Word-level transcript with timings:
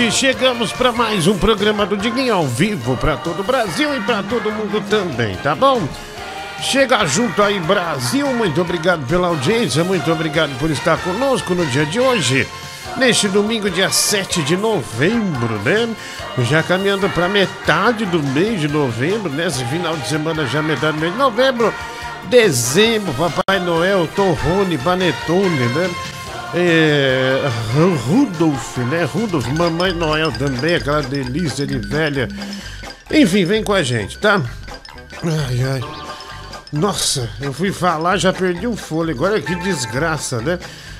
noite. 0.00 0.12
Chegamos 0.12 0.72
para 0.72 0.92
mais 0.92 1.26
um 1.26 1.36
programa 1.36 1.84
do 1.84 1.96
Diguinho 1.96 2.34
ao 2.34 2.46
vivo 2.46 2.96
para 2.96 3.16
todo 3.16 3.40
o 3.40 3.44
Brasil 3.44 3.94
e 3.94 4.00
para 4.00 4.22
todo 4.22 4.50
mundo 4.50 4.82
também, 4.88 5.36
tá 5.36 5.54
bom? 5.54 5.86
Chega 6.62 7.04
junto 7.06 7.42
aí, 7.42 7.60
Brasil. 7.60 8.26
Muito 8.28 8.60
obrigado 8.60 9.06
pela 9.06 9.28
audiência, 9.28 9.84
muito 9.84 10.10
obrigado 10.10 10.56
por 10.58 10.70
estar 10.70 10.98
conosco 10.98 11.54
no 11.54 11.66
dia 11.66 11.84
de 11.84 12.00
hoje. 12.00 12.48
Neste 12.96 13.28
domingo, 13.28 13.70
dia 13.70 13.90
7 13.90 14.42
de 14.42 14.56
novembro, 14.56 15.58
né? 15.64 15.88
Já 16.38 16.62
caminhando 16.62 17.08
para 17.10 17.28
metade 17.28 18.04
do 18.06 18.22
mês 18.22 18.60
de 18.60 18.68
novembro, 18.68 19.30
nesse 19.30 19.64
final 19.66 19.96
de 19.96 20.08
semana 20.08 20.46
já 20.46 20.60
metade 20.62 20.96
do 20.96 21.00
mês 21.00 21.12
de 21.12 21.18
novembro. 21.18 21.72
Dezembro, 22.24 23.12
Papai 23.14 23.60
Noel, 23.60 24.08
Torrone, 24.14 24.76
Panetone, 24.78 25.66
né? 25.74 25.90
É, 26.54 27.42
Rudolf, 28.06 28.78
né? 28.78 29.04
Rudolf, 29.04 29.46
Mamãe 29.48 29.92
Noel 29.92 30.32
também, 30.32 30.74
aquela 30.74 31.02
delícia 31.02 31.66
de 31.66 31.78
velha. 31.78 32.28
Enfim, 33.10 33.44
vem 33.44 33.62
com 33.62 33.72
a 33.72 33.82
gente, 33.82 34.18
tá? 34.18 34.42
Ai, 35.22 35.62
ai. 35.62 35.80
Nossa, 36.72 37.28
eu 37.40 37.52
fui 37.52 37.72
falar, 37.72 38.16
já 38.16 38.32
perdi 38.32 38.66
o 38.66 38.76
fôlego. 38.76 39.24
Olha 39.24 39.40
que 39.40 39.54
desgraça, 39.56 40.40
né? 40.40 40.58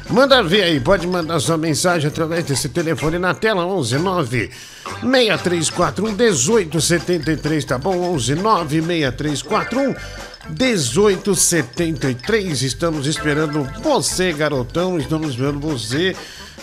Manda 0.09 0.43
ver 0.43 0.65
aí, 0.65 0.81
pode 0.81 1.07
mandar 1.07 1.39
sua 1.39 1.57
mensagem 1.57 2.09
através 2.09 2.45
desse 2.45 2.69
telefone 2.69 3.19
na 3.19 3.33
tela 3.33 3.65
11 3.65 3.99
9 3.99 4.51
6341 5.03 6.13
1873, 6.13 7.65
tá 7.65 7.79
bom? 7.79 7.97
11 8.15 8.35
9 8.35 8.83
6341 8.83 9.95
1873. 10.59 12.63
Estamos 12.63 13.07
esperando 13.07 13.63
você, 13.83 14.33
garotão. 14.33 14.99
Estamos 14.99 15.31
esperando 15.31 15.61
você, 15.61 16.17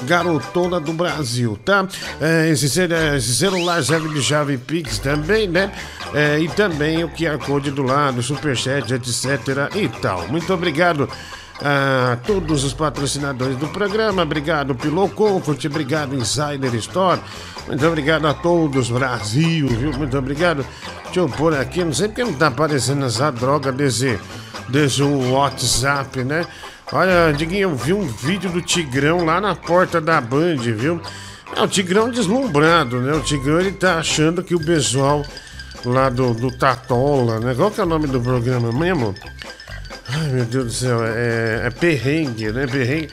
garotona 0.03 0.79
do 0.79 0.93
Brasil, 0.93 1.57
tá? 1.65 1.87
É, 2.21 2.49
esse, 2.49 2.65
esse, 2.65 3.35
celular 3.35 3.83
serve 3.83 4.09
de 4.09 4.21
chave 4.21 4.57
Pix 4.57 4.99
também, 4.99 5.47
né? 5.47 5.71
É, 6.13 6.39
e 6.39 6.47
também 6.49 7.03
o 7.03 7.09
QR 7.09 7.39
Code 7.39 7.71
do 7.71 7.83
lado, 7.83 8.21
Superchat, 8.21 8.93
etc. 8.93 9.75
e 9.75 9.89
tal. 9.89 10.27
Muito 10.27 10.53
obrigado 10.53 11.09
a 11.61 12.17
todos 12.17 12.63
os 12.63 12.73
patrocinadores 12.73 13.57
do 13.57 13.67
programa. 13.69 14.21
Obrigado, 14.21 14.75
Pillow 14.75 15.09
Comfort. 15.09 15.63
Obrigado, 15.65 16.15
Insider 16.15 16.73
Store. 16.75 17.19
Muito 17.67 17.85
obrigado 17.85 18.27
a 18.27 18.33
todos, 18.33 18.89
Brasil, 18.89 19.67
viu? 19.67 19.91
Muito 19.93 20.17
obrigado. 20.17 20.65
Deixa 21.17 21.31
eu 21.31 21.35
pôr 21.35 21.55
aqui, 21.55 21.83
não 21.83 21.91
sei 21.91 22.09
porque 22.09 22.23
não 22.23 22.33
tá 22.33 22.45
aparecendo 22.45 23.03
essa 23.03 23.31
droga 23.31 23.71
desse, 23.71 24.19
desse 24.69 25.01
WhatsApp, 25.01 26.23
né? 26.23 26.45
Olha, 26.91 27.33
Diguinho, 27.35 27.71
eu 27.71 27.75
vi 27.75 27.91
um 27.91 28.05
vídeo 28.05 28.51
do 28.51 28.61
Tigrão 28.61 29.25
lá 29.25 29.41
na 29.41 29.55
porta 29.55 29.99
da 29.99 30.21
Band, 30.21 30.57
viu? 30.57 31.01
É, 31.55 31.61
o 31.63 31.67
Tigrão 31.67 32.11
deslumbrado, 32.11 33.01
né? 33.01 33.13
O 33.13 33.21
Tigrão 33.21 33.59
ele 33.59 33.71
tá 33.71 33.97
achando 33.97 34.43
que 34.43 34.53
o 34.53 34.59
pessoal 34.59 35.25
lá 35.83 36.07
do, 36.07 36.35
do 36.35 36.51
Tatola, 36.51 37.39
né? 37.39 37.55
Qual 37.55 37.71
que 37.71 37.81
é 37.81 37.83
o 37.83 37.87
nome 37.87 38.05
do 38.05 38.21
programa 38.21 38.71
mesmo? 38.71 39.15
Ai, 40.09 40.27
meu 40.27 40.45
Deus 40.45 40.65
do 40.65 40.71
céu, 40.71 41.03
é, 41.03 41.63
é 41.65 41.69
perrengue, 41.71 42.51
né? 42.51 42.67
Perrengue. 42.67 43.09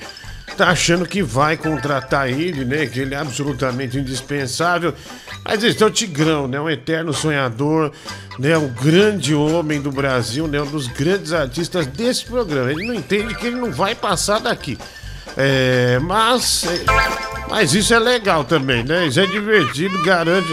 Tá 0.59 0.69
achando 0.69 1.07
que 1.07 1.23
vai 1.23 1.57
contratar 1.57 2.29
ele, 2.29 2.67
né? 2.67 2.85
Que 2.85 3.01
ele 3.01 3.15
é 3.15 3.19
absolutamente 3.19 3.97
indispensável. 3.97 4.93
Mas 5.45 5.63
esse 5.63 5.83
é 5.83 5.87
o 5.87 5.91
Tigrão, 5.91 6.49
né? 6.49 6.61
Um 6.61 6.71
eterno 6.71 7.13
sonhador, 7.13 7.93
né? 8.39 8.57
Um 8.57 8.69
grande 8.69 9.35
homem 9.35 9.81
do 9.81 9.93
Brasil, 9.93 10.49
né? 10.49 10.61
Um 10.63 10.67
dos 10.67 10.87
grandes 10.87 11.33
artistas 11.33 11.87
desse 11.87 12.25
programa. 12.25 12.73
Ele 12.73 12.87
não 12.87 12.95
entende 12.95 13.35
que 13.35 13.47
ele 13.47 13.57
não 13.57 13.71
vai 13.71 13.95
passar 13.95 14.41
daqui. 14.41 14.79
É, 15.37 15.99
mas, 16.01 16.65
mas 17.51 17.75
isso 17.75 17.93
é 17.93 17.99
legal 17.99 18.45
também, 18.45 18.83
né? 18.85 19.07
Isso 19.07 19.21
é 19.21 19.27
divertido, 19.27 20.03
garante 20.03 20.49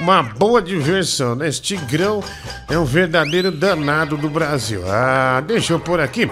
uma 0.00 0.22
boa 0.22 0.62
diversão, 0.62 1.34
né? 1.34 1.48
Esse 1.48 1.60
Tigrão 1.60 2.24
é 2.68 2.78
um 2.78 2.84
verdadeiro 2.84 3.50
danado 3.50 4.16
do 4.16 4.28
Brasil. 4.28 4.82
Ah, 4.86 5.42
deixa 5.46 5.74
eu 5.74 5.80
pôr 5.80 6.00
aqui. 6.00 6.28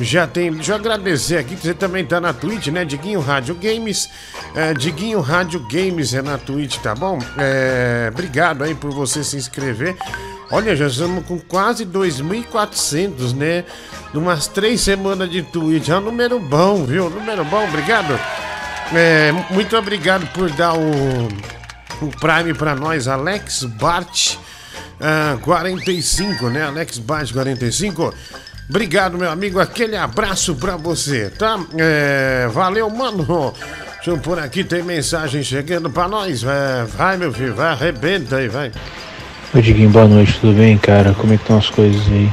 Já 0.00 0.26
tem. 0.26 0.52
Deixa 0.52 0.72
eu 0.72 0.76
agradecer 0.76 1.38
aqui 1.38 1.56
que 1.56 1.62
você 1.62 1.74
também 1.74 2.04
tá 2.04 2.20
na 2.20 2.32
Twitch, 2.32 2.68
né? 2.68 2.84
Diguinho 2.84 3.20
Rádio 3.20 3.54
Games. 3.54 4.08
É, 4.54 4.72
Diguinho 4.74 5.20
Rádio 5.20 5.60
Games 5.70 6.14
é 6.14 6.22
na 6.22 6.38
Twitch, 6.38 6.78
tá 6.78 6.94
bom? 6.94 7.18
É, 7.36 8.08
obrigado 8.12 8.62
aí 8.62 8.74
por 8.74 8.92
você 8.92 9.24
se 9.24 9.36
inscrever. 9.36 9.96
Olha, 10.50 10.74
já 10.74 10.86
estamos 10.86 11.26
com 11.26 11.38
quase 11.38 11.84
2.400, 11.84 13.34
né? 13.34 13.64
Numas 14.14 14.46
três 14.46 14.80
semanas 14.80 15.30
de 15.30 15.42
Twitch. 15.42 15.88
É 15.88 15.96
um 15.96 16.00
número 16.00 16.38
bom, 16.38 16.84
viu? 16.84 17.10
Número 17.10 17.44
bom, 17.44 17.64
obrigado. 17.64 18.18
É, 18.94 19.32
muito 19.50 19.76
obrigado 19.76 20.26
por 20.32 20.50
dar 20.50 20.74
o 20.74 21.28
o 22.00 22.08
Prime 22.08 22.54
para 22.54 22.74
nós, 22.74 23.08
Alex 23.08 23.64
Bart 23.64 24.36
uh, 25.00 25.38
45, 25.40 26.48
né? 26.48 26.62
Alex 26.62 26.98
Bart 26.98 27.32
45. 27.32 28.14
Obrigado, 28.68 29.16
meu 29.16 29.30
amigo. 29.30 29.58
Aquele 29.58 29.96
abraço 29.96 30.54
para 30.54 30.76
você, 30.76 31.30
tá? 31.30 31.58
É, 31.78 32.48
valeu, 32.52 32.90
mano. 32.90 33.54
Deixa 33.94 34.10
eu 34.10 34.18
por 34.18 34.38
aqui, 34.38 34.62
tem 34.62 34.82
mensagem 34.82 35.42
chegando 35.42 35.88
para 35.88 36.06
nós. 36.06 36.44
É, 36.44 36.84
vai, 36.84 37.16
meu 37.16 37.32
filho, 37.32 37.54
vai, 37.54 37.72
arrebenta 37.72 38.36
aí, 38.36 38.48
vai. 38.48 38.70
Oi, 39.54 39.62
Diguinho, 39.62 39.88
boa 39.88 40.06
noite, 40.06 40.38
tudo 40.40 40.52
bem, 40.52 40.76
cara? 40.76 41.14
Como 41.14 41.32
é 41.32 41.36
que 41.36 41.42
estão 41.42 41.56
as 41.56 41.70
coisas 41.70 42.06
aí? 42.08 42.30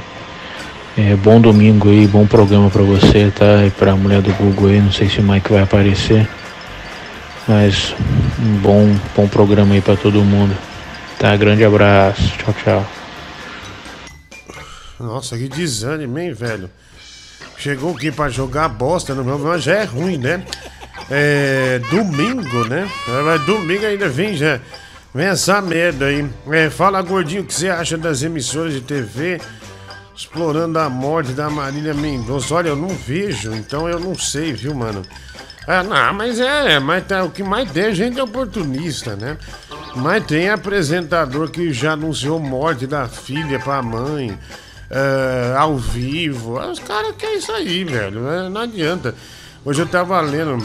É, 0.98 1.16
bom 1.16 1.40
domingo 1.40 1.90
aí, 1.90 2.06
bom 2.08 2.28
programa 2.28 2.70
para 2.70 2.84
você, 2.84 3.32
tá? 3.34 3.66
E 3.66 3.72
pra 3.72 3.96
mulher 3.96 4.22
do 4.22 4.34
Google 4.34 4.70
aí, 4.70 4.82
não 4.82 4.92
sei 4.92 5.10
se 5.10 5.20
o 5.20 5.24
Mike 5.24 5.52
vai 5.52 5.64
aparecer. 5.64 6.28
Mas 7.48 7.96
um 8.40 8.58
bom, 8.58 8.96
bom 9.16 9.28
programa 9.28 9.74
aí 9.74 9.82
para 9.82 9.96
todo 9.96 10.24
mundo. 10.24 10.56
Tá, 11.18 11.36
grande 11.38 11.64
abraço. 11.64 12.34
Tchau, 12.38 12.54
tchau. 12.64 12.86
Nossa, 15.00 15.38
que 15.38 15.48
desânimo, 15.48 16.18
hein, 16.18 16.34
velho? 16.34 16.70
Chegou 17.58 17.96
aqui 17.96 18.12
para 18.12 18.30
jogar 18.30 18.70
bosta 18.70 19.14
no 19.14 19.24
meu, 19.24 19.38
mas 19.40 19.64
já 19.64 19.76
é 19.76 19.84
ruim, 19.84 20.18
né? 20.18 20.46
É. 21.10 21.80
Domingo, 21.90 22.66
né? 22.66 22.90
É, 23.08 23.22
mas 23.22 23.46
domingo 23.46 23.86
ainda 23.86 24.08
vem 24.10 24.36
já. 24.36 24.60
Vem 25.14 25.28
essa 25.28 25.62
merda 25.62 26.06
aí. 26.06 26.28
É, 26.52 26.70
fala, 26.70 27.02
gordinho, 27.02 27.42
o 27.42 27.46
que 27.46 27.54
você 27.54 27.70
acha 27.70 27.98
das 27.98 28.22
emissoras 28.22 28.74
de 28.74 28.82
TV 28.82 29.40
explorando 30.16 30.80
a 30.80 30.90
morte 30.90 31.32
da 31.32 31.50
Marília 31.50 31.94
Mendonça? 31.94 32.54
Olha, 32.54 32.70
eu 32.70 32.76
não 32.76 32.90
vejo, 32.90 33.54
então 33.54 33.88
eu 33.88 34.00
não 34.00 34.16
sei, 34.16 34.54
viu, 34.54 34.74
mano? 34.74 35.02
É, 35.68 35.82
não, 35.82 36.14
mas 36.14 36.40
é, 36.40 36.80
mas 36.80 37.08
tá, 37.08 37.24
o 37.24 37.32
que 37.32 37.44
mais 37.44 37.72
tem 37.72 37.86
é 37.86 37.94
gente 37.94 38.20
oportunista, 38.20 39.16
né? 39.16 39.38
Mas 39.96 40.26
tem 40.26 40.50
apresentador 40.50 41.50
que 41.50 41.74
já 41.74 41.94
anunciou 41.94 42.40
morte 42.40 42.86
da 42.86 43.08
filha 43.08 43.58
pra 43.60 43.82
mãe, 43.82 44.38
é, 44.90 45.56
ao 45.58 45.78
vivo. 45.78 46.60
Os 46.60 46.80
caras 46.80 47.16
querem 47.18 47.38
isso 47.38 47.52
aí, 47.52 47.84
velho. 47.84 48.50
Não 48.50 48.62
adianta. 48.62 49.16
Hoje 49.64 49.82
eu 49.82 49.88
tava 49.88 50.20
lendo, 50.22 50.58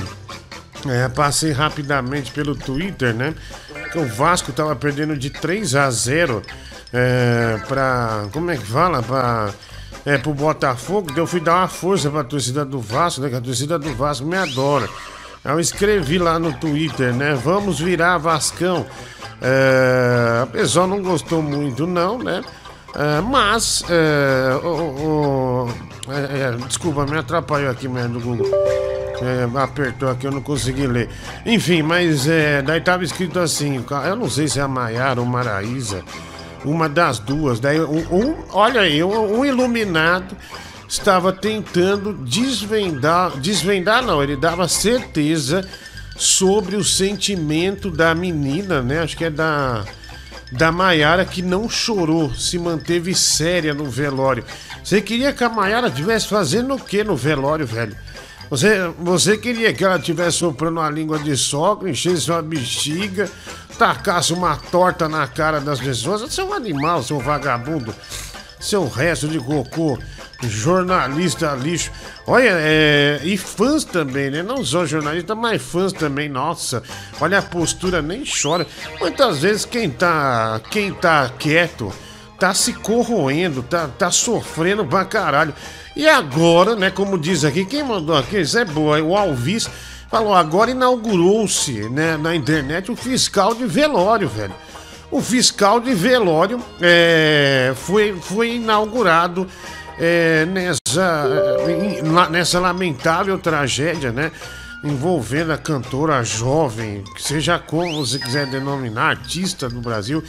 é, 0.89 1.09
passei 1.09 1.53
rapidamente 1.53 2.31
pelo 2.33 2.55
Twitter, 2.55 3.15
né? 3.15 3.35
Que 3.93 3.99
o 3.99 4.07
Vasco 4.07 4.53
tava 4.53 4.77
perdendo 4.77 5.17
de 5.17 5.31
3 5.31 5.75
a 5.75 5.91
0 5.91 6.43
é, 6.93 7.61
pra. 7.67 8.27
Como 8.33 8.51
é 8.51 8.57
que 8.57 8.67
fala? 8.67 9.03
Pra 9.03 9.53
é, 10.05 10.17
pro 10.17 10.33
Botafogo, 10.33 11.09
então 11.11 11.25
eu 11.25 11.27
fui 11.27 11.41
dar 11.41 11.57
uma 11.57 11.69
força 11.69 12.11
pra 12.11 12.25
torcida 12.25 12.65
do 12.65 12.81
Vasco, 12.81 13.21
né? 13.21 13.29
Que 13.29 13.37
a 13.37 13.41
torcida 13.41 13.79
do 13.79 13.95
Vasco 13.95 14.27
me 14.27 14.37
adora. 14.37 14.89
Eu 15.45 15.59
escrevi 15.59 16.19
lá 16.19 16.39
no 16.39 16.53
Twitter, 16.53 17.15
né? 17.15 17.35
Vamos 17.35 17.81
virar 17.81 18.19
Vascão. 18.19 18.87
É, 19.41 20.41
a 20.43 20.47
pessoa 20.47 20.87
não 20.87 21.03
gostou 21.03 21.43
muito, 21.43 21.87
não, 21.87 22.19
né? 22.19 22.43
É, 22.95 23.21
mas, 23.21 23.85
é, 23.89 24.53
é, 26.09 26.41
é, 26.41 26.67
desculpa, 26.67 27.07
me 27.07 27.19
atrapalhou 27.19 27.71
aqui 27.71 27.89
mesmo 27.89 28.19
do 28.19 28.21
Google. 28.21 28.51
É, 29.23 29.59
apertou 29.59 30.09
aqui, 30.09 30.27
eu 30.27 30.33
não 30.33 30.41
consegui 30.41 30.87
ler. 30.87 31.09
Enfim, 31.45 31.83
mas 31.83 32.27
daí 32.65 32.81
tava 32.81 33.05
escrito 33.05 33.39
assim: 33.39 33.85
eu 34.07 34.17
não 34.17 34.31
sei 34.31 34.49
se 34.49 34.59
é 34.59 34.63
a 34.63 34.69
Maiara 34.69 35.21
ou 35.21 35.27
Maraísa 35.27 36.03
uma 36.65 36.89
das 36.89 37.19
duas. 37.19 37.61
Daí 37.61 37.81
um, 37.81 38.07
um 38.11 38.37
olha 38.53 38.83
aí, 38.83 39.03
um, 39.03 39.39
um, 39.39 39.45
iluminado 39.45 40.37
estava 40.89 41.33
tentando 41.33 42.13
desvendar, 42.13 43.39
desvendar 43.39 44.03
não, 44.03 44.23
ele 44.23 44.37
dava 44.37 44.67
certeza 44.69 45.67
sobre 46.17 46.77
o 46.77 46.85
sentimento 46.85 47.91
da 47.91 48.15
menina, 48.15 48.83
né? 48.83 49.01
Acho 49.01 49.17
que 49.17 49.25
é 49.25 49.31
da 49.31 49.85
da 50.53 50.73
Maiara 50.73 51.25
que 51.25 51.43
não 51.43 51.69
chorou, 51.69 52.35
se 52.35 52.59
manteve 52.59 53.15
séria 53.15 53.73
no 53.73 53.85
velório. 53.85 54.45
Você 54.83 55.01
queria 55.01 55.33
que 55.33 55.45
a 55.45 55.49
Maiara 55.49 55.89
estivesse 55.89 56.29
fazendo 56.29 56.75
o 56.75 56.79
que 56.79 57.05
no 57.05 57.17
velório, 57.17 57.67
velho? 57.67 57.97
Você, 58.51 58.93
você 58.99 59.39
queria 59.39 59.73
que 59.73 59.85
ela 59.85 59.97
estivesse 59.97 60.39
soprando 60.39 60.81
a 60.81 60.91
língua 60.91 61.21
de 61.21 61.37
sogra, 61.37 61.89
enchesse 61.89 62.23
sua 62.23 62.43
bexiga, 62.43 63.31
tacasse 63.79 64.33
uma 64.33 64.57
torta 64.57 65.09
na 65.09 65.27
cara 65.29 65.61
das 65.61 65.79
pessoas? 65.79 66.23
Você 66.23 66.41
é 66.41 66.45
um 66.45 66.53
animal, 66.53 67.01
seu 67.03 67.21
vagabundo. 67.21 67.95
Seu 68.59 68.89
resto 68.89 69.29
de 69.29 69.39
cocô. 69.39 69.97
Jornalista 70.43 71.55
lixo. 71.55 71.91
Olha, 72.27 72.51
é, 72.53 73.21
e 73.25 73.37
fãs 73.37 73.85
também, 73.85 74.31
né? 74.31 74.43
Não 74.43 74.65
só 74.65 74.87
jornalistas, 74.87 75.37
mas 75.37 75.61
fãs 75.61 75.93
também. 75.93 76.29
Nossa, 76.29 76.83
olha 77.21 77.39
a 77.39 77.43
postura, 77.43 78.01
nem 78.01 78.25
chora. 78.25 78.67
Muitas 78.99 79.41
vezes 79.41 79.65
quem 79.65 79.91
tá, 79.91 80.61
quem 80.71 80.93
tá 80.93 81.31
quieto 81.39 81.93
tá 82.39 82.55
se 82.55 82.73
corroendo, 82.73 83.63
tá, 83.63 83.87
tá 83.87 84.11
sofrendo 84.11 84.85
pra 84.85 85.05
caralho. 85.05 85.55
E 85.95 86.09
agora, 86.09 86.75
né, 86.75 86.91
como 86.91 87.19
diz 87.19 87.45
aqui, 87.45 87.67
quem 87.67 87.85
mandou 87.85 88.17
aqui, 88.17 88.41
isso 88.41 88.59
é 88.59 88.65
boa, 88.65 89.03
o 89.03 89.15
Alvis 89.15 89.69
falou, 90.11 90.35
agora 90.35 90.71
inaugurou-se, 90.71 91.89
né, 91.91 92.17
na 92.17 92.35
internet 92.35 92.91
o 92.91 92.97
fiscal 92.97 93.55
de 93.55 93.67
velório, 93.67 94.29
velho. 94.29 94.55
O 95.11 95.21
fiscal 95.21 95.81
de 95.81 95.93
velório 95.93 96.63
é, 96.81 97.73
foi, 97.77 98.15
foi 98.15 98.55
inaugurado 98.55 99.47
é, 100.01 100.47
nessa, 100.47 101.29
nessa 102.31 102.59
lamentável 102.59 103.39
tragédia, 103.39 104.11
né? 104.11 104.33
Envolvendo 104.83 105.53
a 105.53 105.59
cantora 105.59 106.25
jovem, 106.25 107.05
seja 107.19 107.59
como 107.59 108.05
você 108.05 108.19
quiser 108.19 108.47
denominar, 108.47 109.11
artista 109.11 109.69
do 109.69 109.79
Brasil, 109.83 110.25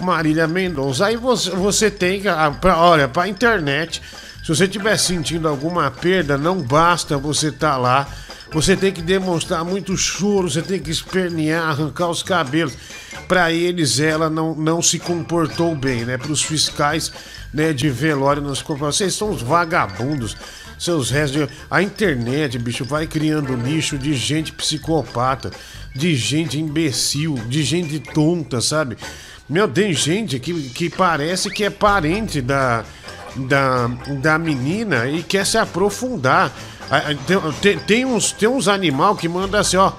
Marília 0.00 0.48
Mendonça. 0.48 1.06
Aí 1.06 1.16
você, 1.16 1.50
você 1.50 1.88
tem 1.88 2.20
que. 2.20 2.28
Pra, 2.60 2.76
olha, 2.78 3.06
pra 3.06 3.28
internet, 3.28 4.02
se 4.42 4.48
você 4.48 4.64
estiver 4.64 4.96
sentindo 4.98 5.46
alguma 5.46 5.88
perda, 5.92 6.36
não 6.36 6.60
basta 6.60 7.16
você 7.16 7.48
estar 7.48 7.74
tá 7.74 7.76
lá. 7.76 8.08
Você 8.54 8.76
tem 8.76 8.92
que 8.92 9.02
demonstrar 9.02 9.64
muito 9.64 9.96
choro, 9.96 10.48
você 10.48 10.62
tem 10.62 10.78
que 10.78 10.88
espernear, 10.88 11.70
arrancar 11.70 12.08
os 12.08 12.22
cabelos. 12.22 12.74
Para 13.26 13.50
eles, 13.50 13.98
ela 13.98 14.30
não, 14.30 14.54
não 14.54 14.80
se 14.80 15.00
comportou 15.00 15.74
bem, 15.74 16.04
né? 16.04 16.16
Para 16.16 16.30
os 16.30 16.40
fiscais 16.40 17.12
né, 17.52 17.72
de 17.72 17.90
velório 17.90 18.40
nos 18.40 18.62
comportou. 18.62 18.92
Vocês 18.92 19.12
são 19.12 19.30
os 19.30 19.42
vagabundos, 19.42 20.36
seus 20.78 21.10
restos. 21.10 21.48
De... 21.48 21.54
A 21.68 21.82
internet, 21.82 22.56
bicho, 22.56 22.84
vai 22.84 23.08
criando 23.08 23.56
nicho 23.56 23.98
de 23.98 24.14
gente 24.14 24.52
psicopata, 24.52 25.50
de 25.92 26.14
gente 26.14 26.56
imbecil, 26.56 27.34
de 27.48 27.64
gente 27.64 27.98
tonta, 27.98 28.60
sabe? 28.60 28.96
Meu, 29.48 29.66
tem 29.66 29.92
gente 29.92 30.38
que, 30.38 30.54
que 30.70 30.88
parece 30.88 31.50
que 31.50 31.64
é 31.64 31.70
parente 31.70 32.40
da, 32.40 32.84
da, 33.34 33.88
da 34.22 34.38
menina 34.38 35.08
e 35.08 35.24
quer 35.24 35.44
se 35.44 35.58
aprofundar. 35.58 36.52
Tem, 37.60 37.78
tem, 37.78 38.04
uns, 38.04 38.32
tem 38.32 38.48
uns 38.48 38.68
animal 38.68 39.16
que 39.16 39.28
manda 39.28 39.58
assim, 39.58 39.76
ó. 39.76 39.92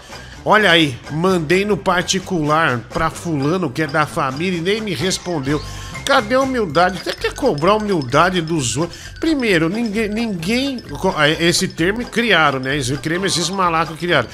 Olha 0.43 0.69
aí, 0.69 0.95
mandei 1.11 1.65
no 1.65 1.75
particular 1.75 2.79
pra 2.89 3.09
fulano 3.09 3.69
que 3.69 3.81
é 3.81 3.87
da 3.87 4.05
família 4.05 4.59
e 4.59 4.61
nem 4.61 4.79
me 4.79 4.93
respondeu. 4.93 5.59
Cadê 6.05 6.35
a 6.35 6.41
humildade? 6.41 6.99
Você 7.03 7.13
quer 7.13 7.33
cobrar 7.33 7.75
humildade 7.75 8.39
dos 8.39 8.77
outros? 8.77 8.99
Primeiro, 9.19 9.69
ninguém, 9.69 10.07
ninguém. 10.07 10.79
Esse 11.39 11.67
termo 11.67 12.05
criaram, 12.05 12.59
né? 12.59 12.77
Esse 12.77 12.95
termo 12.97 13.25
esses 13.25 13.49
malacos 13.49 13.97
criaram. 13.97 14.29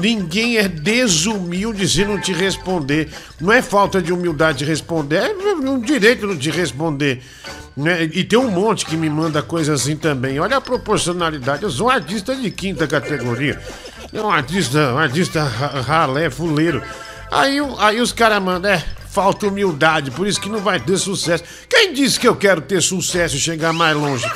Ninguém 0.00 0.58
é 0.58 0.68
desumilde 0.68 1.88
se 1.88 2.04
não 2.04 2.20
te 2.20 2.32
responder. 2.32 3.08
Não 3.40 3.52
é 3.52 3.62
falta 3.62 4.02
de 4.02 4.12
humildade 4.12 4.58
de 4.58 4.64
responder, 4.64 5.16
é 5.16 5.54
um 5.54 5.80
direito 5.80 6.34
de 6.36 6.50
responder. 6.50 7.22
Né? 7.76 8.04
E 8.04 8.22
tem 8.24 8.38
um 8.38 8.50
monte 8.50 8.86
que 8.86 8.96
me 8.96 9.08
manda 9.08 9.42
coisa 9.42 9.74
assim 9.74 9.96
também. 9.96 10.38
Olha 10.38 10.56
a 10.56 10.60
proporcionalidade. 10.60 11.62
Eu 11.62 11.70
sou 11.70 11.88
um 11.88 11.90
artista 11.90 12.34
de 12.34 12.50
quinta 12.50 12.86
categoria. 12.86 13.60
É 14.12 14.20
um 14.20 14.30
artista, 14.30 14.92
um 14.92 14.98
artista 14.98 15.42
ralé, 15.42 16.30
fuleiro. 16.30 16.82
Aí, 17.30 17.58
aí 17.78 18.00
os 18.00 18.12
caras 18.12 18.40
mandam, 18.40 18.70
é, 18.70 18.84
falta 19.10 19.46
humildade, 19.46 20.10
por 20.10 20.26
isso 20.26 20.40
que 20.40 20.48
não 20.48 20.60
vai 20.60 20.78
ter 20.78 20.96
sucesso. 20.98 21.42
Quem 21.68 21.92
disse 21.92 22.18
que 22.18 22.28
eu 22.28 22.36
quero 22.36 22.60
ter 22.60 22.80
sucesso 22.80 23.36
e 23.36 23.40
chegar 23.40 23.72
mais 23.72 23.96
longe? 23.96 24.30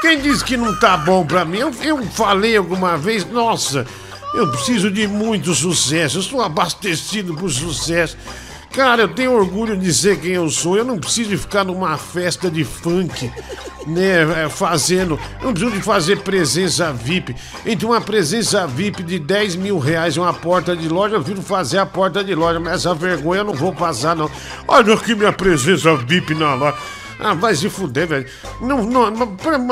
Quem 0.00 0.20
disse 0.20 0.44
que 0.44 0.56
não 0.56 0.78
tá 0.78 0.96
bom 0.96 1.24
pra 1.26 1.44
mim? 1.44 1.58
Eu, 1.58 1.74
eu 1.82 2.02
falei 2.06 2.56
alguma 2.56 2.96
vez, 2.96 3.24
nossa, 3.24 3.86
eu 4.34 4.48
preciso 4.50 4.90
de 4.90 5.06
muito 5.06 5.54
sucesso, 5.54 6.18
eu 6.18 6.20
estou 6.20 6.40
abastecido 6.40 7.34
por 7.34 7.50
sucesso. 7.50 8.16
Cara, 8.72 9.02
eu 9.02 9.08
tenho 9.08 9.32
orgulho 9.32 9.76
de 9.76 9.92
ser 9.92 10.20
quem 10.20 10.32
eu 10.32 10.48
sou. 10.48 10.76
Eu 10.76 10.84
não 10.84 10.96
preciso 10.96 11.30
de 11.30 11.36
ficar 11.36 11.64
numa 11.64 11.98
festa 11.98 12.48
de 12.48 12.62
funk, 12.62 13.28
né? 13.84 14.44
É, 14.44 14.48
fazendo. 14.48 15.18
Eu 15.40 15.46
não 15.46 15.52
preciso 15.52 15.76
de 15.76 15.82
fazer 15.82 16.20
presença 16.20 16.92
VIP. 16.92 17.34
Entre 17.66 17.84
uma 17.84 18.00
presença 18.00 18.68
VIP 18.68 19.02
de 19.02 19.18
10 19.18 19.56
mil 19.56 19.78
reais 19.80 20.14
e 20.14 20.20
uma 20.20 20.32
porta 20.32 20.76
de 20.76 20.88
loja, 20.88 21.16
eu 21.16 21.20
preciso 21.20 21.42
fazer 21.42 21.78
a 21.78 21.86
porta 21.86 22.22
de 22.22 22.32
loja. 22.32 22.60
Mas 22.60 22.74
essa 22.74 22.94
vergonha 22.94 23.40
eu 23.40 23.46
não 23.46 23.54
vou 23.54 23.72
passar, 23.72 24.14
não. 24.14 24.30
Olha 24.68 24.94
aqui 24.94 25.16
minha 25.16 25.32
presença 25.32 25.96
VIP 25.96 26.36
na 26.36 26.54
loja. 26.54 26.78
Ah, 27.22 27.34
vai 27.34 27.54
se 27.54 27.68
fuder, 27.68 28.08
velho. 28.08 28.26
Não, 28.62 28.82
não, 28.82 29.10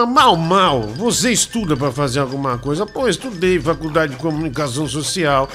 mal, 0.07 0.37
mal. 0.37 0.83
Você 0.83 1.33
estuda 1.33 1.75
para 1.77 1.91
fazer 1.91 2.21
alguma 2.21 2.59
coisa? 2.59 2.85
Pô, 2.85 3.09
estudei 3.09 3.59
faculdade 3.59 4.13
de 4.13 4.19
comunicação 4.19 4.87
social. 4.87 5.49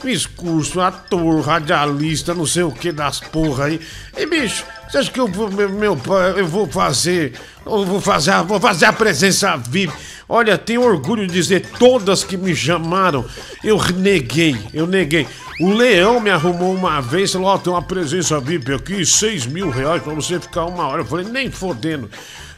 Fiz 0.00 0.24
curso, 0.24 0.80
ator, 0.80 1.40
radialista, 1.42 2.32
não 2.32 2.46
sei 2.46 2.62
o 2.62 2.72
que 2.72 2.90
das 2.90 3.20
porra 3.20 3.66
aí. 3.66 3.80
E 4.16 4.24
bicho, 4.24 4.64
você 4.88 4.98
acha 4.98 5.10
que 5.10 5.20
eu 5.20 5.28
vou, 5.28 5.50
meu, 5.50 5.98
eu 6.36 6.46
vou 6.46 6.66
fazer, 6.66 7.34
eu 7.66 7.84
vou 7.84 8.00
fazer, 8.00 8.42
vou 8.44 8.58
fazer 8.58 8.86
a 8.86 8.92
presença 8.92 9.56
VIP? 9.56 9.92
Olha, 10.26 10.56
tenho 10.56 10.82
orgulho 10.82 11.26
de 11.26 11.32
dizer, 11.32 11.66
todas 11.78 12.24
que 12.24 12.36
me 12.36 12.56
chamaram, 12.56 13.26
eu 13.62 13.78
neguei, 13.92 14.56
eu 14.72 14.86
neguei. 14.86 15.26
O 15.60 15.70
Leão 15.72 16.18
me 16.20 16.30
arrumou 16.30 16.74
uma 16.74 17.00
vez, 17.02 17.32
falou, 17.32 17.54
oh, 17.54 17.58
tem 17.58 17.72
uma 17.72 17.82
presença 17.82 18.40
VIP 18.40 18.72
aqui, 18.72 19.04
seis 19.04 19.44
mil 19.44 19.68
reais 19.68 20.02
pra 20.02 20.14
você 20.14 20.40
ficar 20.40 20.64
uma 20.64 20.86
hora. 20.86 21.02
Eu 21.02 21.06
falei, 21.06 21.26
nem 21.26 21.50
fodendo. 21.50 22.08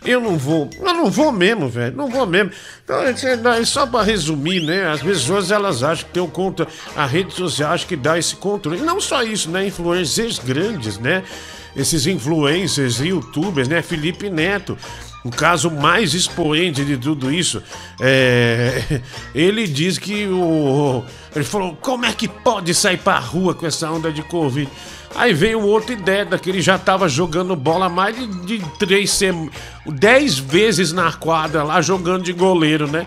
Eu 0.04 0.20
não 0.20 0.36
vou. 0.36 0.68
Eu 0.78 0.94
não 0.94 1.10
vou 1.10 1.30
mesmo, 1.30 1.68
velho. 1.68 1.96
Não 1.96 2.08
vou 2.08 2.26
mesmo. 2.26 2.50
Então, 2.84 3.02
é, 3.02 3.64
só 3.64 3.86
para 3.86 4.04
resumir, 4.04 4.60
né? 4.60 4.88
As 4.88 5.02
pessoas 5.02 5.50
elas 5.50 5.82
acham 5.82 6.06
que 6.06 6.12
tem 6.12 6.22
um 6.22 6.28
conta. 6.28 6.66
A 6.96 7.06
rede 7.06 7.32
social 7.34 7.72
acha 7.72 7.86
que 7.86 7.96
dá 7.96 8.18
esse 8.18 8.36
controle. 8.36 8.80
Não 8.80 9.00
só 9.00 9.22
isso, 9.22 9.50
né? 9.50 9.66
Influencers 9.66 10.38
grandes, 10.38 10.98
né? 10.98 11.22
Esses 11.76 12.06
influencers, 12.06 12.98
youtubers, 13.00 13.68
né? 13.68 13.80
Felipe 13.80 14.28
Neto. 14.28 14.76
O 15.24 15.30
caso 15.30 15.70
mais 15.70 16.14
expoente 16.14 16.84
de 16.84 16.96
tudo 16.96 17.32
isso 17.32 17.62
é. 18.00 19.00
Ele 19.32 19.68
diz 19.68 19.96
que 19.96 20.26
o. 20.26 21.04
Ele 21.34 21.44
falou: 21.44 21.76
como 21.80 22.04
é 22.04 22.12
que 22.12 22.26
pode 22.26 22.74
sair 22.74 22.98
pra 22.98 23.18
rua 23.20 23.54
com 23.54 23.64
essa 23.64 23.88
onda 23.88 24.12
de 24.12 24.22
Covid? 24.22 24.68
Aí 25.14 25.32
veio 25.32 25.60
outra 25.60 25.92
ideia 25.92 26.24
daquele 26.24 26.60
já 26.60 26.78
tava 26.78 27.08
jogando 27.08 27.54
bola 27.54 27.88
mais 27.88 28.16
de, 28.16 28.26
de 28.26 28.64
três 28.78 29.10
semanas, 29.10 29.52
dez 29.86 30.38
vezes 30.38 30.92
na 30.92 31.12
quadra 31.12 31.62
lá 31.62 31.80
jogando 31.80 32.22
de 32.22 32.32
goleiro, 32.32 32.86
né? 32.86 33.06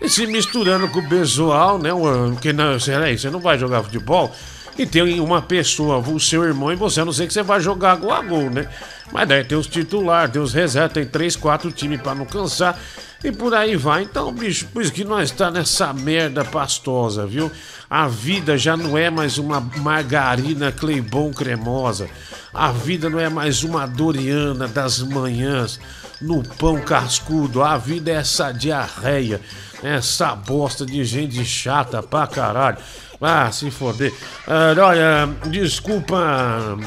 E 0.00 0.08
se 0.08 0.26
misturando 0.26 0.88
com 0.88 1.00
o 1.00 1.08
pessoal, 1.08 1.78
né? 1.78 1.90
Porque 2.32 2.52
não, 2.52 2.78
você 2.78 3.30
não 3.30 3.40
vai 3.40 3.58
jogar 3.58 3.82
futebol 3.82 4.32
e 4.78 4.86
tem 4.86 5.18
uma 5.18 5.42
pessoa, 5.42 5.98
o 5.98 6.20
seu 6.20 6.44
irmão 6.44 6.72
e 6.72 6.76
você, 6.76 7.00
a 7.00 7.04
não 7.04 7.12
sei 7.12 7.26
que 7.26 7.32
você 7.32 7.42
vai 7.42 7.60
jogar 7.60 7.96
gol 7.96 8.12
a 8.12 8.22
gol, 8.22 8.48
né? 8.48 8.68
Mas 9.12 9.28
daí 9.28 9.44
tem 9.44 9.56
os 9.56 9.66
titulares, 9.66 10.32
tem 10.32 10.42
os 10.42 10.52
reservas, 10.52 10.92
tem 10.92 11.06
três, 11.06 11.34
quatro 11.34 11.72
times 11.72 12.00
para 12.00 12.14
não 12.14 12.26
cansar 12.26 12.78
e 13.22 13.32
por 13.32 13.54
aí 13.54 13.74
vai. 13.76 14.02
Então, 14.02 14.32
bicho, 14.32 14.66
por 14.66 14.82
isso 14.82 14.92
que 14.92 15.04
nós 15.04 15.30
está 15.30 15.50
nessa 15.50 15.92
merda 15.92 16.44
pastosa, 16.44 17.26
viu? 17.26 17.50
A 17.90 18.06
vida 18.06 18.56
já 18.56 18.76
não 18.76 18.96
é 18.96 19.10
mais 19.10 19.38
uma 19.38 19.60
margarina 19.60 20.70
Cleibon 20.70 21.32
cremosa. 21.32 22.08
A 22.52 22.70
vida 22.70 23.08
não 23.08 23.18
é 23.18 23.28
mais 23.28 23.64
uma 23.64 23.86
Doriana 23.86 24.68
das 24.68 25.00
manhãs 25.00 25.80
no 26.20 26.42
pão 26.42 26.80
cascudo. 26.80 27.62
A 27.62 27.76
vida 27.76 28.10
é 28.10 28.14
essa 28.14 28.52
diarreia, 28.52 29.40
essa 29.82 30.34
bosta 30.34 30.84
de 30.84 31.02
gente 31.04 31.44
chata 31.44 32.02
pra 32.02 32.26
caralho. 32.26 32.78
Ah, 33.20 33.50
se 33.50 33.68
foder. 33.70 34.14
Ah, 34.46 34.74
olha, 34.80 35.28
desculpa. 35.50 36.78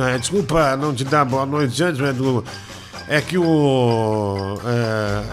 Ah, 0.00 0.16
desculpa 0.16 0.76
não 0.76 0.94
te 0.94 1.04
dar 1.04 1.24
boa 1.24 1.46
noite 1.46 1.82
antes, 1.82 2.00
Edu. 2.00 2.44
É 3.08 3.20
que 3.20 3.36
o. 3.36 4.58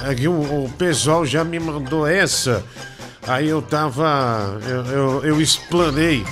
É, 0.05 0.11
é 0.11 0.15
que 0.15 0.27
o, 0.27 0.65
o 0.65 0.69
pessoal 0.77 1.25
já 1.25 1.43
me 1.43 1.59
mandou 1.59 2.05
essa. 2.05 2.63
Aí 3.27 3.47
eu 3.47 3.61
tava. 3.61 4.59
Eu, 4.67 4.85
eu, 4.85 5.25
eu 5.25 5.41
explanei. 5.41 6.25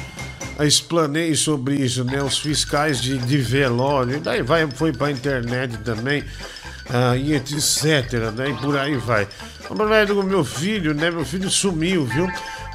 Explanei 0.59 1.35
sobre 1.35 1.75
isso, 1.75 2.03
né? 2.03 2.21
Os 2.21 2.37
fiscais 2.37 3.01
de, 3.01 3.17
de 3.17 3.37
velório. 3.37 4.19
Daí 4.19 4.41
vai, 4.41 4.69
foi 4.69 4.91
pra 4.91 5.09
internet 5.09 5.77
também. 5.77 6.23
Ah, 6.89 7.15
e 7.15 7.33
etc, 7.33 8.31
né? 8.35 8.49
E 8.49 8.53
por 8.55 8.77
aí 8.77 8.97
vai. 8.97 9.27
Mas 9.69 10.09
o 10.09 10.23
meu 10.23 10.43
filho, 10.43 10.93
né? 10.93 11.09
Meu 11.09 11.23
filho 11.23 11.49
sumiu, 11.49 12.05
viu? 12.05 12.27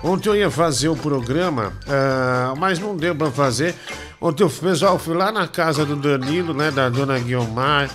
Ontem 0.05 0.29
eu 0.29 0.37
ia 0.37 0.51
fazer 0.51 0.89
o 0.89 0.97
programa, 0.97 1.73
uh, 1.87 2.55
mas 2.59 2.79
não 2.79 2.95
deu 2.95 3.15
para 3.17 3.31
fazer. 3.31 3.75
Ontem 4.25 4.43
o 4.43 4.49
pessoal 4.49 4.99
foi 4.99 5.15
lá 5.15 5.31
na 5.31 5.47
casa 5.47 5.85
do 5.85 5.97
Danilo, 5.97 6.55
né? 6.55 6.71
Da 6.71 6.89
dona 6.89 7.19
Guiomar. 7.19 7.91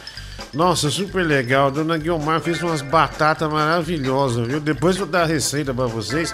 Nossa, 0.53 0.87
super 0.91 1.25
legal. 1.25 1.65
A 1.65 1.69
dona 1.71 1.97
Guiomar 1.97 2.39
fez 2.39 2.61
umas 2.61 2.83
batatas 2.83 3.51
maravilhosas, 3.51 4.45
viu? 4.45 4.59
Depois 4.59 4.95
eu 4.95 5.05
vou 5.05 5.11
dar 5.11 5.23
a 5.23 5.25
receita 5.25 5.73
para 5.73 5.87
vocês. 5.87 6.31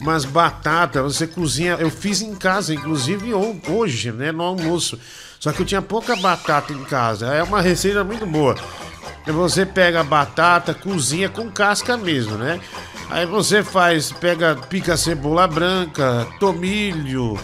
Umas 0.00 0.24
batatas, 0.24 1.02
você 1.02 1.26
cozinha. 1.26 1.76
Eu 1.78 1.90
fiz 1.90 2.22
em 2.22 2.34
casa, 2.34 2.72
inclusive 2.72 3.34
hoje, 3.68 4.12
né? 4.12 4.32
No 4.32 4.44
almoço. 4.44 4.98
Só 5.38 5.52
que 5.52 5.60
eu 5.60 5.66
tinha 5.66 5.82
pouca 5.82 6.16
batata 6.16 6.72
em 6.72 6.82
casa. 6.84 7.26
É 7.26 7.42
uma 7.42 7.60
receita 7.60 8.02
muito 8.02 8.24
boa. 8.24 8.54
Você 9.26 9.66
pega 9.66 10.00
a 10.00 10.04
batata, 10.04 10.72
cozinha 10.72 11.28
com 11.28 11.50
casca 11.50 11.98
mesmo, 11.98 12.38
né? 12.38 12.58
Aí 13.10 13.26
você 13.26 13.62
faz, 13.62 14.10
pega, 14.10 14.56
pica 14.70 14.96
cebola 14.96 15.46
branca, 15.46 16.26
tomilho, 16.40 17.38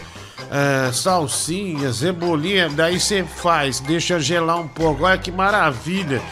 é, 0.50 0.92
salsinha, 0.92 1.92
cebolinha, 1.92 2.68
daí 2.68 3.00
você 3.00 3.24
faz, 3.24 3.80
deixa 3.80 4.20
gelar 4.20 4.58
um 4.60 4.68
pouco. 4.68 5.04
Olha 5.04 5.18
que 5.18 5.30
maravilha! 5.30 6.22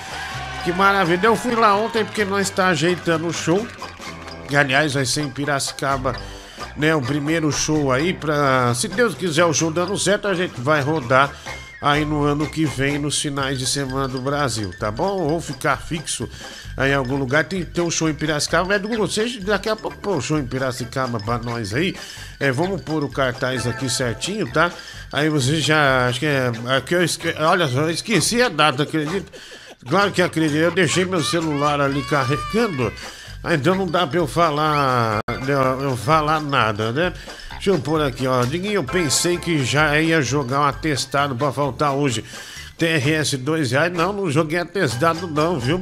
Que 0.64 0.73
maravilha! 0.73 1.26
Eu 1.26 1.37
fui 1.37 1.54
lá 1.54 1.76
ontem 1.76 2.04
porque 2.04 2.25
nós 2.25 2.49
está 2.49 2.69
ajeitando 2.69 3.26
o 3.26 3.33
show. 3.33 3.66
E, 4.50 4.57
aliás, 4.57 4.95
vai 4.95 5.04
ser 5.04 5.23
em 5.23 5.31
Piracicaba, 5.31 6.14
né? 6.76 6.95
O 6.95 7.00
primeiro 7.00 7.50
show 7.50 7.90
aí 7.90 8.12
pra. 8.12 8.75
Se 8.75 8.87
Deus 8.87 9.14
quiser 9.14 9.45
o 9.45 9.52
show 9.54 9.71
dando 9.71 9.99
certo, 9.99 10.28
a 10.28 10.35
gente 10.35 10.61
vai 10.61 10.83
rodar 10.83 11.33
aí 11.83 12.05
no 12.05 12.23
ano 12.23 12.47
que 12.47 12.65
vem, 12.65 12.99
nos 12.99 13.21
finais 13.21 13.59
de 13.59 13.67
semana 13.67 14.07
do 14.07 14.21
Brasil, 14.21 14.71
tá 14.79 14.91
bom? 14.91 15.21
Ou 15.21 15.41
ficar 15.41 15.77
fixo 15.77 16.29
aí 16.77 16.93
em 16.93 16.95
algum 16.95 17.17
lugar. 17.17 17.45
Tem 17.45 17.65
que 17.65 17.71
ter 17.71 17.81
um 17.81 17.91
show 17.91 18.09
em 18.09 18.15
Piracicaba. 18.15 18.69
Mas 18.69 18.81
do 18.81 19.09
seja 19.09 19.41
daqui 19.41 19.69
a 19.69 19.77
pouco 19.77 19.97
pôr 19.99 20.17
um 20.17 20.21
show 20.21 20.39
em 20.39 20.47
Piracicaba 20.47 21.19
pra 21.19 21.39
nós 21.39 21.75
aí. 21.75 21.95
É, 22.39 22.53
vamos 22.53 22.81
pôr 22.83 23.03
o 23.03 23.09
cartaz 23.09 23.67
aqui 23.67 23.91
certinho, 23.91 24.51
tá? 24.53 24.71
Aí 25.12 25.29
você 25.29 25.61
já. 25.61 26.07
Acho 26.07 26.21
que 26.21 26.27
é. 26.27 26.53
Aqui 26.77 26.95
eu 26.95 27.05
esque, 27.05 27.35
olha 27.39 27.67
só, 27.67 27.81
eu 27.81 27.91
esqueci 27.91 28.41
a 28.41 28.49
data, 28.49 28.85
acredito. 28.85 29.31
Claro 29.89 30.12
que 30.12 30.23
acredito. 30.23 30.59
Eu 30.59 30.71
deixei 30.71 31.05
meu 31.05 31.23
celular 31.23 31.81
ali 31.81 32.03
carregando. 32.05 32.93
Então 33.45 33.75
não 33.75 33.87
dá 33.87 34.07
pra 34.07 34.19
eu 34.19 34.27
falar. 34.29 35.19
Eu 35.83 35.97
falar 35.97 36.41
nada, 36.41 36.93
né? 36.93 37.12
Deixa 37.62 37.78
eu 37.78 37.81
pôr 37.81 38.02
aqui, 38.02 38.26
ó. 38.26 38.45
Diguinho, 38.45 38.75
eu 38.75 38.83
pensei 38.83 39.38
que 39.38 39.64
já 39.64 39.97
ia 40.00 40.21
jogar 40.21 40.62
um 40.62 40.64
atestado 40.64 41.37
pra 41.37 41.52
faltar 41.52 41.92
hoje. 41.92 42.25
TRS 42.76 43.35
2 43.38 43.71
reais. 43.71 43.92
Não, 43.92 44.12
não 44.12 44.28
joguei 44.28 44.59
atestado 44.59 45.28
não, 45.28 45.61
viu? 45.61 45.81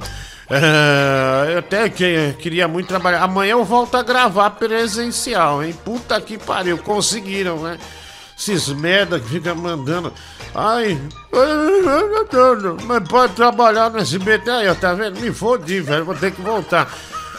É, 0.50 1.54
eu 1.54 1.58
até 1.60 1.88
que, 1.88 2.34
queria 2.38 2.68
muito 2.68 2.88
trabalhar. 2.88 3.22
Amanhã 3.22 3.52
eu 3.52 3.64
volto 3.64 3.94
a 3.94 4.02
gravar 4.02 4.50
presencial, 4.50 5.64
hein? 5.64 5.74
Puta 5.82 6.20
que 6.20 6.36
pariu, 6.36 6.76
conseguiram, 6.76 7.62
né? 7.62 7.78
Esses 8.38 8.68
merda 8.68 9.18
que 9.18 9.30
fica 9.30 9.54
mandando. 9.54 10.12
Ai, 10.54 11.00
mas 12.84 13.08
pode 13.08 13.32
trabalhar 13.32 13.88
no 13.88 14.00
SBT 14.00 14.50
aí, 14.50 14.68
ó, 14.68 14.74
tá 14.74 14.92
vendo? 14.92 15.18
Me 15.18 15.32
fodi, 15.32 15.80
velho, 15.80 16.04
vou 16.04 16.14
ter 16.14 16.30
que 16.30 16.42
voltar. 16.42 16.84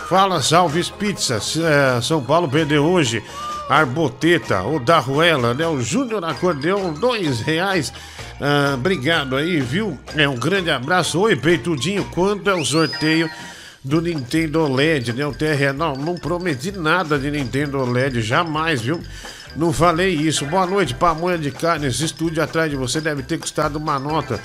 Fala, 0.10 0.42
Salves 0.42 0.90
Pizza, 0.90 1.36
é, 1.36 2.02
São 2.02 2.24
Paulo 2.24 2.50
perdeu 2.50 2.84
hoje. 2.84 3.24
Arboteta, 3.72 4.62
o 4.64 4.80
da 4.80 5.00
Ruela, 5.00 5.54
né? 5.54 5.66
O 5.66 5.82
Júnior 5.82 6.26
Acordeão, 6.26 6.92
dois 6.92 7.40
reais. 7.40 7.94
Ah, 8.38 8.74
obrigado 8.74 9.38
aí, 9.38 9.62
viu? 9.62 9.98
É 10.14 10.28
um 10.28 10.36
grande 10.36 10.70
abraço. 10.70 11.18
Oi, 11.22 11.38
Peitudinho, 11.38 12.04
quanto 12.12 12.50
é 12.50 12.54
o 12.54 12.66
sorteio 12.66 13.30
do 13.82 14.02
Nintendo 14.02 14.68
LED, 14.68 15.14
né? 15.14 15.26
O 15.26 15.32
TR, 15.32 15.74
não, 15.74 15.96
não 15.96 16.16
prometi 16.16 16.74
nada 16.74 17.18
de 17.18 17.32
Nintendo 17.32 17.82
LED, 17.86 18.22
jamais, 18.22 18.82
viu? 18.82 19.02
Não 19.56 19.72
falei 19.72 20.16
isso. 20.16 20.46
Boa 20.46 20.66
noite, 20.66 20.94
pamonha 20.94 21.38
de 21.38 21.50
carne. 21.50 21.88
Esse 21.88 22.04
estúdio 22.04 22.44
atrás 22.44 22.70
de 22.70 22.76
você 22.76 23.00
deve 23.00 23.24
ter 23.24 23.40
custado 23.40 23.80
uma 23.80 23.98
nota. 23.98 24.38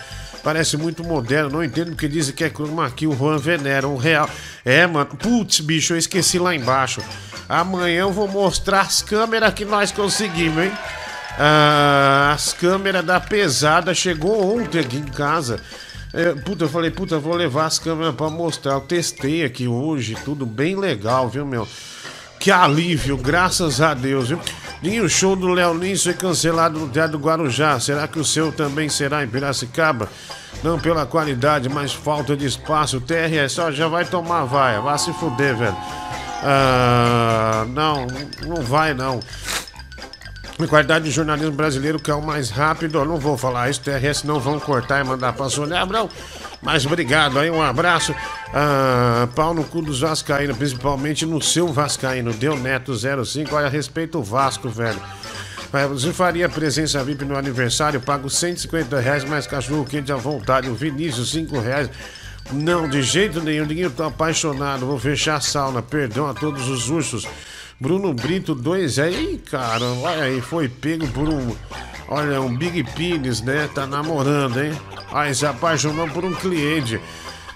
Parece 0.46 0.76
muito 0.76 1.02
moderno, 1.02 1.50
não 1.50 1.64
entendo 1.64 1.88
porque 1.88 2.06
dizem 2.06 2.32
que 2.32 2.44
é 2.44 2.48
chroma 2.48 2.86
aqui, 2.86 3.04
o 3.04 3.12
Juan 3.12 3.36
Venera, 3.36 3.88
um 3.88 3.96
real. 3.96 4.30
É, 4.66 4.84
mano, 4.84 5.06
putz, 5.06 5.60
bicho, 5.60 5.92
eu 5.92 5.96
esqueci 5.96 6.40
lá 6.40 6.52
embaixo. 6.52 7.00
Amanhã 7.48 8.00
eu 8.00 8.12
vou 8.12 8.26
mostrar 8.26 8.80
as 8.80 9.00
câmeras 9.00 9.54
que 9.54 9.64
nós 9.64 9.92
conseguimos, 9.92 10.64
hein? 10.64 10.72
Ah, 11.38 12.32
as 12.34 12.52
câmeras 12.52 13.04
da 13.04 13.20
pesada 13.20 13.94
chegou 13.94 14.58
ontem 14.58 14.80
aqui 14.80 14.96
em 14.96 15.04
casa. 15.04 15.60
É, 16.12 16.34
puta, 16.34 16.64
eu 16.64 16.68
falei, 16.68 16.90
puta, 16.90 17.16
vou 17.16 17.36
levar 17.36 17.66
as 17.66 17.78
câmeras 17.78 18.16
para 18.16 18.28
mostrar. 18.28 18.72
Eu 18.72 18.80
testei 18.80 19.44
aqui 19.44 19.68
hoje, 19.68 20.16
tudo 20.24 20.44
bem 20.44 20.74
legal, 20.74 21.28
viu, 21.28 21.46
meu? 21.46 21.68
Que 22.38 22.50
alívio, 22.50 23.16
graças 23.16 23.80
a 23.80 23.94
Deus, 23.94 24.28
viu? 24.28 24.40
E 24.82 25.00
o 25.00 25.08
show 25.08 25.34
do 25.34 25.48
Léo 25.48 25.74
foi 25.96 26.14
cancelado 26.14 26.78
no 26.78 26.88
Teatro 26.88 27.18
Guarujá. 27.18 27.80
Será 27.80 28.06
que 28.06 28.18
o 28.18 28.24
seu 28.24 28.52
também 28.52 28.88
será 28.88 29.24
em 29.24 29.28
Piracicaba? 29.28 30.08
Não 30.62 30.78
pela 30.78 31.06
qualidade, 31.06 31.68
mas 31.68 31.92
falta 31.92 32.36
de 32.36 32.46
espaço. 32.46 33.00
TRS 33.00 33.56
já 33.72 33.88
vai 33.88 34.04
tomar 34.04 34.44
vaia. 34.44 34.80
Vai 34.80 34.98
se 34.98 35.12
fuder, 35.14 35.56
velho. 35.56 35.76
Ah, 36.42 37.66
não, 37.68 38.06
não 38.46 38.62
vai 38.62 38.94
não. 38.94 39.20
A 40.58 40.66
qualidade 40.66 41.04
de 41.04 41.10
jornalismo 41.10 41.52
brasileiro 41.52 41.98
que 41.98 42.10
é 42.10 42.14
o 42.14 42.22
mais 42.22 42.48
rápido. 42.48 42.98
Eu 42.98 43.04
não 43.04 43.18
vou 43.18 43.36
falar 43.36 43.68
isso, 43.68 43.82
TRS 43.82 44.24
não 44.24 44.40
vão 44.40 44.58
cortar 44.58 45.04
e 45.04 45.04
mandar 45.04 45.34
pra 45.34 45.50
Sônia 45.50 45.80
Abrão. 45.80 46.08
Mas 46.62 46.86
obrigado 46.86 47.38
aí, 47.38 47.50
um 47.50 47.62
abraço. 47.62 48.14
Ah, 48.54 49.28
pau 49.34 49.52
no 49.52 49.64
cu 49.64 49.82
dos 49.82 50.00
Vascaínos, 50.00 50.56
principalmente 50.56 51.26
no 51.26 51.42
seu 51.42 51.68
Vascaíno. 51.68 52.32
Deu 52.32 52.56
Neto 52.56 52.94
05. 52.94 53.54
Olha, 53.54 53.68
respeito 53.68 54.18
o 54.18 54.22
Vasco, 54.22 54.70
velho. 54.70 54.98
Você 55.90 56.10
faria 56.10 56.48
presença 56.48 57.04
VIP 57.04 57.26
no 57.26 57.36
aniversário? 57.36 58.00
Pago 58.00 58.30
150 58.30 58.98
reais 58.98 59.24
mais 59.24 59.46
cachorro 59.46 59.84
quente 59.84 60.10
à 60.10 60.16
vontade. 60.16 60.70
O 60.70 60.74
Vinícius, 60.74 61.32
5 61.32 61.58
reais. 61.60 61.90
Não, 62.50 62.88
de 62.88 63.02
jeito 63.02 63.42
nenhum, 63.42 63.66
ninguém 63.66 63.90
tá 63.90 64.06
apaixonado. 64.06 64.86
Vou 64.86 64.98
fechar 64.98 65.36
a 65.36 65.40
sauna. 65.40 65.82
Perdão 65.82 66.26
a 66.26 66.32
todos 66.32 66.66
os 66.68 66.88
ursos. 66.88 67.28
Bruno 67.78 68.14
Brito 68.14 68.54
2. 68.54 68.98
Aí, 68.98 69.38
cara, 69.50 69.84
olha 69.84 70.24
aí, 70.24 70.40
foi 70.40 70.68
pego 70.68 71.06
por 71.08 71.28
um. 71.28 71.54
Olha, 72.08 72.40
um 72.40 72.56
Big 72.56 72.82
Pines, 72.94 73.40
né? 73.42 73.68
Tá 73.74 73.86
namorando, 73.86 74.62
hein? 74.62 74.72
Aí 75.12 75.34
se 75.34 75.44
apaixonou 75.44 76.08
por 76.08 76.24
um 76.24 76.34
cliente. 76.34 77.00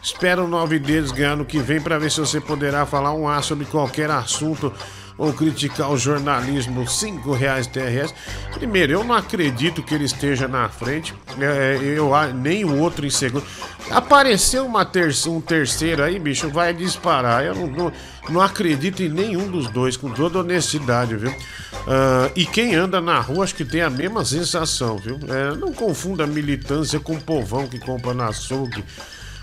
Espero 0.03 0.49
nove 0.49 0.79
deles 0.79 1.12
ganhar 1.12 1.37
no 1.37 1.45
que 1.45 1.59
vem 1.59 1.81
para 1.81 1.99
ver 1.99 2.11
se 2.11 2.21
você 2.21 2.41
poderá 2.41 2.87
falar 2.87 3.12
um 3.12 3.29
A 3.29 3.43
sobre 3.43 3.67
qualquer 3.67 4.11
assunto 4.11 4.73
ou 5.21 5.35
criticar 5.35 5.93
o 5.93 5.99
jornalismo 5.99 6.89
5 6.89 7.31
reais 7.35 7.67
TRS. 7.67 8.15
Primeiro, 8.55 8.95
eu 8.95 9.05
não 9.05 9.15
acredito 9.15 9.83
que 9.83 9.95
ele 9.95 10.05
esteja 10.05 10.49
na 10.49 10.67
frente, 10.71 11.15
é, 11.39 11.79
eu 11.79 12.11
nem 12.35 12.65
o 12.65 12.79
outro 12.79 13.05
em 13.05 13.11
segundo. 13.11 13.45
Apareceu 13.91 14.65
uma 14.65 14.83
ter 14.83 15.12
um 15.27 15.39
terceiro 15.39 16.03
aí, 16.03 16.19
bicho, 16.19 16.49
vai 16.49 16.73
disparar. 16.73 17.45
Eu 17.45 17.55
não, 17.55 17.67
não, 17.67 17.93
não, 18.31 18.41
acredito 18.41 19.03
em 19.03 19.11
nenhum 19.11 19.47
dos 19.47 19.69
dois, 19.69 19.95
com 19.95 20.09
toda 20.09 20.39
honestidade, 20.39 21.15
viu? 21.17 21.31
Uh, 21.31 22.33
e 22.35 22.47
quem 22.47 22.75
anda 22.75 22.99
na 22.99 23.21
rua 23.21 23.45
acho 23.45 23.55
que 23.55 23.65
tem 23.65 23.83
a 23.83 23.91
mesma 23.91 24.25
sensação, 24.25 24.97
viu? 24.97 25.19
É, 25.29 25.55
não 25.55 25.73
confunda 25.75 26.27
militância 26.27 26.99
com 26.99 27.21
povão 27.21 27.67
que 27.67 27.79
compra 27.79 28.15
na 28.15 28.29
açougue 28.29 28.83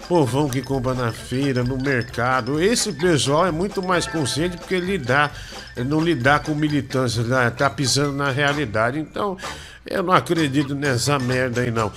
povão 0.08 0.50
que 0.50 0.62
compra 0.62 0.94
na 0.94 1.12
feira, 1.12 1.64
no 1.64 1.78
mercado. 1.78 2.62
Esse 2.62 2.94
pessoal 2.94 3.46
é 3.46 3.52
muito 3.52 3.84
mais 3.86 4.06
consciente 4.06 4.58
porque 4.58 4.80
lidar, 4.80 5.36
não 5.86 6.00
lidar 6.00 6.40
com 6.40 6.56
militância, 6.56 7.24
né? 7.24 7.50
tá 7.50 7.70
pisando 7.70 8.14
na 8.14 8.32
realidade. 8.32 9.00
Então, 9.00 9.38
eu 9.86 10.04
não 10.04 10.14
acredito 10.14 10.76
nessa 10.76 11.18
merda 11.20 11.62
aí 11.62 11.72
não. 11.72 11.92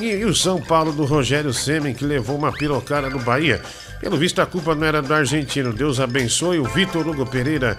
E 0.00 0.24
o 0.24 0.34
São 0.34 0.60
Paulo 0.60 0.92
do 0.92 1.04
Rogério 1.04 1.52
Semen 1.52 1.94
que 1.94 2.04
levou 2.04 2.36
uma 2.36 2.52
pirocada 2.52 3.08
no 3.08 3.18
Bahia? 3.20 3.60
Pelo 4.00 4.16
visto 4.16 4.40
a 4.40 4.46
culpa 4.46 4.74
não 4.74 4.86
era 4.86 5.00
do 5.00 5.14
argentino. 5.14 5.72
Deus 5.72 5.98
abençoe 5.98 6.58
o 6.58 6.64
Vitor 6.64 7.06
Hugo 7.08 7.26
Pereira. 7.26 7.76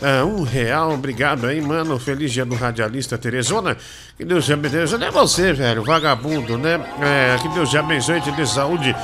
Ah, 0.00 0.24
um 0.24 0.42
real, 0.42 0.92
obrigado 0.92 1.46
aí, 1.46 1.60
mano. 1.60 1.98
Feliz 1.98 2.32
dia 2.32 2.44
do 2.44 2.54
radialista 2.54 3.18
Teresona. 3.18 3.76
Que 4.16 4.24
Deus 4.24 4.44
te 4.44 4.52
abençoe. 4.52 4.98
Não 4.98 5.06
é 5.06 5.10
você, 5.10 5.52
velho, 5.52 5.82
vagabundo, 5.82 6.56
né? 6.56 6.80
É, 7.00 7.36
que 7.42 7.48
Deus 7.48 7.68
te 7.68 7.78
abençoe 7.78 8.18
e 8.18 8.20
te 8.20 8.30
dê 8.30 8.46
saúde 8.46 8.94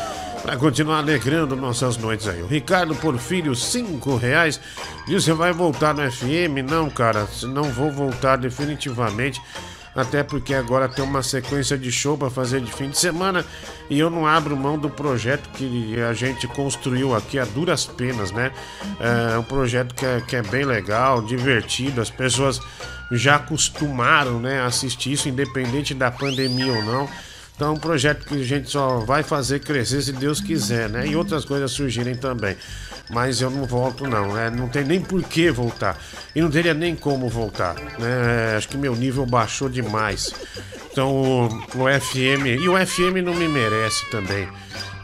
para 0.42 0.56
continuar 0.56 0.98
alegrando 0.98 1.56
nossas 1.56 1.96
noites 1.96 2.28
aí. 2.28 2.42
O 2.42 2.46
Ricardo 2.46 2.94
Porfírio, 2.94 3.56
cinco 3.56 4.16
reais. 4.16 4.60
E 5.08 5.14
você 5.14 5.32
vai 5.32 5.52
voltar 5.52 5.94
no 5.94 6.08
FM? 6.10 6.62
Não, 6.68 6.88
cara, 6.88 7.26
não 7.42 7.64
vou 7.64 7.90
voltar 7.90 8.36
definitivamente 8.36 9.40
até 9.94 10.22
porque 10.22 10.54
agora 10.54 10.88
tem 10.88 11.04
uma 11.04 11.22
sequência 11.22 11.78
de 11.78 11.90
show 11.92 12.18
para 12.18 12.30
fazer 12.30 12.60
de 12.60 12.72
fim 12.72 12.90
de 12.90 12.98
semana 12.98 13.44
e 13.88 13.98
eu 13.98 14.10
não 14.10 14.26
abro 14.26 14.56
mão 14.56 14.78
do 14.78 14.90
projeto 14.90 15.48
que 15.50 16.00
a 16.00 16.12
gente 16.12 16.46
construiu 16.48 17.14
aqui 17.14 17.38
a 17.38 17.44
duras 17.44 17.86
penas, 17.86 18.32
né? 18.32 18.50
É 18.98 19.38
um 19.38 19.44
projeto 19.44 19.94
que 19.94 20.04
é, 20.04 20.20
que 20.20 20.36
é 20.36 20.42
bem 20.42 20.64
legal, 20.64 21.22
divertido, 21.22 22.00
as 22.00 22.10
pessoas 22.10 22.60
já 23.10 23.36
acostumaram 23.36 24.40
né, 24.40 24.60
a 24.60 24.66
assistir 24.66 25.12
isso, 25.12 25.28
independente 25.28 25.94
da 25.94 26.10
pandemia 26.10 26.72
ou 26.72 26.82
não. 26.82 27.08
Então 27.54 27.68
é 27.68 27.70
um 27.70 27.78
projeto 27.78 28.26
que 28.26 28.34
a 28.34 28.44
gente 28.44 28.68
só 28.68 28.98
vai 28.98 29.22
fazer 29.22 29.60
crescer 29.60 30.02
se 30.02 30.12
Deus 30.12 30.40
quiser, 30.40 30.88
né? 30.88 31.06
E 31.06 31.14
outras 31.14 31.44
coisas 31.44 31.70
surgirem 31.70 32.16
também. 32.16 32.56
Mas 33.10 33.40
eu 33.40 33.50
não 33.50 33.64
volto 33.64 34.08
não, 34.08 34.32
né? 34.34 34.50
Não 34.50 34.68
tem 34.68 34.82
nem 34.82 35.00
por 35.00 35.22
que 35.22 35.50
voltar. 35.50 35.96
E 36.34 36.40
não 36.40 36.50
teria 36.50 36.74
nem 36.74 36.96
como 36.96 37.28
voltar, 37.28 37.74
né? 37.98 38.56
Acho 38.56 38.68
que 38.68 38.76
meu 38.76 38.96
nível 38.96 39.24
baixou 39.24 39.68
demais. 39.68 40.34
Então 40.90 41.12
o, 41.12 41.46
o 41.46 42.00
FM... 42.00 42.46
E 42.60 42.68
o 42.68 42.74
FM 42.86 43.22
não 43.24 43.34
me 43.34 43.46
merece 43.46 44.04
também. 44.10 44.48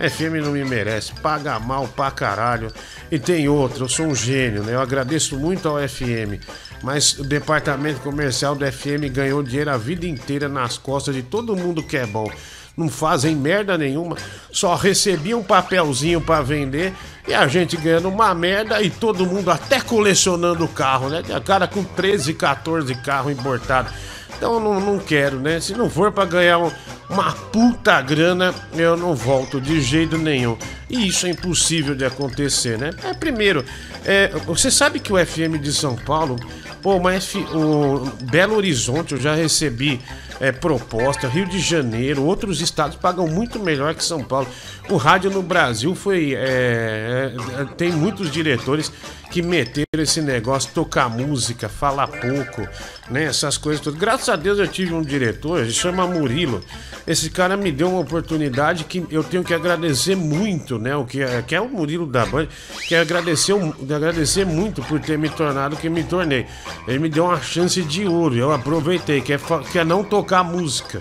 FM 0.01 0.43
não 0.43 0.53
me 0.53 0.65
merece, 0.65 1.13
paga 1.21 1.59
mal 1.61 1.87
pra 1.87 2.11
caralho. 2.11 2.73
E 3.11 3.19
tem 3.19 3.49
outro, 3.49 3.85
eu 3.85 3.89
sou 3.89 4.07
um 4.07 4.15
gênio, 4.15 4.63
né? 4.63 4.75
Eu 4.75 4.81
agradeço 4.81 5.37
muito 5.37 5.69
ao 5.69 5.77
FM. 5.77 6.41
Mas 6.83 7.19
o 7.19 7.25
departamento 7.25 8.01
comercial 8.01 8.55
do 8.55 8.64
FM 8.71 9.12
ganhou 9.12 9.43
dinheiro 9.43 9.71
a 9.71 9.77
vida 9.77 10.07
inteira 10.07 10.49
nas 10.49 10.79
costas 10.79 11.14
de 11.14 11.23
todo 11.23 11.57
mundo 11.57 11.83
que 11.83 11.97
é 11.97 12.07
bom. 12.07 12.31
não 12.77 12.88
fazem 12.88 13.37
merda 13.37 13.77
nenhuma, 13.77 14.16
só 14.51 14.75
recebiam 14.75 15.40
um 15.40 15.45
papelzinho 15.45 16.21
para 16.21 16.40
vender 16.40 16.95
e 17.29 17.35
a 17.35 17.47
gente 17.47 17.77
ganhando 17.77 18.09
uma 18.09 18.35
merda 18.35 18.81
e 18.81 18.88
todo 18.88 19.27
mundo 19.27 19.51
até 19.51 19.81
colecionando 19.81 20.66
carro, 20.66 21.11
né? 21.11 21.23
A 21.35 21.40
cara 21.40 21.69
com 21.69 21.85
13, 21.85 22.33
14 22.35 22.95
carros 22.95 23.33
importados. 23.33 23.93
Então 24.40 24.59
não, 24.59 24.81
não 24.81 24.99
quero, 24.99 25.38
né? 25.38 25.61
Se 25.61 25.75
não 25.75 25.90
for 25.90 26.11
para 26.11 26.25
ganhar 26.25 26.59
um, 26.59 26.73
uma 27.11 27.31
puta 27.33 28.01
grana, 28.01 28.55
eu 28.73 28.97
não 28.97 29.14
volto 29.14 29.61
de 29.61 29.83
jeito 29.83 30.16
nenhum. 30.16 30.57
E 30.88 31.09
isso 31.09 31.27
é 31.27 31.29
impossível 31.31 31.95
de 31.95 32.07
acontecer, 32.07 32.79
né? 32.79 32.90
É, 33.05 33.12
primeiro, 33.12 33.62
é, 34.03 34.29
você 34.47 34.71
sabe 34.71 34.99
que 34.99 35.12
o 35.12 35.27
FM 35.27 35.61
de 35.61 35.73
São 35.75 35.95
Paulo, 35.95 36.37
pô, 36.83 36.99
mas 36.99 37.35
o 37.35 38.11
Belo 38.23 38.57
Horizonte 38.57 39.12
eu 39.12 39.21
já 39.21 39.35
recebi 39.35 40.01
é, 40.40 40.50
proposta, 40.50 41.29
Rio 41.29 41.46
de 41.46 41.61
Janeiro, 41.61 42.24
outros 42.24 42.61
estados 42.62 42.96
pagam 42.96 43.29
muito 43.29 43.61
melhor 43.61 43.94
que 43.94 44.03
São 44.03 44.24
Paulo. 44.24 44.48
O 44.88 44.96
rádio 44.96 45.31
no 45.31 45.42
Brasil 45.42 45.94
foi. 45.94 46.35
É, 46.35 47.33
é, 47.59 47.64
tem 47.76 47.92
muitos 47.92 48.31
diretores 48.31 48.90
que 49.31 49.42
meteram 49.42 50.03
esse 50.03 50.20
negócio, 50.20 50.72
tocar 50.74 51.09
música, 51.09 51.68
falar 51.68 52.09
pouco, 52.09 52.66
né? 53.09 53.24
Essas 53.24 53.57
coisas 53.57 53.81
todas. 53.81 53.98
Graças 54.00 54.29
a 54.29 54.35
Deus 54.35 54.59
eu 54.59 54.66
tive 54.66 54.92
um 54.92 55.03
diretor, 55.03 55.61
ele 55.61 55.72
chama 55.72 56.07
Murilo. 56.07 56.64
Esse 57.07 57.31
cara 57.31 57.57
me 57.57 57.70
deu 57.70 57.90
uma 57.90 58.00
oportunidade 58.00 58.85
que 58.85 59.07
eu 59.11 59.22
tenho 59.22 59.44
que 59.44 59.55
agradecer 59.55 60.16
muito, 60.16 60.79
né? 60.79 60.96
O 60.96 61.05
que 61.05 61.22
é, 61.22 61.42
que 61.42 61.55
é 61.55 61.61
o 61.61 61.68
Murilo 61.68 62.07
da 62.07 62.26
Band, 62.26 62.48
que 62.88 62.94
agradecer, 62.94 63.55
agradecer 63.94 64.44
muito 64.44 64.83
por 64.83 64.98
ter 64.98 65.16
me 65.16 65.29
tornado 65.29 65.76
o 65.76 65.79
que 65.79 65.88
me 65.88 66.03
tornei. 66.03 66.46
Ele 66.88 66.98
me 66.98 67.09
deu 67.09 67.26
uma 67.26 67.40
chance 67.40 67.83
de 67.83 68.07
ouro, 68.07 68.35
eu 68.35 68.53
aproveitei, 68.53 69.20
que 69.20 69.35
que 69.70 69.79
é 69.79 69.85
não 69.85 70.03
tocar 70.03 70.30
música 70.45 71.01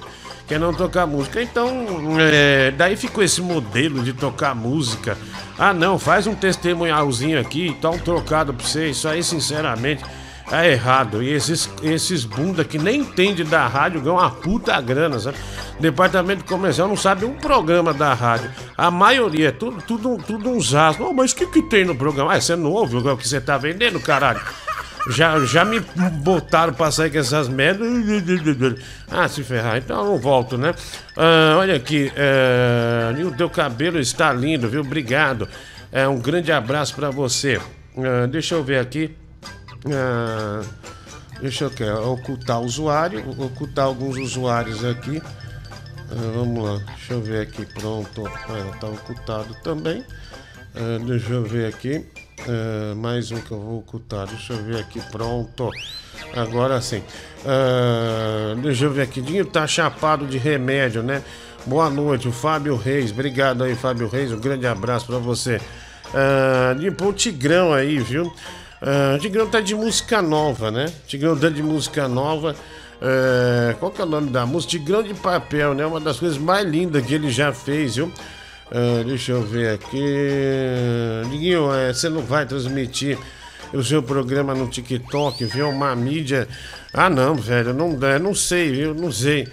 quer 0.49 0.59
não 0.59 0.73
tocar 0.73 1.05
música. 1.05 1.39
Então, 1.41 1.69
é, 2.19 2.71
daí 2.71 2.97
ficou 2.97 3.23
esse 3.23 3.39
modelo 3.39 4.03
de 4.03 4.13
tocar 4.13 4.55
música. 4.55 5.15
Ah, 5.57 5.73
não, 5.73 5.99
faz 5.99 6.25
um 6.25 6.33
testemunhalzinho 6.33 7.39
aqui, 7.39 7.77
tá 7.79 7.91
um 7.91 7.99
trocado 7.99 8.51
pra 8.51 8.65
você. 8.65 8.89
Isso 8.89 9.07
aí, 9.07 9.23
sinceramente, 9.23 10.03
é 10.51 10.71
errado. 10.71 11.21
E 11.21 11.31
esses, 11.31 11.69
esses 11.83 12.25
bunda 12.25 12.65
que 12.65 12.79
nem 12.79 13.01
entende 13.01 13.43
da 13.43 13.67
rádio 13.67 14.01
ganham 14.01 14.17
uma 14.17 14.31
puta 14.31 14.81
grana, 14.81 15.19
sabe? 15.19 15.37
Departamento 15.79 16.43
comercial 16.43 16.87
não 16.87 16.97
sabe 16.97 17.25
um 17.25 17.35
programa 17.35 17.93
da 17.93 18.13
rádio. 18.15 18.49
A 18.75 18.89
maioria 18.89 19.49
é 19.49 19.51
tudo, 19.51 19.81
tudo, 19.83 20.17
tudo 20.17 20.49
uns 20.49 20.73
asnos. 20.73 21.07
Oh, 21.09 21.13
mas 21.13 21.31
o 21.31 21.35
que, 21.35 21.45
que 21.45 21.61
tem 21.61 21.85
no 21.85 21.95
programa? 21.95 22.33
Ah, 22.33 22.41
você 22.41 22.55
não 22.55 22.71
ouve 22.71 22.97
o 22.97 23.17
que 23.17 23.27
você 23.27 23.39
tá 23.39 23.55
vendendo, 23.55 23.99
caralho? 23.99 24.41
Já, 25.07 25.39
já 25.45 25.63
me 25.63 25.79
botaram 26.21 26.73
pra 26.73 26.91
sair 26.91 27.09
com 27.09 27.17
essas 27.17 27.47
merdas. 27.47 27.87
Ah, 29.09 29.27
se 29.27 29.43
ferrar, 29.43 29.77
então 29.77 29.97
eu 29.99 30.11
não 30.11 30.19
volto, 30.19 30.57
né? 30.57 30.75
Ah, 31.15 31.55
olha 31.57 31.75
aqui, 31.75 32.11
o 33.25 33.31
teu 33.35 33.49
cabelo 33.49 33.97
está 33.97 34.33
lindo, 34.33 34.67
viu? 34.69 34.81
Obrigado. 34.81 35.47
É, 35.91 36.07
um 36.07 36.19
grande 36.19 36.51
abraço 36.51 36.93
para 36.95 37.09
você. 37.09 37.59
Ah, 37.97 38.27
deixa 38.27 38.55
eu 38.55 38.63
ver 38.63 38.79
aqui. 38.79 39.15
Ah, 39.87 40.61
deixa 41.41 41.63
eu 41.63 41.69
quer, 41.71 41.93
ocultar 41.93 42.59
o 42.59 42.65
usuário, 42.65 43.23
ocultar 43.41 43.85
alguns 43.85 44.17
usuários 44.17 44.83
aqui. 44.83 45.21
Ah, 46.11 46.31
vamos 46.35 46.63
lá, 46.63 46.77
deixa 46.85 47.13
eu 47.13 47.21
ver 47.21 47.41
aqui. 47.41 47.65
Pronto, 47.65 48.27
ah, 48.27 48.77
tá 48.79 48.87
ocultado 48.87 49.55
também. 49.63 50.03
Deixa 51.07 51.31
eu 51.33 51.43
ver 51.43 51.67
aqui. 51.67 52.05
Uh, 52.47 52.95
mais 52.95 53.31
um 53.31 53.39
que 53.39 53.51
eu 53.51 53.59
vou 53.59 53.79
ocultar. 53.79 54.27
Deixa 54.27 54.53
eu 54.53 54.63
ver 54.63 54.79
aqui. 54.79 54.99
Pronto. 55.11 55.69
Agora 56.35 56.81
sim. 56.81 57.03
Uh, 57.43 58.55
deixa 58.61 58.85
eu 58.85 58.91
ver 58.91 59.03
aqui. 59.03 59.21
Dinho 59.21 59.45
tá 59.45 59.67
chapado 59.67 60.25
de 60.25 60.37
remédio, 60.37 61.03
né? 61.03 61.23
Boa 61.65 61.89
noite, 61.89 62.27
o 62.27 62.31
Fábio 62.31 62.75
Reis. 62.75 63.11
Obrigado 63.11 63.63
aí, 63.63 63.75
Fábio 63.75 64.07
Reis. 64.07 64.31
Um 64.31 64.39
grande 64.39 64.65
abraço 64.65 65.05
para 65.05 65.17
você. 65.17 65.59
Uh, 66.07 66.79
de 66.79 66.89
o 66.89 67.13
Tigrão 67.13 67.73
aí, 67.73 67.99
viu? 67.99 68.23
Uh, 68.23 69.19
Tigrão 69.19 69.47
tá 69.47 69.59
de 69.59 69.75
música 69.75 70.21
nova, 70.21 70.71
né? 70.71 70.91
Tigrão 71.05 71.37
tá 71.37 71.49
de 71.49 71.61
música 71.61 72.07
nova. 72.07 72.55
Uh, 73.01 73.77
qual 73.77 73.91
que 73.91 74.01
é 74.01 74.05
o 74.05 74.07
nome 74.07 74.29
da 74.29 74.45
música? 74.45 74.71
Tigrão 74.71 75.03
de 75.03 75.13
papel, 75.13 75.73
né? 75.73 75.85
Uma 75.85 75.99
das 75.99 76.19
coisas 76.19 76.37
mais 76.37 76.65
lindas 76.67 77.05
que 77.05 77.13
ele 77.13 77.29
já 77.29 77.53
fez, 77.53 77.97
viu? 77.97 78.11
Uh, 78.71 79.03
deixa 79.03 79.31
eu 79.31 79.41
ver 79.41 79.73
aqui. 79.73 80.03
Diguinho, 81.31 81.73
é, 81.73 81.91
você 81.91 82.07
não 82.07 82.21
vai 82.21 82.45
transmitir 82.45 83.17
o 83.73 83.83
seu 83.83 84.01
programa 84.01 84.53
no 84.53 84.67
TikTok, 84.67 85.45
viu? 85.45 85.69
Uma 85.69 85.95
mídia. 85.95 86.47
Ah, 86.93 87.09
não, 87.09 87.35
velho, 87.35 87.73
não, 87.73 87.97
não 88.19 88.33
sei, 88.35 88.71
viu? 88.71 88.93
Não 88.93 89.11
sei. 89.11 89.47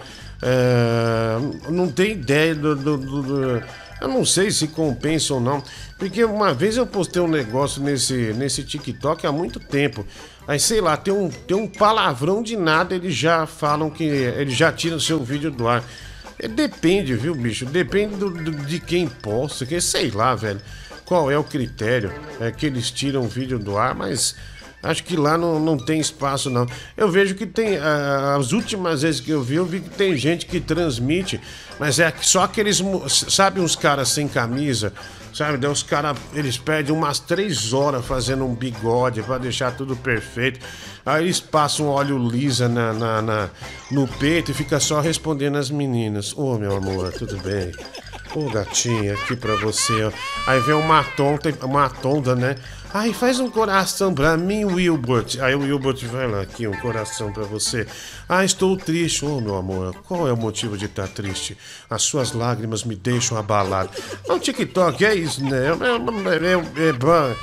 Não 1.69 1.91
tem 1.91 2.11
ideia 2.11 2.53
do, 2.53 2.75
do, 2.75 2.97
do, 2.97 3.21
do, 3.23 3.63
Eu 4.01 4.07
não 4.07 4.23
sei 4.23 4.51
se 4.51 4.67
compensa 4.67 5.33
ou 5.33 5.39
não. 5.39 5.63
Porque 5.97 6.23
uma 6.23 6.53
vez 6.53 6.77
eu 6.77 6.85
postei 6.85 7.21
um 7.21 7.27
negócio 7.27 7.81
nesse, 7.81 8.33
nesse 8.33 8.63
TikTok 8.63 9.25
há 9.25 9.31
muito 9.31 9.59
tempo. 9.59 10.05
Aí 10.47 10.59
sei 10.59 10.79
lá, 10.79 10.95
tem 10.95 11.13
um, 11.13 11.29
tem 11.29 11.57
um 11.57 11.67
palavrão 11.67 12.41
de 12.41 12.55
nada, 12.55 12.95
eles 12.95 13.15
já 13.15 13.45
falam 13.45 13.89
que. 13.89 14.03
Eles 14.03 14.55
já 14.55 14.71
tiram 14.71 14.99
seu 14.99 15.23
vídeo 15.23 15.51
do 15.51 15.67
ar. 15.67 15.83
Depende, 16.45 17.15
viu, 17.15 17.33
bicho? 17.33 17.65
Depende 17.65 18.15
do, 18.15 18.29
do, 18.29 18.51
de 18.51 18.79
quem 18.79 19.07
posta, 19.07 19.65
que 19.65 19.81
sei 19.81 20.11
lá, 20.11 20.35
velho. 20.35 20.61
Qual 21.03 21.31
é 21.31 21.37
o 21.37 21.43
critério? 21.43 22.13
É 22.39 22.51
que 22.51 22.65
eles 22.65 22.91
tiram 22.91 23.23
o 23.23 23.27
vídeo 23.27 23.57
do 23.57 23.77
ar, 23.77 23.95
mas 23.95 24.35
acho 24.83 25.03
que 25.03 25.15
lá 25.15 25.37
não, 25.37 25.59
não 25.59 25.77
tem 25.77 25.99
espaço, 25.99 26.49
não. 26.49 26.67
Eu 26.95 27.09
vejo 27.09 27.33
que 27.33 27.45
tem. 27.45 27.77
As 28.37 28.51
últimas 28.51 29.01
vezes 29.01 29.21
que 29.21 29.31
eu 29.31 29.41
vi, 29.41 29.55
eu 29.55 29.65
vi 29.65 29.79
que 29.79 29.89
tem 29.89 30.15
gente 30.15 30.45
que 30.45 30.59
transmite, 30.59 31.39
mas 31.79 31.97
é 31.97 32.13
só 32.21 32.43
aqueles. 32.43 32.81
Sabe, 33.07 33.59
uns 33.59 33.75
caras 33.75 34.09
sem 34.09 34.27
camisa 34.27 34.93
Sabe, 35.37 35.59
daí 35.59 35.69
os 35.69 35.83
caras, 35.83 36.17
eles 36.33 36.57
perdem 36.57 36.91
umas 36.91 37.19
três 37.19 37.71
horas 37.71 38.03
fazendo 38.03 38.43
um 38.43 38.55
bigode 38.55 39.21
para 39.21 39.37
deixar 39.37 39.69
tudo 39.69 39.95
perfeito. 39.95 40.59
Aí 41.05 41.25
eles 41.25 41.39
passam 41.39 41.89
óleo 41.89 42.17
lisa 42.17 42.67
na, 42.67 42.91
na, 42.91 43.21
na, 43.21 43.49
no 43.91 44.07
peito 44.07 44.49
e 44.49 44.53
fica 44.55 44.79
só 44.79 44.99
respondendo 44.99 45.59
as 45.59 45.69
meninas. 45.69 46.33
Ô, 46.35 46.55
oh, 46.55 46.57
meu 46.57 46.75
amor, 46.75 47.13
tudo 47.13 47.37
bem? 47.37 47.71
Ô, 48.33 48.47
oh, 48.47 48.49
gatinha, 48.49 49.13
aqui 49.13 49.35
pra 49.35 49.55
você, 49.57 50.05
ó. 50.05 50.11
Aí 50.47 50.59
vem 50.61 50.73
uma 50.73 51.03
tonta, 51.03 51.53
uma 51.63 51.87
tonda, 51.87 52.35
né? 52.35 52.55
Ai, 52.93 53.11
faz 53.11 53.39
um 53.39 53.49
coração 53.49 54.13
pra 54.13 54.37
mim, 54.37 54.63
Wilbert. 54.63 55.37
Aí 55.41 55.53
o 55.53 55.59
Wilbert 55.59 56.05
vai 56.07 56.25
lá, 56.25 56.41
aqui, 56.41 56.65
um 56.65 56.79
coração 56.79 57.33
pra 57.33 57.43
você. 57.43 57.85
Ah, 58.29 58.45
estou 58.45 58.77
triste. 58.77 59.25
Oh, 59.25 59.41
meu 59.41 59.57
amor, 59.57 59.93
qual 60.07 60.27
é 60.27 60.31
o 60.31 60.37
motivo 60.37 60.77
de 60.77 60.85
estar 60.85 61.07
triste? 61.07 61.57
As 61.89 62.03
suas 62.03 62.31
lágrimas 62.31 62.85
me 62.85 62.95
deixam 62.95 63.37
abalado. 63.37 63.89
O 64.29 64.39
TikTok 64.39 65.05
é 65.05 65.13
isso, 65.13 65.43
né? 65.43 65.67
É, 65.67 66.45
é, 66.45 66.85
é, 66.85 66.89
é, 66.89 67.35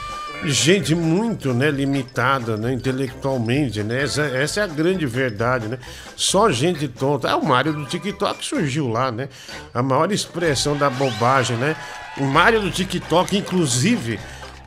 gente 0.46 0.94
muito 0.94 1.52
né, 1.52 1.70
limitada 1.70 2.56
né, 2.56 2.72
intelectualmente, 2.72 3.82
né? 3.82 4.02
Essa, 4.02 4.22
essa, 4.22 4.60
é 4.60 4.62
a 4.64 4.66
grande 4.66 5.06
verdade, 5.06 5.68
né? 5.68 5.78
Só 6.16 6.50
gente 6.50 6.88
tonta. 6.88 7.28
É 7.28 7.34
o 7.34 7.44
Mário 7.44 7.72
do 7.72 7.84
TikTok 7.84 8.44
surgiu 8.44 8.88
lá, 8.88 9.12
né? 9.12 9.28
A 9.72 9.82
maior 9.82 10.10
expressão 10.10 10.76
da 10.76 10.88
bobagem, 10.88 11.56
né? 11.58 11.76
O 12.16 12.24
Mário 12.24 12.60
do 12.60 12.70
TikTok, 12.70 13.36
inclusive 13.36 14.18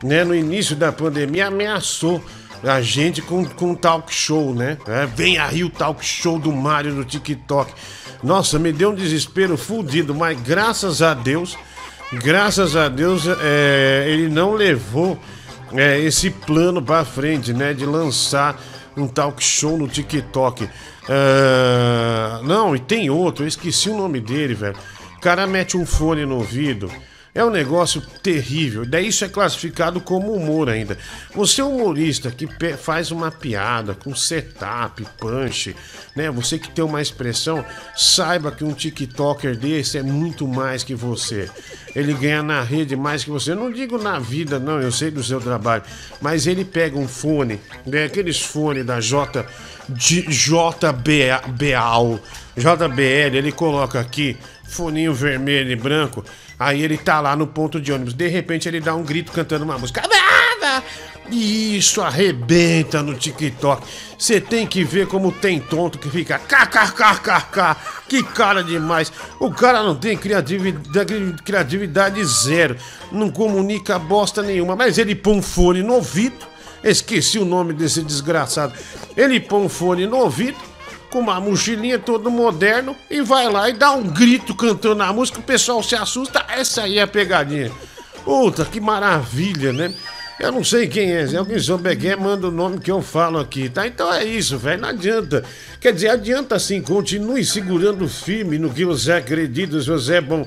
né, 0.03 0.23
no 0.23 0.35
início 0.35 0.75
da 0.75 0.91
pandemia, 0.91 1.47
ameaçou 1.47 2.23
a 2.63 2.81
gente 2.81 3.21
com, 3.21 3.45
com 3.45 3.71
um 3.71 3.75
talk 3.75 4.13
show, 4.13 4.53
né? 4.53 4.77
É, 4.87 5.05
vem 5.05 5.37
aí 5.37 5.63
o 5.63 5.69
talk 5.69 6.03
show 6.03 6.39
do 6.39 6.51
Mário 6.51 6.93
no 6.93 7.03
TikTok. 7.03 7.71
Nossa, 8.23 8.57
me 8.57 8.71
deu 8.71 8.91
um 8.91 8.95
desespero 8.95 9.57
fudido, 9.57 10.13
mas 10.15 10.39
graças 10.41 11.01
a 11.01 11.13
Deus, 11.13 11.57
graças 12.13 12.75
a 12.75 12.89
Deus, 12.89 13.25
é, 13.41 14.05
ele 14.07 14.27
não 14.27 14.53
levou 14.53 15.19
é, 15.73 15.99
esse 15.99 16.29
plano 16.29 16.81
para 16.81 17.05
frente, 17.05 17.53
né? 17.53 17.73
De 17.73 17.85
lançar 17.85 18.59
um 18.95 19.07
talk 19.07 19.43
show 19.43 19.77
no 19.77 19.87
TikTok. 19.87 20.67
É, 21.07 22.43
não, 22.43 22.75
e 22.75 22.79
tem 22.79 23.09
outro, 23.09 23.43
eu 23.43 23.47
esqueci 23.47 23.89
o 23.89 23.97
nome 23.97 24.19
dele, 24.19 24.55
velho. 24.55 24.75
O 25.15 25.19
cara 25.19 25.45
mete 25.45 25.77
um 25.77 25.85
fone 25.85 26.25
no 26.25 26.35
ouvido 26.37 26.91
é 27.37 27.45
um 27.45 27.51
negócio 27.51 28.01
terrível. 28.23 28.83
Daí 28.83 29.09
isso 29.09 29.23
é 29.23 29.29
classificado 29.29 30.01
como 30.01 30.33
humor 30.33 30.69
ainda. 30.69 30.97
Você 31.35 31.61
é 31.61 31.63
um 31.63 31.75
humorista 31.75 32.31
que 32.31 32.47
faz 32.77 33.11
uma 33.11 33.29
piada 33.29 33.93
com 33.93 34.15
setup, 34.15 35.05
punch, 35.19 35.75
né? 36.15 36.31
Você 36.31 36.57
que 36.57 36.71
tem 36.71 36.83
uma 36.83 36.99
expressão, 36.99 37.63
saiba 37.95 38.51
que 38.51 38.63
um 38.63 38.73
TikToker 38.73 39.55
desse 39.55 39.99
é 39.99 40.01
muito 40.01 40.47
mais 40.47 40.83
que 40.83 40.95
você. 40.95 41.47
Ele 41.95 42.11
ganha 42.15 42.41
na 42.41 42.63
rede 42.63 42.95
mais 42.95 43.23
que 43.23 43.29
você. 43.29 43.51
Eu 43.51 43.57
não 43.57 43.71
digo 43.71 43.99
na 43.99 44.17
vida, 44.17 44.57
não, 44.57 44.81
eu 44.81 44.91
sei 44.91 45.11
do 45.11 45.23
seu 45.23 45.39
trabalho. 45.39 45.83
Mas 46.19 46.47
ele 46.47 46.65
pega 46.65 46.97
um 46.97 47.07
fone, 47.07 47.61
né? 47.85 48.05
aqueles 48.05 48.41
fones 48.41 48.83
da 48.83 48.99
J, 48.99 49.45
JBL, 49.91 50.59
JBL, 52.57 53.35
ele 53.37 53.51
coloca 53.51 53.99
aqui, 53.99 54.35
foninho 54.63 55.13
vermelho 55.13 55.69
e 55.71 55.75
branco. 55.75 56.25
Aí 56.59 56.81
ele 56.81 56.97
tá 56.97 57.19
lá 57.19 57.35
no 57.35 57.45
ponto 57.45 57.79
de 57.79 57.91
ônibus. 57.91 58.13
De 58.13 58.27
repente 58.27 58.67
ele 58.67 58.79
dá 58.79 58.95
um 58.95 59.03
grito 59.03 59.31
cantando 59.31 59.63
uma 59.63 59.77
música. 59.77 60.01
E 61.29 61.77
isso 61.77 62.01
arrebenta 62.01 63.03
no 63.03 63.13
TikTok. 63.13 63.85
Você 64.17 64.41
tem 64.41 64.65
que 64.65 64.83
ver 64.83 65.07
como 65.07 65.31
tem 65.31 65.59
tonto 65.59 65.99
que 65.99 66.09
fica 66.09 66.39
kkkk. 66.39 67.75
Que 68.07 68.23
cara 68.23 68.63
demais. 68.63 69.11
O 69.39 69.51
cara 69.51 69.83
não 69.83 69.95
tem 69.95 70.17
criatividade, 70.17 71.35
criatividade 71.43 72.23
zero. 72.25 72.75
Não 73.11 73.29
comunica 73.29 73.99
bosta 73.99 74.41
nenhuma. 74.41 74.75
Mas 74.75 74.97
ele 74.97 75.13
põe 75.13 75.37
um 75.37 75.41
fone 75.41 75.83
no 75.83 75.93
ouvido. 75.93 76.47
Esqueci 76.83 77.37
o 77.37 77.45
nome 77.45 77.73
desse 77.73 78.01
desgraçado. 78.01 78.73
Ele 79.15 79.39
põe 79.39 79.65
um 79.65 79.69
fone 79.69 80.07
no 80.07 80.17
ouvido 80.17 80.57
com 81.09 81.19
uma 81.19 81.39
mochilinha 81.39 81.97
todo 81.97 82.29
moderno 82.29 82.95
e 83.09 83.21
vai 83.21 83.49
lá 83.49 83.69
e 83.69 83.73
dá 83.73 83.91
um 83.91 84.03
grito 84.03 84.55
cantando 84.55 85.03
a 85.03 85.13
música, 85.13 85.39
o 85.39 85.43
pessoal 85.43 85.81
se 85.81 85.95
assusta, 85.95 86.45
essa 86.49 86.83
aí 86.83 86.99
é 86.99 87.03
a 87.03 87.07
pegadinha. 87.07 87.71
Puta, 88.23 88.65
que 88.65 88.79
maravilha, 88.79 89.71
né? 89.71 89.93
Eu 90.39 90.51
não 90.51 90.63
sei 90.63 90.87
quem 90.87 91.11
é, 91.13 91.25
se 91.25 91.35
alguém 91.35 91.57
souber 91.57 91.97
quem 91.97 92.11
é, 92.11 92.15
manda 92.15 92.47
o 92.47 92.51
nome 92.51 92.79
que 92.79 92.91
eu 92.91 93.01
falo 93.01 93.39
aqui, 93.39 93.69
tá? 93.69 93.87
Então 93.87 94.13
é 94.13 94.23
isso, 94.23 94.55
velho, 94.55 94.81
não 94.81 94.89
adianta. 94.89 95.43
Quer 95.79 95.93
dizer, 95.93 96.09
adianta 96.09 96.59
sim, 96.59 96.79
continue 96.79 97.43
segurando 97.43 98.07
firme 98.07 98.59
no 98.59 98.69
que 98.69 98.85
você 98.85 99.13
acredita, 99.13 99.81
se 99.81 99.87
você 99.87 100.15
é 100.15 100.21
bom. 100.21 100.45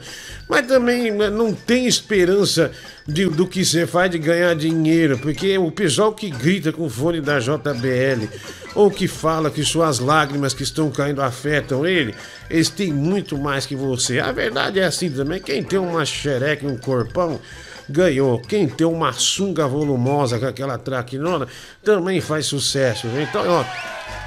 Mas 0.51 0.67
também 0.67 1.13
né, 1.13 1.31
não 1.31 1.55
tem 1.55 1.87
esperança 1.87 2.73
de, 3.07 3.27
do 3.27 3.47
que 3.47 3.65
você 3.65 3.87
faz 3.87 4.11
de 4.11 4.19
ganhar 4.19 4.53
dinheiro, 4.57 5.17
porque 5.17 5.57
o 5.57 5.71
pessoal 5.71 6.13
que 6.13 6.29
grita 6.29 6.73
com 6.73 6.87
o 6.87 6.91
fone 6.91 7.21
da 7.21 7.39
JBL 7.39 8.27
ou 8.75 8.91
que 8.91 9.07
fala 9.07 9.49
que 9.49 9.63
suas 9.63 10.01
lágrimas 10.01 10.53
que 10.53 10.65
estão 10.65 10.91
caindo 10.91 11.23
afetam 11.23 11.87
ele, 11.87 12.17
eles 12.51 12.69
têm 12.69 12.93
muito 12.93 13.39
mais 13.39 13.65
que 13.65 13.77
você. 13.77 14.19
A 14.19 14.33
verdade 14.33 14.81
é 14.81 14.85
assim 14.85 15.09
também, 15.09 15.41
quem 15.41 15.63
tem 15.63 15.79
uma 15.79 16.05
xereca 16.05 16.67
e 16.67 16.69
um 16.69 16.77
corpão 16.77 17.41
ganhou. 17.89 18.41
Quem 18.41 18.67
tem 18.67 18.89
uma 18.89 19.13
sunga 19.13 19.69
volumosa 19.69 20.37
com 20.41 20.47
aquela 20.47 20.77
traquinona 20.77 21.47
também 21.85 22.21
faz 22.21 22.47
sucesso. 22.47 23.07
Viu? 23.07 23.23
Então, 23.23 23.45
ó, 23.47 23.65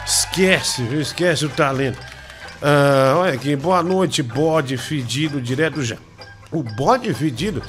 esquece, 0.06 0.84
viu? 0.84 1.02
esquece 1.02 1.46
o 1.46 1.50
talento. 1.50 2.00
Ah, 2.62 3.16
olha 3.18 3.34
aqui, 3.34 3.58
boa 3.58 3.84
noite, 3.84 4.24
bode 4.24 4.78
fedido 4.78 5.42
direto 5.42 5.84
já. 5.84 5.98
O 6.54 6.64
bode 6.64 7.14
fedido. 7.14 7.62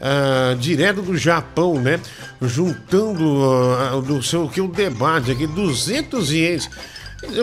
Uh, 0.00 0.56
direto 0.56 1.00
do 1.00 1.16
Japão, 1.16 1.74
né? 1.74 2.00
Juntando 2.40 3.22
uh, 3.24 4.02
do 4.02 4.20
seu 4.20 4.48
que 4.48 4.60
o 4.60 4.66
debate 4.66 5.30
aqui, 5.30 5.46
200 5.46 6.32
ienes. 6.32 6.68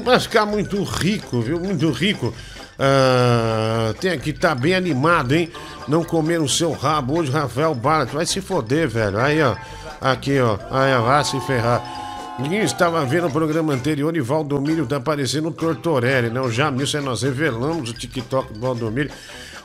Vai 0.04 0.20
ficar 0.20 0.46
muito 0.46 0.84
rico, 0.84 1.40
viu? 1.40 1.58
Muito 1.58 1.90
rico. 1.92 2.34
Uh, 2.80 3.94
tem 3.96 4.16
estar 4.16 4.50
tá 4.50 4.56
bem 4.56 4.74
animado, 4.74 5.34
hein? 5.34 5.50
Não 5.88 6.04
comer 6.04 6.42
o 6.42 6.50
seu 6.50 6.72
rabo. 6.74 7.20
Hoje, 7.20 7.32
Rafael 7.32 7.74
Barlet 7.74 8.14
vai 8.14 8.26
se 8.26 8.42
foder, 8.42 8.90
velho. 8.90 9.20
Aí, 9.20 9.42
ó. 9.42 9.56
Aqui, 10.02 10.40
ó. 10.40 10.58
Aí, 10.70 10.94
ó. 10.94 11.02
Vai 11.02 11.24
se 11.24 11.40
ferrar. 11.42 11.82
Ninguém 12.40 12.62
estava 12.62 13.04
vendo 13.06 13.28
o 13.28 13.32
programa 13.32 13.74
anterior 13.74 14.16
e 14.16 14.22
Valdomiro 14.22 14.86
tá 14.86 14.96
aparecendo 14.96 15.50
o 15.50 15.52
Tortorelli, 15.52 16.30
né? 16.30 16.40
O 16.40 16.50
Jamilson, 16.50 17.02
nós 17.02 17.22
revelamos 17.22 17.90
o 17.90 17.94
TikTok 17.94 18.54
do 18.54 18.62
Valdomiro. 18.62 19.10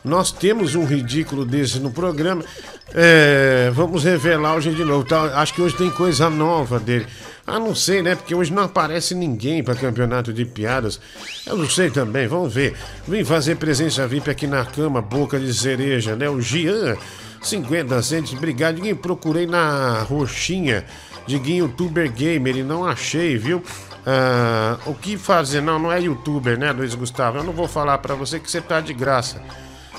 Nós 0.04 0.30
temos 0.30 0.74
um 0.74 0.84
ridículo 0.84 1.46
desse 1.46 1.80
no 1.80 1.90
programa. 1.90 2.44
É, 2.92 3.70
vamos 3.72 4.04
revelar 4.04 4.54
hoje 4.54 4.74
de 4.74 4.84
novo. 4.84 5.02
Tá? 5.02 5.40
Acho 5.40 5.54
que 5.54 5.62
hoje 5.62 5.74
tem 5.76 5.90
coisa 5.90 6.28
nova 6.28 6.78
dele. 6.78 7.06
Ah, 7.46 7.58
não 7.58 7.74
sei, 7.74 8.02
né? 8.02 8.14
Porque 8.14 8.34
hoje 8.34 8.52
não 8.52 8.64
aparece 8.64 9.14
ninguém 9.14 9.62
para 9.62 9.74
campeonato 9.74 10.30
de 10.30 10.44
piadas. 10.44 11.00
Eu 11.46 11.56
não 11.56 11.68
sei 11.68 11.90
também, 11.90 12.26
vamos 12.26 12.52
ver. 12.52 12.76
Vim 13.08 13.24
fazer 13.24 13.56
presença 13.56 14.06
VIP 14.06 14.30
aqui 14.30 14.46
na 14.46 14.64
cama, 14.64 15.00
boca 15.00 15.38
de 15.40 15.52
cereja, 15.54 16.14
né? 16.14 16.28
O 16.28 16.40
Gian, 16.40 16.96
50 17.42 18.02
centos, 18.02 18.34
obrigado. 18.34 18.76
Ninguém 18.76 18.94
procurei 18.94 19.46
na 19.46 20.02
roxinha. 20.02 20.84
Diguinho 21.26 21.64
youtuber 21.64 22.12
gamer 22.12 22.58
e 22.58 22.62
não 22.62 22.84
achei, 22.86 23.38
viu? 23.38 23.62
Ah, 24.06 24.78
o 24.84 24.94
que 24.94 25.16
fazer? 25.16 25.62
Não, 25.62 25.78
não 25.78 25.90
é 25.90 26.00
youtuber, 26.02 26.58
né, 26.58 26.72
Luiz 26.72 26.94
Gustavo? 26.94 27.38
Eu 27.38 27.44
não 27.44 27.54
vou 27.54 27.66
falar 27.66 27.98
para 27.98 28.14
você 28.14 28.38
que 28.38 28.50
você 28.50 28.60
tá 28.60 28.80
de 28.80 28.92
graça. 28.92 29.40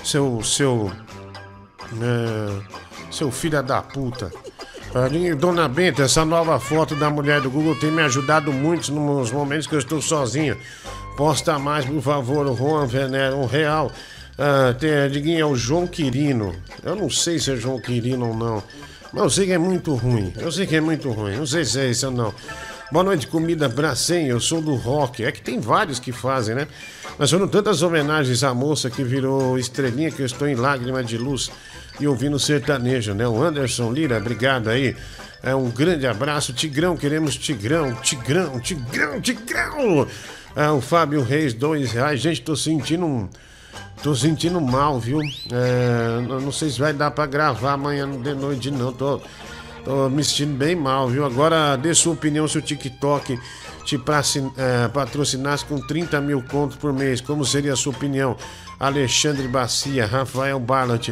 Seu. 0.06 0.42
Seu. 0.44 0.92
É, 2.02 2.86
seu 3.12 3.32
filho 3.32 3.62
da 3.64 3.82
puta. 3.82 4.32
Dona 5.38 5.68
Benta, 5.68 6.04
essa 6.04 6.24
nova 6.24 6.58
foto 6.60 6.96
da 6.96 7.10
mulher 7.10 7.42
do 7.42 7.50
Google 7.50 7.76
tem 7.76 7.92
me 7.92 8.02
ajudado 8.02 8.54
muito 8.54 8.94
nos 8.94 9.32
momentos 9.32 9.68
que 9.68 9.76
eu 9.76 9.80
estou 9.80 10.02
sozinho. 10.02 10.58
Posta 11.18 11.60
mais, 11.60 11.86
por 11.86 12.02
favor, 12.02 12.46
o 12.46 12.56
Juan 12.56 12.86
Venero, 12.86 13.38
um 13.38 13.46
real. 13.46 13.92
Ah, 14.38 14.74
tem, 14.74 15.10
Diguinho, 15.10 15.40
é 15.40 15.46
o 15.46 15.56
João 15.56 15.88
Quirino. 15.88 16.56
Eu 16.84 16.96
não 16.96 17.10
sei 17.10 17.40
se 17.40 17.52
é 17.52 17.56
João 17.56 17.80
Quirino 17.80 18.28
ou 18.30 18.36
não. 18.36 18.64
Mas 19.12 19.24
eu 19.24 19.30
sei 19.30 19.46
que 19.48 19.54
é 19.54 19.58
muito 19.58 19.96
ruim. 19.96 20.34
Eu 20.38 20.52
sei 20.52 20.68
que 20.68 20.76
é 20.76 20.82
muito 20.82 21.10
ruim. 21.12 21.36
Não 21.36 21.48
sei 21.48 21.66
se 21.66 21.80
é 21.80 21.90
isso 21.90 22.06
ou 22.06 22.12
não. 22.12 22.34
Boa 22.92 23.04
noite, 23.04 23.26
comida 23.26 23.68
Bracem. 23.68 24.28
Eu 24.28 24.40
sou 24.40 24.62
do 24.62 24.76
rock. 24.76 25.24
É 25.26 25.32
que 25.32 25.42
tem 25.42 25.60
vários 25.60 26.00
que 26.00 26.12
fazem, 26.12 26.54
né? 26.54 26.68
Mas 27.18 27.32
foram 27.32 27.48
tantas 27.48 27.82
homenagens 27.82 28.44
à 28.44 28.54
moça 28.54 28.92
que 28.92 29.04
virou 29.04 29.58
estrelinha 29.58 30.12
que 30.12 30.22
eu 30.22 30.26
estou 30.26 30.48
em 30.48 30.54
lágrima 30.54 31.04
de 31.04 31.18
luz 31.18 31.52
e 32.00 32.08
ouvindo 32.08 32.38
sertanejo, 32.38 33.16
né? 33.16 33.28
O 33.28 33.42
Anderson 33.42 33.92
Lira, 33.92 34.18
obrigado 34.18 34.70
aí. 34.70 34.96
É 35.42 35.56
um 35.56 35.72
grande 35.72 36.06
abraço, 36.06 36.54
Tigrão, 36.54 36.96
queremos 36.96 37.36
Tigrão, 37.36 37.94
Tigrão, 37.96 38.60
Tigrão, 38.60 39.20
Tigrão. 39.20 40.08
É, 40.56 40.70
o 40.70 40.80
Fábio 40.80 41.24
Reis, 41.24 41.56
dois 41.56 41.92
reais. 41.92 42.22
Gente, 42.22 42.42
tô 42.42 42.56
sentindo 42.56 43.06
um. 43.06 43.28
Tô 44.04 44.14
sentindo 44.14 44.62
mal, 44.62 45.00
viu? 45.00 45.22
É, 45.52 46.22
não 46.22 46.52
sei 46.52 46.70
se 46.70 46.80
vai 46.80 46.94
dar 46.94 47.10
pra 47.10 47.26
gravar 47.26 47.74
amanhã 47.74 48.08
de 48.22 48.34
noite, 48.36 48.70
não. 48.70 48.94
Tô, 48.94 49.20
tô 49.86 50.10
me 50.10 50.24
sentindo 50.24 50.58
bem 50.58 50.76
mal, 50.76 51.08
viu? 51.08 51.24
Agora 51.24 51.78
dê 51.78 51.94
sua 51.94 52.14
opinião 52.14 52.48
se 52.48 52.58
o 52.58 52.62
TikTok 52.62 53.40
te 53.86 53.96
é, 54.58 54.88
patrocinasse 54.88 55.64
com 55.64 55.80
30 55.80 56.20
mil 56.20 56.42
contos 56.42 56.76
por 56.76 56.92
mês. 56.92 57.22
Como 57.22 57.46
seria 57.46 57.74
a 57.74 57.76
sua 57.76 57.94
opinião? 57.94 58.36
Alexandre 58.80 59.48
Bacia, 59.48 60.06
Rafael 60.08 60.60
Barlat. 60.60 61.10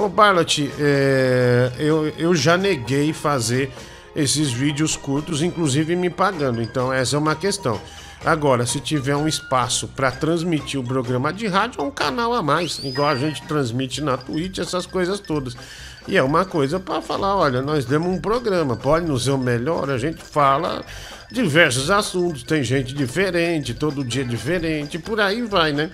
Ô 0.00 0.08
Barlat, 0.08 0.60
é, 0.78 1.72
eu, 1.78 2.06
eu 2.16 2.34
já 2.34 2.56
neguei 2.56 3.12
fazer 3.12 3.70
esses 4.14 4.52
vídeos 4.52 4.96
curtos, 4.96 5.42
inclusive 5.42 5.96
me 5.96 6.08
pagando. 6.08 6.62
Então 6.62 6.92
essa 6.92 7.16
é 7.16 7.18
uma 7.18 7.34
questão. 7.34 7.80
Agora, 8.24 8.64
se 8.64 8.78
tiver 8.78 9.16
um 9.16 9.26
espaço 9.26 9.88
para 9.88 10.12
transmitir 10.12 10.78
o 10.78 10.84
programa 10.84 11.32
de 11.32 11.48
rádio, 11.48 11.80
é 11.80 11.84
um 11.84 11.90
canal 11.90 12.32
a 12.32 12.40
mais, 12.40 12.78
igual 12.84 13.08
a 13.08 13.16
gente 13.16 13.42
transmite 13.42 14.00
na 14.00 14.16
Twitch, 14.16 14.58
essas 14.58 14.86
coisas 14.86 15.18
todas. 15.18 15.56
E 16.06 16.16
é 16.16 16.22
uma 16.22 16.44
coisa 16.44 16.80
para 16.80 17.00
falar, 17.00 17.36
olha, 17.36 17.62
nós 17.62 17.84
demos 17.84 18.08
um 18.08 18.20
programa, 18.20 18.76
pode 18.76 19.06
não 19.06 19.18
ser 19.18 19.30
o 19.30 19.38
melhor, 19.38 19.88
a 19.88 19.98
gente 19.98 20.22
fala 20.22 20.84
diversos 21.30 21.90
assuntos, 21.90 22.42
tem 22.42 22.62
gente 22.62 22.92
diferente, 22.92 23.72
todo 23.72 24.04
dia 24.04 24.24
diferente, 24.24 24.98
por 24.98 25.20
aí 25.20 25.42
vai, 25.42 25.72
né? 25.72 25.90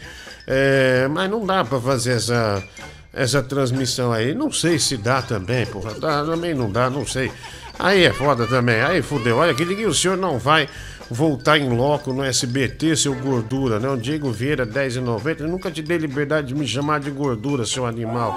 É, 0.47 1.07
mas 1.09 1.31
não 1.31 1.45
dá 1.45 1.63
para 1.63 1.79
fazer 1.79 2.13
essa, 2.13 2.65
essa 3.13 3.43
transmissão 3.43 4.13
aí. 4.13 4.35
Não 4.35 4.51
sei 4.51 4.79
se 4.79 4.97
dá 4.97 5.21
também, 5.21 5.67
porra. 5.67 5.93
Dá, 5.95 6.25
também 6.25 6.55
não 6.55 6.73
dá, 6.73 6.89
não 6.89 7.07
sei. 7.07 7.31
Aí 7.79 8.05
é 8.05 8.13
foda 8.13 8.47
também. 8.47 8.81
Aí 8.81 9.03
fudeu. 9.03 9.37
Olha, 9.37 9.55
que 9.55 9.63
o 9.63 9.95
senhor 9.95 10.17
não 10.17 10.39
vai 10.39 10.67
voltar 11.11 11.59
em 11.59 11.69
loco 11.69 12.13
no 12.13 12.25
SBT, 12.25 12.97
seu 12.97 13.15
gordura, 13.15 13.79
né? 13.79 13.89
O 13.91 13.97
Diego 13.97 14.33
Vieira, 14.33 14.67
10,90. 14.67 15.41
Eu 15.41 15.49
nunca 15.49 15.71
te 15.71 15.83
dei 15.83 15.99
liberdade 15.99 16.49
de 16.49 16.55
me 16.55 16.67
chamar 16.67 17.01
de 17.01 17.11
gordura, 17.11 17.67
seu 17.67 17.85
animal. 17.85 18.35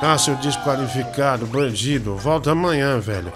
Tá, 0.00 0.16
seu 0.16 0.36
desqualificado, 0.36 1.44
bandido. 1.46 2.16
Volta 2.16 2.52
amanhã, 2.52 3.00
velho. 3.00 3.32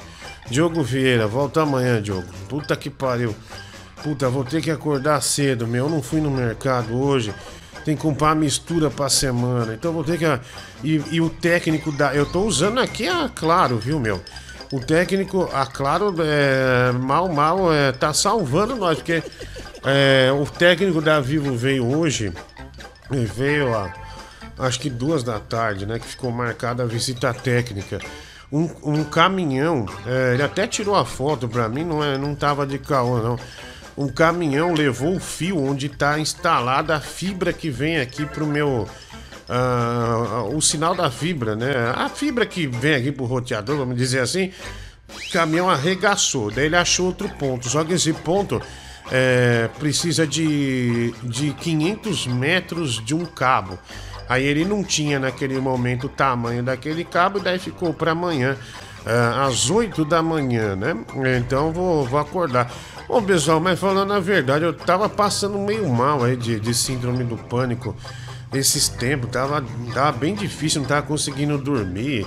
Diogo 0.48 0.82
Vieira, 0.82 1.26
volta 1.26 1.62
amanhã, 1.62 2.00
Diogo. 2.00 2.28
Puta 2.48 2.76
que 2.76 2.88
pariu. 2.88 3.34
Puta, 4.02 4.28
vou 4.28 4.44
ter 4.44 4.62
que 4.62 4.70
acordar 4.70 5.20
cedo, 5.22 5.66
meu. 5.66 5.86
Eu 5.86 5.90
não 5.90 6.00
fui 6.00 6.20
no 6.20 6.30
mercado 6.30 6.96
hoje. 6.96 7.34
Tem 7.84 7.96
que 7.96 8.02
comprar 8.02 8.36
mistura 8.36 8.90
pra 8.90 9.08
semana. 9.08 9.74
Então 9.74 9.92
vou 9.92 10.04
ter 10.04 10.18
que. 10.18 10.24
E, 10.84 11.02
e 11.10 11.20
o 11.20 11.28
técnico 11.28 11.90
da. 11.90 12.14
Eu 12.14 12.26
tô 12.26 12.42
usando 12.42 12.78
aqui 12.78 13.08
a 13.08 13.28
Claro, 13.28 13.78
viu, 13.78 13.98
meu? 13.98 14.22
O 14.72 14.78
técnico, 14.78 15.50
a 15.52 15.66
Claro, 15.66 16.14
é, 16.20 16.92
mal, 16.92 17.28
mal, 17.28 17.72
é, 17.72 17.92
tá 17.92 18.14
salvando 18.14 18.76
nós, 18.76 18.98
porque 18.98 19.22
é, 19.84 20.30
o 20.32 20.46
técnico 20.46 21.00
da 21.00 21.20
Vivo 21.20 21.56
veio 21.56 21.86
hoje. 21.86 22.32
Veio 23.10 23.74
a. 23.74 24.01
Acho 24.62 24.80
que 24.80 24.88
duas 24.88 25.22
da 25.22 25.38
tarde, 25.38 25.84
né? 25.86 25.98
Que 25.98 26.06
ficou 26.06 26.30
marcada 26.30 26.82
a 26.82 26.86
visita 26.86 27.34
técnica. 27.34 27.98
Um, 28.50 28.68
um 28.82 29.04
caminhão, 29.04 29.86
é, 30.06 30.34
ele 30.34 30.42
até 30.42 30.66
tirou 30.66 30.94
a 30.94 31.04
foto 31.04 31.48
pra 31.48 31.68
mim, 31.68 31.84
não, 31.84 32.04
é, 32.04 32.18
não 32.18 32.34
tava 32.34 32.66
de 32.66 32.78
caô, 32.78 33.18
não 33.18 33.38
um 33.96 34.08
caminhão 34.08 34.72
levou 34.72 35.16
o 35.16 35.20
fio 35.20 35.62
onde 35.62 35.86
está 35.86 36.18
instalada 36.18 36.96
a 36.96 37.00
fibra 37.00 37.52
que 37.52 37.70
vem 37.70 37.98
aqui 37.98 38.24
para 38.24 38.44
o 38.44 38.46
meu. 38.46 38.88
Uh, 39.48 40.56
o 40.56 40.62
sinal 40.62 40.94
da 40.94 41.10
fibra, 41.10 41.54
né? 41.54 41.92
A 41.94 42.08
fibra 42.08 42.46
que 42.46 42.66
vem 42.66 42.94
aqui 42.94 43.12
pro 43.12 43.26
roteador, 43.26 43.76
vamos 43.76 43.96
dizer 43.96 44.20
assim. 44.20 44.50
O 45.08 45.32
caminhão 45.32 45.68
arregaçou, 45.68 46.50
daí 46.50 46.66
ele 46.66 46.76
achou 46.76 47.06
outro 47.06 47.28
ponto. 47.28 47.68
Só 47.68 47.84
que 47.84 47.92
esse 47.92 48.14
ponto 48.14 48.62
é, 49.10 49.68
precisa 49.78 50.26
de, 50.26 51.12
de 51.22 51.52
500 51.52 52.26
metros 52.28 53.04
de 53.04 53.14
um 53.14 53.26
cabo. 53.26 53.78
Aí 54.32 54.46
ele 54.46 54.64
não 54.64 54.82
tinha 54.82 55.18
naquele 55.18 55.60
momento 55.60 56.06
o 56.06 56.08
tamanho 56.08 56.62
daquele 56.62 57.04
cabo, 57.04 57.38
daí 57.38 57.58
ficou 57.58 57.92
para 57.92 58.12
amanhã 58.12 58.56
uh, 59.04 59.46
às 59.46 59.68
8 59.68 60.06
da 60.06 60.22
manhã, 60.22 60.74
né? 60.74 60.96
Então 61.38 61.70
vou, 61.70 62.06
vou 62.06 62.18
acordar. 62.18 62.72
Ô 63.06 63.20
pessoal, 63.20 63.60
mas 63.60 63.78
falando 63.78 64.10
a 64.10 64.20
verdade, 64.20 64.64
eu 64.64 64.72
tava 64.72 65.06
passando 65.06 65.58
meio 65.58 65.86
mal 65.86 66.24
aí 66.24 66.34
de, 66.34 66.58
de 66.58 66.72
síndrome 66.72 67.24
do 67.24 67.36
pânico 67.36 67.94
esses 68.54 68.88
tempos. 68.88 69.28
Tava, 69.28 69.62
tava 69.92 70.12
bem 70.12 70.34
difícil, 70.34 70.80
não 70.80 70.88
tava 70.88 71.02
conseguindo 71.06 71.58
dormir, 71.58 72.26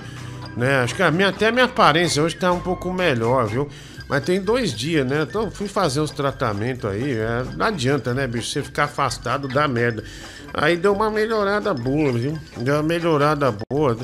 né? 0.55 0.81
Acho 0.83 0.93
que 0.93 1.01
a 1.01 1.09
minha, 1.09 1.29
até 1.29 1.47
a 1.47 1.51
minha 1.51 1.65
aparência 1.65 2.21
hoje 2.21 2.35
tá 2.35 2.51
um 2.51 2.59
pouco 2.59 2.93
melhor, 2.93 3.47
viu? 3.47 3.67
Mas 4.07 4.23
tem 4.23 4.39
dois 4.39 4.71
dias, 4.73 5.05
né? 5.05 5.23
Então 5.23 5.49
fui 5.49 5.67
fazer 5.67 5.99
os 5.99 6.11
tratamentos 6.11 6.89
aí. 6.89 7.13
É, 7.13 7.43
não 7.55 7.65
adianta, 7.65 8.13
né, 8.13 8.27
bicho? 8.27 8.49
Você 8.49 8.61
ficar 8.61 8.85
afastado 8.85 9.47
da 9.47 9.67
merda. 9.67 10.03
Aí 10.53 10.77
deu 10.77 10.93
uma 10.93 11.09
melhorada 11.09 11.73
boa, 11.73 12.13
viu? 12.13 12.39
Deu 12.57 12.75
uma 12.75 12.83
melhorada 12.83 13.53
boa. 13.69 13.97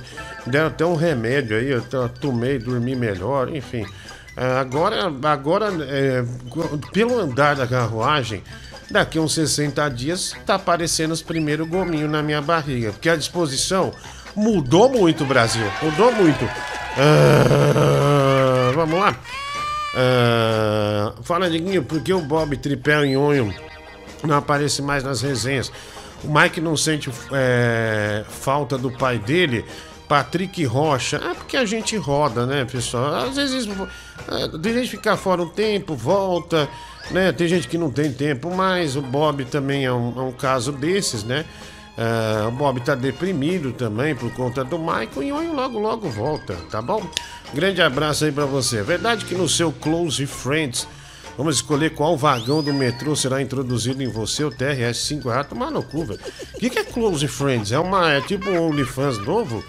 Deu 0.46 0.68
até 0.68 0.86
um 0.86 0.96
remédio 0.96 1.56
aí, 1.56 1.70
eu 1.70 1.82
tomei, 2.20 2.60
dormi 2.60 2.96
melhor, 2.96 3.56
enfim. 3.56 3.86
É, 4.36 4.60
agora, 4.60 5.12
agora 5.24 5.70
é, 5.84 6.24
pelo 6.92 7.20
andar 7.20 7.56
da 7.56 7.68
carruagem, 7.68 8.44
daqui 8.90 9.20
uns 9.20 9.34
60 9.34 9.88
dias 9.90 10.36
tá 10.46 10.56
aparecendo 10.56 11.12
os 11.12 11.22
primeiros 11.22 11.68
gominhos 11.68 12.10
na 12.10 12.22
minha 12.24 12.42
barriga. 12.42 12.92
Porque 12.92 13.10
a 13.10 13.16
disposição 13.16 13.94
mudou 14.36 14.90
muito, 14.90 15.26
Brasil. 15.26 15.66
Mudou 15.82 16.12
muito. 16.14 16.44
Ah, 16.98 18.72
vamos 18.76 19.00
lá. 19.00 19.16
Ah, 19.94 21.14
fala, 21.24 21.50
Diguinho, 21.50 21.84
por 21.84 22.02
que 22.02 22.14
o 22.14 22.22
Bob 22.22 22.56
Tripel 22.58 23.06
em 23.06 23.18
Onho 23.18 23.54
não 24.24 24.38
aparece 24.38 24.82
mais 24.82 25.04
nas 25.04 25.22
resenhas? 25.22 25.72
O 26.24 26.32
Mike 26.32 26.62
não 26.62 26.78
sente 26.78 27.10
é, 27.32 28.24
falta 28.30 28.78
do 28.78 28.92
pai 28.92 29.18
dele, 29.18 29.66
Patrick 30.08 30.64
Rocha. 30.66 31.18
É 31.18 31.34
porque 31.34 31.58
a 31.58 31.66
gente 31.66 31.98
roda, 31.98 32.46
né, 32.46 32.66
pessoal? 32.66 33.16
Às 33.16 33.36
vezes 33.36 33.68
é, 33.68 34.58
tem 34.60 34.74
gente 34.74 34.90
que 34.90 34.98
fica 34.98 35.18
fora 35.18 35.42
um 35.42 35.50
tempo, 35.50 35.96
volta, 35.96 36.70
né? 37.10 37.32
Tem 37.32 37.48
gente 37.48 37.68
que 37.68 37.78
não 37.78 37.90
tem 37.90 38.12
tempo, 38.12 38.54
mas 38.54 38.96
o 38.96 39.02
Bob 39.02 39.46
também 39.46 39.86
é 39.86 39.92
um, 39.92 40.14
é 40.16 40.22
um 40.22 40.32
caso 40.32 40.72
desses, 40.72 41.24
né? 41.24 41.46
Uh, 41.98 42.48
o 42.48 42.52
Bob 42.52 42.80
tá 42.80 42.96
deprimido 42.96 43.74
também 43.74 44.16
por 44.16 44.32
conta 44.34 44.64
do 44.64 44.80
Michael 44.80 45.24
e 45.24 45.32
o 45.32 45.54
logo 45.54 45.78
logo 45.78 46.10
volta, 46.10 46.56
tá 46.70 46.82
bom? 46.82 47.06
Grande 47.54 47.82
abraço 47.82 48.24
aí 48.24 48.32
para 48.32 48.46
você. 48.46 48.78
É 48.78 48.84
verdade 48.84 49.26
que 49.26 49.36
no 49.36 49.48
seu 49.48 49.74
Close 49.74 50.26
Friends 50.26 50.88
vamos 51.38 51.58
escolher 51.58 51.90
qual 51.92 52.16
vagão 52.16 52.64
do 52.64 52.74
metrô 52.74 53.14
será 53.16 53.42
introduzido 53.42 54.02
em 54.02 54.08
você, 54.08 54.44
o 54.44 54.50
TRS 54.50 55.00
5 55.00 55.30
rato, 55.30 55.50
tomar 55.50 55.70
no 55.70 55.84
cu, 55.84 56.06
velho. 56.06 56.20
O 56.56 56.60
que, 56.60 56.70
que 56.70 56.80
é 56.80 56.84
Close 56.84 57.28
Friends? 57.28 57.74
É 57.74 57.80
uma 57.80 58.14
é 58.14 58.22
tipo 58.22 58.50
um 58.50 58.70
OnlyFans 58.70 59.18
novo? 59.18 59.64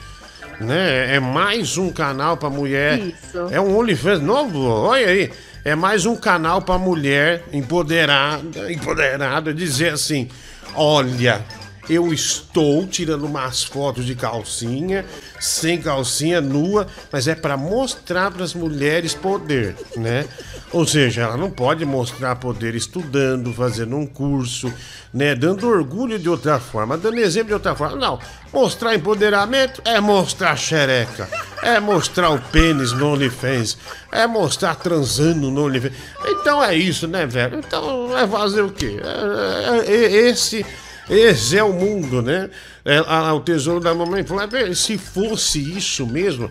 Né? 0.61 1.17
É 1.17 1.19
mais 1.19 1.77
um 1.77 1.91
canal 1.91 2.37
para 2.37 2.49
mulher. 2.49 3.01
Isso. 3.01 3.39
É 3.51 3.61
um 3.61 3.77
OnlyFans 3.77 4.21
novo? 4.23 4.65
Olha 4.65 5.09
aí. 5.09 5.33
É 5.65 5.75
mais 5.75 6.07
um 6.07 6.17
canal 6.17 6.63
para 6.63 6.79
mulher 6.79 7.45
empoderada, 7.53 8.73
empoderada 8.73 9.55
dizer 9.55 9.93
assim: 9.93 10.29
"Olha, 10.75 11.45
eu 11.89 12.13
estou 12.13 12.87
tirando 12.87 13.25
umas 13.25 13.65
fotos 13.65 14.05
de 14.05 14.15
calcinha, 14.15 15.05
sem 15.41 15.81
calcinha, 15.81 16.41
nua, 16.41 16.87
mas 17.11 17.27
é 17.27 17.35
para 17.35 17.57
mostrar 17.57 18.31
para 18.31 18.45
as 18.45 18.55
mulheres 18.55 19.15
poder, 19.15 19.77
né? 19.97 20.27
Ou 20.73 20.87
seja, 20.87 21.23
ela 21.23 21.37
não 21.37 21.51
pode 21.51 21.85
mostrar 21.85 22.37
poder 22.37 22.75
estudando, 22.75 23.53
fazendo 23.53 23.97
um 23.97 24.07
curso, 24.07 24.73
né? 25.13 25.35
Dando 25.35 25.69
orgulho 25.69 26.19
de 26.19 26.29
outra 26.29 26.59
forma, 26.59 26.97
dando 26.97 27.19
exemplo 27.19 27.49
de 27.49 27.55
outra 27.55 27.75
forma. 27.75 27.97
Não, 27.97 28.19
mostrar 28.53 28.95
empoderamento 28.95 29.83
é 29.85 30.01
mostrar 30.01 30.57
xereca, 30.57 31.29
é 31.63 31.79
mostrar 31.81 32.31
o 32.31 32.41
pênis 32.41 32.93
no 32.93 33.13
OnlyFans, 33.13 33.77
é 34.11 34.27
mostrar 34.27 34.77
transando 34.77 35.51
no 35.51 35.65
OnlyFans. 35.65 35.93
Então 36.27 36.63
é 36.63 36.75
isso, 36.75 37.07
né, 37.07 37.27
velho? 37.27 37.59
Então 37.59 38.17
é 38.17 38.27
fazer 38.27 38.63
o 38.63 38.71
quê? 38.71 38.99
É, 39.03 39.91
é, 39.91 39.95
é, 39.95 40.29
esse 40.31 40.65
esse 41.13 41.59
é 41.59 41.63
o 41.63 41.73
mundo, 41.73 42.23
né? 42.23 42.49
É, 42.85 42.99
a, 43.07 43.35
o 43.35 43.41
tesouro 43.41 43.81
da 43.81 43.95
mamãe 43.95 44.25
falou: 44.25 44.45
é, 44.45 44.75
se 44.75 44.97
fosse 44.97 45.59
isso 45.77 46.07
mesmo, 46.07 46.51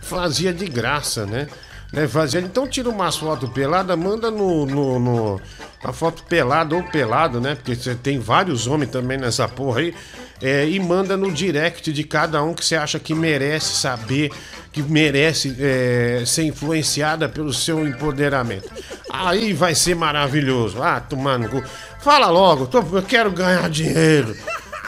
fazia 0.00 0.52
de 0.52 0.66
graça, 0.66 1.24
né? 1.24 1.48
né? 1.92 2.06
Fazia, 2.06 2.40
então 2.40 2.66
tira 2.66 2.90
umas 2.90 3.16
fotos 3.16 3.48
peladas, 3.50 3.98
manda 3.98 4.30
no, 4.30 4.66
no, 4.66 4.98
no, 4.98 5.40
a 5.84 5.92
foto 5.92 6.22
pelada 6.24 6.74
ou 6.74 6.82
pelado, 6.82 7.40
né? 7.40 7.54
Porque 7.54 7.74
você 7.74 7.94
tem 7.94 8.18
vários 8.18 8.66
homens 8.66 8.90
também 8.90 9.18
nessa 9.18 9.48
porra 9.48 9.80
aí. 9.80 9.94
É, 10.40 10.68
e 10.68 10.78
manda 10.80 11.16
no 11.16 11.30
direct 11.30 11.92
de 11.92 12.02
cada 12.02 12.42
um 12.42 12.52
que 12.52 12.64
você 12.64 12.74
acha 12.74 12.98
que 12.98 13.14
merece 13.14 13.74
saber, 13.74 14.32
que 14.72 14.82
merece 14.82 15.54
é, 15.58 16.24
ser 16.26 16.44
influenciada 16.44 17.28
pelo 17.28 17.52
seu 17.52 17.86
empoderamento. 17.86 18.68
Aí 19.08 19.52
vai 19.52 19.74
ser 19.74 19.94
maravilhoso. 19.94 20.82
Ah, 20.82 21.00
tomando. 21.00 21.62
Fala 22.00 22.28
logo, 22.28 22.66
tô, 22.66 22.80
eu 22.80 23.02
quero 23.02 23.30
ganhar 23.30 23.68
dinheiro. 23.70 24.36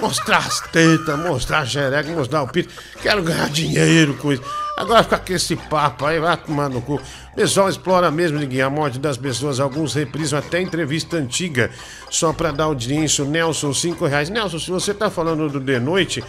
Mostrar 0.00 0.38
as 0.38 0.60
tetas, 0.60 1.18
mostrar 1.20 1.60
a 1.60 1.66
xereca, 1.66 2.10
mostrar 2.10 2.42
o 2.42 2.48
pito. 2.48 2.74
Quero 3.00 3.22
ganhar 3.22 3.48
dinheiro 3.48 4.14
com 4.14 4.32
isso. 4.32 4.42
Agora 4.76 5.04
fica 5.04 5.18
com 5.18 5.32
esse 5.32 5.54
papo 5.54 6.04
aí, 6.04 6.18
vai 6.18 6.36
tomar 6.36 6.68
no 6.68 6.82
cu. 6.82 7.00
O 7.34 7.36
pessoal 7.36 7.68
explora 7.68 8.12
mesmo, 8.12 8.38
ninguém, 8.38 8.62
a 8.62 8.70
morte 8.70 8.96
das 8.96 9.16
pessoas. 9.16 9.58
Alguns 9.58 9.92
reprisam 9.92 10.38
até 10.38 10.62
entrevista 10.62 11.16
antiga, 11.16 11.68
só 12.08 12.32
pra 12.32 12.52
dar 12.52 12.64
audiência. 12.64 13.24
Nelson, 13.24 13.74
cinco 13.74 14.06
reais. 14.06 14.30
Nelson, 14.30 14.60
se 14.60 14.70
você 14.70 14.94
tá 14.94 15.10
falando 15.10 15.48
do 15.48 15.58
De 15.58 15.80
Noite, 15.80 16.22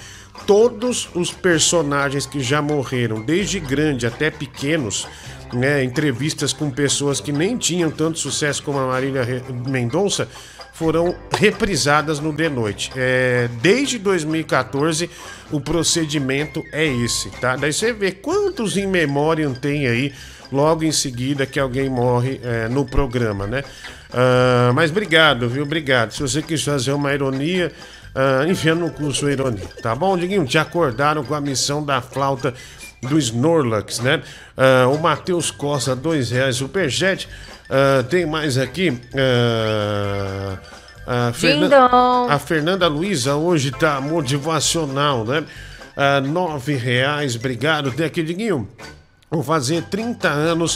todos 0.48 1.08
os 1.14 1.32
personagens 1.32 2.26
que 2.26 2.40
já 2.40 2.60
morreram, 2.60 3.22
desde 3.22 3.60
grande 3.60 4.08
até 4.08 4.32
pequenos, 4.32 5.08
né, 5.54 5.84
entrevistas 5.84 6.52
com 6.52 6.72
pessoas 6.72 7.22
que 7.22 7.32
nem 7.32 7.56
tinham 7.56 7.92
tanto 7.92 8.18
sucesso 8.18 8.64
como 8.64 8.80
a 8.80 8.88
Marília 8.88 9.44
Mendonça, 9.68 10.28
foram 10.74 11.16
reprisadas 11.32 12.20
no 12.20 12.34
The 12.34 12.50
Noite. 12.50 12.92
É, 12.96 13.48
desde 13.62 14.00
2014, 14.00 15.08
o 15.52 15.62
procedimento 15.62 16.64
é 16.72 16.84
esse, 16.84 17.30
tá? 17.30 17.56
Daí 17.56 17.72
você 17.72 17.94
vê 17.94 18.12
quantos 18.12 18.76
in 18.76 18.88
memoriam 18.88 19.54
tem 19.54 19.88
aí 19.88 20.12
logo 20.52 20.84
em 20.84 20.92
seguida 20.92 21.46
que 21.46 21.60
alguém 21.60 21.90
morre 21.90 22.40
é, 22.44 22.68
no 22.68 22.86
programa, 22.86 23.48
né? 23.48 23.64
Uh, 24.10 24.74
mas 24.74 24.92
obrigado, 24.92 25.50
viu? 25.50 25.64
Obrigado. 25.64 26.12
Se 26.12 26.22
você 26.22 26.42
quis 26.42 26.64
fazer 26.64 26.94
uma 26.94 27.14
ironia, 27.14 27.72
uh, 28.16 28.50
enfia 28.50 28.74
no 28.74 28.90
curso 28.90 29.30
ironia, 29.30 29.68
tá 29.82 29.94
bom, 29.94 30.18
Diguinho? 30.18 30.46
Te 30.46 30.58
acordaram 30.58 31.24
com 31.24 31.34
a 31.34 31.42
missão 31.42 31.84
da 31.84 32.02
flauta 32.02 32.54
do 33.02 33.18
Snorlax, 33.20 34.00
né? 34.00 34.22
Uh, 34.58 34.94
o 34.94 35.02
Matheus 35.02 35.52
Costa, 35.52 35.96
dois 35.96 36.32
reais, 36.32 36.58
superjet. 36.58 37.28
Uh, 37.66 38.04
tem 38.04 38.26
mais 38.26 38.58
aqui. 38.58 38.90
Uh, 38.90 40.58
a, 41.06 41.34
Fernan 41.34 41.70
a 42.30 42.40
Fernanda 42.40 42.88
Luiza 42.88 43.36
hoje 43.36 43.72
tá 43.72 44.00
motivacional, 44.02 45.26
né? 45.26 45.44
Uh, 45.96 46.28
nove 46.28 46.76
reais, 46.76 47.36
obrigado. 47.36 47.92
Tem 47.92 48.06
aqui, 48.06 48.24
Diguinho. 48.24 48.68
Vou 49.30 49.44
fazer 49.44 49.84
30 49.84 50.30
anos 50.30 50.76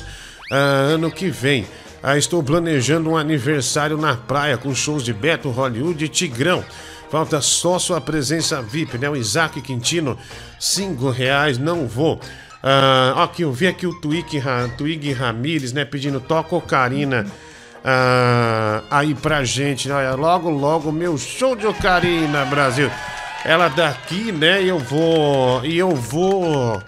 uh, 0.51 0.93
ano 0.93 1.11
que 1.11 1.29
vem. 1.29 1.63
Uh, 2.03 2.17
estou 2.17 2.41
planejando 2.41 3.09
um 3.09 3.17
aniversário 3.17 3.97
na 3.97 4.15
praia 4.15 4.57
com 4.57 4.73
shows 4.73 5.03
de 5.03 5.13
Beto, 5.13 5.49
Hollywood 5.49 6.03
e 6.03 6.07
Tigrão. 6.07 6.63
Falta 7.09 7.41
só 7.41 7.79
sua 7.79 7.99
presença 7.99 8.61
VIP, 8.61 8.97
né? 8.97 9.09
O 9.09 9.15
Isaac 9.15 9.61
Quintino, 9.61 10.17
cinco 10.59 11.09
reais, 11.09 11.57
não 11.57 11.87
vou. 11.87 12.15
Uh, 12.15 13.19
aqui, 13.19 13.43
eu 13.43 13.53
vi 13.53 13.67
aqui 13.67 13.87
o 13.87 13.93
Twig, 13.93 14.41
Twig 14.77 15.13
Ramires, 15.13 15.71
né? 15.71 15.85
Pedindo 15.85 16.19
toca 16.19 16.55
ocarina 16.55 17.25
uh, 17.79 18.83
aí 18.91 19.15
pra 19.15 19.43
gente. 19.43 19.89
Olha, 19.89 20.13
logo, 20.15 20.49
logo, 20.49 20.91
meu 20.91 21.17
show 21.17 21.55
de 21.55 21.65
ocarina, 21.65 22.45
Brasil. 22.45 22.91
Ela 23.45 23.69
daqui, 23.69 24.31
né? 24.31 24.61
Eu 24.63 24.79
vou. 24.79 25.63
E 25.65 25.77
eu 25.77 25.95
vou. 25.95 26.81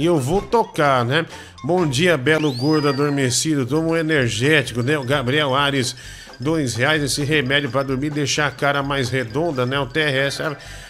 E 0.00 0.06
eu 0.06 0.18
vou 0.18 0.40
tocar, 0.40 1.04
né? 1.04 1.26
Bom 1.62 1.86
dia, 1.86 2.16
belo 2.16 2.50
gordo 2.54 2.88
adormecido. 2.88 3.66
Toma 3.66 3.88
um 3.88 3.96
energético, 3.96 4.82
né? 4.82 4.96
O 4.96 5.04
Gabriel 5.04 5.54
Ares, 5.54 5.94
dois 6.40 6.74
reais 6.74 7.02
esse 7.02 7.22
remédio 7.22 7.68
para 7.68 7.82
dormir, 7.82 8.08
deixar 8.08 8.46
a 8.46 8.50
cara 8.50 8.82
mais 8.82 9.10
redonda, 9.10 9.66
né? 9.66 9.78
O 9.78 9.84
TRS. 9.84 10.40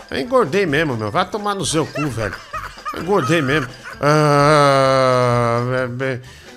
Eu 0.08 0.16
engordei 0.16 0.64
mesmo, 0.64 0.96
meu. 0.96 1.10
Vai 1.10 1.28
tomar 1.28 1.56
no 1.56 1.66
seu 1.66 1.84
cu, 1.84 2.06
velho. 2.06 2.36
Engordei 2.96 3.42
mesmo. 3.42 3.68
Ah, 4.00 5.88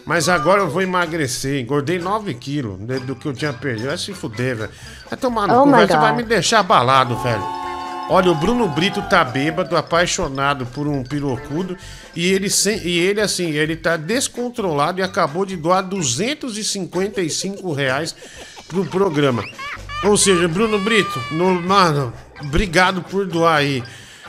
mas 0.06 0.30
agora 0.30 0.62
eu 0.62 0.70
vou 0.70 0.84
emagrecer. 0.84 1.60
Engordei 1.60 1.98
9 1.98 2.36
quilos 2.36 2.78
do 3.02 3.16
que 3.16 3.28
eu 3.28 3.34
tinha 3.34 3.52
perdido. 3.52 3.88
Vai 3.88 3.98
se 3.98 4.14
fuder, 4.14 4.58
velho. 4.58 4.70
Vai 5.10 5.18
tomar 5.18 5.48
no 5.48 5.60
oh 5.60 5.64
cu, 5.64 5.72
velho. 5.72 5.88
Você 5.88 5.98
vai 5.98 6.16
me 6.16 6.22
deixar 6.22 6.60
abalado, 6.60 7.18
velho. 7.18 7.63
Olha, 8.10 8.32
o 8.32 8.36
Bruno 8.36 8.68
Brito 8.68 9.02
tá 9.04 9.24
bêbado, 9.24 9.76
apaixonado 9.78 10.66
por 10.66 10.88
um 10.88 11.04
pirocudo. 11.04 11.78
E 12.16 12.32
ele, 12.32 12.48
e 12.84 13.00
ele 13.00 13.22
assim, 13.22 13.52
ele 13.52 13.76
tá 13.76 13.98
descontrolado 13.98 15.00
e 15.00 15.04
acabou 15.04 15.46
de 15.46 15.56
doar 15.56 15.82
255 15.82 17.74
reais 17.74 18.16
pro 18.68 18.86
programa. 18.86 19.44
Ou 20.04 20.18
seja, 20.18 20.48
Bruno 20.48 20.78
Brito, 20.80 21.20
no, 21.32 21.62
mano, 21.62 22.14
obrigado 22.42 23.02
por 23.02 23.26
doar 23.26 23.58
aí 23.58 23.84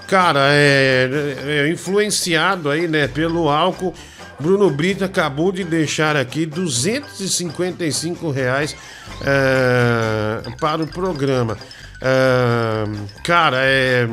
cara, 0.07 0.41
é, 0.53 1.37
é, 1.45 1.69
influenciado 1.71 2.71
aí, 2.71 2.87
né, 2.87 3.09
pelo 3.09 3.49
álcool, 3.49 3.95
Bruno 4.39 4.71
Brito 4.71 5.05
acabou 5.05 5.53
de 5.53 5.65
deixar 5.65 6.17
aqui 6.17 6.45
255 6.45 8.31
reais 8.31 8.77
uh, 9.21 10.57
para 10.59 10.83
o 10.83 10.87
programa. 10.87 11.57
Uh, 12.05 13.09
cara, 13.23 13.59
é. 13.61 14.07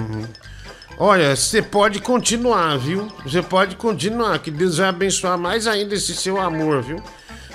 Olha, 0.97 1.35
você 1.35 1.61
pode 1.61 1.99
continuar, 1.99 2.77
viu? 2.77 3.07
Você 3.23 3.41
pode 3.41 3.75
continuar, 3.75 4.39
que 4.39 4.49
Deus 4.49 4.77
vai 4.77 4.87
abençoar 4.87 5.37
mais 5.37 5.67
ainda 5.67 5.95
esse 5.95 6.15
seu 6.15 6.39
amor, 6.39 6.81
viu? 6.81 7.03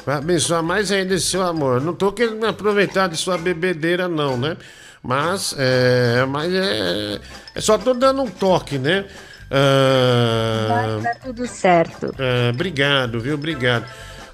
Vai 0.05 0.17
abençoar 0.17 0.63
mais 0.63 0.93
ainda 0.93 1.15
esse 1.15 1.27
seu 1.27 1.43
amor. 1.43 1.81
Não 1.81 1.95
tô 1.95 2.13
querendo 2.13 2.39
me 2.41 2.47
aproveitar 2.47 3.09
de 3.09 3.17
sua 3.17 3.39
bebedeira, 3.39 4.09
não, 4.09 4.37
né? 4.37 4.57
Mas, 5.03 5.55
é. 5.57 6.27
Mas 6.29 6.53
é. 6.53 7.21
É 7.55 7.61
só 7.61 7.79
tô 7.79 7.95
dando 7.95 8.23
um 8.23 8.31
toque, 8.31 8.79
né? 8.79 9.07
Ah, 9.51 10.67
Vai 10.69 11.03
dar 11.03 11.21
tudo 11.21 11.47
certo. 11.47 12.13
Ah, 12.19 12.51
obrigado, 12.53 13.21
viu? 13.21 13.35
Obrigado. 13.35 13.87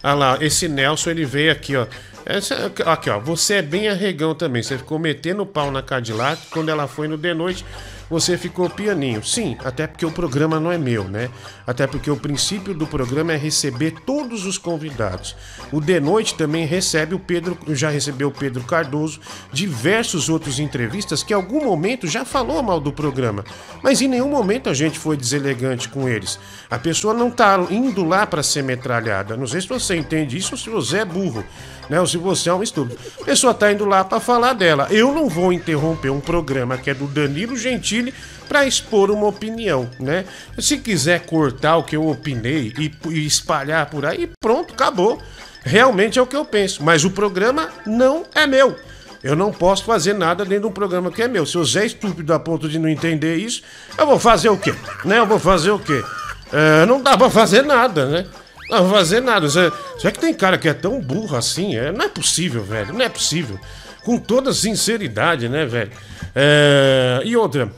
Ah 0.02 0.14
lá, 0.14 0.38
esse 0.40 0.68
Nelson, 0.68 1.10
ele 1.10 1.24
veio 1.24 1.52
aqui, 1.52 1.76
ó. 1.76 1.86
Essa, 2.24 2.72
aqui, 2.86 3.10
ó. 3.10 3.18
Você 3.18 3.54
é 3.54 3.62
bem 3.62 3.88
arregão 3.88 4.34
também. 4.34 4.62
Você 4.62 4.78
ficou 4.78 4.98
metendo 4.98 5.44
pau 5.44 5.70
na 5.70 5.82
Cadillac 5.82 6.46
quando 6.50 6.68
ela 6.68 6.86
foi 6.86 7.08
no 7.08 7.16
de 7.16 7.34
noite 7.34 7.64
você 8.12 8.36
ficou 8.36 8.68
pianinho. 8.68 9.24
Sim, 9.24 9.56
até 9.64 9.86
porque 9.86 10.04
o 10.04 10.12
programa 10.12 10.60
não 10.60 10.70
é 10.70 10.76
meu, 10.76 11.04
né? 11.04 11.30
Até 11.66 11.86
porque 11.86 12.10
o 12.10 12.16
princípio 12.16 12.74
do 12.74 12.86
programa 12.86 13.32
é 13.32 13.36
receber 13.38 13.92
todos 14.04 14.44
os 14.44 14.58
convidados. 14.58 15.34
O 15.72 15.80
De 15.80 15.98
Noite 15.98 16.34
também 16.34 16.66
recebe 16.66 17.14
o 17.14 17.18
Pedro, 17.18 17.56
já 17.68 17.88
recebeu 17.88 18.28
o 18.28 18.32
Pedro 18.32 18.62
Cardoso, 18.64 19.18
diversos 19.50 20.28
outros 20.28 20.58
entrevistas 20.58 21.22
que 21.22 21.32
em 21.32 21.36
algum 21.36 21.64
momento 21.64 22.06
já 22.06 22.22
falou 22.22 22.62
mal 22.62 22.78
do 22.78 22.92
programa, 22.92 23.46
mas 23.82 24.02
em 24.02 24.08
nenhum 24.08 24.28
momento 24.28 24.68
a 24.68 24.74
gente 24.74 24.98
foi 24.98 25.16
deselegante 25.16 25.88
com 25.88 26.06
eles. 26.06 26.38
A 26.70 26.78
pessoa 26.78 27.14
não 27.14 27.30
tá 27.30 27.66
indo 27.70 28.04
lá 28.04 28.26
para 28.26 28.42
ser 28.42 28.62
metralhada. 28.62 29.38
Não 29.38 29.46
sei 29.46 29.62
se 29.62 29.68
você 29.68 29.96
entende 29.96 30.36
isso 30.36 30.52
ou 30.52 30.58
se 30.58 30.68
você 30.68 30.98
é 30.98 31.04
burro 31.06 31.42
né? 31.92 32.00
Ou 32.00 32.06
se 32.06 32.16
você 32.16 32.48
é 32.48 32.54
um 32.54 32.62
estúpido. 32.62 32.98
A 33.20 33.24
pessoa 33.24 33.52
tá 33.52 33.70
indo 33.70 33.84
lá 33.84 34.02
para 34.02 34.18
falar 34.18 34.54
dela. 34.54 34.86
Eu 34.90 35.12
não 35.12 35.28
vou 35.28 35.52
interromper 35.52 36.08
um 36.08 36.20
programa 36.20 36.78
que 36.78 36.88
é 36.88 36.94
do 36.94 37.06
Danilo 37.06 37.54
Gentili 37.54 38.14
para 38.48 38.66
expor 38.66 39.10
uma 39.10 39.26
opinião, 39.26 39.90
né? 40.00 40.24
Se 40.58 40.78
quiser 40.78 41.26
cortar 41.26 41.76
o 41.76 41.82
que 41.82 41.94
eu 41.94 42.08
opinei 42.08 42.72
e, 42.78 42.90
e 43.10 43.26
espalhar 43.26 43.90
por 43.90 44.06
aí, 44.06 44.30
pronto, 44.40 44.72
acabou. 44.72 45.20
Realmente 45.62 46.18
é 46.18 46.22
o 46.22 46.26
que 46.26 46.34
eu 46.34 46.46
penso. 46.46 46.82
Mas 46.82 47.04
o 47.04 47.10
programa 47.10 47.68
não 47.86 48.24
é 48.34 48.46
meu. 48.46 48.74
Eu 49.22 49.36
não 49.36 49.52
posso 49.52 49.84
fazer 49.84 50.14
nada 50.14 50.46
dentro 50.46 50.62
de 50.62 50.68
um 50.68 50.72
programa 50.72 51.12
que 51.12 51.20
é 51.20 51.28
meu. 51.28 51.44
Se 51.44 51.56
eu 51.58 51.62
é 51.78 51.84
estúpido 51.84 52.32
a 52.32 52.38
ponto 52.38 52.70
de 52.70 52.78
não 52.78 52.88
entender 52.88 53.36
isso, 53.36 53.62
eu 53.98 54.06
vou 54.06 54.18
fazer 54.18 54.48
o 54.48 54.56
quê? 54.56 54.74
Né? 55.04 55.18
Eu 55.18 55.26
vou 55.26 55.38
fazer 55.38 55.70
o 55.70 55.78
quê? 55.78 56.02
É, 56.50 56.86
não 56.86 57.02
dá 57.02 57.18
pra 57.18 57.28
fazer 57.28 57.62
nada, 57.62 58.06
né? 58.06 58.26
Não 58.72 58.90
fazer 58.90 59.20
nada. 59.20 59.48
Será 59.50 60.10
que 60.10 60.18
tem 60.18 60.32
cara 60.32 60.56
que 60.56 60.68
é 60.68 60.72
tão 60.72 60.98
burro 60.98 61.36
assim? 61.36 61.76
É, 61.76 61.92
não 61.92 62.06
é 62.06 62.08
possível, 62.08 62.64
velho. 62.64 62.94
Não 62.94 63.02
é 63.02 63.08
possível. 63.08 63.60
Com 64.02 64.18
toda 64.18 64.52
sinceridade, 64.52 65.48
né, 65.48 65.66
velho? 65.66 65.92
É, 66.34 67.20
e 67.24 67.36
outra. 67.36 67.70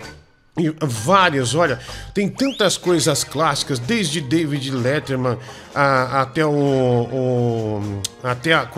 E 0.57 0.72
várias, 0.80 1.52
olha, 1.52 1.80
tem 2.14 2.28
tantas 2.28 2.78
coisas 2.78 3.24
clássicas, 3.24 3.80
desde 3.80 4.20
David 4.20 4.70
Letterman 4.70 5.37
a, 5.75 6.23
até 6.23 6.46
o, 6.46 6.52
o 6.52 8.02
até 8.23 8.52
a, 8.52 8.68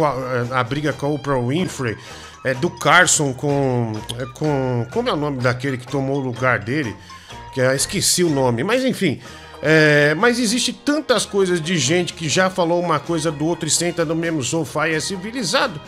a, 0.53 0.65
briga 0.65 0.95
com 0.95 1.05
a 1.05 1.09
Oprah 1.11 1.39
Winfrey, 1.39 1.95
é, 2.43 2.55
do 2.55 2.71
Carson 2.71 3.35
com, 3.35 3.93
com 4.33 4.87
como 4.91 5.11
é 5.11 5.13
o 5.13 5.17
nome 5.17 5.43
daquele 5.43 5.77
que 5.77 5.87
tomou 5.87 6.17
o 6.17 6.21
lugar 6.21 6.61
dele, 6.61 6.97
que 7.53 7.61
é, 7.61 7.77
esqueci 7.77 8.25
o 8.25 8.31
nome, 8.31 8.65
mas 8.65 8.83
enfim, 8.83 9.21
é, 9.63 10.15
mas 10.15 10.39
existe 10.39 10.73
tantas 10.73 11.25
coisas 11.25 11.61
de 11.61 11.79
gente 11.79 12.13
que 12.13 12.29
já 12.29 12.51
falou 12.51 12.81
uma 12.81 13.01
coisa 13.01 13.31
do 13.31 13.47
outro 13.47 13.67
e 13.67 13.71
senta 13.71 14.05
no 14.05 14.15
mesmo 14.15 14.43
sofá 14.43 14.89
e 14.89 14.95
é 14.95 15.01
civilizado. 15.01 15.81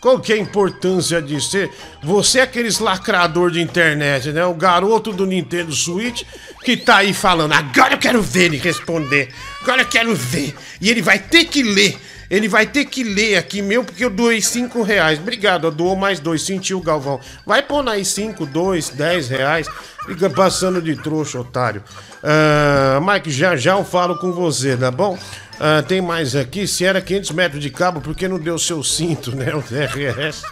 Qual 0.00 0.20
que 0.20 0.32
é 0.32 0.36
a 0.36 0.38
importância 0.38 1.20
de 1.20 1.40
ser? 1.40 1.70
Você 2.02 2.38
é 2.38 2.42
aqueles 2.42 2.78
lacrador 2.78 3.50
de 3.50 3.60
internet, 3.60 4.30
né? 4.30 4.44
O 4.44 4.54
garoto 4.54 5.12
do 5.12 5.26
Nintendo 5.26 5.72
Switch 5.72 6.22
que 6.62 6.76
tá 6.76 6.98
aí 6.98 7.12
falando. 7.12 7.52
Agora 7.52 7.94
eu 7.94 7.98
quero 7.98 8.22
ver 8.22 8.44
ele 8.44 8.56
responder. 8.56 9.30
Agora 9.62 9.82
eu 9.82 9.86
quero 9.88 10.14
ver. 10.14 10.54
E 10.80 10.90
ele 10.90 11.02
vai 11.02 11.18
ter 11.18 11.46
que 11.46 11.62
ler. 11.62 11.98
Ele 12.30 12.48
vai 12.48 12.66
ter 12.66 12.84
que 12.86 13.04
ler 13.04 13.36
aqui 13.36 13.62
meu, 13.62 13.84
porque 13.84 14.04
eu 14.04 14.10
doei 14.10 14.40
5 14.40 14.82
reais. 14.82 15.18
Obrigado, 15.18 15.70
dou 15.70 15.94
mais 15.94 16.18
dois. 16.18 16.42
Sentiu, 16.42 16.80
Galvão. 16.80 17.20
Vai 17.44 17.62
pôr 17.62 17.88
aí 17.88 18.04
5, 18.04 18.44
2, 18.46 18.90
10 18.90 19.28
reais. 19.28 19.68
Fica 20.06 20.28
passando 20.30 20.82
de 20.82 20.96
trouxa, 20.96 21.40
otário. 21.40 21.82
Uh, 22.22 23.00
Mike, 23.00 23.30
já 23.30 23.56
já 23.56 23.72
eu 23.72 23.84
falo 23.84 24.18
com 24.18 24.32
você, 24.32 24.76
tá 24.76 24.90
bom? 24.90 25.14
Uh, 25.14 25.82
tem 25.86 26.00
mais 26.00 26.34
aqui. 26.34 26.66
Se 26.66 26.84
era 26.84 27.00
500 27.00 27.30
metros 27.30 27.62
de 27.62 27.70
cabo, 27.70 28.00
por 28.00 28.14
que 28.14 28.26
não 28.28 28.38
deu 28.38 28.58
seu 28.58 28.82
cinto, 28.82 29.34
né? 29.34 29.54
O 29.54 29.62
DRS. 29.62 30.42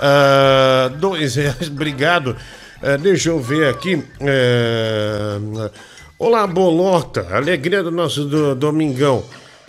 Uh, 0.00 0.96
dois 0.96 1.34
reais, 1.34 1.68
obrigado. 1.72 2.36
Uh, 2.82 2.98
deixa 2.98 3.28
eu 3.28 3.40
ver 3.40 3.68
aqui. 3.68 3.96
Uh, 3.96 5.70
olá, 6.18 6.46
Bolota. 6.46 7.26
Alegria 7.30 7.82
do 7.82 7.90
nosso 7.90 8.24
do, 8.24 8.54
Domingão. 8.54 9.24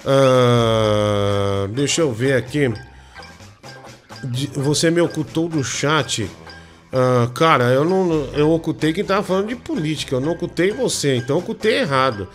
Uh, 0.05 1.67
deixa 1.69 2.01
eu 2.01 2.11
ver 2.11 2.33
aqui. 2.33 2.71
Você 4.53 4.91
me 4.91 5.01
ocultou 5.01 5.47
do 5.47 5.63
chat. 5.63 6.23
Uh, 6.23 7.29
cara, 7.33 7.65
eu 7.65 7.85
não 7.85 8.25
eu 8.33 8.51
ocultei 8.51 8.91
quem 8.91 9.03
tava 9.03 9.23
falando 9.23 9.47
de 9.47 9.55
política, 9.55 10.15
eu 10.15 10.19
não 10.19 10.33
ocultei 10.33 10.71
você, 10.71 11.15
então 11.15 11.37
eu 11.37 11.41
ocultei 11.41 11.79
errado. 11.79 12.27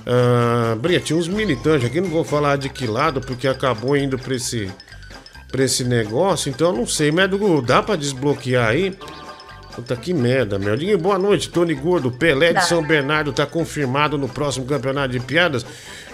Uh, 0.00 0.74
Bria, 0.76 0.98
tinha 0.98 1.18
uns 1.18 1.28
militantes 1.28 1.86
aqui, 1.86 2.00
não 2.00 2.08
vou 2.08 2.24
falar 2.24 2.56
de 2.56 2.70
que 2.70 2.86
lado, 2.86 3.20
porque 3.20 3.46
acabou 3.46 3.94
indo 3.94 4.18
pra 4.18 4.34
esse, 4.34 4.72
pra 5.52 5.62
esse 5.62 5.84
negócio, 5.84 6.48
então 6.48 6.70
eu 6.70 6.76
não 6.76 6.86
sei, 6.86 7.12
mas 7.12 7.28
dá 7.66 7.82
pra 7.82 7.96
desbloquear 7.96 8.68
aí? 8.68 8.96
Puta 9.78 9.94
que 9.94 10.12
merda, 10.12 10.58
meu. 10.58 10.76
Boa 10.98 11.16
noite, 11.16 11.48
Tony 11.50 11.72
Gordo. 11.72 12.10
Pelé 12.10 12.52
de 12.52 12.66
São 12.66 12.82
Bernardo 12.82 13.32
tá 13.32 13.46
confirmado 13.46 14.18
no 14.18 14.28
próximo 14.28 14.66
campeonato 14.66 15.12
de 15.12 15.20
piadas. 15.20 15.64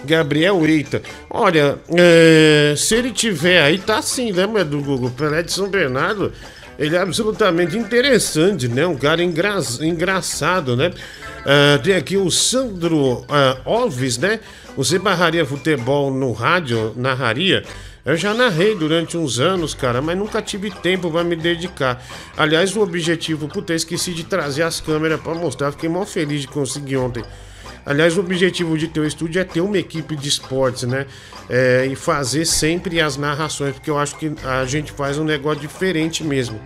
Gabriel 0.03 0.63
Eita. 0.63 1.01
Olha, 1.31 1.79
é, 1.97 2.75
se 2.77 2.93
ele 2.93 3.09
tiver 3.09 3.63
aí, 3.63 3.79
tá 3.79 4.03
sim, 4.03 4.31
né, 4.31 4.45
meu 4.45 4.63
do 4.63 4.79
Google? 4.83 5.09
Pelé 5.09 5.41
de 5.41 5.51
São 5.51 5.67
Bernardo 5.67 6.31
ele 6.77 6.95
é 6.95 6.99
absolutamente 6.99 7.75
interessante, 7.75 8.67
né? 8.67 8.85
Um 8.85 8.97
cara 8.97 9.23
engra... 9.23 9.57
engraçado, 9.81 10.75
né? 10.75 10.89
Uh, 10.89 11.81
tem 11.81 11.95
aqui 11.95 12.17
o 12.17 12.29
Sandro 12.29 13.21
uh, 13.21 13.25
Alves, 13.65 14.19
né? 14.19 14.39
Você 14.77 14.99
barraria 14.99 15.43
futebol 15.43 16.11
no 16.11 16.33
rádio, 16.33 16.93
narraria? 16.95 17.63
Eu 18.05 18.15
já 18.15 18.35
narrei 18.35 18.75
durante 18.75 19.17
uns 19.17 19.39
anos, 19.39 19.73
cara, 19.73 19.99
mas 19.99 20.15
nunca 20.15 20.39
tive 20.39 20.69
tempo 20.69 21.09
para 21.09 21.23
me 21.23 21.35
dedicar. 21.35 22.05
Aliás, 22.37 22.75
o 22.75 22.81
objetivo, 22.81 23.47
puta, 23.47 23.73
esqueci 23.73 24.13
de 24.13 24.23
trazer 24.23 24.61
as 24.61 24.79
câmeras 24.79 25.19
para 25.19 25.33
mostrar, 25.33 25.71
fiquei 25.71 25.89
mal 25.89 26.05
feliz 26.05 26.41
de 26.41 26.47
conseguir 26.47 26.97
ontem. 26.97 27.23
Aliás, 27.83 28.15
o 28.15 28.19
objetivo 28.19 28.77
de 28.77 28.87
ter 28.87 28.99
o 28.99 29.05
estúdio 29.05 29.41
é 29.41 29.43
ter 29.43 29.61
uma 29.61 29.77
equipe 29.79 30.15
de 30.15 30.29
esportes, 30.29 30.83
né? 30.83 31.07
É, 31.49 31.87
e 31.89 31.95
fazer 31.95 32.45
sempre 32.45 33.01
as 33.01 33.17
narrações, 33.17 33.73
porque 33.73 33.89
eu 33.89 33.97
acho 33.97 34.15
que 34.17 34.31
a 34.43 34.65
gente 34.65 34.91
faz 34.91 35.17
um 35.17 35.23
negócio 35.23 35.61
diferente 35.61 36.23
mesmo. 36.23 36.59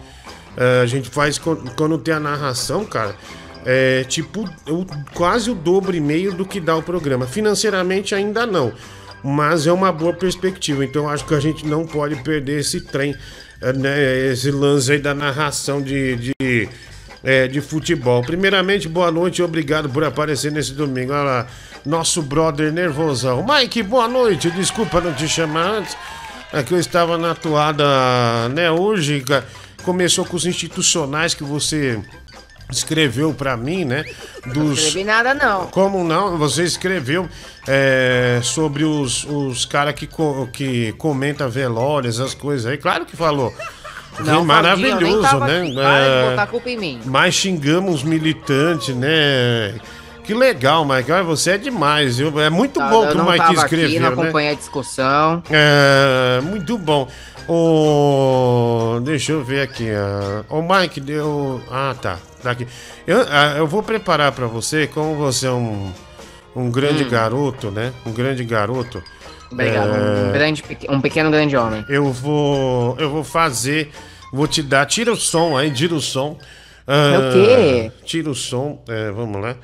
É, 0.58 0.82
a 0.82 0.86
gente 0.86 1.10
faz 1.10 1.38
quando 1.38 1.98
tem 1.98 2.14
a 2.14 2.20
narração, 2.20 2.84
cara. 2.84 3.16
É 3.66 4.04
tipo 4.06 4.44
o, 4.68 4.86
quase 5.14 5.52
o 5.52 5.56
dobro 5.56 5.96
e 5.96 6.00
meio 6.02 6.34
do 6.34 6.46
que 6.46 6.60
dá 6.60 6.76
o 6.76 6.84
programa. 6.84 7.28
Financeiramente 7.28 8.16
ainda 8.16 8.46
não, 8.46 8.74
mas 9.24 9.68
é 9.68 9.72
uma 9.72 9.92
boa 9.92 10.14
perspectiva. 10.14 10.84
Então 10.84 11.10
acho 11.10 11.26
que 11.26 11.34
a 11.34 11.40
gente 11.40 11.66
não 11.66 11.86
pode 11.86 12.16
perder 12.24 12.60
esse 12.60 12.82
trem, 12.82 13.16
é, 13.62 13.74
né, 13.74 14.28
esse 14.32 14.52
lance 14.52 14.92
aí 14.92 15.00
da 15.00 15.14
narração 15.14 15.82
de, 15.82 16.16
de 16.16 16.70
é, 17.24 17.48
de 17.48 17.62
futebol. 17.62 18.22
Primeiramente, 18.22 18.88
boa 18.88 19.12
noite 19.12 19.40
e 19.40 19.44
obrigado 19.44 19.90
por 19.90 20.04
aparecer 20.04 20.52
nesse 20.52 20.74
domingo. 20.74 21.12
Olha 21.12 21.24
lá, 21.24 21.48
nosso 21.86 22.22
brother 22.22 22.72
nervosão. 22.72 23.46
Mike, 23.46 23.84
boa 23.84 24.08
noite. 24.08 24.50
Desculpa 24.52 25.02
não 25.02 25.14
te 25.14 25.28
chamar 25.28 25.70
antes. 25.70 25.98
É 26.52 26.64
que 26.64 26.74
eu 26.74 26.80
estava 26.80 27.18
na 27.18 27.36
toada, 27.36 28.50
né? 28.50 28.72
Hoje 28.72 29.24
começou 29.84 30.26
com 30.26 30.36
os 30.36 30.46
institucionais 30.46 31.34
que 31.34 31.44
você 31.44 32.00
escreveu 32.70 33.34
para 33.34 33.58
mim, 33.58 33.86
né? 33.86 34.04
Dos... 34.46 34.56
Não 34.56 34.74
escrevi 34.74 35.04
nada, 35.04 35.34
não. 35.34 35.68
Como 35.68 36.04
não? 36.04 36.38
Você 36.38 36.64
escreveu 36.64 37.28
é, 37.68 38.40
sobre 38.44 38.84
os, 38.84 39.24
os 39.26 39.66
caras 39.66 39.94
que, 39.94 40.08
co 40.08 40.48
que 40.52 40.94
comenta 40.94 41.48
velórios, 41.48 42.20
as 42.20 42.34
coisas 42.34 42.66
aí. 42.66 42.78
Claro 42.78 43.06
que 43.06 43.16
falou. 43.16 43.54
Não, 44.20 44.44
maravilhoso, 44.44 45.40
né? 45.40 45.62
Aqui. 45.62 45.80
É... 45.80 46.30
botar 46.30 46.48
culpa 46.48 46.70
em 46.70 46.78
mim. 46.78 47.02
Mas 47.06 47.36
xingamos 47.36 48.04
militantes, 48.04 48.96
né? 48.96 49.76
Que 50.24 50.34
legal, 50.34 50.86
Mike. 50.86 51.10
Você 51.26 51.52
é 51.52 51.58
demais, 51.58 52.18
viu? 52.18 52.40
É 52.40 52.50
muito 52.50 52.80
bom 52.80 53.08
que 53.08 53.18
o 53.18 53.32
Mike 53.32 53.54
escreveu, 53.56 53.88
aqui, 53.88 54.00
não 54.00 54.16
né? 54.16 54.22
acompanhei 54.22 54.52
a 54.52 54.56
discussão. 54.56 55.42
É, 55.50 56.40
muito 56.42 56.78
bom. 56.78 57.08
Oh, 57.48 59.00
deixa 59.02 59.32
eu 59.32 59.44
ver 59.44 59.62
aqui. 59.62 59.88
O 60.48 60.60
oh, 60.60 60.62
Mike 60.62 61.02
deu. 61.02 61.60
Ah, 61.72 61.96
tá. 62.00 62.20
Tá 62.42 62.52
aqui. 62.52 62.68
Eu, 63.06 63.26
ah, 63.30 63.56
eu 63.58 63.68
vou 63.68 63.84
preparar 63.84 64.32
para 64.32 64.48
você, 64.48 64.88
como 64.88 65.16
você 65.16 65.48
é 65.48 65.52
um, 65.52 65.92
um 66.56 66.70
grande 66.72 67.04
garoto, 67.04 67.70
né? 67.72 67.92
Um 68.06 68.12
grande 68.14 68.44
garoto. 68.44 69.04
Obrigado. 69.52 69.90
É. 69.96 70.28
Um, 70.30 70.32
grande, 70.32 70.64
peque- 70.64 70.88
um 70.90 71.02
pequeno 71.02 71.30
grande 71.32 71.58
homem. 71.58 71.84
Eu 71.90 72.12
vou, 72.12 72.96
eu 73.00 73.10
vou 73.10 73.24
fazer, 73.24 73.92
vou 74.32 74.48
te 74.48 74.62
dar. 74.62 74.86
Tira 74.86 75.12
o 75.12 75.16
som 75.18 75.58
aí, 75.58 75.72
tira 75.72 75.96
o 75.96 76.02
som. 76.02 76.38
Ah, 76.88 77.12
É 77.14 77.18
o 77.18 77.34
quê? 77.34 77.92
Tira 78.06 78.30
o 78.30 78.36
som, 78.36 78.82
é, 78.88 79.12
vamos 79.12 79.42
lá. 79.42 79.56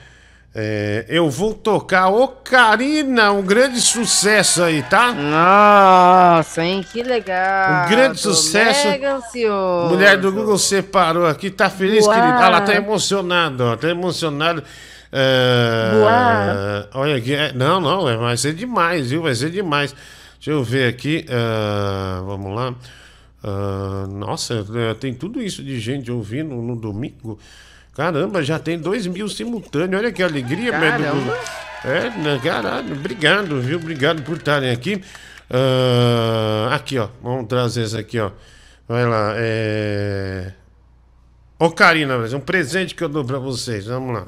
É, 0.57 1.03
eu 1.09 1.29
vou 1.29 1.53
tocar 1.53 2.07
Ocarina, 2.07 3.29
um 3.33 3.41
grande 3.41 3.81
sucesso 3.81 4.63
aí, 4.63 4.81
tá? 4.83 5.11
Nossa, 5.11 6.63
hein? 6.63 6.85
Que 6.89 7.03
legal. 7.03 7.85
Um 7.85 7.89
grande 7.89 8.21
Tô 8.21 8.33
sucesso. 8.33 8.87
Mega 8.87 9.15
ansioso. 9.15 9.93
Mulher 9.93 10.17
do 10.17 10.31
Google 10.31 10.57
separou 10.57 11.27
aqui, 11.27 11.51
tá 11.51 11.69
feliz, 11.69 12.05
Uau. 12.05 12.15
querida? 12.15 12.39
Ah, 12.39 12.45
ela 12.45 12.61
tá 12.61 12.73
emocionada, 12.73 13.65
ó, 13.65 13.75
tá 13.75 13.89
emocionada. 13.89 14.63
É, 15.11 16.87
olha 16.93 17.17
aqui, 17.17 17.33
é, 17.35 17.51
não, 17.51 17.81
não, 17.81 18.07
é, 18.07 18.15
vai 18.15 18.37
ser 18.37 18.53
demais, 18.53 19.09
viu? 19.09 19.23
Vai 19.23 19.35
ser 19.35 19.49
demais. 19.49 19.93
Deixa 20.35 20.51
eu 20.51 20.63
ver 20.63 20.87
aqui, 20.87 21.25
ah, 21.29 22.21
vamos 22.25 22.55
lá. 22.55 22.73
Ah, 23.43 24.07
nossa, 24.07 24.65
tem 25.01 25.13
tudo 25.13 25.41
isso 25.41 25.61
de 25.61 25.77
gente 25.81 26.09
ouvindo 26.09 26.55
no 26.55 26.77
domingo. 26.77 27.37
Caramba, 27.95 28.43
já 28.43 28.59
tem 28.59 28.77
dois 28.77 29.07
mil 29.07 29.29
simultâneos. 29.29 30.01
Olha 30.01 30.11
que 30.11 30.21
alegria, 30.21 30.71
Caramba. 30.71 31.37
É, 31.83 32.09
né, 32.09 32.39
caralho, 32.43 32.93
obrigado, 32.93 33.61
viu? 33.61 33.77
Obrigado 33.77 34.21
por 34.23 34.37
estarem 34.37 34.71
aqui. 34.71 35.01
Ah, 35.49 36.75
aqui, 36.75 36.97
ó, 36.97 37.07
vamos 37.21 37.47
trazer 37.47 37.83
esse 37.83 37.97
aqui, 37.97 38.19
ó. 38.19 38.31
Vai 38.87 39.05
lá, 39.05 39.33
é. 39.37 40.51
Ô, 41.57 41.71
Karina, 41.71 42.17
um 42.17 42.39
presente 42.39 42.93
que 42.93 43.03
eu 43.03 43.09
dou 43.09 43.23
pra 43.23 43.39
vocês. 43.39 43.85
Vamos 43.85 44.15
lá. 44.15 44.23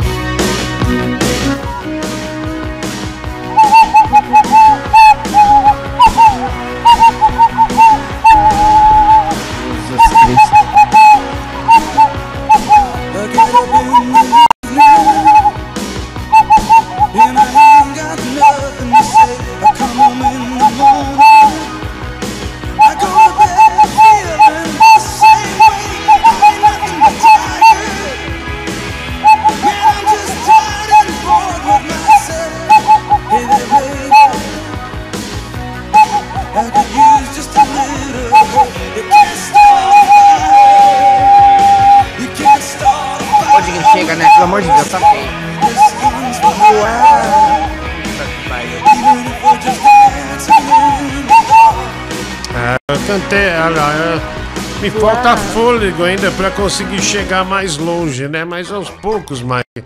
Fôlego 55.67 56.01
ainda 56.01 56.31
pra 56.31 56.49
conseguir 56.49 57.01
chegar 57.01 57.43
mais 57.43 57.75
longe, 57.75 58.25
né? 58.29 58.45
Mas 58.45 58.71
aos 58.71 58.89
poucos, 58.89 59.41
Mike. 59.41 59.85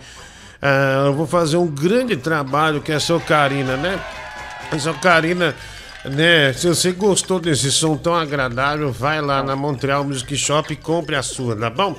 É, 0.62 1.08
eu 1.08 1.14
vou 1.16 1.26
fazer 1.26 1.58
um 1.58 1.66
grande 1.66 2.16
trabalho 2.16 2.82
que 2.82 2.92
é 2.92 2.98
a 2.98 3.20
Karina, 3.20 3.76
né? 3.78 4.00
A 4.72 4.94
Karina, 4.94 5.56
né? 6.06 6.54
Se 6.54 6.68
você 6.68 6.92
gostou 6.92 7.40
desse 7.40 7.72
som 7.72 7.98
tão 7.98 8.14
agradável, 8.14 8.92
vai 8.92 9.22
lá 9.22 9.42
na 9.42 9.56
Montreal 9.56 10.04
Music 10.04 10.38
Shop 10.38 10.72
e 10.72 10.76
compre 10.76 11.16
a 11.16 11.24
sua, 11.24 11.56
tá 11.56 11.72
bom? 11.72 11.98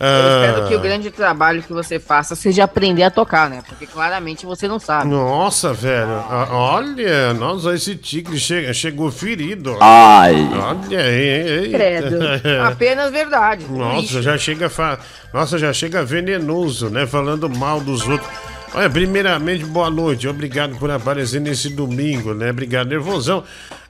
Eu 0.00 0.06
Ah, 0.06 0.46
espero 0.46 0.68
que 0.68 0.74
o 0.76 0.80
grande 0.80 1.10
trabalho 1.10 1.62
que 1.62 1.72
você 1.72 1.98
faça 1.98 2.36
seja 2.36 2.64
aprender 2.64 3.02
a 3.02 3.10
tocar, 3.10 3.50
né? 3.50 3.62
Porque 3.68 3.86
claramente 3.86 4.46
você 4.46 4.68
não 4.68 4.78
sabe. 4.78 5.08
Nossa, 5.10 5.72
velho. 5.72 6.24
Ah, 6.30 6.46
Olha, 6.50 7.34
nossa, 7.34 7.74
esse 7.74 7.96
tigre 7.96 8.38
chegou 8.38 9.10
ferido. 9.10 9.76
Ai. 9.80 10.34
Olha 10.52 11.00
aí, 11.00 11.70
Credo. 11.72 12.18
Apenas 12.66 13.10
verdade. 13.10 13.64
Nossa, 13.68 14.00
Ixi. 14.04 14.22
já 14.22 14.38
chega 14.38 14.70
fa... 14.70 14.98
Nossa, 15.34 15.58
já 15.58 15.72
chega 15.72 16.04
venenoso, 16.04 16.88
né? 16.90 17.06
Falando 17.06 17.48
mal 17.50 17.80
dos 17.80 18.06
outros. 18.06 18.30
Olha, 18.74 18.90
primeiramente, 18.90 19.64
boa 19.64 19.90
noite. 19.90 20.28
Obrigado 20.28 20.76
por 20.76 20.90
aparecer 20.90 21.40
nesse 21.40 21.70
domingo, 21.70 22.34
né? 22.34 22.50
Obrigado, 22.50 22.88
nervosão. 22.88 23.42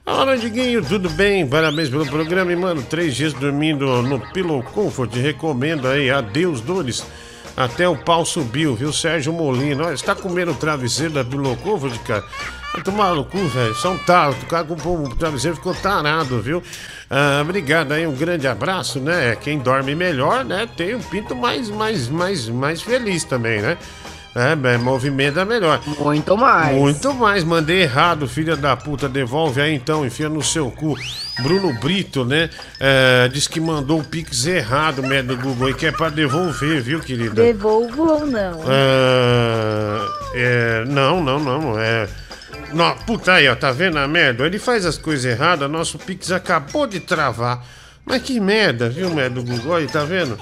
Olá, 0.05 0.35
Diguinho, 0.35 0.83
tudo 0.83 1.09
bem? 1.09 1.45
Parabéns 1.45 1.89
pelo 1.89 2.05
programa, 2.05 2.51
e, 2.51 2.55
mano. 2.55 2.81
Três 2.81 3.13
dias 3.13 3.33
dormindo 3.33 4.01
no 4.01 4.19
Pillow 4.31 4.63
Comfort. 4.63 5.13
Recomendo 5.15 5.87
aí. 5.87 6.09
Adeus, 6.09 6.61
dores. 6.61 7.05
Até 7.57 7.89
o 7.89 7.97
pau 7.97 8.25
subiu, 8.25 8.73
viu? 8.73 8.93
Sérgio 8.93 9.33
Molina. 9.33 9.85
Olha, 9.85 9.97
você 9.97 10.05
tá 10.05 10.15
comendo 10.15 10.51
o 10.51 10.55
travesseiro 10.55 11.13
da 11.13 11.25
Pillow 11.25 11.57
Comfort, 11.57 11.97
cara? 12.03 12.23
Vai 12.73 12.81
tomar 12.81 13.13
no 13.13 13.25
cu, 13.25 13.37
velho. 13.37 13.75
Um 13.85 13.97
talo. 13.97 14.35
O 14.41 14.45
cara 14.45 14.63
com 14.63 14.73
o 14.75 15.15
travesseiro 15.15 15.57
ficou 15.57 15.75
tarado, 15.75 16.41
viu? 16.41 16.63
Ah, 17.09 17.39
obrigado 17.41 17.91
aí, 17.91 18.07
um 18.07 18.15
grande 18.15 18.47
abraço, 18.47 18.99
né? 18.99 19.35
Quem 19.35 19.59
dorme 19.59 19.93
melhor, 19.93 20.45
né? 20.45 20.69
Tem 20.77 20.95
um 20.95 21.01
pinto 21.01 21.35
mais, 21.35 21.69
mais, 21.69 22.07
mais, 22.07 22.47
mais 22.47 22.81
feliz 22.81 23.23
também, 23.25 23.61
né? 23.61 23.77
É, 24.39 24.55
bem, 24.55 24.77
movimenta 24.77 25.43
melhor. 25.43 25.81
Muito 25.99 26.37
mais. 26.37 26.73
Muito 26.77 27.13
mais, 27.13 27.43
mandei 27.43 27.81
errado, 27.81 28.25
filha 28.25 28.55
da 28.55 28.73
puta. 28.73 29.09
Devolve 29.09 29.59
aí 29.59 29.75
então, 29.75 30.05
enfia 30.05 30.29
no 30.29 30.41
seu 30.41 30.71
cu. 30.71 30.95
Bruno 31.43 31.73
Brito, 31.73 32.23
né? 32.23 32.49
É, 32.79 33.27
diz 33.27 33.49
que 33.49 33.59
mandou 33.59 33.99
o 33.99 34.03
Pix 34.03 34.45
errado, 34.45 35.03
merda 35.03 35.35
do 35.35 35.41
Google, 35.41 35.71
e 35.71 35.73
que 35.73 35.87
é 35.87 35.91
pra 35.91 36.07
devolver, 36.07 36.81
viu, 36.81 37.01
querida? 37.01 37.35
Devolvo 37.35 38.03
ou 38.03 38.25
não? 38.25 38.61
Ah, 38.65 40.07
é, 40.33 40.85
não, 40.87 41.21
não, 41.21 41.37
não. 41.37 41.77
É. 41.77 42.07
Não, 42.71 42.95
puta 42.99 43.33
aí, 43.33 43.49
ó, 43.49 43.55
tá 43.55 43.73
vendo 43.73 43.97
a 43.97 44.07
merda? 44.07 44.45
Ele 44.45 44.57
faz 44.57 44.85
as 44.85 44.97
coisas 44.97 45.25
erradas, 45.25 45.69
nosso 45.69 45.99
Pix 45.99 46.31
acabou 46.31 46.87
de 46.87 47.01
travar. 47.01 47.65
Mas 48.05 48.21
que 48.21 48.39
merda, 48.39 48.89
viu, 48.89 49.09
merda 49.09 49.41
do 49.41 49.43
Google? 49.43 49.75
Aí, 49.75 49.87
tá 49.87 50.05
vendo? 50.05 50.39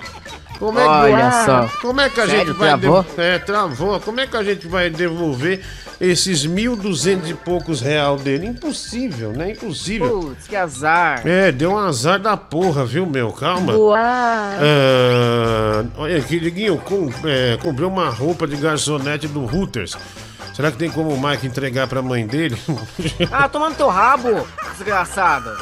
Como 0.59 0.79
é 0.79 0.83
que, 0.83 0.89
Olha 0.89 1.31
só. 1.45 1.69
como 1.81 2.01
é 2.01 2.09
que 2.09 2.19
a 2.19 2.25
Sério, 2.27 2.47
gente 2.47 2.57
vai. 2.57 2.67
travou? 2.79 3.03
dev- 3.03 3.19
É, 3.19 3.37
travou. 3.39 3.99
Como 3.99 4.19
é 4.19 4.25
que 4.27 4.35
a 4.37 4.43
gente 4.43 4.67
vai 4.67 4.89
devolver 4.89 5.61
esses 6.01 6.47
1.200 6.47 7.29
e 7.29 7.33
poucos 7.35 7.79
real 7.79 8.17
dele? 8.17 8.47
Impossível, 8.47 9.31
né? 9.33 9.51
Impossível. 9.51 10.19
Putz, 10.21 10.47
que 10.47 10.55
azar. 10.55 11.21
É, 11.27 11.51
deu 11.51 11.71
um 11.73 11.77
azar 11.77 12.19
da 12.19 12.35
porra, 12.35 12.83
viu, 12.85 13.05
meu? 13.05 13.31
Calma. 13.31 13.73
Voar. 13.73 14.57
Ah, 14.59 15.83
olha 15.97 16.17
aqui, 16.17 16.39
Diguinho, 16.39 16.77
com, 16.79 17.09
é, 17.25 17.57
comprei 17.61 17.87
uma 17.87 18.09
roupa 18.09 18.47
de 18.47 18.55
garçonete 18.55 19.27
do 19.27 19.41
Hooters. 19.45 19.95
Será 20.55 20.71
que 20.71 20.77
tem 20.77 20.89
como 20.89 21.09
o 21.13 21.21
Mike 21.21 21.45
entregar 21.45 21.85
pra 21.87 22.01
mãe 22.01 22.25
dele? 22.25 22.59
Ah, 23.31 23.47
toma 23.47 23.69
no 23.69 23.75
teu 23.75 23.89
rabo, 23.89 24.47
desgraçado. 24.71 25.55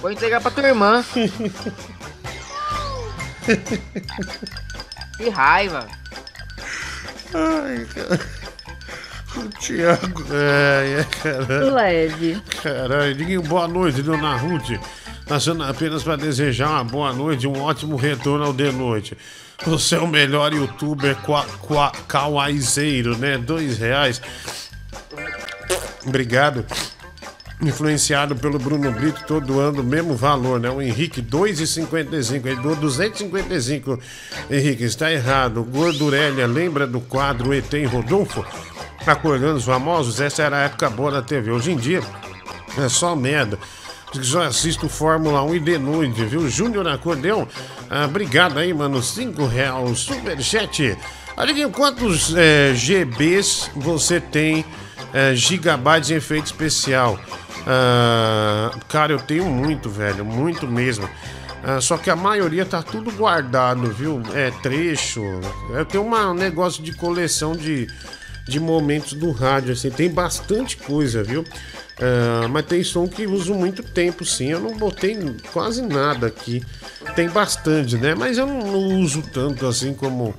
Vou 0.00 0.10
entregar 0.10 0.40
pra 0.40 0.50
tua 0.50 0.64
irmã. 0.66 1.04
que 5.16 5.28
raiva. 5.28 5.86
Ai, 7.34 7.86
cara. 7.86 8.20
O 9.36 9.48
Thiago. 9.58 10.24
Ai, 10.30 11.00
é, 11.00 11.04
caralho. 11.22 11.74
Leve. 11.74 12.42
Caralho, 12.62 13.14
Diguinho, 13.14 13.42
boa 13.42 13.66
noite, 13.66 14.02
dona 14.02 14.36
Ruth. 14.36 14.78
Passando 15.26 15.64
apenas 15.64 16.02
para 16.02 16.16
desejar 16.16 16.70
uma 16.70 16.84
boa 16.84 17.12
noite, 17.12 17.46
um 17.46 17.60
ótimo 17.60 17.96
retorno 17.96 18.44
ao 18.44 18.52
de 18.52 18.70
noite. 18.70 19.16
Você 19.64 19.96
é 19.96 20.00
o 20.00 20.06
melhor 20.06 20.52
youtuber 20.52 21.16
qua, 21.16 21.44
qua, 21.60 21.90
kawaizeiro, 22.06 23.16
né? 23.16 23.38
Dois 23.38 23.78
reais. 23.78 24.20
Obrigado. 26.06 26.66
Influenciado 27.64 28.36
pelo 28.36 28.58
Bruno 28.58 28.92
Brito, 28.92 29.24
todo 29.26 29.58
ano 29.58 29.80
o 29.80 29.84
mesmo 29.84 30.14
valor, 30.14 30.60
né? 30.60 30.68
O 30.70 30.82
Henrique, 30.82 31.22
2,55. 31.22 32.46
Ele 32.46 32.60
doou 32.60 32.76
255. 32.76 33.98
Henrique, 34.50 34.84
está 34.84 35.10
errado. 35.10 35.64
Gordurélia, 35.64 36.46
lembra 36.46 36.86
do 36.86 37.00
quadro 37.00 37.54
ET 37.54 37.72
em 37.72 37.86
Rodolfo? 37.86 38.44
Acordando 39.06 39.56
os 39.56 39.64
famosos, 39.64 40.20
essa 40.20 40.42
era 40.42 40.58
a 40.58 40.60
época 40.64 40.90
boa 40.90 41.10
da 41.10 41.22
TV. 41.22 41.50
Hoje 41.50 41.72
em 41.72 41.76
dia, 41.76 42.02
é 42.78 42.88
só 42.88 43.16
merda. 43.16 43.58
Só 44.22 44.42
assisto 44.42 44.88
Fórmula 44.88 45.42
1 45.42 45.54
e 45.56 45.60
de 45.60 45.78
noite, 45.78 46.24
viu? 46.24 46.48
Júnior 46.48 46.86
Acordeão, 46.86 47.48
ah, 47.90 48.04
obrigado 48.04 48.58
aí, 48.58 48.72
mano. 48.72 49.02
5 49.02 49.46
reais, 49.46 49.98
superchat. 49.98 50.96
Olha 51.36 51.68
quantos 51.68 52.32
eh, 52.36 52.72
GBs 52.74 53.70
você 53.74 54.20
tem, 54.20 54.64
eh, 55.12 55.34
gigabytes 55.34 56.10
em 56.10 56.14
efeito 56.14 56.46
especial? 56.46 57.18
Ah, 57.66 58.70
cara, 58.88 59.12
eu 59.12 59.18
tenho 59.18 59.44
muito, 59.46 59.88
velho, 59.88 60.24
muito 60.24 60.66
mesmo. 60.66 61.08
Ah, 61.62 61.80
só 61.80 61.96
que 61.96 62.10
a 62.10 62.16
maioria 62.16 62.64
tá 62.66 62.82
tudo 62.82 63.10
guardado, 63.10 63.90
viu? 63.90 64.20
É 64.34 64.50
trecho. 64.50 65.22
Eu 65.70 65.84
tenho 65.84 66.04
uma- 66.04 66.30
um 66.30 66.34
negócio 66.34 66.82
de 66.82 66.92
coleção 66.92 67.52
de, 67.52 67.86
de 68.46 68.60
momentos 68.60 69.14
do 69.14 69.30
rádio, 69.30 69.72
assim, 69.72 69.90
tem 69.90 70.10
bastante 70.10 70.76
coisa, 70.76 71.22
viu? 71.22 71.42
Ah, 72.00 72.46
mas 72.50 72.66
tem 72.66 72.82
som 72.84 73.06
que 73.08 73.26
uso 73.26 73.54
muito 73.54 73.82
tempo, 73.82 74.24
sim. 74.26 74.50
Eu 74.50 74.60
não 74.60 74.76
botei 74.76 75.18
quase 75.52 75.80
nada 75.80 76.26
aqui. 76.26 76.62
Tem 77.16 77.28
bastante, 77.30 77.96
né? 77.96 78.14
Mas 78.14 78.36
eu 78.36 78.46
não, 78.46 78.60
não 78.66 79.00
uso 79.00 79.22
tanto 79.22 79.66
assim 79.66 79.94
como 79.94 80.34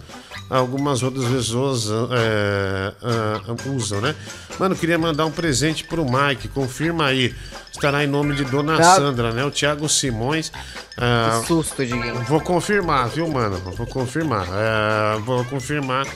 algumas 0.49 1.03
outras 1.03 1.25
pessoas 1.25 1.87
é, 2.11 2.93
ah, 3.01 3.41
usam, 3.69 4.01
né? 4.01 4.15
Mano, 4.59 4.75
queria 4.75 4.97
mandar 4.97 5.25
um 5.25 5.31
presente 5.31 5.83
pro 5.83 6.05
Mike. 6.05 6.47
Confirma 6.49 7.07
aí. 7.07 7.33
Estará 7.71 8.03
em 8.03 8.07
nome 8.07 8.35
de 8.35 8.45
Dona 8.45 8.77
Tá. 8.77 8.95
Sandra, 8.95 9.31
né? 9.33 9.43
O 9.43 9.51
Thiago 9.51 9.87
Simões. 9.89 10.51
ah, 10.97 11.39
Que 11.41 11.47
susto, 11.47 11.85
Diguinho. 11.85 12.15
Vou 12.23 12.39
confirmar, 12.39 13.09
viu, 13.09 13.27
mano? 13.27 13.57
Vou 13.75 13.85
confirmar. 13.87 14.47
É, 14.49 15.19
vou 15.19 15.43
confirmar 15.45 16.07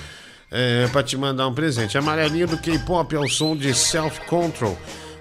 é, 0.51 0.87
pra 0.87 1.03
te 1.03 1.17
mandar 1.17 1.47
um 1.47 1.53
presente. 1.53 1.97
Amarelinho 1.97 2.47
do 2.47 2.57
K-pop 2.57 3.13
é 3.15 3.19
o 3.19 3.27
som 3.27 3.55
de 3.57 3.73
Self 3.73 4.21
Control 4.27 4.77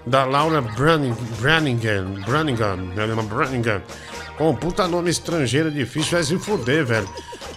da 0.07 0.23
Laura 0.23 0.61
Branning, 0.61 1.15
Branningham. 1.39 2.21
Branningham. 2.25 2.77
Branningham. 3.27 3.81
Branningham. 4.39 4.53
Pô, 4.53 4.53
puta 4.53 4.87
nome 4.87 5.09
estrangeiro 5.09 5.69
difícil, 5.69 6.11
vai 6.13 6.23
se 6.23 6.37
fuder, 6.39 6.85
velho. 6.85 7.07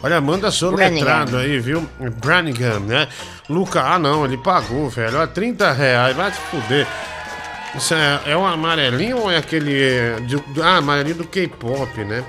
Olha, 0.02 0.20
manda 0.20 0.50
seu 0.50 0.70
letrado 0.70 1.36
aí, 1.36 1.58
viu? 1.60 1.88
Branningham, 2.20 2.80
né? 2.80 3.08
Luca, 3.48 3.80
ah 3.82 3.98
não, 3.98 4.24
ele 4.24 4.36
pagou, 4.36 4.88
velho. 4.90 5.16
Olha, 5.16 5.26
30 5.28 5.72
reais, 5.72 6.16
vai 6.16 6.30
se 6.32 6.38
fuder. 6.50 6.86
Isso 7.76 7.94
é, 7.94 8.20
é 8.26 8.36
um 8.36 8.44
amarelinho 8.44 9.18
ou 9.18 9.30
é 9.30 9.36
aquele. 9.38 9.80
é, 9.82 10.16
de- 10.20 10.42
ah, 10.60 10.76
amarelinho 10.78 11.16
do 11.16 11.24
K-pop, 11.26 12.04
né? 12.04 12.22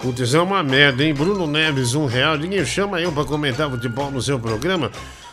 Putz, 0.00 0.32
é 0.32 0.40
uma 0.40 0.62
merda, 0.62 1.04
hein? 1.04 1.12
Bruno 1.12 1.46
Neves, 1.46 1.94
um 1.94 2.06
real. 2.06 2.38
Ninguém 2.38 2.64
chama 2.64 2.98
eu 3.00 3.12
pra 3.12 3.24
comentar 3.24 3.68
futebol 3.68 4.10
no 4.10 4.22
seu 4.22 4.38
programa. 4.38 4.90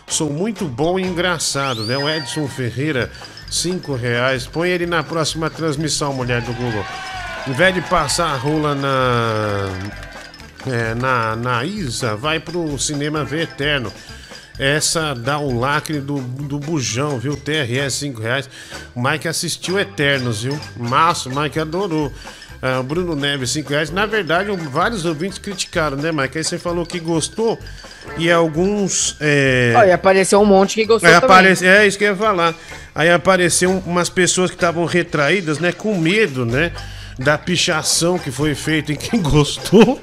Sou 0.07 0.29
muito 0.29 0.65
bom 0.65 0.99
e 0.99 1.03
engraçado, 1.03 1.83
né? 1.83 1.97
O 1.97 2.09
Edson 2.09 2.47
Ferreira, 2.47 3.09
cinco 3.49 3.95
reais. 3.95 4.45
Põe 4.45 4.69
ele 4.69 4.85
na 4.85 5.03
próxima 5.03 5.49
transmissão, 5.49 6.11
mulher 6.13 6.41
do 6.41 6.51
Google. 6.53 6.83
Em 7.47 7.51
vez 7.53 7.73
de 7.73 7.81
passar 7.81 8.27
a 8.33 8.35
rola 8.35 8.75
na. 8.75 9.69
é, 10.69 10.93
na, 10.95 11.35
na 11.35 11.63
Isa, 11.65 12.15
vai 12.15 12.39
pro 12.39 12.77
cinema 12.77 13.23
ver 13.23 13.43
Eterno. 13.43 13.91
Essa 14.59 15.13
dá 15.13 15.37
o 15.37 15.57
lacre 15.57 15.99
do, 15.99 16.19
do 16.19 16.57
bujão, 16.59 17.19
viu? 17.19 17.37
TRS 17.37 17.93
5 17.99 18.19
reais. 18.21 18.49
O 18.95 19.01
Mike 19.01 19.27
assistiu 19.27 19.79
Eternos, 19.79 20.41
viu? 20.43 20.59
Massa, 20.75 21.29
o 21.29 21.35
Mike 21.39 21.59
adorou. 21.59 22.11
Ah, 22.59 22.81
Bruno 22.81 23.15
Neves, 23.15 23.51
5 23.51 23.69
reais. 23.69 23.91
Na 23.91 24.07
verdade, 24.07 24.49
vários 24.71 25.05
ouvintes 25.05 25.37
criticaram, 25.37 25.95
né, 25.95 26.11
Mike? 26.11 26.39
Aí 26.39 26.43
você 26.43 26.57
falou 26.57 26.87
que 26.87 26.99
gostou 26.99 27.59
e 28.17 28.31
alguns. 28.31 29.15
É... 29.21 29.73
Olha, 29.77 29.93
apareceu 29.93 30.41
um 30.41 30.45
monte 30.45 30.73
que 30.73 30.85
gostou 30.85 31.07
Aí 31.07 31.15
aparece, 31.15 31.65
é 31.65 31.85
isso 31.85 31.95
que 31.97 32.03
eu 32.03 32.09
ia 32.09 32.15
falar. 32.15 32.55
Aí 32.95 33.11
apareceu 33.11 33.69
um- 33.69 33.79
umas 33.85 34.09
pessoas 34.09 34.49
que 34.49 34.57
estavam 34.57 34.85
retraídas, 34.85 35.59
né? 35.59 35.71
Com 35.71 35.95
medo, 35.99 36.47
né? 36.47 36.71
Da 37.19 37.35
pichação 37.37 38.19
que 38.19 38.29
foi 38.29 38.53
feita 38.53 38.91
em 38.91 38.95
quem 38.95 39.19
gostou. 39.21 39.99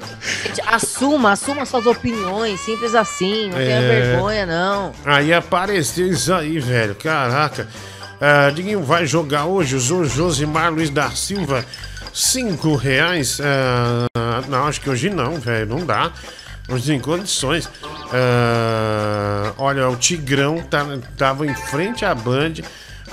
Assuma, 0.67 1.31
assuma 1.31 1.65
suas 1.65 1.85
opiniões, 1.85 2.59
simples 2.59 2.93
assim, 2.93 3.45
não 3.49 3.57
tenha 3.57 3.77
É. 3.79 3.87
vergonha, 4.11 4.45
não. 4.45 4.91
Aí 5.05 5.33
apareceu 5.33 6.07
isso 6.11 6.33
aí, 6.33 6.59
velho. 6.59 6.93
Caraca. 6.95 7.67
Ah, 8.19 8.49
Diguinho 8.53 8.83
vai 8.83 9.05
jogar 9.05 9.45
hoje. 9.45 9.75
Usou 9.75 10.03
Josimar 10.05 10.73
Luiz 10.73 10.89
da 10.89 11.09
Silva. 11.11 11.63
Cinco 12.13 12.75
reais. 12.75 13.39
Ah, 13.41 14.41
não, 14.49 14.67
acho 14.67 14.81
que 14.81 14.89
hoje 14.89 15.09
não, 15.09 15.35
velho. 15.39 15.67
Não 15.67 15.85
dá. 15.85 16.11
Hoje 16.67 16.87
tem 16.87 16.99
condições. 16.99 17.69
Ah, 18.11 19.53
olha, 19.57 19.87
o 19.89 19.95
Tigrão 19.95 20.61
tá, 20.63 20.85
tava 21.17 21.45
em 21.45 21.53
frente 21.55 22.03
à 22.03 22.13
Band 22.13 22.53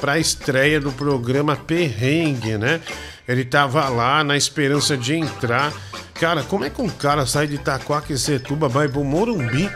para 0.03 0.15
a 0.15 0.19
estreia 0.19 0.81
do 0.81 0.91
programa 0.91 1.55
Perrengue, 1.55 2.59
né? 2.59 2.81
Ele 3.27 3.45
tava 3.45 3.89
lá 3.89 4.25
na 4.25 4.37
esperança 4.37 4.97
de 4.97 5.15
entrar. 5.15 5.73
Cara, 6.15 6.43
como 6.43 6.65
é 6.65 6.71
que 6.71 6.83
um 6.83 6.89
cara 6.89 7.25
sai 7.25 7.47
de 7.47 7.55
Itaquaquecetuba, 7.55 8.67
vai 8.69 8.89
pro 8.89 9.05
Morumbi 9.05 9.71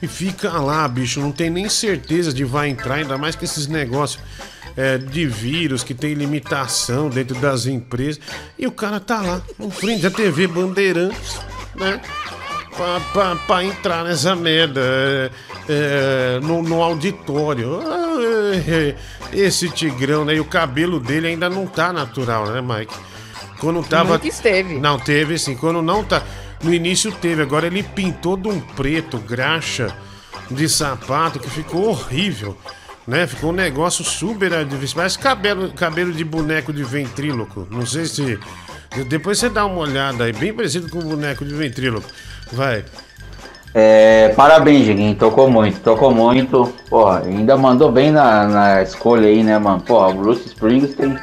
e 0.00 0.08
fica 0.08 0.50
lá, 0.52 0.88
bicho? 0.88 1.20
Não 1.20 1.30
tem 1.30 1.50
nem 1.50 1.68
certeza 1.68 2.32
de 2.32 2.42
vai 2.42 2.70
entrar, 2.70 2.94
ainda 2.94 3.18
mais 3.18 3.36
que 3.36 3.44
esses 3.44 3.66
negócios 3.66 4.18
é, 4.78 4.96
de 4.96 5.26
vírus 5.26 5.84
que 5.84 5.92
tem 5.92 6.14
limitação 6.14 7.10
dentro 7.10 7.38
das 7.38 7.66
empresas. 7.66 8.18
E 8.58 8.66
o 8.66 8.72
cara 8.72 8.98
tá 8.98 9.20
lá, 9.20 9.42
em 9.60 9.70
frente 9.70 10.06
à 10.06 10.10
TV 10.10 10.46
Bandeirantes, 10.46 11.38
né? 11.74 12.00
Pra, 12.74 13.00
pra, 13.12 13.36
pra 13.36 13.64
entrar 13.64 14.04
nessa 14.04 14.34
merda 14.34 15.30
é, 15.68 16.36
é, 16.38 16.40
no, 16.40 16.62
no 16.62 16.82
auditório. 16.82 17.80
Ah, 17.80 18.16
é, 18.68 18.94
esse 19.32 19.68
tigrão, 19.68 20.24
né? 20.24 20.36
E 20.36 20.40
o 20.40 20.44
cabelo 20.44 21.00
dele 21.00 21.28
ainda 21.28 21.48
não 21.50 21.66
tá 21.66 21.92
natural, 21.92 22.46
né, 22.46 22.60
Mike? 22.60 22.94
Quando 23.58 23.82
tava. 23.82 24.14
Nunca 24.14 24.28
esteve. 24.28 24.78
Não, 24.78 24.98
teve 24.98 25.38
sim. 25.38 25.56
Quando 25.56 25.82
não 25.82 26.04
tá. 26.04 26.22
No 26.62 26.72
início 26.72 27.12
teve, 27.12 27.42
agora 27.42 27.66
ele 27.66 27.82
pintou 27.82 28.36
de 28.36 28.48
um 28.48 28.60
preto, 28.60 29.18
graxa 29.18 29.94
de 30.50 30.68
sapato, 30.68 31.38
que 31.38 31.50
ficou 31.50 31.88
horrível. 31.88 32.56
Né? 33.06 33.26
Ficou 33.26 33.50
um 33.50 33.54
negócio 33.54 34.04
super 34.04 34.64
difícil. 34.64 34.96
Parece 34.96 35.18
cabelo, 35.18 35.72
cabelo 35.72 36.12
de 36.12 36.24
boneco 36.24 36.72
de 36.72 36.82
ventríloco. 36.82 37.66
Não 37.70 37.86
sei 37.86 38.06
se. 38.06 38.38
Depois 39.08 39.38
você 39.38 39.48
dá 39.48 39.66
uma 39.66 39.78
olhada 39.78 40.24
aí, 40.24 40.32
bem 40.32 40.52
parecido 40.52 40.88
com 40.88 40.98
o 40.98 41.02
boneco 41.02 41.44
de 41.44 41.54
ventríloco. 41.54 42.08
Vai. 42.52 42.84
É, 43.78 44.30
parabéns, 44.34 44.86
Diguinho. 44.86 45.14
Tocou 45.16 45.50
muito, 45.50 45.78
tocou 45.80 46.10
muito. 46.10 46.72
Porra, 46.88 47.24
ainda 47.26 47.58
mandou 47.58 47.92
bem 47.92 48.10
na, 48.10 48.46
na 48.46 48.82
escolha 48.82 49.28
aí, 49.28 49.42
né, 49.44 49.58
mano? 49.58 49.82
Porra, 49.82 50.08
o 50.08 50.14
Bruce 50.14 50.46
Springsteen 50.46 51.14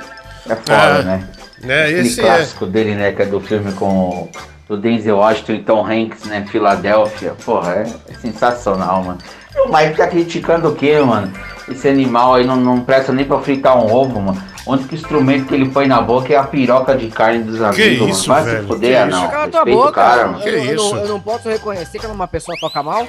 é 0.48 0.56
foda, 0.56 1.00
É, 1.00 1.04
né? 1.04 1.24
É, 1.68 1.84
Aquele 1.86 2.00
esse 2.02 2.22
é. 2.22 2.24
clássico 2.24 2.68
dele, 2.68 2.94
né? 2.94 3.12
Que 3.12 3.24
é 3.24 3.26
do 3.26 3.40
filme 3.40 3.72
com 3.72 4.30
o 4.70 4.78
Denzel 4.78 5.18
Washington 5.18 5.54
e 5.54 5.64
Tom 5.64 5.84
Hanks, 5.84 6.26
né? 6.26 6.46
Filadélfia. 6.48 7.34
Porra, 7.44 7.74
é, 7.74 7.88
é 8.12 8.14
sensacional, 8.22 9.04
mano. 9.04 9.18
E 9.56 9.60
o 9.60 9.76
Mike 9.76 9.98
tá 9.98 10.06
criticando 10.06 10.70
o 10.70 10.76
quê, 10.76 11.00
mano? 11.00 11.34
Esse 11.68 11.90
animal 11.90 12.36
aí 12.36 12.46
não, 12.46 12.58
não 12.58 12.82
presta 12.82 13.12
nem 13.12 13.26
pra 13.26 13.40
fritar 13.40 13.76
um 13.84 13.92
ovo, 13.92 14.22
mano. 14.22 14.40
Onde 14.66 14.86
que 14.88 14.96
o 14.96 14.98
instrumento 14.98 15.48
que 15.48 15.54
ele 15.56 15.68
põe 15.70 15.88
na 15.88 16.02
boca 16.02 16.32
é 16.32 16.38
a 16.38 16.44
piroca 16.44 16.96
de 16.96 17.08
carne 17.10 17.44
dos 17.44 17.62
amigos, 17.62 18.10
isso, 18.18 18.30
mano. 18.30 18.44
Vai 18.46 18.52
velho? 18.54 18.62
se 18.64 18.68
fuder, 18.74 19.04
Que 19.06 19.12
não. 19.12 19.22
isso? 19.24 19.32
Cala 19.32 19.48
tua 19.50 19.66
boca. 19.66 19.92
cara, 19.92 20.28
mano. 20.28 20.42
Que 20.44 20.50
eu, 20.50 20.54
eu 20.64 20.76
isso? 20.76 20.96
não, 20.96 21.02
eu 21.02 21.08
não 21.10 21.20
posso 21.20 21.50
reconhecer 21.50 22.00
que 22.00 22.06
uma 22.08 22.28
pessoa 22.28 22.58
toca 22.60 22.82
mal. 22.82 23.06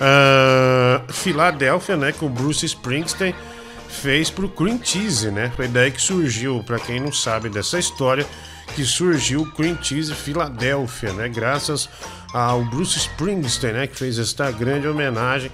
Ah, 0.00 1.00
Filadélfia, 1.08 1.96
né? 1.96 2.12
Que 2.12 2.24
o 2.24 2.28
Bruce 2.28 2.64
Springsteen 2.64 3.34
fez 3.88 4.30
pro 4.30 4.48
Cream 4.48 4.78
Cheese, 4.82 5.30
né? 5.30 5.50
Foi 5.56 5.66
daí 5.68 5.90
que 5.90 6.00
surgiu, 6.00 6.62
pra 6.64 6.78
quem 6.78 7.00
não 7.00 7.12
sabe 7.12 7.48
dessa 7.48 7.78
história, 7.78 8.24
que 8.74 8.84
surgiu 8.84 9.42
o 9.42 9.50
Cream 9.52 9.76
Cheese 9.82 10.14
Filadélfia, 10.14 11.12
né? 11.12 11.28
Graças 11.28 11.88
ao 12.32 12.64
Bruce 12.64 12.98
Springsteen, 12.98 13.72
né? 13.72 13.86
Que 13.86 13.96
fez 13.96 14.18
esta 14.18 14.50
grande 14.50 14.86
homenagem 14.88 15.50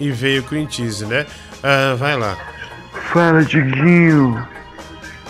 e 0.00 0.10
veio 0.10 0.42
o 0.42 0.44
Cream 0.44 0.68
Cheese, 0.70 1.06
né? 1.06 1.26
Ah, 1.62 1.94
vai 1.96 2.16
lá. 2.16 2.36
Fala, 3.12 3.42
Diguinho. 3.44 4.46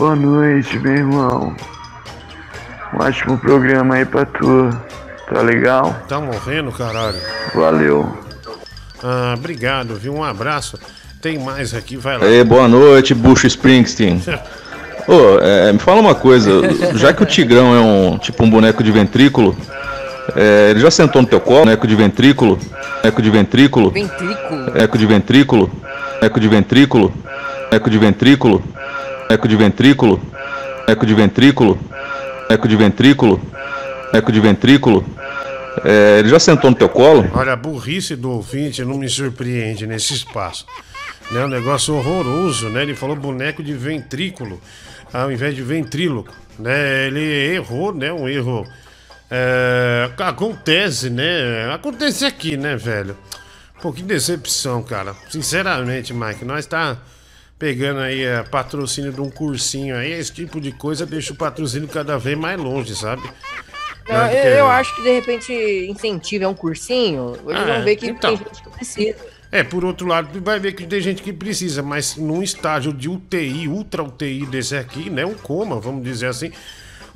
Boa 0.03 0.17
noite, 0.17 0.81
meu 0.81 0.95
irmão. 0.97 1.55
Um 2.93 3.05
ótimo 3.05 3.39
programa 3.39 3.95
aí 3.95 4.05
pra 4.05 4.25
tu. 4.25 4.69
Tá 5.33 5.43
legal? 5.43 5.95
Tá 6.09 6.19
morrendo, 6.21 6.73
caralho? 6.73 7.17
Valeu. 7.55 8.19
Ah, 9.01 9.35
obrigado, 9.39 9.95
viu? 9.95 10.13
Um 10.13 10.25
abraço. 10.25 10.77
Tem 11.21 11.39
mais 11.39 11.73
aqui, 11.73 11.97
vai 11.97 12.19
lá. 12.19 12.27
Ei, 12.27 12.43
boa 12.43 12.67
noite, 12.67 13.15
Bush 13.15 13.45
Springsteen. 13.45 14.21
Ô, 15.07 15.39
é, 15.41 15.73
me 15.73 15.79
fala 15.79 16.01
uma 16.01 16.17
coisa, 16.17 16.51
já 16.97 17.13
que 17.13 17.23
o 17.23 17.27
Tigrão 17.27 17.73
é 17.73 17.79
um 17.79 18.19
tipo 18.19 18.43
um 18.43 18.51
boneco 18.51 18.83
de 18.83 18.91
ventrículo, 18.91 19.57
é, 20.35 20.71
ele 20.71 20.81
já 20.81 20.91
sentou 20.91 21.23
no 21.23 21.29
teu 21.29 21.39
colo, 21.39 21.61
boneco 21.61 21.87
de 21.87 21.95
ventrículo, 21.95 22.59
boneco 23.03 23.23
de 23.23 23.31
ventrículo, 23.31 23.91
Ventrículo. 23.91 24.73
eco 24.77 24.99
de 24.99 25.07
ventrículo, 25.07 25.71
eco 26.21 26.41
de 26.41 26.49
ventrículo, 26.49 27.13
eco 27.71 27.89
de 27.89 27.99
ventrículo, 27.99 28.65
eco 29.33 29.49
de 29.49 29.57
ventrículo, 29.57 30.21
eco 30.87 31.07
de 31.07 31.15
ventrículo, 31.15 31.79
eco 32.49 32.69
de 32.69 32.77
ventrículo, 32.77 33.41
eco 34.13 34.31
de 34.31 34.41
ventrículo, 34.41 35.05
é, 35.85 36.19
ele 36.19 36.29
já 36.29 36.39
sentou 36.39 36.71
no 36.71 36.77
teu 36.77 36.89
colo? 36.89 37.29
Olha, 37.33 37.55
a 37.55 37.57
burrice 37.57 38.15
do 38.15 38.31
ouvinte 38.31 38.85
não 38.85 38.99
me 38.99 39.09
surpreende 39.09 39.87
nesse 39.87 40.13
espaço. 40.13 40.67
Né, 41.31 41.45
um 41.45 41.49
negócio 41.49 41.95
horroroso, 41.95 42.69
né? 42.69 42.83
Ele 42.83 42.95
falou 42.95 43.17
boneco 43.17 43.63
de 43.63 43.73
ventrículo 43.73 44.61
ao 45.13 45.33
invés 45.33 45.55
de 45.55 45.63
ventríloco. 45.63 46.35
Né? 46.59 47.07
Ele 47.07 47.55
errou, 47.55 47.95
né? 47.95 48.13
Um 48.13 48.29
erro. 48.29 48.67
é, 49.31 50.11
acontece, 50.19 51.09
né? 51.09 51.73
Acontece 51.73 52.27
aqui, 52.27 52.57
né, 52.57 52.77
velho? 52.77 53.17
Pô, 53.81 53.93
que 53.93 54.03
decepção, 54.03 54.83
cara. 54.83 55.15
Sinceramente, 55.31 56.13
Mike, 56.13 56.45
nós 56.45 56.67
tá 56.67 56.99
pegando 57.63 58.01
aí 58.01 58.25
é, 58.25 58.43
patrocínio 58.43 59.13
de 59.13 59.21
um 59.21 59.31
cursinho 59.31 59.95
aí, 59.97 60.11
esse 60.11 60.33
tipo 60.33 60.61
de 60.61 60.73
coisa 60.73 61.07
deixa 61.07 61.33
o 61.33 61.37
patrocínio 61.37 61.87
cada 61.87 62.19
vez 62.19 62.37
mais 62.37 62.59
longe, 62.59 62.93
sabe? 62.97 63.23
Não, 64.09 64.17
É, 64.17 64.33
eu, 64.33 64.51
eu 64.59 64.65
porque- 64.65 64.81
acho 64.81 64.97
que 64.97 65.03
de 65.03 65.11
repente 65.13 65.87
incentiva 65.89 66.45
é 66.45 66.49
um 66.49 66.55
cursinho, 66.55 67.37
eles 67.47 67.61
Ah, 67.63 67.65
vão 67.77 67.85
ver 67.85 67.95
que 67.95 68.07
então. 68.09 68.37
tem 68.37 68.45
gente 68.49 68.63
que 68.65 68.71
precisa. 68.71 69.15
É, 69.53 69.63
por 69.63 69.85
outro 69.85 70.09
lado, 70.09 70.41
vai 70.43 70.59
ver 70.59 70.73
que 70.73 70.85
tem 70.85 71.01
gente 71.01 71.23
que 71.23 71.33
precisa, 71.33 71.85
mas 71.85 72.17
num 72.17 72.43
estágio 72.43 72.93
de 72.93 73.09
UTI, 73.09 73.69
ultra 73.69 74.03
UTI 74.03 74.45
desse 74.47 74.75
aqui, 74.77 75.09
né? 75.09 75.25
Um 75.25 75.35
coma, 75.35 75.79
vamos 75.79 76.03
dizer 76.03 76.27
assim, 76.27 76.51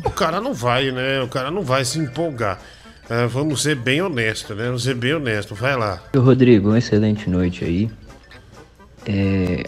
o 0.05 0.11
cara 0.11 0.41
não 0.41 0.55
vai, 0.55 0.93
né? 0.93 1.21
O 1.23 1.29
cara 1.29 1.51
não 1.51 1.63
vai 1.63 1.85
se 1.85 1.99
empolgar. 1.99 2.61
É, 3.11 3.27
vamos 3.27 3.63
ser 3.63 3.75
bem 3.75 4.01
honestos, 4.01 4.57
né? 4.57 4.67
Vamos 4.67 4.85
ser 4.85 4.95
bem 4.95 5.13
honestos. 5.15 5.59
Vai 5.59 5.77
lá. 5.77 6.01
Rodrigo, 6.15 6.69
uma 6.69 6.79
excelente 6.79 7.29
noite 7.29 7.65
aí. 7.65 7.91
É, 9.05 9.65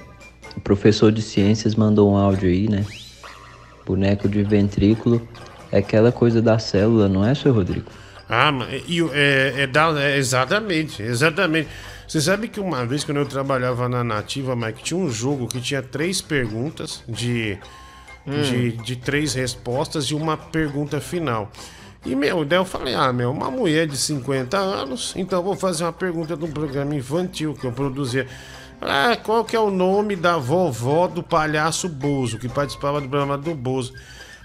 o 0.59 0.61
professor 0.61 1.11
de 1.13 1.23
ciências 1.23 1.75
mandou 1.77 2.11
um 2.13 2.17
áudio 2.17 2.49
aí, 2.49 2.69
né? 2.69 2.85
Boneco 3.87 4.29
de 4.29 4.43
ventrículo 4.43 5.27
é 5.73 5.79
aquela 5.79 6.13
coisa 6.13 6.43
da 6.43 6.59
célula, 6.59 7.09
não 7.09 7.25
é, 7.25 7.35
seu 7.35 7.53
Rodrigo? 7.53 7.87
Ah, 8.29 8.53
mas 8.53 8.83
e 8.87 9.01
é, 9.13 9.63
é 9.63 9.67
da- 9.67 9.99
é 10.01 10.19
exatamente, 10.19 11.03
exatamente. 11.03 11.69
Você 12.07 12.21
sabe 12.21 12.49
que 12.49 12.61
uma 12.61 12.85
vez 12.85 13.05
quando 13.05 13.19
eu 13.19 13.27
trabalhava 13.27 13.89
na 13.89 14.03
Nativa, 14.03 14.55
Mike, 14.57 14.83
tinha 14.83 14.99
um 14.99 15.11
jogo 15.11 15.47
que 15.47 15.61
tinha 15.61 15.83
três 15.83 16.21
perguntas 16.21 17.03
de, 17.09 17.57
Hum. 18.27 18.43
de, 18.43 18.73
de 18.73 18.97
três 18.97 19.33
respostas 19.35 20.07
e 20.07 20.15
uma 20.15 20.37
pergunta 20.37 21.01
final. 21.01 21.51
E, 22.05 22.15
meu, 22.15 22.45
daí 22.45 22.59
eu 22.59 22.65
falei, 22.65 22.95
ah, 22.95 23.13
meu, 23.13 23.31
uma 23.31 23.51
mulher 23.51 23.87
de 23.87 23.97
50 23.97 24.57
anos, 24.59 25.15
então 25.17 25.39
eu 25.39 25.43
vou 25.43 25.57
fazer 25.57 25.85
uma 25.85 25.93
pergunta 25.93 26.37
de 26.37 26.45
um 26.45 26.51
programa 26.51 26.95
infantil 26.95 27.55
que 27.55 27.67
eu 27.67 27.73
produzia. 27.73 28.27
Ah, 28.81 29.17
qual 29.23 29.45
que 29.45 29.57
é 29.57 29.61
o 29.61 29.71
nome 29.71 30.15
da 30.15 30.39
vovó 30.39 31.09
do 31.09 31.23
palhaço 31.23 31.89
Bozo, 31.89 32.39
que 32.39 32.49
participava 32.49 33.01
do 33.01 33.09
programa 33.09 33.37
do 33.37 33.55
Bozo? 33.55 33.93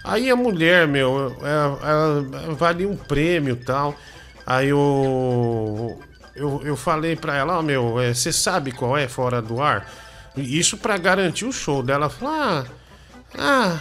Aí 0.02 0.30
a 0.30 0.36
mulher, 0.36 0.86
meu, 0.86 1.34
ela, 1.40 1.78
ela 1.82 2.54
valia 2.54 2.88
um 2.88 2.96
prêmio 2.96 3.54
e 3.54 3.64
tal. 3.64 3.94
Aí 4.46 4.68
eu, 4.68 5.98
eu, 6.34 6.60
eu 6.64 6.76
falei 6.76 7.16
pra 7.16 7.36
ela, 7.36 7.58
ó, 7.58 7.62
meu, 7.62 7.94
você 7.94 8.32
sabe 8.32 8.72
qual 8.72 8.98
é 8.98 9.08
fora 9.08 9.40
do 9.40 9.62
ar? 9.62 9.88
Isso 10.36 10.76
pra 10.76 10.98
garantir 10.98 11.44
o 11.44 11.52
show 11.52 11.82
dela. 11.82 12.10
Ah, 12.22 12.64
ah, 13.38 13.78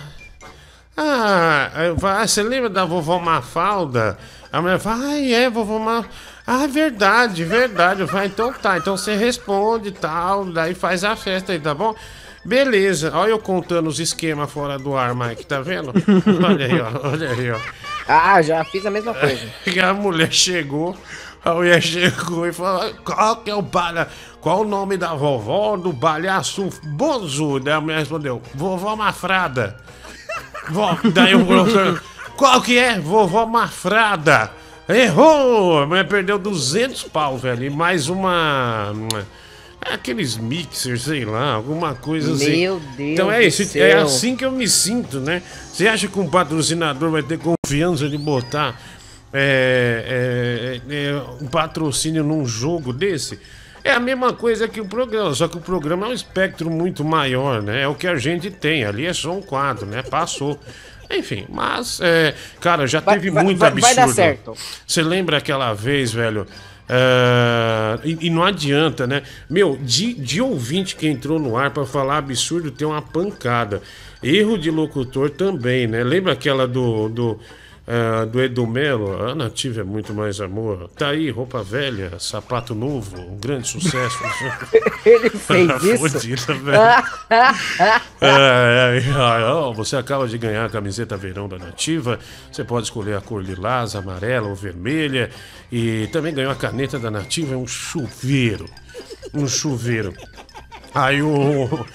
ah, 0.96 2.28
você 2.28 2.44
lembra 2.44 2.70
da 2.70 2.86
vovó 2.86 3.20
Mafalda? 3.20 4.18
A 4.52 4.62
mulher 4.62 4.80
fala, 4.80 5.06
ah, 5.06 5.20
é, 5.20 5.50
vovó 5.50 5.80
Mafalda. 5.80 6.10
Ah, 6.46 6.68
verdade, 6.68 7.44
verdade. 7.44 8.06
Falo, 8.08 8.26
então 8.26 8.52
tá, 8.54 8.78
então 8.78 8.98
você 8.98 9.16
responde 9.16 9.90
e 9.90 9.92
tal, 9.92 10.46
daí 10.46 10.74
faz 10.74 11.04
a 11.04 11.16
festa 11.16 11.54
aí, 11.54 11.60
tá 11.60 11.74
bom? 11.74 11.96
Beleza, 12.46 13.12
olha 13.16 13.30
eu 13.32 13.40
contando 13.40 13.88
os 13.88 14.00
esquemas 14.00 14.52
fora 14.52 14.78
do 14.78 14.98
ar, 14.98 15.16
Mike, 15.16 15.46
tá 15.46 15.62
vendo? 15.62 15.94
Olha 16.46 16.66
aí, 16.66 16.82
ó, 16.82 17.08
olha 17.08 17.30
aí, 17.30 17.52
ó. 17.52 17.60
Ah, 18.06 18.42
já 18.42 18.66
fiz 18.66 18.86
a 18.86 18.92
mesma 18.92 19.14
coisa. 19.14 19.48
A 19.82 19.94
mulher 19.94 20.30
chegou, 20.34 20.94
a 21.46 21.54
mulher 21.54 21.82
chegou 21.82 22.46
e 22.46 22.52
falou: 22.52 22.94
qual 23.06 23.38
que 23.38 23.50
é 23.50 23.56
o 23.56 23.64
palha? 23.64 24.10
Qual 24.42 24.62
o 24.62 24.68
nome 24.68 24.98
da 24.98 25.14
vovó 25.14 25.78
do 25.78 25.94
palhaço 25.94 26.70
Bozo? 26.84 27.62
Daí 27.62 27.74
a 27.74 27.82
mulher 27.82 28.00
respondeu: 28.00 28.42
Vovó 28.54 28.94
Mafrada. 28.96 29.78
Vó, 30.70 30.98
daí 31.14 31.36
o 31.36 31.46
professor: 31.46 32.04
Qual 32.36 32.62
que 32.62 32.78
é? 32.78 33.00
Vovó 33.00 33.46
Mafrada. 33.46 34.52
Errou! 34.88 35.88
Mulher 35.88 36.08
perdeu 36.08 36.38
200 36.38 37.04
pau, 37.04 37.38
velho. 37.38 37.64
E 37.64 37.70
mais 37.70 38.10
uma. 38.10 38.92
uma- 38.92 39.44
Aqueles 39.82 40.38
mixers, 40.38 41.02
sei 41.04 41.26
lá, 41.26 41.54
alguma 41.56 41.94
coisa 41.94 42.32
assim. 42.34 42.62
Meu 42.62 42.80
Deus 42.96 43.12
Então 43.12 43.30
é 43.30 43.44
isso, 43.46 43.78
é 43.78 43.94
assim 43.96 44.34
que 44.34 44.46
eu 44.46 44.52
me 44.52 44.66
sinto, 44.66 45.20
né? 45.20 45.42
Você 45.74 45.88
acha 45.90 46.08
que 46.08 46.18
um 46.18 46.30
patrocinador 46.30 47.12
vai 47.12 47.22
ter 47.22 47.38
confiança 47.38 48.08
de 48.08 48.18
botar 48.18 48.80
é, 49.34 50.80
é, 50.88 50.96
é, 50.96 51.22
um 51.42 51.48
patrocínio 51.48 52.24
num 52.24 52.46
jogo 52.46 52.94
desse? 52.94 53.38
É 53.84 53.92
a 53.92 54.00
mesma 54.00 54.32
coisa 54.32 54.70
que 54.70 54.80
o 54.80 54.86
programa, 54.86 55.34
só 55.34 55.50
que 55.50 55.58
o 55.58 55.62
programa 55.62 56.06
é 56.06 56.10
um 56.12 56.14
espectro 56.14 56.70
muito 56.72 57.04
maior, 57.04 57.62
né? 57.62 57.82
É 57.82 57.88
o 57.88 57.94
que 57.94 58.08
a 58.08 58.16
gente 58.16 58.50
tem. 58.50 58.86
Ali 58.86 59.06
é 59.06 59.12
só 59.12 59.34
um 59.34 59.42
quadro, 59.42 59.86
né? 59.86 60.02
Passou. 60.02 60.58
Enfim, 61.12 61.46
mas, 61.50 62.00
é, 62.02 62.34
cara, 62.60 62.88
já 62.88 63.00
Vai- 63.00 63.16
teve 63.16 63.30
vai- 63.30 63.44
muito 63.44 63.60
vai- 63.60 63.70
absurdo. 63.70 63.96
vai 63.96 64.08
dar 64.08 64.14
certo. 64.14 64.54
Você 64.88 65.02
lembra 65.04 65.38
aquela 65.38 65.74
vez, 65.74 66.12
velho? 66.12 66.48
Ah, 66.90 67.98
e, 68.04 68.18
e 68.28 68.30
não 68.30 68.44
adianta, 68.44 69.08
né? 69.08 69.24
Meu, 69.50 69.78
de, 69.82 70.14
de 70.14 70.42
ouvinte 70.42 70.96
que 70.96 71.08
entrou 71.08 71.40
no 71.40 71.58
ar 71.58 71.72
pra 71.72 71.86
falar 71.86 72.18
absurdo 72.18 72.72
tem 72.72 72.88
uma 72.88 73.02
pancada. 73.02 73.82
Erro 74.22 74.58
de 74.58 74.70
locutor 74.72 75.30
também, 75.30 75.88
né? 75.88 76.04
Lembra 76.04 76.34
aquela 76.34 76.68
do. 76.68 77.10
do 77.10 77.40
ah, 77.86 78.26
do 78.26 78.42
Edu 78.42 78.66
Melo, 78.66 79.28
a 79.28 79.36
Nativa 79.36 79.82
é 79.82 79.84
muito 79.84 80.14
mais 80.14 80.40
amor. 80.40 80.90
Tá 80.96 81.10
aí, 81.10 81.30
roupa 81.30 81.62
velha, 81.62 82.18
sapato 82.18 82.74
novo, 82.74 83.20
um 83.20 83.38
grande 83.38 83.68
sucesso. 83.68 84.18
Ele 85.06 85.30
fez 85.30 85.84
isso? 85.84 86.10
Fodida, 86.10 86.54
velho. 86.54 87.04
É, 88.22 89.00
é, 89.00 89.10
é, 89.10 89.46
ó, 89.46 89.74
você 89.74 89.98
acaba 89.98 90.28
de 90.28 90.38
ganhar 90.38 90.66
a 90.66 90.70
camiseta 90.70 91.18
verão 91.18 91.50
da 91.50 91.58
Nativa. 91.58 92.18
Você 92.50 92.64
pode 92.64 92.86
escolher 92.86 93.18
a 93.18 93.22
cor 93.22 93.44
lilás, 93.44 93.96
amarela 93.96 94.48
ou 94.48 94.56
vermelha. 94.56 95.30
E 95.70 96.08
também 96.08 96.34
ganhou 96.34 96.52
a 96.52 96.56
caneta 96.56 96.98
da 96.98 97.12
Nativa, 97.12 97.54
é 97.54 97.58
um 97.58 97.68
chuveiro. 97.68 98.66
Um 99.34 99.46
chuveiro. 99.46 100.14
Aí 100.94 101.22
o. 101.22 101.86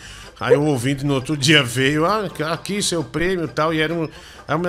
Aí 0.41 0.57
o 0.57 0.63
ouvinte 0.65 1.05
no 1.05 1.15
outro 1.15 1.37
dia 1.37 1.63
veio, 1.63 2.07
ah, 2.07 2.29
aqui 2.53 2.81
seu 2.83 3.03
prêmio 3.03 3.47
e 3.47 3.49
tal, 3.49 3.75
e 3.75 3.81
era 3.81 3.93
um. 3.93 4.09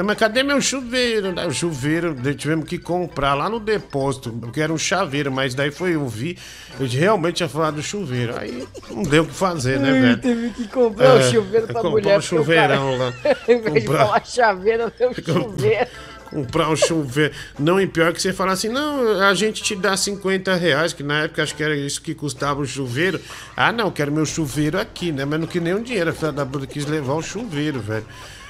Mas 0.06 0.18
cadê 0.18 0.44
meu 0.44 0.60
chuveiro? 0.60 1.32
Daí 1.32 1.48
o 1.48 1.54
chuveiro, 1.54 2.14
tivemos 2.36 2.68
que 2.68 2.78
comprar 2.78 3.34
lá 3.34 3.48
no 3.48 3.60
depósito, 3.62 4.30
porque 4.32 4.60
era 4.60 4.74
um 4.74 4.78
chaveiro, 4.78 5.32
mas 5.32 5.54
daí 5.56 5.72
foi 5.72 5.96
ouvir, 5.96 6.38
eu 6.80 6.86
realmente 6.88 7.36
tinha 7.38 7.48
falado 7.48 7.76
do 7.76 7.82
chuveiro. 7.84 8.36
Aí 8.38 8.68
não 8.90 9.04
deu 9.04 9.24
o 9.24 9.26
que 9.28 9.34
fazer, 9.34 9.80
né, 9.80 9.94
velho? 9.94 10.18
Teve 10.18 10.50
que 10.50 10.68
comprar 10.68 11.16
o 11.16 11.20
É, 11.20 11.32
chuveiro 11.32 11.66
pra 11.68 11.76
comprar 11.76 11.90
mulher. 11.92 12.18
um 12.18 12.20
porque 12.22 12.36
o 12.36 12.40
chuveirão 12.40 12.98
lá. 12.98 13.12
cara, 13.24 13.38
Em 13.48 13.62
vez 13.62 13.74
de 13.76 13.82
Comprar- 13.88 14.06
falar 14.08 14.26
chaveiro, 14.26 14.92
deu 15.00 15.14
chuveiro. 15.24 15.88
Comprar 16.30 16.70
um 16.70 16.76
chuveiro. 16.76 17.34
Não, 17.58 17.80
e 17.80 17.88
pior 17.88 18.14
que 18.14 18.22
você 18.22 18.32
fala 18.32 18.52
assim, 18.52 18.70
não, 18.70 19.22
a 19.22 19.34
gente 19.34 19.62
te 19.64 19.76
dá 19.76 19.96
50 19.98 20.54
reais, 20.56 20.94
que 20.94 21.04
na 21.04 21.24
época 21.24 21.44
acho 21.44 21.56
que 21.56 21.64
era 21.64 21.76
isso 21.76 22.02
que 22.02 22.14
custava 22.14 22.62
o 22.62 22.66
chuveiro. 22.66 23.20
Ah, 23.56 23.72
não, 23.72 23.92
quero 23.92 24.12
meu 24.12 24.26
chuveiro 24.26 24.80
aqui, 24.80 25.12
né? 25.12 25.26
Mas 25.26 25.40
não 25.40 25.48
que 25.48 25.60
nem 25.60 25.74
um 25.74 25.82
dinheiro, 25.82 26.10
a 26.10 26.14
filha 26.14 26.32
da 26.32 26.46
puta 26.46 26.68
quis 26.68 26.86
levar 26.86 27.14
o 27.14 27.22
chuveiro, 27.22 27.80
velho. 27.80 28.06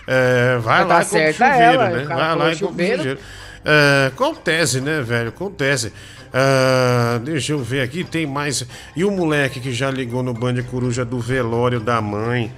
É, 0.08 0.58
vai 0.58 0.86
lá 0.86 0.98
tá 0.98 1.02
e 1.02 1.06
compra 1.06 1.20
o 1.20 1.34
certa 1.34 1.52
chuveiro, 1.52 1.74
ela, 1.74 1.90
né? 1.90 2.04
o 2.04 2.08
cara 2.08 2.36
Vai 2.36 2.36
lá 2.36 2.54
e 2.54 2.58
compra 2.58 2.66
o 2.66 2.70
chuveiro. 2.70 2.98
chuveiro. 2.98 3.20
É, 3.66 4.08
acontece, 4.08 4.82
né, 4.82 5.02
velho? 5.02 5.30
Acontece. 5.30 5.94
Ah, 6.34 7.20
deixa 7.24 7.54
eu 7.54 7.60
ver 7.60 7.82
aqui, 7.82 8.04
tem 8.04 8.26
mais. 8.26 8.66
E 8.96 9.04
o 9.04 9.12
moleque 9.12 9.60
que 9.60 9.72
já 9.72 9.90
ligou 9.90 10.22
no 10.24 10.34
Band 10.34 10.62
Coruja 10.64 11.04
do 11.04 11.20
velório 11.20 11.80
da 11.80 12.00
mãe, 12.02 12.54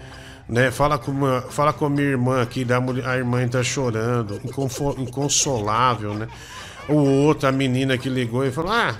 né? 0.47 0.71
Fala 0.71 0.97
com, 0.97 1.11
uma, 1.11 1.41
fala 1.41 1.71
com 1.73 1.85
a 1.85 1.89
minha 1.89 2.07
irmã 2.07 2.41
aqui, 2.41 2.63
da, 2.65 2.79
mulher- 2.81 3.07
a 3.07 3.17
irmã 3.17 3.47
tá 3.47 3.63
chorando, 3.63 4.39
inconfo- 4.43 4.95
inconsolável, 4.97 6.13
né? 6.13 6.27
O 6.89 6.95
outro, 6.95 7.47
a 7.47 7.51
menina 7.51 7.97
que 7.97 8.09
ligou 8.09 8.45
e 8.45 8.51
falou: 8.51 8.71
Ah, 8.71 8.95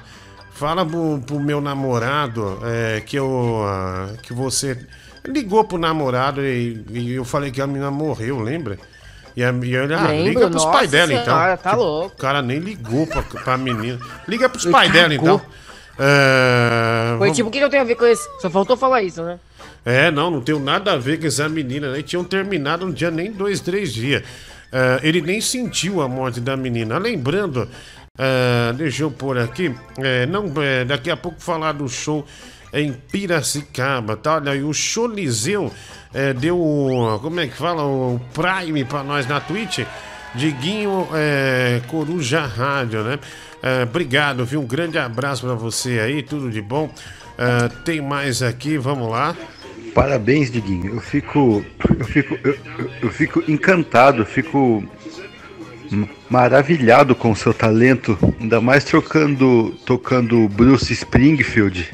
fala 0.52 0.86
pro, 0.86 1.22
pro 1.26 1.39
meu 1.39 1.60
namorado 1.60 2.60
é, 2.64 3.02
que 3.02 3.18
eu. 3.18 3.62
ah, 3.66 4.10
que 4.22 4.34
você. 4.34 4.78
Ligou 5.26 5.64
pro 5.64 5.78
namorado 5.78 6.42
e, 6.44 6.84
e 6.89 7.12
eu 7.14 7.24
falei 7.24 7.52
que 7.52 7.62
a 7.62 7.68
menina 7.68 7.92
morreu, 7.92 8.39
lembra? 8.39 8.78
E, 9.36 9.44
a, 9.44 9.52
e 9.52 9.76
ele, 9.76 9.94
ah, 9.94 10.08
Lembro, 10.08 10.24
liga 10.30 10.50
pros 10.50 10.66
pais 10.66 10.89
dela 10.92 11.14
então. 11.14 11.58
tá 11.58 11.74
louco. 11.76 12.16
O 12.16 12.18
cara 12.20 12.42
nem 12.42 12.58
ligou 12.60 13.06
pra, 13.08 13.22
pra 13.22 13.56
menina. 13.58 14.00
Liga 14.28 14.50
pros 14.50 14.66
pais 14.66 14.92
dela 14.92 15.14
então. 15.14 15.39
É, 16.00 17.10
Foi 17.18 17.28
vamos- 17.28 17.36
tipo, 17.38 17.50
o 17.50 17.52
que 17.52 17.60
que 17.60 17.64
eu 17.66 17.70
tenho 17.70 17.84
a 17.84 17.86
ver 17.86 17.96
com 17.96 18.06
isso? 18.08 18.28
Só 18.42 18.50
faltou 18.50 18.76
falar 18.76 19.04
isso, 19.04 19.22
né? 19.24 19.39
É, 19.86 20.12
não, 20.12 20.30
não 20.30 20.42
tenho 20.42 20.60
nada 20.60 20.94
a 20.94 20.98
ver 20.98 21.20
com 21.20 21.28
essa 21.28 21.50
menina, 21.50 21.92
né? 21.92 22.02
Tinham 22.02 22.24
terminado 22.24 22.86
um 22.86 22.92
dia, 22.92 23.10
nem 23.10 23.32
dois, 23.32 23.60
três 23.60 23.94
dias. 23.94 24.24
É, 24.72 25.00
ele 25.04 25.22
nem 25.22 25.42
sentiu 25.42 26.02
a 26.02 26.08
morte 26.08 26.40
da 26.40 26.56
menina. 26.56 26.98
Lembrando, 26.98 27.68
é, 28.18 28.74
deixa 28.74 29.04
eu 29.04 29.12
pôr 29.12 29.38
aqui, 29.38 29.76
é, 29.98 30.26
não, 30.26 30.52
é, 30.62 30.86
daqui 30.86 31.10
a 31.10 31.18
pouco 31.18 31.42
falar 31.42 31.74
do 31.74 31.90
show 31.90 32.26
em 32.74 32.94
Piracicaba, 32.94 34.16
tá? 34.16 34.36
Olha, 34.36 34.56
e 34.56 34.64
o 34.64 34.74
Choliseu 34.74 35.74
deu, 36.40 37.20
como 37.22 37.40
é 37.42 37.48
que 37.48 37.56
fala, 37.56 37.84
o 37.84 38.20
Prime 38.34 38.86
pra 38.86 39.04
nós 39.04 39.28
na 39.28 39.42
Twitch. 39.42 39.80
Diguinho 40.34 41.06
Coruja 41.90 42.46
Rádio, 42.46 43.04
né? 43.04 43.20
Obrigado, 43.84 44.46
viu? 44.46 44.62
Um 44.62 44.66
grande 44.66 44.98
abraço 44.98 45.46
pra 45.46 45.54
você 45.54 46.00
aí, 46.00 46.24
tudo 46.24 46.50
de 46.50 46.62
bom. 46.62 46.90
Tem 47.84 48.00
mais 48.00 48.42
aqui, 48.42 48.78
vamos 48.78 49.10
lá. 49.10 49.36
Parabéns, 49.94 50.50
Diguinho. 50.52 50.96
Eu 50.96 51.02
fico. 51.02 51.66
Eu 52.00 52.06
fico. 52.06 52.38
Eu, 52.44 52.58
eu- 53.02 53.10
fico 53.12 53.44
encantado, 53.52 54.26
fico 54.26 54.84
maravilhado 56.30 57.14
com 57.16 57.32
o 57.32 57.36
seu 57.36 57.54
talento. 57.54 58.18
Ainda 58.39 58.62
mais 58.62 58.84
trocando, 58.84 59.72
tocando 59.86 60.48
Bruce 60.48 60.94
Springfield. 60.94 61.94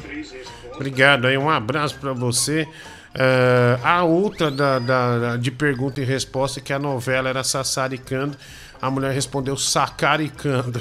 Obrigado 0.76 1.26
aí, 1.26 1.38
um 1.38 1.50
abraço 1.50 1.96
pra 2.00 2.14
você. 2.14 2.68
É, 3.16 3.80
a 3.84 4.04
outra 4.04 4.52
da- 4.52 4.78
da- 4.78 5.38
de 5.38 5.50
pergunta 5.50 6.00
e 6.00 6.04
resposta, 6.06 6.62
que 6.62 6.72
a 6.72 6.78
novela 6.78 7.30
era 7.30 7.44
Sassaricando, 7.44 8.38
a 8.80 8.92
mulher 8.92 9.12
respondeu 9.12 9.58
Sacaricando. 9.58 10.80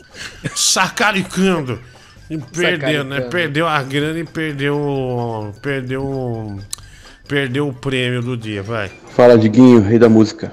Sacaricando. 0.56 1.78
E 2.28 2.38
perdeu, 2.38 3.04
né? 3.04 3.20
Perdeu 3.22 3.66
a 3.66 3.82
grana 3.82 4.18
e 4.18 4.24
perdeu. 4.24 5.52
Perdeu. 5.62 6.58
Perdeu 7.28 7.68
o 7.68 7.72
prêmio 7.72 8.22
do 8.22 8.36
dia, 8.36 8.62
vai. 8.62 8.90
Fala, 9.10 9.36
Diguinho, 9.36 9.80
rei 9.82 9.98
da 9.98 10.08
música. 10.08 10.52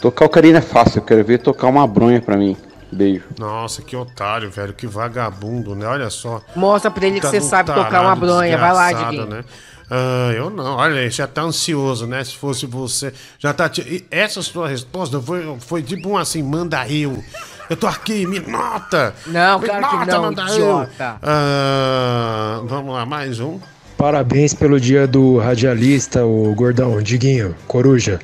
Tocar 0.00 0.24
o 0.26 0.28
Karina 0.28 0.58
é 0.58 0.62
fácil, 0.62 0.98
eu 0.98 1.02
quero 1.04 1.24
ver 1.24 1.38
tocar 1.38 1.66
uma 1.68 1.86
bronha 1.86 2.20
pra 2.20 2.36
mim. 2.36 2.56
Beijo. 2.92 3.24
Nossa, 3.38 3.82
que 3.82 3.96
otário, 3.96 4.50
velho. 4.50 4.72
Que 4.72 4.86
vagabundo, 4.86 5.74
né? 5.74 5.86
Olha 5.86 6.10
só. 6.10 6.40
Mostra 6.54 6.90
pra 6.92 7.06
ele 7.06 7.16
que 7.16 7.22
Tá 7.22 7.30
você 7.30 7.40
num 7.40 7.46
sabe 7.46 7.72
tocar 7.74 8.02
uma 8.02 8.14
bronha. 8.14 8.56
Vai 8.56 8.72
lá, 8.72 8.92
Diguinho. 8.92 9.26
Né? 9.26 9.44
Ah, 9.90 10.32
eu 10.34 10.48
não, 10.48 10.76
olha 10.76 11.00
aí, 11.00 11.10
já 11.10 11.26
tá 11.26 11.42
ansioso, 11.42 12.06
né? 12.06 12.22
Se 12.22 12.36
fosse 12.36 12.66
você. 12.66 13.12
Já 13.38 13.52
tá. 13.52 13.68
ti- 13.68 13.82
e 13.82 14.04
Essa 14.10 14.40
sua 14.42 14.68
resposta 14.68 15.20
foi, 15.20 15.56
foi 15.58 15.82
tipo 15.82 16.08
um 16.08 16.16
assim, 16.16 16.42
manda 16.42 16.86
eu. 16.88 17.22
Eu 17.70 17.76
tô 17.76 17.86
aqui, 17.86 18.26
me 18.26 18.40
nota! 18.40 19.14
Não, 19.26 19.58
me 19.58 19.66
claro 19.66 19.88
que 19.88 19.96
nota, 19.96 20.12
não, 20.12 20.22
manda 20.24 20.42
eu. 20.42 20.52
idiota. 20.54 21.16
Ah, 21.22 22.60
vamos 22.64 22.92
lá, 22.94 23.06
mais 23.06 23.40
um. 23.40 23.58
Parabéns 23.96 24.52
pelo 24.52 24.78
dia 24.78 25.06
do 25.06 25.38
radialista, 25.38 26.24
o 26.26 26.54
gordão, 26.54 27.00
Diguinho, 27.00 27.54
Coruja. 27.66 28.18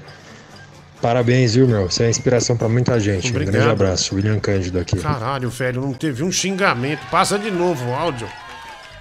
Parabéns, 1.00 1.54
viu, 1.54 1.66
meu? 1.66 1.90
Você 1.90 2.04
é 2.04 2.10
inspiração 2.10 2.56
pra 2.56 2.68
muita 2.68 3.00
gente. 3.00 3.30
Obrigado. 3.30 3.54
Um 3.54 3.56
grande 3.58 3.70
abraço, 3.72 4.14
William 4.14 4.38
Cândido 4.38 4.78
aqui. 4.78 4.98
Caralho, 4.98 5.48
velho, 5.48 5.80
não 5.80 5.94
teve 5.94 6.22
um 6.22 6.30
xingamento. 6.30 7.00
Passa 7.10 7.38
de 7.38 7.50
novo 7.50 7.88
o 7.88 7.94
áudio. 7.94 8.28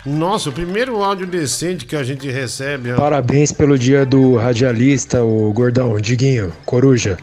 Nossa, 0.05 0.49
o 0.49 0.53
primeiro 0.53 1.03
áudio 1.03 1.27
decente 1.27 1.85
que 1.85 1.95
a 1.97 2.03
gente 2.03 2.29
recebe. 2.31 2.93
ó. 2.93 2.95
Parabéns 2.95 3.51
pelo 3.51 3.77
dia 3.77 4.05
do 4.05 4.37
radialista, 4.37 5.21
o 5.21 5.51
gordão, 5.51 5.99
Diguinho, 5.99 6.53
Coruja. 6.65 7.17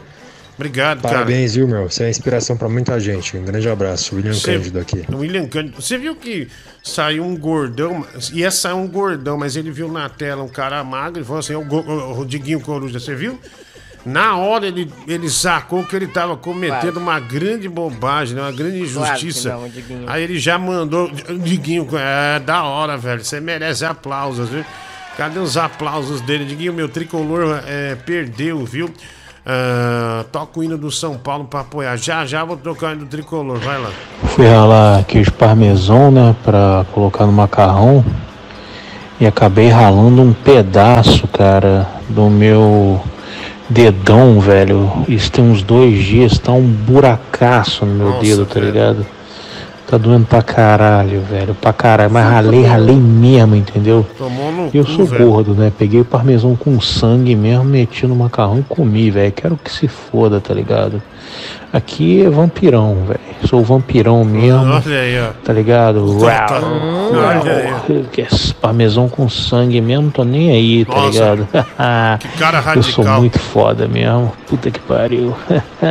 Obrigado, 0.57 1.01
cara. 1.03 1.13
Parabéns, 1.13 1.53
viu, 1.55 1.67
meu? 1.67 1.87
Você 1.89 2.03
é 2.05 2.09
inspiração 2.09 2.57
pra 2.57 2.67
muita 2.67 2.99
gente. 2.99 3.37
Um 3.37 3.43
grande 3.45 3.69
abraço, 3.69 4.15
William 4.15 4.33
Você- 4.33 4.53
Cândido 4.53 4.79
aqui. 4.79 5.05
William 5.13 5.45
Cândido. 5.47 5.79
Você 5.79 5.97
viu 5.99 6.15
que 6.15 6.47
saiu 6.83 7.23
um 7.23 7.37
gordão, 7.37 8.05
ia 8.33 8.49
sair 8.49 8.73
um 8.73 8.87
gordão, 8.87 9.37
mas 9.37 9.55
ele 9.55 9.69
viu 9.69 9.87
na 9.91 10.09
tela 10.09 10.41
um 10.43 10.47
cara 10.47 10.83
magro 10.83 11.21
e 11.21 11.23
falou 11.25 11.39
assim: 11.39 11.53
"É 11.53 11.57
o, 11.57 12.19
o 12.19 12.25
Diguinho 12.25 12.59
Coruja, 12.59 12.99
você 12.99 13.13
viu? 13.13 13.39
Na 14.03 14.37
hora 14.37 14.65
ele, 14.65 14.89
ele 15.07 15.29
sacou 15.29 15.83
que 15.83 15.93
ele 15.95 16.07
tava 16.07 16.35
cometendo 16.37 16.93
Claro. 16.93 16.99
uma 17.01 17.19
grande 17.19 17.67
bobagem, 17.67 18.35
né? 18.35 18.41
uma 18.41 18.51
grande 18.53 18.79
Claro 18.89 19.09
injustiça. 19.11 19.49
não, 19.51 19.67
Diguinho. 19.69 20.03
Aí 20.07 20.23
ele 20.23 20.39
já 20.39 20.57
mandou. 20.57 21.11
Diguinho, 21.11 21.87
é 21.93 22.39
da 22.39 22.63
hora, 22.63 22.97
velho. 22.97 23.23
Você 23.23 23.39
merece 23.39 23.85
aplausos, 23.85 24.49
viu? 24.49 24.63
Cadê 25.17 25.37
os 25.39 25.57
aplausos 25.57 26.21
dele? 26.21 26.45
Diguinho, 26.45 26.73
meu 26.73 26.87
tricolor 26.89 27.61
é, 27.67 27.95
perdeu, 27.95 28.63
viu? 28.65 28.89
Ah, 29.49 30.25
toca 30.29 30.59
o 30.59 30.63
hino 30.63 30.77
do 30.77 30.91
São 30.91 31.15
Paulo 31.15 31.45
pra 31.45 31.61
apoiar. 31.61 31.95
Já 31.95 32.25
já 32.25 32.43
vou 32.43 32.57
tocar 32.57 32.89
o 32.89 32.91
hino 32.91 33.05
do 33.05 33.07
tricolor, 33.07 33.57
vai 33.59 33.81
lá. 33.81 33.91
Fui 34.25 34.45
ralar 34.45 35.05
queijo 35.05 35.31
parmesão, 35.31 36.11
né, 36.11 36.35
pra 36.43 36.85
colocar 36.91 37.25
no 37.25 37.31
macarrão. 37.31 38.03
E 39.21 39.25
acabei 39.25 39.69
ralando 39.69 40.21
um 40.21 40.33
pedaço, 40.33 41.27
cara, 41.29 41.87
do 42.09 42.29
meu 42.29 43.01
dedão, 43.69 44.39
velho. 44.39 44.91
Isso 45.07 45.31
tem 45.31 45.43
uns 45.43 45.63
dois 45.63 46.03
dias, 46.03 46.37
tá 46.37 46.51
um 46.51 46.67
buracaço 46.67 47.85
no 47.85 47.95
meu 47.95 48.09
Nossa, 48.09 48.21
dedo, 48.21 48.45
tá 48.45 48.59
ligado? 48.59 49.05
Tá 49.89 49.97
doendo 49.97 50.25
pra 50.25 50.41
caralho, 50.41 51.21
velho, 51.21 51.55
pra 51.55 51.71
caralho. 51.71 52.11
Mas 52.11 52.29
ralei, 52.29 52.65
ralei 52.65 52.95
mesmo, 52.97 53.55
entendeu? 53.55 54.05
Tomou 54.17 54.51
no 54.51 54.69
Eu 54.73 54.85
sou 54.85 55.07
gordo, 55.07 55.53
né? 55.55 55.71
Peguei 55.77 56.01
o 56.01 56.05
parmesão 56.05 56.57
com 56.57 56.79
sangue 56.81 57.35
mesmo, 57.37 57.63
meti 57.63 58.05
no 58.05 58.13
macarrão 58.13 58.59
e 58.59 58.63
comi, 58.63 59.09
velho. 59.09 59.31
Quero 59.31 59.55
que 59.55 59.71
se 59.71 59.87
foda, 59.87 60.41
tá 60.41 60.53
ligado? 60.53 61.01
Aqui 61.71 62.21
é 62.25 62.29
vampirão, 62.29 62.97
velho. 63.07 63.19
Sou 63.45 63.63
vampirão 63.63 64.25
mesmo. 64.25 64.59
Olha 64.73 64.99
aí, 64.99 65.21
ó. 65.21 65.29
Tá 65.45 65.53
ligado? 65.53 66.17
Tá, 66.19 66.45
tá. 66.45 66.59
Uau. 66.59 67.11
Olha 67.13 68.03
Que 68.11 68.21
é 68.23 68.27
parmesão 68.59 69.07
com 69.07 69.29
sangue 69.29 69.79
mesmo, 69.79 70.11
tô 70.11 70.25
nem 70.25 70.51
aí, 70.51 70.83
tá 70.83 70.95
Nossa, 70.95 71.11
ligado? 71.11 71.47
que 72.19 72.27
cara 72.37 72.57
Eu 72.75 72.83
sou 72.83 73.03
radical. 73.05 73.19
muito 73.21 73.39
foda 73.39 73.87
mesmo. 73.87 74.33
Puta 74.47 74.69
que 74.69 74.79
pariu. 74.81 75.33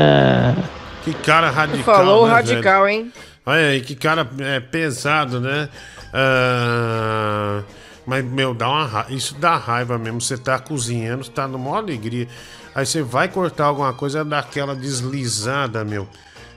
Que 1.04 1.14
cara 1.14 1.50
radical. 1.50 1.94
falou 1.94 2.26
né, 2.26 2.32
radical, 2.34 2.82
velho? 2.84 2.88
hein? 2.98 3.12
Olha 3.46 3.68
aí, 3.68 3.80
que 3.80 3.94
cara 3.94 4.28
é, 4.40 4.58
pesado, 4.58 5.40
né? 5.40 5.68
Ah, 6.12 7.62
mas, 8.04 8.24
meu, 8.24 8.52
dá 8.52 8.68
uma 8.68 8.86
ra... 8.86 9.06
isso 9.08 9.36
dá 9.36 9.56
raiva 9.56 9.96
mesmo. 9.96 10.20
Você 10.20 10.36
tá 10.36 10.58
cozinhando, 10.58 11.28
tá 11.28 11.46
numa 11.46 11.76
alegria. 11.76 12.26
Aí 12.74 12.84
você 12.84 13.02
vai 13.02 13.28
cortar 13.28 13.66
alguma 13.66 13.92
coisa, 13.92 14.24
dá 14.24 14.40
aquela 14.40 14.74
deslizada, 14.74 15.84
meu. 15.84 16.08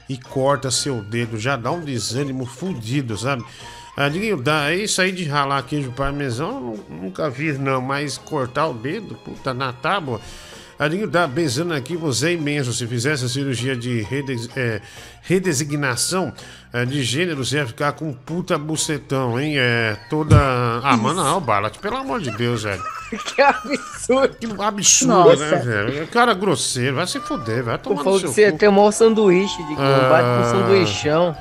E 0.09 0.17
corta 0.17 0.71
seu 0.71 1.01
dedo. 1.03 1.37
Já 1.37 1.55
dá 1.55 1.71
um 1.71 1.81
desânimo 1.81 2.45
fudido, 2.45 3.15
sabe? 3.15 3.45
Ah, 3.95 4.09
Diguinho, 4.09 4.41
dá, 4.41 4.71
é 4.71 4.75
isso 4.77 4.99
aí 5.01 5.11
de 5.11 5.25
ralar 5.25 5.61
queijo 5.63 5.91
parmesão, 5.91 6.75
nunca 6.89 7.29
vi, 7.29 7.53
não. 7.53 7.81
Mas 7.81 8.17
cortar 8.17 8.67
o 8.67 8.73
dedo, 8.73 9.13
puta, 9.15 9.53
na 9.53 9.73
tábua. 9.73 10.19
Adinho 10.79 11.09
tá 11.11 11.27
pensando 11.27 11.73
aqui, 11.73 11.97
você 11.97 12.29
é 12.29 12.33
imenso. 12.33 12.71
Se 12.71 12.87
fizesse 12.87 13.25
a 13.25 13.27
cirurgia 13.27 13.75
de 13.75 14.01
redes- 14.01 14.49
é, 14.55 14.79
redesignação 15.21 16.31
é, 16.71 16.85
de 16.85 17.03
gênero, 17.03 17.43
você 17.43 17.57
ia 17.57 17.67
ficar 17.67 17.91
com 17.91 18.09
um 18.09 18.13
puta 18.13 18.57
bucetão, 18.57 19.39
hein? 19.39 19.55
É, 19.57 19.97
toda. 20.09 20.37
Ah, 20.83 20.95
mano, 20.95 21.21
não, 21.23 21.41
Balat, 21.41 21.77
pelo 21.79 21.97
amor 21.97 22.21
de 22.21 22.31
Deus, 22.31 22.63
velho. 22.63 22.81
Que 23.35 23.41
absurdo. 23.41 24.35
Que 24.35 24.45
absurdo, 24.61 25.13
Nossa. 25.13 25.45
né, 25.51 25.55
velho? 25.57 26.07
Cara 26.07 26.33
grosseiro, 26.33 26.95
vai 26.95 27.07
se 27.07 27.19
fuder, 27.19 27.63
vai 27.63 27.77
tomar 27.77 28.03
no 28.03 28.19
seu 28.19 28.31
você 28.31 28.51
cu. 28.51 28.57
tem 28.59 28.69
um 28.69 28.73
maior 28.73 28.91
sanduíche, 28.91 29.57
Diguinho. 29.57 29.77
Bate 29.77 30.23
com 30.23 30.41
Ah, 30.41 30.43
sanduichão. 30.51 31.37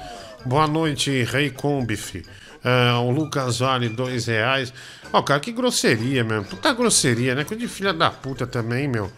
Boa 0.46 0.66
noite, 0.66 1.22
Rei 1.24 1.50
Combif. 1.50 2.22
Ah, 2.64 2.98
o 3.00 3.10
Lucas 3.10 3.58
vale 3.58 3.88
dois 3.88 4.26
reais. 4.26 4.72
Ó, 5.12 5.20
cara, 5.22 5.38
que 5.40 5.52
grosseria, 5.52 6.24
mesmo. 6.24 6.44
Puta 6.46 6.72
grosseria, 6.72 7.34
né? 7.34 7.44
Coisa 7.44 7.60
de 7.62 7.68
filha 7.68 7.92
da 7.92 8.10
puta 8.10 8.46
também, 8.46 8.88
meu. 8.88 9.10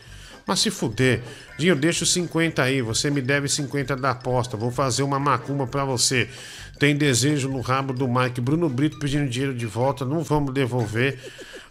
Mas 0.46 0.60
se 0.60 0.70
fuder. 0.70 1.20
Dinho, 1.58 1.76
deixa 1.76 2.04
os 2.04 2.12
50 2.12 2.62
aí. 2.62 2.82
Você 2.82 3.10
me 3.10 3.20
deve 3.20 3.48
50 3.48 3.94
da 3.96 4.10
aposta. 4.10 4.56
Vou 4.56 4.70
fazer 4.70 5.02
uma 5.02 5.18
macumba 5.18 5.66
pra 5.66 5.84
você. 5.84 6.28
Tem 6.78 6.96
desejo 6.96 7.48
no 7.48 7.60
rabo 7.60 7.92
do 7.92 8.08
Mike. 8.08 8.40
Bruno 8.40 8.68
Brito 8.68 8.98
pedindo 8.98 9.28
dinheiro 9.28 9.54
de 9.54 9.66
volta. 9.66 10.04
Não 10.04 10.22
vamos 10.22 10.52
devolver. 10.52 11.18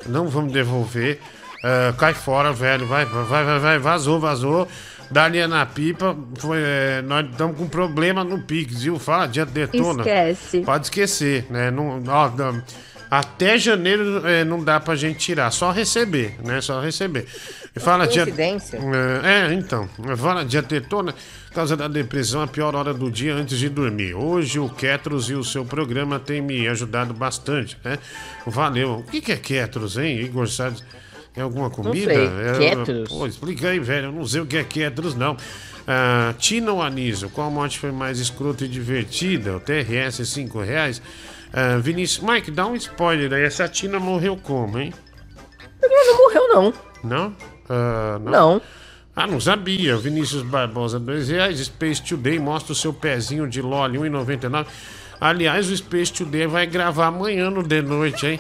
Não 0.08 0.28
vamos 0.28 0.54
devolver. 0.54 1.20
Ah, 1.64 1.94
cai 1.98 2.14
fora, 2.14 2.54
velho. 2.54 2.86
Vai, 2.86 3.06
vai, 3.06 3.44
vai, 3.44 3.60
vai. 3.60 3.80
Vazou, 3.80 4.20
vazou. 4.20 4.68
Dali 5.12 5.46
na 5.48 5.66
pipa. 5.66 6.16
Foi, 6.38 6.60
é, 6.62 7.02
nós 7.02 7.28
estamos 7.30 7.58
com 7.58 7.68
problema 7.68 8.24
no 8.24 8.40
Pix, 8.44 8.84
viu? 8.84 9.00
Fala, 9.00 9.26
dia 9.28 9.46
detona. 9.46 10.02
Esquece. 10.04 10.62
Pode 10.62 10.86
esquecer, 10.86 11.48
né? 11.50 11.72
Não, 11.72 12.02
ó, 12.08 12.30
não- 12.30 12.64
até 13.10 13.58
janeiro 13.58 14.26
é, 14.28 14.44
não 14.44 14.64
dá 14.64 14.80
pra 14.80 14.96
gente 14.96 15.18
tirar, 15.18 15.52
só 15.52 15.72
receber, 15.72 16.36
né? 16.44 16.62
Só 16.62 16.80
receber. 16.80 17.26
E 17.76 17.80
fala 17.80 18.08
dia. 18.08 18.24
Coincidência. 18.24 18.80
É, 19.24 19.52
é, 19.52 19.54
então. 19.54 19.90
Fala 20.18 20.46
dia 20.46 20.62
tetona, 20.62 21.16
causa 21.54 21.76
da 21.76 21.88
depressão, 21.88 22.42
a 22.42 22.48
pior 22.48 22.76
hora 22.76 22.94
do 22.94 23.10
dia 23.10 23.34
antes 23.34 23.58
de 23.58 23.70
dormir. 23.70 24.14
Hoje 24.14 24.60
o 24.60 24.70
Ketros 24.70 25.30
e 25.30 25.34
o 25.34 25.44
seu 25.44 25.66
programa 25.66 26.20
têm 26.20 26.42
me 26.42 26.68
ajudado 26.68 27.14
bastante, 27.14 27.78
né? 27.84 27.98
Valeu. 28.46 28.98
O 28.98 29.04
que 29.04 29.22
que 29.22 29.32
é 29.32 29.38
Ketros, 29.38 29.98
hein, 29.98 30.20
Igor 30.20 30.48
Salles? 30.48 30.84
É 31.36 31.42
alguma 31.42 31.70
comida? 31.70 32.14
sei. 32.14 32.26
É, 32.26 32.76
Ketros? 32.76 33.10
Pô, 33.10 33.26
explica 33.26 33.70
aí, 33.70 33.80
velho. 33.80 34.08
Eu 34.08 34.12
não 34.12 34.26
sei 34.26 34.42
o 34.42 34.46
que 34.46 34.58
é 34.58 34.64
Ketros, 34.64 35.16
não. 35.16 35.36
Ah, 35.88 36.36
Tina 36.38 36.72
ou 36.72 36.84
Anísio, 36.84 37.32
qual 37.32 37.50
morte 37.50 37.80
foi 37.80 37.92
mais 37.92 38.20
escrota 38.20 38.64
e 38.64 38.68
divertida? 38.68 39.56
O 39.56 39.60
TRS, 39.60 40.24
5 40.24 40.62
reais. 40.62 41.02
Ah, 41.54 41.78
Vinícius, 41.78 42.24
Mike, 42.28 42.52
dá 42.52 42.66
um 42.66 42.76
spoiler 42.76 43.34
aí. 43.34 43.44
Essa 43.44 43.68
Tina 43.68 44.00
morreu 44.00 44.38
como, 44.38 44.80
hein? 44.80 44.94
Ele 45.82 45.94
não 45.94 46.18
morreu, 46.18 46.48
não. 46.50 46.74
Não? 47.04 47.36
Ah, 47.70 48.20
não? 48.22 48.32
Não. 48.32 48.62
Ah, 49.16 49.28
não 49.28 49.40
sabia. 49.40 49.98
Vinícius 49.98 50.44
Barbosa, 50.44 51.00
2 51.00 51.30
reais. 51.30 51.60
Space 51.60 52.02
Today 52.02 52.40
mostra 52.40 52.72
o 52.72 52.76
seu 52.76 52.94
pezinho 52.94 53.48
de 53.48 53.62
LOL, 53.62 53.90
1,99. 53.90 54.66
Aliás, 55.20 55.70
o 55.70 55.76
Space 55.76 56.14
Today 56.14 56.48
vai 56.48 56.66
gravar 56.66 57.08
amanhã 57.08 57.50
no 57.50 57.62
de 57.62 57.82
noite, 57.82 58.26
hein? 58.26 58.40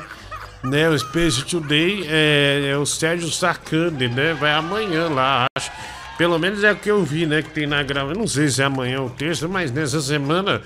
Né, 0.64 0.90
o 0.90 0.98
Space 0.98 1.44
Today 1.44 2.06
é, 2.08 2.70
é 2.72 2.78
o 2.78 2.86
Sérgio 2.86 3.30
Sacande, 3.30 4.08
né? 4.08 4.34
Vai 4.34 4.52
amanhã 4.52 5.10
lá, 5.10 5.46
acho. 5.58 5.72
Pelo 6.18 6.38
menos 6.38 6.64
é 6.66 6.72
o 6.72 6.76
que 6.76 6.92
eu 6.92 7.02
vi, 7.04 7.26
né? 7.26 7.42
Que 7.42 7.50
tem 7.50 7.66
na 7.66 7.82
gravação. 7.82 8.14
Eu 8.14 8.20
não 8.20 8.28
sei 8.28 8.50
se 8.50 8.62
é 8.62 8.66
amanhã 8.66 9.02
ou 9.02 9.10
terça, 9.10 9.48
mas 9.48 9.72
nessa 9.72 10.02
semana 10.02 10.62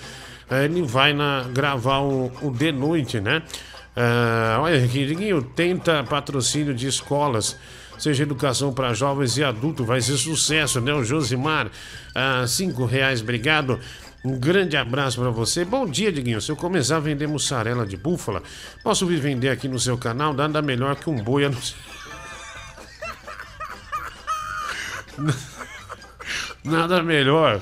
ele 0.49 0.81
vai 0.83 1.13
na, 1.13 1.43
gravar 1.51 1.99
o, 1.99 2.31
o 2.41 2.51
de 2.51 2.71
noite, 2.71 3.19
né? 3.19 3.41
Ah, 3.95 4.57
olha 4.59 4.83
aqui, 4.83 5.05
Diguinho, 5.05 5.41
tenta 5.41 6.03
patrocínio 6.03 6.73
de 6.73 6.87
escolas, 6.87 7.55
seja 7.97 8.23
educação 8.23 8.73
para 8.73 8.93
jovens 8.93 9.37
e 9.37 9.43
adultos, 9.43 9.85
vai 9.85 10.01
ser 10.01 10.17
sucesso, 10.17 10.81
né? 10.81 10.93
O 10.93 11.03
Josimar, 11.03 11.69
ah, 12.15 12.45
cinco 12.47 12.85
reais, 12.85 13.21
obrigado. 13.21 13.79
Um 14.25 14.39
grande 14.39 14.77
abraço 14.77 15.19
para 15.19 15.29
você. 15.29 15.65
Bom 15.65 15.85
dia, 15.85 16.09
Diguinho. 16.11 16.39
Se 16.39 16.49
eu 16.49 16.55
começar 16.55 16.95
a 16.95 16.99
vender 16.99 17.27
mussarela 17.27 17.85
de 17.85 17.97
búfala, 17.97 18.41
posso 18.81 19.05
vir 19.05 19.19
vender 19.19 19.49
aqui 19.49 19.67
no 19.67 19.77
seu 19.77 19.97
canal? 19.97 20.33
Nada 20.33 20.61
melhor 20.61 20.95
que 20.95 21.09
um 21.09 21.21
boi. 21.21 21.51
Nada 26.63 27.03
melhor 27.03 27.61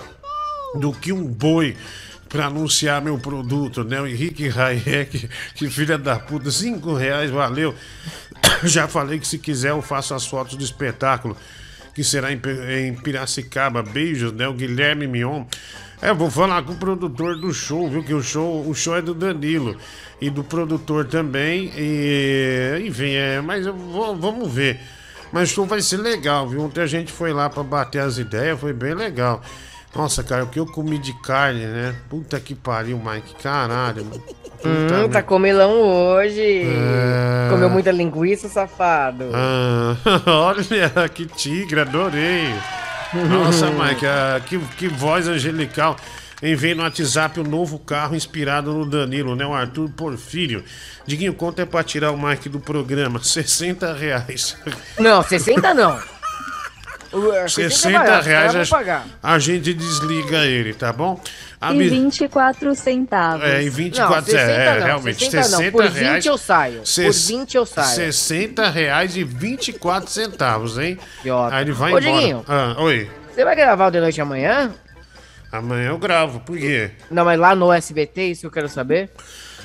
do 0.75 0.93
que 0.93 1.11
um 1.11 1.25
boi 1.25 1.75
pra 2.32 2.45
anunciar 2.45 3.01
meu 3.01 3.17
produto, 3.17 3.84
né? 3.84 3.99
O 3.99 4.07
Henrique 4.07 4.47
Hayek, 4.49 5.29
que 5.53 5.69
filha 5.69 5.97
da 5.97 6.17
puta, 6.17 6.49
cinco 6.49 6.93
reais, 6.93 7.29
valeu. 7.29 7.75
Já 8.63 8.88
falei 8.88 9.19
que 9.19 9.27
se 9.27 9.38
quiser 9.38 9.71
eu 9.71 9.82
faço 9.82 10.13
as 10.13 10.25
fotos 10.25 10.55
do 10.55 10.63
espetáculo, 10.63 11.36
que 11.93 12.03
será 12.03 12.32
em, 12.32 12.39
em 12.88 12.93
Piracicaba. 12.95 13.84
Beijos, 13.84 14.32
né? 14.32 14.47
O 14.47 14.53
Guilherme 14.53 15.07
Mion. 15.07 15.43
É, 16.01 16.11
vou 16.13 16.32
falar 16.32 16.63
com 16.63 16.71
o 16.71 16.77
produtor 16.77 17.39
do 17.39 17.53
show, 17.53 17.88
viu? 17.89 18.03
Que 18.03 18.13
o 18.13 18.23
show, 18.23 18.67
o 18.67 18.73
show 18.73 18.95
é 18.95 19.01
do 19.01 19.13
Danilo 19.13 19.77
e 20.19 20.29
do 20.29 20.43
produtor 20.43 21.05
também. 21.05 21.71
E, 21.75 22.82
enfim, 22.88 23.11
é, 23.11 23.39
mas 23.41 23.65
vou- 23.67 24.15
vamos 24.15 24.51
ver. 24.51 24.79
Mas 25.32 25.51
o 25.51 25.53
show 25.53 25.65
vai 25.65 25.82
ser 25.82 25.97
legal, 25.97 26.47
viu? 26.49 26.61
Ontem 26.61 26.82
a 26.82 26.88
gente 26.88 27.11
foi 27.11 27.32
lá 27.34 27.49
pra 27.49 27.61
bater 27.61 27.99
as 28.01 28.17
ideias, 28.17 28.59
foi 28.59 28.73
bem 28.73 28.93
legal. 28.95 29.41
Nossa, 29.93 30.23
cara, 30.23 30.43
o 30.43 30.47
que 30.47 30.59
eu 30.59 30.65
comi 30.65 30.97
de 30.97 31.13
carne, 31.21 31.65
né? 31.65 31.93
Puta 32.09 32.39
que 32.39 32.55
pariu, 32.55 32.97
Mike. 32.97 33.35
Caralho. 33.41 34.05
mano. 34.05 34.21
Puta 34.21 35.05
Hum, 35.05 35.09
tá 35.09 35.23
comilão 35.23 35.81
hoje. 35.81 36.63
É. 36.63 37.49
Comeu 37.49 37.69
muita 37.69 37.91
linguiça, 37.91 38.47
safado. 38.47 39.25
Ah, 39.33 39.95
olha, 40.27 41.09
que 41.09 41.25
tigre, 41.25 41.81
adorei. 41.81 42.53
Nossa, 43.13 43.67
Mike, 43.71 44.05
ah, 44.05 44.39
que, 44.45 44.59
que 44.77 44.87
voz 44.87 45.27
angelical. 45.27 45.95
Enviei 46.43 46.73
no 46.73 46.81
WhatsApp 46.83 47.39
o 47.39 47.43
novo 47.43 47.77
carro 47.77 48.15
inspirado 48.15 48.73
no 48.73 48.85
Danilo, 48.85 49.35
né? 49.35 49.45
O 49.45 49.53
Arthur 49.53 49.89
Porfírio. 49.91 50.63
Diguinho, 51.05 51.33
quanto 51.33 51.59
é 51.61 51.65
pra 51.65 51.83
tirar 51.83 52.11
o 52.11 52.17
Mike 52.17 52.49
do 52.49 52.59
programa? 52.59 53.21
60 53.21 53.93
reais. 53.93 54.57
Não, 54.97 55.21
60 55.21 55.73
não. 55.73 55.99
O- 57.14 57.49
60 57.49 57.99
barato, 57.99 58.26
reais 58.26 58.53
vou 58.53 58.62
a, 58.62 58.66
pagar. 58.66 59.05
a 59.22 59.38
gente 59.39 59.74
desliga 59.74 60.45
ele, 60.45 60.74
tá 60.74 60.93
bom? 60.93 61.20
A 61.59 61.74
E 61.74 61.78
mi- 61.78 61.89
24 61.89 62.74
centavos. 62.74 63.45
É, 63.45 63.62
em 63.64 63.70
24 63.70 64.16
Não, 64.16 64.24
60 64.24 64.41
é, 64.51 64.80
não, 64.80 64.86
realmente, 64.86 65.20
60 65.26 65.43
60, 65.43 65.64
não. 65.66 65.72
Por 65.72 65.89
20 65.89 66.01
reais. 66.03 66.26
eu 66.26 66.38
saio. 66.38 66.78
Por 66.80 66.86
Ses- 66.88 67.28
20 67.28 67.55
eu 67.55 67.66
saio. 67.66 67.95
60 67.95 68.70
reais 68.70 69.16
e 69.18 69.24
24 69.24 70.09
centavos, 70.09 70.78
hein? 70.80 70.97
Aí 71.51 71.62
ele 71.64 71.72
vai 71.74 71.93
Ô, 71.93 71.99
embora. 71.99 72.16
Diguinho. 72.18 72.45
Ah, 72.47 72.76
oi. 72.80 73.09
Você 73.34 73.43
vai 73.43 73.55
gravar 73.55 73.88
o 73.88 73.91
de 73.91 73.99
noite 73.99 74.20
amanhã? 74.22 74.72
Amanhã 75.51 75.89
eu 75.89 75.97
gravo, 75.97 76.39
por 76.39 76.57
quê? 76.57 76.91
Não, 77.09 77.26
mas 77.26 77.38
lá 77.38 77.53
no 77.53 77.72
SBT, 77.74 78.24
isso 78.32 78.41
que 78.41 78.47
eu 78.47 78.51
quero 78.51 78.70
saber. 78.70 79.09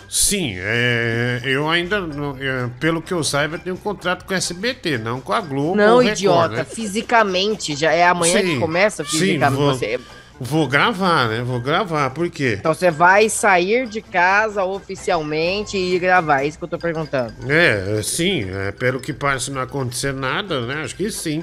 Sim, 0.08 0.54
é, 0.58 1.40
eu 1.44 1.68
ainda, 1.68 1.96
é, 2.40 2.68
pelo 2.80 3.02
que 3.02 3.12
eu 3.12 3.24
saiba, 3.24 3.58
tenho 3.58 3.74
um 3.76 3.78
contrato 3.78 4.24
com 4.24 4.32
a 4.34 4.36
SBT, 4.36 4.98
não 4.98 5.20
com 5.20 5.32
a 5.32 5.40
Globo. 5.40 5.74
Não, 5.76 5.98
Record, 5.98 6.16
idiota. 6.18 6.48
né? 6.56 6.64
Fisicamente, 6.64 7.74
já 7.74 7.92
é 7.92 8.06
amanhã 8.06 8.40
que 8.40 8.46
Sim, 8.54 8.60
começa 8.60 9.04
sim, 9.04 9.10
fisicamente. 9.18 9.58
vou- 9.58 9.74
Você- 9.74 10.00
Vou 10.38 10.68
gravar, 10.68 11.28
né? 11.30 11.42
Vou 11.42 11.58
gravar, 11.58 12.10
por 12.10 12.28
quê? 12.28 12.56
Então 12.60 12.74
você 12.74 12.90
vai 12.90 13.26
sair 13.26 13.86
de 13.88 14.02
casa 14.02 14.62
oficialmente 14.64 15.78
e 15.78 15.98
gravar. 15.98 16.42
É 16.42 16.46
isso 16.46 16.58
que 16.58 16.64
eu 16.64 16.68
tô 16.68 16.78
perguntando. 16.78 17.32
É, 17.48 18.02
sim, 18.02 18.44
é, 18.50 18.70
pelo 18.70 19.00
que 19.00 19.14
parece 19.14 19.50
não 19.50 19.62
acontecer 19.62 20.12
nada, 20.12 20.60
né? 20.66 20.82
Acho 20.84 20.94
que 20.94 21.10
sim. 21.10 21.42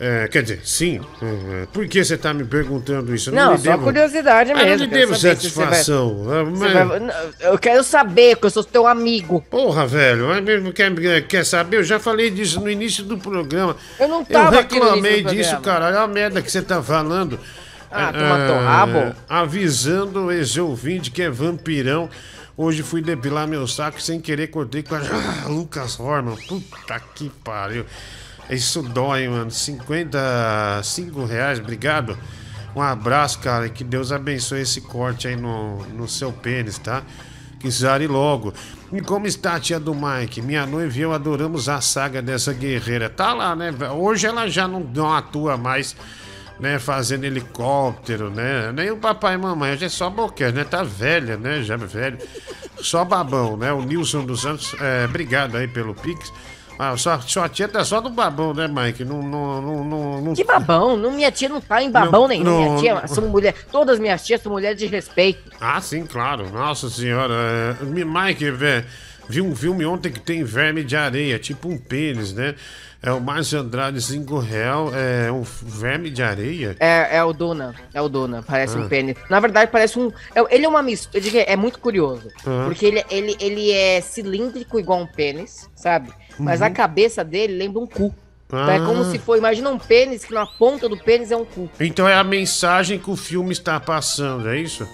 É, 0.00 0.28
quer 0.28 0.42
dizer, 0.42 0.60
sim. 0.64 1.00
É, 1.20 1.66
por 1.72 1.86
que 1.88 2.04
você 2.04 2.16
tá 2.16 2.32
me 2.32 2.44
perguntando 2.44 3.12
isso? 3.12 3.30
Eu 3.30 3.34
Não, 3.34 3.52
lhe 3.52 3.58
só 3.58 3.70
devo- 3.72 3.82
curiosidade 3.82 4.52
Ah, 4.52 4.60
Eu 4.60 4.64
mesmo. 4.66 4.78
não 4.78 4.84
lhe 4.86 4.90
devo 5.00 5.14
você 5.14 5.26
vai- 5.28 5.36
satisfação. 5.36 6.24
Ah, 6.30 6.42
você 6.44 6.64
mas- 6.74 6.88
vai- 6.88 7.00
Não, 7.00 7.14
Eu 7.40 7.58
quero 7.58 7.82
saber, 7.82 8.36
que 8.36 8.46
eu 8.46 8.50
sou 8.50 8.62
teu 8.62 8.86
amigo. 8.86 9.44
Porra, 9.50 9.86
velho, 9.86 10.28
mas 10.28 10.42
mesmo 10.44 10.72
quer, 10.72 11.22
quer 11.26 11.44
saber? 11.44 11.78
Eu 11.78 11.84
já 11.84 11.98
falei 11.98 12.30
disso 12.30 12.60
no 12.60 12.70
início 12.70 13.02
do 13.04 13.18
programa. 13.18 13.74
Eu 13.98 14.06
não 14.08 14.20
Eu 14.20 14.26
tava 14.26 14.50
no 14.52 14.56
reclamei 14.56 15.22
disso, 15.24 15.58
cara. 15.60 15.86
Olha 15.86 16.00
a 16.00 16.06
merda 16.06 16.40
que 16.42 16.50
você 16.50 16.62
tá 16.62 16.80
falando. 16.82 17.38
Ah, 17.90 18.10
É, 18.10 18.12
toma 18.12 18.46
teu 18.46 18.56
rabo. 18.64 19.16
Avisando 19.28 20.30
esse 20.30 20.60
ouvinte 20.60 21.10
que 21.10 21.22
é 21.22 21.30
vampirão. 21.30 22.08
Hoje 22.56 22.82
fui 22.82 23.00
depilar 23.00 23.46
meu 23.48 23.66
saco 23.66 24.00
sem 24.00 24.20
querer 24.20 24.48
cortei 24.48 24.82
com 24.82 24.94
a 24.94 24.98
ah, 24.98 25.48
Lucas 25.48 25.98
Horman. 25.98 26.36
Puta 26.48 27.00
que 27.14 27.30
pariu. 27.42 27.84
Isso 28.50 28.82
dói, 28.82 29.28
mano. 29.28 29.50
55 29.50 31.24
reais, 31.24 31.58
obrigado. 31.58 32.16
Um 32.74 32.82
abraço, 32.82 33.38
cara. 33.40 33.66
e 33.66 33.70
Que 33.70 33.84
Deus 33.84 34.12
abençoe 34.12 34.60
esse 34.60 34.80
corte 34.80 35.28
aí 35.28 35.36
no, 35.36 35.84
no 35.86 36.08
seu 36.08 36.32
pênis, 36.32 36.78
tá? 36.78 37.02
Que 37.58 37.70
zare 37.70 38.06
logo. 38.06 38.54
E 38.92 39.00
como 39.00 39.26
está 39.26 39.56
a 39.56 39.60
tia 39.60 39.78
do 39.78 39.94
Mike? 39.94 40.40
Minha 40.40 40.64
noiva 40.64 40.96
e 40.96 41.00
eu 41.02 41.12
adoramos 41.12 41.68
a 41.68 41.80
saga 41.80 42.22
dessa 42.22 42.52
guerreira. 42.52 43.10
Tá 43.10 43.34
lá, 43.34 43.54
né? 43.54 43.74
Hoje 43.92 44.26
ela 44.26 44.48
já 44.48 44.66
não, 44.66 44.80
não 44.80 45.12
atua 45.12 45.56
mais, 45.56 45.94
né? 46.58 46.78
Fazendo 46.78 47.24
helicóptero, 47.24 48.30
né? 48.30 48.72
Nem 48.72 48.90
o 48.90 48.96
papai 48.96 49.34
e 49.34 49.38
mamãe. 49.38 49.72
Hoje 49.72 49.86
é 49.86 49.88
só 49.88 50.08
boquete, 50.08 50.52
né? 50.52 50.64
Tá 50.64 50.82
velha, 50.82 51.36
né? 51.36 51.62
Já 51.62 51.76
velho. 51.76 52.18
Só 52.80 53.04
babão, 53.04 53.56
né? 53.56 53.72
O 53.72 53.82
Nilson 53.82 54.24
dos 54.24 54.42
Santos, 54.42 54.74
é, 54.80 55.04
obrigado 55.04 55.56
aí 55.56 55.66
pelo 55.66 55.94
Pix. 55.94 56.32
Ah, 56.78 56.96
sua, 56.96 57.20
sua 57.20 57.48
tia 57.48 57.66
tá 57.66 57.84
só 57.84 58.00
no 58.00 58.08
babão, 58.10 58.54
né, 58.54 58.68
Mike? 58.68 59.04
Não, 59.04 59.20
não, 59.20 59.60
não, 59.60 59.84
não, 59.84 60.20
não- 60.20 60.34
Que 60.34 60.44
babão? 60.44 60.96
Não, 60.96 61.10
minha 61.10 61.30
tia 61.32 61.48
não 61.48 61.60
tá 61.60 61.82
em 61.82 61.90
babão 61.90 62.22
Não, 62.22 62.28
nenhum. 62.28 62.44
não. 62.44 62.62
Minha 62.62 62.78
tia, 63.00 63.08
são 63.08 63.26
mulher, 63.28 63.54
todas 63.72 63.98
minhas 63.98 64.24
tias 64.24 64.40
são 64.40 64.52
mulheres 64.52 64.78
de 64.78 64.86
respeito. 64.86 65.50
Ah, 65.60 65.80
sim, 65.80 66.06
claro. 66.06 66.48
Nossa 66.50 66.88
senhora. 66.88 67.34
É, 67.80 67.84
Mike, 67.84 68.50
velho, 68.52 68.84
vi 69.28 69.40
um 69.40 69.56
filme 69.56 69.84
ontem 69.84 70.12
que 70.12 70.20
tem 70.20 70.44
verme 70.44 70.84
de 70.84 70.96
areia, 70.96 71.38
tipo 71.38 71.68
um 71.68 71.76
pênis, 71.76 72.32
né? 72.32 72.54
É 73.00 73.12
o 73.12 73.20
Márcio 73.20 73.60
Andrade, 73.60 74.00
5 74.02 74.40
real, 74.40 74.90
é 74.92 75.30
um 75.30 75.42
verme 75.42 76.10
de 76.10 76.20
areia. 76.20 76.76
É, 76.80 77.16
é 77.18 77.22
o 77.24 77.32
Duna, 77.32 77.72
é 77.94 78.02
o 78.02 78.08
Duna, 78.08 78.42
parece 78.44 78.76
Ah. 78.76 78.80
um 78.80 78.88
pênis. 78.88 79.16
Na 79.30 79.38
verdade, 79.38 79.70
parece 79.70 79.96
um. 79.98 80.10
é- 80.34 80.54
Ele 80.54 80.64
é 80.64 80.68
uma 80.68 80.82
mistura. 80.82 81.22
É 81.46 81.54
muito 81.54 81.78
curioso. 81.78 82.28
Ah. 82.44 82.64
Porque 82.66 82.84
ele, 82.86 83.04
ele, 83.08 83.36
ele 83.40 83.70
é 83.70 84.00
cilíndrico 84.00 84.80
igual 84.80 85.00
um 85.00 85.06
pênis, 85.06 85.68
sabe? 85.76 86.10
Mas 86.38 86.60
Uhum. 86.60 86.66
a 86.66 86.70
cabeça 86.70 87.24
dele 87.24 87.56
lembra 87.56 87.80
um 87.80 87.86
cu. 87.86 88.14
Então 88.46 88.70
é 88.70 88.78
como 88.78 89.02
Ah. 89.02 89.10
se 89.10 89.18
for, 89.18 89.36
imagina 89.36 89.68
um 89.68 89.78
pênis 89.78 90.24
que 90.24 90.32
na 90.32 90.46
ponta 90.46 90.88
do 90.88 90.96
pênis 90.96 91.30
é 91.30 91.36
um 91.36 91.44
cu. 91.44 91.68
Então 91.78 92.08
é 92.08 92.14
a 92.14 92.24
mensagem 92.24 92.98
que 92.98 93.10
o 93.10 93.16
filme 93.16 93.52
está 93.52 93.78
passando, 93.78 94.48
é 94.48 94.58
isso? 94.58 94.88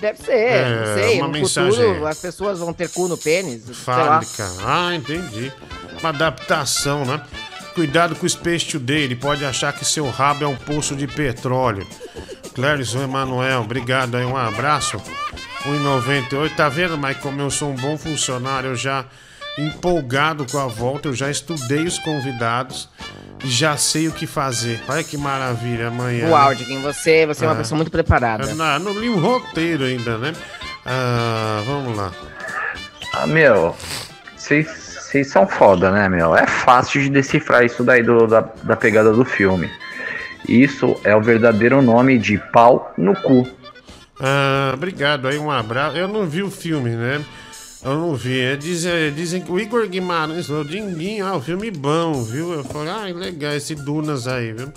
Deve 0.00 0.18
ser, 0.22 0.32
É, 0.32 0.78
não 0.78 0.94
sei. 0.94 1.18
uma 1.18 1.26
no 1.26 1.32
mensagem. 1.32 1.70
futuro 1.72 2.06
as 2.06 2.18
pessoas 2.18 2.58
vão 2.58 2.72
ter 2.72 2.88
cu 2.88 3.06
no 3.06 3.18
pênis. 3.18 3.64
Fábrica. 3.70 4.46
Ah, 4.64 4.94
entendi. 4.94 5.52
Uma 6.00 6.08
adaptação, 6.08 7.04
né? 7.04 7.20
Cuidado 7.74 8.16
com 8.16 8.24
o 8.24 8.28
Space 8.30 8.64
Today, 8.66 9.02
ele 9.02 9.14
pode 9.16 9.44
achar 9.44 9.72
que 9.74 9.84
seu 9.84 10.08
rabo 10.08 10.44
é 10.44 10.48
um 10.48 10.56
poço 10.56 10.96
de 10.96 11.06
petróleo. 11.06 11.86
Clérison 12.54 13.02
Emanuel, 13.02 13.60
obrigado 13.60 14.16
aí, 14.16 14.24
um 14.24 14.36
abraço. 14.36 14.96
1,98. 15.66 16.56
Tá 16.56 16.68
vendo, 16.68 16.96
Mike, 16.98 17.20
como 17.20 17.40
eu 17.40 17.50
sou 17.50 17.70
um 17.70 17.74
bom 17.76 17.96
funcionário, 17.98 18.70
eu 18.70 18.76
já 18.76 19.04
empolgado 19.66 20.46
com 20.50 20.58
a 20.58 20.66
volta, 20.66 21.08
eu 21.08 21.14
já 21.14 21.30
estudei 21.30 21.84
os 21.84 21.98
convidados 21.98 22.88
e 23.44 23.48
já 23.48 23.76
sei 23.76 24.08
o 24.08 24.12
que 24.12 24.26
fazer. 24.26 24.80
Olha 24.88 25.02
que 25.04 25.16
maravilha 25.16 25.88
amanhã. 25.88 26.28
Uau, 26.28 26.50
né? 26.50 26.54
Diguinho, 26.56 26.80
você, 26.82 27.26
você 27.26 27.44
é 27.44 27.48
uma 27.48 27.54
Ah. 27.54 27.58
pessoa 27.58 27.76
muito 27.76 27.90
preparada. 27.90 28.44
Eu 28.44 28.54
não, 28.54 28.78
não 28.78 28.92
li 28.98 29.08
o 29.08 29.18
roteiro 29.18 29.84
ainda, 29.84 30.18
né? 30.18 30.32
Ah, 30.84 31.62
vamos 31.66 31.96
lá. 31.96 32.10
Ah, 33.14 33.26
meu, 33.26 33.74
vocês 34.36 34.88
vocês 35.10 35.26
são 35.28 35.44
foda, 35.44 35.90
né, 35.90 36.08
meu? 36.08 36.36
É 36.36 36.46
fácil 36.46 37.02
de 37.02 37.10
decifrar 37.10 37.64
isso 37.64 37.82
daí 37.82 38.00
do- 38.00 38.28
da, 38.28 38.44
da 38.62 38.76
pegada 38.76 39.12
do 39.12 39.24
filme. 39.24 39.68
Isso 40.48 40.94
é 41.02 41.14
o 41.16 41.20
verdadeiro 41.20 41.82
nome 41.82 42.16
de 42.16 42.38
pau 42.52 42.94
no 42.96 43.14
cu. 43.16 43.44
Ah, 44.20 44.70
obrigado 44.72 45.26
aí, 45.26 45.36
um 45.38 45.50
abraço. 45.50 45.96
Eu 45.96 46.06
não 46.06 46.26
vi 46.26 46.42
o 46.44 46.50
filme, 46.50 46.90
né? 46.90 47.20
Eu 47.82 47.94
não 47.94 48.14
vi. 48.14 48.40
É, 48.40 48.56
diz- 48.56 48.84
é, 48.84 49.10
dizem 49.10 49.40
que 49.42 49.50
o 49.50 49.58
Igor 49.58 49.86
Guimarães 49.88 50.46
falou, 50.46 50.64
Dinguinho, 50.64 51.26
ah, 51.26 51.36
o 51.36 51.40
filme 51.40 51.70
bom, 51.70 52.22
viu? 52.22 52.52
Eu 52.52 52.64
falei, 52.64 52.88
ah, 52.92 53.04
legal, 53.18 53.52
esse 53.54 53.74
Dunas 53.74 54.26
aí, 54.28 54.52
viu? 54.52 54.70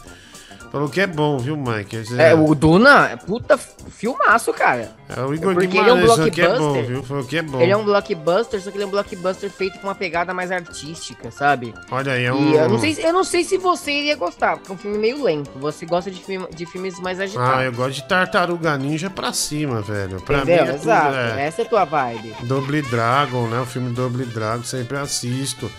Falou 0.74 0.90
que 0.90 1.00
é 1.00 1.06
bom, 1.06 1.38
viu, 1.38 1.56
Mike? 1.56 1.98
Esse- 1.98 2.20
É, 2.20 2.34
o 2.34 2.56
Duna 2.56 3.10
é 3.12 3.16
puta 3.16 3.56
filmaço, 3.58 4.52
cara. 4.52 4.92
É, 5.08 5.22
o 5.22 5.32
Igor 5.32 5.54
porque 5.54 5.78
ele 5.78 5.88
é 5.88 5.94
um 5.94 6.00
Guimarães 6.02 6.34
que 6.34 6.42
é 6.42 6.48
bom, 6.48 6.56
blockbuster. 6.58 6.86
viu? 6.88 7.04
Falou 7.04 7.24
que 7.24 7.38
é 7.38 7.42
bom. 7.44 7.62
Ele 7.62 7.72
é 7.72 7.78
um 7.78 7.84
blockbuster, 7.86 8.60
só 8.60 8.72
que 8.72 8.78
ele 8.78 8.84
é 8.84 8.88
um 8.88 8.90
blockbuster 8.90 9.52
feito 9.52 9.78
com 9.78 9.86
uma 9.88 9.94
pegada 9.94 10.34
mais 10.34 10.52
artística, 10.52 11.30
sabe? 11.30 11.76
Olha 11.92 12.14
aí, 12.14 12.26
é 12.26 12.34
um... 12.34 12.54
eu 12.56 12.70
não, 12.70 12.80
sei, 12.80 12.94
se- 12.96 13.02
eu 13.04 13.14
não 13.14 13.24
sei 13.24 13.44
se 13.44 13.56
você 13.60 13.92
iria 13.92 14.16
gostar, 14.16 14.58
porque 14.58 14.72
é 14.72 14.74
um 14.74 14.78
filme 14.80 14.98
meio 14.98 15.22
lento. 15.24 15.52
Você 15.60 15.86
gosta 15.86 16.10
de, 16.10 16.20
filme- 16.24 16.48
de 16.52 16.66
filmes 16.66 17.00
mais 17.00 17.20
agitados. 17.20 17.56
Ah, 17.60 17.64
eu 17.64 17.72
gosto 17.72 17.94
de 18.02 18.08
Tartaruga 18.08 18.76
Ninja 18.76 19.12
pra 19.12 19.32
cima, 19.32 19.80
velho. 19.84 20.20
Pra 20.22 20.40
Entendeu? 20.40 20.56
mim 20.64 20.70
é 20.70 20.74
tudo, 20.74 20.82
Exato. 20.86 21.16
é. 21.16 21.46
Essa 21.46 21.62
é 21.62 21.66
a 21.66 21.70
tua 21.70 21.86
vibe. 21.86 22.36
Double 22.42 22.82
Dragon, 22.82 23.46
né? 23.48 23.60
O 23.62 23.66
filme 23.68 23.94
Double 23.94 24.26
Dragon, 24.26 24.64
sempre 24.64 24.98
assisto. 24.98 25.70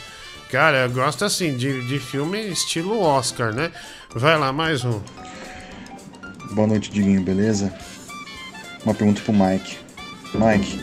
Cara, 0.55 0.85
eu 0.85 0.91
gosto 0.91 1.25
assim 1.25 1.57
de, 1.57 1.85
de 1.89 1.99
filme 1.99 2.39
estilo 2.49 3.01
Oscar, 3.01 3.53
né? 3.53 3.73
Vai 4.15 4.39
lá, 4.39 4.53
mais 4.53 4.85
um. 4.85 5.01
Boa 6.53 6.69
noite, 6.69 6.93
Diguinho, 6.93 7.21
beleza? 7.23 7.75
Uma 8.85 8.95
pergunta 8.95 9.21
pro 9.23 9.33
Mike. 9.33 9.77
Mike, 10.33 10.81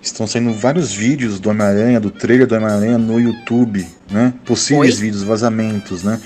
estão 0.00 0.24
saindo 0.24 0.52
vários 0.52 0.92
vídeos 0.92 1.40
do 1.40 1.50
Homem-Aranha, 1.50 1.98
do 1.98 2.12
trailer 2.12 2.46
do 2.46 2.54
Homem-Aranha 2.54 2.96
no 2.96 3.18
YouTube, 3.18 3.84
né? 4.08 4.32
Possíveis 4.44 4.94
Oi? 4.94 5.00
vídeos, 5.00 5.24
vazamentos, 5.24 6.04
né? 6.04 6.20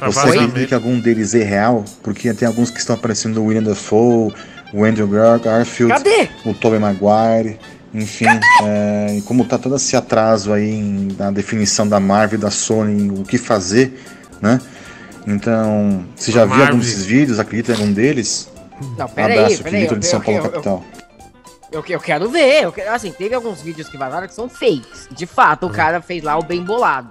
Ah, 0.00 0.06
Você 0.06 0.20
vazamento. 0.20 0.44
acredita 0.44 0.66
que 0.68 0.74
algum 0.74 0.98
deles 0.98 1.34
é 1.34 1.44
real? 1.44 1.84
Porque 2.02 2.32
tem 2.32 2.48
alguns 2.48 2.70
que 2.70 2.78
estão 2.78 2.96
aparecendo 2.96 3.36
o 3.42 3.44
William 3.48 3.64
Dafoe, 3.64 4.32
o 4.72 4.82
Andrew 4.82 5.06
Gar- 5.06 5.40
Garfield, 5.40 5.92
Cadê? 5.92 6.26
o 6.46 6.54
Tobey 6.54 6.78
Maguire, 6.78 7.58
enfim, 7.92 8.26
é, 8.62 9.20
como 9.26 9.44
tá 9.44 9.58
todo 9.58 9.76
esse 9.76 9.96
atraso 9.96 10.52
aí 10.52 10.70
em- 10.70 11.08
na 11.18 11.30
definição 11.30 11.88
da 11.88 11.98
Marvel 11.98 12.38
e 12.38 12.42
da 12.42 12.50
Sony, 12.50 13.02
em 13.02 13.10
o 13.20 13.24
que 13.24 13.36
fazer, 13.38 14.00
né? 14.40 14.60
Então, 15.26 16.04
você 16.16 16.32
já 16.32 16.44
viu 16.44 16.62
algum 16.64 16.78
desses 16.78 17.04
vídeos? 17.04 17.38
Acredita 17.38 17.72
em 17.72 17.74
algum 17.74 17.92
deles? 17.92 18.50
Não, 18.96 19.06
Um 19.06 19.08
peraí, 19.08 19.38
abraço, 19.38 19.62
peraí. 19.62 19.82
Vitor 19.82 19.98
de 19.98 20.06
eu- 20.06 20.10
São 20.10 20.20
Paulo, 20.20 20.38
eu- 20.40 20.44
eu- 20.44 20.50
capital. 20.50 20.84
Eu, 21.72 21.84
eu 21.88 22.00
quero 22.00 22.28
ver. 22.30 22.64
Eu 22.64 22.72
quero- 22.72 22.90
assim, 22.92 23.12
teve 23.12 23.34
alguns 23.34 23.60
vídeos 23.60 23.88
que 23.88 23.96
vazaram 23.98 24.26
que 24.26 24.34
são 24.34 24.48
fakes. 24.48 25.08
De 25.12 25.26
fato, 25.26 25.66
o 25.66 25.70
cara 25.70 26.00
fez 26.00 26.22
lá 26.22 26.38
o 26.38 26.42
bem 26.42 26.64
bolado. 26.64 27.10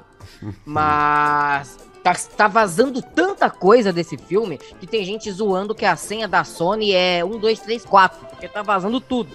Mas 0.65 1.77
tá, 2.03 2.13
tá 2.35 2.47
vazando 2.47 3.01
tanta 3.01 3.49
coisa 3.49 3.93
desse 3.93 4.17
filme 4.17 4.57
que 4.79 4.87
tem 4.87 5.03
gente 5.05 5.31
zoando 5.31 5.75
que 5.75 5.85
a 5.85 5.95
senha 5.95 6.27
da 6.27 6.43
Sony 6.43 6.91
é 6.93 7.23
1, 7.23 7.37
2, 7.37 7.59
3, 7.59 7.85
4. 7.85 8.25
Porque 8.27 8.47
tá 8.47 8.61
vazando 8.61 8.99
tudo. 8.99 9.29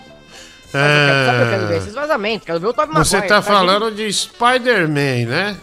Quero, 0.74 1.26
sabe 1.26 1.36
o 1.36 1.38
que 1.38 1.44
eu 1.44 1.50
quero 1.50 1.66
ver? 1.68 1.76
Esses 1.78 1.94
vazamentos. 1.94 2.46
Quero 2.46 2.60
ver 2.60 2.66
o 2.66 2.72
Tobey 2.72 2.96
É. 2.96 2.98
Você 2.98 3.16
Maguire, 3.16 3.34
tá 3.34 3.42
falando 3.42 3.90
de 3.92 4.12
Spider-Man, 4.12 5.26
né? 5.26 5.56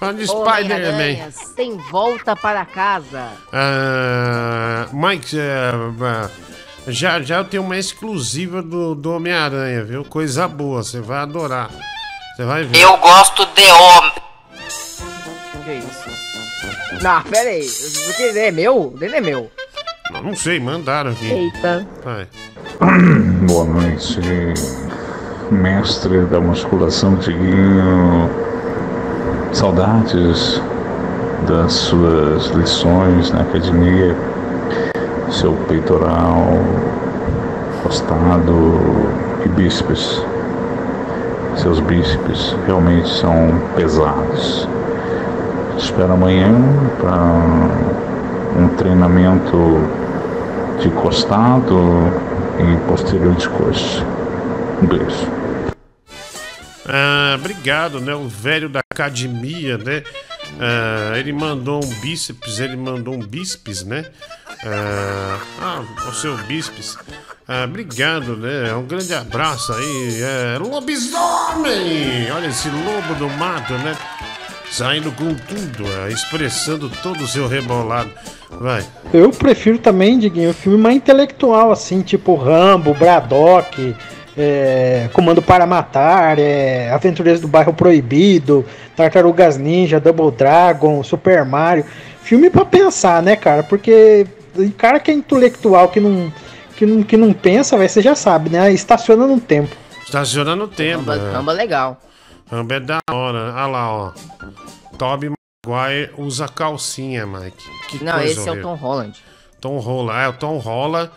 Falando 0.00 0.18
de 0.18 0.26
Spider-Man. 0.26 0.92
Homem-Aranha 0.92 1.30
Sem 1.30 1.76
volta 1.76 2.34
para 2.34 2.64
casa. 2.64 3.28
Ah, 3.52 4.88
Mike, 4.92 5.38
é, 5.38 5.70
ah, 6.02 6.30
já, 6.88 7.22
já 7.22 7.36
eu 7.36 7.44
tenho 7.44 7.62
uma 7.62 7.76
exclusiva 7.76 8.60
do, 8.60 8.94
do 8.94 9.12
Homem-Aranha, 9.12 9.84
viu? 9.84 10.04
Coisa 10.04 10.48
boa, 10.48 10.82
você 10.82 11.00
vai 11.00 11.20
adorar. 11.20 11.70
Você 12.34 12.44
vai 12.44 12.64
ver. 12.64 12.80
Eu 12.80 12.96
gosto 12.96 13.46
de 13.46 13.70
homem. 13.70 14.12
Que 15.64 15.72
isso? 15.74 16.10
Não, 17.02 17.22
pera 17.22 17.50
aí. 17.50 17.66
Porque 18.06 18.22
ele 18.22 18.38
é 18.40 18.50
meu? 18.50 18.86
O 18.88 18.98
dele 18.98 19.16
é 19.16 19.20
meu. 19.20 19.50
Não, 20.12 20.22
não 20.22 20.34
sei, 20.34 20.58
mandaram 20.58 21.10
aqui. 21.12 21.30
Eita. 21.30 21.86
Vai. 22.04 22.26
Boa 23.46 23.64
noite, 23.64 24.20
mestre 25.50 26.24
da 26.26 26.40
musculação 26.40 27.16
Tiguinho. 27.16 28.28
Saudades 29.52 30.60
das 31.46 31.72
suas 31.72 32.46
lições 32.48 33.30
na 33.30 33.42
academia, 33.42 34.16
seu 35.30 35.52
peitoral, 35.68 36.58
costado 37.82 38.80
e 39.44 39.48
bíceps. 39.50 40.24
Seus 41.56 41.80
bíceps 41.80 42.56
realmente 42.66 43.08
são 43.08 43.60
pesados. 43.76 44.68
Te 45.76 45.84
Espero 45.84 46.12
amanhã 46.12 46.54
para 47.00 47.60
um 48.56 48.68
treinamento 48.76 49.99
de 50.80 50.88
costado 50.90 51.78
e 52.58 52.88
posterior 52.88 53.34
de 53.34 53.48
coxa. 53.48 54.04
Um 54.82 54.86
beijo. 54.86 55.30
Ah, 56.86 57.36
obrigado, 57.38 58.00
né? 58.00 58.14
O 58.14 58.26
velho 58.28 58.68
da 58.68 58.80
academia, 58.92 59.76
né? 59.76 60.02
Ah, 60.58 61.18
ele 61.18 61.32
mandou 61.32 61.84
um 61.84 61.88
bíceps, 62.00 62.58
ele 62.58 62.76
mandou 62.76 63.14
um 63.14 63.20
bíceps, 63.20 63.84
né? 63.84 64.06
Ah, 64.64 65.38
ah, 65.60 66.08
o 66.08 66.12
seu 66.12 66.36
bíceps. 66.38 66.96
Ah, 67.46 67.64
obrigado, 67.64 68.36
né? 68.36 68.72
Um 68.74 68.86
grande 68.86 69.14
abraço 69.14 69.72
aí. 69.72 70.22
É, 70.22 70.58
lobisomem! 70.58 72.30
Olha 72.32 72.46
esse 72.46 72.68
lobo 72.68 73.14
do 73.16 73.28
mato, 73.28 73.74
né? 73.74 73.96
Saindo 74.70 75.10
com 75.12 75.34
tudo, 75.34 75.84
é, 75.92 76.12
expressando 76.12 76.88
todo 77.02 77.24
o 77.24 77.28
seu 77.28 77.48
rebolado. 77.48 78.10
Vai. 78.50 78.84
Eu 79.12 79.30
prefiro 79.30 79.78
também, 79.78 80.18
Diguinho, 80.18 80.54
filme 80.54 80.78
mais 80.78 80.96
intelectual, 80.96 81.72
assim, 81.72 82.02
tipo 82.02 82.36
Rambo, 82.36 82.94
Braddock, 82.94 83.96
é, 84.38 85.08
Comando 85.12 85.42
para 85.42 85.66
Matar, 85.66 86.38
é, 86.38 86.90
Aventureiros 86.92 87.40
do 87.40 87.48
Bairro 87.48 87.74
Proibido, 87.74 88.64
Tartarugas 88.94 89.58
Ninja, 89.58 89.98
Double 89.98 90.30
Dragon, 90.30 91.02
Super 91.02 91.44
Mario. 91.44 91.84
Filme 92.22 92.48
pra 92.48 92.64
pensar, 92.64 93.22
né, 93.22 93.34
cara? 93.34 93.64
Porque 93.64 94.24
o 94.54 94.70
cara 94.72 95.00
que 95.00 95.10
é 95.10 95.14
intelectual, 95.14 95.88
que 95.88 95.98
não, 95.98 96.32
que 96.76 96.86
não, 96.86 97.02
que 97.02 97.16
não 97.16 97.32
pensa, 97.32 97.76
véio, 97.76 97.90
você 97.90 98.00
já 98.00 98.14
sabe, 98.14 98.50
né? 98.50 98.72
Estaciona 98.72 99.26
no 99.26 99.40
tempo. 99.40 99.74
Estaciona 100.04 100.54
no 100.54 100.68
tempo. 100.68 101.10
Ramba, 101.10 101.16
é. 101.16 101.32
ramba 101.32 101.52
legal. 101.52 102.00
Ramba 102.50 102.74
é 102.74 102.80
da 102.80 102.98
hora. 103.10 103.52
Olha 103.54 103.66
lá, 103.66 103.92
ó. 103.92 104.12
Toby 104.98 105.32
Maguire 105.66 106.10
usa 106.18 106.48
calcinha, 106.48 107.26
Mike. 107.26 107.64
Que 107.88 108.02
Não, 108.04 108.12
coisa 108.14 108.26
esse 108.32 108.38
é 108.40 108.42
o 108.42 108.54
horrível. 108.54 108.62
Tom 108.70 108.74
Holland. 108.76 109.24
Tom 109.60 109.78
Rola, 109.78 110.22
é 110.22 110.28
o 110.28 110.32
Tom 110.32 110.56
Rola. 110.58 111.12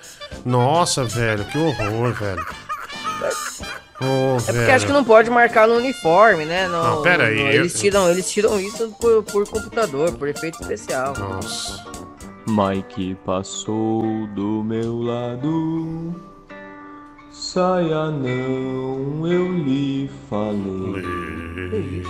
Nossa, 0.46 1.06
velho, 1.06 1.46
que 1.46 1.58
horror, 1.58 2.12
velho. 2.14 2.46
Ô, 4.02 4.36
É 4.38 4.38
porque 4.38 4.52
velho. 4.52 4.76
acho 4.76 4.86
que 4.86 4.92
não 4.92 5.04
pode 5.04 5.30
marcar 5.30 5.66
no 5.68 5.76
uniforme, 5.76 6.44
né? 6.44 6.68
No, 6.68 6.84
Não, 6.84 7.02
pera 7.02 7.28
aí, 7.28 7.36
no- 7.36 7.42
eu- 7.50 7.62
eles, 7.62 7.80
tiram, 7.80 8.10
eles 8.10 8.30
tiram 8.30 8.60
isso 8.60 8.90
por, 9.00 9.24
por 9.24 9.48
computador, 9.48 10.12
por 10.14 10.28
efeito 10.28 10.62
especial. 10.62 11.14
Nossa. 11.18 11.86
Mike 12.46 13.16
passou 13.26 14.02
do 14.36 14.62
meu 14.62 15.02
lado. 15.02 16.14
Saia 17.54 18.10
não, 18.10 19.28
eu 19.28 19.54
lhe 19.54 20.10
falei. 20.28 22.02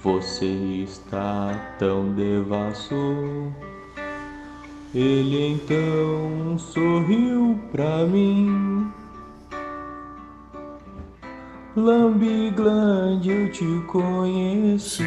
Você 0.00 0.46
está 0.46 1.76
tão 1.78 2.14
devasso. 2.14 3.52
Ele 4.94 5.48
então 5.48 6.56
sorriu 6.56 7.60
pra 7.72 8.06
mim. 8.06 8.90
Lambiglande, 11.76 13.30
eu 13.30 13.52
te 13.52 13.82
conheci. 13.86 15.04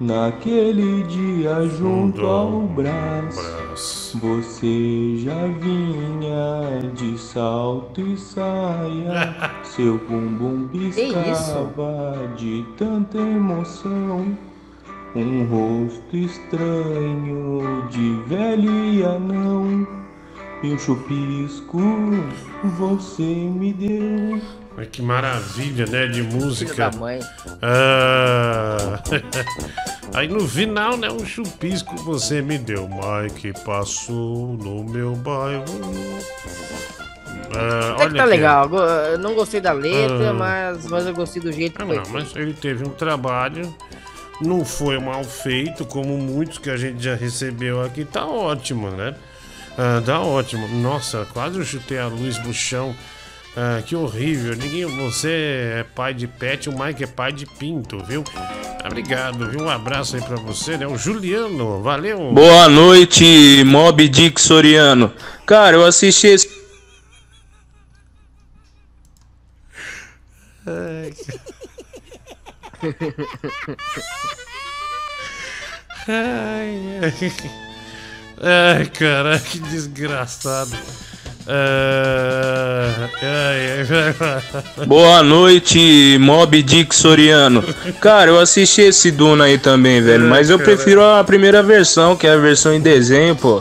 Naquele 0.00 1.02
dia 1.02 1.66
junto 1.66 2.24
ao 2.24 2.62
braço, 2.62 4.18
você 4.18 5.16
já 5.18 5.46
vinha 5.46 6.90
de 6.94 7.18
salto 7.18 8.00
e 8.00 8.16
saia. 8.16 9.36
Seu 9.62 9.98
bumbum 9.98 10.68
piscava 10.68 12.32
de 12.34 12.64
tanta 12.78 13.18
emoção. 13.18 14.38
Um 15.14 15.44
rosto 15.44 16.16
estranho 16.16 17.86
de 17.90 18.14
velho 18.26 18.84
e 18.86 19.04
anão. 19.04 19.86
E 20.62 20.72
um 20.72 20.78
chupisco 20.78 21.78
você 22.78 23.22
me 23.22 23.74
deu. 23.74 24.40
Mas 24.80 24.88
que 24.90 25.02
maravilha, 25.02 25.84
né? 25.84 26.06
De 26.06 26.22
música. 26.22 26.90
Ah, 27.60 28.98
Aí 30.14 30.26
no 30.26 30.48
final, 30.48 30.96
né? 30.96 31.10
Um 31.10 31.22
chupisco 31.24 31.94
você 31.96 32.40
me 32.40 32.56
deu. 32.56 32.88
Mike 32.88 33.52
passou 33.62 34.56
no 34.56 34.82
meu 34.82 35.14
bairro. 35.16 35.64
Ah, 37.54 37.92
Até 37.96 38.08
que 38.08 38.14
tá 38.14 38.22
aqui. 38.22 38.30
legal. 38.30 38.70
eu 39.12 39.18
Não 39.18 39.34
gostei 39.34 39.60
da 39.60 39.72
letra, 39.72 40.30
Ah. 40.30 40.32
mas, 40.32 40.86
mas 40.86 41.06
eu 41.06 41.12
gostei 41.14 41.42
do 41.42 41.52
jeito 41.52 41.76
que 41.76 41.82
Ah, 41.82 41.86
foi. 41.86 41.96
não, 41.96 42.04
mas 42.10 42.34
ele 42.34 42.54
teve 42.54 42.82
um 42.86 42.90
trabalho, 42.90 43.74
não 44.40 44.64
foi 44.64 44.98
mal 44.98 45.22
feito, 45.24 45.84
como 45.84 46.16
muitos 46.16 46.56
que 46.56 46.70
a 46.70 46.76
gente 46.78 47.02
já 47.04 47.14
recebeu 47.14 47.82
aqui, 47.84 48.06
tá 48.06 48.24
ótimo, 48.24 48.90
né? 48.90 49.14
Ah, 49.76 50.00
tá 50.04 50.20
ótimo. 50.20 50.66
Nossa, 50.68 51.26
quase 51.34 51.58
eu 51.58 51.64
chutei 51.66 51.98
a 51.98 52.06
luz 52.06 52.42
no 52.42 52.54
chão. 52.54 52.94
Ah, 53.56 53.82
que 53.84 53.96
horrível. 53.96 54.54
Ninguém, 54.54 54.86
você 54.86 55.80
é 55.80 55.84
pai 55.94 56.14
de 56.14 56.26
pet, 56.26 56.68
o 56.68 56.78
Mike 56.78 57.04
é 57.04 57.06
pai 57.06 57.32
de 57.32 57.46
pinto, 57.46 57.98
viu? 58.04 58.24
Obrigado, 58.84 59.48
viu? 59.50 59.62
Um 59.62 59.68
abraço 59.68 60.16
aí 60.16 60.22
pra 60.22 60.36
você, 60.36 60.76
né? 60.78 60.86
O 60.86 60.96
Juliano, 60.96 61.82
valeu. 61.82 62.32
Boa 62.32 62.68
noite, 62.68 63.62
Mob 63.64 64.08
Dick 64.08 64.40
Soriano. 64.40 65.12
Cara, 65.44 65.76
eu 65.76 65.84
assisti 65.84 66.28
esse. 66.28 66.60
Ai, 70.66 71.12
Ai, 76.08 76.80
ai. 77.02 77.32
Ai, 78.42 78.86
cara, 78.86 79.38
que 79.38 79.58
desgraçado. 79.58 80.76
Ah, 81.52 83.08
ai, 83.22 83.80
ai. 84.78 84.86
Boa 84.86 85.20
noite, 85.20 86.16
Mob 86.20 86.62
Dick 86.62 86.94
Soriano. 86.94 87.64
Cara, 88.00 88.30
eu 88.30 88.38
assisti 88.38 88.82
esse 88.82 89.10
Duna 89.10 89.46
aí 89.46 89.58
também, 89.58 90.00
velho. 90.00 90.28
Mas 90.28 90.48
eu 90.48 90.60
prefiro 90.60 91.04
a 91.04 91.24
primeira 91.24 91.60
versão, 91.60 92.14
que 92.14 92.24
é 92.24 92.30
a 92.30 92.36
versão 92.36 92.72
em 92.72 92.80
desenho, 92.80 93.34
pô. 93.34 93.60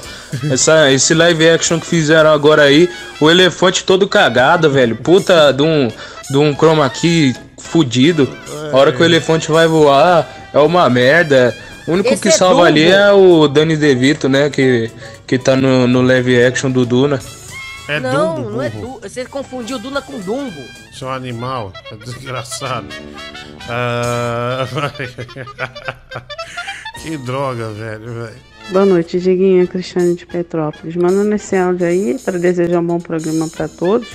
Essa, 0.52 0.92
esse 0.92 1.16
live 1.16 1.50
action 1.50 1.80
que 1.80 1.88
fizeram 1.88 2.30
agora 2.32 2.62
aí, 2.62 2.88
o 3.20 3.28
elefante 3.28 3.84
todo 3.84 4.08
cagado, 4.08 4.70
velho. 4.70 4.96
Puta 4.96 5.52
de 5.52 5.64
um, 5.64 5.88
de 6.30 6.38
um 6.38 6.54
chroma 6.54 6.88
key 6.92 7.36
fudido. 7.58 8.30
A 8.72 8.78
hora 8.78 8.92
que 8.92 9.02
o 9.02 9.06
elefante 9.06 9.50
vai 9.50 9.66
voar, 9.66 10.30
é 10.54 10.60
uma 10.60 10.88
merda. 10.92 11.58
O 11.88 11.94
único 11.94 12.10
Esse 12.10 12.22
que 12.22 12.28
é 12.28 12.32
salva 12.32 12.66
ali 12.66 12.92
é 12.92 13.12
o 13.12 13.48
Danny 13.48 13.76
DeVito, 13.76 14.30
né? 14.30 14.48
Que, 14.52 14.92
que 15.26 15.40
tá 15.40 15.56
no, 15.56 15.88
no 15.88 16.04
live 16.04 16.40
action 16.44 16.70
do 16.70 16.86
Duna. 16.86 17.20
É 17.90 18.00
não, 18.00 18.36
Dumbo, 18.36 18.50
não 18.52 18.62
é. 18.62 18.70
Dumbo. 18.70 19.00
Você 19.02 19.26
confundiu 19.26 19.80
Duna 19.80 20.00
com 20.00 20.20
Dumbo. 20.20 20.62
Seu 20.94 21.10
animal, 21.10 21.74
é 21.92 21.96
desgraçado. 21.96 22.88
Ah, 23.68 24.68
que 27.02 27.18
droga, 27.18 27.72
velho, 27.72 28.14
velho. 28.14 28.36
Boa 28.70 28.86
noite, 28.86 29.20
Diguinha 29.20 29.66
Cristiane 29.66 30.14
de 30.14 30.28
Petrópolis. 30.28 30.96
Mandando 30.96 31.34
esse 31.34 31.58
áudio 31.58 31.88
aí 31.88 32.20
para 32.24 32.38
desejar 32.38 32.80
um 32.80 32.86
bom 32.86 33.00
programa 33.00 33.50
para 33.50 33.68
todos. 33.68 34.08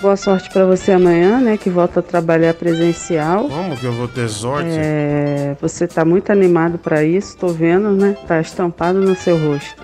Boa 0.00 0.16
sorte 0.16 0.48
para 0.50 0.64
você 0.64 0.92
amanhã, 0.92 1.40
né? 1.40 1.56
Que 1.56 1.68
volta 1.68 1.98
a 1.98 2.02
trabalhar 2.04 2.54
presencial. 2.54 3.48
Como 3.48 3.76
que 3.76 3.84
eu 3.84 3.92
vou 3.92 4.06
ter 4.06 4.28
sorte? 4.28 4.70
É, 4.70 5.56
você 5.60 5.88
tá 5.88 6.04
muito 6.04 6.30
animado 6.30 6.78
para 6.78 7.02
isso, 7.02 7.36
tô 7.36 7.48
vendo, 7.48 7.90
né? 7.90 8.16
Tá 8.28 8.40
estampado 8.40 9.00
no 9.00 9.16
seu 9.16 9.36
rosto. 9.36 9.74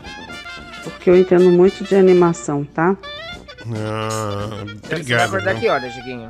Porque 0.90 1.10
eu 1.10 1.18
entendo 1.18 1.50
muito 1.50 1.82
de 1.84 1.94
animação, 1.94 2.64
tá? 2.64 2.96
Ah, 3.74 4.48
Você 4.82 4.88
vai 4.88 5.00
obrigado. 5.00 5.26
acordar 5.28 5.54
que 5.54 5.68
horas, 5.68 5.94
Diguinho? 5.94 6.28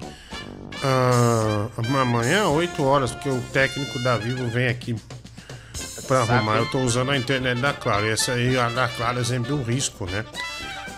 Ah, 0.82 1.66
amanhã, 2.00 2.46
8 2.48 2.82
horas, 2.84 3.10
porque 3.12 3.28
o 3.28 3.40
técnico 3.52 3.98
da 4.02 4.16
Vivo 4.16 4.46
vem 4.48 4.68
aqui 4.68 4.94
pra 6.06 6.20
Saco, 6.20 6.32
arrumar. 6.32 6.56
Eu 6.58 6.66
tô 6.66 6.78
usando 6.80 7.10
a 7.10 7.16
internet 7.16 7.60
da 7.60 7.72
Claro. 7.72 8.06
E 8.06 8.10
essa 8.10 8.32
aí, 8.32 8.56
a 8.58 8.68
da 8.68 8.88
Claro, 8.88 9.20
é 9.20 9.24
sempre 9.24 9.52
um 9.52 9.62
risco, 9.62 10.06
né? 10.06 10.24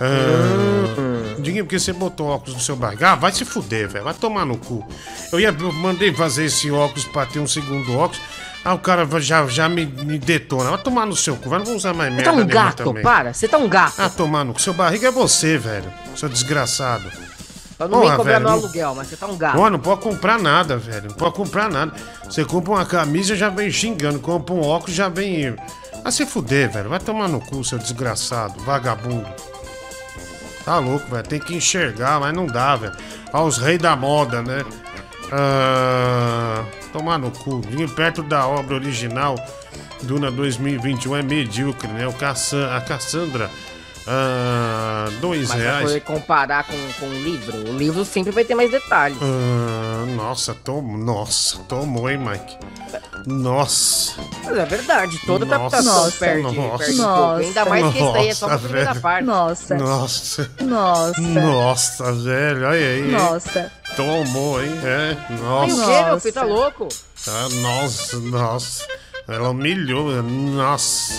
Ah, 0.01 1.37
Diga 1.39 1.63
porque 1.63 1.79
você 1.79 1.93
botou 1.93 2.27
óculos 2.29 2.55
no 2.55 2.61
seu 2.61 2.77
barriga. 2.77 3.13
Ah, 3.13 3.15
vai 3.15 3.33
se 3.33 3.45
fuder, 3.45 3.89
velho. 3.89 4.05
Vai 4.05 4.15
tomar 4.15 4.45
no 4.45 4.57
cu. 4.59 4.87
Eu 5.33 5.39
ia, 5.41 5.49
eu 5.59 5.73
mandei 5.73 6.13
fazer 6.13 6.47
esse 6.47 6.71
óculos 6.71 7.05
pra 7.05 7.25
ter 7.27 7.39
um 7.39 7.47
segundo 7.47 7.95
óculos. 7.97 8.21
Ah, 8.69 8.75
o 8.75 8.79
cara 8.81 9.07
já, 9.21 9.47
já 9.47 9.69
me, 9.69 9.87
me 9.87 10.19
detona. 10.19 10.71
Vai 10.71 10.79
tomar 10.83 11.07
no 11.07 11.15
seu 11.15 11.37
cu. 11.37 11.49
Vai, 11.49 11.61
não 11.61 11.67
vou 11.67 11.77
usar 11.77 11.95
mais 11.95 12.11
Você 12.11 12.17
merda. 12.17 12.33
tá 12.33 12.37
um 12.37 12.47
gato, 12.49 12.85
também. 12.85 13.03
para. 13.03 13.33
Você 13.33 13.47
tá 13.47 13.59
um 13.59 13.69
gato. 13.69 13.95
Ah, 13.99 14.09
tomar 14.11 14.45
no 14.45 14.53
cu. 14.55 14.61
Seu 14.61 14.75
barriga 14.75 15.07
é 15.07 15.11
você, 15.13 15.57
velho. 15.57 15.93
Seu 16.17 16.29
desgraçado. 16.29 17.05
Eu 17.79 17.89
não 17.89 18.01
Porra, 18.01 18.17
cobrar 18.17 18.33
velho, 18.33 18.45
meu 18.45 18.51
não- 18.57 18.59
aluguel, 18.65 18.95
mas 18.97 19.07
você 19.07 19.17
tá 19.17 19.27
um 19.27 19.37
gato. 19.37 19.59
Ó, 19.61 19.71
não 19.71 19.79
pode 19.79 20.01
comprar 20.01 20.39
nada, 20.41 20.77
velho. 20.77 21.11
Não 21.11 21.15
pode 21.15 21.35
comprar 21.37 21.71
nada. 21.71 21.93
Você 22.25 22.45
compra 22.45 22.73
uma 22.73 22.85
camisa 22.85 23.37
já 23.37 23.49
vem 23.51 23.71
xingando. 23.71 24.19
Compra 24.19 24.53
um 24.53 24.61
óculos 24.63 24.97
já 24.97 25.09
vem. 25.09 25.55
Vai 26.03 26.11
se 26.11 26.27
fuder, 26.27 26.69
velho. 26.73 26.89
Vai 26.89 26.99
tomar 26.99 27.29
no 27.29 27.41
cu, 27.41 27.63
seu 27.63 27.79
desgraçado, 27.79 28.59
vagabundo. 28.65 29.29
Tá 30.65 30.79
louco, 30.79 31.09
velho. 31.09 31.23
Tem 31.23 31.39
que 31.39 31.55
enxergar, 31.55 32.19
mas 32.19 32.35
não 32.35 32.47
dá, 32.47 32.75
velho. 32.75 32.93
Ó, 33.33 33.45
os 33.45 33.59
reis 33.59 33.79
da 33.79 33.95
moda, 33.95 34.43
né? 34.43 34.65
Ah, 35.33 36.65
tomar 36.93 37.19
no 37.19 37.31
cu. 37.31 37.61
Vim 37.61 37.87
perto 37.89 38.23
da 38.23 38.47
obra 38.47 38.75
original. 38.75 39.37
Duna 40.03 40.31
2021 40.31 41.17
é 41.17 41.23
medíocre, 41.23 41.89
né? 41.89 42.07
O 42.07 42.13
Cassan, 42.13 42.75
a 42.75 42.81
Cassandra. 42.81 43.51
Ah, 44.09 45.09
dois 45.21 45.49
Mas 45.49 45.59
se 45.59 45.65
reais. 45.65 45.93
for 45.93 46.01
comparar 46.03 46.65
com, 46.65 46.77
com 47.01 47.07
o 47.07 47.13
livro, 47.13 47.57
o 47.71 47.77
livro 47.77 48.05
sempre 48.05 48.31
vai 48.31 48.45
ter 48.45 48.55
mais 48.55 48.71
detalhes. 48.71 49.19
Ah, 49.21 50.05
nossa, 50.15 50.55
tomou. 50.55 50.97
Nossa, 50.97 51.59
tomou, 51.69 52.09
hein, 52.09 52.19
Mike? 52.19 52.57
Nossa. 53.27 54.15
Mas 54.45 54.57
é 54.57 54.65
verdade, 54.65 55.19
toda 55.27 55.45
Nossa, 55.45 55.57
adaptação 55.57 56.05
nossa, 56.05 56.19
perde, 56.19 56.43
nossa. 56.43 56.85
perde 56.85 56.97
pouco. 57.03 57.33
Ainda 57.33 57.65
mais 57.65 57.93
que 57.93 57.99
isso 57.99 58.15
aí 58.15 58.29
é 58.29 58.35
só 58.35 58.47
a 58.47 58.51
Nossa, 58.51 58.63
primeira 58.65 58.95
parte. 58.95 59.25
Nossa. 59.25 59.75
Nossa. 59.75 60.51
Nossa. 60.61 61.21
Nossa, 61.21 62.13
velho, 62.13 62.67
olha 62.69 62.71
aí. 62.79 63.11
Nossa. 63.11 63.73
Tomou, 63.97 64.63
hein? 64.63 64.71
É, 64.85 65.17
nossa. 65.43 65.75
o 65.75 65.87
quê, 65.87 66.03
meu 66.05 66.21
filho? 66.21 66.35
Tá 66.35 66.43
louco? 66.45 66.89
Ah, 67.27 67.49
nossa, 67.61 68.19
nossa. 68.21 68.87
Ela 69.27 69.51
humilhou, 69.51 70.23
nossa. 70.23 71.15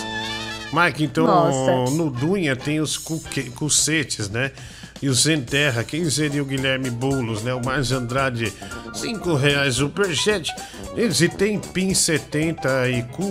Mike, 0.72 1.04
então 1.04 1.26
Nossa. 1.26 1.96
no 1.96 2.10
Dunha 2.10 2.54
tem 2.54 2.80
os 2.80 2.96
cuque- 2.98 3.50
cucetes, 3.50 4.28
né? 4.28 4.52
E 5.00 5.08
o 5.08 5.14
Sem 5.14 5.40
Terra, 5.40 5.84
quem 5.84 6.10
seria 6.10 6.42
o 6.42 6.44
Guilherme 6.44 6.90
Boulos, 6.90 7.42
né? 7.42 7.54
O 7.54 7.64
Márcio 7.64 7.96
Andrade, 7.96 8.52
5 8.92 9.34
reais 9.34 9.76
superchat. 9.76 10.52
E 10.96 11.12
se 11.14 11.28
tem 11.28 11.58
PIN 11.58 11.94
70 11.94 12.88
e 12.88 13.02
cu, 13.04 13.22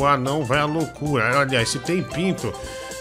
o 0.00 0.04
anão 0.04 0.44
vai 0.44 0.58
à 0.58 0.64
loucura. 0.64 1.40
Aliás, 1.40 1.68
se 1.68 1.78
tem 1.78 2.02
pinto 2.02 2.52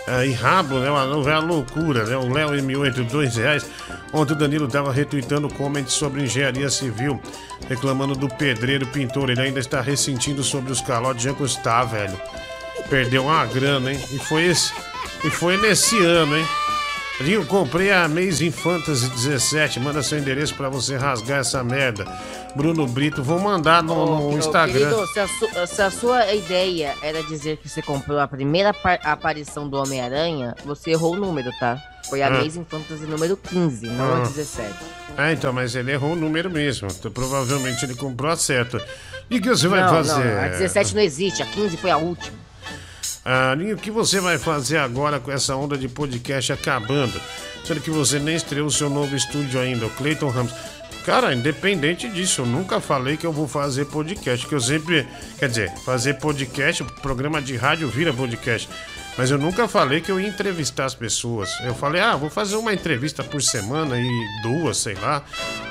ah, 0.08 0.24
e 0.24 0.32
rabo, 0.32 0.80
né? 0.80 0.92
O 0.92 0.96
anão 0.96 1.24
vai 1.24 1.34
à 1.34 1.40
loucura, 1.40 2.06
né? 2.06 2.16
O 2.16 2.32
Léo 2.32 2.52
M8, 2.52 3.04
2 3.04 3.36
reais. 3.36 3.66
Ontem 4.14 4.34
o 4.34 4.38
Danilo 4.38 4.68
tava 4.68 4.92
retweetando 4.94 5.50
comments 5.50 5.94
sobre 5.94 6.24
engenharia 6.24 6.70
civil, 6.70 7.20
reclamando 7.68 8.16
do 8.16 8.30
pedreiro 8.30 8.86
pintor. 8.88 9.32
Ele 9.32 9.42
ainda 9.42 9.60
está 9.60 9.82
ressentindo 9.82 10.44
sobre 10.44 10.72
os 10.72 10.80
calotes. 10.80 11.24
Já 11.24 11.32
está, 11.32 11.84
velho. 11.84 12.18
Perdeu 12.90 13.24
uma 13.24 13.46
grana, 13.46 13.92
hein? 13.92 14.00
E 14.12 14.20
foi 14.20 14.46
esse. 14.46 14.72
E 15.24 15.30
foi 15.30 15.58
nesse 15.58 15.98
ano, 16.04 16.38
hein? 16.38 16.46
Eu 17.20 17.44
comprei 17.48 17.92
a 17.92 18.04
Amazing 18.06 18.52
Fantasy 18.52 19.10
17. 19.10 19.80
Manda 19.80 20.04
seu 20.04 20.20
endereço 20.20 20.54
pra 20.54 20.70
você 20.70 20.96
rasgar 20.96 21.40
essa 21.40 21.64
merda. 21.64 22.06
Bruno 22.56 22.86
Brito, 22.86 23.24
vou 23.24 23.40
mandar 23.40 23.82
no, 23.82 24.30
ô, 24.30 24.38
Instagram. 24.38 24.92
Querido, 24.92 25.08
se 25.08 25.20
a, 25.20 25.28
su- 25.28 25.50
se 25.76 25.82
a 25.82 25.90
sua 25.90 26.32
ideia 26.36 26.94
era 27.02 27.24
dizer 27.24 27.58
que 27.58 27.68
você 27.68 27.82
comprou 27.82 28.20
a 28.20 28.28
primeira 28.28 28.72
par- 28.72 29.00
aparição 29.04 29.68
do 29.68 29.78
Homem-Aranha, 29.78 30.56
você 30.64 30.92
errou 30.92 31.14
o 31.14 31.18
número, 31.20 31.50
tá? 31.60 31.82
Foi 32.08 32.22
a 32.22 32.28
Ah. 32.28 32.38
Amazing 32.40 32.66
Fantasy 32.70 33.04
número 33.06 33.36
15, 33.36 33.88
não 33.88 34.14
a 34.14 34.18
Ah. 34.18 34.22
17. 34.22 34.74
Ah, 35.18 35.34
então, 35.34 35.52
mas 35.52 35.76
ele 35.76 35.92
errou 35.92 36.12
o 36.14 36.16
número 36.16 36.52
mesmo. 36.52 36.88
Então, 36.92 37.10
provavelmente 37.12 37.84
ele 37.84 37.96
comprou 37.96 38.32
a 38.32 38.38
certa. 38.38 38.80
E 39.30 39.40
o 39.40 39.42
que 39.42 39.50
você 39.50 39.68
vai 39.68 39.82
não, 39.82 39.90
fazer? 39.90 40.24
Não, 40.24 40.44
a 40.44 40.48
17 40.50 40.94
não 40.96 41.02
existe, 41.02 41.42
a 41.42 41.48
15 41.48 41.76
foi 41.78 41.90
a 41.90 41.98
última. 41.98 42.38
Ninho, 43.58 43.76
o 43.76 43.80
que 43.80 43.92
você 43.92 44.20
vai 44.20 44.38
fazer 44.38 44.78
agora 44.78 45.20
com 45.20 45.32
essa 45.32 45.56
onda 45.56 45.78
de 45.78 45.90
podcast 45.90 46.54
acabando? 46.54 47.20
Sendo 47.66 47.82
que 47.82 47.90
você 47.90 48.20
nem 48.20 48.36
estreou 48.36 48.68
o 48.68 48.72
seu 48.72 48.90
novo 48.90 49.16
estúdio 49.16 49.60
ainda, 49.60 49.86
o 49.86 49.90
Clayton 49.90 50.30
Ramos. 50.30 50.54
Cara, 51.06 51.34
independente 51.34 52.10
disso, 52.10 52.42
eu 52.42 52.46
nunca 52.46 52.82
falei 52.82 53.16
que 53.16 53.26
eu 53.26 53.32
vou 53.32 53.48
fazer 53.48 53.86
podcast, 53.86 54.46
que 54.46 54.54
eu 54.54 54.60
sempre. 54.60 55.08
Quer 55.40 55.50
dizer, 55.50 55.72
fazer 55.86 56.16
podcast, 56.16 56.84
programa 57.02 57.42
de 57.42 57.56
rádio 57.56 57.90
vira 57.90 58.14
podcast. 58.14 58.70
Mas 59.18 59.32
eu 59.32 59.38
nunca 59.38 59.68
falei 59.68 60.00
que 60.00 60.12
eu 60.12 60.20
ia 60.20 60.28
entrevistar 60.28 60.86
as 60.86 60.94
pessoas. 60.94 61.50
Eu 61.64 61.74
falei, 61.74 62.02
ah, 62.02 62.16
vou 62.16 62.30
fazer 62.30 62.56
uma 62.56 62.74
entrevista 62.74 63.24
por 63.24 63.42
semana 63.42 64.00
e 64.00 64.42
duas, 64.44 64.78
sei 64.78 64.96
lá. 64.96 65.24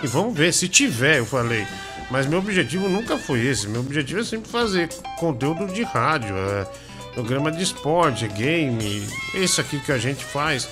E 0.03 0.07
vamos 0.07 0.37
ver, 0.37 0.53
se 0.53 0.69
tiver, 0.69 1.19
eu 1.19 1.27
falei. 1.27 1.67
Mas 2.11 2.27
meu 2.27 2.39
objetivo 2.39 2.89
nunca 2.89 3.19
foi 3.19 3.41
esse. 3.41 3.69
Meu 3.69 3.81
objetivo 3.83 4.21
é 4.21 4.25
sempre 4.25 4.51
fazer 4.51 4.89
conteúdo 5.19 5.67
de 5.67 5.83
rádio. 5.83 6.35
É, 6.37 6.67
programa 7.17 7.51
de 7.51 7.63
esporte, 7.63 8.29
game, 8.29 9.09
isso 9.35 9.59
aqui 9.59 9.81
que 9.81 9.91
a 9.91 9.97
gente 9.97 10.23
faz, 10.23 10.69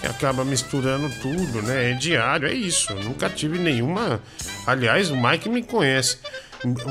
que 0.00 0.06
acaba 0.06 0.42
misturando 0.42 1.10
tudo, 1.20 1.60
né? 1.60 1.90
É 1.90 1.94
diário, 1.94 2.48
é 2.48 2.54
isso. 2.54 2.90
Eu 2.92 3.04
nunca 3.04 3.28
tive 3.28 3.58
nenhuma. 3.58 4.18
Aliás, 4.66 5.10
o 5.10 5.16
Mike 5.16 5.50
me 5.50 5.62
conhece. 5.62 6.16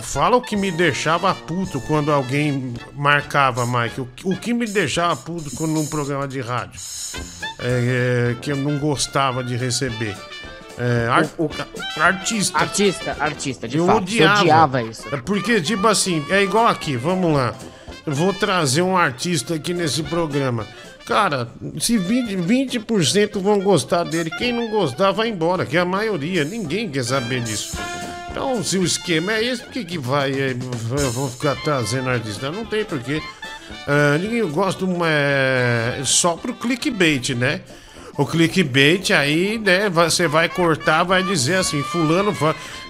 Fala 0.03 0.35
o 0.37 0.41
que 0.41 0.55
me 0.55 0.69
deixava 0.71 1.33
puto 1.33 1.81
quando 1.81 2.11
alguém 2.11 2.75
marcava, 2.93 3.65
Mike. 3.65 4.01
O, 4.01 4.07
o 4.25 4.37
que 4.37 4.53
me 4.53 4.67
deixava 4.67 5.15
puto 5.15 5.49
quando 5.55 5.71
num 5.71 5.87
programa 5.87 6.27
de 6.27 6.39
rádio 6.39 6.79
é, 7.57 8.33
é, 8.33 8.35
que 8.39 8.51
eu 8.51 8.55
não 8.57 8.77
gostava 8.77 9.43
de 9.43 9.55
receber. 9.55 10.15
É, 10.77 11.07
ar- 11.07 11.27
artista. 11.97 12.57
Artista, 12.57 13.17
artista, 13.19 13.67
de 13.67 13.77
eu 13.77 13.85
fato. 13.87 13.97
odiava. 13.97 14.35
Você 14.35 14.41
odiava 14.41 14.83
isso. 14.83 15.03
É 15.11 15.17
porque, 15.17 15.59
tipo 15.59 15.87
assim, 15.87 16.23
é 16.29 16.43
igual 16.43 16.67
aqui, 16.67 16.95
vamos 16.95 17.33
lá. 17.33 17.55
Vou 18.05 18.33
trazer 18.33 18.81
um 18.81 18.97
artista 18.97 19.55
aqui 19.55 19.73
nesse 19.73 20.03
programa. 20.03 20.67
Cara, 21.05 21.47
se 21.79 21.97
20%, 21.97 22.37
20 22.37 22.79
vão 23.39 23.59
gostar 23.59 24.03
dele, 24.03 24.29
quem 24.37 24.53
não 24.53 24.69
gostar 24.69 25.11
vai 25.11 25.29
embora, 25.29 25.65
que 25.65 25.77
é 25.77 25.79
a 25.79 25.85
maioria, 25.85 26.43
ninguém 26.43 26.89
quer 26.89 27.03
saber 27.03 27.41
disso. 27.41 27.77
Então, 28.29 28.63
se 28.63 28.77
o 28.77 28.83
esquema 28.83 29.33
é 29.33 29.43
esse, 29.43 29.61
por 29.61 29.73
que, 29.73 29.83
que 29.83 29.97
vai? 29.97 30.31
é, 30.31 30.51
Eu 30.51 31.11
vou 31.11 31.29
ficar 31.29 31.55
trazendo 31.57 32.09
artista? 32.09 32.49
Não 32.49 32.65
tem 32.65 32.85
porquê. 32.85 33.21
Ah, 33.87 34.17
ninguém 34.17 34.47
gosta 34.49 34.85
uma, 34.85 35.07
é, 35.07 36.01
só 36.05 36.35
pro 36.35 36.53
clickbait, 36.53 37.29
né? 37.35 37.61
O 38.17 38.25
clickbait 38.25 39.11
aí, 39.11 39.57
né? 39.57 39.89
Você 39.89 40.27
vai 40.27 40.47
cortar, 40.47 41.03
vai 41.03 41.23
dizer 41.23 41.55
assim, 41.55 41.81
fulano, 41.81 42.35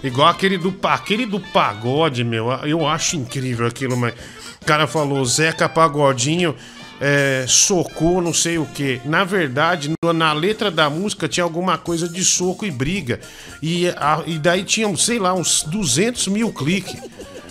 igual 0.04 0.28
aquele 0.28 0.58
do, 0.58 0.76
aquele 0.84 1.26
do 1.26 1.40
pagode, 1.40 2.24
meu. 2.24 2.52
Eu 2.64 2.88
acho 2.88 3.16
incrível 3.16 3.66
aquilo, 3.66 3.96
mas 3.96 4.14
o 4.62 4.66
cara 4.66 4.86
falou, 4.88 5.24
Zeca 5.26 5.68
Pagodinho 5.68 6.56
é, 7.00 7.46
socou 7.48 8.22
não 8.22 8.34
sei 8.34 8.58
o 8.60 8.66
que. 8.66 9.02
Na 9.06 9.24
verdade, 9.24 9.92
na 10.14 10.34
letra 10.34 10.70
da 10.70 10.90
música 10.90 11.28
tinha 11.28 11.44
alguma 11.44 11.78
coisa 11.78 12.08
de 12.08 12.24
soco 12.24 12.64
e 12.66 12.70
briga. 12.72 13.20
E, 13.62 13.90
a- 13.90 14.22
e 14.28 14.38
daí 14.38 14.64
tinha, 14.64 14.96
sei 14.96 15.18
lá, 15.18 15.34
uns 15.34 15.64
200 15.64 16.28
mil 16.28 16.54
cliques. 16.54 16.96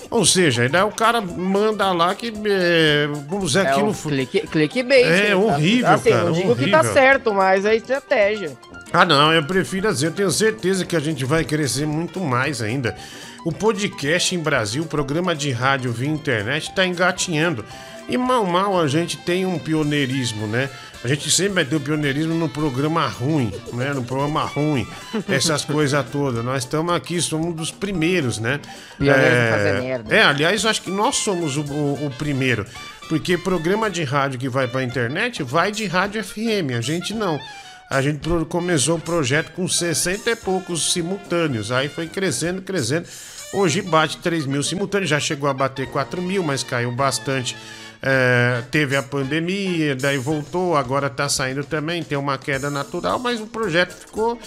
Ou 0.08 0.24
seja, 0.24 0.62
aí 0.62 0.68
daí 0.68 0.82
o 0.82 0.90
cara 0.90 1.20
manda 1.20 1.92
lá 1.92 2.14
que. 2.14 2.32
É, 2.46 3.08
vamos 3.28 3.52
dizer 3.52 3.66
É 3.66 3.70
aquilo. 3.70 3.90
o 3.90 3.94
clique, 3.94 4.40
clickbait. 4.46 5.04
É 5.06 5.28
né? 5.28 5.34
horrível, 5.36 5.88
Assim, 5.88 6.10
cara, 6.10 6.24
não 6.24 6.32
digo 6.32 6.56
que 6.56 6.68
tá 6.70 6.78
horrível. 6.78 6.92
certo, 6.94 7.34
mas 7.34 7.64
é 7.64 7.76
estratégia. 7.76 8.56
Ah, 8.92 9.04
não, 9.04 9.32
eu 9.32 9.44
prefiro 9.44 9.88
assim, 9.88 10.06
eu 10.06 10.10
tenho 10.12 10.30
certeza 10.32 10.84
que 10.84 10.96
a 10.96 11.00
gente 11.00 11.24
vai 11.24 11.44
crescer 11.44 11.86
muito 11.86 12.18
mais 12.20 12.60
ainda. 12.60 12.96
O 13.44 13.52
podcast 13.52 14.34
em 14.34 14.38
Brasil, 14.38 14.84
programa 14.84 15.34
de 15.34 15.50
rádio 15.50 15.92
via 15.92 16.08
internet, 16.08 16.68
está 16.68 16.86
engatinhando. 16.86 17.64
E 18.08 18.16
mal, 18.18 18.44
mal 18.44 18.78
a 18.80 18.88
gente 18.88 19.16
tem 19.18 19.46
um 19.46 19.58
pioneirismo, 19.58 20.46
né? 20.46 20.68
A 21.02 21.08
gente 21.08 21.30
sempre 21.30 21.54
vai 21.54 21.64
ter 21.64 21.76
o 21.76 21.80
pioneirismo 21.80 22.34
no 22.34 22.48
programa 22.48 23.06
ruim, 23.06 23.52
né? 23.72 23.92
No 23.94 24.02
programa 24.02 24.42
ruim, 24.44 24.86
essas 25.28 25.64
coisas 25.64 26.04
todas. 26.10 26.44
Nós 26.44 26.64
estamos 26.64 26.92
aqui, 26.92 27.20
somos 27.22 27.46
um 27.46 27.52
dos 27.52 27.70
primeiros, 27.70 28.38
né? 28.38 28.60
Pioneiros 28.98 29.38
em 29.38 29.50
fazer 29.50 29.80
merda. 29.80 30.14
É, 30.14 30.22
aliás, 30.24 30.64
eu 30.64 30.70
acho 30.70 30.82
que 30.82 30.90
nós 30.90 31.16
somos 31.16 31.56
o, 31.56 31.62
o- 31.62 32.06
o 32.06 32.10
primeiro. 32.18 32.66
Porque 33.08 33.38
programa 33.38 33.88
de 33.88 34.02
rádio 34.04 34.38
que 34.38 34.48
vai 34.48 34.66
pra 34.68 34.82
internet 34.82 35.42
vai 35.42 35.70
de 35.72 35.86
rádio 35.86 36.22
FM, 36.22 36.76
a 36.76 36.80
gente 36.80 37.14
não. 37.14 37.38
A 37.90 38.00
gente 38.00 38.20
começou 38.48 38.98
o 38.98 39.00
projeto 39.00 39.50
com 39.50 39.66
60 39.66 40.30
e 40.30 40.36
poucos 40.36 40.92
simultâneos. 40.92 41.72
Aí 41.72 41.88
foi 41.88 42.06
crescendo, 42.06 42.62
crescendo. 42.62 43.08
Hoje 43.52 43.82
bate 43.82 44.18
3 44.18 44.46
mil 44.46 44.62
simultâneos, 44.62 45.10
já 45.10 45.18
chegou 45.18 45.50
a 45.50 45.52
bater 45.52 45.88
4 45.88 46.22
mil, 46.22 46.40
mas 46.40 46.62
caiu 46.62 46.92
bastante. 46.92 47.56
É, 48.00 48.62
teve 48.70 48.94
a 48.94 49.02
pandemia, 49.02 49.96
daí 49.96 50.16
voltou, 50.18 50.76
agora 50.76 51.10
tá 51.10 51.28
saindo 51.28 51.64
também, 51.64 52.02
tem 52.02 52.16
uma 52.16 52.38
queda 52.38 52.70
natural, 52.70 53.18
mas 53.18 53.40
o 53.40 53.46
projeto 53.46 53.92
ficou 53.92 54.38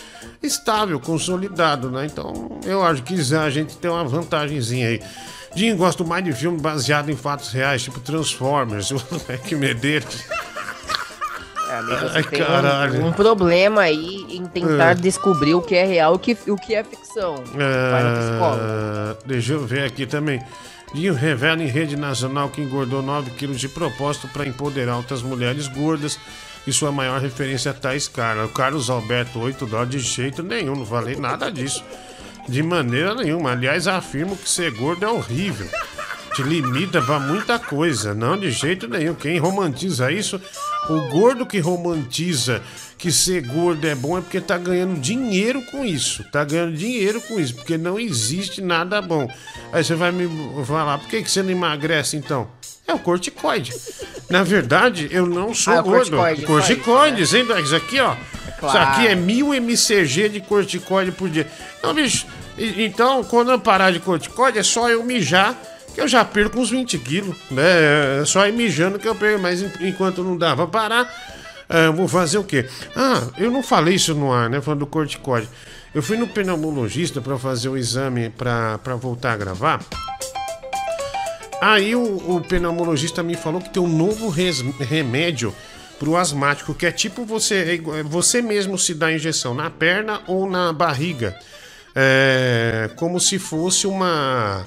estável, 0.41 0.97
consolidado, 0.99 1.91
né? 1.91 2.05
Então 2.05 2.61
eu 2.63 2.81
acho 2.81 3.03
que 3.03 3.13
a 3.35 3.49
gente 3.49 3.75
tem 3.75 3.91
uma 3.91 4.05
vantagemzinha 4.05 4.87
aí. 4.87 5.01
Dinho, 5.53 5.75
gosto 5.75 6.05
mais 6.05 6.23
de 6.23 6.31
filme 6.31 6.59
baseado 6.59 7.11
em 7.11 7.15
fatos 7.15 7.51
reais, 7.51 7.83
tipo 7.83 7.99
Transformers, 7.99 8.89
o 8.95 8.95
Mac 8.95 9.51
Medeiros. 9.51 10.23
É, 11.73 11.77
amigo, 11.79 12.05
Ai, 12.13 12.23
tem 12.23 12.41
um- 12.41 12.45
caralho. 12.45 13.05
Um, 13.05 13.11
problema 13.11 13.81
aí 13.81 14.25
em 14.29 14.45
tentar 14.45 14.91
É. 14.91 14.95
descobrir 14.95 15.55
o 15.55 15.61
que 15.61 15.73
é 15.75 15.85
real 15.85 16.13
e 16.13 16.15
o 16.15 16.19
que, 16.19 16.37
o 16.51 16.55
que 16.55 16.75
é 16.75 16.83
ficção. 16.83 17.43
Ah, 17.59 19.15
deixa 19.25 19.53
eu 19.53 19.65
ver 19.65 19.83
aqui 19.83 20.05
também. 20.05 20.41
Dinho 20.93 21.13
revela 21.15 21.63
em 21.63 21.67
rede 21.67 21.95
nacional 21.95 22.49
que 22.49 22.61
engordou 22.61 23.01
9 23.01 23.31
quilos 23.31 23.59
de 23.59 23.67
propósito 23.67 24.27
para 24.27 24.45
empoderar 24.45 24.97
outras 24.97 25.23
mulheres 25.23 25.67
gordas 25.67 26.19
e 26.67 26.71
sua 26.71 26.91
maior 26.91 27.19
referência 27.19 27.71
é 27.71 27.73
Thais 27.73 28.07
Carla. 28.07 28.45
O 28.45 28.49
Carlos 28.49 28.89
Alberto, 28.91 29.39
8 29.39 29.65
dólares 29.65 29.89
de 29.91 29.99
jeito 29.99 30.43
nenhum, 30.43 30.75
não 30.75 30.85
falei 30.85 31.15
nada 31.15 31.51
disso. 31.51 31.83
De 32.47 32.61
maneira 32.61 33.15
nenhuma. 33.15 33.51
Aliás, 33.53 33.87
afirmo 33.87 34.35
que 34.37 34.47
ser 34.47 34.69
gordo 34.71 35.03
é 35.03 35.09
horrível. 35.09 35.67
Te 36.35 36.41
limita 36.41 37.01
pra 37.01 37.19
muita 37.19 37.59
coisa. 37.59 38.13
Não, 38.13 38.35
de 38.37 38.49
jeito 38.51 38.87
nenhum. 38.87 39.13
Quem 39.13 39.37
romantiza 39.37 40.11
isso, 40.11 40.41
o 40.89 40.99
gordo 41.09 41.45
que 41.45 41.59
romantiza 41.59 42.61
que 42.97 43.11
ser 43.11 43.41
gordo 43.45 43.85
é 43.85 43.93
bom 43.93 44.17
é 44.17 44.21
porque 44.21 44.39
tá 44.41 44.57
ganhando 44.57 44.99
dinheiro 44.99 45.61
com 45.69 45.85
isso. 45.85 46.23
Tá 46.31 46.43
ganhando 46.43 46.75
dinheiro 46.75 47.21
com 47.21 47.39
isso, 47.39 47.53
porque 47.55 47.77
não 47.77 47.99
existe 47.99 48.61
nada 48.61 49.01
bom. 49.01 49.27
Aí 49.71 49.83
você 49.83 49.93
vai 49.93 50.11
me 50.11 50.27
falar, 50.65 50.97
por 50.97 51.07
que, 51.09 51.21
que 51.21 51.29
você 51.29 51.43
não 51.43 51.51
emagrece 51.51 52.17
então? 52.17 52.47
É 52.87 52.93
o 52.93 52.99
corticoide. 52.99 53.73
Na 54.29 54.41
verdade, 54.43 55.07
eu 55.11 55.25
não 55.27 55.53
sou 55.53 55.73
Ah, 55.73 55.77
é 55.77 55.81
gordo. 55.81 56.17
corticoide, 56.17 56.45
Corticoide, 56.45 57.37
hein? 57.37 57.45
Isso 57.63 57.75
aqui, 57.75 57.99
ó. 57.99 58.15
claro. 58.59 58.77
Isso 58.77 58.77
aqui 58.77 59.07
é 59.07 59.15
mil 59.15 59.53
mcg 59.53 60.29
de 60.29 60.39
corticoide 60.41 61.11
por 61.11 61.29
dia. 61.29 61.47
Então, 61.79 61.93
bicho, 61.93 62.25
então 62.57 63.23
quando 63.23 63.51
eu 63.51 63.59
parar 63.59 63.91
de 63.91 63.99
corticoide, 63.99 64.57
é 64.59 64.63
só 64.63 64.89
eu 64.89 65.03
mijar, 65.03 65.55
que 65.93 66.01
eu 66.01 66.07
já 66.07 66.23
perco 66.25 66.59
uns 66.59 66.69
20 66.69 66.97
quilos, 66.99 67.35
né? 67.51 68.21
É 68.21 68.25
só 68.25 68.47
ir 68.47 68.51
mijando 68.53 68.97
que 68.99 69.07
eu 69.07 69.15
perco, 69.15 69.41
mas 69.41 69.61
en- 69.61 69.71
enquanto 69.81 70.23
não 70.23 70.37
pra 70.55 70.67
parar, 70.67 71.13
ah, 71.69 71.77
eu 71.85 71.93
vou 71.93 72.07
fazer 72.07 72.37
o 72.37 72.43
quê? 72.43 72.65
Ah, 72.95 73.23
eu 73.37 73.49
não 73.51 73.61
falei 73.63 73.95
isso 73.95 74.13
no 74.13 74.31
ar, 74.31 74.49
né? 74.49 74.59
Falando 74.61 74.79
do 74.81 74.87
corticoide. 74.87 75.47
Eu 75.93 76.01
fui 76.01 76.17
no 76.17 76.27
pneumologista 76.27 77.21
pra 77.21 77.37
fazer 77.37 77.69
o 77.69 77.77
exame 77.77 78.29
pra 78.31 78.77
voltar 78.99 79.33
a 79.33 79.37
gravar. 79.37 79.79
Aí 81.61 81.95
o, 81.95 82.01
o 82.35 82.41
pneumologista 82.41 83.23
me 83.23 83.35
falou 83.35 83.61
que 83.61 83.69
tem 83.69 83.81
um 83.81 83.87
novo 83.87 84.27
res- 84.29 84.61
remédio 84.79 85.53
pro 85.99 86.17
asmático, 86.17 86.73
que 86.73 86.85
é 86.85 86.91
tipo 86.91 87.23
você, 87.23 87.55
é 87.95 87.99
é 87.99 88.03
você 88.03 88.41
mesmo 88.41 88.77
se 88.77 88.93
dá 88.93 89.11
injeção 89.13 89.53
na 89.53 89.69
perna 89.69 90.21
ou 90.27 90.49
na 90.49 90.73
barriga. 90.73 91.37
É, 91.95 92.89
como 92.95 93.19
se 93.19 93.37
fosse 93.39 93.85
uma. 93.87 94.65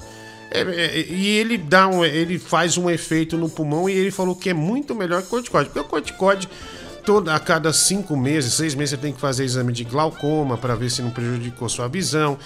É, 0.51 0.61
é, 0.61 1.05
e 1.09 1.27
ele 1.27 1.57
dá 1.57 1.87
um, 1.87 2.05
ele 2.05 2.39
faz 2.39 2.77
um 2.77 2.89
efeito 2.89 3.37
no 3.37 3.49
pulmão 3.49 3.89
e 3.89 3.93
ele 3.93 4.11
falou 4.11 4.35
que 4.35 4.49
é 4.49 4.53
muito 4.53 4.95
melhor 4.95 5.21
que 5.21 5.27
o 5.27 5.31
corticóide. 5.31 5.69
Porque 5.69 5.79
o 5.79 5.89
corticóide, 5.89 6.49
toda, 7.05 7.35
a 7.35 7.39
cada 7.39 7.73
cinco 7.73 8.15
meses, 8.15 8.53
seis 8.53 8.73
meses, 8.73 8.91
você 8.91 8.97
tem 8.97 9.13
que 9.13 9.19
fazer 9.19 9.43
exame 9.43 9.73
de 9.73 9.83
glaucoma 9.83 10.57
para 10.57 10.75
ver 10.75 10.89
se 10.89 11.01
não 11.01 11.11
prejudicou 11.11 11.67
sua 11.67 11.87
visão. 11.87 12.37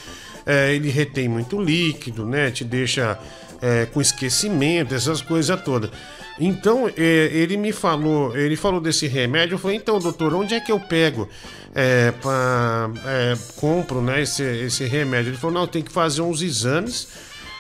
É, 0.46 0.74
ele 0.74 0.90
retém 0.90 1.30
muito 1.30 1.62
líquido, 1.62 2.26
né? 2.26 2.50
Te 2.50 2.64
deixa 2.64 3.20
é, 3.62 3.86
com 3.86 4.02
esquecimento, 4.02 4.96
essas 4.96 5.22
coisas 5.22 5.62
todas. 5.62 5.92
Então, 6.40 6.88
é, 6.98 7.30
ele 7.32 7.56
me 7.56 7.72
falou, 7.72 8.36
ele 8.36 8.56
falou 8.56 8.82
desse 8.82 9.06
remédio, 9.06 9.56
eu 9.56 9.60
falei, 9.60 9.78
então, 9.78 10.00
doutor, 10.00 10.34
onde 10.34 10.56
é 10.56 10.60
que 10.60 10.72
eu 10.72 10.80
pego? 10.80 11.30
É, 11.76 12.12
pra, 12.20 12.90
é, 13.06 13.38
compro 13.58 14.02
né, 14.02 14.24
esse, 14.24 14.42
esse 14.42 14.86
remédio. 14.86 15.30
Ele 15.30 15.38
falou, 15.38 15.60
não, 15.60 15.68
tem 15.68 15.84
que 15.84 15.92
fazer 15.92 16.24
uns 16.24 16.42
exames 16.42 17.08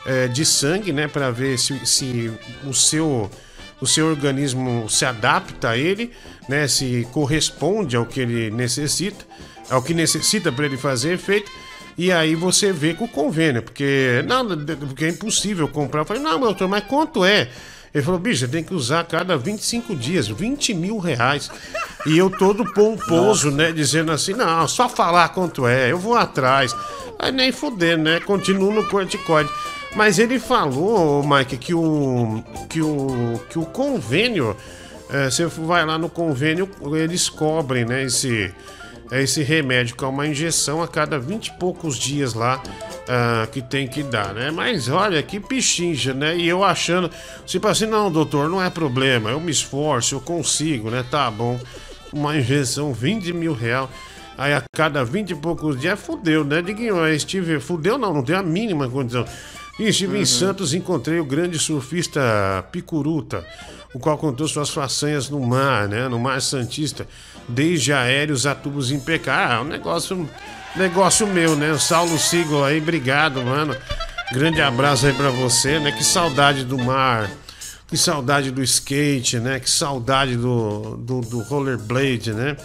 é, 0.06 0.28
de 0.28 0.46
sangue, 0.46 0.92
né, 0.92 1.08
para 1.08 1.32
ver 1.32 1.58
se, 1.58 1.86
se 1.86 2.32
o 2.66 2.74
seu 2.74 3.30
o 3.82 3.88
seu 3.88 4.08
organismo 4.08 4.88
se 4.88 5.04
adapta 5.04 5.70
a 5.70 5.78
ele, 5.78 6.12
né, 6.48 6.68
se 6.68 7.08
corresponde 7.12 7.96
ao 7.96 8.06
que 8.06 8.20
ele 8.20 8.52
necessita, 8.52 9.26
ao 9.72 9.82
que 9.82 9.92
necessita 9.92 10.52
para 10.52 10.66
ele 10.68 10.78
fazer 10.78 11.14
efeito. 11.14 11.52
E 11.98 12.12
aí 12.12 12.36
você 12.36 12.72
vê 12.72 12.94
com 12.94 13.06
o 13.06 13.08
convênio, 13.08 13.64
porque 13.64 14.24
não, 14.28 14.46
porque 14.88 15.06
é 15.06 15.10
impossível 15.10 15.68
comprar. 15.68 16.02
Eu 16.02 16.06
falei, 16.06 16.22
não, 16.22 16.40
doutor, 16.40 16.68
mas 16.68 16.84
quanto 16.86 17.26
é? 17.26 17.50
Ele 17.94 18.04
falou, 18.04 18.20
bicho, 18.20 18.40
você 18.40 18.48
tem 18.48 18.64
que 18.64 18.74
usar 18.74 19.02
a 19.02 19.04
cada 19.04 19.36
25 19.36 19.96
dias, 19.96 20.28
20 20.28 20.74
mil 20.74 20.98
reais. 20.98 21.52
E 22.06 22.18
eu 22.18 22.30
todo 22.30 22.64
pomposo, 22.74 23.52
né? 23.52 23.72
Dizendo 23.72 24.12
assim, 24.12 24.34
não, 24.34 24.66
só 24.68 24.88
falar 24.88 25.30
quanto 25.30 25.68
é, 25.68 25.92
eu 25.92 25.98
vou 25.98 26.16
atrás. 26.16 26.74
Aí 27.20 27.32
nem 27.32 27.52
fuder, 27.52 27.98
né? 27.98 28.20
Continuo 28.22 28.74
no 28.74 28.88
corticoide. 28.88 29.50
Mas 29.96 30.20
ele 30.20 30.40
falou, 30.40 31.24
Mike, 31.24 31.58
que 31.58 31.74
o, 31.74 32.44
que 32.70 32.82
o, 32.82 33.42
que 33.50 33.60
o 33.60 33.66
convênio, 33.66 34.56
eh, 35.10 35.30
você 35.30 35.46
vai 35.46 35.86
lá 35.86 35.98
no 35.98 36.10
convênio, 36.10 36.70
eles 36.94 37.30
cobrem, 37.30 37.84
né? 37.84 38.04
Esse, 38.04 38.54
esse 39.12 39.44
remédio, 39.44 39.96
que 39.96 40.04
é 40.04 40.08
uma 40.08 40.26
injeção 40.26 40.82
a 40.82 40.88
cada 40.88 41.20
20 41.20 41.48
e 41.48 41.52
poucos 41.58 41.98
dias 41.98 42.34
lá 42.34 42.62
ah, 43.10 43.46
que 43.52 43.62
tem 43.62 43.88
que 43.88 44.04
dar, 44.04 44.34
né? 44.34 44.52
Mas 44.52 44.88
olha 44.88 45.22
que 45.22 45.38
pichincha, 45.38 46.14
né? 46.14 46.38
E 46.38 46.48
eu 46.48 46.64
achando, 46.64 47.12
tipo 47.46 47.68
assim, 47.68 47.86
não, 47.86 48.10
doutor, 48.10 48.48
não 48.50 48.64
é 48.64 48.70
problema, 48.70 49.32
eu 49.32 49.40
me 49.42 49.52
esforço, 49.52 50.16
eu 50.16 50.22
consigo, 50.22 50.90
né? 50.90 51.04
Tá 51.12 51.30
bom. 51.30 51.60
Uma 52.14 52.38
injeção 52.38 52.94
20 52.94 53.34
mil 53.34 53.54
reais. 53.54 53.90
Aí 54.38 54.54
a 54.54 54.64
cada 54.74 55.04
20 55.04 55.32
e 55.32 55.36
poucos 55.36 55.80
dias, 55.80 56.00
fudeu, 56.00 56.46
né? 56.46 56.62
Diguinho, 56.62 56.96
eu 56.96 57.14
estive. 57.14 57.60
Fudeu 57.60 57.98
não, 57.98 58.14
não 58.14 58.24
tem 58.24 58.36
a 58.36 58.42
mínima 58.42 58.90
condição. 58.90 59.26
Estive 59.80 60.20
em 60.20 60.26
Santos 60.26 60.74
e 60.74 60.78
encontrei 60.78 61.20
o 61.20 61.26
grande 61.26 61.58
surfista 61.58 62.22
Picuruta, 62.72 63.46
o 63.94 64.00
qual 64.00 64.18
contou 64.18 64.48
suas 64.48 64.70
façanhas 64.70 65.30
no 65.30 65.40
mar, 65.40 65.88
né? 65.88 66.08
No 66.08 66.20
mar 66.20 66.42
Santista, 66.42 67.08
desde 67.48 67.92
aéreos 67.92 68.46
a 68.46 68.54
tubos 68.54 68.92
impecáveis. 68.92 69.52
Ah, 69.52 69.62
um 69.62 69.66
negócio, 69.66 70.30
negócio 70.76 71.26
meu, 71.26 71.56
né? 71.56 71.72
O 71.72 71.80
Saulo 71.80 72.18
Sigel 72.20 72.64
aí, 72.64 72.80
obrigado, 72.80 73.42
mano. 73.44 73.76
Grande 74.32 74.62
abraço 74.62 75.08
aí 75.08 75.14
pra 75.14 75.30
você, 75.30 75.80
né? 75.80 75.92
Que 75.92 76.04
saudade 76.04 76.64
do 76.64 76.78
mar. 76.78 77.30
Que 77.88 77.98
saudade 77.98 78.52
do 78.52 78.64
skate, 78.64 79.40
né? 79.40 79.60
Que 79.60 79.70
saudade 79.70 80.38
do, 80.38 80.96
do, 80.96 81.22
do 81.22 81.42
rollerblade, 81.42 82.34
né? 82.34 82.56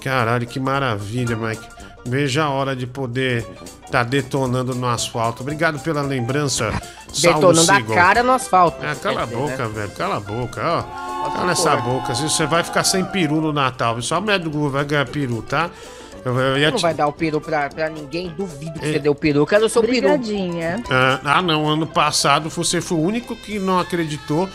Caralho, 0.00 0.46
que 0.46 0.58
maravilha, 0.58 1.36
Mike. 1.36 1.81
Veja 2.04 2.44
a 2.44 2.50
hora 2.50 2.74
de 2.74 2.86
poder 2.86 3.46
tá 3.90 4.02
detonando 4.02 4.74
no 4.74 4.86
asfalto. 4.88 5.42
Obrigado 5.42 5.78
pela 5.80 6.02
lembrança, 6.02 6.72
Saulo 7.12 7.36
Detonando 7.40 7.70
a 7.72 7.76
Sigel. 7.76 7.94
cara 7.94 8.22
no 8.22 8.32
asfalto. 8.32 8.78
Ah, 8.84 8.94
cala 8.94 9.22
a 9.22 9.24
dizer, 9.24 9.36
boca, 9.36 9.56
né? 9.68 9.72
velho. 9.74 9.90
Cala 9.92 10.16
a 10.16 10.20
boca, 10.20 10.60
ó. 10.64 11.30
Cala 11.30 11.52
essa 11.52 11.70
porra. 11.76 11.82
boca. 11.82 12.14
Você 12.14 12.46
vai 12.46 12.64
ficar 12.64 12.82
sem 12.84 13.04
peru 13.04 13.40
no 13.40 13.52
Natal. 13.52 14.00
Só 14.02 14.16
a 14.16 14.20
mulher 14.20 14.38
do 14.40 14.50
Google 14.50 14.70
vai 14.70 14.84
ganhar 14.84 15.06
peru, 15.06 15.42
tá? 15.42 15.70
Eu, 16.24 16.38
eu 16.38 16.58
ia 16.58 16.70
Não 16.70 16.76
te- 16.78 16.82
vai 16.82 16.94
dar 16.94 17.06
o 17.06 17.12
peru 17.12 17.40
pra, 17.40 17.68
pra 17.68 17.88
ninguém, 17.88 18.28
duvido 18.36 18.78
que 18.78 18.86
É. 18.86 18.92
você 18.92 18.98
deu 18.98 19.12
o 19.12 19.14
peru. 19.14 19.40
Eu 19.40 19.46
quero 19.46 19.66
o 19.66 19.68
seu 19.68 19.82
peru. 19.82 19.92
Brigadinha. 20.08 20.82
Ah, 20.90 21.20
ah, 21.24 21.42
não. 21.42 21.68
Ano 21.68 21.86
passado 21.86 22.48
você 22.48 22.80
foi 22.80 22.98
o 22.98 23.00
único 23.02 23.36
que 23.36 23.58
não 23.58 23.78
acreditou. 23.78 24.48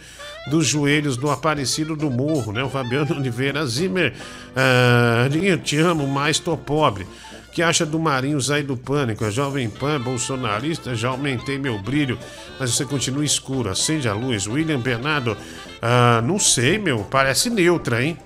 dos 0.49 0.65
joelhos 0.67 1.15
do 1.15 1.29
Aparecido 1.29 1.95
do 1.95 2.09
Morro, 2.09 2.51
né? 2.51 2.63
O 2.63 2.69
Fabiano 2.69 3.15
Oliveira 3.15 3.65
Zimmer. 3.65 4.13
Ah, 4.55 5.27
Diguinho, 5.29 5.57
te 5.57 5.77
amo, 5.77 6.07
mas 6.07 6.39
tô 6.39 6.57
pobre. 6.57 7.07
O 7.47 7.51
que 7.51 7.63
acha 7.63 7.85
do 7.85 7.99
Marinho 7.99 8.39
sair 8.39 8.63
do 8.63 8.77
pânico? 8.77 9.25
É 9.25 9.31
jovem 9.31 9.69
pan, 9.69 9.99
bolsonarista, 9.99 10.93
já 10.93 11.09
aumentei 11.09 11.57
meu 11.57 11.79
brilho, 11.79 12.17
mas 12.59 12.75
você 12.75 12.85
continua 12.85 13.25
escuro. 13.25 13.69
Acende 13.69 14.07
a 14.07 14.13
luz. 14.13 14.45
William 14.47 14.79
Bernardo, 14.79 15.35
ah, 15.81 16.21
não 16.23 16.37
sei, 16.37 16.77
meu, 16.77 16.99
parece 17.09 17.49
neutra, 17.49 18.03
hein? 18.03 18.17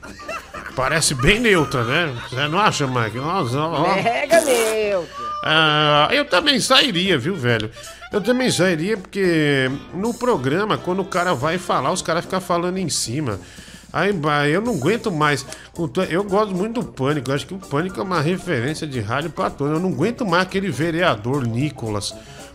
Parece 0.75 1.13
bem 1.13 1.39
neutra, 1.39 1.83
né? 1.83 2.13
Você 2.29 2.47
não 2.47 2.59
acha, 2.59 2.87
Mike? 2.87 3.17
Nossa, 3.17 3.59
ó. 3.59 3.93
Pega 3.93 4.41
meu. 4.41 5.07
Ah, 5.45 6.09
eu 6.11 6.25
também 6.25 6.59
sairia, 6.59 7.17
viu, 7.17 7.35
velho? 7.35 7.69
Eu 8.13 8.21
também 8.21 8.51
sairia 8.51 8.95
porque 8.95 9.71
no 9.91 10.13
programa, 10.13 10.77
quando 10.77 10.99
o 11.01 11.05
cara 11.05 11.33
vai 11.33 11.57
falar, 11.57 11.91
os 11.91 12.03
caras 12.03 12.23
ficam 12.23 12.39
falando 12.39 12.77
em 12.77 12.87
cima. 12.87 13.39
Aí 13.91 14.13
eu 14.51 14.61
não 14.61 14.75
aguento 14.75 15.11
mais. 15.11 15.43
Eu 16.09 16.23
gosto 16.23 16.53
muito 16.53 16.81
do 16.81 16.87
Pânico. 16.87 17.31
Eu 17.31 17.35
acho 17.35 17.47
que 17.47 17.55
o 17.55 17.57
Pânico 17.57 17.99
é 17.99 18.03
uma 18.03 18.21
referência 18.21 18.85
de 18.85 18.99
rádio 18.99 19.31
pra 19.31 19.49
todos. 19.49 19.73
Eu 19.73 19.79
não 19.79 19.89
aguento 19.89 20.25
mais 20.25 20.43
aquele 20.43 20.69
vereador 20.69 21.45
Nicolas. 21.45 22.13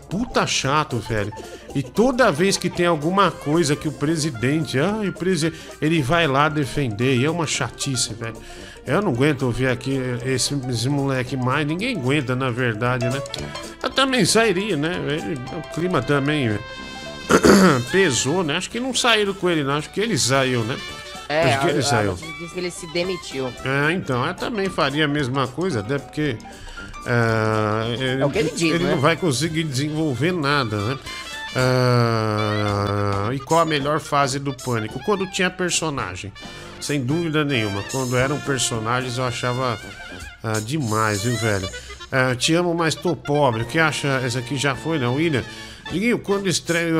Puta 0.09 0.47
chato, 0.47 0.97
velho. 0.97 1.31
E 1.75 1.83
toda 1.83 2.31
vez 2.31 2.57
que 2.57 2.69
tem 2.69 2.85
alguma 2.85 3.29
coisa 3.29 3.75
que 3.75 3.87
o 3.87 3.91
presidente, 3.91 4.79
ai, 4.79 5.09
o 5.09 5.13
presi 5.13 5.53
ele 5.81 6.01
vai 6.01 6.25
lá 6.25 6.49
defender. 6.49 7.17
E 7.17 7.25
é 7.25 7.29
uma 7.29 7.45
chatice, 7.45 8.13
velho. 8.13 8.35
Eu 8.89 9.01
não 9.03 9.11
aguento 9.11 9.43
ouvir 9.43 9.67
aqui 9.67 9.99
esse, 10.25 10.59
esse 10.69 10.89
moleque 10.89 11.37
mais. 11.37 11.65
Ninguém 11.67 11.95
aguenta, 11.95 12.35
na 12.35 12.49
verdade, 12.49 13.05
né? 13.05 13.21
Eu 13.83 13.89
também 13.91 14.25
sairia, 14.25 14.75
né? 14.75 14.95
Ele- 15.07 15.39
o 15.55 15.61
clima 15.73 16.01
também 16.01 16.57
pesou, 17.91 18.43
né? 18.43 18.57
Acho 18.57 18.69
que 18.69 18.79
não 18.79 18.93
saíram 18.93 19.33
com 19.33 19.49
ele, 19.49 19.63
não. 19.63 19.75
Acho 19.75 19.89
que 19.91 19.99
ele 20.01 20.17
saiu, 20.17 20.63
né? 20.63 20.75
É, 21.27 21.43
Acho 21.53 21.59
que 21.61 21.67
ele 21.69 21.79
a- 21.79 21.83
saiu. 21.83 22.15
diz 22.39 22.51
que 22.51 22.59
ele 22.59 22.71
se 22.71 22.87
demitiu. 22.91 23.53
É, 23.63 23.91
então, 23.91 24.25
eu 24.25 24.33
também 24.33 24.67
faria 24.69 25.05
a 25.05 25.07
mesma 25.07 25.47
coisa, 25.47 25.81
até 25.81 25.99
porque. 25.99 26.35
é, 27.05 28.17
É 28.21 28.25
o 28.25 28.29
que 28.31 28.39
ele 28.39 28.51
diz, 28.55 28.81
né? 28.81 28.89
não 28.91 28.97
vai 28.99 29.15
conseguir 29.15 29.63
desenvolver 29.63 30.31
nada, 30.33 30.75
né? 30.77 30.99
Ah, 31.55 33.29
e 33.33 33.39
qual 33.39 33.61
a 33.61 33.65
melhor 33.65 33.99
fase 33.99 34.39
do 34.39 34.53
pânico? 34.53 34.99
Quando 35.03 35.25
tinha 35.27 35.49
personagem, 35.49 36.31
sem 36.79 37.03
dúvida 37.03 37.43
nenhuma. 37.43 37.83
Quando 37.91 38.15
eram 38.17 38.39
personagens 38.39 39.17
eu 39.17 39.25
achava 39.25 39.77
ah, 40.43 40.59
demais, 40.59 41.23
viu, 41.23 41.35
velho? 41.35 41.69
Ah, 42.11 42.35
te 42.35 42.53
amo, 42.53 42.73
mas 42.73 42.95
tô 42.95 43.15
pobre. 43.15 43.63
O 43.63 43.65
que 43.65 43.79
acha? 43.79 44.07
Essa 44.23 44.39
aqui 44.39 44.55
já 44.55 44.75
foi, 44.75 44.99
não, 44.99 45.15
William? 45.15 45.43
Diguinho, 45.91 46.19
quando 46.19 46.47
estreia. 46.47 46.93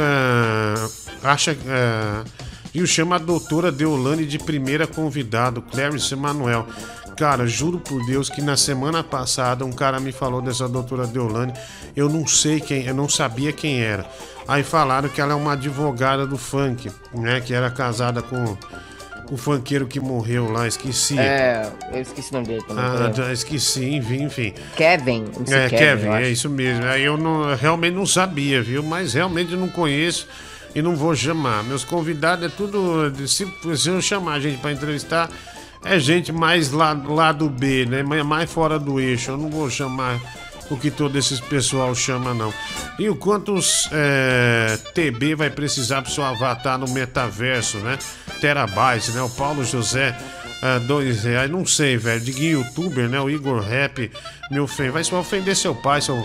acha. 1.23 1.55
e 2.73 2.81
o 2.81 2.87
chama 2.87 3.15
a 3.15 3.19
doutora 3.19 3.71
Deolane 3.71 4.25
de 4.25 4.39
primeira 4.39 4.87
convidado, 4.87 5.61
Clarice 5.61 6.13
Emanuel. 6.13 6.67
Cara, 7.19 7.45
juro 7.45 7.79
por 7.79 8.05
Deus 8.05 8.29
que 8.29 8.41
na 8.41 8.55
semana 8.55 9.03
passada 9.03 9.65
um 9.65 9.73
cara 9.73 9.99
me 9.99 10.11
falou 10.11 10.41
dessa 10.41 10.69
doutora 10.69 11.05
Deolane. 11.05 11.53
Eu 11.95 12.07
não 12.07 12.25
sei 12.25 12.61
quem, 12.61 12.85
eu 12.85 12.93
não 12.93 13.09
sabia 13.09 13.51
quem 13.51 13.81
era. 13.81 14.09
Aí 14.49 14.63
falaram 14.63 15.07
que 15.07 15.21
ela 15.21 15.33
é 15.33 15.35
uma 15.35 15.53
advogada 15.53 16.25
do 16.25 16.37
funk, 16.37 16.91
né? 17.13 17.39
Que 17.39 17.53
era 17.53 17.69
casada 17.69 18.21
com 18.21 18.57
o 19.31 19.37
funkeiro 19.37 19.85
que 19.85 19.99
morreu 19.99 20.51
lá, 20.51 20.67
esqueci. 20.67 21.19
É, 21.19 21.69
eu 21.91 22.01
esqueci 22.01 22.31
o 22.31 22.33
nome 22.33 22.47
dele 22.47 22.63
também. 22.67 22.83
Ah, 22.83 23.09
É. 23.11 23.13
já 23.13 23.31
esqueci, 23.31 23.93
enfim, 23.93 24.23
enfim. 24.23 24.53
Kevin, 24.75 25.25
É, 25.47 25.69
Kevin, 25.69 25.77
Kevin, 25.77 26.07
é 26.15 26.29
isso 26.29 26.49
mesmo. 26.49 26.83
Aí 26.85 27.03
eu 27.03 27.15
não, 27.15 27.55
realmente 27.55 27.93
não 27.93 28.07
sabia, 28.07 28.59
viu? 28.61 28.81
Mas 28.81 29.13
realmente 29.13 29.55
não 29.55 29.69
conheço 29.69 30.27
e 30.73 30.81
não 30.81 30.95
vou 30.95 31.15
chamar. 31.15 31.63
Meus 31.63 31.83
convidados 31.83 32.43
é 32.45 32.49
tudo. 32.49 33.13
Se, 33.27 33.47
se 33.77 33.87
eu 33.89 34.01
chamar 34.01 34.33
a 34.33 34.39
gente 34.39 34.57
pra 34.57 34.71
entrevistar, 34.71 35.29
é 35.85 35.99
gente 35.99 36.31
mais 36.31 36.71
lá, 36.71 36.91
lá 37.05 37.31
do 37.31 37.47
B, 37.47 37.85
né? 37.85 38.01
Mais- 38.01 38.25
Mais 38.25 38.51
fora 38.51 38.79
do 38.79 38.99
eixo. 38.99 39.29
Eu 39.29 39.37
não 39.37 39.49
vou 39.51 39.69
chamar 39.69 40.19
o 40.69 40.77
que 40.77 40.91
todo 40.91 41.17
esse 41.17 41.41
pessoal 41.43 41.93
chama, 41.95 42.33
não. 42.33 42.53
E 42.97 43.09
o 43.09 43.15
quantos 43.15 43.89
é, 43.91 44.77
TB 44.93 45.35
vai 45.35 45.49
precisar 45.49 46.01
pro 46.01 46.11
seu 46.11 46.23
avatar 46.23 46.77
no 46.77 46.87
metaverso, 46.89 47.77
né? 47.77 47.97
Terabytes, 48.39 49.13
né? 49.13 49.21
O 49.21 49.29
Paulo 49.29 49.63
José. 49.63 50.15
Ah, 50.61 50.77
dois 50.77 51.23
reais, 51.23 51.49
não 51.49 51.65
sei, 51.65 51.97
velho. 51.97 52.19
De 52.19 52.31
youtuber, 52.31 53.07
né? 53.07 53.19
O 53.19 53.29
Igor 53.29 53.61
Rap 53.61 54.11
me 54.51 54.59
ofende. 54.59 54.91
Vai 54.91 55.03
ofender 55.03 55.55
seu 55.55 55.73
pai, 55.73 56.01
seu, 56.01 56.21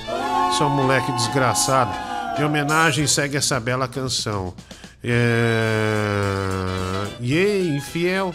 seu 0.58 0.68
moleque 0.68 1.12
desgraçado. 1.12 1.92
Em 2.38 2.44
homenagem, 2.44 3.06
segue 3.06 3.36
essa 3.36 3.60
bela 3.60 3.86
canção. 3.86 4.52
É... 5.02 5.14
Yey, 7.20 7.68
infiel. 7.76 8.34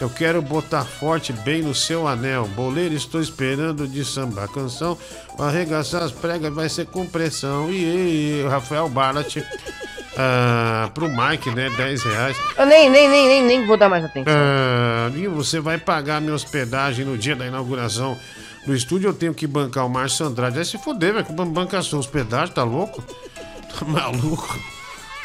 Eu 0.00 0.08
quero 0.08 0.40
botar 0.40 0.84
forte 0.84 1.32
bem 1.32 1.62
no 1.62 1.74
seu 1.74 2.06
anel. 2.06 2.46
Boleiro, 2.48 2.94
estou 2.94 3.20
esperando 3.20 3.88
de 3.88 4.04
samba. 4.04 4.44
A 4.44 4.48
canção, 4.48 4.96
arregaçar 5.38 6.02
as 6.04 6.12
pregas, 6.12 6.54
vai 6.54 6.68
ser 6.68 6.86
com 6.86 7.04
pressão. 7.04 7.68
E 7.70 8.44
Rafael 8.48 8.88
Barlat. 8.88 9.38
ah, 10.16 10.88
pro 10.94 11.08
Mike, 11.08 11.50
né? 11.50 11.68
10 11.70 12.02
reais. 12.04 12.36
Eu 12.56 12.66
nem, 12.66 12.88
nem, 12.88 13.08
nem, 13.08 13.26
nem, 13.26 13.42
nem 13.42 13.66
vou 13.66 13.76
dar 13.76 13.88
mais 13.88 14.04
atenção. 14.04 14.32
Ah, 14.32 15.10
e 15.16 15.26
você 15.26 15.58
vai 15.58 15.78
pagar 15.78 16.20
minha 16.20 16.34
hospedagem 16.34 17.04
no 17.04 17.18
dia 17.18 17.34
da 17.34 17.46
inauguração 17.46 18.16
do 18.64 18.74
estúdio? 18.76 19.08
Eu 19.08 19.14
tenho 19.14 19.34
que 19.34 19.48
bancar 19.48 19.84
o 19.84 19.88
Márcio 19.88 20.26
Andrade. 20.26 20.54
Vai 20.54 20.64
se 20.64 20.78
foder, 20.78 21.14
velho. 21.14 21.26
Como 21.26 21.44
bancar 21.46 21.80
a 21.80 21.82
sua 21.82 21.98
hospedagem? 21.98 22.54
Tá 22.54 22.62
louco? 22.62 23.02
Tá 23.02 23.84
maluco? 23.84 24.58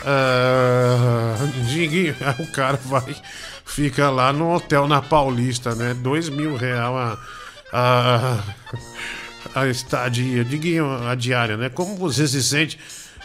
Ah, 0.06 1.36
Diguinho, 1.66 2.16
aí 2.20 2.46
o 2.46 2.52
cara 2.52 2.78
vai, 2.84 3.16
fica 3.66 4.10
lá 4.10 4.32
no 4.34 4.54
hotel 4.54 4.88
na 4.88 5.02
Paulista, 5.02 5.76
né? 5.76 5.94
Dois 5.94 6.30
mil 6.30 6.56
real 6.56 6.98
a, 6.98 7.18
a, 7.72 8.44
a 9.56 9.68
estadia, 9.68 10.44
Diguinho, 10.44 11.08
a 11.08 11.16
diária, 11.16 11.58
né? 11.58 11.70
Como 11.70 11.96
você 11.96 12.28
se 12.28 12.44
sente 12.44 12.80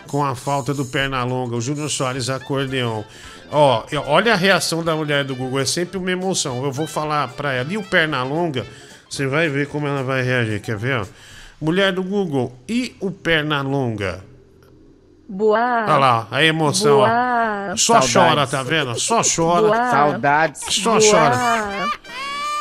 com 0.07 0.25
a 0.25 0.35
falta 0.35 0.73
do 0.73 0.87
Pernalonga, 0.87 1.57
o 1.57 1.61
Júnior 1.61 1.91
Soares 1.91 2.31
acordeon? 2.31 3.05
Ó, 3.51 3.85
olha 4.07 4.35
a 4.35 4.37
reação 4.37 4.85
da 4.85 4.95
mulher 4.95 5.25
do 5.25 5.35
Google, 5.35 5.61
é 5.61 5.65
sempre 5.65 5.97
uma 5.97 6.11
emoção. 6.11 6.65
Eu 6.65 6.73
vou 6.73 6.87
falar 6.87 7.29
pra 7.29 7.53
ela, 7.53 7.73
e 7.73 7.79
o 7.79 7.83
Pernalonga, 7.83 8.67
você 9.09 9.27
vai 9.27 9.49
ver 9.49 9.69
como 9.69 9.87
ela 9.87 10.03
vai 10.03 10.23
reagir, 10.23 10.61
quer 10.61 10.77
ver? 10.77 11.01
ó? 11.01 11.07
Mulher 11.61 11.93
do 11.93 12.03
Google, 12.03 12.57
e 12.69 12.95
o 13.01 13.11
Pernalonga? 13.11 14.23
Boa. 15.29 15.85
Olha 15.87 15.97
lá, 15.99 16.27
a 16.31 16.43
emoção. 16.43 17.01
ó. 17.01 17.07
Boa. 17.07 17.77
Só 17.77 18.01
Saudades. 18.01 18.13
chora, 18.15 18.47
tá 18.47 18.63
vendo? 18.63 18.99
Só 18.99 19.21
chora. 19.23 19.63
Boa. 19.67 19.91
Saudades. 19.91 20.63
Só 20.71 20.99
Boa. 20.99 21.11
chora. 21.11 21.89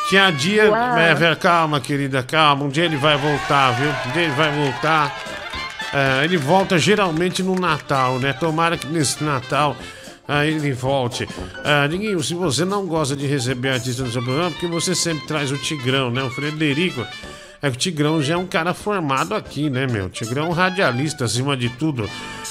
Tinha 0.10 0.32
dia. 0.32 0.64
É, 0.64 1.36
calma, 1.36 1.80
querida, 1.80 2.22
calma. 2.24 2.66
Um 2.66 2.70
dia 2.70 2.86
ele 2.86 2.98
vai 2.98 3.18
voltar, 3.18 3.72
viu? 3.72 3.90
Um 3.90 4.12
dia 4.12 4.24
ele 4.24 4.34
vai 4.34 4.52
voltar. 4.52 5.16
É, 5.94 6.26
ele 6.26 6.36
volta 6.38 6.78
geralmente 6.78 7.42
no 7.42 7.56
Natal, 7.56 8.20
né? 8.20 8.34
Tomara 8.34 8.78
que 8.78 8.88
nesse 8.88 9.24
Natal 9.24 9.76
aí 10.28 10.54
ele 10.54 10.74
volte. 10.74 11.28
Ah, 11.64 11.88
Diguinho, 11.88 12.22
se 12.22 12.34
você 12.34 12.66
não 12.66 12.86
gosta 12.86 13.16
de 13.16 13.26
receber 13.26 13.70
artista 13.70 14.04
no 14.04 14.12
seu 14.12 14.22
programa, 14.22 14.52
porque 14.52 14.68
você 14.68 14.94
sempre 14.94 15.26
traz 15.26 15.52
o 15.52 15.58
Tigrão, 15.58 16.12
né? 16.12 16.22
O 16.22 16.30
Frederico. 16.30 17.06
É 17.62 17.70
que 17.72 17.76
o 17.76 17.80
Tigrão 17.80 18.22
já 18.22 18.36
é 18.36 18.38
um 18.38 18.46
cara 18.46 18.74
formado 18.74 19.34
aqui, 19.34 19.70
né, 19.70 19.88
meu? 19.88 20.06
O 20.06 20.10
Tigrão 20.10 20.46
é 20.46 20.50
um 20.50 20.52
radialista 20.52 21.26
acima 21.26 21.56
de 21.58 21.70
tudo. 21.70 22.08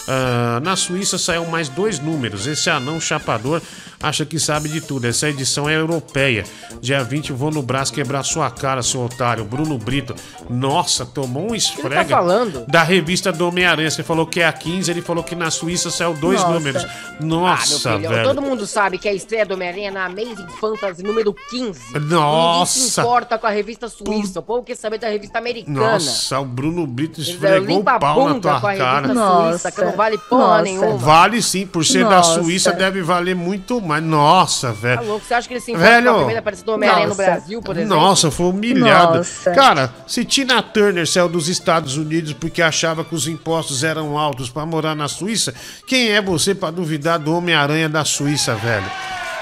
Ah, 0.09 0.61
na 0.63 0.77
Suíça 0.77 1.19
saiu 1.19 1.45
mais 1.47 1.69
dois 1.69 1.99
números. 1.99 2.47
Esse 2.47 2.71
anão 2.71 3.01
chapador 3.01 3.61
acha 4.03 4.25
que 4.25 4.39
sabe 4.39 4.69
de 4.69 4.81
tudo. 4.81 5.07
Essa 5.07 5.29
edição 5.29 5.69
é 5.69 5.75
europeia. 5.77 6.45
Dia 6.81 7.03
20 7.03 7.33
vou 7.33 7.51
no 7.51 7.63
braço 7.63 7.93
quebrar 7.93 8.23
sua 8.23 8.51
cara, 8.51 8.83
seu 8.83 9.01
otário. 9.05 9.45
Bruno 9.45 9.79
Brito. 9.79 10.15
Nossa, 10.49 11.05
tomou 11.05 11.51
um 11.51 11.55
esfrega. 11.55 12.05
tá 12.05 12.17
falando? 12.17 12.65
Da 12.69 12.83
revista 12.83 13.33
do 13.33 13.49
Homem-Aranha. 13.49 13.91
Você 13.91 14.03
falou 14.03 14.27
que 14.27 14.41
é 14.41 14.47
a 14.47 14.53
15, 14.53 14.91
ele 14.91 15.03
falou 15.03 15.25
que 15.25 15.35
na 15.35 15.51
Suíça 15.51 15.91
saiu 15.91 16.15
dois 16.15 16.41
Nossa. 16.41 16.53
números. 16.55 16.85
Ah, 16.85 17.15
Nossa, 17.21 17.97
filho, 17.97 18.09
velho. 18.11 18.25
todo 18.25 18.43
mundo 18.43 18.67
sabe 18.67 18.99
que 18.99 19.09
a 19.09 19.15
estreia 19.15 19.45
do 19.47 19.55
Homem-Aranha 19.55 19.89
é 19.89 19.91
na 19.91 20.05
Amazing 20.07 20.47
Fantasy 20.61 21.03
número 21.03 21.35
15. 21.51 21.81
Ninguém 21.95 22.03
se 22.03 22.09
Nossa. 22.09 23.01
importa 23.01 23.39
com 23.39 23.47
a 23.47 23.51
revista 23.51 23.89
suíça. 23.89 24.41
O 24.41 24.43
povo 24.43 24.63
quer 24.63 24.77
saber 24.77 24.99
da 24.99 25.09
revista 25.09 25.39
americana. 25.39 25.93
Nossa, 25.93 26.39
o 26.39 26.45
Bruno 26.45 26.87
Brito 26.87 27.21
Eles 27.21 27.29
esfregou 27.31 27.81
o 27.81 27.85
pau 27.85 28.29
na 28.29 28.39
tua 28.41 28.61
cara. 28.61 29.09
suíça, 29.09 29.73
não 29.85 29.96
vale 29.97 30.19
porra 30.19 30.47
Nossa. 30.49 30.63
nenhuma. 30.63 30.97
Vale 30.99 31.43
sim, 31.43 31.67
por 31.67 31.85
ser 31.85 32.05
da 32.05 32.17
Nossa. 32.17 32.35
Suíça 32.43 32.73
deve 32.73 33.03
valer 33.03 33.35
muito 33.35 33.81
mais. 33.81 34.03
Nossa, 34.03 34.69
Tá 34.69 34.73
velho. 34.75 35.05
louco? 35.07 35.25
Você 35.27 35.35
acha 35.35 35.49
que 35.49 35.55
eles 35.55 35.65
se 35.65 35.75
Velho, 35.75 36.05
com 36.07 36.11
a 36.11 36.17
primeira 36.19 36.41
aparição 36.41 36.65
do 36.67 36.73
Homem-Aranha 36.73 37.07
no 37.09 37.15
Nossa. 37.17 37.23
Brasil, 37.25 37.63
por 37.63 37.77
exemplo? 37.77 37.97
Nossa, 37.97 38.31
foi 38.31 38.47
humilhado. 38.47 39.19
Nossa. 39.19 39.51
Cara, 39.53 39.93
se 40.07 40.25
Tina 40.25 40.63
Turner 40.63 41.07
saiu 41.07 41.29
dos 41.29 41.49
Estados 41.49 41.97
Unidos 41.97 42.33
porque 42.33 42.63
achava 42.63 43.05
que 43.05 43.15
os 43.15 43.27
impostos 43.27 43.83
eram 43.83 44.17
altos 44.19 44.49
pra 44.51 44.65
morar 44.67 44.95
na 44.95 45.09
Suíça, 45.09 45.55
quem 45.87 46.11
é 46.11 46.21
você 46.23 46.55
pra 46.55 46.71
duvidar 46.71 47.19
do 47.19 47.35
Homem-Aranha 47.35 47.89
da 47.89 48.05
Suíça, 48.05 48.55
velho? 48.55 48.85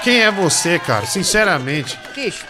Quem 0.03 0.21
é 0.21 0.31
você, 0.31 0.77
cara? 0.77 1.05
Sinceramente. 1.05 1.97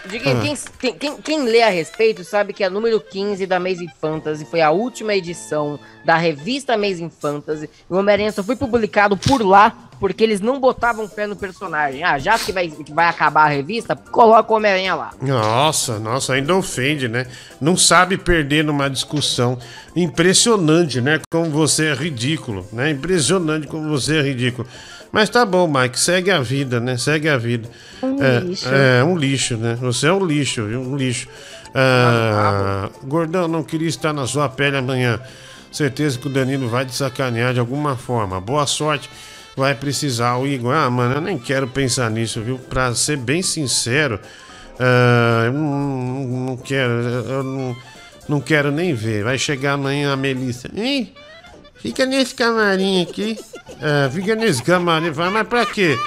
Diguinho, 0.06 0.36
Ah. 0.36 0.70
quem, 0.78 0.92
quem, 0.94 1.16
quem, 1.16 1.44
lê 1.44 1.62
a 1.62 1.70
respeito 1.70 2.22
sabe 2.22 2.52
que 2.52 2.62
a 2.62 2.68
número 2.68 3.00
15 3.00 3.46
da 3.46 3.56
Amazing 3.56 3.90
Fantasy 4.00 4.44
foi 4.44 4.60
a 4.60 4.70
última 4.70 5.14
edição 5.14 5.78
da 6.04 6.16
revista 6.16 6.74
Amazing 6.74 7.10
Fantasy. 7.10 7.68
E 7.90 7.92
o 7.92 7.96
Homem-Aranha 7.96 8.30
só 8.32 8.42
foi 8.42 8.56
publicado 8.56 9.16
por 9.16 9.42
lá 9.42 9.74
porque 9.98 10.22
eles 10.22 10.40
não 10.42 10.60
botavam 10.60 11.08
fé 11.08 11.26
no 11.26 11.34
personagem. 11.34 12.04
Ah, 12.04 12.18
já 12.18 12.38
que 12.38 12.52
vai, 12.52 12.68
que 12.68 12.92
vai 12.92 13.08
acabar 13.08 13.44
a 13.46 13.48
revista, 13.48 13.96
coloca 13.96 14.52
o 14.52 14.56
Homem-Aranha 14.56 14.94
lá. 14.94 15.10
Nossa, 15.22 15.98
nossa, 15.98 16.34
ainda 16.34 16.54
ofende, 16.54 17.08
né? 17.08 17.26
Não 17.60 17.76
sabe 17.76 18.18
perder 18.18 18.62
numa 18.62 18.90
discussão. 18.90 19.58
Impressionante, 19.94 21.00
né? 21.00 21.20
Como 21.30 21.50
você 21.50 21.86
é 21.86 21.94
ridículo, 21.94 22.66
né? 22.72 22.90
Impressionante 22.90 23.66
como 23.66 23.88
você 23.88 24.18
é 24.18 24.22
ridículo. 24.22 24.68
Mas 25.16 25.30
tá 25.30 25.46
bom, 25.46 25.66
Mike, 25.66 25.98
segue 25.98 26.30
a 26.30 26.42
vida, 26.42 26.78
né? 26.78 26.98
Segue 26.98 27.26
a 27.26 27.38
vida. 27.38 27.66
Um 28.02 28.22
é, 28.22 28.38
lixo. 28.40 28.68
É, 28.68 29.02
um 29.02 29.16
lixo, 29.16 29.56
né? 29.56 29.74
Você 29.80 30.08
é 30.08 30.12
um 30.12 30.22
lixo, 30.22 30.66
viu? 30.66 30.82
Um 30.82 30.94
lixo. 30.94 31.26
Ah, 31.74 32.90
gordão, 33.02 33.48
não 33.48 33.62
queria 33.62 33.88
estar 33.88 34.12
na 34.12 34.26
sua 34.26 34.46
pele 34.46 34.76
amanhã. 34.76 35.18
Certeza 35.72 36.18
que 36.18 36.26
o 36.26 36.30
Danilo 36.30 36.68
vai 36.68 36.84
te 36.84 36.94
sacanear 36.94 37.54
de 37.54 37.60
alguma 37.60 37.96
forma. 37.96 38.38
Boa 38.42 38.66
sorte. 38.66 39.08
Vai 39.56 39.74
precisar. 39.74 40.36
O 40.36 40.46
Igor, 40.46 40.74
ah, 40.74 40.90
mano, 40.90 41.14
eu 41.14 41.20
nem 41.22 41.38
quero 41.38 41.66
pensar 41.66 42.10
nisso, 42.10 42.42
viu? 42.42 42.58
Pra 42.58 42.94
ser 42.94 43.16
bem 43.16 43.40
sincero, 43.40 44.20
ah, 44.78 45.44
eu 45.46 45.52
não, 45.54 45.62
não- 45.64 46.46
não 46.48 46.56
quero. 46.58 46.92
Eu 46.92 47.42
não, 47.42 47.76
não 48.28 48.38
quero 48.38 48.70
nem 48.70 48.92
ver. 48.92 49.24
Vai 49.24 49.38
chegar 49.38 49.72
amanhã 49.72 50.12
a 50.12 50.16
Melissa. 50.16 50.68
Ih, 50.74 51.10
fica 51.86 52.06
nesse 52.06 52.34
camarim 52.34 53.02
aqui. 53.02 53.38
Ah, 53.80 54.10
fica 54.10 54.34
nesse 54.34 54.62
camarim. 54.62 55.12
Fala, 55.12 55.30
mas 55.30 55.46
pra 55.48 55.64
quê? 55.66 55.98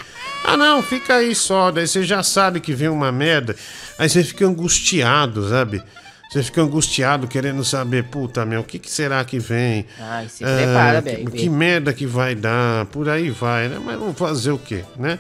Ah, 0.44 0.58
não, 0.58 0.82
fica 0.82 1.16
aí 1.16 1.34
só. 1.34 1.72
Daí 1.72 1.88
você 1.88 2.04
já 2.04 2.22
sabe 2.24 2.60
que 2.60 2.74
vem 2.74 2.90
uma 2.90 3.12
merda. 3.12 3.56
Aí 3.98 4.10
você 4.10 4.24
fica 4.24 4.46
angustiado, 4.46 5.50
sabe? 5.50 5.82
Você 6.30 6.44
fica 6.44 6.62
angustiado 6.62 7.28
querendo 7.28 7.64
saber, 7.64 8.04
puta, 8.04 8.46
meu, 8.46 8.62
o 8.62 8.64
que, 8.64 8.78
que 8.78 8.90
será 8.92 9.24
que 9.26 9.40
vem? 9.40 9.86
Ai, 10.00 10.28
se 10.30 10.44
Ah, 10.44 10.48
prepara, 10.48 11.02
que, 11.02 11.26
que 11.32 11.50
merda 11.50 11.92
que 11.92 12.06
vai 12.06 12.36
dar? 12.36 12.86
Por 12.88 13.10
aí 13.10 13.30
vai, 13.32 13.68
né? 13.68 13.80
Mas 13.84 13.98
vamos 13.98 14.18
fazer 14.18 14.52
o 14.52 14.58
quê, 14.60 14.84
né? 14.98 15.18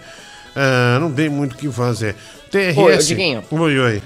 Ah, 0.56 0.98
não 1.00 1.12
tem 1.12 1.28
muito 1.30 1.54
o 1.54 1.58
que 1.58 1.70
fazer. 1.72 2.16
TRS. 2.50 2.78
Ô, 2.78 2.98
Diguinho. 2.98 3.44
Oi, 3.52 3.80
oi. 3.80 4.02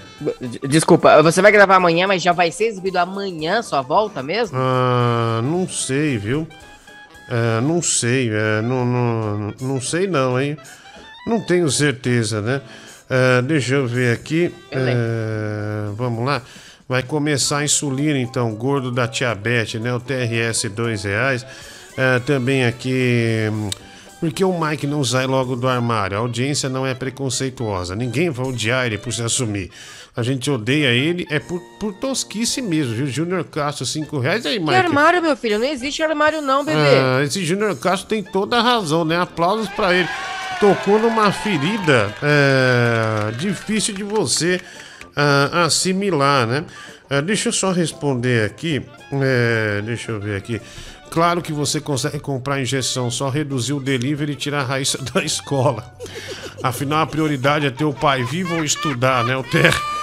Desculpa, 0.68 1.22
você 1.24 1.42
vai 1.42 1.52
gravar 1.52 1.78
amanhã, 1.78 2.08
mas 2.08 2.22
já 2.22 2.32
vai 2.32 2.52
ser 2.52 2.66
exibido 2.66 2.98
amanhã 2.98 3.62
sua 3.62 3.82
volta 3.82 4.22
mesmo? 4.22 4.58
Ah, 4.60 5.42
não 5.44 5.68
sei, 5.68 6.18
viu? 6.18 6.48
Ah, 7.30 7.62
não 7.62 7.82
sei, 7.82 8.30
é, 8.30 8.62
não, 8.62 8.86
não, 8.86 9.54
não 9.60 9.82
sei 9.82 10.08
não, 10.08 10.40
hein? 10.40 10.58
Não 11.26 11.40
tenho 11.40 11.70
certeza, 11.70 12.42
né? 12.42 12.62
Ah, 13.10 13.42
deixa 13.42 13.76
eu 13.76 13.88
ver 13.88 14.14
aqui. 14.14 14.54
Ah, 14.72 15.92
vamos 15.96 16.26
lá. 16.26 16.42
Vai 16.88 17.02
começar 17.02 17.60
a 17.60 17.64
insulina, 17.64 18.20
então, 18.20 18.54
gordo 18.56 18.92
da 18.92 19.08
Tiabete, 19.08 19.80
né? 19.80 19.94
O 19.94 20.00
TRS, 20.00 20.70
dois 20.70 21.04
reais. 21.04 21.46
Também 22.26 22.66
aqui. 22.66 23.50
Hum, 24.24 24.30
Por 24.30 24.32
que 24.32 24.44
o 24.44 24.58
Mike 24.60 24.88
não 24.88 25.04
sai 25.04 25.26
logo 25.26 25.56
do 25.56 25.68
armário? 25.68 26.18
A 26.18 26.20
audiência 26.22 26.70
não 26.70 26.86
é 26.88 26.94
preconceituosa. 26.94 27.96
Ninguém 27.96 28.30
vai 28.30 28.46
odiar 28.46 28.86
ele 28.86 28.98
por 28.98 29.12
se 29.12 29.22
assumir. 29.22 29.70
A 30.16 30.22
gente 30.22 30.50
odeia 30.50 30.92
ele 30.92 31.26
é 31.30 31.40
por, 31.40 31.60
por 31.80 31.94
tosquice 31.94 32.62
mesmo, 32.62 32.94
viu? 32.94 33.08
Júnior 33.08 33.44
Castro, 33.46 33.86
cinco 33.86 34.20
reais. 34.20 34.46
Aí, 34.46 34.54
Que 34.54 34.60
Mike? 34.60 34.76
armário, 34.76 35.22
meu 35.22 35.36
filho? 35.36 35.58
Não 35.58 35.66
existe 35.66 36.04
armário 36.04 36.42
não, 36.42 36.64
bebê. 36.64 36.78
Ah, 36.80 37.24
esse 37.24 37.44
Júnior 37.44 37.76
Castro 37.78 38.08
tem 38.08 38.24
toda 38.24 38.58
a 38.58 38.62
razão, 38.62 39.04
né? 39.04 39.20
Aplausos 39.20 39.68
pra 39.70 39.94
ele. 39.94 40.08
Tocou 40.60 41.00
numa 41.00 41.32
ferida 41.32 42.16
é, 42.22 43.32
difícil 43.32 43.94
de 43.96 44.04
você 44.04 44.62
ah, 45.16 45.64
assimilar, 45.66 46.48
né? 46.48 46.64
Ah, 47.10 47.22
deixa 47.22 47.50
eu 47.50 47.54
só 47.54 47.72
responder 47.72 48.46
aqui. 48.46 48.82
É, 49.12 49.82
deixa 49.84 50.12
eu 50.12 50.20
ver 50.20 50.38
aqui. 50.38 50.62
Claro 51.14 51.44
que 51.44 51.54
você 51.54 51.80
consegue 51.80 52.20
comprar 52.20 52.60
injeção, 52.60 53.12
só 53.12 53.30
reduzir 53.30 53.74
o 53.74 53.80
delivery 53.80 54.32
e 54.32 54.36
tirar 54.36 54.62
a 54.62 54.64
Raíssa 54.64 54.98
da 55.14 55.24
escola. 55.24 55.96
Afinal, 56.64 57.02
a 57.02 57.06
prioridade 57.06 57.68
é 57.68 57.70
ter 57.70 57.86
o 57.86 57.94
pai 57.94 58.24
vivo 58.24 58.56
ou 58.56 58.66
estudar, 58.66 59.24
né? 59.24 59.38
O 59.38 59.44
TR. 59.44 59.78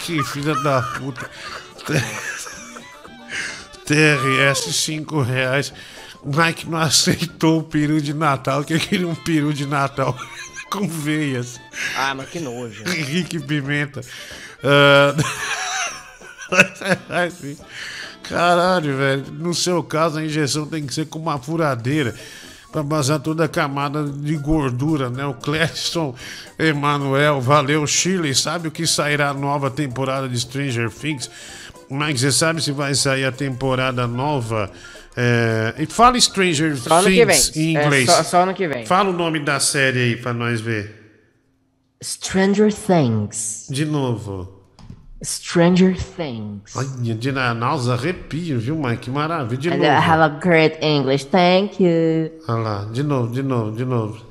Que 0.00 0.24
filha 0.24 0.54
da 0.62 0.82
puta. 0.82 1.30
TRS 3.84 4.74
5 4.74 5.20
reais. 5.20 5.74
Mike 6.24 6.68
não 6.68 6.78
aceitou 6.78 7.60
o 7.60 7.62
peru 7.62 8.00
de 8.00 8.14
Natal, 8.14 8.64
que 8.64 8.78
queria 8.80 9.06
um 9.06 9.14
peru 9.14 9.52
de 9.52 9.66
Natal 9.66 10.16
com 10.72 10.88
veias. 10.88 11.60
Ah, 11.96 12.14
mas 12.14 12.30
que 12.30 12.40
nojo. 12.40 12.82
Henrique 12.88 13.38
Pimenta. 13.38 14.00
Assim, 14.00 15.71
Caralho, 18.22 18.96
velho. 18.96 19.24
No 19.32 19.54
seu 19.54 19.82
caso, 19.82 20.18
a 20.18 20.24
injeção 20.24 20.66
tem 20.66 20.86
que 20.86 20.94
ser 20.94 21.06
com 21.06 21.18
uma 21.18 21.38
furadeira 21.38 22.14
pra 22.70 22.82
passar 22.82 23.18
toda 23.18 23.44
a 23.44 23.48
camada 23.48 24.04
de 24.04 24.36
gordura, 24.36 25.10
né? 25.10 25.26
O 25.26 25.34
Cleston 25.34 26.14
Emanuel, 26.58 27.40
valeu, 27.40 27.86
Chile. 27.86 28.34
Sabe 28.34 28.68
o 28.68 28.70
que 28.70 28.86
sairá 28.86 29.30
a 29.30 29.34
nova 29.34 29.70
temporada 29.70 30.28
de 30.28 30.38
Stranger 30.40 30.90
Things? 30.90 31.30
Mas 31.90 32.20
você 32.20 32.32
sabe 32.32 32.62
se 32.62 32.72
vai 32.72 32.94
sair 32.94 33.24
a 33.24 33.32
temporada 33.32 34.06
nova? 34.06 34.70
É... 35.14 35.74
E 35.78 35.84
fala 35.86 36.18
Stranger 36.18 36.74
Só 36.78 37.02
Things 37.02 37.50
vem. 37.50 37.72
em 37.72 37.76
É, 37.76 37.84
inglês. 37.84 38.06
só- 38.08 38.22
só 38.24 38.42
ano 38.44 38.54
que 38.54 38.66
vem. 38.66 38.86
Fala 38.86 39.10
o 39.10 39.12
nome 39.12 39.40
da 39.40 39.60
série 39.60 39.98
aí 39.98 40.16
pra 40.16 40.32
nós 40.32 40.58
ver. 40.60 41.00
Stranger 42.02 42.72
Things. 42.72 43.66
De 43.68 43.84
novo. 43.84 44.61
Stranger 45.24 45.96
Things. 45.96 46.74
Olha, 46.74 47.14
de 47.14 47.32
nossa, 47.32 47.94
arrepio, 47.94 48.58
viu, 48.58 48.76
mãe? 48.76 48.96
Que 48.96 49.10
maravilha. 49.10 49.60
De 49.60 49.68
And 49.68 49.76
novo. 49.76 49.84
I 49.84 49.88
have 49.88 50.22
a 50.22 50.28
great 50.28 50.78
English, 50.84 51.26
thank 51.26 51.82
you. 51.82 52.32
Olha 52.48 52.58
lá, 52.60 52.84
de 52.92 53.02
novo, 53.02 53.32
de 53.32 53.42
novo, 53.42 53.76
de 53.76 53.84
novo. 53.84 54.24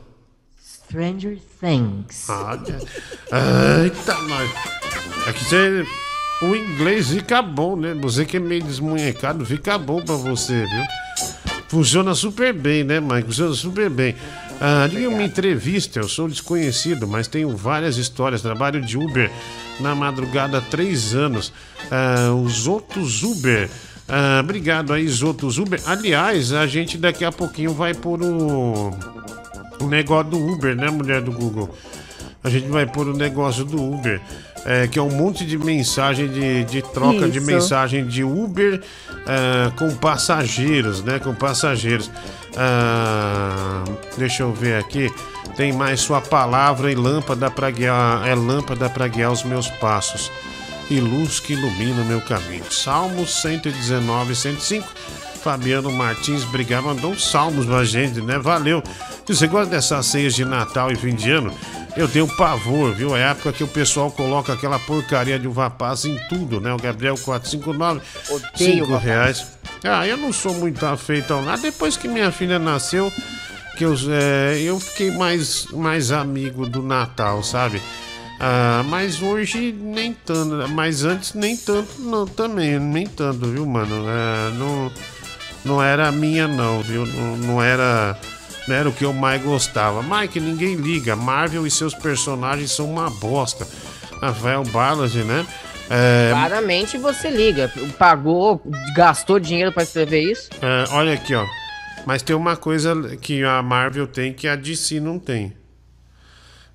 Stranger 0.62 1.38
Things. 1.60 2.28
Olha. 2.30 2.80
Eita, 3.84 4.14
nós. 4.28 4.52
É 5.28 5.34
que 5.34 5.44
você. 5.46 5.86
O 6.42 6.56
inglês 6.56 7.10
fica 7.10 7.42
bom, 7.42 7.76
né? 7.76 7.94
Você 8.02 8.26
que 8.26 8.38
é 8.38 8.40
meio 8.40 8.64
desmunhecado, 8.64 9.46
fica 9.46 9.78
bom 9.78 10.02
pra 10.02 10.16
você, 10.16 10.66
viu? 10.66 10.84
Funciona 11.72 12.14
super 12.14 12.52
bem, 12.52 12.84
né, 12.84 13.00
Mike? 13.00 13.28
Funciona 13.28 13.54
super 13.54 13.90
bem. 13.90 14.14
Ah, 14.60 14.90
uma 15.08 15.24
entrevista, 15.24 16.02
eu 16.02 16.08
sou 16.10 16.28
desconhecido, 16.28 17.08
mas 17.08 17.30
tenho 17.30 17.56
várias 17.56 17.96
histórias. 17.96 18.42
Trabalho 18.42 18.82
de 18.82 18.98
Uber 18.98 19.32
na 19.80 19.96
madrugada 19.96 20.58
há 20.58 20.62
três 20.62 21.16
anos. 21.16 21.54
Ah, 21.90 22.34
os 22.34 22.68
outros 22.68 23.24
Uber. 23.24 23.70
Ah, 24.06 24.42
obrigado 24.44 24.92
aí, 24.92 25.06
os 25.06 25.24
outros 25.24 25.58
Uber. 25.58 25.82
Aliás, 25.86 26.52
a 26.52 26.68
gente 26.68 26.98
daqui 26.98 27.24
a 27.24 27.32
pouquinho 27.32 27.74
vai 27.74 27.94
pôr 27.94 28.22
o, 28.22 28.92
o 29.80 29.88
negócio 29.88 30.32
do 30.32 30.46
Uber, 30.46 30.76
né, 30.76 30.90
mulher 30.90 31.22
do 31.22 31.32
Google? 31.32 31.74
A 32.44 32.50
gente 32.50 32.68
vai 32.68 32.86
pôr 32.86 33.08
o 33.08 33.16
negócio 33.16 33.64
do 33.64 33.82
Uber. 33.82 34.20
É, 34.66 34.88
que 34.88 35.00
é 35.00 35.02
um 35.02 35.10
monte 35.10 35.46
de 35.46 35.58
mensagem 35.58 36.28
de, 36.28 36.64
de 36.66 36.82
troca 36.82 37.28
de 37.30 37.38
Isso. 37.38 37.48
mensagem 37.48 38.06
de 38.06 38.24
Uber 38.24 38.82
é, 39.28 39.72
com 39.78 39.96
passageiros, 39.96 41.04
né? 41.04 41.20
Com 41.20 41.34
passageiros. 41.34 42.10
Ah, 42.56 43.84
deixa 44.18 44.44
eu 44.44 44.54
ver 44.54 44.80
aqui. 44.80 45.12
Tem 45.56 45.72
mais 45.72 46.00
sua 46.00 46.22
palavra 46.22 46.92
e 46.92 46.96
lâmpada 46.96 47.50
para 47.52 47.70
guiar, 47.70 48.28
é 48.28 48.34
lâmpada 48.34 48.90
para 48.90 49.08
guiar 49.08 49.32
os 49.32 49.44
meus 49.44 49.68
passos 49.68 50.32
e 50.90 51.00
luz 51.00 51.40
que 51.40 51.54
ilumina 51.54 52.02
o 52.02 52.06
meu 52.06 52.22
caminho. 52.22 52.66
Salmos 52.70 53.42
119, 53.42 54.36
105. 54.36 54.88
Fabiano 55.44 55.92
Martins 55.92 56.44
Brigar 56.44 56.84
mandou 56.84 57.12
uns 57.12 57.30
salmos 57.30 57.66
pra 57.66 57.84
gente, 57.84 58.22
né? 58.22 58.38
Valeu. 58.38 58.84
E 59.28 59.36
você 59.36 59.48
gosta 59.48 59.72
dessas 59.72 60.06
ceias 60.06 60.36
de 60.36 60.46
Natal 60.46 60.92
e 60.92 60.96
fim 60.96 61.16
de 61.16 61.32
ano? 61.32 61.54
Eu 61.96 62.08
tenho 62.08 62.28
pavor, 62.28 62.94
viu? 62.94 63.16
É 63.16 63.24
a 63.26 63.30
época 63.32 63.52
que 63.52 63.64
o 63.64 63.68
pessoal 63.68 64.12
coloca 64.12 64.54
aquela 64.54 64.78
porcaria 64.80 65.40
de 65.40 65.48
uva 65.48 65.70
passa 65.70 66.08
em 66.08 66.18
tudo, 66.30 66.60
né? 66.60 66.74
O 66.74 66.78
Gabriel 66.78 67.16
459, 67.18 68.02
Odeio 68.30 68.50
5 68.56 68.86
uva 68.86 69.00
reais. 69.00 69.48
Ah, 69.84 70.08
eu 70.08 70.18
não 70.18 70.32
sou 70.32 70.54
muito 70.54 70.86
afeito 70.86 71.34
ao 71.34 71.42
nada. 71.42 71.62
Depois 71.62 71.98
que 71.98 72.08
minha 72.08 72.32
filha 72.32 72.60
nasceu, 72.60 73.12
que 73.78 73.84
eu, 73.84 73.96
é, 74.10 74.60
eu 74.62 74.80
fiquei 74.80 75.12
mais, 75.12 75.66
mais 75.72 76.12
amigo 76.12 76.68
do 76.68 76.84
Natal, 76.84 77.42
sabe? 77.44 77.82
Ah, 78.40 78.84
mas 78.88 79.22
hoje 79.22 79.72
nem 79.72 80.14
tanto, 80.14 80.68
mas 80.70 81.04
antes 81.04 81.34
nem 81.34 81.56
tanto 81.56 82.02
não, 82.02 82.26
também, 82.26 82.80
nem 82.80 83.06
tanto, 83.06 83.46
viu, 83.48 83.66
mano? 83.66 84.06
É, 84.10 84.52
não, 84.58 84.92
não 85.64 85.82
era 85.82 86.08
a 86.08 86.12
minha 86.12 86.48
não, 86.48 86.82
viu? 86.82 87.06
Não, 87.06 87.38
não 87.38 87.62
era 87.64 88.18
não 88.68 88.76
era 88.76 88.90
o 88.90 88.94
que 88.94 89.04
eu 89.04 89.14
mais 89.14 89.42
gostava. 89.42 90.04
Mike, 90.04 90.40
ninguém 90.40 90.76
liga. 90.76 91.16
Marvel 91.16 91.66
e 91.66 91.72
seus 91.72 91.94
personagens 91.94 92.72
são 92.72 92.90
uma 92.90 93.10
bosta. 93.10 93.68
Rafael 94.22 94.64
Ballard, 94.66 95.24
né? 95.24 95.46
É, 95.90 96.30
Claramente 96.32 96.98
você 96.98 97.30
liga. 97.30 97.72
Pagou, 97.98 98.62
gastou 98.96 99.40
dinheiro 99.40 99.72
pra 99.72 99.84
escrever 99.84 100.22
isso? 100.32 100.50
é, 100.62 100.86
olha 100.92 101.14
aqui, 101.14 101.34
ó. 101.34 101.46
Mas 102.06 102.22
tem 102.22 102.36
uma 102.36 102.56
coisa 102.56 103.18
que 103.18 103.44
a 103.44 103.62
Marvel 103.62 104.08
tem 104.08 104.34
que 104.34 104.48
a 104.48 104.56
DC 104.56 105.00
não 105.00 105.20
tem. 105.20 105.54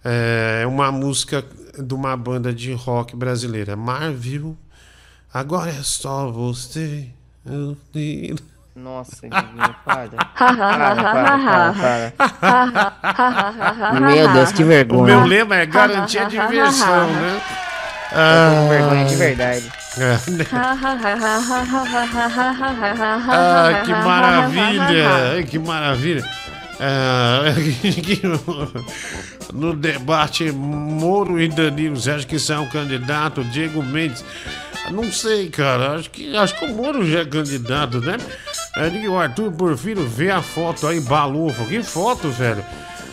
É 0.05 0.65
uma 0.67 0.93
música 0.93 1.45
de 1.77 1.95
uma 1.95 2.17
banda 2.17 2.53
de 2.53 2.73
rock 2.73 3.17
brasileira. 3.17 3.75
Marvel, 3.75 4.57
agora 5.33 5.71
é 5.71 5.83
só 5.83 6.31
você. 6.31 7.09
eu 7.45 7.77
Nossa, 8.77 9.23
Diguinho, 9.23 9.75
para. 9.87 10.11
para, 10.37 10.55
para, 10.95 12.13
para, 12.31 12.93
para. 13.01 14.01
Meu 14.01 14.29
Deus, 14.35 14.53
que 14.53 14.63
vergonha. 14.63 15.01
O 15.01 15.07
meu 15.07 15.25
lema 15.25 15.57
é 15.57 15.65
garantir 15.65 16.19
a 16.19 16.25
diversão, 16.25 17.07
né? 17.07 17.41
Eu 18.13 18.55
com 18.63 18.69
vergonha 18.69 19.05
de 19.07 19.17
verdade. 19.17 19.73
É, 19.97 20.31
né? 20.31 20.45
Ah, 23.31 23.83
que 23.83 23.93
maravilha! 23.93 25.43
Que 25.49 25.59
maravilha! 25.59 26.46
Ah, 26.79 27.43
no 29.53 29.75
debate 29.75 30.51
Moro 30.53 31.41
e 31.41 31.49
Danilo, 31.49 31.97
você 31.97 32.11
acha 32.11 32.27
que 32.27 32.37
isso 32.37 32.53
é 32.53 32.59
um 32.59 32.67
candidato? 32.69 33.43
Diego 33.45 33.83
Mendes. 33.83 34.25
Não 34.91 35.11
sei, 35.11 35.49
cara. 35.49 35.97
Acho 35.97 36.11
que, 36.11 36.37
acho 36.37 36.57
que 36.59 36.65
o 36.65 36.75
Moro 36.75 37.05
já 37.09 37.21
é 37.21 37.25
candidato, 37.25 38.01
né? 38.01 38.19
Aí 38.77 39.09
o 39.09 39.19
Arthur 39.19 39.51
Porfiro 39.53 40.07
vê 40.07 40.31
a 40.31 40.43
foto 40.43 40.87
aí, 40.87 41.01
balufo. 41.01 41.65
Que 41.67 41.83
foto, 41.83 42.29
velho? 42.31 42.65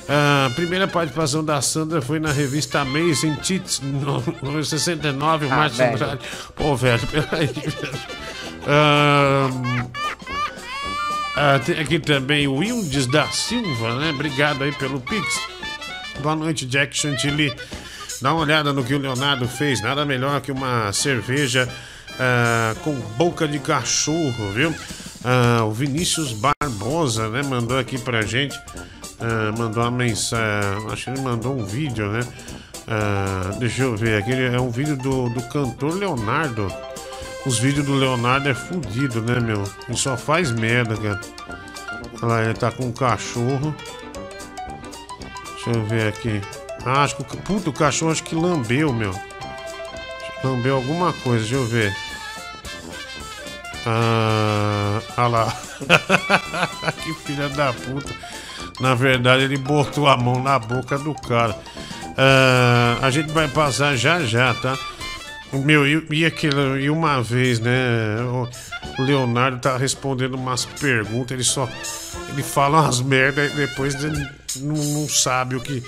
Ah, 0.08 0.48
a 0.52 0.54
primeira 0.54 0.88
participação 0.88 1.44
da 1.44 1.62
Sandra 1.62 2.02
foi 2.02 2.20
na 2.20 2.32
revista 2.32 2.82
Amazing 2.82 3.36
Tits, 3.36 3.80
no, 3.82 4.22
no 4.42 4.64
69, 4.64 5.46
o 5.46 5.52
Ah, 5.52 5.56
Márcio. 5.56 5.86
Andrade. 5.86 6.20
Pô, 6.56 6.76
velho, 6.76 7.02
peraí, 7.08 7.48
velho. 7.48 8.00
Ah, 8.68 9.50
ah, 11.36 11.60
tem 11.60 11.80
aqui 11.80 12.00
também 12.00 12.48
o 12.48 12.56
Wildes 12.56 13.08
da 13.08 13.28
Silva, 13.30 13.96
né? 13.96 14.12
Obrigado 14.12 14.64
aí 14.64 14.72
pelo 14.74 15.00
Pix. 15.02 15.42
Boa 16.22 16.36
noite, 16.36 16.66
Jack 16.66 16.96
Chantilly. 16.96 17.54
Dá 18.22 18.34
uma 18.34 18.44
olhada 18.44 18.72
no 18.72 18.84
que 18.84 18.94
o 18.94 19.00
Leonardo 19.00 19.48
fez. 19.48 19.82
Nada 19.82 20.06
melhor 20.06 20.40
que 20.42 20.52
uma 20.52 20.94
cerveja 20.94 21.68
ah, 22.20 22.76
com 22.84 22.94
boca 23.18 23.48
de 23.48 23.60
cachorro, 23.60 24.52
viu? 24.54 24.74
Ah, 25.24 25.64
o 25.66 25.72
Vinícius 25.72 26.34
Barbosa, 26.34 27.30
né? 27.30 27.42
Mandou 27.42 27.80
aqui 27.80 27.98
pra 27.98 28.22
gente. 28.22 28.60
ah, 29.20 29.52
mandou 29.58 29.84
uma 29.84 29.92
mensagem. 29.92 30.88
Acho 30.92 31.06
que 31.06 31.10
ele 31.10 31.22
mandou 31.22 31.58
um 31.58 31.66
vídeo, 31.66 32.12
né? 32.12 32.22
Ah, 32.88 33.56
deixa 33.60 33.84
eu 33.84 33.98
ver 33.98 34.22
aqui. 34.22 34.34
É 34.34 34.60
um 34.60 34.70
vídeo 34.70 34.96
do, 34.98 35.30
do 35.30 35.42
cantor 35.50 35.96
Leonardo. 35.96 36.72
Os 37.46 37.60
vídeos 37.60 37.86
do 37.86 37.94
Leonardo 37.96 38.48
é 38.48 38.54
fudido, 38.54 39.22
né, 39.22 39.40
meu? 39.40 39.64
Ele 39.88 39.98
só 39.98 40.16
faz 40.16 40.50
merda, 40.52 40.96
cara. 40.96 41.20
Olha 42.22 42.26
lá, 42.26 42.44
ele 42.44 42.54
tá 42.54 42.72
com 42.72 42.86
um 42.86 42.92
cachorro. 42.92 43.76
Deixa 45.54 45.72
eu 45.72 45.86
ver 45.86 46.08
aqui. 46.08 46.42
Ah, 46.86 47.04
acho 47.04 47.18
que 47.18 47.38
Puta, 47.38 47.70
o 47.70 47.74
cachorro 47.74 48.12
acho 48.12 48.24
que 48.24 48.36
lambeu, 48.36 48.94
meu. 48.94 49.14
Lambeu 50.44 50.76
alguma 50.76 51.12
coisa, 51.12 51.40
deixa 51.40 51.56
eu 51.56 51.66
ver. 51.66 51.94
Ah, 53.86 55.02
ah 55.18 55.28
lá. 55.28 55.54
que 57.04 57.14
filha 57.26 57.50
da 57.50 57.74
puta. 57.74 58.14
Na 58.80 58.96
verdade, 58.96 59.44
ele 59.44 59.58
botou 59.58 60.08
a 60.08 60.16
mão 60.16 60.42
na 60.42 60.58
boca 60.58 60.98
do 60.98 61.14
cara. 61.14 61.58
Ah, 62.18 63.00
a 63.02 63.10
gente 63.12 63.32
vai 63.32 63.50
passar 63.50 63.98
já 63.98 64.22
já, 64.22 64.54
tá? 64.54 64.78
Meu, 65.54 65.88
e, 65.88 66.06
e, 66.12 66.26
aquilo, 66.26 66.80
e 66.80 66.90
uma 66.90 67.22
vez, 67.22 67.60
né? 67.60 68.18
O 68.98 69.02
Leonardo 69.02 69.60
tá 69.60 69.78
respondendo 69.78 70.36
umas 70.36 70.66
perguntas, 70.66 71.32
ele 71.32 71.44
só. 71.44 71.70
Ele 72.30 72.44
fala 72.44 72.82
umas 72.82 73.02
merda 73.02 73.46
e 73.46 73.50
depois 73.50 73.96
ele 74.04 74.28
não, 74.58 74.76
não 74.76 75.10
sabe 75.10 75.56
o 75.56 75.62
que. 75.62 75.84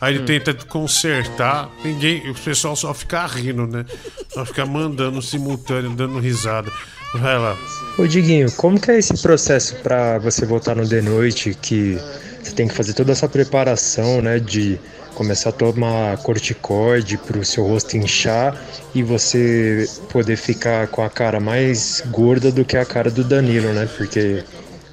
Aí 0.00 0.14
ele 0.14 0.24
tenta 0.24 0.54
consertar, 0.64 1.68
ninguém. 1.84 2.30
O 2.30 2.34
pessoal 2.34 2.74
só 2.74 2.94
fica 2.94 3.26
rindo, 3.26 3.66
né? 3.66 3.84
Só 4.30 4.46
fica 4.46 4.64
mandando 4.64 5.20
simultâneo, 5.20 5.90
dando 5.90 6.18
risada. 6.18 6.72
Vai 7.14 7.38
lá. 7.38 7.56
Ô 7.98 8.06
Diguinho, 8.06 8.50
como 8.52 8.80
que 8.80 8.90
é 8.90 8.98
esse 8.98 9.20
processo 9.20 9.76
pra 9.76 10.18
você 10.18 10.46
voltar 10.46 10.76
no 10.76 10.88
The 10.88 11.02
Noite, 11.02 11.56
que 11.60 11.98
você 12.42 12.52
tem 12.52 12.68
que 12.68 12.74
fazer 12.74 12.94
toda 12.94 13.12
essa 13.12 13.28
preparação, 13.28 14.22
né, 14.22 14.38
de 14.38 14.78
começar 15.20 15.50
a 15.50 15.52
tomar 15.52 16.16
corticoide 16.22 17.18
pro 17.18 17.44
seu 17.44 17.66
rosto 17.66 17.94
inchar 17.94 18.56
e 18.94 19.02
você 19.02 19.86
poder 20.08 20.34
ficar 20.34 20.86
com 20.86 21.02
a 21.02 21.10
cara 21.10 21.38
mais 21.38 22.02
gorda 22.06 22.50
do 22.50 22.64
que 22.64 22.74
a 22.74 22.86
cara 22.86 23.10
do 23.10 23.22
Danilo, 23.22 23.70
né? 23.74 23.86
Porque 23.98 24.42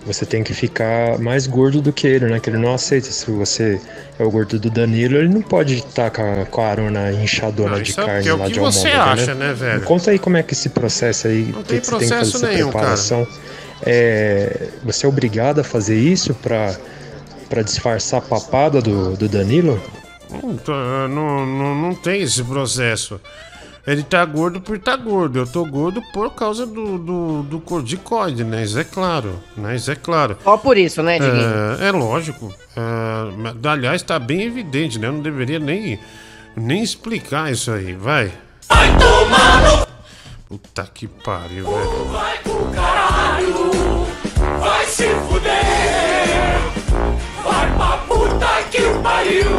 você 0.05 0.25
tem 0.25 0.43
que 0.43 0.53
ficar 0.53 1.17
mais 1.17 1.47
gordo 1.47 1.81
do 1.81 1.93
que 1.93 2.05
ele, 2.05 2.25
né? 2.25 2.41
Que 2.41 2.49
ele 2.49 2.57
não 2.57 2.73
aceita. 2.73 3.09
Se 3.09 3.31
você 3.31 3.79
é 4.19 4.23
o 4.25 4.29
gordo 4.29 4.59
do 4.59 4.69
Danilo, 4.69 5.15
ele 5.15 5.29
não 5.29 5.41
pode 5.41 5.75
estar 5.75 6.11
com 6.11 6.21
a, 6.21 6.45
com 6.45 6.59
a 6.59 6.67
arona 6.67 7.09
inchadona 7.13 7.77
Não, 7.77 7.81
de 7.81 7.97
é 7.97 8.03
o 8.03 8.05
carne 8.05 8.27
é 8.27 8.33
o 8.33 8.37
lá 8.37 8.47
de 8.49 8.59
você 8.59 8.87
almôndega, 8.89 9.21
acha, 9.21 9.33
né, 9.33 9.53
velho? 9.53 9.79
Me 9.79 9.85
Conta 9.85 10.11
aí 10.11 10.19
como 10.19 10.35
é 10.35 10.43
que 10.43 10.53
esse 10.53 10.67
processo 10.67 11.29
aí, 11.29 11.53
Não 11.53 11.63
que 11.63 11.69
tem 11.69 11.79
que 11.79 11.87
você 11.87 11.99
tem 11.99 12.09
que 12.09 12.31
fazer 12.31 12.47
nenhum, 12.47 12.69
preparação. 12.69 13.25
É, 13.81 14.67
você 14.83 15.05
é 15.05 15.09
obrigado 15.09 15.59
a 15.59 15.63
fazer 15.63 15.97
isso 15.97 16.33
pra, 16.33 16.75
pra 17.47 17.61
disfarçar 17.61 18.19
a 18.19 18.21
papada 18.21 18.81
do, 18.81 19.15
do 19.15 19.29
Danilo? 19.29 19.81
Não, 20.43 21.07
não, 21.07 21.45
não, 21.45 21.75
não 21.75 21.95
tem 21.95 22.21
esse 22.21 22.43
processo. 22.43 23.19
Ele 23.85 24.03
tá 24.03 24.25
gordo 24.25 24.59
por 24.59 24.77
tá 24.77 24.97
gordo. 24.97 25.39
Eu 25.39 25.47
tô 25.47 25.63
gordo 25.63 26.01
por 26.11 26.33
causa 26.33 26.65
do, 26.65 26.97
do, 26.97 27.43
do 27.43 27.59
corticoide, 27.61 28.43
né? 28.43 28.63
Isso 28.63 28.77
é 28.77 28.83
claro. 28.83 29.39
Né? 29.55 29.77
Isso 29.77 29.89
é 29.89 29.95
claro. 29.95 30.37
Só 30.43 30.57
por 30.57 30.77
isso, 30.77 31.01
né, 31.01 31.17
Diguinho? 31.17 31.79
É, 31.79 31.87
é 31.87 31.91
lógico. 31.91 32.53
É, 32.75 33.69
aliás, 33.69 34.01
tá 34.01 34.19
bem 34.19 34.41
evidente, 34.41 34.99
né? 34.99 35.07
Eu 35.07 35.13
não 35.13 35.21
deveria 35.21 35.57
nem, 35.57 35.97
nem 36.55 36.83
explicar 36.83 37.49
isso 37.49 37.71
aí. 37.71 37.93
Vai. 37.93 38.31
Vai 38.67 38.89
tomar 38.97 39.87
Puta 40.47 40.89
que 40.93 41.07
pariu, 41.09 41.65
velho. 41.65 42.05
Vai 42.05 42.37
pro 42.37 42.71
caralho, 42.73 44.07
vai 44.61 44.85
se 44.85 45.03
fuder. 45.27 46.57
Vai 47.43 47.75
pra 47.75 47.97
puta 48.07 48.63
que 48.71 48.81
o 48.81 49.01
pariu. 49.01 49.56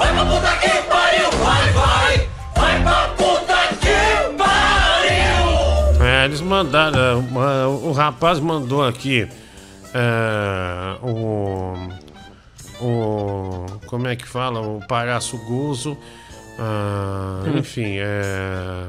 Vai. 0.00 0.12
Pra 0.12 0.24
puta 0.24 0.56
que 0.56 0.82
pariu, 0.88 1.30
vai, 1.44 1.72
vai. 1.72 2.28
Vai 2.56 2.82
pra 2.82 3.08
puta 3.16 3.56
que 3.80 4.36
pariu. 4.36 6.04
É, 6.04 6.24
eles 6.24 6.40
mandaram. 6.40 7.20
O 7.84 7.92
rapaz 7.92 8.40
mandou 8.40 8.86
aqui. 8.86 9.28
é, 9.94 10.96
o. 11.02 11.74
O. 12.80 13.66
Como 13.86 14.06
é 14.08 14.16
que 14.16 14.26
fala? 14.26 14.60
O 14.60 14.80
palhaço 14.88 15.36
Gozo. 15.38 15.96
Ah, 16.58 17.42
Hum. 17.46 17.58
enfim, 17.58 17.96
é... 17.98 18.86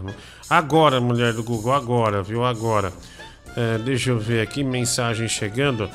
agora, 0.50 1.00
mulher 1.00 1.32
do 1.34 1.42
Google, 1.44 1.74
agora, 1.74 2.22
viu? 2.22 2.44
Agora. 2.46 2.92
É, 3.56 3.78
deixa 3.78 4.10
eu 4.12 4.20
ver 4.20 4.42
aqui, 4.42 4.64
mensagem 4.64 5.28
chegando. 5.28 5.90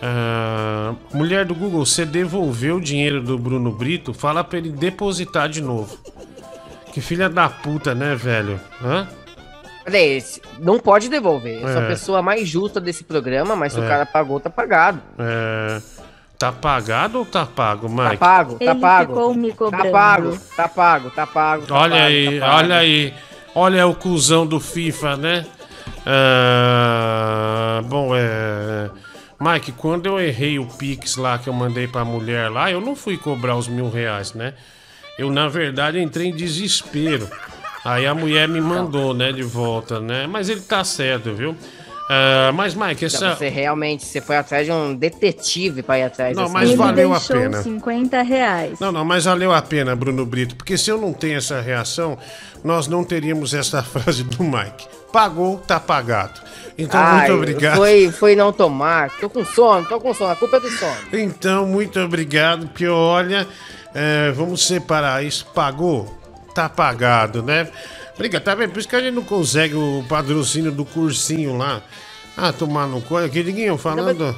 Ah, 0.00 0.94
mulher 1.12 1.44
do 1.44 1.54
Google, 1.54 1.84
você 1.84 2.04
devolveu 2.06 2.76
o 2.76 2.80
dinheiro 2.80 3.20
do 3.22 3.36
Bruno 3.38 3.72
Brito? 3.72 4.14
Fala 4.14 4.44
pra 4.44 4.58
ele 4.58 4.70
depositar 4.70 5.48
de 5.48 5.60
novo. 5.60 5.98
Que 6.92 7.00
filha 7.00 7.28
da 7.28 7.48
puta, 7.48 7.94
né, 7.94 8.14
velho? 8.14 8.60
Hã? 8.82 9.08
Peraí, 9.84 10.22
não 10.58 10.78
pode 10.78 11.08
devolver. 11.08 11.62
Eu 11.62 11.68
sou 11.68 11.78
a 11.80 11.84
É. 11.84 11.88
pessoa 11.88 12.22
mais 12.22 12.46
justa 12.48 12.80
desse 12.80 13.02
programa, 13.04 13.56
mas 13.56 13.72
se 13.72 13.80
É. 13.80 13.84
o 13.84 13.88
cara 13.88 14.04
pagou, 14.06 14.38
tá 14.40 14.50
pagado. 14.50 15.00
É, 15.18 15.80
Tá 16.38 16.52
pagado 16.52 17.18
ou 17.18 17.26
tá 17.26 17.44
pago, 17.44 17.88
Mike? 17.88 18.10
Tá 18.10 18.16
pago, 18.16 18.58
tá 18.60 18.64
Ele 18.70 18.80
pago. 18.80 19.12
ficou 19.12 19.34
me 19.34 19.52
Tá 19.52 19.90
pago, 19.90 20.38
tá 20.56 20.68
pago, 20.68 21.10
tá 21.10 21.26
pago. 21.26 21.66
tá 21.66 21.74
Olha 21.74 21.90
pago, 21.96 22.04
aí, 22.06 22.38
tá 22.40 22.46
pago. 22.46 22.58
olha 22.58 22.76
aí. 22.76 23.14
Olha 23.56 23.86
o 23.88 23.94
cuzão 23.96 24.46
do 24.46 24.60
FIFA, 24.60 25.16
né? 25.16 25.46
Ah, 26.06 27.80
bom, 27.86 28.14
é. 28.14 28.88
Mike, 29.40 29.72
quando 29.72 30.06
eu 30.06 30.20
errei 30.20 30.58
o 30.58 30.66
Pix 30.66 31.16
lá 31.16 31.38
que 31.38 31.48
eu 31.48 31.52
mandei 31.52 31.86
pra 31.86 32.04
mulher 32.04 32.50
lá, 32.50 32.70
eu 32.70 32.80
não 32.80 32.96
fui 32.96 33.16
cobrar 33.16 33.56
os 33.56 33.68
mil 33.68 33.88
reais, 33.88 34.34
né? 34.34 34.54
Eu, 35.18 35.30
na 35.30 35.48
verdade, 35.48 36.00
entrei 36.00 36.28
em 36.28 36.34
desespero. 36.34 37.28
Aí 37.84 38.06
a 38.06 38.14
mulher 38.14 38.48
me 38.48 38.60
mandou, 38.60 39.14
né, 39.14 39.30
de 39.32 39.42
volta, 39.42 40.00
né? 40.00 40.26
Mas 40.26 40.48
ele 40.48 40.60
tá 40.60 40.82
certo, 40.82 41.32
viu? 41.32 41.56
Ah, 42.10 42.50
mas, 42.54 42.74
Mike, 42.74 43.04
Então, 43.04 43.06
essa. 43.06 43.36
Você 43.36 43.48
realmente 43.48 44.04
você 44.04 44.20
foi 44.20 44.36
atrás 44.36 44.64
de 44.66 44.72
um 44.72 44.94
detetive 44.94 45.82
pra 45.82 45.98
ir 45.98 46.04
atrás 46.04 46.34
Não, 46.34 46.44
dessa 46.44 46.54
mas 46.54 46.70
mulher. 46.70 46.84
valeu 46.86 47.14
a 47.14 47.20
pena. 47.20 47.62
50 47.62 48.22
reais. 48.22 48.80
Não, 48.80 48.90
não, 48.90 49.04
mas 49.04 49.26
valeu 49.26 49.52
a 49.52 49.60
pena, 49.60 49.94
Bruno 49.94 50.24
Brito, 50.24 50.56
porque 50.56 50.78
se 50.78 50.90
eu 50.90 50.98
não 50.98 51.12
tenho 51.12 51.36
essa 51.36 51.60
reação, 51.60 52.16
nós 52.64 52.88
não 52.88 53.04
teríamos 53.04 53.52
essa 53.52 53.82
frase 53.84 54.24
do 54.24 54.42
Mike. 54.42 54.86
Pagou, 55.12 55.58
tá 55.58 55.78
pagado. 55.78 56.40
Então, 56.78 57.00
Ai, 57.00 57.26
muito 57.26 57.34
obrigado. 57.34 57.76
Foi, 57.76 58.12
foi 58.12 58.36
não 58.36 58.52
tomar. 58.52 59.10
Tô 59.18 59.28
com 59.28 59.44
sono, 59.44 59.84
tô 59.86 60.00
com 60.00 60.14
sono. 60.14 60.30
A 60.30 60.36
culpa 60.36 60.58
é 60.58 60.60
do 60.60 60.70
sono. 60.70 60.96
Então, 61.12 61.66
muito 61.66 61.98
obrigado, 61.98 62.68
porque 62.68 62.86
olha, 62.86 63.48
é, 63.92 64.30
vamos 64.30 64.64
separar 64.64 65.24
isso. 65.24 65.44
Pagou? 65.46 66.16
Tá 66.54 66.68
pagado, 66.68 67.42
né? 67.42 67.68
Obrigado, 68.14 68.42
tá 68.44 68.54
vendo? 68.54 68.70
Por 68.70 68.78
isso 68.78 68.88
que 68.88 68.94
a 68.94 69.00
gente 69.00 69.14
não 69.14 69.24
consegue 69.24 69.74
o 69.74 70.04
patrocínio 70.08 70.70
do 70.70 70.84
cursinho 70.84 71.56
lá. 71.56 71.82
Ah, 72.36 72.52
tomar 72.52 72.86
no 72.86 73.02
cu. 73.02 73.16
Aqui, 73.16 73.42
Diguinho, 73.42 73.76
falando. 73.76 74.36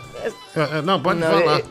É, 0.57 0.79
é, 0.79 0.83
Não, 0.83 0.99
pode 0.99 1.21
não, 1.21 1.31
falar. 1.31 1.59
Eu, 1.61 1.67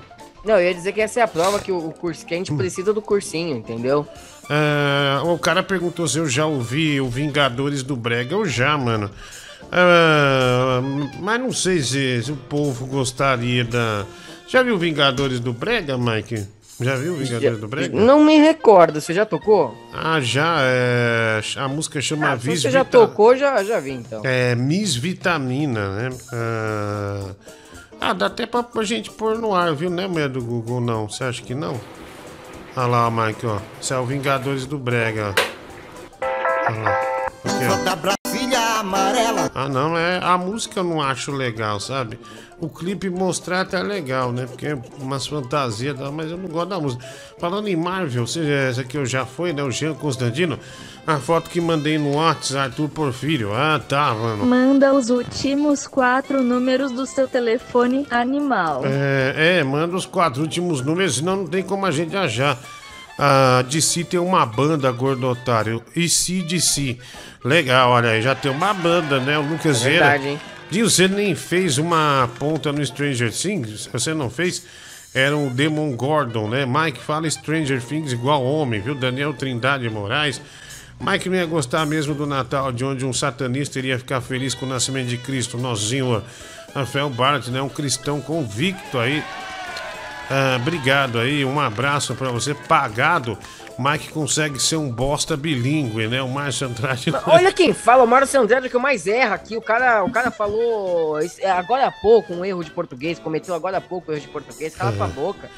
não, 0.45 0.55
eu 0.55 0.67
ia 0.67 0.73
dizer 0.75 0.93
que 0.93 1.01
essa 1.01 1.19
é 1.19 1.23
a 1.23 1.27
prova 1.27 1.59
que 1.59 1.71
o, 1.71 1.87
o 1.87 1.91
curso 1.91 2.23
que 2.23 2.35
a 2.35 2.37
gente 2.37 2.53
precisa 2.53 2.93
do 2.93 3.01
cursinho, 3.01 3.57
entendeu? 3.57 4.07
Ah, 4.47 5.23
o 5.25 5.39
cara 5.39 5.63
perguntou 5.63 6.07
se 6.07 6.19
eu 6.19 6.27
já 6.27 6.45
ouvi 6.45 7.01
o 7.01 7.09
Vingadores 7.09 7.81
do 7.81 7.95
Brega. 7.95 8.35
Eu 8.35 8.45
já, 8.45 8.77
mano. 8.77 9.09
Ah, 9.71 10.81
mas 11.19 11.39
não 11.39 11.51
sei 11.51 11.81
se, 11.81 12.23
se 12.23 12.31
o 12.31 12.35
povo 12.35 12.85
gostaria 12.85 13.63
da. 13.63 14.05
Já 14.47 14.63
viu 14.63 14.77
Vingadores 14.77 15.39
do 15.39 15.53
Brega, 15.53 15.97
Mike? 15.97 16.47
Já 16.81 16.95
viu 16.95 17.15
Vingadores 17.15 17.59
do 17.59 17.67
Brega? 17.67 17.99
Não 17.99 18.23
me 18.23 18.37
recordo, 18.39 18.99
você 19.01 19.13
já 19.13 19.25
tocou? 19.25 19.75
Ah, 19.93 20.19
já. 20.21 20.57
É... 20.61 21.41
A 21.57 21.67
música 21.67 21.99
chama 22.01 22.31
Ah, 22.31 22.39
se 22.39 22.45
Vis 22.49 22.61
você 22.61 22.71
já 22.71 22.83
Vita- 22.83 22.97
tocou, 22.97 23.35
já, 23.35 23.61
já 23.63 23.79
vi 23.79 23.91
então. 23.91 24.21
É 24.23 24.55
Miss 24.55 24.95
Vitamina, 24.95 25.89
né? 25.89 26.09
Ah, 26.31 27.29
ah, 28.01 28.13
dá 28.13 28.27
até 28.27 28.45
pra, 28.45 28.63
pra 28.63 28.83
gente 28.83 29.11
pôr 29.11 29.37
no 29.37 29.53
ar, 29.53 29.75
viu, 29.75 29.89
né, 29.89 30.07
mulher 30.07 30.29
do 30.29 30.41
Google? 30.41 30.79
Não, 30.79 31.09
você 31.09 31.25
acha 31.25 31.41
que 31.43 31.53
não? 31.53 31.79
Olha 32.77 32.87
lá, 32.87 33.11
Mike, 33.11 33.45
ó. 33.45 33.59
Isso 33.81 33.93
é 33.93 33.99
o 33.99 34.05
Vingadores 34.05 34.65
do 34.65 34.77
Brega, 34.77 35.35
ó. 35.37 36.25
Olha 36.71 36.79
lá. 36.81 36.91
Aqui, 37.43 38.05
ó. 38.15 38.18
Amarela. 38.79 39.51
Ah, 39.53 39.67
não, 39.67 39.97
é 39.97 40.19
a 40.23 40.37
música 40.37 40.79
eu 40.79 40.83
não 40.83 41.01
acho 41.01 41.31
legal, 41.31 41.79
sabe? 41.79 42.19
O 42.59 42.67
clipe 42.67 43.09
mostrar 43.09 43.61
até 43.61 43.77
é 43.77 43.83
legal, 43.83 44.33
né? 44.33 44.45
Porque 44.45 44.67
é 44.67 44.77
umas 44.99 45.25
fantasias, 45.25 45.97
mas 46.11 46.29
eu 46.29 46.37
não 46.37 46.49
gosto 46.49 46.69
da 46.69 46.79
música. 46.79 47.05
Falando 47.37 47.69
em 47.69 47.75
Marvel, 47.75 48.27
você, 48.27 48.41
essa 48.69 48.81
aqui 48.81 48.97
eu 48.97 49.05
já 49.05 49.25
foi, 49.25 49.53
né? 49.53 49.63
O 49.63 49.71
Jean 49.71 49.93
Constantino. 49.93 50.59
A 51.07 51.17
foto 51.17 51.49
que 51.49 51.61
mandei 51.61 51.97
no 51.97 52.15
WhatsApp, 52.15 52.69
Arthur 52.69 52.89
Porfírio. 52.89 53.53
Ah, 53.53 53.79
tá, 53.79 54.13
mano. 54.13 54.45
Manda 54.45 54.93
os 54.93 55.09
últimos 55.09 55.87
quatro 55.87 56.43
números 56.43 56.91
do 56.91 57.05
seu 57.05 57.27
telefone 57.27 58.05
animal. 58.11 58.81
É, 58.85 59.59
é, 59.59 59.63
manda 59.63 59.95
os 59.95 60.05
quatro 60.05 60.41
últimos 60.41 60.81
números, 60.81 61.15
senão 61.15 61.37
não 61.37 61.47
tem 61.47 61.63
como 61.63 61.85
a 61.85 61.91
gente 61.91 62.15
achar. 62.15 62.59
A 63.21 63.63
DC 63.63 64.05
tem 64.05 64.17
uma 64.17 64.45
banda, 64.45 64.89
gordo 64.93 65.27
otário. 65.27 65.83
E 65.93 66.07
de 66.07 66.61
si. 66.61 66.97
Legal, 67.43 67.91
olha 67.91 68.11
aí, 68.11 68.21
já 68.21 68.33
tem 68.33 68.49
uma 68.49 68.73
banda, 68.73 69.19
né? 69.19 69.37
O 69.37 69.41
Lucas 69.41 69.85
É 69.85 69.89
verdade, 69.89 70.27
hein? 70.29 70.41
Diz, 70.71 70.93
você 70.93 71.05
nem 71.09 71.35
fez 71.35 71.77
uma 71.77 72.29
ponta 72.39 72.71
no 72.71 72.85
Stranger 72.85 73.29
Things? 73.29 73.89
Você 73.91 74.13
não 74.13 74.29
fez? 74.29 74.65
Era 75.13 75.35
o 75.35 75.49
Demon 75.49 75.97
Gordon, 75.97 76.47
né? 76.47 76.65
Mike 76.65 77.01
fala 77.01 77.29
Stranger 77.29 77.81
Things 77.81 78.13
igual 78.13 78.41
homem, 78.41 78.79
viu? 78.79 78.95
Daniel 78.95 79.33
Trindade 79.33 79.89
Moraes. 79.89 80.39
Mike 80.97 81.27
não 81.27 81.35
ia 81.35 81.45
gostar 81.45 81.85
mesmo 81.85 82.13
do 82.13 82.25
Natal, 82.25 82.71
de 82.71 82.85
onde 82.85 83.05
um 83.05 83.11
satanista 83.11 83.79
iria 83.79 83.97
ficar 83.97 84.21
feliz 84.21 84.53
com 84.53 84.65
o 84.65 84.69
nascimento 84.69 85.07
de 85.07 85.17
Cristo. 85.17 85.57
Nozinho, 85.57 86.23
Rafael 86.73 87.09
Bart, 87.09 87.47
né? 87.47 87.61
Um 87.61 87.69
cristão 87.69 88.21
convicto 88.21 88.97
aí. 88.97 89.21
Ah, 90.29 90.57
obrigado 90.61 91.17
aí, 91.19 91.43
um 91.43 91.59
abraço 91.59 92.13
pra 92.13 92.29
você. 92.29 92.53
Pagado, 92.53 93.37
Mike 93.79 94.09
consegue 94.09 94.61
ser 94.61 94.75
um 94.75 94.89
bosta 94.91 95.35
bilíngue, 95.35 96.07
né? 96.07 96.21
O 96.21 96.27
Márcio 96.29 96.67
Andrade. 96.67 97.11
Olha 97.25 97.51
quem 97.51 97.73
fala, 97.73 98.03
o 98.03 98.07
Márcio 98.07 98.39
André 98.39 98.57
é 98.63 98.69
que 98.69 98.75
eu 98.75 98.79
mais 98.79 99.07
erro 99.07 99.33
aqui. 99.33 99.57
O 99.57 99.61
cara, 99.61 100.03
o 100.03 100.11
cara 100.11 100.29
falou 100.29 101.19
esse- 101.19 101.43
agora 101.45 101.87
há 101.87 101.91
pouco 101.91 102.33
um 102.33 102.45
erro 102.45 102.63
de 102.63 102.69
português, 102.71 103.17
cometeu 103.17 103.55
agora 103.55 103.77
há 103.77 103.81
pouco 103.81 104.11
um 104.11 104.15
erro 104.15 104.21
de 104.21 104.27
português, 104.31 104.75
cala 104.75 104.91
É. 104.91 104.95
tua 104.95 105.07
boca. 105.07 105.49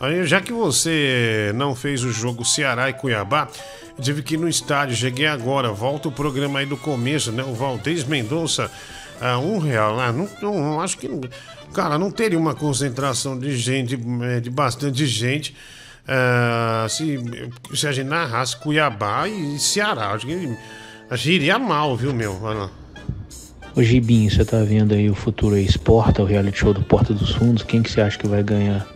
Aí, 0.00 0.24
já 0.26 0.40
que 0.40 0.52
você 0.52 1.50
não 1.54 1.74
fez 1.74 2.04
o 2.04 2.12
jogo 2.12 2.44
Ceará 2.44 2.88
e 2.88 2.92
Cuiabá, 2.92 3.48
eu 3.96 4.04
tive 4.04 4.22
que 4.22 4.34
ir 4.34 4.36
no 4.38 4.48
estádio, 4.48 4.94
cheguei 4.94 5.26
agora, 5.26 5.72
volta 5.72 6.06
o 6.08 6.12
programa 6.12 6.58
aí 6.60 6.66
do 6.66 6.76
começo, 6.76 7.32
né? 7.32 7.42
O 7.42 7.52
Valdez 7.54 8.04
Mendonça, 8.04 8.70
a 9.20 9.38
um 9.38 9.58
real 9.58 9.96
lá. 9.96 10.12
Não, 10.12 10.28
não, 10.42 10.54
não 10.54 10.80
acho 10.80 10.98
que. 10.98 11.08
não- 11.08 11.20
Cara, 11.72 11.98
não 11.98 12.10
teria 12.10 12.38
uma 12.38 12.54
concentração 12.54 13.38
de 13.38 13.56
gente, 13.56 13.98
eh, 14.22 14.40
de 14.40 14.50
bastante 14.50 15.06
gente. 15.06 15.54
ah, 16.06 16.86
se, 16.88 17.18
se 17.74 17.86
a 17.86 17.92
gente 17.92 18.06
narrasse 18.08 18.56
Cuiabá 18.56 19.28
e 19.28 19.58
Ceará, 19.58 20.08
acho 20.12 20.26
que, 20.26 20.56
acho 21.10 21.22
que 21.24 21.30
iria 21.32 21.58
mal, 21.58 21.96
viu, 21.96 22.12
meu? 22.14 22.36
Olha. 22.42 22.70
Ô 23.76 23.82
Gibinho, 23.82 24.30
você 24.30 24.44
tá 24.44 24.58
vendo 24.64 24.94
aí 24.94 25.08
o 25.10 25.14
futuro 25.14 25.56
ex-porta, 25.56 26.22
o 26.22 26.24
reality 26.24 26.58
show 26.58 26.72
do 26.74 26.82
Porta 26.82 27.12
dos 27.14 27.30
Fundos? 27.34 27.62
Quem 27.62 27.82
que 27.82 27.90
você 27.90 28.00
acha 28.00 28.18
que 28.18 28.26
vai 28.26 28.42
ganhar? 28.42 28.86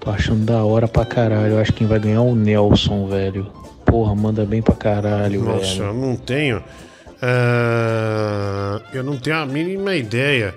Tô 0.00 0.10
achando 0.10 0.44
da 0.44 0.64
hora 0.64 0.88
pra 0.88 1.04
caralho. 1.04 1.54
Eu 1.54 1.58
acho 1.60 1.72
que 1.72 1.78
quem 1.78 1.86
vai 1.86 1.98
ganhar 1.98 2.16
é 2.16 2.20
o 2.20 2.34
Nelson, 2.34 3.08
velho. 3.08 3.44
Porra, 3.84 4.14
manda 4.14 4.44
bem 4.46 4.62
pra 4.62 4.74
caralho, 4.74 5.44
Nossa, 5.44 5.66
velho. 5.66 5.84
eu 5.84 5.94
não 5.94 6.16
tenho. 6.16 6.62
ah, 7.20 8.80
eu 8.92 9.02
não 9.02 9.16
tenho 9.18 9.36
a 9.36 9.44
mínima 9.46 9.94
ideia 9.94 10.54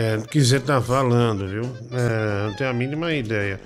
é, 0.00 0.16
do 0.16 0.26
que 0.26 0.42
você 0.42 0.58
tá 0.58 0.80
falando, 0.80 1.46
viu? 1.46 1.62
É, 1.92 2.46
não 2.46 2.54
tenho 2.54 2.70
a 2.70 2.72
mínima 2.72 3.12
ideia. 3.12 3.60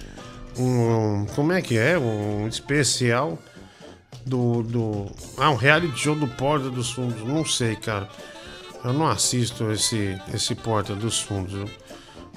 Um, 0.59 1.27
como 1.35 1.53
é 1.53 1.63
que 1.63 1.79
é? 1.79 1.97
Um 1.97 2.49
especial 2.49 3.39
do, 4.27 4.65
do. 4.65 5.07
Ah, 5.39 5.51
um 5.51 5.55
reality 5.55 5.97
show 5.97 6.17
do 6.17 6.27
Porta 6.27 6.69
dos 6.71 6.91
Fundos. 6.91 7.23
Não 7.23 7.45
sei, 7.45 7.77
cara. 7.77 8.09
Eu 8.85 8.93
não 8.93 9.07
assisto 9.07 9.71
esse, 9.71 10.21
esse 10.35 10.57
Porta 10.57 10.93
dos 10.97 11.21
Fundos. 11.21 11.53
viu? 11.53 11.71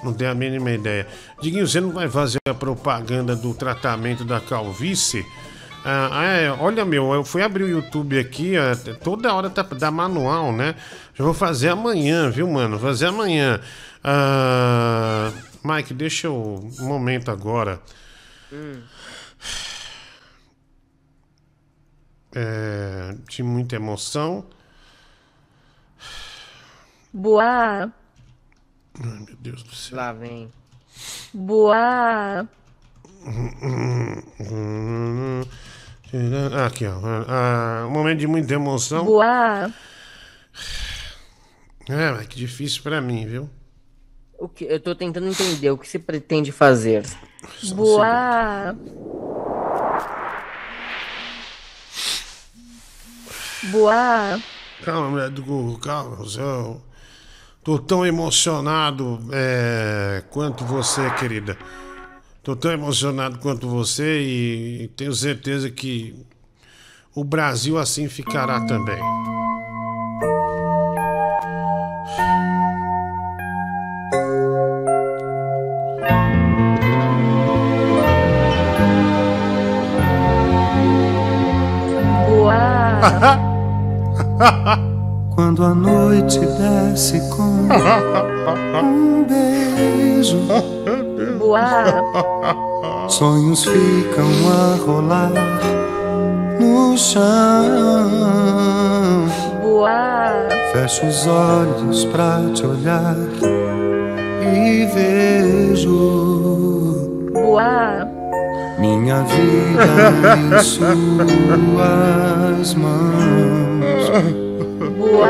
Não 0.04 0.12
tenho 0.12 0.30
a 0.30 0.34
mínima 0.34 0.70
ideia. 0.70 1.04
Diguinho, 1.42 1.66
você 1.66 1.80
não 1.80 1.90
vai 1.90 2.08
fazer 2.08 2.38
a 2.48 2.54
propaganda 2.54 3.34
do 3.34 3.52
tratamento 3.52 4.24
da 4.24 4.38
calvície? 4.38 5.26
Ah, 5.84 6.22
é, 6.24 6.50
olha, 6.52 6.84
meu, 6.84 7.12
eu 7.14 7.24
fui 7.24 7.42
abrir 7.42 7.64
o 7.64 7.68
YouTube 7.68 8.18
aqui, 8.18 8.56
ah, 8.56 8.76
toda 9.02 9.32
hora 9.32 9.48
tá, 9.48 9.62
dá 9.62 9.90
manual, 9.90 10.52
né? 10.52 10.74
Já 11.14 11.24
vou 11.24 11.34
fazer 11.34 11.70
amanhã, 11.70 12.30
viu, 12.30 12.48
mano? 12.48 12.78
Fazer 12.78 13.06
amanhã. 13.06 13.60
Ah, 14.02 15.32
Mike, 15.64 15.92
deixa 15.94 16.26
eu. 16.28 16.34
Um 16.80 16.84
momento 16.86 17.30
agora. 17.30 17.80
É, 22.34 23.14
de 23.28 23.42
muita 23.42 23.76
emoção. 23.76 24.46
Boa, 27.12 27.90
Ai, 29.00 29.18
meu 29.26 29.36
Deus 29.40 29.62
do 29.62 29.74
céu. 29.74 29.96
Lá 29.96 30.12
vem. 30.12 30.50
boa. 31.32 32.46
Ah, 36.14 36.66
Aqui, 36.66 36.86
ó. 36.86 36.98
Ah, 37.28 37.86
um 37.86 37.90
momento 37.90 38.18
de 38.20 38.26
muita 38.26 38.54
emoção. 38.54 39.04
Boa. 39.04 39.72
É, 41.88 42.10
mas 42.12 42.26
que 42.26 42.36
difícil 42.36 42.82
pra 42.82 43.00
mim, 43.00 43.26
viu? 43.26 43.48
O 44.38 44.48
que, 44.48 44.64
eu 44.64 44.78
tô 44.78 44.94
tentando 44.94 45.26
entender 45.26 45.70
o 45.70 45.76
que 45.76 45.88
você 45.88 45.98
pretende 45.98 46.52
fazer. 46.52 47.04
Boa. 47.74 48.76
Boa. 53.64 54.40
Calma, 54.84 55.10
mulher 55.10 55.30
do 55.30 55.42
Google, 55.42 55.78
calma. 55.78 56.24
Eu 56.36 56.80
tô 57.64 57.80
tão 57.80 58.06
emocionado 58.06 59.18
é, 59.32 60.22
quanto 60.30 60.64
você, 60.64 61.10
querida. 61.18 61.58
Tô 62.42 62.54
tão 62.54 62.70
emocionado 62.70 63.38
quanto 63.40 63.68
você 63.68 64.20
e 64.22 64.88
tenho 64.96 65.12
certeza 65.12 65.68
que 65.68 66.14
o 67.12 67.24
Brasil 67.24 67.76
assim 67.76 68.08
ficará 68.08 68.64
também. 68.66 69.02
Quando 85.34 85.64
a 85.64 85.74
noite 85.74 86.38
desce 86.40 87.20
com 87.30 87.68
um 88.82 89.24
beijo, 89.24 90.38
Boa. 91.38 91.84
sonhos 93.08 93.64
ficam 93.64 94.26
a 94.50 94.76
rolar 94.84 95.30
no 96.60 96.96
chão. 96.96 97.22
Boa. 99.62 100.48
Fecho 100.72 101.06
os 101.06 101.26
olhos 101.26 102.04
pra 102.06 102.40
te 102.54 102.66
olhar 102.66 103.14
e 104.54 104.86
vejo 104.86 105.90
Boa. 107.32 108.06
minha 108.78 109.22
vida 109.22 110.36
em 110.36 110.58
suas 110.62 110.88
mãos. 112.74 114.10
Boa. 114.98 115.28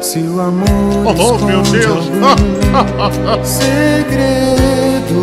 Se 0.00 0.18
o 0.20 0.40
amor 0.40 1.14
Oh, 1.18 1.38
meu 1.44 1.62
Deus. 1.62 2.10
algum 2.22 3.44
segredo, 3.44 5.20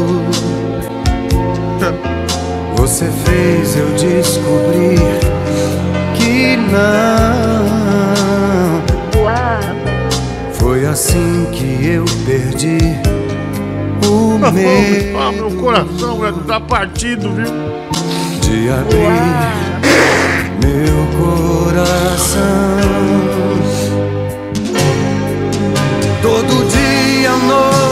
você 2.78 3.06
fez 3.26 3.76
eu 3.76 3.88
descobrir 3.96 5.00
que 6.16 6.58
não. 6.72 7.77
Foi 10.68 10.86
assim 10.86 11.48
que 11.54 11.88
eu 11.88 12.04
perdi 12.26 12.78
o 14.06 14.38
Ah, 14.46 14.52
medo 14.52 15.32
meu 15.32 15.62
coração, 15.62 16.20
velho, 16.20 16.44
tá 16.46 16.60
partido, 16.60 17.32
viu? 17.32 17.46
de 18.42 18.70
abrir 18.70 19.08
meu 20.62 21.08
coração. 21.18 22.42
Todo 26.22 26.70
dia 26.70 27.32
novo 27.48 27.87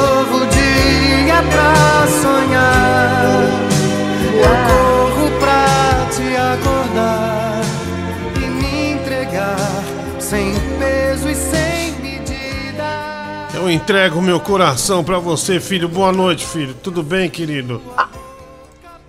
Eu 13.65 13.71
entrego 13.71 14.21
meu 14.21 14.39
coração 14.39 15.03
pra 15.03 15.17
você, 15.17 15.59
filho. 15.59 15.89
Boa 15.89 16.11
noite, 16.11 16.45
filho. 16.45 16.75
Tudo 16.83 17.01
bem, 17.01 17.27
querido? 17.27 17.81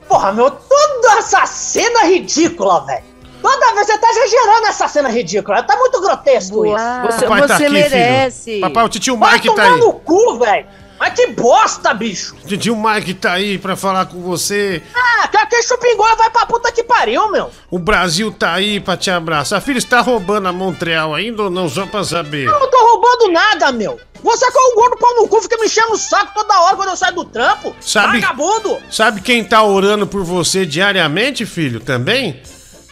Porra, 0.09 0.33
meu, 0.33 0.51
toda 0.51 1.19
essa 1.19 1.45
cena 1.45 2.05
ridícula, 2.07 2.83
velho. 2.87 3.05
Toda 3.43 3.75
vez 3.75 3.87
você 3.87 3.99
tá 3.99 4.09
exagerando 4.09 4.67
essa 4.69 4.89
cena 4.89 5.11
ridícula. 5.11 5.63
Tá 5.63 5.77
muito 5.77 6.01
grotesco 6.01 6.63
Boa. 6.63 6.75
isso. 6.75 7.21
Papai 7.21 7.47
tá 7.47 7.57
aqui, 7.57 7.67
filho. 7.67 8.61
Papai, 8.63 8.85
o 8.87 8.89
titio 8.89 9.19
Vai 9.19 9.35
Mike 9.35 9.55
tá 9.55 9.63
aí. 9.65 9.79
no 9.79 9.93
cu, 9.93 10.39
velho. 10.39 10.67
Mas 10.99 11.13
que 11.13 11.27
bosta, 11.27 11.93
bicho. 11.93 12.35
O 12.43 12.47
titio 12.47 12.75
Mike 12.75 13.13
tá 13.13 13.33
aí 13.33 13.59
pra 13.59 13.77
falar 13.77 14.07
com 14.07 14.23
você. 14.23 14.83
Ah, 14.95 15.29
que 15.29 15.37
aquele 15.37 15.63
chupingol 15.63 16.17
vai 16.17 16.31
pra 16.31 16.47
puta 16.47 16.73
que 16.73 16.83
pariu, 16.83 17.31
meu. 17.31 17.51
O 17.71 17.79
Brasil 17.79 18.33
tá 18.33 18.55
aí 18.55 18.81
pra 18.81 18.97
te 18.97 19.11
abraçar. 19.11 19.61
Filho, 19.61 19.79
você 19.79 19.87
tá 19.87 20.01
roubando 20.01 20.49
a 20.49 20.53
Montreal 20.53 21.15
ainda 21.15 21.43
ou 21.43 21.51
não? 21.51 21.69
Só 21.69 21.85
pra 21.85 22.03
saber. 22.03 22.47
Eu 22.47 22.59
não 22.59 22.71
tô 22.71 22.79
roubando 22.79 23.31
nada, 23.31 23.71
meu. 23.73 24.01
Você 24.23 24.51
que 24.51 24.59
é 24.59 24.61
o 24.61 24.75
gordo 24.75 24.97
pau 24.97 25.15
no 25.17 25.29
cu, 25.29 25.41
fica 25.43 25.57
me 25.59 25.67
enchendo 25.67 25.93
o 25.93 25.97
saco 25.99 26.33
toda 26.35 26.61
hora 26.63 26.77
quando 26.77 26.89
eu 26.91 26.97
saio 26.97 27.15
do 27.15 27.25
trampo. 27.25 27.75
Sabe- 27.81 28.21
Vagabundo. 28.21 28.79
Sabe 28.91 29.21
quem 29.21 29.45
tá 29.45 29.63
orando 29.63 30.07
por 30.07 30.25
você 30.25 30.67
diariamente, 30.67 31.45
filho? 31.47 31.81
Também? 31.81 32.43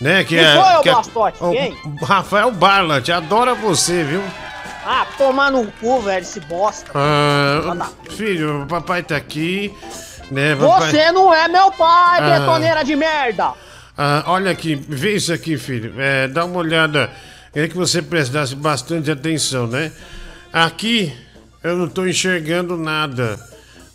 Né? 0.01 0.22
Que 0.24 0.36
Quem 0.36 0.44
é, 0.44 0.55
foi, 0.55 0.82
que 0.82 0.88
é- 0.88 0.92
Blastote? 0.92 1.36
o 1.42 1.51
Quem? 1.51 1.76
Rafael 2.02 2.51
Barlat, 2.52 3.09
adora 3.10 3.55
você, 3.55 4.02
viu? 4.05 4.22
Ah, 4.86 5.06
tomar 5.16 5.51
no 5.51 5.66
cu, 5.80 6.01
velho, 6.02 6.20
esse 6.22 6.40
bosta. 6.40 6.90
Ah, 6.94 7.86
filho, 8.10 8.62
o 8.62 8.66
papai 8.66 9.02
tá 9.02 9.16
aqui, 9.16 9.72
né? 10.30 10.55
Papai... 10.56 10.90
Você 10.90 11.10
não 11.12 11.32
é 11.32 11.48
meu 11.48 11.70
pai, 11.72 12.18
Ah. 12.20 12.38
betoneira 12.38 12.84
de 12.84 12.94
merda. 12.94 13.52
Ah, 13.96 14.24
olha 14.26 14.51
aqui, 14.51 14.74
vê 14.74 15.14
isso 15.14 15.32
aqui, 15.32 15.56
filho. 15.56 15.94
É, 15.98 16.28
dá 16.28 16.44
uma 16.44 16.59
olhada. 16.59 17.10
Queria 17.52 17.68
que 17.68 17.76
você 17.76 18.02
prestasse 18.02 18.55
bastante 18.55 19.10
atenção, 19.10 19.66
né? 19.66 19.90
Aqui 20.55 21.12
eu 21.64 21.76
não 21.76 21.89
tô 21.89 22.06
enxergando 22.06 22.76
nada, 22.76 23.39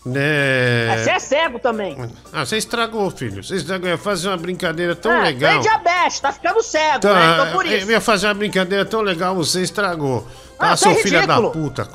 né? 0.05 0.97
Você 0.97 1.09
é 1.11 1.19
cego 1.19 1.57
também. 1.59 1.95
Ah, 2.33 2.45
você 2.45 2.57
estragou, 2.57 3.09
filho. 3.11 3.41
Você 3.43 3.55
estragou. 3.55 3.87
Eu 3.87 3.93
ia 3.93 3.97
fazer 3.97 4.27
uma 4.27 4.35
brincadeira 4.37 4.93
tão 4.95 5.11
É, 5.11 5.21
legal. 5.23 5.51
Tem 5.53 5.61
diabetes, 5.61 6.19
tá 6.19 6.33
ficando 6.33 6.61
cego, 6.61 6.99
Tá, 6.99 7.13
né? 7.13 7.33
Então 7.33 7.51
por 7.53 7.65
eu 7.65 7.77
isso. 7.77 7.89
ia 7.91 8.01
fazer 8.01 8.27
uma 8.27 8.33
brincadeira 8.33 8.83
tão 8.83 9.01
legal, 9.01 9.35
você 9.35 9.61
estragou. 9.61 10.27
Ah, 10.59 10.71
Ah, 10.71 10.75
você 10.75 10.89
é 10.89 10.93
seu 10.95 11.03
filho 11.03 11.25
da 11.25 11.41
puta. 11.41 11.87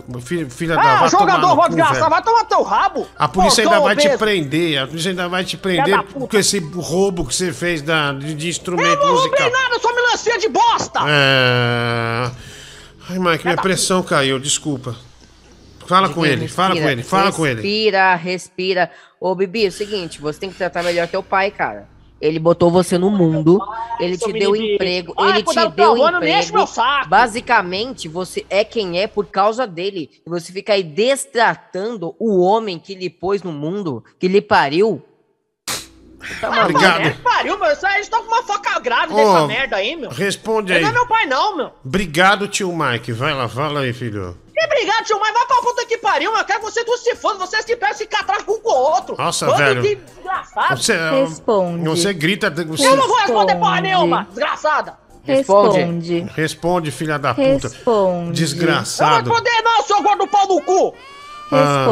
Filha 0.49 0.75
da 0.77 0.81
Ah, 0.81 0.85
vai 1.01 1.11
tomar 1.11 1.11
jogador, 1.11 1.57
vou 1.57 1.69
desgraçar, 1.69 2.09
vai 2.09 2.23
tomar 2.23 2.45
teu 2.45 2.63
rabo. 2.63 3.07
A 3.19 3.29
polícia 3.29 3.63
Ô, 3.63 3.67
ainda 3.67 3.75
seu 3.77 3.83
vai 3.85 3.97
te 3.97 4.07
obeso. 4.07 4.19
prender. 4.19 4.79
A 4.79 4.87
polícia 4.87 5.11
ainda 5.11 5.29
vai 5.29 5.45
te 5.45 5.57
Filha 5.59 5.83
prender 5.85 5.97
da 5.99 6.27
com 6.27 6.39
esse 6.39 6.59
roubo 6.61 7.27
que 7.27 7.35
você 7.35 7.53
fez 7.53 7.83
da, 7.83 8.13
de, 8.13 8.33
de 8.35 8.47
Eu 8.47 8.51
instrumento 8.51 8.99
não 9.01 9.15
roubei 9.15 9.29
musical. 9.29 9.51
nada, 9.51 9.79
sua 9.79 9.93
melancia 9.95 10.39
de 10.39 10.49
bosta. 10.49 11.01
É... 11.07 12.31
Ai, 13.09 13.19
Mike, 13.19 13.45
minha 13.45 13.57
pressão 13.57 14.03
caiu, 14.03 14.39
desculpa. 14.39 14.97
Fala 15.87 16.09
com 16.09 16.25
ele, 16.25 16.49
fala 16.49 16.75
com 16.75 16.89
ele, 16.89 17.03
fala 17.03 17.33
com 17.33 17.47
ele. 17.47 17.57
Respira, 17.57 18.15
respira. 18.15 18.91
Ô, 19.21 19.35
Bibi, 19.35 19.67
é 19.67 19.69
o 19.69 19.73
seguinte, 19.73 20.21
você 20.21 20.41
tem 20.41 20.51
que 20.51 20.57
tratar 20.57 20.83
melhor 20.83 21.07
teu 21.09 21.23
pai, 21.23 21.51
cara. 21.51 21.89
Ele 22.21 22.39
botou 22.39 22.71
você 22.71 22.97
no 22.97 23.11
mundo, 23.11 23.61
ele 24.01 24.17
te 24.17 24.33
deu 24.33 24.57
emprego, 24.57 25.15
ele 25.19 25.43
te 25.43 25.69
deu 25.71 25.97
emprego. 26.09 26.55
meu 26.55 26.67
saco. 26.67 27.09
Basicamente, 27.09 28.09
você 28.09 28.47
é 28.49 28.65
quem 28.65 28.99
é 28.99 29.07
por 29.07 29.27
causa 29.27 29.67
dele. 29.67 30.11
E 30.27 30.31
você 30.31 30.51
fica 30.51 30.73
aí 30.73 30.83
destratando 30.83 32.15
o 32.19 32.41
homem 32.41 32.79
que 32.79 32.95
lhe 32.95 33.11
pôs 33.11 33.43
no 33.43 33.53
mundo, 33.53 34.03
que 34.19 34.27
lhe 34.27 34.41
pariu. 34.41 35.03
Tá 36.41 36.51
maluco, 36.51 36.71
Obrigado. 36.71 37.03
Que 37.03 37.23
pariu, 37.23 37.59
meu. 37.59 37.69
Eles 37.69 37.83
estão 38.01 38.23
com 38.23 38.29
uma 38.29 38.43
foca 38.43 38.79
grávida 38.81 39.15
Ô, 39.15 39.33
dessa 39.33 39.47
merda 39.47 39.77
aí, 39.77 39.97
meu. 39.97 40.11
Responde 40.11 40.73
Ele 40.73 40.79
aí. 40.79 40.83
não 40.85 40.91
é 40.91 40.93
meu 40.93 41.07
pai, 41.07 41.27
não, 41.27 41.57
meu. 41.57 41.73
Obrigado, 41.85 42.49
tio 42.49 42.73
Mike. 42.75 43.13
Vai 43.13 43.35
lá, 43.35 43.49
fala 43.49 43.81
aí, 43.81 43.93
filho. 43.93 44.37
Que 44.55 44.65
obrigado, 44.65 45.05
tio, 45.05 45.19
mas 45.21 45.33
vai 45.35 45.47
pra 45.47 45.57
puta 45.57 45.87
que 45.87 45.99
pariu, 45.99 46.31
meu. 46.31 46.41
Eu 46.41 46.47
quero 46.47 46.61
que 46.61 46.65
você 46.65 46.85
tu 46.85 46.97
se 46.97 47.15
foda. 47.17 47.39
Vocês 47.39 47.65
que 47.65 47.77
pegam 47.77 47.97
se 47.97 48.05
atrás 48.05 48.43
um 48.49 48.61
com 48.61 48.71
o 48.71 48.75
outro. 48.75 49.17
Nossa, 49.19 49.47
Bando 49.47 49.59
velho. 49.59 49.83
de 49.83 49.95
desgraçado. 49.97 50.77
Você, 50.77 50.97
você 51.85 52.13
grita. 52.13 52.51
Você... 52.51 52.87
Eu 52.87 52.97
não 52.97 53.09
vou 53.09 53.19
responder 53.19 53.57
porra 53.57 53.81
nenhuma, 53.81 54.27
desgraçada. 54.31 55.05
Responde. 55.25 56.21
Responde, 56.37 56.91
filha 56.91 57.19
da 57.19 57.35
puta. 57.35 57.69
Responde. 57.69 58.33
Desgraçado. 58.33 59.31
Eu 59.31 59.35
não 59.35 59.43
vou 59.43 59.43
responder, 59.43 59.63
não, 59.63 59.83
seu 59.83 60.03
gordo 60.03 60.27
pau 60.29 60.47
no 60.47 60.61
cu. 60.63 60.95
Ah, 61.53 61.87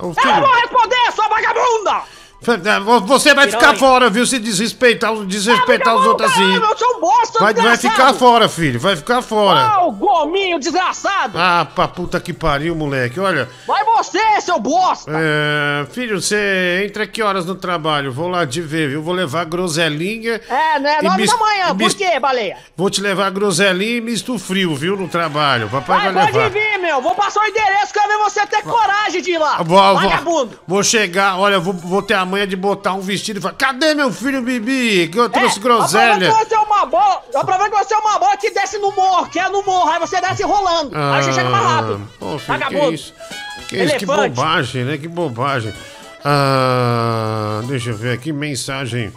o 0.00 0.06
Eu 0.06 0.06
não 0.08 0.14
filho, 0.14 0.40
vou 0.40 0.54
responder, 0.54 1.12
sua 1.14 1.28
vagabunda. 1.28 2.02
Você 2.40 3.34
vai 3.34 3.50
ficar 3.50 3.76
fora, 3.76 4.08
viu? 4.08 4.24
Se 4.26 4.38
desrespeitar, 4.38 5.12
desrespeitar 5.26 5.94
os 5.96 6.06
outros 6.06 6.30
assim. 6.30 6.54
Eu 6.54 6.76
sou 6.78 6.96
um 6.96 7.00
bosta, 7.00 7.38
Vai, 7.40 7.52
vai 7.54 7.76
ficar 7.76 8.14
fora, 8.14 8.48
filho. 8.48 8.78
Vai 8.78 8.96
ficar 8.96 9.22
fora. 9.22 9.60
Ah, 9.60 9.84
o 9.84 9.92
gominho 9.92 10.58
desgraçado. 10.58 11.36
Ah, 11.36 11.66
pra 11.74 11.88
puta 11.88 12.20
que 12.20 12.32
pariu, 12.32 12.74
moleque. 12.74 13.18
Olha, 13.18 13.48
Vai 13.66 13.84
você, 13.84 14.40
seu 14.40 14.58
bosta. 14.60 15.10
é, 15.14 15.86
filho, 15.92 16.20
você 16.20 16.84
entra 16.86 17.06
que 17.06 17.22
horas 17.22 17.44
no 17.44 17.54
trabalho? 17.54 18.12
Vou 18.12 18.28
lá 18.28 18.46
te 18.46 18.60
ver, 18.60 18.88
viu? 18.90 19.02
Vou 19.02 19.14
levar 19.14 19.44
groselinha. 19.44 20.40
É, 20.48 20.78
né? 20.78 20.98
Nove 21.02 21.16
mis- 21.22 21.30
da 21.30 21.36
manhã. 21.36 21.66
Por 21.68 21.76
mis- 21.78 21.94
quê, 21.94 22.18
baleia? 22.20 22.56
Vou 22.76 22.88
te 22.88 23.00
levar 23.00 23.30
groselinha 23.30 23.96
e 23.98 24.00
misto 24.00 24.38
frio, 24.38 24.74
viu? 24.76 24.96
No 24.96 25.08
trabalho. 25.08 25.68
Papai 25.68 25.98
Vai, 25.98 26.12
vai, 26.12 26.24
pode 26.32 26.38
levar. 26.38 26.50
vir, 26.50 26.78
meu. 26.78 27.00
Vou 27.02 27.14
passar 27.14 27.40
o 27.40 27.46
endereço. 27.46 27.92
Quero 27.92 28.08
ver 28.08 28.18
você 28.18 28.46
ter 28.46 28.62
coragem 28.62 29.20
de 29.22 29.32
ir 29.32 29.38
lá. 29.38 29.56
Vou, 29.62 29.78
vou, 29.78 29.94
Vagabundo. 30.02 30.58
vou 30.66 30.82
chegar, 30.82 31.38
olha, 31.38 31.58
vou, 31.58 31.72
vou 31.74 32.02
ter 32.02 32.14
a 32.14 32.24
manha 32.28 32.46
de 32.46 32.54
botar 32.54 32.92
um 32.92 33.00
vestido 33.00 33.38
e 33.38 33.42
falar: 33.42 33.54
cadê 33.54 33.94
meu 33.94 34.12
filho 34.12 34.42
Bibi? 34.42 35.08
Que 35.08 35.18
eu 35.18 35.28
trouxe 35.28 35.58
groselha. 35.58 36.28
Aproveita 36.28 36.44
que 36.44 36.48
você 36.48 36.54
é 36.54 36.58
uma 36.58 36.86
bola. 36.86 37.22
Aproveita 37.34 37.70
que 37.70 37.84
você 37.84 37.94
é 37.94 37.98
uma 37.98 38.18
bola 38.18 38.36
que 38.36 38.50
desce 38.50 38.78
no 38.78 38.92
morro, 38.92 39.26
que 39.28 39.38
é 39.38 39.48
no 39.48 39.64
morro. 39.64 39.90
Aí 39.90 39.98
você 39.98 40.20
desce 40.20 40.42
rolando. 40.44 40.96
aí 40.96 41.22
você 41.22 41.32
chega 41.32 41.50
mais 41.50 41.64
rápido. 41.64 42.02
Ah, 42.02 42.16
Pô, 42.18 42.38
filho, 42.38 42.68
que 42.68 42.94
isso? 42.94 43.14
Que 43.68 43.76
isso? 43.82 43.96
Que 43.96 44.06
bobagem, 44.06 44.84
né? 44.84 44.98
Que 44.98 45.08
bobagem. 45.08 45.74
Ah, 46.24 47.62
deixa 47.66 47.90
eu 47.90 47.96
ver 47.96 48.12
aqui, 48.12 48.32
mensagem. 48.32 49.12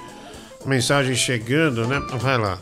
Mensagem 0.66 1.16
chegando, 1.16 1.88
né? 1.88 2.02
Vai 2.14 2.38
lá. 2.38 2.58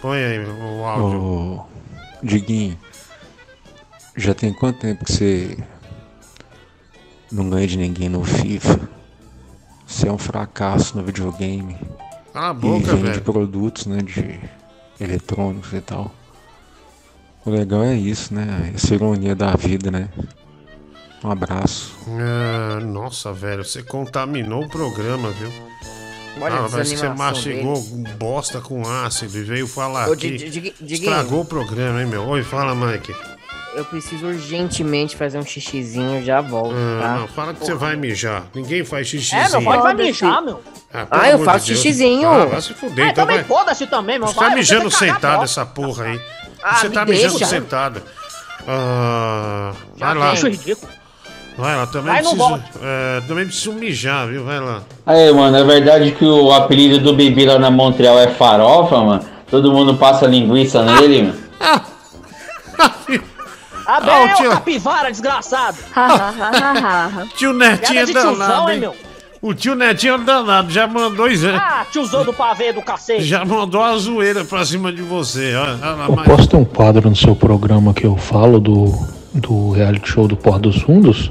Põe 0.00 0.22
aí 0.22 0.38
o 0.38 0.84
áudio. 0.84 1.22
Ô, 1.22 1.66
Diguinho, 2.22 2.78
já 4.16 4.34
tem 4.34 4.52
quanto 4.52 4.80
tempo 4.80 5.04
que 5.04 5.12
você 5.12 5.56
não 7.34 7.50
ganha 7.50 7.66
de 7.66 7.76
ninguém 7.76 8.08
no 8.08 8.24
FIFA? 8.24 8.88
Você 9.86 10.08
é 10.08 10.12
um 10.12 10.18
fracasso 10.18 10.96
no 10.96 11.04
videogame. 11.04 11.76
Cala 12.32 12.48
a 12.48 12.50
e 12.50 12.54
boca, 12.54 12.94
vende 12.94 13.02
velho. 13.02 13.22
produtos, 13.22 13.86
né, 13.86 13.98
de 13.98 14.40
eletrônicos 15.00 15.72
e 15.72 15.80
tal. 15.80 16.14
O 17.44 17.50
legal 17.50 17.82
é 17.82 17.94
isso, 17.94 18.32
né? 18.32 18.72
Essa 18.74 18.94
ironia 18.94 19.34
da 19.34 19.54
vida, 19.54 19.90
né? 19.90 20.08
Um 21.22 21.30
abraço. 21.30 21.94
Ah, 22.08 22.80
nossa, 22.80 23.32
velho, 23.32 23.64
você 23.64 23.82
contaminou 23.82 24.64
o 24.64 24.68
programa, 24.68 25.30
viu? 25.30 25.50
Olha 26.40 26.54
a 26.56 26.66
ah, 26.66 26.68
parece 26.68 26.94
que 26.94 27.00
você 27.00 27.08
mastigou 27.10 27.80
bosta 28.18 28.60
com 28.60 28.82
ácido 28.88 29.38
e 29.38 29.42
veio 29.44 29.68
falar 29.68 30.08
Ô, 30.08 30.12
aqui. 30.12 30.34
Estragou 30.80 31.42
o 31.42 31.44
programa, 31.44 32.00
hein, 32.00 32.06
meu? 32.06 32.26
Oi, 32.26 32.42
fala, 32.42 32.74
Mike. 32.74 33.14
Eu 33.76 33.84
preciso 33.84 34.26
urgentemente 34.26 35.16
fazer 35.16 35.38
um 35.38 35.44
xixizinho, 35.44 36.24
já 36.24 36.40
volto, 36.40 36.74
Ah, 36.76 37.02
tá? 37.02 37.14
não, 37.18 37.28
fala 37.28 37.54
que 37.54 37.60
você 37.64 37.74
vai 37.74 37.96
mijar. 37.96 38.44
Ninguém 38.54 38.84
faz 38.84 39.08
xixizinho. 39.08 39.42
É, 39.42 39.48
meu, 39.48 39.62
pode 39.62 39.82
vai 39.82 39.94
mijar, 39.94 40.42
meu. 40.42 40.62
Ah, 40.92 41.06
Ah, 41.10 41.28
eu 41.30 41.38
de 41.38 41.44
faço 41.44 41.66
Deus. 41.66 41.78
xixizinho. 41.80 42.28
Ah, 42.28 42.44
vai 42.46 42.62
se 42.62 42.72
fuder, 42.74 43.06
Ah, 43.06 43.10
então 43.10 43.24
também 43.24 43.36
vai. 43.38 43.44
foda-se 43.46 43.86
também, 43.88 44.18
meu. 44.18 44.28
Você 44.28 44.34
Vai, 44.34 44.50
tá 44.50 44.54
mijando 44.56 44.90
sentado 44.92 45.42
essa 45.44 45.66
porra 45.66 46.04
aí. 46.04 46.20
Ah, 46.62 46.76
você 46.76 46.90
tá 46.90 47.04
mijando 47.04 47.30
deixa. 47.38 47.46
sentado. 47.46 48.00
Ah, 48.66 49.72
vai 49.96 50.14
lá. 50.14 50.30
acho 50.32 50.48
ridículo. 50.48 50.90
Vai 51.56 51.76
lá, 51.76 51.86
também 51.86 52.12
Vai, 52.12 52.20
preciso. 52.22 52.62
é, 52.82 53.20
também 53.28 53.46
preciso 53.46 53.72
mijar, 53.74 54.26
viu? 54.26 54.44
Vai 54.44 54.58
lá. 54.58 54.82
Aí, 55.06 55.32
mano, 55.32 55.56
é 55.56 55.62
verdade 55.64 56.10
que 56.12 56.24
o 56.24 56.52
apelido 56.52 56.98
do 56.98 57.12
Bibi 57.14 57.46
lá 57.46 57.58
na 57.60 57.70
Montreal 57.70 58.18
é 58.18 58.28
farofa, 58.28 58.98
mano? 59.00 59.24
Todo 59.50 59.70
mundo 59.72 59.94
passa 59.94 60.26
linguiça 60.26 60.82
nele, 60.82 61.22
mano. 61.22 61.34
Ah, 63.86 64.00
Ah, 64.02 64.22
o 64.22 64.26
é 64.26 64.34
tio- 64.34 64.46
o 64.48 64.52
capivara, 64.54 65.10
desgraçado. 65.10 65.76
Tio 67.36 67.52
Netinho 67.52 68.00
é 68.00 68.06
danado, 68.06 68.70
hein, 68.70 68.80
meu? 68.80 68.96
O 69.42 69.52
tio 69.52 69.74
Netinho 69.74 70.14
é 70.14 70.18
danado, 70.18 70.70
já 70.70 70.86
mandou 70.86 71.28
isso? 71.28 71.46
Ah, 71.48 71.84
tiozão 71.92 72.24
do 72.24 72.32
pavê 72.32 72.72
do 72.72 72.80
cacete. 72.80 73.24
Já 73.24 73.44
mandou 73.44 73.82
a 73.82 73.94
zoeira 73.98 74.42
pra 74.42 74.64
cima 74.64 74.90
de 74.90 75.02
você, 75.02 75.54
olha, 75.54 75.78
olha 75.82 76.02
Eu 76.08 76.16
mas- 76.16 76.26
posso 76.26 76.48
ter 76.48 76.56
um 76.56 76.64
quadro 76.64 77.10
no 77.10 77.14
seu 77.14 77.36
programa 77.36 77.92
que 77.92 78.06
eu 78.06 78.16
falo 78.16 78.58
do, 78.58 78.90
do 79.34 79.72
reality 79.72 80.08
show 80.08 80.26
do 80.26 80.34
Porto 80.36 80.62
dos 80.62 80.80
Fundos? 80.80 81.30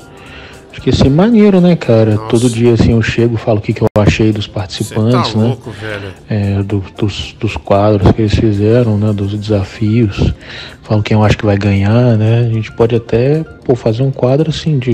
Acho 0.74 0.82
que 0.82 0.90
ia 0.90 0.96
ser 0.96 1.10
maneiro, 1.12 1.62
né, 1.62 1.76
cara? 1.76 2.18
Todo 2.18 2.50
dia 2.50 2.74
assim 2.74 2.94
eu 2.94 3.02
chego 3.04 3.36
e 3.36 3.38
falo 3.38 3.60
o 3.60 3.62
que, 3.62 3.74
que 3.74 3.84
eu 3.84 3.88
achei 3.96 4.32
dos 4.34 4.48
participantes, 4.48 5.32
tá 5.34 5.38
né? 5.38 5.46
louco, 5.50 5.70
velho. 5.70 6.12
É, 6.28 6.64
do- 6.64 6.84
dos, 6.98 7.36
dos 7.40 7.56
quadros 7.56 8.12
que 8.12 8.24
eles 8.24 8.34
fizeram, 8.34 8.98
né? 8.98 9.14
Dos 9.14 9.38
desafios. 9.38 10.34
Falo 10.82 11.04
quem 11.04 11.16
eu 11.16 11.24
acho 11.24 11.38
que 11.38 11.46
vai 11.46 11.58
ganhar, 11.58 12.18
né? 12.18 12.40
A 12.40 12.52
gente 12.52 12.72
pode 12.72 12.96
até 12.96 13.44
pô, 13.64 13.76
fazer 13.76 14.02
um 14.02 14.10
quadro 14.12 14.50
assim 14.50 14.80
de. 14.80 14.92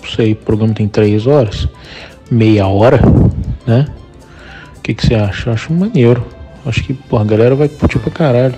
Não 0.00 0.08
sei, 0.14 0.30
o 0.32 0.36
programa 0.36 0.72
tem 0.72 0.86
três 0.86 1.26
horas, 1.26 1.68
meia 2.30 2.68
hora, 2.68 3.00
né? 3.66 3.88
O 4.76 4.80
que, 4.80 4.94
que 4.94 5.04
você 5.04 5.16
acha? 5.16 5.50
Eu 5.50 5.54
acho 5.54 5.72
maneiro. 5.72 6.24
Acho 6.64 6.84
que 6.84 6.94
pô, 6.94 7.18
a 7.18 7.24
galera 7.24 7.56
vai 7.56 7.68
curtir 7.68 7.98
pra 7.98 8.12
caralho. 8.12 8.54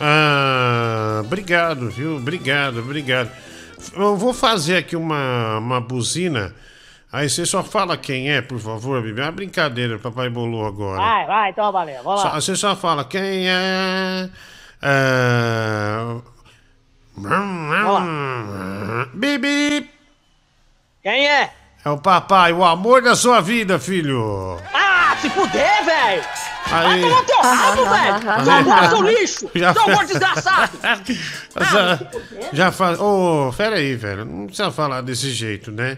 Ah, 0.00 1.20
obrigado, 1.24 1.90
viu? 1.90 2.16
Obrigado, 2.16 2.78
obrigado. 2.78 3.28
Eu 3.94 4.16
vou 4.16 4.32
fazer 4.34 4.78
aqui 4.78 4.96
uma, 4.96 5.58
uma 5.58 5.80
buzina. 5.80 6.54
Aí 7.10 7.28
você 7.28 7.46
só 7.46 7.62
fala 7.64 7.96
quem 7.96 8.30
é, 8.30 8.42
por 8.42 8.58
favor, 8.58 9.02
Bibi. 9.02 9.20
É 9.20 9.24
uma 9.24 9.32
brincadeira, 9.32 9.98
papai 9.98 10.28
bolou 10.28 10.66
agora. 10.66 11.00
Vai, 11.00 11.26
vai, 11.26 11.50
então, 11.50 11.72
valeu. 11.72 12.02
Vamos 12.02 12.20
Só- 12.20 12.28
lá. 12.28 12.40
você 12.40 12.54
só 12.56 12.76
fala 12.76 13.04
quem 13.04 13.48
é. 13.48 14.28
é... 14.82 16.20
Bibi! 19.14 19.88
Quem 21.02 21.26
é? 21.28 21.50
É 21.88 21.90
o 21.90 21.96
papai, 21.96 22.52
o 22.52 22.62
amor 22.62 23.00
da 23.00 23.16
sua 23.16 23.40
vida, 23.40 23.78
filho. 23.78 24.58
Ah, 24.74 25.16
se 25.22 25.30
fuder, 25.30 25.84
velho. 25.86 26.22
Vai 26.68 26.86
Aí. 26.86 27.00
tomar 27.00 27.22
teu 27.24 27.40
rabo, 27.40 27.84
velho. 27.86 28.44
Seu 28.44 28.52
amor, 28.52 28.88
seu 28.90 29.02
lixo. 29.02 29.50
Já- 29.56 29.72
Seu 29.72 29.82
amor 29.84 30.04
desgraçado. 30.04 30.72
Já, 31.58 31.98
já 32.52 32.70
faz. 32.72 33.00
Ô, 33.00 33.50
pera 33.56 33.76
aí, 33.76 33.96
velho. 33.96 34.26
Não 34.26 34.46
precisa 34.46 34.70
falar 34.70 35.00
desse 35.00 35.30
jeito, 35.30 35.72
né? 35.72 35.96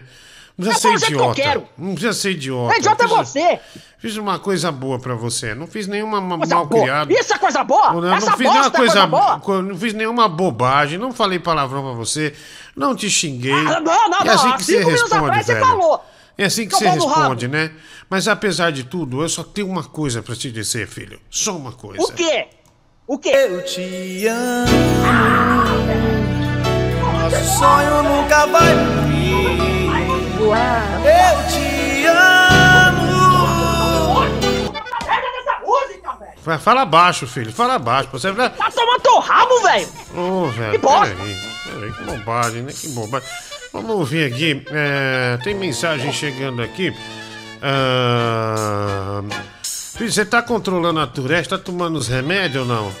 Não 0.57 0.67
precisa 0.67 0.87
Eu 0.93 0.99
ser 0.99 1.05
que 1.07 1.11
idiota. 1.13 1.35
quero. 1.35 1.67
Não 1.77 1.91
precisa 1.93 2.13
ser 2.13 2.31
idiota. 2.31 2.73
É 2.73 2.77
idiota 2.79 3.03
é 3.03 3.07
você. 3.07 3.59
Fiz 4.01 4.17
uma 4.17 4.39
coisa 4.39 4.71
boa 4.71 4.97
pra 4.97 5.13
você. 5.13 5.53
Não 5.53 5.67
fiz 5.67 5.85
nenhuma 5.85 6.19
ma- 6.19 6.37
Coisa 6.39 6.55
mal 6.55 6.65
boa. 6.65 6.81
criada. 6.83 7.13
Isso 7.13 7.31
é 7.33 7.37
coisa 7.37 7.63
boa? 7.63 7.93
Não, 7.93 8.13
Essa 8.15 8.31
não 8.31 8.37
fiz 8.37 8.47
bosta 8.47 8.59
nenhuma 8.61 8.65
é 8.65 8.71
coisa 8.71 9.05
boa? 9.07 9.61
Não 9.61 9.77
fiz 9.77 9.93
nenhuma 9.93 10.27
bobagem. 10.27 10.97
Não 10.97 11.11
falei 11.11 11.37
palavrão 11.37 11.83
pra 11.83 11.91
você. 11.93 12.33
Não 12.75 12.95
te 12.95 13.09
xinguei. 13.11 13.53
Ah, 13.53 13.79
não, 13.79 14.09
não, 14.09 14.19
é 14.21 14.29
assim 14.29 14.47
não. 14.47 14.57
que 14.57 14.63
Cinco 14.63 14.79
você 14.81 14.85
minutos 14.85 15.01
responde, 15.03 15.25
atrás 15.27 15.45
você 15.45 15.53
velho. 15.53 15.65
falou. 15.67 16.05
É 16.35 16.45
assim 16.45 16.67
que 16.67 16.73
você 16.75 16.85
no 16.95 17.05
rabo. 17.05 17.19
responde, 17.19 17.47
né? 17.47 17.71
Mas 18.09 18.27
apesar 18.27 18.71
de 18.71 18.83
tudo, 18.85 19.21
eu 19.21 19.29
só 19.29 19.43
tenho 19.43 19.67
uma 19.69 19.83
coisa 19.83 20.23
pra 20.23 20.35
te 20.35 20.51
dizer, 20.51 20.87
filho. 20.87 21.19
Só 21.29 21.55
uma 21.55 21.71
coisa. 21.71 22.01
O 22.01 22.11
quê? 22.11 22.47
O 23.05 23.19
quê? 23.19 23.29
Eu 23.29 23.63
te 23.63 24.25
amo. 24.25 24.71
Nosso 27.01 27.59
sonho 27.59 28.01
nunca 28.03 28.47
vai 28.47 28.73
vir. 29.05 29.91
Eu 30.41 31.47
te 31.49 31.57
amo. 31.65 31.70
Fala 36.59 36.85
baixo, 36.85 37.27
filho. 37.27 37.51
Fala 37.53 37.77
baixo. 37.77 38.09
Você 38.11 38.31
vai. 38.31 38.49
Tá 38.49 38.71
tomando 38.71 39.01
teu 39.01 39.19
rabo, 39.19 39.61
velho. 39.61 39.87
Ô, 40.15 40.47
velho, 40.47 40.71
Que 40.71 40.77
bosta. 40.79 41.15
peraí, 41.15 41.37
peraí, 41.65 41.91
que 41.93 42.03
bobagem, 42.03 42.61
né? 42.63 42.73
Que 42.73 42.87
bobagem. 42.89 43.29
Vamos 43.71 43.91
ouvir 43.91 44.33
aqui. 44.33 44.65
é, 44.71 45.37
tem 45.43 45.53
mensagem 45.55 46.11
chegando 46.11 46.61
aqui. 46.61 46.93
Ah, 47.61 49.21
filho, 49.63 50.11
você 50.11 50.25
tá 50.25 50.41
controlando 50.41 50.99
a 50.99 51.07
Tourette? 51.07 51.49
Tá 51.49 51.57
tomando 51.57 51.97
os 51.97 52.07
remédios 52.07 52.67
ou 52.67 52.75
não? 52.75 52.91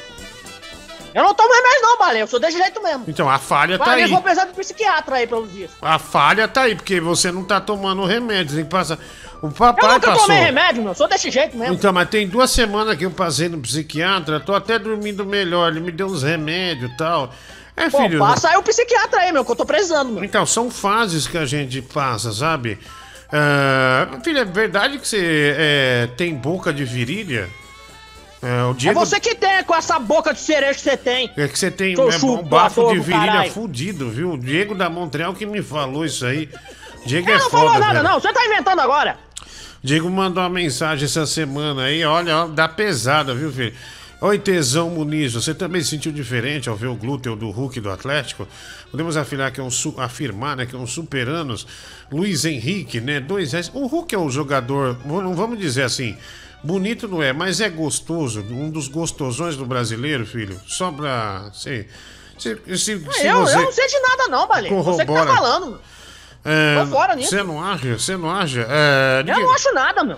Eu 1.13 1.23
não 1.23 1.33
tomo 1.33 1.53
remédio 1.53 1.81
não, 1.81 1.97
Balé. 1.97 2.21
Eu 2.21 2.27
sou 2.27 2.39
desse 2.39 2.57
jeito 2.57 2.81
mesmo. 2.81 3.03
Então, 3.07 3.29
a 3.29 3.37
falha 3.37 3.77
tá 3.77 3.83
Vai, 3.83 4.01
eu 4.01 4.05
aí. 4.05 4.11
vou 4.11 4.21
precisar 4.21 4.45
de 4.45 4.53
psiquiatra 4.53 5.17
aí, 5.17 5.27
pelo 5.27 5.45
visto. 5.45 5.75
A 5.81 5.99
falha 5.99 6.47
tá 6.47 6.61
aí, 6.61 6.75
porque 6.75 7.01
você 7.01 7.31
não 7.33 7.43
tá 7.43 7.59
tomando 7.59 8.05
remédio. 8.05 8.55
Tem 8.55 8.63
que 8.63 8.69
passar. 8.71 8.97
O 9.41 9.47
Eu 9.47 9.51
papai 9.51 9.93
nunca 9.95 10.07
passou. 10.11 10.27
tomei 10.27 10.39
remédio, 10.39 10.83
meu. 10.83 10.91
Eu 10.91 10.95
sou 10.95 11.07
desse 11.07 11.31
jeito 11.31 11.57
mesmo. 11.57 11.73
Então, 11.73 11.91
mas 11.91 12.09
tem 12.09 12.27
duas 12.27 12.51
semanas 12.51 12.95
que 12.95 13.05
eu 13.05 13.11
passei 13.11 13.49
no 13.49 13.57
psiquiatra, 13.59 14.39
tô 14.39 14.53
até 14.53 14.77
dormindo 14.77 15.25
melhor. 15.25 15.71
Ele 15.71 15.79
me 15.79 15.91
deu 15.91 16.07
uns 16.07 16.21
remédios 16.23 16.91
e 16.91 16.97
tal. 16.97 17.33
É, 17.75 17.89
Pô, 17.89 17.97
filho. 18.01 18.19
passa 18.19 18.49
aí 18.49 18.57
o 18.57 18.61
psiquiatra 18.63 19.21
aí, 19.21 19.31
meu, 19.31 19.43
que 19.43 19.51
eu 19.51 19.55
tô 19.55 19.65
precisando, 19.65 20.11
meu. 20.11 20.23
Então, 20.23 20.45
são 20.45 20.69
fases 20.69 21.25
que 21.25 21.37
a 21.37 21.45
gente 21.45 21.81
passa, 21.81 22.31
sabe? 22.31 22.77
Ah, 23.31 24.19
filho, 24.23 24.39
é 24.39 24.45
verdade 24.45 24.99
que 24.99 25.07
você 25.07 25.55
é, 25.57 26.07
tem 26.17 26.35
boca 26.35 26.71
de 26.73 26.83
virilha? 26.83 27.49
É, 28.43 28.63
o 28.65 28.71
É 28.71 28.73
Diego. 28.73 28.99
você 28.99 29.19
que 29.19 29.33
tem 29.35 29.63
com 29.63 29.73
essa 29.75 29.97
boca 29.99 30.33
de 30.33 30.39
cereja 30.39 30.73
que 30.73 30.81
você 30.81 30.97
tem. 30.97 31.31
É 31.37 31.47
que 31.47 31.57
você 31.57 31.71
tem 31.71 31.95
é, 31.95 32.25
um 32.25 32.43
bafo 32.43 32.89
de 32.91 32.99
virilha 32.99 33.25
caralho. 33.27 33.51
fudido, 33.51 34.09
viu? 34.09 34.33
O 34.33 34.37
Diego 34.37 34.75
da 34.75 34.89
Montreal 34.89 35.33
que 35.33 35.45
me 35.45 35.61
falou 35.61 36.03
isso 36.05 36.25
aí. 36.25 36.49
Diego 37.05 37.29
Eu 37.29 37.35
é 37.35 37.39
não 37.39 37.49
foda, 37.49 37.65
falou 37.65 37.79
nada, 37.79 37.93
velho. 37.93 38.03
não. 38.03 38.19
Você 38.19 38.33
tá 38.33 38.45
inventando 38.45 38.79
agora. 38.79 39.17
Diego 39.83 40.09
mandou 40.09 40.43
uma 40.43 40.49
mensagem 40.49 41.05
essa 41.05 41.25
semana 41.25 41.83
aí, 41.83 42.03
olha, 42.05 42.47
dá 42.47 42.67
pesada, 42.67 43.33
viu, 43.33 43.51
filho? 43.51 43.73
Oi, 44.21 44.37
Tesão 44.37 44.91
Muniz, 44.91 45.33
você 45.33 45.55
também 45.55 45.81
se 45.81 45.89
sentiu 45.89 46.11
diferente 46.11 46.69
ao 46.69 46.75
ver 46.75 46.85
o 46.85 46.95
glúteo 46.95 47.35
do 47.35 47.49
Hulk 47.49 47.79
do 47.79 47.89
Atlético? 47.89 48.47
Podemos 48.91 49.17
afirmar 49.17 49.51
que 49.51 49.59
é 49.59 49.63
um, 49.63 49.69
afirmar, 49.97 50.55
né, 50.55 50.67
que 50.67 50.75
é 50.75 50.77
um 50.77 50.85
super-anos. 50.85 51.65
Luiz 52.11 52.45
Henrique, 52.45 53.01
né, 53.01 53.19
dois 53.19 53.53
reais. 53.53 53.71
O 53.73 53.87
Hulk 53.87 54.13
é 54.13 54.19
um 54.19 54.29
jogador, 54.29 54.95
não 55.03 55.33
vamos 55.33 55.57
dizer 55.57 55.81
assim, 55.81 56.15
bonito 56.63 57.07
não 57.07 57.23
é, 57.23 57.33
mas 57.33 57.59
é 57.59 57.67
gostoso, 57.67 58.41
um 58.41 58.69
dos 58.69 58.87
gostosões 58.87 59.57
do 59.57 59.65
brasileiro, 59.65 60.23
filho. 60.27 60.61
Só 60.67 60.91
pra, 60.91 61.49
se, 61.55 61.87
se, 62.37 62.55
se, 62.77 63.03
Ah, 63.07 63.13
se 63.13 63.25
eu, 63.25 63.39
você... 63.39 63.55
eu 63.55 63.61
não 63.63 63.71
sei 63.71 63.87
de 63.87 63.99
nada, 64.01 64.27
não, 64.27 64.47
Balé. 64.47 64.69
Você 64.69 65.03
que 65.03 65.11
tá 65.11 65.25
falando. 65.25 65.81
É, 66.43 66.85
fora 66.87 67.15
nisso. 67.15 67.29
Você 67.29 67.43
não 67.43 67.63
acha? 67.63 67.97
Você 67.99 68.17
não 68.17 68.29
acha? 68.31 68.65
É, 68.69 69.23
Eu 69.27 69.39
não 69.39 69.53
acho 69.53 69.73
nada, 69.73 70.03
meu. 70.03 70.17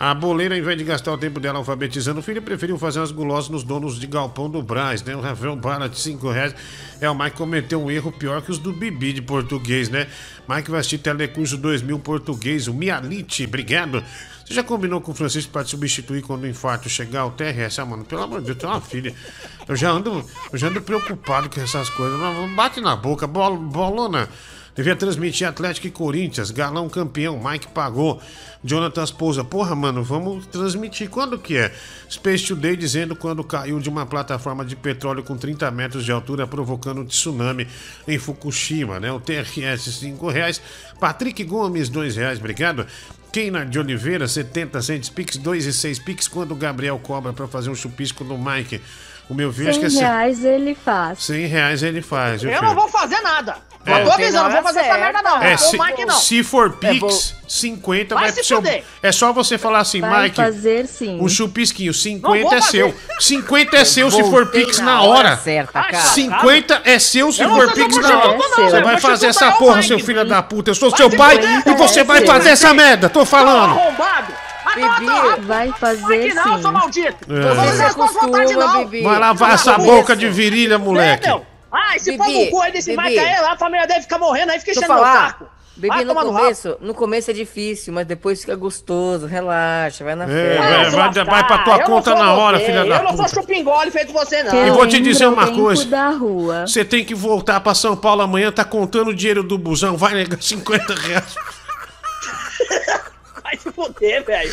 a 0.00 0.12
boleira, 0.12 0.54
ao 0.54 0.58
invés 0.58 0.76
de 0.76 0.82
gastar 0.84 1.12
o 1.12 1.18
tempo 1.18 1.38
dela 1.38 1.58
alfabetizando 1.58 2.18
o 2.20 2.22
filho, 2.22 2.42
preferiu 2.42 2.76
fazer 2.76 2.98
umas 2.98 3.12
gulosas 3.12 3.48
nos 3.48 3.62
donos 3.62 3.98
de 3.98 4.06
galpão 4.06 4.50
do 4.50 4.60
Brás, 4.62 5.02
né? 5.02 5.14
O 5.14 5.20
Rafael 5.20 5.54
Bala 5.54 5.88
de 5.88 5.98
5 6.00 6.28
reais. 6.30 6.54
É, 7.00 7.08
o 7.08 7.14
Mike 7.14 7.36
cometeu 7.36 7.80
um 7.82 7.90
erro 7.90 8.10
pior 8.10 8.42
que 8.42 8.50
os 8.50 8.58
do 8.58 8.72
Bibi 8.72 9.12
de 9.12 9.22
português, 9.22 9.88
né? 9.88 10.08
Mike 10.48 10.70
vai 10.70 10.80
assistir 10.80 10.98
Telecurso 10.98 11.56
2000 11.56 11.98
português, 12.00 12.66
o 12.66 12.74
Mialite, 12.74 13.44
obrigado. 13.44 14.02
Você 14.44 14.52
já 14.52 14.62
combinou 14.62 15.00
com 15.00 15.12
o 15.12 15.14
Francisco 15.14 15.50
para 15.50 15.64
te 15.64 15.70
substituir 15.70 16.20
quando 16.20 16.42
o 16.42 16.46
infarto 16.46 16.86
chegar? 16.88 17.24
O 17.24 17.30
TRS, 17.30 17.78
ah, 17.78 17.86
mano, 17.86 18.04
pelo 18.04 18.20
amor 18.22 18.40
de 18.40 18.46
Deus, 18.46 18.58
tem 18.58 18.68
uma 18.68 18.80
filha. 18.80 19.14
Eu 19.66 19.74
já 19.74 19.88
ando, 19.90 20.22
eu 20.52 20.58
já 20.58 20.66
ando 20.66 20.82
preocupado 20.82 21.48
com 21.48 21.58
essas 21.62 21.88
coisas. 21.88 22.20
Bate 22.54 22.78
na 22.80 22.94
boca, 22.94 23.26
bol, 23.26 23.56
bolona. 23.56 24.28
Devia 24.74 24.96
transmitir 24.96 25.46
Atlético 25.46 25.86
e 25.86 25.90
Corinthians, 25.90 26.50
Galão 26.50 26.88
campeão, 26.88 27.40
Mike 27.42 27.68
pagou. 27.68 28.20
Jonathan 28.62 29.04
Pousa, 29.16 29.44
porra, 29.44 29.74
mano, 29.76 30.02
vamos 30.02 30.46
transmitir. 30.46 31.08
Quando 31.10 31.38
que 31.38 31.56
é? 31.56 31.72
Space 32.10 32.46
Today 32.46 32.76
dizendo 32.76 33.14
quando 33.14 33.44
caiu 33.44 33.78
de 33.78 33.88
uma 33.88 34.06
plataforma 34.06 34.64
de 34.64 34.74
petróleo 34.74 35.22
com 35.22 35.36
30 35.36 35.70
metros 35.70 36.04
de 36.04 36.10
altura, 36.10 36.46
provocando 36.46 37.02
um 37.02 37.04
tsunami 37.04 37.68
em 38.08 38.18
Fukushima, 38.18 38.98
né? 38.98 39.12
O 39.12 39.20
TRS, 39.20 39.98
5 39.98 40.28
reais. 40.28 40.60
Patrick 40.98 41.44
Gomes, 41.44 41.88
2 41.88 42.16
reais, 42.16 42.38
obrigado. 42.38 42.86
Keina 43.30 43.66
de 43.66 43.78
Oliveira, 43.78 44.26
70 44.26 44.80
centos, 44.80 45.10
Pix 45.10 45.36
2 45.36 45.66
e 45.66 45.72
6 45.72 45.98
Pix, 45.98 46.28
quando 46.28 46.52
o 46.52 46.56
Gabriel 46.56 46.98
cobra 46.98 47.32
pra 47.32 47.46
fazer 47.46 47.68
um 47.68 47.74
chupisco 47.74 48.24
no 48.24 48.38
Mike. 48.38 48.80
O 49.28 49.34
meu 49.34 49.50
filho 49.52 49.70
acho 49.70 49.80
que 49.80 49.88
100 49.90 50.00
é 50.02 50.06
reais 50.06 50.44
ele 50.44 50.74
faz. 50.74 51.18
100 51.24 51.46
reais 51.46 51.82
ele 51.82 52.02
faz. 52.02 52.42
Eu 52.44 52.60
não 52.62 52.74
vou 52.74 52.88
fazer 52.88 53.20
nada. 53.20 53.56
É. 53.86 54.00
Eu 54.00 54.04
tô 54.06 54.12
avisando, 54.12 54.44
não 54.44 54.52
vou 54.52 54.62
fazer 54.62 54.80
essa 54.80 54.96
merda 54.98 55.20
não. 55.22 55.42
É, 55.42 55.50
não. 55.50 55.58
se, 55.58 55.76
o 55.76 55.84
Mike 55.84 56.04
não. 56.06 56.14
se 56.18 56.42
for 56.42 56.74
É, 56.82 56.88
Pix, 56.88 57.00
vou- 57.00 57.10
50 57.46 58.14
Vai 58.14 58.24
vai, 58.24 58.30
se 58.32 58.36
pro 58.36 58.44
seu. 58.46 58.56
fuder. 58.58 58.84
É 59.02 59.12
só 59.12 59.30
você 59.32 59.58
falar 59.58 59.80
assim, 59.80 60.00
Vai 60.00 60.22
Mike. 60.24 60.36
fazer 60.36 60.86
sim. 60.86 61.18
Um 61.20 61.28
chupisquinho, 61.28 61.88
Não 61.88 61.94
50 61.94 62.42
vou 62.48 62.54
é 62.54 62.60
seu. 62.62 62.94
50 63.20 63.76
é 63.76 63.84
seu 63.84 64.10
se 64.10 64.22
for 64.24 64.46
Pix 64.46 64.78
na 64.78 65.02
hora 65.02 65.36
certa, 65.36 65.82
cara. 65.82 65.96
50 66.00 66.80
é 66.84 66.98
seu 66.98 67.30
se 67.30 67.44
for 67.44 67.72
Pix 67.72 67.96
na 67.98 68.18
hora. 68.18 68.38
Você 68.38 68.80
vai 68.82 68.98
fazer 69.00 69.26
é 69.26 69.28
essa 69.30 69.48
o 69.50 69.58
porra, 69.58 69.82
seu 69.82 69.98
filho 69.98 70.24
da 70.24 70.42
puta. 70.42 70.70
Eu 70.70 70.74
sou 70.74 70.94
seu 70.96 71.10
se 71.10 71.16
pai 71.16 71.38
e 71.66 71.74
você 71.74 72.00
É, 72.00 72.04
vai 72.04 72.24
fazer 72.26 72.50
essa 72.50 72.72
merda. 72.72 73.10
Tô 73.10 73.24
falando. 73.26 73.78
arrombado. 73.78 74.32
Vai 74.80 74.98
Bibi, 75.00 75.46
Vai 75.46 75.72
fazer 75.72 76.18
Mike 76.18 76.34
não, 76.34 76.44
seu 76.44 76.58
sim. 76.62 76.70
maldito. 76.70 77.32
É. 77.32 77.32
Eu 77.32 77.54
vou 77.54 77.54
Você 77.54 77.56
fazer 77.66 77.76
se 77.76 77.82
as 77.84 77.94
tuas 77.94 78.12
vontades 78.12 78.50
acostuma, 78.52 78.66
não. 78.74 78.84
Bibi. 78.84 79.02
Vai 79.04 79.18
lavar 79.18 79.48
No 79.50 79.54
essa 79.54 79.78
boca 79.78 80.16
de 80.16 80.28
virilha, 80.28 80.78
moleque. 80.78 81.24
É, 81.26 81.28
meu. 81.28 81.46
Ah, 81.72 81.96
esse 81.96 82.12
Bibi, 82.12 82.44
no 82.46 82.50
cu 82.50 82.60
aí 82.60 82.72
desse 82.72 82.90
Bibi. 82.90 83.02
Mike 83.02 83.18
aí, 83.18 83.40
lá, 83.40 83.52
a 83.52 83.56
família 83.58 83.86
dele 83.86 84.02
fica 84.02 84.18
morrendo 84.18 84.52
aí, 84.52 84.58
fica 84.60 84.70
enchendo 84.72 84.86
meu 84.88 84.96
falar. 84.96 85.26
saco. 85.28 85.46
Vai 85.76 86.04
no 86.04 86.14
rabo. 86.14 86.32
começo, 86.32 86.76
no 86.80 86.94
começo 86.94 87.32
é 87.32 87.34
difícil, 87.34 87.92
mas 87.92 88.06
depois 88.06 88.40
fica 88.40 88.54
gostoso. 88.54 89.26
Relaxa, 89.26 90.04
vai 90.04 90.14
na 90.14 90.22
É, 90.22 90.28
fé. 90.28 90.56
vai- 90.58 90.90
vai- 91.10 91.24
vai 91.24 91.46
pra 91.48 91.58
tua 91.58 91.74
Eu 91.74 91.78
não 91.80 91.86
conta 91.86 92.10
sou 92.12 92.18
na 92.24 92.32
hora, 92.32 92.60
filha 92.60 92.84
da 92.84 92.96
Eu 92.98 93.02
não 93.02 93.16
sou 93.16 93.24
puta. 93.26 93.28
chupingole 93.40 93.90
feito 93.90 94.12
você, 94.12 94.44
não. 94.44 94.54
Eu 94.54 94.72
vou 94.74 94.86
te 94.86 95.00
dizer 95.00 95.26
uma 95.26 95.50
coisa. 95.50 95.84
Você 96.64 96.84
tem 96.84 97.04
que 97.04 97.12
voltar 97.12 97.58
pra 97.60 97.74
São 97.74 97.96
Paulo 97.96 98.22
amanhã, 98.22 98.52
tá 98.52 98.64
contando 98.64 99.08
o 99.08 99.14
dinheiro 99.14 99.42
do 99.42 99.58
busão, 99.58 99.96
vai 99.96 100.14
negar 100.14 100.40
50 100.40 100.94
reais. 100.94 101.34
Vai 103.54 103.58
se 103.58 103.72
fuder, 103.72 104.24
velho. 104.24 104.52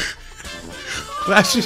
Vai 1.28 1.44
se... 1.44 1.62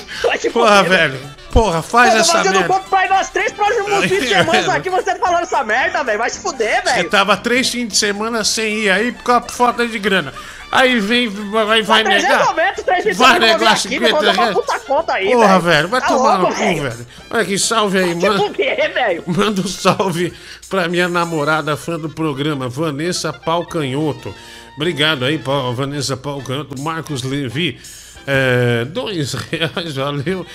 Porra, 0.52 0.84
fuder. 0.84 0.90
velho. 0.90 1.36
Porra, 1.52 1.82
faz 1.82 2.10
eu 2.10 2.16
tô 2.16 2.22
essa 2.22 2.32
fazendo 2.34 2.54
merda. 2.54 2.68
corpo 2.68 2.90
pra 2.90 3.06
ir 3.06 3.10
nas 3.10 3.30
três 3.30 3.52
próximas 3.54 4.04
fins 4.10 4.20
de 4.24 4.28
semana 4.28 4.74
aqui, 4.74 4.90
você 4.90 5.14
tá 5.16 5.20
falando 5.26 5.44
essa 5.44 5.64
merda, 5.64 6.04
velho. 6.04 6.18
Vai 6.18 6.30
se 6.30 6.40
fuder, 6.40 6.84
Você 6.84 6.94
velho. 6.96 7.10
tava 7.10 7.38
três 7.38 7.70
fins 7.70 7.88
de 7.88 7.96
semana 7.98 8.44
sem 8.44 8.80
ir 8.80 8.90
aí 8.90 9.12
por 9.14 9.24
causa 9.24 9.48
de 9.48 9.54
falta 9.54 9.88
de 9.88 9.98
grana. 10.00 10.34
Aí 10.72 11.00
vem, 11.00 11.30
vai, 11.30 11.82
vai 11.84 12.04
negar. 12.04 12.54
390, 12.54 12.84
três 12.84 13.04
fins 13.06 13.12
de 13.14 13.24
Vai 13.24 13.36
eu 13.38 13.40
negar 13.40 13.72
aqui, 13.72 13.82
50 13.88 14.06
depois 14.06 14.24
eu 14.28 14.34
dou 14.34 14.44
reais. 14.44 14.54
puta 14.58 14.80
conta 14.82 15.14
aí, 15.14 15.32
Porra, 15.32 15.60
velho, 15.60 15.88
vai 15.88 16.02
Tá 16.02 16.08
tomar 16.08 16.38
no 16.38 16.42
louco, 16.44 16.56
cu, 16.58 16.82
velho. 16.82 17.08
Olha 17.32 17.46
que 17.46 17.58
salve 17.58 17.98
aí, 18.00 18.16
mano. 18.16 18.38
fuder, 18.44 18.94
velho. 18.94 19.24
Manda 19.26 19.62
um 19.62 19.68
salve 19.68 20.34
pra 20.70 20.90
minha 20.90 21.08
namorada, 21.08 21.78
fã 21.78 21.98
do 21.98 22.10
programa, 22.10 22.68
Vanessa 22.68 23.32
Palcanhoto. 23.32 24.36
Obrigado 24.76 25.24
aí, 25.26 25.38
Pau- 25.38 25.74
Vanessa 25.74 26.18
Palcanhoto. 26.18 26.80
Marcos 26.82 27.24
Levi, 27.24 27.80
é, 28.28 28.86
dois 28.86 29.34
reais, 29.52 29.96
valeu. 29.96 30.46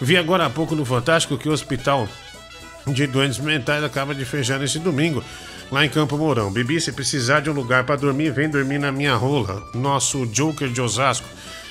Vi 0.00 0.16
agora 0.16 0.46
há 0.46 0.50
pouco 0.50 0.74
no 0.74 0.84
Fantástico 0.84 1.36
que 1.38 1.48
o 1.48 1.52
hospital 1.52 2.08
de 2.86 3.06
doentes 3.06 3.38
mentais 3.38 3.84
acaba 3.84 4.14
de 4.14 4.24
fechar 4.24 4.58
nesse 4.58 4.78
domingo, 4.78 5.22
lá 5.70 5.84
em 5.84 5.88
Campo 5.88 6.16
Mourão. 6.16 6.50
Bibi, 6.52 6.80
se 6.80 6.90
precisar 6.92 7.40
de 7.40 7.50
um 7.50 7.52
lugar 7.52 7.84
pra 7.84 7.96
dormir, 7.96 8.30
vem 8.32 8.48
dormir 8.48 8.78
na 8.78 8.90
minha 8.90 9.14
rola. 9.14 9.62
Nosso 9.74 10.24
Joker 10.26 10.68
de 10.68 10.80
Osasco, 10.80 11.26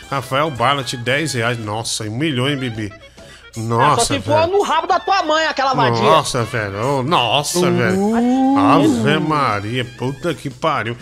Rafael 0.09 0.49
Barlat, 0.51 0.93
10 0.93 1.33
reais. 1.33 1.57
Nossa, 1.59 2.03
um 2.05 2.11
milhão, 2.17 2.47
hein, 2.49 2.57
Bibi? 2.57 2.91
Ah, 2.93 3.59
Nossa, 3.59 3.95
só 3.95 4.13
se 4.13 4.19
velho. 4.19 4.23
for 4.23 4.47
no 4.47 4.61
rabo 4.61 4.85
da 4.87 4.99
tua 4.99 5.23
mãe, 5.23 5.45
aquela 5.47 5.73
vadia. 5.73 6.01
Nossa, 6.03 6.43
velho. 6.43 6.99
Ô, 6.99 7.03
nossa, 7.03 7.59
Uh. 7.59 7.73
velho. 7.75 8.57
Ave 8.57 9.19
Maria, 9.19 9.83
puta 9.97 10.33
que 10.33 10.49
pariu. 10.49 10.95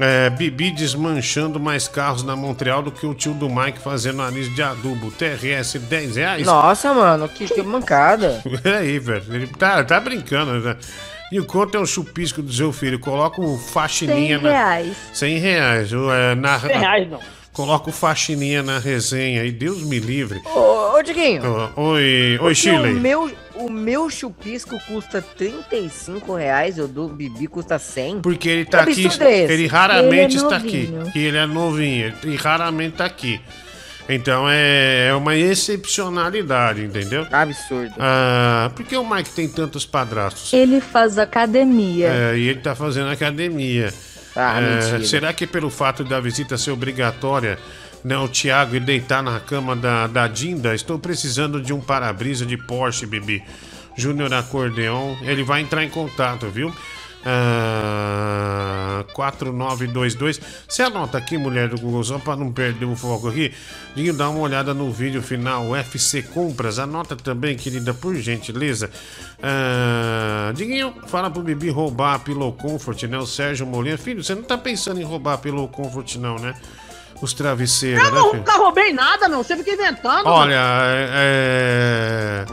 É, 0.00 0.30
Bibi 0.30 0.70
desmanchando 0.70 1.60
mais 1.60 1.86
carros 1.86 2.22
na 2.22 2.34
Montreal 2.34 2.82
do 2.82 2.90
que 2.90 3.06
o 3.06 3.14
tio 3.14 3.34
do 3.34 3.50
Mike 3.50 3.78
fazendo 3.78 4.16
nariz 4.16 4.52
de 4.54 4.62
adubo. 4.62 5.10
TRS 5.10 5.74
10 5.78 6.16
reais. 6.16 6.46
Nossa, 6.46 6.94
mano, 6.94 7.28
que, 7.28 7.46
que 7.46 7.62
mancada. 7.62 8.42
Peraí, 8.62 8.98
velho. 8.98 9.24
Ele 9.28 9.46
tá, 9.46 9.84
tá 9.84 10.00
brincando, 10.00 10.58
né? 10.60 10.76
E 11.30 11.38
o 11.38 11.44
quanto 11.44 11.76
é 11.76 11.80
um 11.80 11.86
chupisco 11.86 12.42
do 12.42 12.52
seu 12.52 12.72
filho? 12.72 12.98
Coloca 12.98 13.40
o 13.40 13.56
faxininha 13.58 14.38
100 14.38 14.42
na. 14.42 14.50
reais. 14.50 14.96
100 15.12 15.38
reais. 15.38 15.92
o, 15.92 16.10
é, 16.10 16.34
na... 16.34 16.58
100 16.58 16.78
reais, 16.78 17.10
não. 17.10 17.20
Coloca 17.60 17.90
o 17.90 17.92
faxininha 17.92 18.62
na 18.62 18.78
resenha 18.78 19.42
aí. 19.42 19.52
Deus 19.52 19.82
me 19.82 19.98
livre. 19.98 20.40
Ô, 20.46 20.96
ô 20.96 21.02
Diguinho. 21.02 21.42
Ô, 21.76 21.90
Oi, 21.90 22.38
oi, 22.40 22.54
Chile. 22.54 22.94
O 22.94 23.00
meu, 23.00 23.30
o 23.54 23.68
meu 23.70 24.08
chupisco 24.08 24.80
custa 24.88 25.20
35 25.20 26.34
reais, 26.34 26.78
o 26.78 26.88
do 26.88 27.06
Bibi 27.06 27.46
custa 27.46 27.78
100. 27.78 28.22
Porque 28.22 28.48
ele 28.48 28.64
tá 28.64 28.80
aqui, 28.80 29.04
é 29.04 29.42
esse? 29.42 29.52
ele 29.52 29.66
raramente 29.66 30.14
Ele 30.14 30.22
é 30.22 30.26
está 30.26 30.56
aqui. 30.56 30.90
E 31.14 31.18
ele 31.18 31.36
é 31.36 31.44
novinho, 31.44 32.14
e 32.24 32.34
raramente 32.34 32.96
tá 32.96 33.04
aqui. 33.04 33.38
Então 34.08 34.48
é, 34.48 35.08
é 35.08 35.14
uma 35.14 35.36
excepcionalidade, 35.36 36.82
entendeu? 36.82 37.26
Absurdo. 37.30 37.94
Ah, 37.98 38.70
por 38.74 38.86
que 38.86 38.96
o 38.96 39.08
Mike 39.08 39.30
tem 39.30 39.48
tantos 39.48 39.84
padrastos? 39.84 40.50
Ele 40.54 40.80
faz 40.80 41.18
academia. 41.18 42.08
É, 42.08 42.38
e 42.38 42.48
ele 42.48 42.60
tá 42.60 42.74
fazendo 42.74 43.10
academia. 43.10 43.92
Ah, 44.36 44.60
É, 44.60 45.00
será 45.04 45.32
que 45.32 45.46
pelo 45.46 45.70
fato 45.70 46.04
da 46.04 46.20
visita 46.20 46.56
ser 46.56 46.70
obrigatória, 46.70 47.58
né, 48.04 48.16
o 48.16 48.28
Thiago 48.28 48.76
ir 48.76 48.80
deitar 48.80 49.22
na 49.22 49.40
cama 49.40 49.74
da, 49.74 50.06
da 50.06 50.28
Dinda? 50.28 50.74
Estou 50.74 50.98
precisando 50.98 51.60
de 51.60 51.72
um 51.72 51.80
para-brisa 51.80 52.46
de 52.46 52.56
Porsche, 52.56 53.06
Bibi. 53.06 53.42
Júnior 53.96 54.32
Acordeon, 54.32 55.16
ele 55.22 55.42
vai 55.42 55.60
entrar 55.60 55.84
em 55.84 55.90
contato, 55.90 56.46
viu? 56.48 56.74
Ah, 57.24 59.04
4922. 59.12 60.40
Você 60.66 60.82
anota 60.82 61.18
aqui, 61.18 61.36
mulher 61.36 61.68
do 61.68 61.78
Google, 61.78 62.02
só 62.02 62.18
para 62.18 62.36
não 62.36 62.52
perder 62.52 62.86
o 62.86 62.96
foco 62.96 63.28
aqui. 63.28 63.52
Dinho, 63.94 64.14
dá 64.14 64.28
uma 64.28 64.40
olhada 64.40 64.72
no 64.72 64.90
vídeo 64.90 65.22
final 65.22 65.66
UFC 65.66 66.22
Compras. 66.22 66.78
Anota 66.78 67.16
também, 67.16 67.56
querida, 67.56 67.92
por 67.92 68.14
gentileza. 68.16 68.90
Ah, 69.42 70.52
Diguinho, 70.54 70.94
fala 71.08 71.30
pro 71.30 71.42
Bibi 71.42 71.68
roubar 71.70 72.14
a 72.14 72.18
Pillow 72.18 72.52
Comfort, 72.52 73.02
né? 73.04 73.18
O 73.18 73.26
Sérgio 73.26 73.66
Molina. 73.66 73.98
Filho, 73.98 74.24
você 74.24 74.34
não 74.34 74.42
tá 74.42 74.56
pensando 74.56 75.00
em 75.00 75.04
roubar 75.04 75.34
a 75.34 75.38
Pillow 75.38 75.68
Comfort, 75.68 76.16
não, 76.16 76.36
né? 76.36 76.54
Os 77.20 77.34
travesseiros, 77.34 78.02
Eu 78.02 78.12
né, 78.12 78.18
não, 78.18 78.32
nunca 78.32 78.56
roubei 78.56 78.94
nada, 78.94 79.28
meu. 79.28 79.42
Você 79.44 79.54
fica 79.56 79.72
inventando. 79.72 80.26
Olha, 80.26 80.54
é, 80.54 81.08
é, 81.12 82.46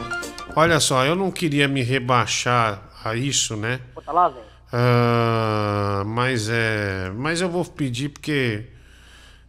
olha 0.54 0.78
só, 0.78 1.06
eu 1.06 1.16
não 1.16 1.30
queria 1.30 1.66
me 1.66 1.82
rebaixar 1.82 2.82
a 3.02 3.14
isso, 3.14 3.56
né? 3.56 3.80
Pô, 3.94 4.02
tá 4.02 4.12
lá, 4.12 4.28
velho. 4.28 4.47
Ah, 4.72 6.02
mas 6.06 6.48
é, 6.50 7.10
mas 7.14 7.40
eu 7.40 7.48
vou 7.48 7.64
pedir 7.64 8.10
porque 8.10 8.66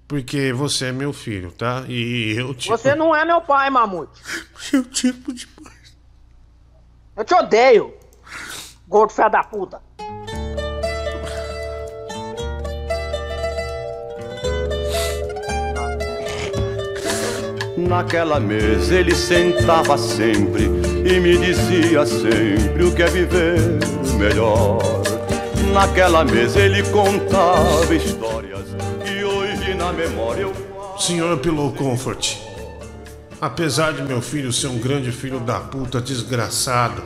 porque 0.08 0.52
você 0.52 0.88
é 0.88 0.92
meu 0.92 1.14
filho, 1.14 1.52
tá? 1.52 1.84
E 1.88 2.34
eu 2.36 2.54
te 2.56 2.68
Você 2.68 2.96
não 2.96 3.16
é 3.16 3.24
meu 3.24 3.42
pai, 3.42 3.70
Mamute. 3.70 4.20
Eu 4.74 4.84
te 4.84 5.10
amo 5.10 5.34
demais. 5.34 5.98
Eu 7.16 7.24
te 7.24 7.36
odeio. 7.36 7.94
Gordo 8.88 9.14
filho 9.14 9.30
da 9.30 9.44
puta. 9.44 9.82
Naquela 17.78 18.40
mesa 18.40 18.96
ele 18.96 19.14
sentava 19.14 19.98
sempre 19.98 20.66
e 21.06 21.20
me 21.20 21.38
dizia 21.38 22.06
sempre 22.06 22.84
o 22.84 22.96
que 22.96 23.04
é 23.04 23.08
viver 23.08 23.99
melhor. 24.20 24.80
Naquela 25.74 26.26
mesa 26.26 26.60
ele 26.60 26.84
contava 26.90 27.96
histórias 27.96 28.66
e 29.06 29.24
hoje 29.24 29.74
na 29.74 29.94
memória 29.94 30.42
eu 30.42 30.54
Senhor 31.00 31.38
Pillow 31.38 31.72
Comfort, 31.72 32.36
apesar 33.40 33.94
de 33.94 34.02
meu 34.02 34.22
filho 34.22 34.52
ser 34.52 34.68
um 34.68 34.78
grande 34.78 35.14
filho 35.14 35.40
da 35.40 35.62
puta 35.62 36.02
desgraçado 36.02 37.02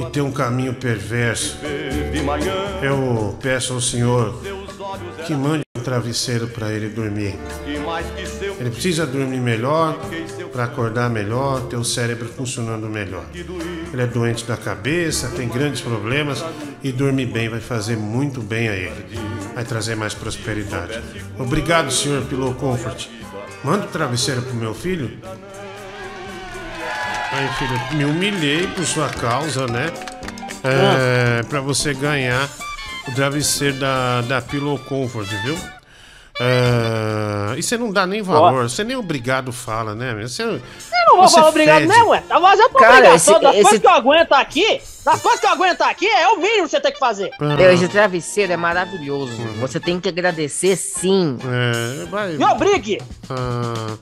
e 0.00 0.04
ter 0.06 0.22
um 0.22 0.32
caminho 0.32 0.72
perverso, 0.72 1.58
eu 2.82 3.36
peço 3.42 3.74
ao 3.74 3.80
Senhor 3.82 4.40
que 5.26 5.34
mande 5.34 5.67
travesseiro 5.88 6.48
para 6.48 6.70
ele 6.70 6.90
dormir. 6.90 7.34
Ele 8.60 8.70
precisa 8.70 9.06
dormir 9.06 9.40
melhor 9.40 9.98
para 10.52 10.64
acordar 10.64 11.08
melhor, 11.08 11.62
ter 11.62 11.76
o 11.76 11.84
cérebro 11.84 12.28
funcionando 12.28 12.86
melhor. 12.90 13.24
Ele 13.90 14.02
é 14.02 14.06
doente 14.06 14.44
da 14.44 14.56
cabeça, 14.56 15.30
tem 15.30 15.48
grandes 15.48 15.80
problemas 15.80 16.44
e 16.82 16.92
dormir 16.92 17.26
bem 17.26 17.48
vai 17.48 17.60
fazer 17.60 17.96
muito 17.96 18.42
bem 18.42 18.68
a 18.68 18.76
ele. 18.76 19.06
Vai 19.54 19.64
trazer 19.64 19.96
mais 19.96 20.12
prosperidade. 20.12 21.00
Obrigado, 21.38 21.90
senhor 21.90 22.22
Pillow 22.24 22.54
Comfort. 22.54 23.08
Manda 23.64 23.86
o 23.86 23.88
travesseiro 23.88 24.42
pro 24.42 24.54
meu 24.54 24.74
filho. 24.74 25.10
Aí, 27.32 27.48
filho, 27.58 27.96
me 27.96 28.04
humilhei 28.04 28.66
por 28.66 28.84
sua 28.84 29.08
causa, 29.08 29.66
né? 29.66 29.86
É, 30.62 31.42
para 31.44 31.60
você 31.60 31.94
ganhar 31.94 32.46
o 33.06 33.14
travesseiro 33.14 33.78
da, 33.78 34.20
da 34.20 34.42
Pillow 34.42 34.78
Comfort, 34.80 35.28
viu? 35.44 35.56
Ah, 36.40 37.54
e 37.56 37.62
você 37.62 37.76
não 37.76 37.90
dá 37.92 38.06
nem 38.06 38.22
valor, 38.22 38.68
você 38.70 38.84
nem 38.84 38.96
obrigado 38.96 39.52
fala, 39.52 39.94
né? 39.94 40.14
Você, 40.22 40.42
Eu 40.42 40.60
não 41.08 41.16
vou 41.16 41.28
você 41.28 41.34
falar 41.34 41.48
obrigado, 41.48 41.80
fede. 41.80 41.88
né, 41.88 42.02
ué? 42.04 42.20
Tá 42.28 42.40
fazendo 42.40 42.70
Cara, 42.70 42.94
obrigação. 42.96 43.34
esse- 43.34 43.42
das 43.42 43.54
esse- 43.54 43.62
coisas 43.62 43.80
que 43.80 43.86
eu 43.86 43.90
aguento 43.90 44.32
aqui, 44.32 44.80
das 45.04 45.20
coisas 45.20 45.40
que 45.40 45.46
eu 45.46 45.50
aguento 45.50 45.82
aqui, 45.82 46.06
é 46.06 46.28
o 46.28 46.36
mínimo 46.36 46.64
que 46.64 46.70
você 46.70 46.80
tem 46.80 46.92
que 46.92 46.98
fazer. 46.98 47.30
Meu, 47.40 47.72
Esse 47.72 47.88
travesseiro 47.88 48.52
é 48.52 48.56
maravilhoso. 48.56 49.32
Você 49.60 49.80
tem 49.80 49.98
que 49.98 50.08
agradecer 50.08 50.76
sim. 50.76 51.36
É, 51.44 52.04
vai. 52.06 52.36
Me 52.36 52.44
obrigue! 52.44 53.00
Ah, 53.28 53.96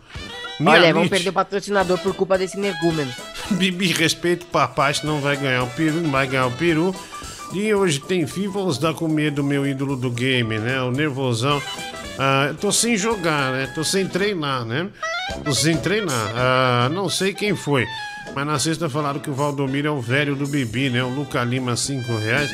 Olha, 0.65 0.93
vamos 0.93 1.09
perder 1.11 1.29
o 1.29 1.33
patrocinador 1.35 1.99
por 1.99 2.15
culpa 2.15 2.39
desse 2.39 2.59
negúmeno. 2.59 3.13
Bibi, 3.53 3.89
respeito 3.93 4.43
o 4.45 4.47
papai, 4.47 4.95
senão 4.95 5.21
vai 5.21 5.37
ganhar 5.37 5.63
o 5.63 5.67
peru, 5.69 6.01
não 6.01 6.11
vai 6.11 6.27
ganhar 6.27 6.47
o 6.47 6.51
peru. 6.53 6.95
E 7.53 7.73
hoje 7.75 8.01
tem 8.01 8.27
fim, 8.27 8.49
vou 8.49 8.73
dar 8.79 8.93
com 8.93 9.07
medo 9.07 9.37
do 9.37 9.45
meu 9.45 9.67
ídolo 9.67 9.97
do 9.97 10.11
game, 10.11 10.59
né? 10.59 10.81
O 10.83 10.91
nervosão. 10.91 11.63
Ah, 12.19 12.47
eu 12.49 12.55
tô 12.57 12.73
sem 12.73 12.97
jogar, 12.97 13.53
né? 13.53 13.71
Tô 13.75 13.85
sem 13.85 14.07
treinar, 14.07 14.65
né? 14.65 14.89
Tô 15.45 15.53
sem 15.53 15.77
treinar. 15.77 16.33
Ah, 16.35 16.89
não 16.91 17.09
sei 17.09 17.35
quem 17.35 17.55
foi. 17.55 17.87
Mas 18.35 18.47
na 18.47 18.59
sexta 18.59 18.89
falaram 18.89 19.21
que 19.21 19.31
o 19.31 19.35
Valdomiro 19.35 19.89
é 19.89 19.91
o 19.91 20.01
velho 20.01 20.35
do 20.35 20.47
Bibi, 20.47 20.91
né? 20.91 21.03
O 21.03 21.09
Luca 21.09 21.43
Lima, 21.45 21.77
5 21.77 22.17
reais. 22.17 22.51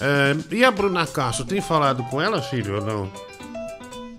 Ah, 0.00 0.36
e 0.50 0.64
a 0.64 0.70
Bruna 0.70 1.06
Castro, 1.06 1.44
tem 1.44 1.60
falado 1.60 2.02
com 2.04 2.20
ela, 2.20 2.42
filho, 2.42 2.76
ou 2.76 2.80
não? 2.84 3.12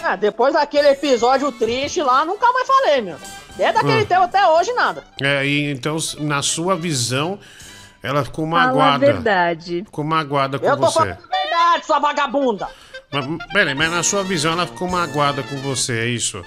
Ah, 0.03 0.15
depois 0.15 0.53
daquele 0.53 0.89
episódio 0.89 1.51
triste 1.51 2.01
lá, 2.01 2.25
nunca 2.25 2.51
mais 2.51 2.67
falei, 2.67 3.01
meu. 3.01 3.17
Desde 3.55 3.77
aquele 3.77 4.01
Hum. 4.01 4.05
tempo 4.05 4.21
até 4.23 4.47
hoje, 4.47 4.73
nada. 4.73 5.03
É, 5.21 5.45
e 5.45 5.71
então, 5.71 5.97
na 6.19 6.41
sua 6.41 6.75
visão, 6.75 7.37
ela 8.01 8.23
ficou 8.23 8.49
Fala 8.49 8.63
a 8.63 8.65
magoada. 8.67 9.05
verdade. 9.05 9.83
Ficou 9.85 10.03
magoada 10.03 10.57
com 10.57 10.65
Eu 10.65 10.75
tô 10.77 10.87
você. 10.87 10.99
falando 10.99 11.17
a 11.31 11.37
verdade, 11.37 11.85
sua 11.85 11.99
vagabunda. 11.99 12.67
Mas, 13.11 13.25
peraí, 13.51 13.75
mas 13.75 13.91
na 13.91 14.03
sua 14.03 14.23
visão 14.23 14.53
ela 14.53 14.65
ficou 14.65 14.87
magoada 14.89 15.43
com 15.43 15.57
você, 15.57 15.99
é 15.99 16.05
isso? 16.07 16.43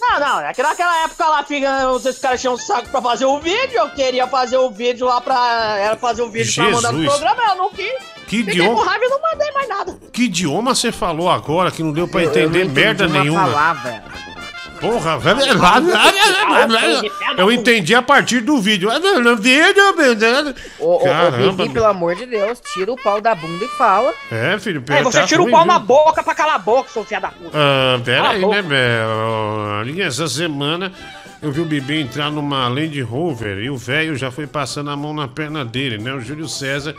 Não, 0.00 0.20
não, 0.20 0.40
é 0.40 0.52
que 0.52 0.62
naquela 0.62 1.04
época 1.04 1.26
lá, 1.26 1.44
fica, 1.44 1.88
os 1.90 2.18
caras 2.18 2.40
tinham 2.40 2.54
um 2.54 2.58
saco 2.58 2.88
pra 2.90 3.00
fazer 3.00 3.24
o 3.24 3.38
vídeo, 3.40 3.78
eu 3.78 3.90
queria 3.90 4.26
fazer 4.26 4.56
o 4.56 4.70
vídeo 4.70 5.06
lá 5.06 5.20
pra. 5.20 5.76
Era 5.78 5.96
fazer 5.96 6.22
o 6.22 6.30
vídeo 6.30 6.52
pra 6.54 6.64
mandar 6.70 6.90
Jesus. 6.90 7.08
programa, 7.08 7.42
eu 7.50 7.54
não 7.56 7.70
quis. 7.70 7.92
Que 8.26 8.38
Fiquei 8.38 8.54
idioma. 8.54 8.74
com 8.74 8.82
raiva 8.88 9.04
e 9.04 9.08
não 9.08 9.20
mandei 9.20 9.50
mais 9.52 9.68
nada. 9.68 9.98
Que 10.12 10.22
idioma 10.24 10.74
você 10.74 10.90
falou 10.90 11.30
agora 11.30 11.70
que 11.70 11.82
não 11.82 11.92
deu 11.92 12.08
pra 12.08 12.22
Eu- 12.22 12.32
eu 12.32 12.50
não 12.50 12.56
entender 12.56 12.68
merda 12.80 13.06
uma 13.06 13.20
nenhuma? 13.22 13.44
palavra. 13.44 14.04
Porra, 14.82 15.18
velho. 15.18 15.40
Eu 17.38 17.50
entendi 17.50 17.94
a 17.94 18.02
partir 18.02 18.40
do 18.40 18.60
vídeo. 18.60 18.90
Ô, 20.78 20.96
ô, 20.96 20.98
Caramba. 20.98 21.52
Bibi, 21.62 21.72
pelo 21.72 21.86
amor 21.86 22.14
de 22.14 22.26
Deus, 22.26 22.60
tira 22.74 22.92
o 22.92 22.96
pau 22.96 23.20
da 23.20 23.34
bunda 23.34 23.64
e 23.64 23.68
fala. 23.68 24.12
É, 24.30 24.58
filho, 24.58 24.82
Aí 24.90 25.02
você 25.02 25.20
tá 25.20 25.26
tira 25.26 25.42
o 25.42 25.50
pau 25.50 25.62
viu? 25.62 25.72
na 25.72 25.78
boca 25.78 26.22
pra 26.22 26.34
calar 26.34 26.56
a 26.56 26.58
boca, 26.58 26.90
seu 26.90 27.04
filho 27.04 27.20
da 27.20 27.28
puta. 27.28 27.50
Ah, 27.54 28.00
pera 28.04 28.30
aí, 28.30 28.44
né, 28.44 28.60
velho? 28.60 30.02
Essa 30.02 30.26
semana 30.28 30.92
eu 31.40 31.50
vi 31.50 31.60
o 31.60 31.64
Bibi 31.64 32.00
entrar 32.00 32.30
numa 32.30 32.68
Land 32.68 33.00
Rover 33.02 33.58
e 33.58 33.70
o 33.70 33.76
velho 33.76 34.16
já 34.16 34.30
foi 34.30 34.46
passando 34.46 34.90
a 34.90 34.96
mão 34.96 35.14
na 35.14 35.28
perna 35.28 35.64
dele, 35.64 35.98
né? 35.98 36.12
O 36.12 36.20
Júlio 36.20 36.48
César, 36.48 36.94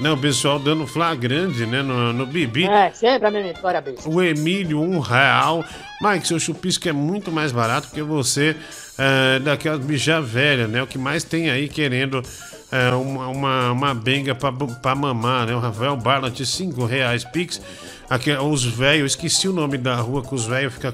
né? 0.00 0.10
O 0.10 0.16
pessoal 0.16 0.58
dando 0.58 0.86
flagrante, 0.86 1.64
né? 1.66 1.82
No, 1.82 2.12
no 2.12 2.26
Bibi. 2.26 2.64
É, 2.64 2.90
sempre 2.90 3.28
a 3.28 3.30
mesma 3.30 3.50
história, 3.52 3.80
besta. 3.80 4.08
O 4.08 4.22
Emílio, 4.22 4.80
um 4.80 4.98
real. 4.98 5.64
Mike, 6.00 6.26
seu 6.26 6.40
chupisco 6.40 6.88
é 6.88 6.92
muito 6.92 7.30
mais 7.30 7.52
barato 7.52 7.88
que 7.92 8.02
você 8.02 8.56
é, 8.98 9.38
daquelas 9.38 9.80
bicha 9.80 10.20
velha, 10.20 10.66
né? 10.66 10.82
O 10.82 10.86
que 10.86 10.98
mais 10.98 11.24
tem 11.24 11.50
aí 11.50 11.68
querendo 11.68 12.22
é, 12.70 12.90
uma, 12.94 13.28
uma, 13.28 13.72
uma 13.72 13.94
benga 13.94 14.34
pra, 14.34 14.52
pra 14.52 14.94
mamar, 14.94 15.46
né? 15.46 15.54
O 15.54 15.60
Rafael 15.60 15.96
Barlat, 15.96 16.38
5 16.44 16.84
reais 16.84 17.24
Pix. 17.24 17.60
Aqui, 18.08 18.30
os 18.32 18.64
velhos, 18.64 19.12
esqueci 19.12 19.48
o 19.48 19.52
nome 19.52 19.78
da 19.78 19.96
rua 19.96 20.22
que 20.22 20.34
os 20.34 20.44
velhos 20.44 20.74
ficam. 20.74 20.92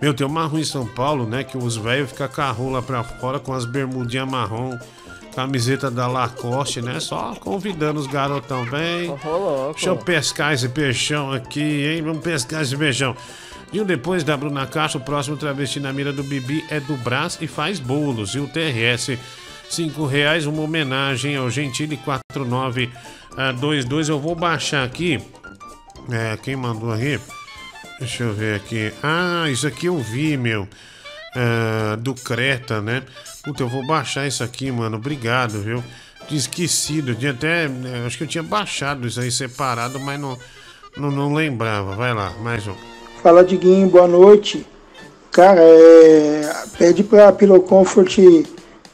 Meu, 0.00 0.12
tem 0.14 0.26
uma 0.26 0.44
rua 0.46 0.60
em 0.60 0.64
São 0.64 0.86
Paulo, 0.86 1.26
né? 1.26 1.44
Que 1.44 1.56
os 1.56 1.76
velhos 1.76 2.10
ficam 2.10 2.28
com 2.28 2.40
a 2.40 2.50
rola 2.50 2.82
pra 2.82 3.04
fora 3.04 3.38
com 3.38 3.52
as 3.52 3.64
bermudinhas 3.64 4.28
marrom. 4.28 4.76
Camiseta 5.34 5.90
da 5.90 6.06
Lacoste, 6.06 6.82
né? 6.82 7.00
Só 7.00 7.34
convidando 7.36 8.00
os 8.00 8.06
garotão, 8.06 8.64
vem. 8.64 9.14
Deixa 9.72 9.90
eu 9.90 9.96
pescar 9.96 10.52
esse 10.52 10.68
peixão 10.68 11.32
aqui, 11.32 11.86
hein? 11.86 12.02
Vamos 12.02 12.22
pescar 12.22 12.62
esse 12.62 12.76
peixão. 12.76 13.16
E 13.72 13.82
depois 13.84 14.24
da 14.24 14.36
Bruna 14.36 14.66
Castro, 14.66 15.00
o 15.00 15.04
próximo 15.04 15.36
travesti 15.36 15.78
na 15.78 15.92
mira 15.92 16.12
do 16.12 16.24
Bibi 16.24 16.64
é 16.70 16.80
do 16.80 16.96
Brás 16.96 17.38
e 17.40 17.46
faz 17.46 17.78
bolos. 17.78 18.34
E 18.34 18.38
o 18.38 18.48
TRS, 18.48 19.18
5 19.68 20.06
reais, 20.06 20.46
uma 20.46 20.62
homenagem 20.62 21.36
ao 21.36 21.50
Gentili 21.50 21.98
4922. 21.98 24.08
Eu 24.08 24.18
vou 24.18 24.34
baixar 24.34 24.84
aqui. 24.84 25.20
É, 26.10 26.38
quem 26.38 26.56
mandou 26.56 26.90
aqui? 26.90 27.20
Deixa 27.98 28.24
eu 28.24 28.32
ver 28.32 28.56
aqui. 28.56 28.90
Ah, 29.02 29.44
isso 29.50 29.66
aqui 29.66 29.86
eu 29.86 29.98
vi, 29.98 30.36
meu. 30.36 30.66
Ah, 31.36 31.96
do 31.96 32.14
Creta, 32.14 32.80
né? 32.80 33.02
Puta, 33.42 33.62
eu 33.62 33.68
vou 33.68 33.86
baixar 33.86 34.26
isso 34.26 34.42
aqui, 34.42 34.70
mano. 34.70 34.96
Obrigado, 34.96 35.60
viu? 35.60 35.82
Tinha 36.26 36.38
esquecido. 36.38 37.12
Eu 37.12 37.14
tinha 37.14 37.30
até. 37.32 37.64
eh, 37.64 38.04
Acho 38.06 38.18
que 38.18 38.24
eu 38.24 38.28
tinha 38.28 38.42
baixado 38.42 39.06
isso 39.06 39.20
aí 39.20 39.30
separado, 39.30 39.98
mas 40.00 40.20
não, 40.20 40.36
não, 40.96 41.10
não 41.10 41.34
lembrava. 41.34 41.94
Vai 41.94 42.12
lá, 42.12 42.32
mais 42.42 42.66
um. 42.66 42.74
Fala 43.22 43.44
Diguinho, 43.44 43.88
boa 43.88 44.06
noite. 44.06 44.66
Cara, 45.32 45.60
é... 45.60 46.52
pede 46.78 47.02
pra 47.04 47.32
Pillow 47.32 47.60
Comfort 47.62 48.18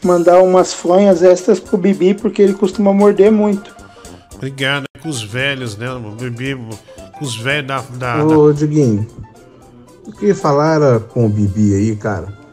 mandar 0.04 0.42
umas 0.42 0.74
fronhas 0.74 1.22
extras 1.22 1.58
pro 1.58 1.78
Bibi, 1.78 2.14
porque 2.14 2.42
ele 2.42 2.54
costuma 2.54 2.92
morder 2.92 3.32
muito. 3.32 3.74
Obrigado. 4.34 4.84
É 4.96 5.00
com 5.00 5.08
os 5.08 5.22
velhos, 5.22 5.76
né? 5.76 5.90
O 5.90 6.10
Bibi, 6.10 6.54
com 7.18 7.24
os 7.24 7.36
velhos 7.36 7.66
da. 7.66 7.80
da, 7.80 8.24
Ô, 8.24 8.48
da... 8.52 8.58
Diguinho, 8.58 9.06
eu 10.06 10.12
queria 10.12 10.34
falar 10.34 10.74
era 10.76 11.00
com 11.00 11.26
o 11.26 11.28
Bibi 11.28 11.74
aí, 11.74 11.96
cara. 11.96 12.43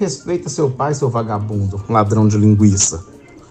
Respeita 0.00 0.48
seu 0.48 0.70
pai, 0.70 0.94
seu 0.94 1.10
vagabundo, 1.10 1.78
ladrão 1.86 2.26
de 2.26 2.38
linguiça. 2.38 3.04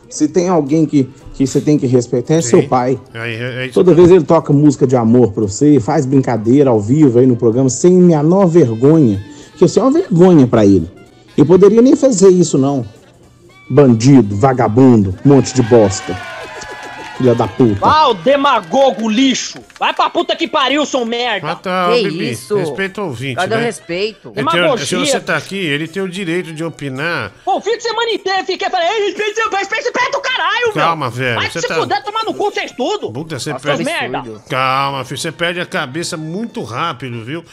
Se 0.10 0.28
tem 0.28 0.50
alguém 0.50 0.84
que, 0.84 1.08
que 1.36 1.46
você 1.46 1.62
tem 1.62 1.78
que 1.78 1.86
respeitar, 1.86 2.34
é 2.34 2.42
seu 2.42 2.68
pai. 2.68 3.00
É, 3.14 3.62
é 3.62 3.66
isso 3.66 3.76
Toda 3.76 3.94
vez 3.94 4.10
ele 4.10 4.24
toca 4.24 4.52
música 4.52 4.88
de 4.88 4.96
amor 4.96 5.32
pra 5.32 5.44
você, 5.44 5.80
faz 5.80 6.08
brincadeira 6.08 6.72
ao 6.72 6.82
vivo 6.82 7.20
aí 7.20 7.28
no 7.28 7.36
programa, 7.36 7.70
sem 7.70 7.94
menor 7.94 8.48
vergonha. 8.48 9.24
Que 9.56 9.68
você 9.68 9.80
é 9.80 9.84
uma 9.84 9.92
vergonha 9.92 10.48
pra 10.48 10.66
ele. 10.66 10.90
Ele 11.38 11.46
poderia 11.46 11.84
nem 11.84 11.96
fazer 11.96 12.30
isso, 12.30 12.58
não. 12.58 12.84
Bandido, 13.70 14.36
vagabundo, 14.36 15.14
monte 15.24 15.54
de 15.54 15.62
bosta. 15.62 16.18
Filha 17.20 17.36
da 17.36 17.50
puta. 17.50 17.86
Ah, 17.86 18.08
o 18.08 18.14
demagogo 18.14 19.10
lixo. 19.10 19.60
Vai 19.78 19.94
pra 19.94 20.10
puta 20.10 20.38
que 20.38 20.48
pariu, 20.48 20.86
seu 20.86 21.04
merda. 21.04 21.54
Tá, 21.58 21.90
que 21.94 22.04
Bibi, 22.10 22.32
isso? 22.32 22.56
Respeita 22.56 23.02
o 23.02 23.08
ouvinte. 23.08 23.36
Cadê 23.36 23.56
o 23.56 23.58
né? 23.58 23.66
respeito? 23.66 24.30
Ele 24.30 24.36
tem- 24.36 24.46
Demagogia. 24.62 24.86
se 24.86 24.96
você 24.96 25.20
tá 25.20 25.36
aqui, 25.36 25.58
ele 25.58 25.86
tem 25.86 26.02
o 26.02 26.08
direito 26.08 26.54
de 26.54 26.64
opinar. 26.64 27.34
Pô, 27.44 27.58
o 27.58 27.62
fim 27.62 27.76
de 27.76 27.84
semana 27.84 28.10
inteiro 28.10 28.46
fiquei 28.46 28.70
falando, 28.70 28.88
ei, 28.90 29.06
respeita 29.08 29.34
seu 29.42 29.50
pai, 29.50 29.60
respeita 29.60 29.84
respeita 29.84 30.18
o 30.18 30.22
caralho, 30.22 30.74
Calma, 30.74 31.06
meu. 31.08 31.12
velho, 31.12 31.36
Vai 31.36 31.50
você 31.52 31.60
se 31.60 31.68
tá- 31.68 31.76
fuder, 31.76 32.04
tomar 32.06 32.24
no 32.24 32.34
cu 32.34 32.46
vocês 32.52 32.72
tudo. 32.72 33.12
Puta, 33.12 33.38
você 33.38 33.52
Nossa, 33.52 33.68
perde. 33.68 33.84
merda. 33.84 34.24
Calma, 34.50 35.04
filho, 35.04 35.18
você 35.18 35.32
perde 35.34 35.60
a 35.60 35.66
cabeça 35.66 36.16
muito 36.16 36.64
rápido, 36.64 37.22
viu? 37.26 37.44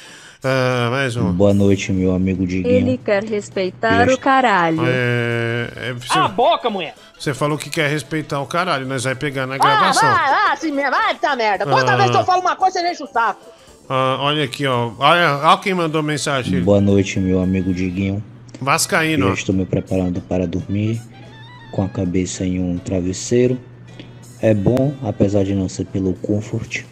Ah, 0.49 0.91
mais 0.93 1.17
um. 1.17 1.33
Boa 1.33 1.53
noite, 1.53 1.91
meu 1.91 2.15
amigo 2.15 2.47
Diguinho. 2.47 2.73
Ele 2.73 2.97
quer 3.05 3.25
respeitar 3.25 4.09
o 4.09 4.17
caralho. 4.17 4.79
É, 4.87 5.69
é, 5.75 5.93
você, 5.93 6.17
Ah, 6.17 6.27
a 6.27 6.29
boca, 6.29 6.71
mulher. 6.71 6.95
você 7.19 7.35
falou 7.35 7.59
que 7.59 7.69
quer 7.69 7.91
respeitar 7.91 8.41
o 8.41 8.47
caralho, 8.47 8.87
nós 8.87 9.03
vai 9.03 9.17
pegar 9.17 9.45
na 9.45 9.57
Ah, 9.57 9.59
gravação. 9.59 10.09
vai, 10.09 10.31
vai, 10.31 10.53
assim 10.53 10.71
mesmo, 10.71 10.93
vai 10.93 11.15
tá 11.17 11.35
merda. 11.35 11.65
Toda 11.67 11.93
Ah. 11.93 11.97
vez 11.97 12.11
que 12.13 12.17
eu 12.17 12.25
falo 12.25 12.43
uma 12.43 12.55
coisa, 12.55 12.79
você 12.79 12.93
enche 12.93 13.03
o 13.03 13.09
saco. 13.09 13.41
Ah, 13.89 14.19
olha 14.21 14.45
aqui, 14.45 14.65
ó. 14.69 14.93
Olha, 15.01 15.37
olha 15.43 15.59
quem 15.59 15.75
mandou 15.75 16.01
mensagem. 16.01 16.61
Boa 16.61 16.81
noite, 16.81 17.19
meu 17.19 17.43
amigo 17.43 17.75
Diguinho. 17.75 18.23
Vascaíno. 18.61 19.27
Eu 19.27 19.35
estou 19.35 19.53
me 19.53 19.67
preparando 19.67 20.21
para 20.21 20.47
dormir 20.47 21.01
com 21.73 21.83
a 21.83 21.89
cabeça 21.89 22.45
em 22.47 22.61
um 22.61 22.79
travesseiro. 22.79 23.59
É 24.41 24.55
bom, 24.55 24.95
apesar 25.03 25.43
de 25.43 25.57
não 25.57 25.69
ser 25.69 25.87
pelo 25.87 26.15
comfort. 26.15 26.85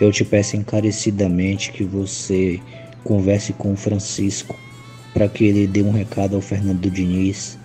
Eu 0.00 0.10
te 0.10 0.24
peço 0.24 0.56
encarecidamente 0.56 1.72
que 1.72 1.84
você 1.84 2.58
converse 3.04 3.52
com 3.52 3.72
o 3.72 3.76
Francisco 3.76 4.58
para 5.12 5.28
que 5.28 5.44
ele 5.44 5.66
dê 5.66 5.82
um 5.82 5.92
recado 5.92 6.36
ao 6.36 6.40
Fernando 6.40 6.90
Diniz. 6.90 7.58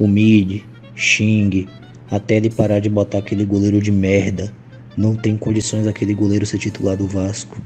Humilhe, 0.00 0.64
xingue, 0.96 1.68
até 2.10 2.36
ele 2.36 2.50
parar 2.50 2.80
de 2.80 2.88
botar 2.88 3.18
aquele 3.18 3.44
goleiro 3.44 3.80
de 3.80 3.92
merda. 3.92 4.52
Não 4.96 5.14
tem 5.14 5.36
condições 5.36 5.86
aquele 5.86 6.14
goleiro 6.14 6.46
ser 6.46 6.58
titular 6.58 6.96
do 6.96 7.06
Vasco. 7.06 7.56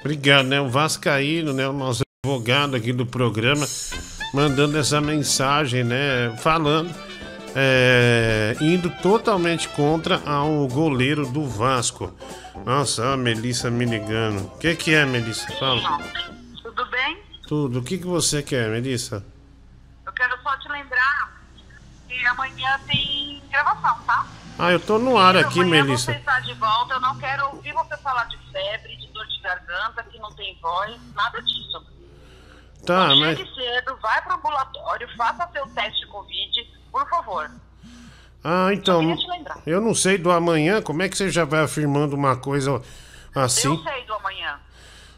Obrigado, 0.00 0.46
né? 0.46 0.60
O 0.60 0.68
Vascaíno, 0.68 1.52
né? 1.52 1.66
O 1.68 1.72
nosso 1.72 2.02
advogado 2.24 2.76
aqui 2.76 2.92
do 2.92 3.06
programa, 3.06 3.66
mandando 4.34 4.76
essa 4.76 5.00
mensagem, 5.00 5.84
né? 5.84 6.34
Falando, 6.38 6.92
é, 7.54 8.56
indo 8.60 8.90
totalmente 9.02 9.68
contra 9.68 10.20
ao 10.24 10.66
goleiro 10.66 11.26
do 11.26 11.46
Vasco. 11.46 12.12
Nossa, 12.64 13.12
a 13.12 13.16
Melissa 13.16 13.70
me 13.70 13.84
ligando. 13.84 14.46
O 14.46 14.58
que, 14.58 14.74
que 14.76 14.94
é, 14.94 15.04
Melissa? 15.04 15.50
Fala. 15.56 15.98
Tudo 16.62 16.86
bem? 16.86 17.22
Tudo. 17.48 17.78
O 17.80 17.82
que, 17.82 17.98
que 17.98 18.06
você 18.06 18.42
quer, 18.42 18.68
Melissa? 18.68 19.24
Eu 20.06 20.12
quero 20.12 20.40
só 20.42 20.56
te 20.58 20.68
lembrar 20.68 21.42
que 22.08 22.26
amanhã 22.26 22.80
tem 22.86 23.42
gravação, 23.50 23.98
tá? 24.02 24.26
Ah, 24.58 24.70
eu 24.70 24.80
tô 24.80 24.98
no 24.98 25.16
ar 25.18 25.36
aqui, 25.36 25.60
Amanhã 25.60 25.84
Melissa. 25.84 26.12
Você 26.12 26.18
está 26.18 26.38
de 26.40 26.52
volta, 26.54 26.94
eu 26.94 27.00
não 27.00 27.18
quero 27.18 27.46
ouvir 27.46 27.72
você 27.72 27.96
falar 27.96 28.24
de 28.24 28.36
febre, 28.52 28.96
de 28.96 29.08
dor 29.08 29.26
de 29.26 29.40
garganta, 29.40 30.02
que 30.04 30.18
não 30.18 30.32
tem 30.34 30.58
voz, 30.60 31.00
nada 31.14 31.40
disso. 31.42 31.84
Tá, 32.86 33.14
mas. 33.16 33.38
Chegue 33.38 33.54
cedo, 33.54 33.96
vai 34.00 34.20
pro 34.22 34.34
ambulatório, 34.34 35.08
faça 35.16 35.48
seu 35.52 35.66
teste 35.68 36.06
Covid, 36.06 36.80
por 36.90 37.08
favor. 37.08 37.50
Ah, 38.44 38.70
então. 38.72 39.16
Eu 39.66 39.80
não 39.80 39.94
sei 39.94 40.18
do 40.18 40.30
amanhã, 40.30 40.82
como 40.82 41.02
é 41.02 41.08
que 41.08 41.16
você 41.16 41.30
já 41.30 41.44
vai 41.44 41.60
afirmando 41.60 42.16
uma 42.16 42.36
coisa 42.36 42.82
assim? 43.34 43.68
Eu 43.68 43.82
sei 43.82 44.04
do 44.04 44.14
amanhã. 44.14 44.58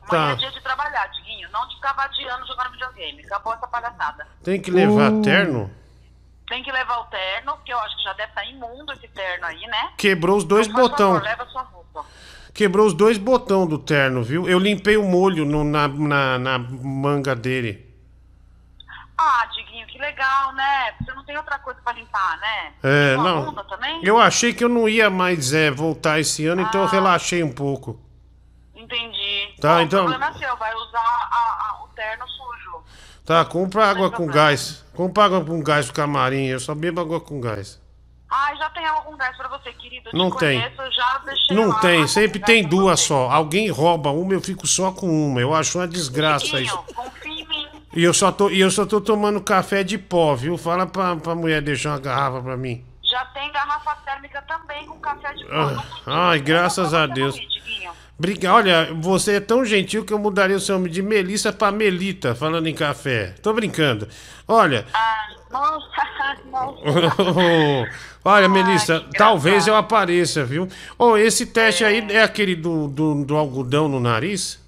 Amanhã 0.03 0.27
Tá. 0.27 0.33
é 0.33 0.37
dia 0.37 0.51
de 0.51 0.61
trabalhar, 0.63 1.07
Diguinho. 1.09 1.49
Não 1.51 1.67
de 1.69 1.75
ficar 1.77 1.95
vadiando 1.95 2.47
jogando 2.47 2.73
videogame. 2.73 3.25
Acabou 3.25 3.55
essa 3.55 3.67
palhaçada. 3.67 4.27
Tem 4.43 4.61
que 4.61 4.71
levar 4.71 5.11
Uh. 5.13 5.23
terno? 5.23 5.71
Tem 6.47 6.63
que 6.63 6.71
levar 6.71 6.99
o 6.99 7.05
terno, 7.05 7.57
que 7.65 7.73
eu 7.73 7.79
acho 7.79 7.97
que 7.97 8.03
já 8.05 8.13
deve 8.13 8.29
estar 8.29 8.45
imundo 8.45 8.93
esse 8.93 9.09
terno 9.09 9.47
aí, 9.47 9.61
né? 9.67 9.93
Quebrou 9.97 10.37
os 10.37 10.45
dois 10.45 10.67
Então, 10.67 10.77
faz 10.81 10.91
botão. 10.91 11.13
favor, 11.15 11.23
leva 11.25 11.47
sua 11.47 11.63
roupa. 11.63 12.05
Quebrou 12.53 12.87
os 12.87 12.93
dois 12.93 13.17
botão 13.17 13.67
do 13.67 13.79
terno, 13.79 14.23
viu? 14.23 14.47
Eu 14.47 14.59
limpei 14.59 14.99
o 14.99 15.03
molho 15.05 15.47
no- 15.47 15.65
na, 15.65 15.89
na, 15.89 16.39
na 16.39 16.59
manga 16.59 17.35
dele. 17.35 17.94
Ah, 19.27 19.47
Diguinho, 19.47 19.87
que 19.87 19.99
legal, 19.99 20.53
né? 20.53 20.93
Você 21.01 21.15
não 21.15 21.25
tem 21.25 21.37
outra 21.37 21.59
coisa 21.59 21.81
pra 21.83 21.93
limpar, 21.95 22.39
né? 22.39 22.73
É, 22.83 23.17
não. 23.17 23.55
Eu 24.03 24.19
achei 24.21 24.53
que 24.53 24.63
eu 24.63 24.69
não 24.69 24.87
ia 24.89 25.09
mais 25.09 25.53
é, 25.55 25.71
voltar 25.71 26.21
esse 26.21 26.47
ano, 26.47 26.61
então 26.63 26.83
eu 26.83 26.89
relaxei 26.89 27.43
um 27.43 27.53
pouco. 27.53 27.99
Entendi. 28.75 29.55
Tá, 29.61 29.83
então- 29.83 30.05
O 30.05 30.09
problema 30.11 30.29
é 30.35 30.39
seu, 30.39 30.57
vai 30.57 30.75
usar 30.75 30.99
a- 30.99 31.71
a- 31.81 31.85
o 31.85 31.89
terno 31.89 32.25
sujo. 32.29 32.85
Tá, 33.25 33.45
compra 33.45 33.87
água 33.89 34.11
com 34.11 34.27
gás. 34.27 34.85
Compra 34.95 35.25
água 35.25 35.45
com 35.45 35.63
gás 35.63 35.87
pro 35.87 35.95
camarim. 35.95 36.45
Eu 36.47 36.61
só 36.61 36.75
bebo 36.75 37.01
água 37.01 37.21
com 37.21 37.41
gás. 37.41 37.83
Ah, 38.31 38.53
já 38.57 38.69
tem 38.71 38.85
algum 38.85 39.17
gás 39.17 39.37
pra 39.37 39.47
você, 39.49 39.73
querido? 39.75 40.11
Eu 40.13 40.19
Não 40.19 40.31
te 40.31 40.39
tem. 40.39 40.61
Conheço, 40.61 40.83
eu 40.83 40.93
já 40.93 41.19
deixei 41.25 41.57
Não 41.57 41.69
lá 41.69 41.79
tem, 41.79 41.95
água 41.99 42.09
sempre 42.09 42.41
com 42.41 42.47
tem 42.47 42.65
duas 42.67 43.01
só. 43.01 43.31
Alguém 43.31 43.71
rouba 43.71 44.11
uma, 44.11 44.33
eu 44.33 44.41
fico 44.41 44.67
só 44.67 44.91
com 44.91 45.07
uma. 45.09 45.41
Eu 45.41 45.55
acho 45.55 45.79
uma 45.79 45.87
desgraça 45.87 46.45
isso. 46.45 46.57
Diguinho, 46.57 46.83
confia 46.95 47.13
em 47.23 47.24
mim. 47.24 47.24
E 47.95 48.03
eu 48.03 48.13
só 48.13 48.33
tô, 48.33 48.51
e 48.51 48.61
eu 48.61 48.71
só 48.71 48.85
tô 48.85 49.01
tomando 49.01 49.41
café 49.41 49.83
de 49.85 49.97
pó, 49.99 50.35
viu? 50.35 50.57
Fala 50.59 50.87
pra, 50.87 51.15
pra 51.17 51.35
mulher 51.35 51.63
deixar 51.63 51.91
uma 51.91 52.01
garrafa 52.01 52.41
pra 52.43 52.57
mim. 52.57 52.85
Já 53.03 53.25
tem 53.27 53.53
garrafa 53.53 53.95
térmica 54.05 54.43
também 54.43 54.85
com 54.87 54.99
café 54.99 55.33
de 55.35 55.45
pó. 55.45 55.51
Ah, 55.53 56.31
Ai, 56.31 56.41
graças 56.41 56.93
a 56.93 57.07
Deus. 57.07 57.39
Briga, 58.19 58.53
olha, 58.53 58.93
você 58.95 59.35
é 59.37 59.41
tão 59.41 59.65
gentil 59.65 60.05
que 60.05 60.13
eu 60.13 60.19
mudaria 60.19 60.57
o 60.57 60.61
seu 60.61 60.77
nome 60.77 60.89
de 60.89 61.03
Melissa 61.03 61.53
pra 61.53 61.71
Melita, 61.73 62.35
falando 62.35 62.67
em 62.69 62.75
café. 62.75 63.35
Tô 63.43 63.53
brincando. 63.53 64.09
Olha, 64.47 64.87
Ah, 64.95 65.27
nossa, 65.51 66.39
nossa. 66.51 67.89
olha, 68.25 68.49
Melissa, 68.49 69.05
talvez 69.17 69.67
eu 69.67 69.75
apareça, 69.77 70.45
viu? 70.45 70.69
Oh, 70.99 71.17
esse 71.17 71.47
teste 71.47 71.85
aí 71.85 72.07
é 72.11 72.23
aquele 72.23 72.55
do, 72.55 72.87
do, 72.89 73.25
do 73.25 73.37
algodão 73.37 73.89
no 73.89 73.99
nariz? 74.01 74.64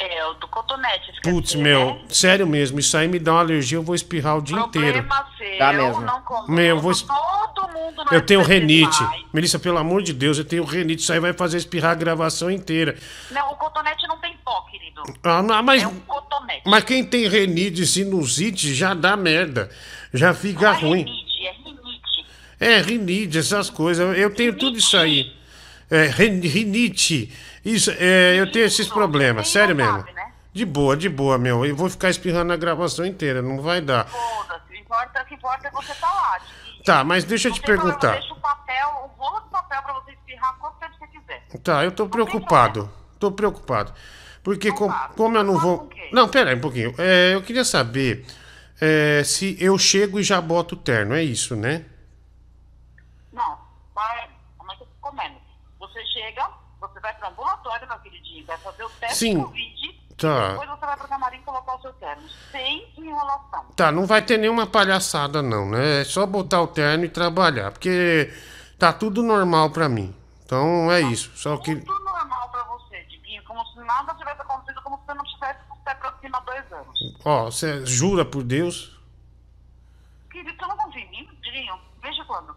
É, 0.00 0.24
o 0.26 0.34
do 0.34 0.46
cotonete. 0.46 1.10
esqueci, 1.10 1.22
Putz, 1.34 1.54
né? 1.54 1.62
meu, 1.64 2.00
sério 2.08 2.46
mesmo, 2.46 2.78
isso 2.78 2.96
aí 2.96 3.08
me 3.08 3.18
dá 3.18 3.32
uma 3.32 3.40
alergia, 3.40 3.78
eu 3.78 3.82
vou 3.82 3.96
espirrar 3.96 4.38
o 4.38 4.42
dia 4.42 4.56
inteiro. 4.56 5.02
Problema 5.02 5.26
seu, 5.36 5.58
Dá 5.58 5.72
mesmo. 5.72 6.00
não. 6.02 6.46
Meu, 6.48 6.64
eu 6.76 6.80
vou 6.80 6.92
es- 6.92 7.02
Todo 7.02 7.68
mundo 7.72 8.04
não 8.04 8.12
Eu 8.12 8.20
tenho 8.24 8.40
renite. 8.42 8.96
Melissa, 9.32 9.58
pelo 9.58 9.76
amor 9.78 10.02
de 10.02 10.12
Deus, 10.12 10.38
eu 10.38 10.44
tenho 10.44 10.62
renite. 10.64 11.02
Isso 11.02 11.12
aí 11.12 11.18
vai 11.18 11.32
fazer 11.32 11.56
espirrar 11.56 11.90
a 11.90 11.94
gravação 11.96 12.48
inteira. 12.48 12.96
Não, 13.32 13.50
o 13.50 13.56
cotonete 13.56 14.06
não 14.06 14.16
tem 14.18 14.36
pó, 14.44 14.60
querido. 14.70 15.02
Ah, 15.24 15.42
não, 15.42 15.60
mas, 15.64 15.82
É 15.82 15.86
um 15.88 15.98
cotonete. 16.00 16.62
mas 16.64 16.84
quem 16.84 17.02
tem 17.04 17.26
renite, 17.28 17.84
sinusite, 17.84 18.72
já 18.74 18.94
dá 18.94 19.16
merda. 19.16 19.68
Já 20.14 20.32
fica 20.32 20.70
ruim. 20.70 21.02
Rinite, 21.04 21.46
é 21.46 21.52
rinite. 21.52 22.26
É, 22.60 22.80
rinite, 22.80 23.38
essas 23.38 23.68
coisas. 23.68 24.16
Eu- 24.16 24.32
tenho 24.32 24.56
tudo 24.56 24.78
isso 24.78 24.96
aí. 24.96 25.32
É, 25.90 26.04
rin- 26.06 26.40
rinite. 26.40 27.32
Isso, 27.70 27.90
é, 27.98 28.34
eu 28.40 28.50
tenho 28.50 28.64
esses 28.64 28.88
problemas, 28.88 29.48
sério 29.48 29.74
mesmo. 29.76 29.98
né? 30.14 30.32
De 30.52 30.64
boa, 30.64 30.96
de 30.96 31.08
boa, 31.08 31.36
meu. 31.38 31.64
Eu 31.66 31.76
vou 31.76 31.88
ficar 31.90 32.08
espirrando 32.08 32.52
a 32.52 32.56
gravação 32.56 33.04
inteira, 33.04 33.42
não 33.42 33.60
vai 33.60 33.80
dar. 33.80 34.06
Foda-se, 34.08 34.76
importa- 34.76 35.24
que 35.24 35.34
importa 35.34 35.68
é 35.68 35.70
você 35.70 35.94
tá 35.94 36.06
lá. 36.12 36.40
Tá, 36.84 37.04
mas 37.04 37.24
deixa 37.24 37.48
eu 37.48 37.52
te 37.52 37.60
perguntar. 37.60 38.12
Deixa 38.12 38.32
o 38.32 38.40
papel, 38.40 38.88
o 39.04 39.22
rolo 39.22 39.40
de 39.40 39.50
papel 39.50 39.82
pra 39.82 39.92
você 39.94 40.12
espirrar 40.12 40.56
quanto 40.58 40.76
tempo 40.78 40.94
você 40.98 41.06
quiser. 41.08 41.46
Tá, 41.62 41.84
eu 41.84 41.92
tô 41.92 42.08
preocupado. 42.08 42.90
Tô 43.18 43.30
preocupado. 43.30 43.92
Porque 44.42 44.72
com- 44.72 44.90
como 45.16 45.36
eu 45.36 45.44
não 45.44 45.58
vou. 45.58 45.90
Não, 46.12 46.26
pera 46.28 46.50
aí 46.50 46.56
um 46.56 46.60
pouquinho. 46.60 46.94
É, 46.96 47.34
eu 47.34 47.42
queria 47.42 47.64
saber 47.64 48.24
é, 48.80 49.22
se 49.24 49.56
eu 49.62 49.76
chego 49.76 50.18
e 50.18 50.22
já 50.22 50.40
boto 50.40 50.74
o 50.74 50.78
terno, 50.78 51.14
é 51.14 51.22
isso, 51.22 51.54
né? 51.54 51.84
Não, 53.32 53.58
vai, 53.94 54.30
como 54.56 54.72
é 54.72 54.76
que 54.76 54.84
ficou 54.86 55.12
menos? 55.12 55.42
Você 55.78 56.04
chega, 56.06 56.48
pro 57.18 57.28
ambulatório, 57.28 57.86
meu 57.88 57.98
queridinho, 57.98 58.44
vai 58.46 58.56
fazer 58.58 58.84
o 58.84 58.90
teste 58.90 59.16
Sim. 59.18 59.42
Covid, 59.42 59.98
Tá. 60.16 60.48
depois 60.50 60.68
você 60.70 60.86
vai 60.86 60.96
pro 60.96 61.08
camarim 61.08 61.40
colocar 61.42 61.74
o 61.76 61.80
seu 61.82 61.92
terno, 61.94 62.22
sem 62.50 62.92
enrolação. 62.96 63.64
Tá, 63.76 63.92
não 63.92 64.06
vai 64.06 64.20
ter 64.22 64.36
nenhuma 64.38 64.66
palhaçada, 64.66 65.40
não, 65.42 65.68
né? 65.70 66.00
É 66.00 66.04
só 66.04 66.26
botar 66.26 66.60
o 66.62 66.66
terno 66.66 67.04
e 67.04 67.08
trabalhar. 67.08 67.70
Porque 67.70 68.32
tá 68.78 68.92
tudo 68.92 69.22
normal 69.22 69.70
pra 69.70 69.88
mim. 69.88 70.14
Então 70.44 70.90
é 70.90 71.00
isso. 71.02 71.30
Só 71.36 71.56
que. 71.58 71.76
Tudo 71.76 71.98
normal 72.04 72.48
pra 72.50 72.64
você, 72.64 73.00
Diguinho, 73.04 73.44
como 73.44 73.64
se 73.66 73.78
nada 73.80 74.12
tivesse 74.14 74.40
acontecido, 74.40 74.82
como 74.82 74.98
se 74.98 75.04
você 75.06 75.14
não 75.14 75.24
tivesse 75.24 75.58
cima 76.20 76.38
há 76.38 76.40
dois 76.40 76.72
anos. 76.72 76.98
Ó, 77.24 77.44
você 77.44 77.86
jura 77.86 78.24
por 78.24 78.42
Deus? 78.42 78.98
Querido, 80.30 80.56
você 80.58 80.66
não 80.66 80.76
confia 80.76 81.02
em 81.02 81.10
mim, 81.10 81.28
Diguinho? 81.42 81.78
Veja 82.02 82.24
quando. 82.24 82.56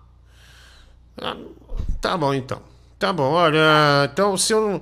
Ah, 1.22 1.36
Tá 2.02 2.18
bom, 2.18 2.34
então. 2.34 2.62
Tá 3.02 3.12
bom, 3.12 3.32
olha. 3.32 3.58
Então, 4.14 4.38
se 4.38 4.54
eu. 4.54 4.80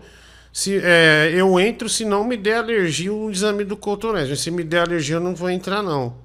Se, 0.52 0.78
é, 0.84 1.32
eu 1.34 1.58
entro 1.58 1.88
se 1.88 2.04
não 2.04 2.26
me 2.26 2.36
der 2.36 2.58
alergia 2.58 3.14
o 3.14 3.32
exame 3.32 3.64
do 3.64 3.78
cotonete. 3.78 4.36
Se 4.36 4.52
me 4.52 4.62
der 4.62 4.82
alergia, 4.82 5.16
eu 5.16 5.22
não 5.22 5.34
vou 5.34 5.50
entrar, 5.50 5.82
não. 5.82 6.18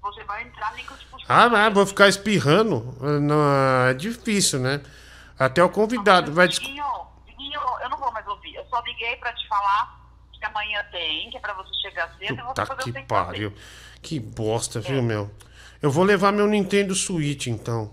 Você 0.00 0.22
vai 0.22 0.44
entrar 0.44 0.72
nem 0.74 0.84
que 0.86 0.92
eu 0.92 0.96
te. 0.96 1.06
Ah, 1.28 1.48
mas 1.48 1.74
vou 1.74 1.84
ficar 1.84 2.08
espirrando. 2.08 2.96
Não, 3.20 3.88
é 3.88 3.94
difícil, 3.94 4.60
né? 4.60 4.80
Até 5.36 5.60
o 5.60 5.68
convidado 5.68 6.32
vai. 6.32 6.46
Diguinho, 6.46 6.84
Diguinho, 7.26 7.60
eu 7.82 7.90
não 7.90 7.98
vou 7.98 8.12
mais 8.12 8.24
ouvir. 8.28 8.54
Eu 8.54 8.64
só 8.66 8.80
liguei 8.86 9.16
pra 9.16 9.32
te 9.32 9.48
falar 9.48 9.98
que 10.32 10.44
amanhã 10.44 10.84
tem, 10.92 11.30
que 11.30 11.36
é 11.36 11.40
pra 11.40 11.52
você 11.54 11.74
chegar 11.82 12.14
cedo 12.16 12.32
e 12.32 12.36
você 12.36 12.42
Puta 12.42 12.66
fazer 12.66 12.92
que 12.92 13.02
pariu. 13.02 13.52
Que 14.00 14.20
bosta, 14.20 14.78
viu, 14.78 15.02
meu? 15.02 15.28
Eu 15.82 15.90
vou 15.90 16.04
levar 16.04 16.30
meu 16.30 16.46
Nintendo 16.46 16.94
Switch, 16.94 17.48
então. 17.48 17.92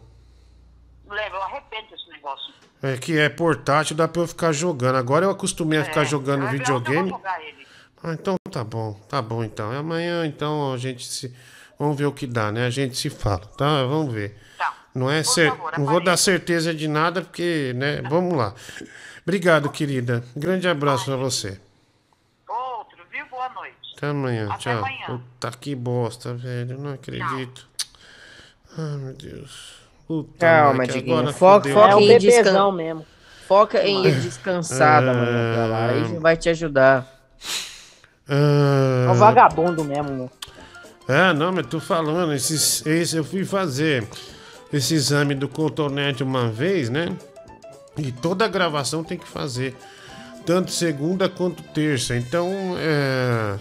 Leva, 1.10 1.38
eu 1.38 1.42
arrependo 1.42 1.90
desse 1.90 2.08
negócio. 2.10 2.47
É 2.82 2.96
que 2.96 3.18
é 3.18 3.28
portátil, 3.28 3.96
dá 3.96 4.08
pra 4.08 4.22
eu 4.22 4.28
ficar 4.28 4.52
jogando. 4.52 4.96
Agora 4.96 5.26
eu 5.26 5.32
acostumei 5.32 5.80
a 5.80 5.84
ficar 5.84 6.04
jogando 6.04 6.42
ver 6.42 6.62
onde 6.62 6.72
eu 6.72 6.80
videogame. 6.80 7.14
Ah, 8.04 8.14
então 8.14 8.36
tá 8.52 8.64
bom, 8.64 8.94
tá 9.10 9.22
bom 9.22 9.44
então. 9.44 9.74
É 9.74 9.78
Amanhã 9.78 10.26
então 10.26 10.74
a 10.74 10.78
gente 10.78 11.06
se. 11.06 11.34
Vamos 11.80 11.98
ver 11.98 12.06
o 12.06 12.12
que 12.12 12.28
dá, 12.28 12.52
né? 12.52 12.66
A 12.66 12.70
gente 12.70 12.96
se 12.98 13.10
fala, 13.10 13.46
tá? 13.58 13.84
Vamos 13.86 14.14
ver. 14.14 14.36
Não 14.94 15.12
é 15.12 15.22
cer... 15.22 15.54
Não 15.78 15.86
vou 15.86 16.04
dar 16.04 16.18
certeza 16.18 16.74
de 16.74 16.88
nada, 16.88 17.22
porque, 17.22 17.72
né? 17.76 18.02
Vamos 18.10 18.36
lá. 18.36 18.56
Obrigado, 19.22 19.70
querida. 19.70 20.24
Grande 20.36 20.68
abraço 20.68 21.06
pra 21.06 21.16
você. 21.16 21.60
Outro, 22.48 22.98
viu? 23.12 23.24
Boa 23.28 23.48
noite. 23.50 23.76
Até 23.96 24.08
amanhã. 24.08 24.48
Até 24.50 24.58
Tchau. 24.58 24.78
amanhã. 24.80 25.06
Puta 25.06 25.52
que 25.52 25.76
bosta, 25.76 26.34
velho. 26.34 26.80
Não 26.80 26.94
acredito. 26.94 27.68
Ai, 28.76 28.98
meu 28.98 29.14
Deus. 29.14 29.77
Puta, 30.08 30.30
Calma, 30.40 30.88
Diguinho. 30.88 31.34
Foca, 31.34 31.70
foca 31.70 31.92
É 31.92 31.96
um 31.96 32.00
em 32.00 32.08
bebezão 32.08 32.42
descansar. 32.44 32.72
mesmo. 32.74 33.06
Foca 33.48 33.84
em 33.88 34.06
ir 34.08 34.16
descansada, 34.22 35.12
É. 35.12 35.14
mano. 35.14 35.76
Aí 36.14 36.20
vai 36.20 36.38
te 36.38 36.50
ajudar. 36.50 37.06
Ah, 38.30 39.06
É 39.08 39.12
um 39.12 39.16
vagabundo 39.16 39.84
mesmo, 39.84 40.10
meu. 40.12 40.32
É, 41.08 41.34
não, 41.34 41.52
mas 41.54 41.66
tô 41.68 41.80
falando, 41.80 42.34
esses, 42.34 42.86
esse 42.86 43.16
eu 43.16 43.24
fui 43.24 43.46
fazer 43.46 44.06
esse 44.74 44.94
exame 44.94 45.34
do 45.34 45.48
cotonete 45.48 46.22
uma 46.24 46.50
vez, 46.50 46.90
né? 46.90 47.10
E 47.98 48.12
toda 48.12 48.44
a 48.44 48.48
gravação 48.50 49.04
tem 49.04 49.18
que 49.18 49.28
fazer, 49.28 49.74
tanto 50.46 50.70
segunda 50.72 51.30
quanto 51.30 51.64
terça. 51.64 52.16
Então, 52.18 52.50
é, 52.78 53.56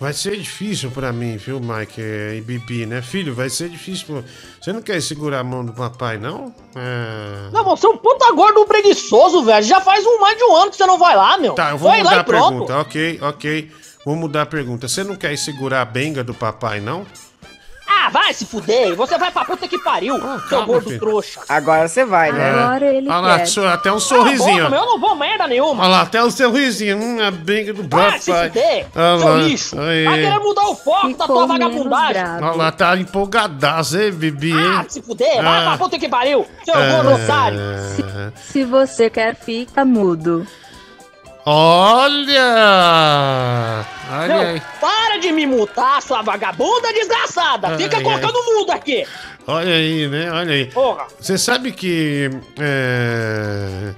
vai 0.00 0.12
ser 0.12 0.36
difícil 0.36 0.90
pra 0.90 1.12
mim, 1.12 1.36
viu, 1.36 1.60
Mike 1.60 2.00
é, 2.00 2.36
e 2.36 2.40
Bibi, 2.40 2.86
né? 2.86 3.02
Filho, 3.02 3.34
vai 3.34 3.50
ser 3.50 3.68
difícil. 3.68 4.24
Você 4.60 4.72
não 4.72 4.80
quer 4.80 5.00
segurar 5.02 5.40
a 5.40 5.44
mão 5.44 5.64
do 5.64 5.72
papai, 5.72 6.18
não? 6.18 6.54
É... 6.74 7.50
Não, 7.52 7.64
você 7.64 7.86
é 7.86 7.88
um 7.88 7.96
puta 7.96 8.32
gordo 8.32 8.64
preguiçoso, 8.66 9.44
velho. 9.44 9.64
Já 9.64 9.80
faz 9.80 10.04
um, 10.06 10.18
mais 10.20 10.36
de 10.36 10.44
um 10.44 10.56
ano 10.56 10.70
que 10.70 10.76
você 10.76 10.86
não 10.86 10.98
vai 10.98 11.16
lá, 11.16 11.36
meu. 11.38 11.54
Tá, 11.54 11.70
eu 11.70 11.78
vou 11.78 11.90
vai 11.90 11.98
mudar 11.98 12.14
lá 12.14 12.20
a 12.20 12.24
pergunta. 12.24 12.78
Ok, 12.78 13.18
ok. 13.22 13.70
Vou 14.04 14.16
mudar 14.16 14.42
a 14.42 14.46
pergunta. 14.46 14.88
Você 14.88 15.02
não 15.04 15.16
quer 15.16 15.36
segurar 15.36 15.82
a 15.82 15.84
benga 15.84 16.22
do 16.22 16.32
papai, 16.32 16.80
não? 16.80 17.04
Ah, 17.98 18.06
Ah, 18.06 18.10
vai 18.10 18.32
se 18.32 18.46
fuder. 18.46 18.94
Você 18.94 19.18
vai 19.18 19.30
pra 19.30 19.44
puta 19.44 19.66
que 19.68 19.78
pariu, 19.80 20.14
seu 20.48 20.64
gordo 20.64 20.86
filho. 20.88 20.98
trouxa. 21.00 21.40
Agora 21.48 21.88
você 21.88 22.04
vai, 22.04 22.32
né? 22.32 22.50
Agora 22.50 22.86
ele 22.86 23.08
Olha 23.08 23.18
lá, 23.20 23.38
quer. 23.40 23.66
até 23.66 23.92
um 23.92 23.98
sorrisinho. 24.00 24.56
boca, 24.64 24.70
meu, 24.70 24.80
eu 24.80 24.86
não 24.86 25.00
vou 25.00 25.14
merda 25.16 25.46
nenhuma. 25.46 25.82
Olha 25.82 25.90
lá, 25.90 26.00
até 26.02 26.22
um 26.24 26.30
sorrisinho. 26.30 26.96
Hum, 26.96 27.18
a 27.20 27.30
briga 27.30 27.72
do 27.74 27.86
Vai 27.88 28.18
se 28.18 28.30
papai. 28.30 28.48
fuder, 28.48 28.86
Olha 28.94 29.18
seu 29.18 29.28
lá. 29.28 29.36
lixo. 29.38 29.80
Aí. 29.80 30.04
Vai 30.04 30.14
querer 30.22 30.38
mudar 30.38 30.68
o 30.68 30.74
foco 30.76 31.08
da 31.08 31.14
tua 31.16 31.26
Ficou 31.26 31.46
vagabundagem. 31.48 32.22
Olha 32.40 32.52
lá, 32.56 32.72
tá 32.72 32.96
empolgadaço, 32.96 33.98
hein, 33.98 34.12
Bibi? 34.12 34.52
Ah, 34.54 34.84
se 34.88 35.02
fuder, 35.02 35.42
vai 35.42 35.58
Ah. 35.58 35.68
pra 35.68 35.78
puta 35.78 35.98
que 35.98 36.08
pariu, 36.08 36.46
seu 36.64 36.74
gordo 36.74 37.22
otário. 37.22 37.58
É... 37.60 38.32
Se 38.36 38.64
você 38.64 39.10
quer, 39.10 39.34
fica 39.34 39.84
mudo. 39.84 40.46
Olha! 41.50 42.44
Olha 44.10 44.28
Meu, 44.28 44.38
aí. 44.48 44.62
para 44.80 45.16
de 45.18 45.32
me 45.32 45.46
mutar, 45.46 46.02
sua 46.02 46.20
vagabunda 46.20 46.92
desgraçada. 46.92 47.76
Fica 47.78 47.96
Ai, 47.96 48.02
colocando 48.02 48.34
mudo 48.44 48.70
aqui. 48.72 49.06
Olha 49.46 49.72
aí, 49.74 50.06
né? 50.08 50.30
Olha 50.30 50.52
aí. 50.52 50.66
Porra. 50.66 51.06
Você 51.18 51.38
sabe 51.38 51.72
que. 51.72 52.30
É... 52.58 53.94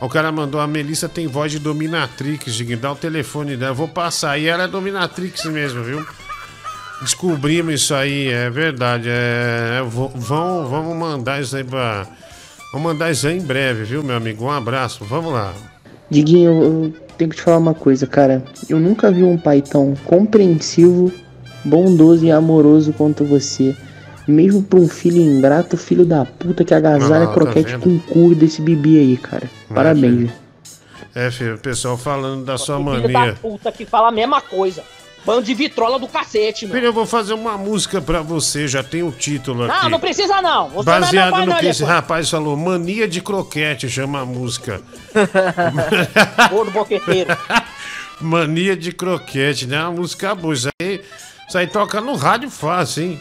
O 0.00 0.08
cara 0.08 0.30
mandou 0.30 0.60
a 0.60 0.66
Melissa 0.68 1.08
tem 1.08 1.26
voz 1.26 1.50
de 1.50 1.58
dominatrix, 1.58 2.54
Diguinho. 2.54 2.78
Dá 2.78 2.92
o 2.92 2.96
telefone 2.96 3.56
dela. 3.56 3.72
Vou 3.74 3.88
passar 3.88 4.30
aí. 4.32 4.46
Ela 4.46 4.64
é 4.64 4.68
dominatrix 4.68 5.44
mesmo, 5.46 5.82
viu? 5.82 6.06
Descobrimos 7.00 7.74
isso 7.74 7.92
aí, 7.94 8.28
é 8.28 8.48
verdade. 8.50 9.08
É... 9.10 9.82
vo- 9.84 10.12
Vão, 10.14 10.68
vamos 10.68 10.96
mandar 10.96 11.40
isso 11.40 11.56
aí 11.56 11.64
pra. 11.64 12.06
Vamos 12.72 12.92
mandar 12.92 13.10
isso 13.10 13.26
aí 13.26 13.36
em 13.36 13.42
breve, 13.42 13.82
viu, 13.84 14.02
meu 14.02 14.16
amigo? 14.16 14.44
Um 14.44 14.50
abraço. 14.52 15.04
Vamos 15.04 15.32
lá. 15.32 15.52
Diguinho, 16.10 16.62
eu, 16.62 16.92
tenho 17.16 17.30
que 17.30 17.36
te 17.36 17.42
falar 17.42 17.58
uma 17.58 17.74
coisa, 17.74 18.06
cara. 18.06 18.42
Eu 18.68 18.78
nunca 18.78 19.10
vi 19.10 19.22
um 19.22 19.36
pai 19.38 19.62
tão 19.62 19.94
compreensivo, 20.04 21.12
bondoso 21.64 22.24
e 22.24 22.30
amoroso 22.30 22.92
quanto 22.92 23.24
você. 23.24 23.74
Mesmo 24.26 24.62
pra 24.62 24.78
um 24.78 24.88
filho 24.88 25.20
ingrato, 25.20 25.76
filho 25.76 26.04
da 26.06 26.24
puta 26.24 26.64
que 26.64 26.72
agasalha 26.74 27.24
Ah, 27.24 27.26
tá 27.28 27.34
croquete 27.34 27.72
vendo? 27.72 27.80
com 27.82 27.90
o 27.96 28.00
cu 28.00 28.34
desse 28.34 28.62
bibi 28.62 28.98
aí, 28.98 29.16
cara. 29.18 29.50
Parabéns, 29.72 30.14
viu? 30.16 30.30
É, 31.14 31.30
filho, 31.30 31.54
o 31.54 31.58
pessoal 31.58 31.96
falando 31.98 32.44
da 32.44 32.56
sua 32.58 32.76
Filho 32.78 32.86
mania. 32.90 33.32
da 33.32 33.34
puta 33.34 33.70
que 33.70 33.84
fala 33.84 34.08
a 34.08 34.12
mesma 34.12 34.40
coisa. 34.40 34.82
Bando 35.24 35.42
de 35.42 35.54
vitrola 35.54 35.98
do 35.98 36.06
cacete. 36.06 36.66
Filho, 36.66 36.86
eu 36.86 36.92
vou 36.92 37.06
fazer 37.06 37.32
uma 37.32 37.56
música 37.56 38.00
pra 38.00 38.20
você, 38.20 38.68
já 38.68 38.82
tem 38.82 39.02
o 39.02 39.10
título 39.10 39.64
aqui. 39.64 39.82
Não, 39.82 39.90
não 39.90 40.00
precisa 40.00 40.42
não. 40.42 40.68
Você 40.68 40.90
não 40.90 40.96
é 40.96 41.00
Baseado 41.00 41.38
no 41.38 41.46
não, 41.46 41.56
que 41.56 41.66
esse 41.66 41.82
rapaz 41.82 42.28
falou, 42.28 42.56
mania 42.56 43.08
de 43.08 43.22
croquete 43.22 43.88
chama 43.88 44.20
a 44.20 44.24
música. 44.26 44.82
Gordo 46.50 46.70
boqueteiro. 46.70 47.36
mania 48.20 48.76
de 48.76 48.92
croquete, 48.92 49.66
né? 49.66 49.80
Uma 49.80 49.92
música 49.92 50.34
boa. 50.34 50.52
Isso 50.52 50.68
aí, 50.80 51.00
isso 51.48 51.56
aí 51.56 51.66
toca 51.66 52.00
no 52.02 52.14
rádio 52.16 52.50
fácil, 52.50 53.04
hein? 53.04 53.20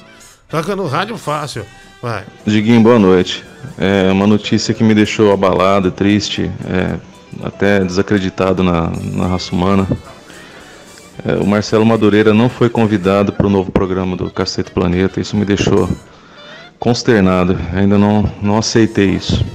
Toca 0.49 0.75
no 0.75 0.87
rádio 0.87 1.17
fácil. 1.17 1.65
Vai. 2.01 2.25
Diguinho, 2.45 2.81
boa 2.81 2.99
noite. 2.99 3.45
É 3.77 4.11
uma 4.11 4.27
notícia 4.27 4.73
que 4.73 4.83
me 4.83 4.93
deixou 4.93 5.31
abalado, 5.31 5.89
triste, 5.89 6.51
é, 6.69 6.99
até 7.41 7.79
desacreditado 7.79 8.61
na, 8.61 8.91
na 9.13 9.27
raça 9.27 9.55
humana. 9.55 9.87
É, 11.25 11.35
o 11.35 11.45
Marcelo 11.45 11.85
Madureira 11.85 12.33
não 12.33 12.49
foi 12.49 12.69
convidado 12.69 13.33
para 13.33 13.45
o 13.45 13.49
novo 13.49 13.71
programa 13.71 14.15
do 14.15 14.29
Cacete 14.31 14.71
Planeta. 14.71 15.19
Isso 15.21 15.35
me 15.37 15.45
deixou 15.45 15.89
consternado. 16.79 17.57
Ainda 17.73 17.97
não, 17.97 18.29
não 18.41 18.57
aceitei 18.57 19.11
isso. 19.11 19.45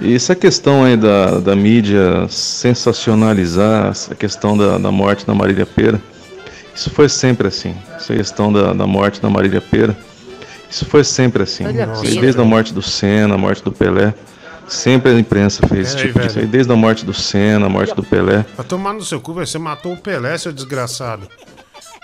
E 0.00 0.14
essa 0.14 0.34
questão 0.34 0.84
aí 0.84 0.96
da, 0.96 1.38
da 1.38 1.54
mídia 1.54 2.26
sensacionalizar 2.28 3.90
essa 3.90 4.14
questão 4.14 4.56
da, 4.56 4.76
da 4.78 4.90
morte 4.90 5.24
da 5.24 5.34
Marília 5.34 5.64
Pera, 5.64 6.00
isso 6.74 6.90
foi 6.90 7.08
sempre 7.08 7.46
assim. 7.46 7.74
Essa 7.94 8.14
questão 8.14 8.52
da, 8.52 8.72
da 8.72 8.86
morte 8.86 9.20
da 9.20 9.30
Marília 9.30 9.60
Pera, 9.60 9.96
isso 10.68 10.84
foi 10.86 11.04
sempre 11.04 11.44
assim. 11.44 11.64
Desde 12.20 12.40
a 12.40 12.44
morte 12.44 12.74
do 12.74 12.82
Senna, 12.82 13.36
a 13.36 13.38
morte 13.38 13.62
do 13.62 13.70
Pelé, 13.70 14.12
sempre 14.68 15.12
a 15.12 15.18
imprensa 15.18 15.66
fez 15.66 15.88
esse 15.88 15.96
Peraí, 15.96 16.12
tipo 16.12 16.20
de 16.20 16.28
velho. 16.34 16.48
Desde 16.48 16.72
a 16.72 16.76
morte 16.76 17.04
do 17.04 17.12
Senna, 17.12 17.66
a 17.66 17.68
morte 17.68 17.94
do 17.94 18.02
Pelé. 18.02 18.44
Vai 18.56 18.66
tomar 18.66 18.92
no 18.92 19.04
seu 19.04 19.20
cu, 19.20 19.34
velho. 19.34 19.46
Você 19.46 19.58
matou 19.58 19.92
o 19.92 19.96
Pelé, 19.96 20.36
seu 20.38 20.52
desgraçado. 20.52 21.28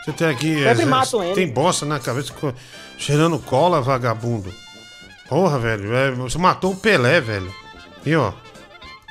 Você 0.04 0.12
tem 0.12 0.28
aqui. 0.28 0.62
Sempre 0.62 0.82
é, 0.82 0.86
matam 0.86 1.22
ele. 1.22 1.34
Tem 1.34 1.48
bosta 1.48 1.84
na 1.84 1.98
cabeça, 1.98 2.32
cheirando 2.98 3.38
cola, 3.38 3.80
vagabundo. 3.80 4.52
Porra, 5.28 5.58
velho. 5.58 5.94
é, 5.94 6.10
você 6.10 6.38
matou 6.38 6.72
o 6.72 6.76
Pelé, 6.76 7.20
velho. 7.20 7.52
E 8.04 8.14
ó. 8.14 8.32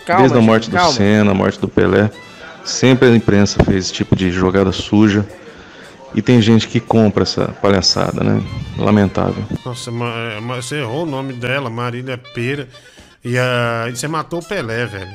Desde 0.05 0.37
a 0.37 0.41
morte 0.41 0.69
do 0.71 0.91
Senna, 0.91 1.31
a 1.31 1.33
morte 1.33 1.59
do 1.59 1.67
Pelé, 1.67 2.09
sempre 2.65 3.09
a 3.09 3.15
imprensa 3.15 3.63
fez 3.63 3.85
esse 3.85 3.93
tipo 3.93 4.15
de 4.15 4.31
jogada 4.31 4.71
suja. 4.71 5.25
E 6.15 6.21
tem 6.23 6.41
gente 6.41 6.67
que 6.67 6.79
compra 6.79 7.21
essa 7.21 7.49
palhaçada, 7.61 8.23
né? 8.23 8.41
Lamentável. 8.77 9.43
Nossa, 9.63 9.91
é, 9.91 10.41
você 10.41 10.77
errou 10.77 11.03
o 11.03 11.05
nome 11.05 11.33
dela, 11.33 11.69
Marília 11.69 12.17
Pera. 12.17 12.67
E, 13.23 13.37
ah, 13.37 13.85
e 13.89 13.95
você 13.95 14.07
matou 14.07 14.39
o 14.39 14.45
Pelé, 14.45 14.85
velho. 14.85 15.11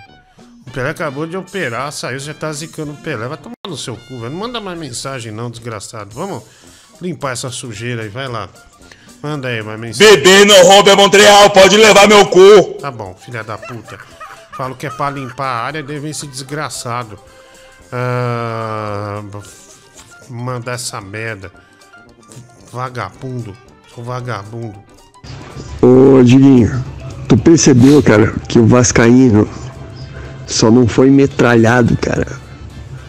O 0.67 0.71
Pelé 0.71 0.91
acabou 0.91 1.27
de 1.27 1.37
operar, 1.37 1.91
saiu, 1.93 2.19
já 2.19 2.35
tá 2.35 2.53
zicando 2.53 2.93
o 2.93 2.97
Pelé. 2.97 3.27
Vai 3.29 3.39
tomar 3.39 3.55
no 3.67 3.77
seu 3.77 3.97
cu, 3.97 4.21
velho. 4.21 4.31
Não 4.31 4.39
manda 4.39 4.61
mais 4.61 4.79
mensagem, 4.79 5.33
não, 5.33 5.51
desgraçado. 5.51 6.11
Vamos 6.15 6.43
limpar 7.01 7.33
essa 7.33 7.51
sujeira 7.51 8.03
aí, 8.03 8.09
vai 8.09 8.29
lá. 8.29 8.49
Manda 9.23 9.49
aí 9.49 9.63
mais 9.63 9.81
mensagem. 9.81 10.17
Bebê 10.17 10.45
não 10.45 10.63
rouba 10.65 10.95
Montreal, 10.97 11.49
pode 11.51 11.77
levar 11.77 12.07
meu 12.07 12.27
cu. 12.27 12.75
Tá 12.81 12.91
bom, 12.91 13.15
filha 13.15 13.43
da 13.43 13.57
puta. 13.57 13.99
Falo 14.57 14.75
que 14.77 14.87
é 14.87 14.91
pra 14.91 15.11
limpar 15.11 15.47
a 15.47 15.63
área, 15.65 15.83
deve 15.83 16.13
ser 16.13 16.27
desgraçado. 16.29 17.19
Ah, 17.91 19.23
f- 19.33 20.31
mandar 20.31 20.73
essa 20.73 21.01
merda. 21.01 21.51
Vagabundo. 22.73 23.57
Sou 23.95 24.03
vagabundo. 24.05 24.79
Ô, 25.81 26.23
Diguinho, 26.23 26.85
tu 27.29 27.37
percebeu, 27.37 28.03
cara, 28.03 28.33
que 28.49 28.59
o 28.59 28.67
Vascaíno 28.67 29.49
só 30.47 30.71
não 30.71 30.87
foi 30.87 31.11
metralhado, 31.11 31.97
cara, 31.97 32.27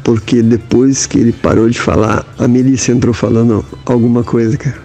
porque 0.04 0.42
depois 0.42 1.06
que 1.06 1.20
ele 1.20 1.34
parou 1.34 1.70
de 1.70 1.80
falar, 1.80 2.26
a 2.38 2.48
Melissa 2.48 2.92
entrou 2.92 3.14
falando 3.14 3.66
alguma 3.86 4.24
coisa, 4.24 4.58
cara. 4.58 4.84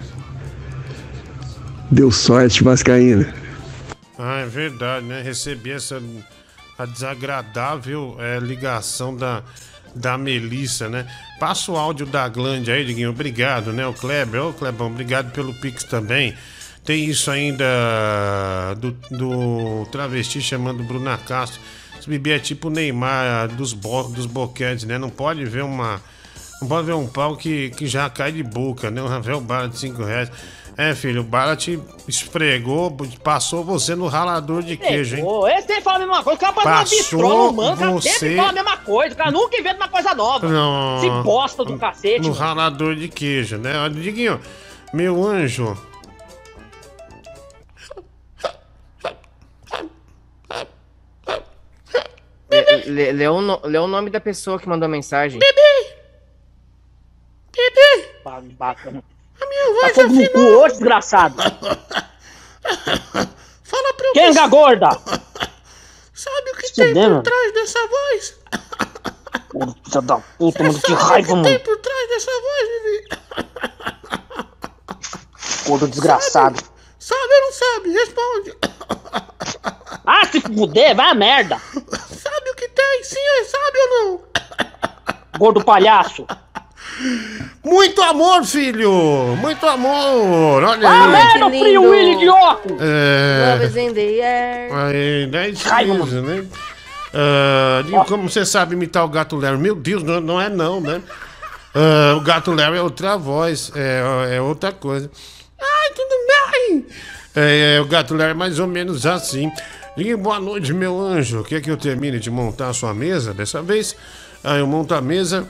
Deu 1.89 2.09
sorte, 2.11 2.63
Vascaíno. 2.63 3.25
Ah, 4.17 4.39
é 4.39 4.45
verdade, 4.45 5.05
né? 5.05 5.21
Recebi 5.21 5.71
essa 5.71 6.01
a 6.77 6.85
desagradável 6.85 8.15
eh, 8.19 8.39
ligação 8.39 9.15
da, 9.15 9.43
da 9.95 10.17
Melissa, 10.17 10.89
né? 10.89 11.05
Passa 11.39 11.71
o 11.71 11.77
áudio 11.77 12.05
da 12.05 12.27
Glande 12.27 12.71
aí, 12.71 12.85
Diguinho. 12.85 13.11
Obrigado, 13.11 13.71
né? 13.71 13.85
O 13.85 13.93
Kleber. 13.93 14.43
Ô, 14.45 14.53
Clebão, 14.53 14.87
obrigado 14.87 15.31
pelo 15.31 15.53
Pix 15.53 15.83
também. 15.83 16.33
Tem 16.83 17.05
isso 17.05 17.29
ainda 17.29 17.65
do, 18.77 18.91
do 19.11 19.85
travesti 19.91 20.41
chamando 20.41 20.83
Bruna 20.83 21.17
Castro. 21.17 21.59
Esse 21.99 22.09
bebê 22.09 22.31
é 22.31 22.39
tipo 22.39 22.67
o 22.67 22.71
Neymar 22.71 23.49
dos, 23.49 23.73
bo, 23.73 24.03
dos 24.03 24.25
boquetes, 24.25 24.85
né? 24.85 24.97
Não 24.97 25.09
pode 25.09 25.45
ver 25.45 25.63
uma. 25.63 26.01
Não 26.59 26.67
pode 26.67 26.87
ver 26.87 26.93
um 26.93 27.07
pau 27.07 27.35
que, 27.37 27.69
que 27.71 27.85
já 27.85 28.09
cai 28.09 28.31
de 28.31 28.41
boca, 28.41 28.89
né? 28.89 29.01
Um 29.01 29.07
Ravel 29.07 29.39
Bala 29.41 29.69
de 29.69 29.77
5 29.77 30.03
reais. 30.03 30.31
É, 30.77 30.95
filho, 30.95 31.21
o 31.21 31.23
Bala 31.23 31.55
te 31.55 31.79
esfregou, 32.07 32.95
passou 33.23 33.63
você 33.63 33.93
no 33.93 34.07
ralador 34.07 34.63
de 34.63 34.77
queijo, 34.77 35.17
hein? 35.17 35.23
Esse 35.57 35.67
sempre 35.67 35.81
fala 35.81 35.97
a 35.97 35.99
mesma 35.99 36.23
coisa. 36.23 36.37
O 36.37 36.39
cara 36.41 36.53
faz 36.53 36.65
uma 36.67 36.75
Passou 36.79 36.97
vitrola 36.97 37.49
humana, 37.51 37.73
o 37.73 37.77
cara 37.77 37.91
você- 37.91 38.09
sempre 38.09 38.35
fala 38.37 38.49
a 38.49 38.53
mesma 38.53 38.77
coisa. 38.77 39.13
O 39.13 39.17
cara 39.17 39.31
nunca 39.31 39.59
inventa 39.59 39.75
uma 39.75 39.87
coisa 39.89 40.15
nova. 40.15 40.47
Não. 40.47 40.99
Se 41.01 41.23
bosta 41.23 41.63
do 41.65 41.77
cacete. 41.77 42.21
No 42.21 42.29
mano. 42.29 42.39
ralador 42.39 42.95
de 42.95 43.07
queijo, 43.07 43.57
né? 43.57 43.77
Olha, 43.77 43.93
Diguinho, 43.93 44.39
meu 44.93 45.23
anjo. 45.27 45.77
Lê, 52.51 52.83
lê- 52.85 53.11
lê 53.13 53.27
o 53.29 53.41
no- 53.41 53.61
lê 53.63 53.77
o 53.79 53.87
nome 53.87 54.09
da 54.09 54.19
pessoa 54.19 54.59
que 54.59 54.67
mandou 54.67 54.85
a 54.85 54.89
mensagem. 54.89 55.39
Fala, 58.23 58.43
bacana. 58.57 59.03
A 59.41 59.45
minha 59.45 59.73
voz 59.73 59.93
tá 59.95 60.01
fogo 60.03 60.13
no 60.15 60.29
cu 60.29 60.39
hoje, 60.39 60.73
desgraçado. 60.75 61.35
Fala 63.63 63.93
pra 63.95 64.11
Kenga 64.13 64.47
gorda. 64.47 64.89
Sabe 66.13 66.51
o 66.51 66.55
que 66.57 66.73
tem 66.73 66.93
por 66.93 67.23
trás 67.23 67.53
dessa 67.53 67.79
voz? 67.87 68.37
Filha 69.83 70.01
da 70.03 70.17
puta, 70.37 70.63
mano, 70.63 70.81
que 70.81 70.93
raiva, 70.93 71.35
mano. 71.35 71.59
por 71.59 71.77
trás 71.77 72.09
dessa 72.09 72.31
voz, 72.31 72.69
Vivi? 72.69 73.07
Gordo 75.67 75.87
desgraçado. 75.87 76.61
Sabe 76.99 77.33
ou 77.33 77.41
não 77.41 77.51
sabe? 77.51 77.89
Responde. 77.91 78.57
Ah, 80.05 80.25
se 80.27 80.39
fuder, 80.41 80.95
vai 80.95 81.09
a 81.09 81.15
merda. 81.15 81.57
Tem? 82.81 83.03
Sim, 83.03 83.45
sabe 83.49 83.77
ou 83.79 83.89
não? 84.05 84.21
Gordo 85.39 85.63
palhaço. 85.63 86.25
Muito 87.63 88.01
amor, 88.01 88.43
filho! 88.43 88.91
Muito 89.39 89.65
amor! 89.67 90.63
Olha 90.63 90.87
Ah, 90.87 91.05
aí! 91.05 91.11
merda, 91.11 91.49
Frio 91.49 91.83
Willy 91.83 92.17
de 92.17 92.29
óculos. 92.29 92.79
É. 92.81 93.53
Love 93.53 93.65
is 93.65 93.75
in 93.77 93.93
the 93.93 94.01
air. 94.01 94.73
Aí, 94.75 95.29
é 95.33 95.49
isso 95.49 95.67
Raiva, 95.69 95.93
mesmo, 95.93 96.21
né? 96.21 96.45
Ah, 97.13 97.81
Dinho, 97.85 98.03
como 98.05 98.29
você 98.29 98.45
sabe 98.45 98.73
imitar 98.75 99.05
o 99.05 99.09
Gato 99.09 99.35
Larry? 99.35 99.57
Meu 99.57 99.75
Deus, 99.75 100.03
não, 100.03 100.19
não 100.19 100.41
é 100.41 100.49
não, 100.49 100.81
né? 100.81 101.01
Ah, 101.73 102.15
o 102.17 102.21
Gato 102.21 102.51
Larry 102.51 102.77
é 102.77 102.81
outra 102.81 103.15
voz, 103.17 103.71
é, 103.75 104.35
é 104.35 104.41
outra 104.41 104.71
coisa. 104.71 105.09
É, 107.33 107.79
o 107.81 107.85
gato 107.85 108.13
ler 108.13 108.31
é 108.31 108.33
mais 108.33 108.59
ou 108.59 108.67
menos 108.67 109.05
assim. 109.05 109.49
Diguinho, 109.95 110.17
boa 110.17 110.39
noite, 110.39 110.73
meu 110.73 110.99
anjo. 111.01 111.43
Quer 111.43 111.61
que 111.61 111.69
eu 111.69 111.75
termine 111.75 112.17
de 112.17 112.31
montar 112.31 112.69
a 112.69 112.73
sua 112.73 112.93
mesa 112.93 113.33
dessa 113.33 113.61
vez? 113.61 113.95
Ah, 114.41 114.57
eu 114.57 114.65
monto 114.65 114.93
a 114.93 115.01
mesa 115.01 115.45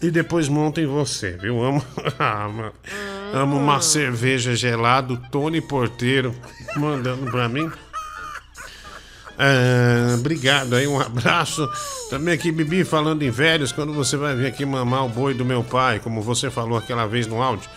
e 0.00 0.12
depois 0.12 0.48
monto 0.48 0.80
em 0.80 0.86
você, 0.86 1.32
viu? 1.32 1.62
Amo, 1.64 1.84
ah. 2.20 2.72
Amo 3.34 3.56
uma 3.56 3.80
cerveja 3.80 4.54
gelado, 4.54 5.20
Tony 5.32 5.60
Porteiro 5.60 6.32
mandando 6.76 7.28
pra 7.32 7.48
mim. 7.48 7.68
Ah, 9.36 10.14
obrigado 10.14 10.76
aí, 10.76 10.86
um 10.86 11.00
abraço. 11.00 11.68
Também 12.10 12.34
aqui, 12.34 12.52
Bibi, 12.52 12.84
falando 12.84 13.22
em 13.22 13.30
velhos, 13.30 13.72
quando 13.72 13.92
você 13.92 14.16
vai 14.16 14.36
vir 14.36 14.46
aqui 14.46 14.64
mamar 14.64 15.04
o 15.04 15.08
boi 15.08 15.34
do 15.34 15.44
meu 15.44 15.64
pai, 15.64 15.98
como 15.98 16.22
você 16.22 16.48
falou 16.48 16.78
aquela 16.78 17.06
vez 17.06 17.26
no 17.26 17.42
áudio. 17.42 17.68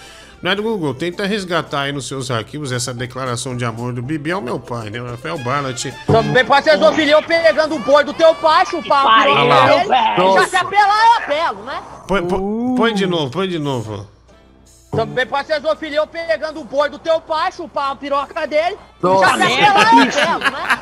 Não 0.42 0.50
é 0.52 0.56
do 0.56 0.64
Google, 0.64 0.96
tenta 0.96 1.26
resgatar 1.28 1.82
aí 1.82 1.92
nos 1.92 2.08
seus 2.08 2.32
arquivos 2.32 2.72
essa 2.72 2.92
declaração 2.92 3.56
de 3.56 3.64
amor 3.64 3.94
do 3.94 4.02
Bibi 4.02 4.32
ao 4.32 4.42
meu 4.42 4.60
pai, 4.60 4.90
né? 4.90 5.00
O 5.00 5.06
Rafael 5.12 5.38
Barlat. 5.38 5.86
Também 6.08 6.44
pode 6.44 6.64
ser 6.64 6.78
Zofilhão 6.78 7.22
pegando 7.22 7.76
o 7.76 7.80
boi 7.80 8.04
do 8.04 8.12
teu 8.14 8.34
pai, 8.34 8.66
chupar 8.66 9.06
o 9.06 9.24
velho. 9.24 9.88
dele. 9.88 10.34
Já 10.42 10.48
se 10.48 10.56
apelar, 10.56 11.06
eu 11.06 11.24
apelo, 11.24 11.64
né? 11.64 11.80
Põe, 12.08 12.28
põe- 12.28 12.76
põe 12.76 12.94
de 12.96 13.06
novo, 13.06 13.30
põe 13.32 13.48
de 13.48 13.60
novo. 13.60 14.08
Também 14.92 15.26
pode 15.28 15.48
ser 15.48 15.62
Zofilhão 15.62 16.06
pegando 16.08 16.60
o 16.60 16.66
boi 16.66 16.90
do 16.90 16.98
teu 16.98 17.22
pai, 17.22 17.52
chupar 17.52 17.92
a 17.92 17.96
piroca 17.96 18.46
dele. 18.48 18.78
Nossa, 19.02 19.28
Já 19.28 19.36
se 19.38 19.44
apelar, 19.54 19.94
eu 19.94 20.02
apelo, 20.04 20.52
né? 20.52 20.80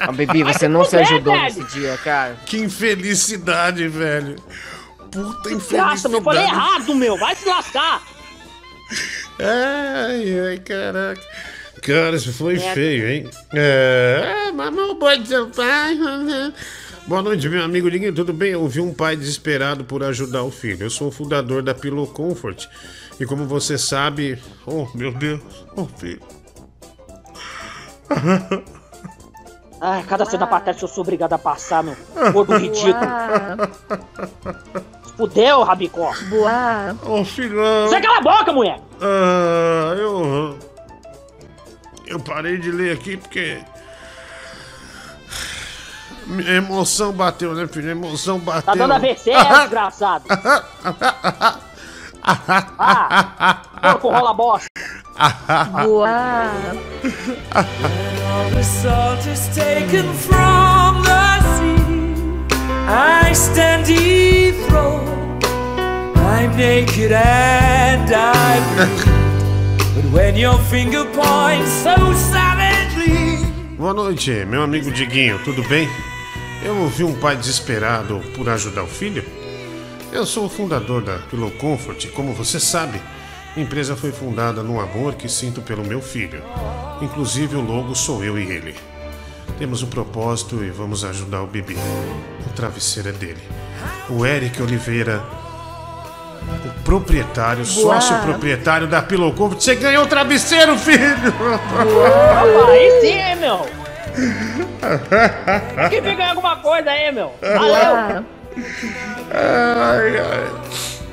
Ah, 0.00 0.12
Bibi, 0.12 0.42
você 0.42 0.66
não 0.66 0.82
se 0.84 0.96
ajudou 0.96 1.32
velho. 1.32 1.44
nesse 1.44 1.64
dia, 1.64 1.96
cara. 1.98 2.36
Que 2.44 2.58
infelicidade, 2.58 3.86
velho. 3.88 4.36
Puta 5.10 5.54
Graça, 5.70 6.08
meu, 6.08 6.20
falei 6.20 6.42
errado, 6.42 6.94
meu. 6.94 7.16
Vai 7.16 7.34
se 7.36 7.48
lascar. 7.48 8.02
Ai, 9.38 10.40
ai, 10.48 10.58
caraca. 10.58 11.20
Cara, 11.82 12.16
isso 12.16 12.32
foi 12.32 12.54
Merda. 12.54 12.74
feio, 12.74 13.08
hein? 13.08 13.30
É, 13.52 14.50
mamão, 14.52 14.98
boi 14.98 15.18
do 15.18 15.26
seu 15.26 15.46
pai. 15.48 15.96
Boa 17.06 17.22
noite, 17.22 17.48
meu 17.48 17.62
amigo 17.62 17.88
Liguinho, 17.88 18.12
tudo 18.14 18.32
bem? 18.32 18.52
Eu 18.52 18.66
vi 18.66 18.80
um 18.80 18.92
pai 18.92 19.14
desesperado 19.16 19.84
por 19.84 20.02
ajudar 20.02 20.42
o 20.42 20.50
filho. 20.50 20.84
Eu 20.84 20.90
sou 20.90 21.08
o 21.08 21.12
fundador 21.12 21.62
da 21.62 21.74
Pillow 21.74 22.06
Comfort. 22.08 22.66
E 23.20 23.24
como 23.24 23.46
você 23.46 23.78
sabe... 23.78 24.38
Oh, 24.66 24.88
meu 24.94 25.12
Deus. 25.12 25.40
Oh, 25.76 25.86
filho. 25.86 26.20
Ai, 29.80 30.02
cada 30.04 30.24
cena 30.24 30.46
patética 30.46 30.84
eu 30.84 30.88
sou 30.88 31.02
obrigado 31.02 31.34
a 31.34 31.38
passar, 31.38 31.84
meu. 31.84 31.96
Gordo 32.32 32.56
ridículo. 32.58 32.96
Fudeu, 35.16 35.62
Rabicó. 35.62 36.12
Boa. 36.28 36.96
Ô, 37.04 37.24
filhão. 37.24 37.88
Você 37.88 38.00
cala 38.00 38.18
a 38.18 38.20
boca, 38.20 38.52
mulher. 38.52 38.80
Ah, 39.00 39.94
eu. 39.96 40.58
Eu 42.06 42.20
parei 42.20 42.58
de 42.58 42.70
ler 42.70 42.92
aqui 42.92 43.16
porque. 43.16 43.58
A 46.28 46.52
emoção 46.52 47.12
bateu, 47.12 47.54
né, 47.54 47.66
filho? 47.66 47.88
A 47.88 47.92
emoção 47.92 48.38
bateu. 48.38 48.62
Tá 48.62 48.74
dando 48.74 48.94
AVC, 48.94 49.30
é 49.30 49.60
desgraçado. 49.60 50.24
Ah, 52.28 53.62
porco 53.80 54.08
rola 54.08 54.34
bosta. 54.34 54.66
Boa. 55.84 56.50
I 62.88 63.32
stand 63.34 63.84
dethroned. 63.86 65.44
I'm 66.16 66.56
naked 66.56 67.10
and 67.10 68.08
I 68.14 68.60
bleed. 68.76 69.16
But 69.96 70.04
when 70.12 70.36
your 70.36 70.56
finger 70.70 71.04
points 71.06 71.68
so 71.82 71.96
savagely. 72.14 73.44
Boa 73.76 73.92
noite, 73.92 74.44
meu 74.44 74.62
amigo 74.62 74.92
Diguinho, 74.92 75.42
tudo 75.42 75.64
bem? 75.68 75.88
Eu 76.64 76.76
ouvi 76.76 77.02
um 77.02 77.18
pai 77.18 77.36
desesperado 77.36 78.20
por 78.36 78.48
ajudar 78.48 78.84
o 78.84 78.86
filho. 78.86 79.24
Eu 80.12 80.24
sou 80.24 80.46
o 80.46 80.48
fundador 80.48 81.02
da 81.02 81.18
Pillow 81.18 81.50
Comfort 81.50 82.04
e, 82.04 82.08
como 82.08 82.32
você 82.34 82.60
sabe, 82.60 83.02
a 83.56 83.60
empresa 83.60 83.96
foi 83.96 84.12
fundada 84.12 84.62
no 84.62 84.80
amor 84.80 85.14
que 85.14 85.28
sinto 85.28 85.60
pelo 85.60 85.84
meu 85.84 86.00
filho. 86.00 86.40
Inclusive, 87.02 87.56
o 87.56 87.60
logo 87.60 87.96
sou 87.96 88.22
eu 88.22 88.38
e 88.38 88.42
ele. 88.48 88.76
Temos 89.58 89.82
um 89.82 89.86
propósito 89.86 90.62
e 90.62 90.70
vamos 90.70 91.04
ajudar 91.04 91.42
o 91.42 91.46
bebê. 91.46 91.76
O 92.46 92.50
travesseiro 92.50 93.08
é 93.08 93.12
dele. 93.12 93.42
O 94.08 94.24
Eric 94.26 94.62
Oliveira, 94.62 95.22
o 96.64 96.82
proprietário, 96.82 97.64
Boa. 97.64 98.00
sócio 98.00 98.18
proprietário 98.20 98.86
da 98.86 99.02
Pillow 99.02 99.32
Comfort. 99.32 99.60
Você 99.60 99.74
ganhou 99.74 100.04
o 100.04 100.06
travesseiro, 100.06 100.76
filho! 100.78 100.98
Opa, 101.54 102.70
aí 102.70 103.00
sim, 103.00 103.18
hein, 103.18 103.36
meu. 103.36 103.66
Que 105.90 106.00
me 106.00 106.14
ganha 106.14 106.30
alguma 106.30 106.56
coisa 106.56 106.90
aí, 106.90 107.12
meu. 107.12 107.32
Valeu. 107.40 108.24
Ai, 109.32 110.18
ai. 110.18 110.50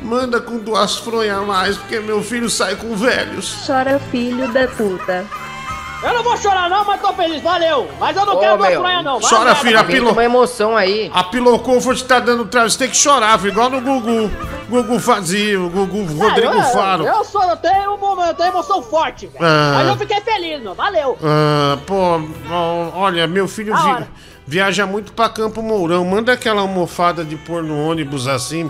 Manda 0.02 0.40
com 0.42 0.58
duas 0.58 0.98
fronhas 0.98 1.38
a 1.38 1.42
mais, 1.42 1.78
porque 1.78 2.00
meu 2.00 2.22
filho 2.22 2.50
sai 2.50 2.76
com 2.76 2.96
velhos. 2.96 3.66
Chora 3.66 4.00
filho 4.12 4.52
da 4.52 4.68
puta. 4.68 5.26
Eu 6.04 6.14
não 6.14 6.24
vou 6.24 6.36
chorar 6.38 6.70
não, 6.70 6.84
mas 6.84 7.00
tô 7.02 7.14
feliz, 7.14 7.42
valeu. 7.42 7.88
Mas 8.00 8.16
eu 8.18 8.26
não 8.26 8.36
Ô, 8.36 8.40
quero 8.40 8.62
meu, 8.62 8.82
fronhas 8.82 9.04
não. 9.06 9.20
vai 9.20 9.30
Chora, 9.30 9.56
filho, 9.56 9.80
a 9.80 9.84
Pillow... 9.84 10.12
uma 10.12 10.24
emoção 10.24 10.76
aí. 10.76 11.10
A 11.14 11.24
Pillow 11.24 11.58
Comfort 11.60 12.02
tá 12.04 12.20
dando 12.20 12.46
traves, 12.46 12.76
tem 12.76 12.90
que 12.90 12.98
chorar, 12.98 13.40
filho, 13.40 13.52
igual 13.52 13.70
no 13.70 13.80
Gugu. 13.80 14.30
Gugu 14.70 15.00
fazia, 15.00 15.60
o 15.62 15.70
Gugu 15.70 16.04
Rodrigo 16.04 16.52
Ah, 16.54 16.58
eu, 16.58 16.74
Faro. 16.74 17.06
Eu, 17.06 17.24
sou, 17.24 17.42
eu 17.44 17.56
tenho, 17.58 17.98
eu 18.28 18.34
tenho 18.34 18.50
emoção 18.50 18.82
forte, 18.82 19.28
velho. 19.28 19.46
Ah. 19.46 19.74
Mas 19.76 19.88
eu 19.88 19.98
fiquei 19.98 20.20
feliz, 20.22 20.62
meu. 20.62 20.74
Valeu. 20.74 21.18
Ah, 21.24 21.78
pô, 21.88 22.22
olha, 22.96 23.26
meu 23.28 23.48
filho 23.48 23.74
vi- 23.76 24.06
viaja 24.46 24.86
muito 24.86 25.14
pra 25.14 25.30
Campo 25.30 25.62
Mourão. 25.62 26.04
Manda 26.04 26.34
aquela 26.34 26.62
almofada 26.62 27.24
de 27.24 27.36
pôr 27.38 27.64
no 27.64 27.88
ônibus 27.88 28.28
assim. 28.28 28.70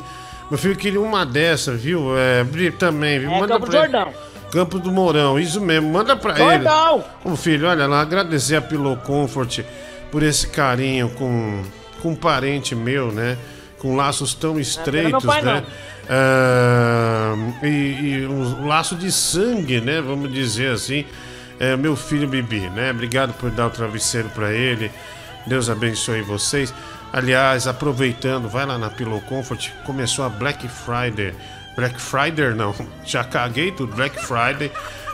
Meu 0.52 0.58
filho 0.60 0.76
queria 0.76 1.02
uma 1.02 1.26
dessa, 1.26 1.72
viu? 1.72 2.16
É, 2.18 2.44
também, 2.78 3.20
viu? 3.20 3.32
É 3.32 3.40
Manda 3.40 3.54
Campo 3.56 3.66
pra 3.68 3.86
ele. 3.86 4.08
Campo 4.54 4.78
do 4.78 4.92
Mourão, 4.92 5.40
isso 5.40 5.60
mesmo, 5.60 5.92
manda 5.92 6.16
pra 6.16 6.40
ele. 6.40 6.64
Jordão. 6.64 7.04
Ô 7.26 7.36
filho, 7.36 7.68
olha 7.68 7.88
lá, 7.88 8.02
agradecer 8.02 8.56
a 8.56 8.62
Pillow 8.62 8.96
Comfort 8.98 9.62
por 10.12 10.22
esse 10.22 10.48
carinho 10.48 11.10
com, 11.10 11.64
com 12.04 12.12
um 12.12 12.16
parente 12.16 12.76
meu, 12.76 13.12
né? 13.12 13.36
Com 13.80 13.96
laços 13.96 14.36
tão 14.36 14.60
estreitos, 14.60 15.26
pai, 15.26 15.42
né? 15.42 15.64
Ah, 16.08 17.34
e, 17.64 17.68
e 17.68 18.28
um 18.28 18.68
laço 18.68 18.96
de 18.96 19.12
sangue, 19.12 19.82
né? 19.82 20.00
Vamos 20.02 20.32
dizer 20.32 20.70
assim. 20.70 21.04
É, 21.60 21.76
meu 21.76 21.96
filho 21.96 22.28
Bibi, 22.28 22.70
né? 22.70 22.92
Obrigado 22.92 23.34
por 23.34 23.50
dar 23.50 23.66
o 23.66 23.70
travesseiro 23.72 24.30
pra 24.30 24.54
ele. 24.54 24.92
Deus 25.48 25.68
abençoe 25.68 26.22
vocês. 26.22 26.72
Aliás, 27.12 27.66
aproveitando, 27.66 28.48
vai 28.48 28.68
lá 28.68 28.78
na 28.78 28.92
Pillow 28.92 29.20
Comfort, 29.22 29.72
começou 29.84 30.24
a 30.24 30.30
Black 30.30 30.68
Friday. 30.68 31.34
Black 31.76 32.00
Friday 32.00 32.54
não, 32.54 32.74
já 33.06 33.24
caguei 33.24 33.72
tudo. 33.72 33.96
Black 33.96 34.20
Friday 34.26 34.72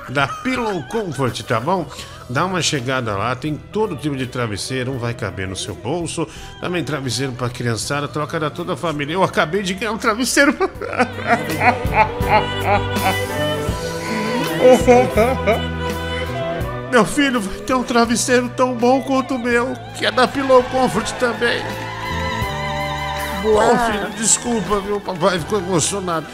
da 0.09 0.27
Pillow 0.27 0.83
Comfort, 0.83 1.41
tá 1.43 1.59
bom? 1.59 1.87
Dá 2.29 2.45
uma 2.45 2.61
chegada 2.61 3.15
lá, 3.15 3.35
tem 3.35 3.55
todo 3.55 3.95
tipo 3.95 4.15
de 4.15 4.27
travesseiro, 4.27 4.91
um 4.91 4.99
vai 4.99 5.15
caber 5.15 5.47
no 5.47 5.55
seu 5.55 5.73
bolso, 5.73 6.27
também 6.61 6.83
travesseiro 6.83 7.31
pra 7.31 7.49
criançada, 7.49 8.07
troca 8.07 8.39
da 8.39 8.51
toda 8.51 8.73
a 8.73 8.77
família. 8.77 9.13
Eu 9.13 9.23
acabei 9.23 9.63
de 9.63 9.73
ganhar 9.73 9.93
um 9.93 9.97
travesseiro. 9.97 10.55
Meu 16.91 17.05
filho 17.05 17.39
vai 17.39 17.59
ter 17.59 17.73
um 17.73 17.83
travesseiro 17.83 18.49
tão 18.49 18.75
bom 18.75 19.01
quanto 19.01 19.35
o 19.35 19.39
meu, 19.39 19.73
que 19.97 20.05
é 20.05 20.11
da 20.11 20.27
Pillow 20.27 20.63
Comfort 20.63 21.11
também. 21.13 21.63
Boa. 23.41 23.73
Ô 23.73 23.91
filho, 23.91 24.09
desculpa, 24.17 24.79
viu? 24.79 24.99
Papai 24.99 25.39
ficou 25.39 25.59
emocionado. 25.59 26.25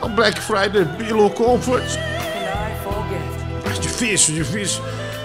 É 0.00 0.04
o 0.04 0.08
Black 0.08 0.40
Friday 0.40 0.84
Pillow 0.96 1.30
Comfort. 1.30 1.84
É 3.64 3.78
difícil, 3.80 4.34
difícil. 4.34 4.82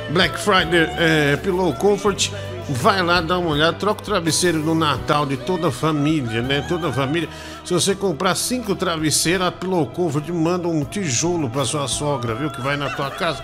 Black 0.10 0.38
Friday 0.40 0.90
é, 0.98 1.38
Pillow 1.38 1.74
Comfort. 1.74 2.32
Vai 2.68 3.04
lá 3.04 3.22
dar 3.22 3.38
uma 3.38 3.52
olhada, 3.52 3.78
troca 3.78 4.02
o 4.02 4.04
travesseiro 4.04 4.58
no 4.58 4.74
Natal 4.74 5.24
de 5.24 5.38
toda 5.38 5.68
a 5.68 5.72
família, 5.72 6.42
né? 6.42 6.66
Toda 6.68 6.90
a 6.90 6.94
família. 6.94 7.30
Se 7.64 7.72
você 7.72 7.94
comprar 7.94 8.34
cinco 8.34 8.76
travesseiros, 8.76 9.46
a 9.46 9.52
Pillow 9.52 9.86
Comfort 9.86 10.28
manda 10.30 10.68
um 10.68 10.84
tijolo 10.84 11.48
pra 11.48 11.64
sua 11.64 11.88
sogra, 11.88 12.34
viu? 12.34 12.50
Que 12.50 12.60
vai 12.62 12.76
na 12.76 12.90
tua 12.90 13.12
casa. 13.12 13.44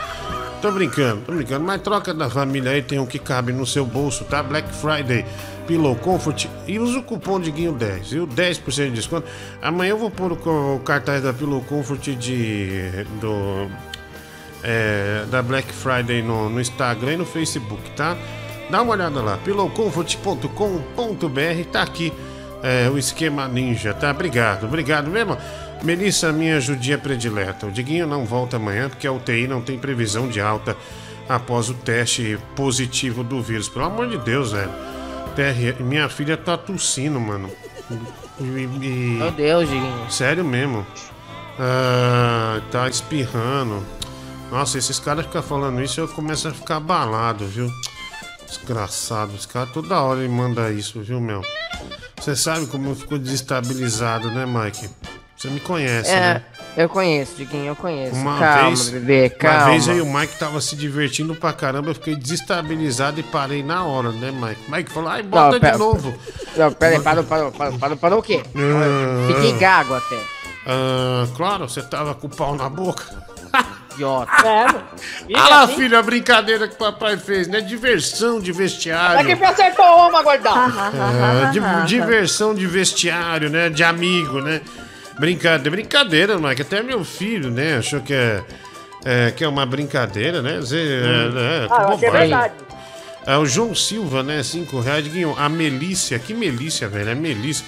Tô 0.60 0.72
brincando, 0.72 1.22
tô 1.22 1.34
brincando. 1.34 1.64
Mas 1.64 1.82
troca 1.84 2.16
da 2.16 2.32
família 2.32 2.72
aí, 2.72 2.82
tem 2.82 2.98
um 2.98 3.06
que 3.06 3.20
cabe 3.20 3.54
no 3.54 3.64
seu 3.64 3.86
bolso, 3.86 4.24
tá? 4.26 4.42
Black 4.42 4.68
Friday, 4.74 5.24
Pillow 5.68 5.96
Comfort. 5.98 6.48
E 6.68 6.80
usa 6.80 6.98
o 6.98 7.04
cupom 7.04 7.40
Diguinho 7.40 7.74
10, 7.74 8.10
viu? 8.10 8.28
10% 8.28 8.86
de 8.86 8.92
desconto. 8.92 9.28
Amanhã 9.62 9.92
eu 9.92 10.00
vou 10.00 10.10
pôr 10.10 10.32
o 10.32 10.80
cartaz 10.80 11.22
da 11.22 11.32
Pillow 11.32 11.62
Comfort 11.62 12.02
de... 12.16 13.06
do... 13.20 13.70
é, 14.64 15.26
da 15.30 15.44
Black 15.44 15.72
Friday 15.72 16.24
no, 16.24 16.50
no 16.50 16.60
Instagram 16.60 17.14
e 17.14 17.18
no 17.18 17.26
Facebook, 17.26 17.88
tá? 17.92 18.18
Dá 18.72 18.82
uma 18.82 18.94
olhada 18.94 19.22
lá, 19.22 19.38
pillowcomfort.com.br, 19.38 21.70
tá 21.72 21.82
aqui 21.82 22.14
é, 22.64 22.90
o 22.90 22.98
esquema 22.98 23.48
ninja, 23.48 23.94
tá? 23.94 24.12
Obrigado, 24.12 24.66
obrigado 24.66 25.10
mesmo. 25.10 25.38
Melissa, 25.84 26.32
minha 26.32 26.60
judia 26.62 26.98
predileta. 26.98 27.66
O 27.68 27.72
Diguinho 27.72 28.06
não 28.08 28.24
volta 28.26 28.56
amanhã 28.58 28.88
porque 28.88 29.08
a 29.08 29.12
UTI 29.12 29.48
não 29.48 29.62
tem 29.62 29.78
previsão 29.80 30.28
de 30.28 30.40
alta 30.40 30.78
após 31.28 31.70
o 31.70 31.74
teste 31.74 32.38
positivo 32.56 33.24
do 33.24 33.42
vírus. 33.42 33.68
Pelo 33.68 33.86
amor 33.86 34.08
de 34.08 34.18
Deus, 34.20 34.52
velho. 34.52 34.70
TR, 35.36 35.82
minha 35.84 36.08
filha 36.08 36.38
tá 36.38 36.56
tossindo, 36.56 37.20
mano. 37.20 37.50
E- 38.40 38.44
e- 38.44 39.18
Meu 39.18 39.32
Deus, 39.32 39.68
Diguinho. 39.68 40.12
Sério 40.12 40.46
mesmo. 40.46 40.86
Ah, 41.60 42.62
tá 42.72 42.88
espirrando. 42.88 43.84
Nossa, 44.52 44.78
esses 44.78 45.00
caras 45.00 45.26
ficam 45.26 45.42
falando 45.42 45.82
isso 45.82 46.00
eu 46.00 46.08
começo 46.08 46.48
a 46.48 46.52
ficar 46.52 46.76
abalado, 46.78 47.48
viu? 47.48 47.68
Desgraçado. 48.58 49.32
Esse 49.36 49.48
cara 49.48 49.66
toda 49.68 50.00
hora 50.02 50.20
ele 50.20 50.28
manda 50.30 50.70
isso, 50.72 51.02
viu, 51.02 51.22
meu? 51.22 51.42
Você 52.20 52.36
sabe 52.36 52.68
como 52.68 52.90
eu 52.90 52.96
fico 52.96 53.18
desestabilizado, 53.18 54.30
né, 54.30 54.46
Mike? 54.46 54.90
Você 55.38 55.50
me 55.50 55.60
conhece, 55.60 56.12
É, 56.12 56.20
né? 56.36 56.44
eu 56.78 56.88
conheço, 56.88 57.34
Diguinho, 57.36 57.68
eu 57.70 57.76
conheço. 57.76 58.14
Uma 58.16 58.38
calma, 58.38 58.68
vez, 58.68 58.90
bebê, 58.90 59.30
calma. 59.32 59.58
uma 59.58 59.66
vez 59.72 59.90
aí 59.90 60.00
o 60.00 60.06
Mike 60.06 60.38
tava 60.38 60.62
se 60.62 60.76
divertindo 60.76 61.34
pra 61.34 61.52
caramba, 61.52 61.90
eu 61.90 61.96
fiquei 61.96 62.16
desestabilizado 62.16 63.20
e 63.20 63.24
parei 63.24 63.64
na 63.64 63.84
hora, 63.84 64.12
né, 64.12 64.30
Mike? 64.32 64.70
Mike 64.70 64.92
falou, 64.92 65.10
ai, 65.10 65.24
bota 65.24 65.60
pera- 65.60 65.74
de 65.74 65.80
novo. 65.80 66.14
Não, 66.56 66.72
pera 66.74 66.96
aí, 66.98 67.02
parou, 67.02 67.24
parou, 67.24 67.52
parou, 67.52 67.80
parou, 67.80 67.98
parou 67.98 68.20
o 68.20 68.22
quê? 68.24 68.44
Ah, 68.56 69.34
Fiquei 69.34 69.54
gago 69.54 69.96
até. 69.96 70.20
ah, 70.68 71.28
claro, 71.36 71.68
você 71.68 71.82
tava 71.82 72.14
com 72.14 72.28
o 72.28 72.30
pau 72.30 72.56
na 72.56 72.70
boca. 72.70 73.04
Idiota. 73.94 74.32
É, 74.48 74.66
Olha 75.36 75.44
lá, 75.50 75.62
assim, 75.64 75.76
filho, 75.76 75.98
a 75.98 76.02
brincadeira 76.02 76.68
que 76.68 76.76
o 76.76 76.78
papai 76.78 77.18
fez, 77.18 77.48
né? 77.48 77.62
Diversão 77.62 78.40
de 78.40 78.52
É 78.52 78.54
vestiário. 78.54 79.26
que 79.26 79.36
me 79.36 79.46
acertou 79.46 79.86
uma 80.10 80.22
gordão. 80.24 80.54
É, 80.58 81.52
di- 81.52 81.88
diversão 81.88 82.54
de 82.56 82.66
vestiário, 82.68 83.50
né? 83.50 83.70
De 83.70 83.84
amigo, 83.84 84.40
né? 84.42 84.62
Brincadeira, 85.20 85.70
brincadeira, 85.70 86.38
Mike. 86.38 86.62
Até 86.62 86.82
meu 86.82 87.04
filho, 87.04 87.52
né? 87.52 87.78
Achou 87.78 88.00
que 88.02 88.14
é, 88.14 88.42
é, 89.06 89.32
que 89.32 89.44
é 89.44 89.48
uma 89.48 89.66
brincadeira, 89.66 90.42
né? 90.42 90.60
Zé, 90.62 90.78
é, 90.82 91.30
né? 91.30 91.68
Que 91.68 91.74
Ah, 91.74 91.78
eu 91.82 91.88
achei 91.90 92.10
bobagem. 92.10 92.10
verdade. 92.12 92.54
É, 93.28 93.38
o 93.38 93.46
João 93.46 93.76
Silva, 93.76 94.24
né? 94.24 94.42
Cinco 94.42 94.80
reais. 94.80 95.04
Diguinho, 95.04 95.36
a 95.38 95.48
Melícia. 95.48 96.18
Que 96.18 96.34
Melícia, 96.34 96.88
velho? 96.88 97.10
É 97.12 97.16
Melícia. 97.16 97.64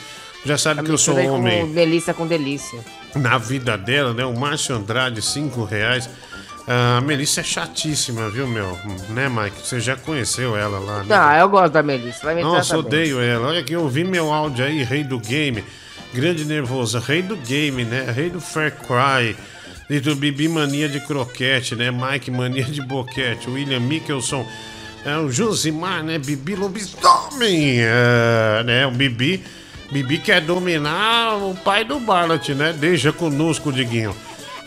Já 0.46 0.58
sabe 0.58 0.82
que 0.84 0.90
eu 0.92 0.98
sou 0.98 1.16
homem 1.18 1.62
Com 1.68 1.74
delícia 1.74 2.14
com 2.14 2.26
delícia. 2.28 2.80
Na 3.16 3.38
vida 3.38 3.78
dela, 3.78 4.14
né? 4.14 4.26
O 4.26 4.34
Márcio 4.34 4.76
Andrade, 4.76 5.22
cinco 5.22 5.64
reais. 5.64 6.10
Ah, 6.68 6.98
a 6.98 7.02
Melissa 7.02 7.42
é 7.42 7.44
chatíssima, 7.44 8.30
viu, 8.30 8.48
meu? 8.48 8.78
Né, 9.10 9.28
Mike? 9.28 9.66
Você 9.66 9.80
já 9.80 9.96
conheceu 9.96 10.56
ela 10.56 10.80
lá, 10.80 11.04
né? 11.04 11.16
Ah, 11.16 11.38
eu 11.40 11.50
gosto 11.50 11.74
da 11.74 11.84
Melissa. 11.84 12.20
Vai 12.24 12.36
me 12.36 12.42
Nossa, 12.42 12.74
bem. 12.76 12.86
odeio 12.86 13.22
ela. 13.22 13.48
Olha 13.48 13.60
aqui, 13.60 13.74
eu 13.74 13.82
ouvi 13.82 14.04
meu 14.04 14.32
áudio 14.32 14.64
aí, 14.66 14.84
rei 14.84 15.04
do 15.04 15.20
game. 15.20 15.64
Grande 16.14 16.46
nervoso, 16.46 17.00
rei 17.00 17.22
do 17.22 17.36
game, 17.36 17.84
né? 17.84 18.12
Rei 18.16 18.30
do 18.30 18.40
Fair 18.40 18.72
Cry. 18.72 19.36
E 19.90 20.00
do 20.00 20.16
Bibi 20.16 20.48
Mania 20.48 20.88
de 20.88 21.00
Croquete, 21.02 21.76
né? 21.76 21.92
Mike 21.92 22.32
Mania 22.32 22.64
de 22.64 22.82
Boquete. 22.82 23.50
William 23.50 23.82
Mickelson. 23.82 24.48
É, 25.06 25.18
o 25.18 25.30
Josimar, 25.30 26.02
né? 26.02 26.18
Bibi 26.18 26.56
Lobisomem. 26.56 27.80
É, 27.82 28.64
né? 28.64 28.88
O 28.88 28.92
Bibi. 28.92 29.44
Bibi 29.94 30.18
quer 30.18 30.42
dominar 30.42 31.36
o 31.38 31.54
pai 31.56 31.84
do 31.86 32.00
Barlet, 32.00 32.54
né? 32.56 32.74
Deixa 32.74 33.14
conosco, 33.14 33.72
Diguinho. 33.72 34.16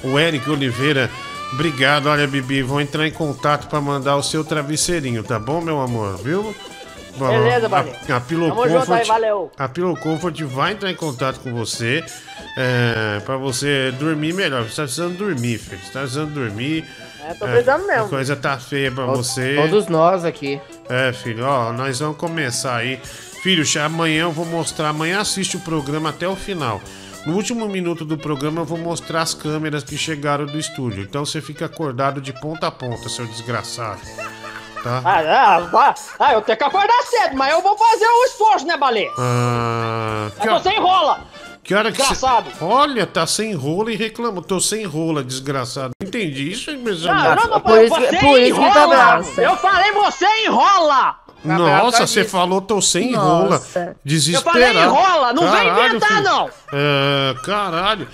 O 0.05 0.19
Eric 0.19 0.49
Oliveira. 0.49 1.11
Obrigado, 1.53 2.07
olha, 2.09 2.27
Bibi. 2.29 2.63
Vou 2.63 2.81
entrar 2.81 3.07
em 3.07 3.11
contato 3.11 3.69
pra 3.69 3.81
mandar 3.81 4.17
o 4.17 4.23
seu 4.23 4.45
travesseirinho, 4.45 5.23
tá 5.25 5.39
bom, 5.39 5.61
meu 5.61 5.81
amor? 5.81 6.17
Viu? 6.19 6.55
Beleza, 7.19 7.69
Barlet. 7.69 8.13
a, 8.13 8.17
a 8.17 8.21
Pillow 8.21 8.51
Comfort, 8.55 8.91
aí, 8.91 9.07
valeu. 9.07 9.51
a 9.59 9.69
Pillow 9.69 9.97
Comfort 9.97 10.39
vai 10.43 10.73
entrar 10.73 10.91
em 10.91 10.95
contato 10.95 11.41
com 11.41 11.53
você 11.55 12.05
é, 12.59 13.21
para 13.25 13.37
você 13.39 13.91
dormir 13.99 14.35
melhor. 14.35 14.63
Você 14.65 14.77
tá 14.77 14.83
precisando 14.83 15.17
dormir, 15.17 15.59
filho. 15.59 15.81
Você 15.83 15.91
tá 15.93 16.01
precisando 16.01 16.35
dormir. 16.35 16.85
É, 17.27 17.33
tô 17.35 17.47
precisando 17.47 17.87
mesmo. 17.87 18.05
A 18.05 18.09
coisa 18.09 18.37
tá 18.37 18.59
feia 18.59 18.93
pra 18.93 19.07
Todos- 19.07 19.27
você. 19.29 19.57
Todos 19.57 19.87
nós 19.89 20.25
aqui. 20.27 20.61
É, 20.91 21.13
filho, 21.13 21.45
ó, 21.45 21.73
nós 21.73 21.99
vamos 21.99 22.17
começar 22.19 22.77
aí. 22.77 23.01
Filho, 23.47 23.63
amanhã 23.81 24.23
eu 24.23 24.33
vou 24.33 24.45
mostrar. 24.45 24.89
Amanhã 24.89 25.21
assiste 25.21 25.57
o 25.57 25.61
programa 25.61 26.09
até 26.09 26.27
o 26.27 26.35
final. 26.35 26.81
No 27.25 27.37
último 27.37 27.69
minuto 27.69 28.05
do 28.05 28.19
programa 28.19 28.63
eu 28.63 28.65
vou 28.65 28.77
mostrar 28.77 29.23
as 29.23 29.35
câmeras 29.35 29.85
que 29.85 29.97
chegaram 29.97 30.47
do 30.47 30.59
estúdio. 30.59 31.05
Então 31.05 31.25
você 31.25 31.41
fica 31.41 31.67
acordado 31.67 32.21
de 32.21 32.33
ponta 32.33 32.67
a 32.67 32.73
ponta, 32.73 33.09
seu 33.09 33.25
desgraçado. 33.25 34.01
Tá? 34.83 35.01
Ah, 35.05 35.59
ah, 35.73 35.95
ah, 36.19 36.33
eu 36.33 36.43
tenho 36.43 36.59
que 36.59 36.65
acordar 36.65 37.01
cedo, 37.05 37.37
mas 37.37 37.53
eu 37.53 37.63
vou 37.63 37.79
fazer 37.79 38.05
o 38.05 38.25
esforço, 38.25 38.67
né, 38.67 38.77
Balê? 38.77 39.09
Ah, 39.17 40.29
que, 40.41 40.51
Mas 40.51 40.63
você 40.65 40.71
enrola. 40.71 41.21
que 41.63 41.73
hora 41.73 41.93
que. 41.93 41.99
Desgraçado. 41.99 42.51
Olha, 42.61 43.07
tá 43.07 43.29
sem 43.29 43.55
rola 43.55 43.93
e 43.93 43.97
reclama. 43.97 44.43
Tô 44.43 44.59
sem 44.59 44.85
rola, 44.85 45.23
desgraçado. 45.23 45.93
Entendi 46.03 46.51
isso, 46.51 46.73
hein, 46.73 46.79
meus 46.79 47.05
Não, 47.05 47.15
não, 47.15 47.47
não, 47.47 47.61
Por 47.61 47.81
isso 47.81 47.95
você 47.95 48.17
por 48.17 48.41
isso 48.41 48.61
tá 48.61 48.67
enrola. 48.67 48.89
bravo. 48.89 49.41
Eu 49.41 49.57
falei, 49.57 49.93
você 49.93 50.27
enrola. 50.47 51.26
Nossa, 51.47 52.07
você 52.07 52.25
falou, 52.25 52.61
tô 52.61 52.81
sem 52.81 53.15
rola. 53.15 53.63
Eu 53.75 53.95
Desesperado. 54.05 54.51
falei 54.75 54.83
enrola, 54.85 55.33
não 55.33 55.43
Caralho, 55.45 55.87
inventar, 55.89 56.09
filho. 56.11 56.23
não. 56.23 56.51
É, 56.73 57.35
caralho. 57.45 58.09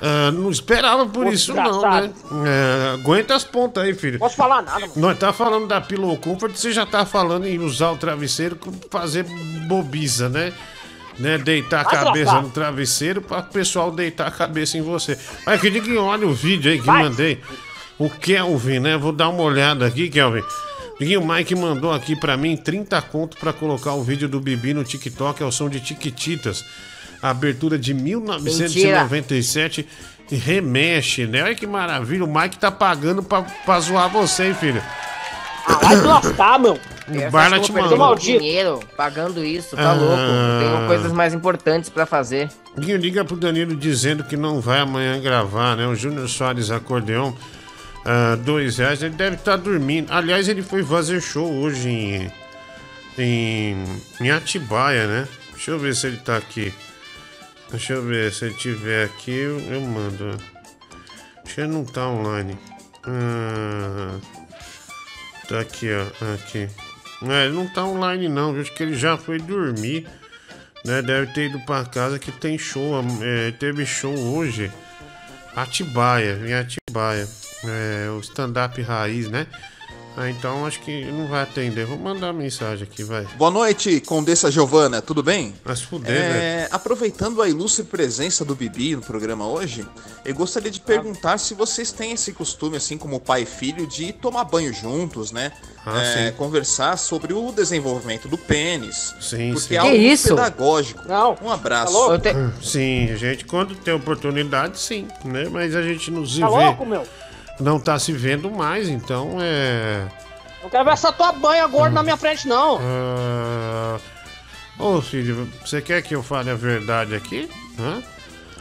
É, 0.00 0.30
não 0.30 0.50
esperava 0.50 1.06
por 1.06 1.26
isso, 1.26 1.54
não, 1.54 1.80
né? 1.80 2.10
É, 2.46 2.94
aguenta 2.94 3.34
as 3.34 3.44
pontas 3.44 3.82
aí, 3.82 3.94
filho. 3.94 4.18
Posso 4.18 4.36
falar 4.36 4.60
nada, 4.60 4.80
mano. 4.80 4.92
Nós 4.96 5.18
tá 5.18 5.32
falando 5.32 5.66
da 5.66 5.80
Pillow 5.80 6.14
Comfort, 6.18 6.54
você 6.54 6.70
já 6.70 6.84
tá 6.84 7.06
falando 7.06 7.46
em 7.46 7.58
usar 7.58 7.92
o 7.92 7.96
travesseiro 7.96 8.58
fazer 8.90 9.24
bobiza, 9.66 10.28
né? 10.28 10.52
né? 11.18 11.38
Deitar 11.38 11.80
a 11.80 11.84
Vai 11.84 12.04
cabeça 12.04 12.24
trocar. 12.30 12.42
no 12.42 12.50
travesseiro 12.50 13.22
para 13.22 13.38
o 13.38 13.44
pessoal 13.44 13.90
deitar 13.90 14.26
a 14.26 14.30
cabeça 14.30 14.76
em 14.76 14.82
você. 14.82 15.18
Mas 15.46 15.60
que 15.62 15.70
diga, 15.70 15.98
olha 15.98 16.26
o 16.26 16.34
vídeo 16.34 16.70
aí 16.70 16.78
que 16.78 16.84
Vai. 16.84 17.02
mandei. 17.04 17.40
O 17.98 18.10
Kelvin, 18.10 18.80
né? 18.80 18.98
Vou 18.98 19.12
dar 19.12 19.30
uma 19.30 19.42
olhada 19.42 19.86
aqui, 19.86 20.10
Kelvin. 20.10 20.42
Diguinho, 20.98 21.20
o 21.20 21.28
Mike 21.28 21.54
mandou 21.54 21.92
aqui 21.92 22.16
pra 22.16 22.36
mim 22.36 22.56
30 22.56 23.00
conto 23.02 23.36
pra 23.36 23.52
colocar 23.52 23.92
o 23.92 24.02
vídeo 24.02 24.28
do 24.28 24.40
Bibi 24.40 24.72
no 24.72 24.82
TikTok, 24.82 25.42
é 25.42 25.46
o 25.46 25.52
som 25.52 25.68
de 25.68 25.78
Tiquititas. 25.80 26.64
Abertura 27.22 27.78
de 27.78 27.92
1997 27.94 29.86
e 30.30 30.36
remexe, 30.36 31.26
né? 31.26 31.42
Olha 31.42 31.54
que 31.54 31.66
maravilha, 31.66 32.24
o 32.24 32.32
Mike 32.40 32.58
tá 32.58 32.70
pagando 32.70 33.22
pra, 33.22 33.42
pra 33.42 33.80
zoar 33.80 34.08
você, 34.10 34.46
hein, 34.48 34.54
filho? 34.54 34.82
Vai 35.82 35.96
se 35.96 36.02
lascar, 36.02 36.58
meu. 36.58 36.74
O 36.74 37.30
Barla 37.30 37.60
te 37.60 37.72
mandou. 37.72 38.14
dinheiro 38.16 38.80
pagando 38.96 39.44
isso, 39.44 39.76
tá 39.76 39.90
Ah. 39.90 39.94
louco. 39.94 40.16
Tenho 40.16 40.86
coisas 40.88 41.12
mais 41.12 41.32
importantes 41.34 41.88
pra 41.90 42.04
fazer. 42.06 42.48
Guinho, 42.78 42.96
liga 42.96 43.24
pro 43.24 43.36
Danilo 43.36 43.76
dizendo 43.76 44.24
que 44.24 44.36
não 44.36 44.60
vai 44.60 44.80
amanhã 44.80 45.20
gravar, 45.20 45.76
né? 45.76 45.86
O 45.86 45.94
Júnior 45.94 46.28
Soares 46.28 46.70
Acordeon, 46.70 47.32
ah, 48.06 48.36
dois 48.36 48.78
reais, 48.78 49.02
ele 49.02 49.14
deve 49.14 49.36
estar 49.36 49.56
dormindo. 49.56 50.12
Aliás, 50.12 50.48
ele 50.48 50.62
foi 50.62 50.82
fazer 50.82 51.20
show 51.20 51.52
hoje 51.52 51.88
em, 51.88 52.32
em, 53.18 53.84
em 54.20 54.30
Atibaia, 54.30 55.06
né? 55.06 55.28
Deixa 55.52 55.72
eu 55.72 55.78
ver 55.78 55.94
se 55.94 56.06
ele 56.06 56.18
tá 56.18 56.36
aqui. 56.36 56.72
Deixa 57.70 57.94
eu 57.94 58.02
ver, 58.02 58.32
se 58.32 58.44
ele 58.44 58.54
tiver 58.54 59.04
aqui, 59.04 59.32
eu, 59.32 59.58
eu 59.60 59.80
mando. 59.80 60.36
Acho 61.44 61.54
que 61.54 61.60
ele 61.60 61.72
não 61.72 61.84
tá 61.84 62.08
online. 62.08 62.56
Ah, 63.04 64.18
tá 65.48 65.60
aqui, 65.60 65.88
ó. 65.92 66.34
Aqui. 66.34 66.68
É, 67.28 67.46
ele 67.46 67.54
não 67.54 67.66
tá 67.66 67.84
online 67.84 68.28
não, 68.28 68.58
acho 68.60 68.72
que 68.74 68.82
ele 68.82 68.94
já 68.94 69.16
foi 69.16 69.38
dormir 69.38 70.06
né? 70.86 71.02
Deve 71.02 71.32
ter 71.32 71.46
ido 71.46 71.58
pra 71.60 71.84
casa 71.84 72.18
que 72.18 72.30
tem 72.30 72.56
show. 72.56 73.04
é, 73.20 73.50
teve 73.50 73.84
show 73.84 74.14
hoje. 74.14 74.70
Atibaia, 75.54 76.38
em 76.46 76.54
Atibaia. 76.54 77.26
É, 77.68 78.10
o 78.10 78.20
stand-up 78.20 78.80
raiz, 78.82 79.28
né? 79.28 79.46
Ah, 80.18 80.30
então 80.30 80.64
acho 80.64 80.80
que 80.80 81.04
não 81.12 81.26
vai 81.26 81.42
atender. 81.42 81.84
Vou 81.84 81.98
mandar 81.98 82.28
uma 82.28 82.32
mensagem 82.42 82.84
aqui, 82.90 83.04
vai. 83.04 83.26
Boa 83.36 83.50
noite, 83.50 84.00
Condessa 84.00 84.50
Giovana, 84.50 85.02
tudo 85.02 85.22
bem? 85.22 85.54
Mas 85.62 85.82
fuder, 85.82 86.10
É, 86.10 86.32
velho. 86.60 86.68
aproveitando 86.72 87.42
a 87.42 87.48
ilustre 87.50 87.84
presença 87.84 88.42
do 88.42 88.54
Bibi 88.54 88.96
no 88.96 89.02
programa 89.02 89.46
hoje, 89.46 89.86
eu 90.24 90.34
gostaria 90.34 90.70
de 90.70 90.80
perguntar 90.80 91.36
se 91.36 91.52
vocês 91.52 91.92
têm 91.92 92.12
esse 92.12 92.32
costume, 92.32 92.78
assim 92.78 92.96
como 92.96 93.20
pai 93.20 93.42
e 93.42 93.46
filho, 93.46 93.86
de 93.86 94.10
tomar 94.14 94.44
banho 94.44 94.72
juntos, 94.72 95.32
né? 95.32 95.52
Ah, 95.84 96.00
É, 96.02 96.30
sim. 96.30 96.36
conversar 96.38 96.96
sobre 96.96 97.34
o 97.34 97.52
desenvolvimento 97.52 98.26
do 98.26 98.38
pênis. 98.38 99.14
Sim, 99.20 99.52
porque 99.52 99.68
sim. 99.68 99.74
é 99.74 99.78
algo 99.78 99.92
Que 99.92 99.98
isso? 99.98 100.28
pedagógico. 100.28 101.06
Não. 101.06 101.36
Um 101.42 101.50
abraço. 101.50 101.94
Hum, 102.14 102.52
Sim, 102.62 103.10
a 103.12 103.16
gente 103.16 103.44
quando 103.44 103.74
tem 103.76 103.92
oportunidade, 103.92 104.80
sim, 104.80 105.06
né? 105.26 105.46
Mas 105.50 105.76
a 105.76 105.82
gente 105.82 106.10
não 106.10 106.24
se 106.26 106.40
Tá 106.40 106.48
vê. 106.48 106.54
louco, 106.54 106.86
meu? 106.86 107.06
Não 107.60 107.80
tá 107.80 107.98
se 107.98 108.12
vendo 108.12 108.50
mais, 108.50 108.88
então 108.88 109.36
é. 109.40 110.06
Não 110.62 110.68
quero 110.70 110.84
ver 110.84 110.90
essa 110.92 111.12
tua 111.12 111.32
banha 111.32 111.66
gorda 111.66 111.94
na 111.94 112.02
minha 112.02 112.16
frente, 112.16 112.46
não. 112.48 112.78
ah, 112.82 113.98
Ô 114.78 115.00
filho, 115.00 115.50
você 115.64 115.80
quer 115.80 116.02
que 116.02 116.14
eu 116.14 116.22
fale 116.22 116.50
a 116.50 116.54
verdade 116.54 117.14
aqui? 117.14 117.48
Hã? 117.78 118.02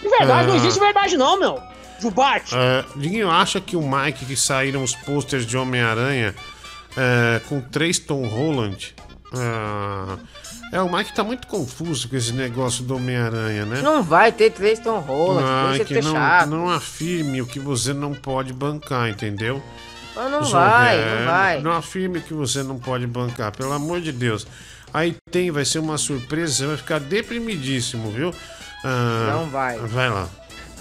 De 0.02 0.08
verdade, 0.10 0.48
não 0.48 0.54
Ah. 0.54 0.58
existe 0.58 0.80
verdade, 0.80 1.18
não, 1.18 1.38
meu. 1.40 1.62
Jubarte. 2.00 2.54
É, 2.56 2.86
Diguinho, 2.96 3.30
acha 3.30 3.60
que 3.60 3.76
o 3.76 3.82
Mike 3.82 4.26
que 4.26 4.36
saíram 4.36 4.84
os 4.84 4.94
posters 4.96 5.46
de 5.46 5.58
Homem-Aranha 5.58 6.36
é, 6.96 7.42
com 7.50 7.60
três 7.62 8.00
Tom 8.00 8.26
Holland 8.28 8.94
Ah, 9.34 10.18
é, 10.72 10.82
o 10.82 10.92
Mike 10.92 11.14
tá 11.14 11.24
muito 11.24 11.48
confuso 11.48 12.08
com 12.10 12.16
esse 12.16 12.34
negócio 12.34 12.84
do 12.84 12.96
Homem-Aranha, 12.96 13.66
né? 13.66 13.82
Não 13.82 14.04
vai 14.04 14.32
ter 14.32 14.52
três 14.52 14.80
Tom 14.80 15.00
Holland, 15.00 15.80
de 15.80 15.88
ser 15.88 16.04
não, 16.04 16.14
chato. 16.14 16.50
não 16.50 16.70
afirme 16.70 17.42
o 17.42 17.46
que 17.46 17.60
você 17.60 17.94
não 17.94 18.14
pode 18.14 18.52
bancar, 18.52 19.10
entendeu? 19.10 19.62
Mas 20.16 20.32
não 20.32 20.42
Os 20.42 20.52
vai, 20.52 20.98
não 20.98 21.26
vai. 21.26 21.62
Não 21.62 21.72
afirme 21.72 22.20
o 22.20 22.22
que 22.22 22.34
você 22.34 22.64
não 22.64 22.78
pode 22.78 23.06
bancar, 23.06 23.52
pelo 23.52 23.74
amor 23.74 24.02
de 24.02 24.12
Deus. 24.12 24.48
Aí 24.94 25.16
tem, 25.30 25.52
vai 25.52 25.66
ser 25.66 25.80
uma 25.80 25.98
surpresa, 25.98 26.54
você 26.54 26.66
vai 26.68 26.78
ficar 26.78 27.00
deprimidíssimo, 27.00 28.10
viu? 28.12 28.34
Ah, 28.84 29.34
Não 29.34 29.50
vai. 29.50 29.78
Vai 29.80 30.10
lá. 30.10 30.30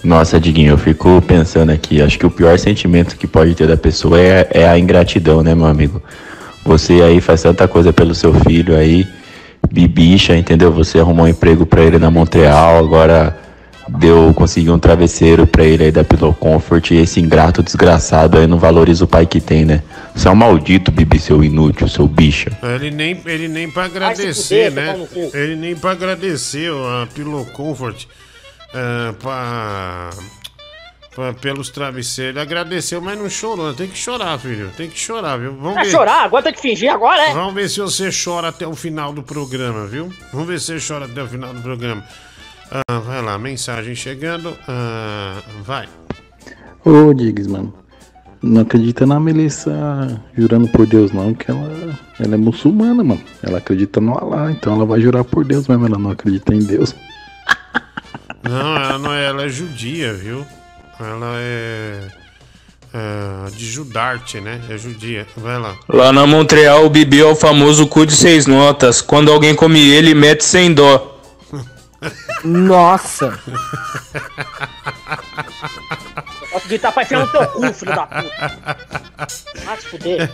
Nossa, 0.04 0.38
Diguinho, 0.38 0.72
eu 0.72 0.78
fico 0.78 1.20
pensando 1.22 1.72
aqui, 1.72 2.02
acho 2.02 2.18
que 2.18 2.26
o 2.26 2.30
pior 2.30 2.58
sentimento 2.58 3.16
que 3.16 3.26
pode 3.26 3.54
ter 3.54 3.66
da 3.66 3.76
pessoa 3.76 4.20
é, 4.20 4.46
é 4.50 4.68
a 4.68 4.78
ingratidão, 4.78 5.42
né, 5.42 5.54
meu 5.54 5.64
amigo? 5.64 6.02
Você 6.64 7.02
aí 7.02 7.20
faz 7.20 7.42
tanta 7.42 7.66
coisa 7.66 7.92
pelo 7.92 8.14
seu 8.14 8.34
filho 8.34 8.76
aí, 8.76 9.06
bibicha, 9.70 10.36
entendeu? 10.36 10.72
Você 10.72 10.98
arrumou 10.98 11.26
um 11.26 11.28
emprego 11.28 11.64
pra 11.66 11.82
ele 11.82 11.98
na 11.98 12.10
Montreal, 12.10 12.78
agora 12.78 13.36
deu, 13.88 14.32
conseguiu 14.34 14.72
um 14.74 14.78
travesseiro 14.78 15.46
pra 15.46 15.64
ele 15.64 15.84
aí 15.84 15.92
da 15.92 16.02
Pillow 16.04 16.32
Comfort 16.32 16.90
e 16.90 16.96
esse 16.96 17.20
ingrato 17.20 17.62
desgraçado 17.62 18.38
aí 18.38 18.46
não 18.46 18.58
valoriza 18.58 19.04
o 19.04 19.08
pai 19.08 19.26
que 19.26 19.40
tem, 19.40 19.64
né? 19.64 19.82
Você 20.14 20.28
é 20.28 20.30
um 20.30 20.34
maldito, 20.34 20.90
Bibi, 20.90 21.18
seu 21.18 21.42
inútil, 21.44 21.88
seu 21.88 22.06
bicha. 22.06 22.50
Ele 22.62 22.90
nem, 22.90 23.20
ele 23.26 23.48
nem 23.48 23.70
pra 23.70 23.84
agradecer, 23.84 24.70
fuder, 24.70 24.72
né? 24.72 25.06
cu. 25.12 25.30
Ele 25.36 25.56
nem 25.56 25.74
pra 25.76 25.90
agradecer 25.90 26.70
a 26.70 27.06
Pillow 27.12 27.44
Comfort 27.46 28.04
pra, 28.72 29.14
pra- 29.20 30.10
pelos 31.40 31.70
travesseiros. 31.70 32.30
Ele 32.34 32.40
agradeceu, 32.40 33.00
mas 33.00 33.18
não 33.18 33.28
chorou. 33.30 33.72
Tem 33.74 33.88
que 33.88 33.96
chorar, 33.96 34.38
filho. 34.38 34.70
Tem 34.76 34.88
que 34.90 34.98
chorar, 34.98 35.38
viu? 35.38 35.54
Vamos 35.54 35.78
É 35.78 35.84
ver. 35.84 35.90
chorar, 35.90 36.24
agora 36.24 36.42
tem 36.42 36.52
que 36.52 36.60
fingir 36.60 36.92
agora, 36.92 37.20
é? 37.28 37.32
Vamos 37.32 37.54
ver 37.54 37.68
se 37.68 37.80
você 37.80 38.10
chora 38.10 38.48
até 38.48 38.66
o 38.66 38.74
final 38.74 39.12
do 39.12 39.22
programa, 39.22 39.86
viu? 39.86 40.12
Vamos 40.32 40.48
ver 40.48 40.58
se 40.60 40.78
você 40.78 40.92
chora 40.94 41.06
até 41.06 41.22
o 41.22 41.26
final 41.28 41.52
do 41.54 41.60
programa. 41.62 42.04
Ah, 42.88 42.98
vai 42.98 43.22
lá, 43.22 43.38
mensagem 43.38 43.94
chegando. 43.94 44.56
Ah, 44.66 45.40
vai. 45.64 45.88
Ô, 46.84 47.12
Diggs, 47.14 47.48
mano. 47.48 47.72
Não 48.42 48.60
acredita 48.60 49.06
na 49.06 49.18
Melissa 49.18 50.20
jurando 50.36 50.68
por 50.68 50.86
Deus, 50.86 51.10
não, 51.12 51.32
que 51.32 51.50
ela, 51.50 51.98
ela 52.20 52.34
é 52.34 52.36
muçulmana, 52.36 53.02
mano. 53.02 53.22
Ela 53.42 53.56
acredita 53.56 54.02
no 54.02 54.18
Alá, 54.18 54.50
então 54.50 54.74
ela 54.74 54.84
vai 54.84 55.00
jurar 55.00 55.24
por 55.24 55.46
Deus, 55.46 55.66
mas 55.66 55.82
ela 55.82 55.96
não 55.98 56.10
acredita 56.10 56.54
em 56.54 56.58
Deus. 56.58 56.94
Não, 58.42 58.76
ela 58.76 58.98
não 58.98 59.12
é, 59.14 59.24
ela 59.26 59.44
é 59.44 59.48
judia, 59.48 60.12
viu? 60.12 60.44
Ela 61.00 61.36
é. 61.38 62.08
é, 62.92 63.50
de 63.50 63.66
Judarte, 63.66 64.40
né? 64.40 64.60
É 64.68 64.78
judia. 64.78 65.26
Vai 65.36 65.58
lá. 65.58 65.76
Lá 65.88 66.12
na 66.12 66.26
Montreal, 66.26 66.84
o 66.84 66.90
Bibi 66.90 67.20
é 67.20 67.24
o 67.24 67.36
famoso 67.36 67.86
cu 67.86 68.06
de 68.06 68.14
seis 68.14 68.46
notas. 68.46 69.00
Quando 69.00 69.32
alguém 69.32 69.54
come 69.54 69.80
ele, 69.80 70.14
mete 70.14 70.44
sem 70.44 70.72
dó. 70.72 71.20
Nossa! 72.44 73.38
Posso 76.50 76.68
gritar 76.68 76.92
pra 76.92 77.02
enfiar 77.02 77.20
no 77.20 77.28
teu 77.28 77.46
cu, 77.46 77.72
filho 77.72 77.94
da 77.94 78.06
puta. 78.06 78.76
Vai 79.64 79.80
se 79.80 79.86
fuder. 79.86 80.30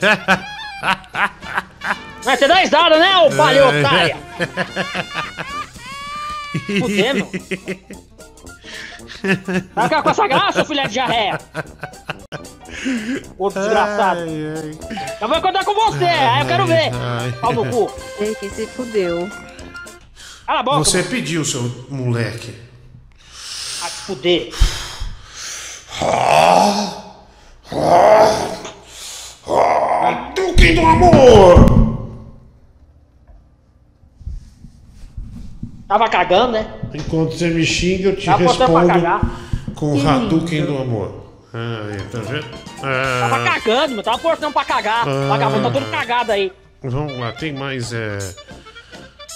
Vai 2.22 2.36
ter 2.36 2.48
10 2.48 2.70
dados, 2.70 2.98
né, 2.98 3.16
ô 3.18 3.30
palha 3.30 3.66
otária? 3.66 4.16
Fuder, 6.66 7.14
meu. 7.14 7.30
Vai 9.74 9.84
ficar 9.84 10.02
com 10.02 10.10
essa 10.10 10.26
graça, 10.26 10.64
filha 10.64 10.86
de 10.86 10.92
diarreia. 10.92 11.38
Ô 13.38 13.48
desgraçado. 13.48 14.20
Eu 15.20 15.28
vou 15.28 15.40
contar 15.40 15.64
com 15.64 15.74
você, 15.74 16.04
aí 16.04 16.40
eu 16.42 16.46
quero 16.46 16.66
ver. 16.66 16.90
Ai. 16.94 17.32
Pau 17.40 17.52
no 17.52 17.66
cu. 17.66 17.92
Ei, 18.20 18.34
que 18.34 18.48
se 18.50 18.66
fudeu. 18.66 19.28
Cala 20.46 20.60
a 20.60 20.62
boca. 20.62 20.78
Você 20.78 20.98
mano. 20.98 21.10
pediu, 21.10 21.44
seu 21.44 21.62
moleque. 21.88 22.54
Vai 23.80 23.90
se 23.90 24.02
fuder. 24.02 24.50
Duque 30.34 30.72
do 30.74 30.80
amor! 30.86 31.89
Tava 35.90 36.08
cagando, 36.08 36.52
né? 36.52 36.72
Enquanto 36.94 37.32
você 37.36 37.48
me 37.48 37.66
xinga, 37.66 38.10
eu 38.10 38.16
te 38.16 38.26
pra 38.26 38.36
respondo 38.36 39.74
com 39.74 39.96
o 39.96 40.08
Hadouken 40.08 40.64
do 40.64 40.78
amor. 40.78 41.32
Aí, 41.52 42.00
tá 42.12 42.20
vendo? 42.20 42.46
Tava 42.80 43.36
Ah, 43.36 43.44
cagando, 43.44 43.94
meu. 43.94 44.02
Tava 44.04 44.18
portando 44.18 44.52
pra 44.52 44.64
cagar. 44.64 45.08
Ah. 45.08 45.26
Vagabundo 45.28 45.64
tá 45.64 45.70
todo 45.72 45.90
cagado 45.90 46.30
aí. 46.30 46.52
vamos 46.80 47.18
lá, 47.18 47.32
tem 47.32 47.52
mais. 47.52 47.92
É, 47.92 48.18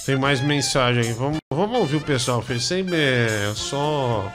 tem 0.06 0.14
mais 0.14 0.40
mensagem 0.40 1.02
aí. 1.02 1.12
Vamos, 1.12 1.38
vamos 1.52 1.76
ouvir 1.76 1.96
o 1.96 2.00
pessoal. 2.00 2.40
Fez 2.40 2.62
sem. 2.62 2.86
É, 2.92 3.52
só. 3.56 4.30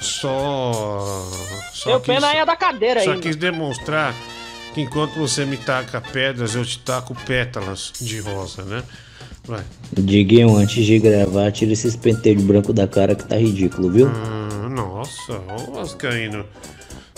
Só. 0.00 0.70
só 1.72 1.90
Deu 1.90 2.00
pena 2.00 2.28
aí 2.28 2.36
é 2.36 2.46
da 2.46 2.54
cadeira 2.54 3.00
aí. 3.00 3.06
Só 3.06 3.16
quis 3.16 3.34
demonstrar 3.34 4.14
que 4.72 4.82
enquanto 4.82 5.14
você 5.14 5.44
me 5.44 5.56
taca 5.56 6.00
pedras, 6.00 6.54
eu 6.54 6.64
te 6.64 6.78
taco 6.78 7.12
pétalas 7.26 7.92
de 8.00 8.20
rosa, 8.20 8.62
né? 8.62 8.84
Vai. 9.46 9.62
Diguinho, 9.92 10.56
antes 10.56 10.84
de 10.84 10.98
gravar, 10.98 11.52
tira 11.52 11.72
esses 11.72 11.94
penteiros 11.96 12.42
branco 12.42 12.72
da 12.72 12.86
cara 12.88 13.14
que 13.14 13.24
tá 13.24 13.36
ridículo, 13.36 13.90
viu? 13.90 14.08
Ah, 14.08 14.68
nossa, 14.68 15.34
ô 15.68 15.72
Vascaíno. 15.74 16.44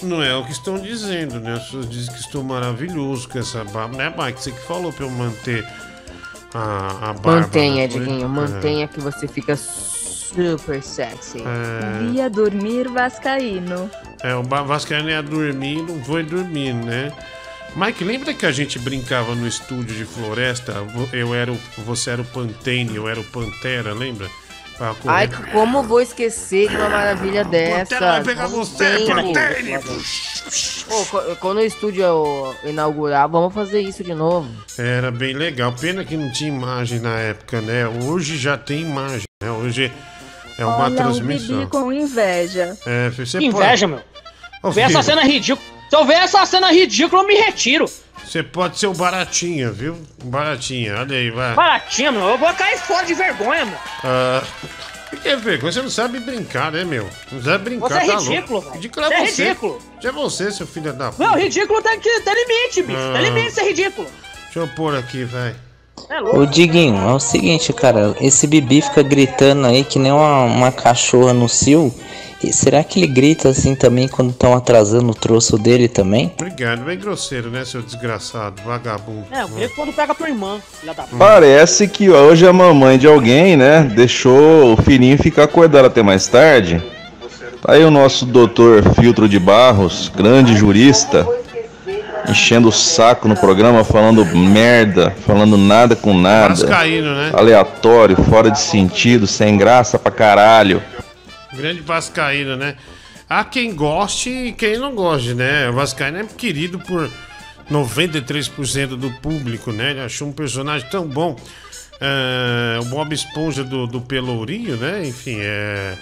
Não 0.02 0.22
é 0.22 0.34
o 0.36 0.44
que 0.44 0.52
estão 0.52 0.78
dizendo, 0.78 1.40
né? 1.40 1.54
As 1.54 1.64
pessoas 1.64 1.88
dizem 1.88 2.12
que 2.12 2.20
estou 2.20 2.42
maravilhoso 2.42 3.28
com 3.28 3.38
essa 3.38 3.64
barba. 3.64 3.96
Né, 3.96 4.12
Mike? 4.18 4.42
Você 4.42 4.50
que 4.50 4.60
falou 4.60 4.92
pra 4.92 5.06
eu 5.06 5.10
manter 5.10 5.66
a, 6.52 7.10
a 7.10 7.12
barba. 7.14 7.40
Mantenha, 7.42 7.88
foi? 7.88 8.00
Diguinho, 8.00 8.24
É. 8.24 8.28
mantenha 8.28 8.88
que 8.88 9.00
você 9.00 9.26
fica 9.26 9.56
super 9.56 10.82
sexy. 10.82 11.38
É, 11.40 12.10
Via 12.10 12.28
dormir 12.28 12.88
vascaíno. 12.88 13.88
é, 14.22 14.34
o 14.34 14.42
Vascaíno 14.42 15.08
ia 15.08 15.22
dormir, 15.22 15.80
não 15.82 16.02
foi 16.04 16.22
dormir, 16.22 16.74
né? 16.74 17.10
Mike, 17.76 18.04
lembra 18.04 18.32
que 18.32 18.46
a 18.46 18.52
gente 18.52 18.78
brincava 18.78 19.34
no 19.34 19.46
estúdio 19.46 19.94
de 19.94 20.04
floresta? 20.06 20.74
Eu 21.12 21.34
era 21.34 21.52
o, 21.52 21.58
você 21.78 22.10
era 22.10 22.22
o 22.22 22.24
Pantene, 22.24 22.96
eu 22.96 23.06
era 23.06 23.20
o 23.20 23.24
Pantera, 23.24 23.92
lembra? 23.92 24.28
Correr. 24.78 24.96
Ai, 25.06 25.28
como 25.52 25.82
vou 25.82 26.00
esquecer 26.02 26.68
de 26.68 26.76
uma 26.76 26.88
maravilha 26.90 27.44
dessa? 27.44 27.98
vai 27.98 28.22
pegar 28.22 28.46
você, 28.46 29.06
Pantene! 29.06 29.78
Pô, 30.86 31.36
quando 31.40 31.58
o 31.58 31.64
estúdio 31.64 32.04
inaugurar, 32.64 33.28
vamos 33.28 33.52
fazer 33.54 33.80
isso 33.80 34.04
de 34.04 34.14
novo. 34.14 34.48
Era 34.78 35.10
bem 35.10 35.34
legal. 35.34 35.72
Pena 35.72 36.04
que 36.04 36.16
não 36.16 36.30
tinha 36.30 36.48
imagem 36.48 37.00
na 37.00 37.18
época, 37.18 37.60
né? 37.60 37.86
Hoje 37.88 38.36
já 38.38 38.56
tem 38.58 38.82
imagem, 38.82 39.24
né? 39.42 39.50
Hoje 39.50 39.90
é 40.58 40.64
uma 40.64 40.84
Olha 40.84 40.96
transmissão. 40.96 41.58
Bibi 41.58 41.70
com 41.70 41.92
inveja. 41.92 42.76
É, 42.86 43.08
você 43.10 43.38
Que 43.38 43.50
pode- 43.50 43.64
inveja, 43.64 43.86
meu. 43.86 44.00
Ver 44.72 44.82
essa 44.82 45.02
cena 45.02 45.22
ridícula. 45.22 45.75
Se 45.88 45.96
eu 45.96 46.04
ver 46.04 46.14
essa 46.14 46.44
cena 46.46 46.70
ridícula, 46.72 47.22
eu 47.22 47.26
me 47.26 47.34
retiro. 47.34 47.86
Você 48.24 48.42
pode 48.42 48.78
ser 48.78 48.88
o 48.88 48.92
Baratinha, 48.92 49.70
viu? 49.70 49.96
Baratinha, 50.24 50.96
olha 50.98 51.16
aí, 51.16 51.30
vai. 51.30 51.54
Baratinha, 51.54 52.10
meu. 52.10 52.22
Eu 52.28 52.38
vou 52.38 52.52
cair 52.54 52.76
fora 52.78 53.06
de 53.06 53.14
vergonha, 53.14 53.64
meu. 53.66 53.78
Ah, 54.02 54.42
o 55.12 55.16
que 55.16 55.28
é 55.28 55.36
vergonha? 55.36 55.70
Você 55.72 55.80
não 55.80 55.90
sabe 55.90 56.18
brincar, 56.18 56.72
né, 56.72 56.84
meu? 56.84 57.08
Não 57.30 57.40
sabe 57.40 57.64
brincar, 57.64 57.88
Você 57.88 57.94
é 57.94 58.06
tá 58.06 58.18
ridículo, 58.18 58.60
louco. 58.60 58.74
Ridículo 58.74 59.06
Você 59.06 59.14
é 59.14 59.16
é 59.20 59.26
você. 59.26 59.44
ridículo. 59.44 59.78
Já 60.00 60.08
é 60.08 60.12
você, 60.12 60.50
seu 60.50 60.66
filho 60.66 60.92
da 60.92 61.12
puta. 61.12 61.24
Não, 61.24 61.36
ridículo 61.38 61.80
tem 61.80 62.00
que 62.00 62.20
ter 62.20 62.34
limite, 62.34 62.82
bicho. 62.82 62.98
Ah. 62.98 63.12
Tem 63.12 63.22
limite 63.30 63.52
ser 63.52 63.62
ridículo. 63.62 64.08
Deixa 64.44 64.58
eu 64.58 64.68
pôr 64.74 64.96
aqui, 64.96 65.22
vai. 65.24 65.54
É 66.10 66.20
Ô 66.20 66.44
Diguinho, 66.46 66.96
é 66.96 67.12
o 67.14 67.18
seguinte, 67.20 67.72
cara, 67.72 68.14
esse 68.20 68.46
Bibi 68.46 68.82
fica 68.82 69.02
gritando 69.02 69.66
aí 69.66 69.82
que 69.82 69.98
nem 69.98 70.12
uma, 70.12 70.42
uma 70.44 70.72
cachorra 70.72 71.32
no 71.32 71.48
cio. 71.48 71.92
E 72.42 72.52
será 72.52 72.84
que 72.84 73.00
ele 73.00 73.06
grita 73.06 73.48
assim 73.48 73.74
também 73.74 74.06
quando 74.06 74.30
estão 74.30 74.54
atrasando 74.54 75.10
o 75.10 75.14
troço 75.14 75.56
dele 75.56 75.88
também? 75.88 76.32
Obrigado, 76.38 76.84
bem 76.84 76.98
grosseiro, 76.98 77.50
né, 77.50 77.64
seu 77.64 77.80
desgraçado, 77.82 78.60
vagabundo. 78.64 79.24
É, 79.30 79.42
eu 79.42 79.48
grito 79.48 79.74
quando 79.74 79.92
pega 79.92 80.14
tua 80.14 80.28
irmã, 80.28 80.58
filha 80.80 80.92
da 80.92 81.04
puta. 81.04 81.16
Parece 81.16 81.88
que 81.88 82.10
hoje 82.10 82.46
a 82.46 82.52
mamãe 82.52 82.98
de 82.98 83.06
alguém, 83.06 83.56
né, 83.56 83.90
deixou 83.94 84.74
o 84.74 84.76
filhinho 84.76 85.16
ficar 85.16 85.44
acordado 85.44 85.86
até 85.86 86.02
mais 86.02 86.26
tarde. 86.26 86.82
Tá 87.62 87.72
aí 87.72 87.82
o 87.82 87.90
nosso 87.90 88.26
doutor 88.26 88.82
Filtro 88.94 89.28
de 89.28 89.38
Barros, 89.38 90.12
grande 90.14 90.54
jurista, 90.54 91.26
enchendo 92.28 92.68
o 92.68 92.72
saco 92.72 93.26
no 93.26 93.36
programa, 93.36 93.82
falando 93.82 94.24
merda, 94.26 95.10
falando 95.26 95.56
nada 95.56 95.96
com 95.96 96.12
nada. 96.12 96.54
Vascaíno, 96.54 97.14
né? 97.14 97.30
Aleatório, 97.32 98.16
fora 98.24 98.50
de 98.50 98.60
sentido, 98.60 99.26
sem 99.26 99.56
graça 99.56 99.98
pra 99.98 100.12
caralho. 100.12 100.82
Grande 101.56 101.80
Vascaíno, 101.80 102.56
né? 102.56 102.76
Há 103.28 103.44
quem 103.44 103.74
goste 103.74 104.30
e 104.30 104.52
quem 104.52 104.78
não 104.78 104.94
goste, 104.94 105.34
né? 105.34 105.68
O 105.68 105.72
Vascaíno 105.72 106.18
é 106.18 106.24
querido 106.24 106.78
por 106.78 107.10
93% 107.70 108.88
do 108.88 109.10
público, 109.20 109.72
né? 109.72 109.90
Ele 109.90 110.00
achou 110.00 110.28
um 110.28 110.32
personagem 110.32 110.88
tão 110.88 111.06
bom. 111.06 111.36
É, 112.00 112.78
o 112.80 112.84
Bob 112.86 113.12
Esponja 113.14 113.64
do, 113.64 113.86
do 113.86 114.00
Pelourinho, 114.00 114.76
né? 114.76 115.06
Enfim, 115.06 115.38
é. 115.40 115.96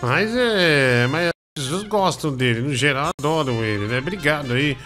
Mas 0.00 0.30
é. 0.36 1.06
Mas 1.08 1.28
as 1.28 1.64
pessoas 1.64 1.82
gostam 1.84 2.34
dele, 2.34 2.60
no 2.60 2.74
geral 2.74 3.10
adoram 3.18 3.64
ele, 3.64 3.86
né? 3.86 3.98
Obrigado 3.98 4.52
aí. 4.52 4.76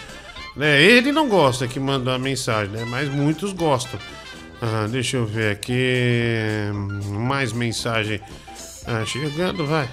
Né? 0.57 0.83
Ele 0.83 1.12
não 1.12 1.28
gosta 1.28 1.68
que 1.68 1.78
mandou 1.78 2.12
a 2.12 2.18
mensagem, 2.18 2.73
né? 2.73 2.85
Mas 2.85 3.09
muitos 3.10 3.52
gostam. 3.52 4.01
Ah, 4.60 4.86
deixa 4.91 5.18
eu 5.18 5.26
ver 5.26 5.52
aqui. 5.52 6.70
Mais 7.10 7.52
mensagem. 7.52 8.20
Ah, 8.86 9.05
chegando, 9.05 9.66
vai. 9.66 9.89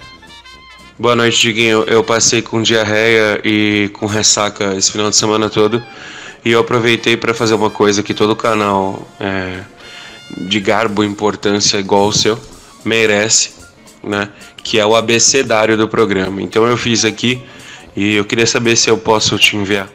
Boa 0.96 1.16
noite, 1.16 1.40
Diguinho. 1.40 1.82
Eu 1.84 2.04
passei 2.04 2.40
com 2.40 2.62
diarreia 2.62 3.40
e 3.44 3.90
com 3.94 4.06
ressaca 4.06 4.74
esse 4.76 4.92
final 4.92 5.10
de 5.10 5.16
semana 5.16 5.50
todo. 5.50 5.82
E 6.44 6.52
eu 6.52 6.60
aproveitei 6.60 7.16
para 7.16 7.34
fazer 7.34 7.54
uma 7.54 7.70
coisa 7.70 8.02
que 8.02 8.14
todo 8.14 8.36
canal 8.36 9.06
é, 9.18 9.62
de 10.36 10.60
garbo 10.60 11.02
e 11.02 11.06
importância 11.06 11.78
igual 11.78 12.06
o 12.06 12.12
seu 12.12 12.38
merece, 12.84 13.54
né? 14.02 14.28
Que 14.62 14.78
é 14.78 14.86
o 14.86 14.94
abecedário 14.94 15.76
do 15.76 15.88
programa. 15.88 16.40
Então 16.40 16.64
eu 16.64 16.76
fiz 16.76 17.04
aqui 17.04 17.42
e 17.96 18.14
eu 18.14 18.24
queria 18.24 18.46
saber 18.46 18.76
se 18.76 18.88
eu 18.88 18.96
posso 18.96 19.36
te 19.38 19.56
enviar. 19.56 19.88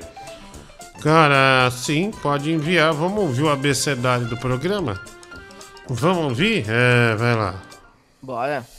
Cara, 1.01 1.71
sim, 1.71 2.11
pode 2.21 2.51
enviar. 2.51 2.91
Vamos 2.91 3.21
ouvir 3.21 3.43
o 3.43 3.49
abecedário 3.49 4.25
do 4.27 4.35
programa? 4.35 4.99
Vamos 5.87 6.25
ouvir? 6.25 6.65
É, 6.67 7.15
vai 7.15 7.35
lá. 7.35 7.55
Bora. 8.21 8.78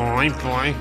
Põe, 0.00 0.30
põe. 0.42 0.74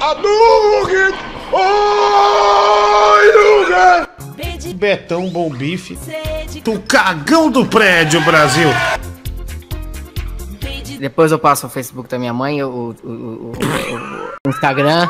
Hadouken! 0.00 1.12
Oi! 1.52 1.64
Betão 4.74 5.28
Bom 5.30 5.50
Bife. 5.50 5.98
Do 6.62 6.78
cagão 6.80 7.50
do 7.50 7.64
prédio, 7.66 8.20
Brasil. 8.22 8.68
Depois 10.98 11.32
eu 11.32 11.38
passo 11.38 11.66
o 11.66 11.70
Facebook 11.70 12.08
da 12.08 12.18
minha 12.18 12.32
mãe, 12.32 12.62
o, 12.62 12.68
o, 12.68 13.08
o- 13.08 13.52
o- 13.52 13.52
o 14.46 14.50
Instagram. 14.50 15.08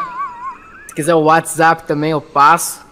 Se 0.88 0.94
quiser 0.94 1.14
o 1.14 1.22
WhatsApp 1.22 1.84
também, 1.84 2.10
eu 2.12 2.20
passo. 2.20 2.83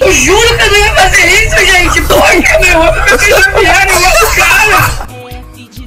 Eu 0.00 0.12
juro 0.12 0.56
que 0.56 0.62
eu 0.62 0.70
não 0.70 0.78
ia 0.78 0.94
fazer 0.94 1.26
isso, 1.26 1.56
gente! 1.58 2.00
Doido, 2.00 2.48
meu! 2.60 2.82
Eu 2.82 3.18
fiz 3.18 3.46
enviar 3.46 3.86
negócio 3.86 4.36
cara! 4.36 5.06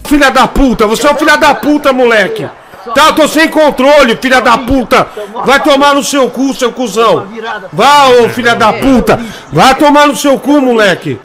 Filha 0.06 0.32
da 0.32 0.48
puta, 0.48 0.88
você 0.88 1.06
é 1.08 1.12
um 1.12 1.16
filha 1.16 1.36
da 1.38 1.54
puta, 1.54 1.94
moleque. 1.94 2.48
Tá, 2.96 3.08
eu 3.08 3.14
tô 3.14 3.28
sem 3.28 3.48
controle, 3.50 4.18
filha 4.20 4.42
da 4.42 4.58
puta. 4.58 5.06
Vai 5.46 5.62
tomar 5.62 5.94
no 5.94 6.04
seu 6.04 6.30
cu, 6.30 6.54
seu 6.54 6.72
cuzão. 6.72 7.28
Vá, 7.72 8.08
ô 8.10 8.30
filha 8.30 8.56
da 8.56 8.74
puta. 8.74 9.20
Vai 9.52 9.76
tomar 9.76 10.08
no 10.08 10.16
seu 10.16 10.40
cu, 10.40 10.60
moleque. 10.60 11.20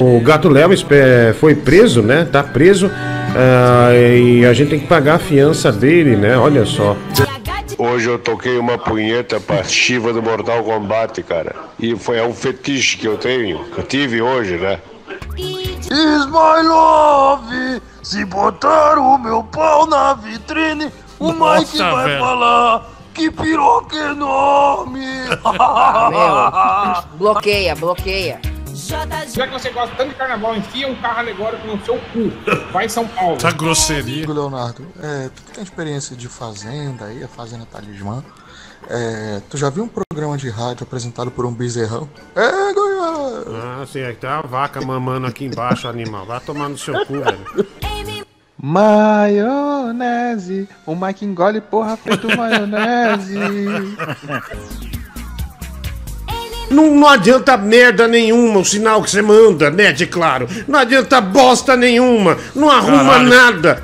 O 0.00 0.18
gato 0.20 0.48
Léo 0.48 0.70
é, 0.90 1.34
foi 1.38 1.54
preso, 1.54 2.02
né? 2.02 2.26
Tá 2.30 2.42
preso. 2.42 2.90
ah, 3.36 3.90
e 3.94 4.44
a 4.46 4.52
gente 4.52 4.70
tem 4.70 4.80
que 4.80 4.86
pagar 4.86 5.16
a 5.16 5.18
fiança 5.18 5.70
dele, 5.70 6.16
né? 6.16 6.36
Olha 6.36 6.64
só. 6.64 6.96
Hoje 7.78 8.08
eu 8.08 8.18
toquei 8.18 8.58
uma 8.58 8.78
punheta 8.78 9.40
pra 9.40 9.64
Shiva 9.64 10.12
do 10.12 10.22
Mortal 10.22 10.62
Kombat, 10.64 11.22
cara. 11.22 11.54
E 11.78 11.96
foi 11.96 12.18
é 12.18 12.22
um 12.24 12.34
fetiche 12.34 12.96
que 12.96 13.06
eu 13.06 13.16
tenho, 13.16 13.64
que 13.64 13.78
eu 13.78 13.84
tive 13.84 14.20
hoje, 14.22 14.56
né? 14.56 14.80
Is 15.36 16.26
my 16.26 16.66
love! 16.66 17.82
Se 18.02 18.24
botar 18.24 18.98
o 18.98 19.18
meu 19.18 19.42
pau 19.44 19.86
na 19.86 20.14
vitrine, 20.14 20.90
o 21.18 21.32
Nossa, 21.32 21.60
Mike 21.60 21.78
vai 21.78 22.04
velho. 22.06 22.20
falar 22.20 22.90
que 23.14 23.30
piroca 23.30 23.96
enorme! 23.96 25.06
Ah, 25.44 27.02
meu. 27.10 27.18
Bloqueia, 27.18 27.74
bloqueia. 27.74 28.40
Já 28.90 29.46
que 29.46 29.52
você 29.52 29.70
gosta 29.70 29.94
tanto 29.94 30.08
de 30.08 30.16
carnaval, 30.16 30.56
enfia 30.56 30.88
um 30.88 30.96
carro 30.96 31.20
alegórico 31.20 31.64
no 31.66 31.80
seu 31.84 31.94
cu. 31.96 32.32
Vai 32.72 32.86
em 32.86 32.88
São 32.88 33.06
Paulo. 33.06 33.36
Tá 33.36 33.52
grosseria. 33.52 34.28
Leonardo, 34.28 34.84
é, 35.00 35.28
tu 35.28 35.42
que 35.44 35.52
tem 35.52 35.62
experiência 35.62 36.16
de 36.16 36.26
fazenda 36.28 37.04
aí, 37.04 37.22
a 37.22 37.28
Fazenda 37.28 37.64
Talismã, 37.66 38.24
é, 38.88 39.40
tu 39.48 39.56
já 39.56 39.70
viu 39.70 39.84
um 39.84 39.88
programa 39.88 40.36
de 40.36 40.50
rádio 40.50 40.82
apresentado 40.82 41.30
por 41.30 41.46
um 41.46 41.54
bezerrão? 41.54 42.08
É, 42.34 42.72
Goiás! 42.74 43.46
Ah, 43.48 43.86
sim, 43.86 44.00
é 44.00 44.12
que 44.12 44.18
tem 44.20 44.28
uma 44.30 44.42
vaca 44.42 44.80
mamando 44.80 45.28
aqui 45.28 45.44
embaixo, 45.44 45.86
animal. 45.86 46.26
Vai 46.26 46.40
tomar 46.40 46.68
no 46.68 46.76
seu 46.76 47.06
cu, 47.06 47.20
velho. 47.20 47.46
Maionese, 48.62 49.88
o 50.84 50.94
Mike 50.94 51.24
engole 51.24 51.60
porra 51.60 51.96
feito 51.96 52.28
maionese. 52.36 53.38
Não, 56.70 56.94
não 56.94 57.08
adianta 57.08 57.56
merda 57.56 58.06
nenhuma 58.06 58.60
o 58.60 58.64
sinal 58.64 59.02
que 59.02 59.10
você 59.10 59.20
manda, 59.20 59.70
né, 59.70 59.92
de 59.92 60.06
claro. 60.06 60.46
Não 60.68 60.78
adianta 60.78 61.20
bosta 61.20 61.76
nenhuma. 61.76 62.36
Não 62.54 62.70
arruma 62.70 63.04
Caralho. 63.04 63.28
nada. 63.28 63.82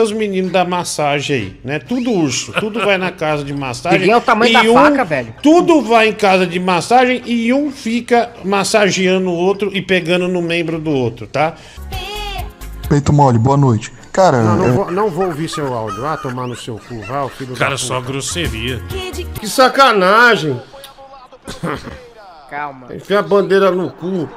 Os 0.00 0.12
meninos 0.12 0.52
da 0.52 0.64
massagem 0.64 1.34
aí, 1.36 1.56
né? 1.64 1.80
Tudo 1.80 2.12
urso. 2.12 2.52
Tudo 2.52 2.78
vai 2.84 2.96
na 2.96 3.10
casa 3.10 3.42
de 3.42 3.52
massagem. 3.52 3.98
Ninguém 3.98 4.14
é 4.14 4.16
o 4.16 4.20
tamanho 4.20 4.52
da 4.52 4.62
um- 4.62 4.74
faca, 4.74 5.04
velho. 5.04 5.34
Tudo 5.42 5.82
vai 5.82 6.08
em 6.08 6.12
casa 6.12 6.46
de 6.46 6.60
massagem 6.60 7.20
e 7.26 7.52
um 7.52 7.72
fica 7.72 8.30
massageando 8.44 9.28
o 9.28 9.34
outro 9.34 9.70
e 9.74 9.82
pegando 9.82 10.28
no 10.28 10.40
membro 10.40 10.78
do 10.78 10.90
outro, 10.92 11.26
tá? 11.26 11.54
Peito 12.88 13.12
mole, 13.12 13.38
boa 13.38 13.56
noite. 13.56 13.92
Cara, 14.12 14.40
Não, 14.42 14.56
não, 14.56 14.64
é, 14.66 14.70
vou, 14.70 14.90
não 14.92 15.10
vou 15.10 15.26
ouvir 15.26 15.48
seu 15.48 15.74
áudio. 15.74 16.00
Vá 16.00 16.16
tomar 16.16 16.46
no 16.46 16.54
seu 16.56 16.76
cu, 16.88 17.00
vá, 17.02 17.24
o 17.24 17.28
filho 17.28 17.54
Cara, 17.56 17.72
da 17.72 17.76
só 17.78 18.00
grosseria. 18.00 18.80
Que 19.40 19.48
sacanagem. 19.48 20.60
Calma. 22.50 22.86
Enfia 22.94 23.18
a 23.18 23.22
bandeira 23.22 23.70
no 23.70 23.90
cu. 23.90 24.28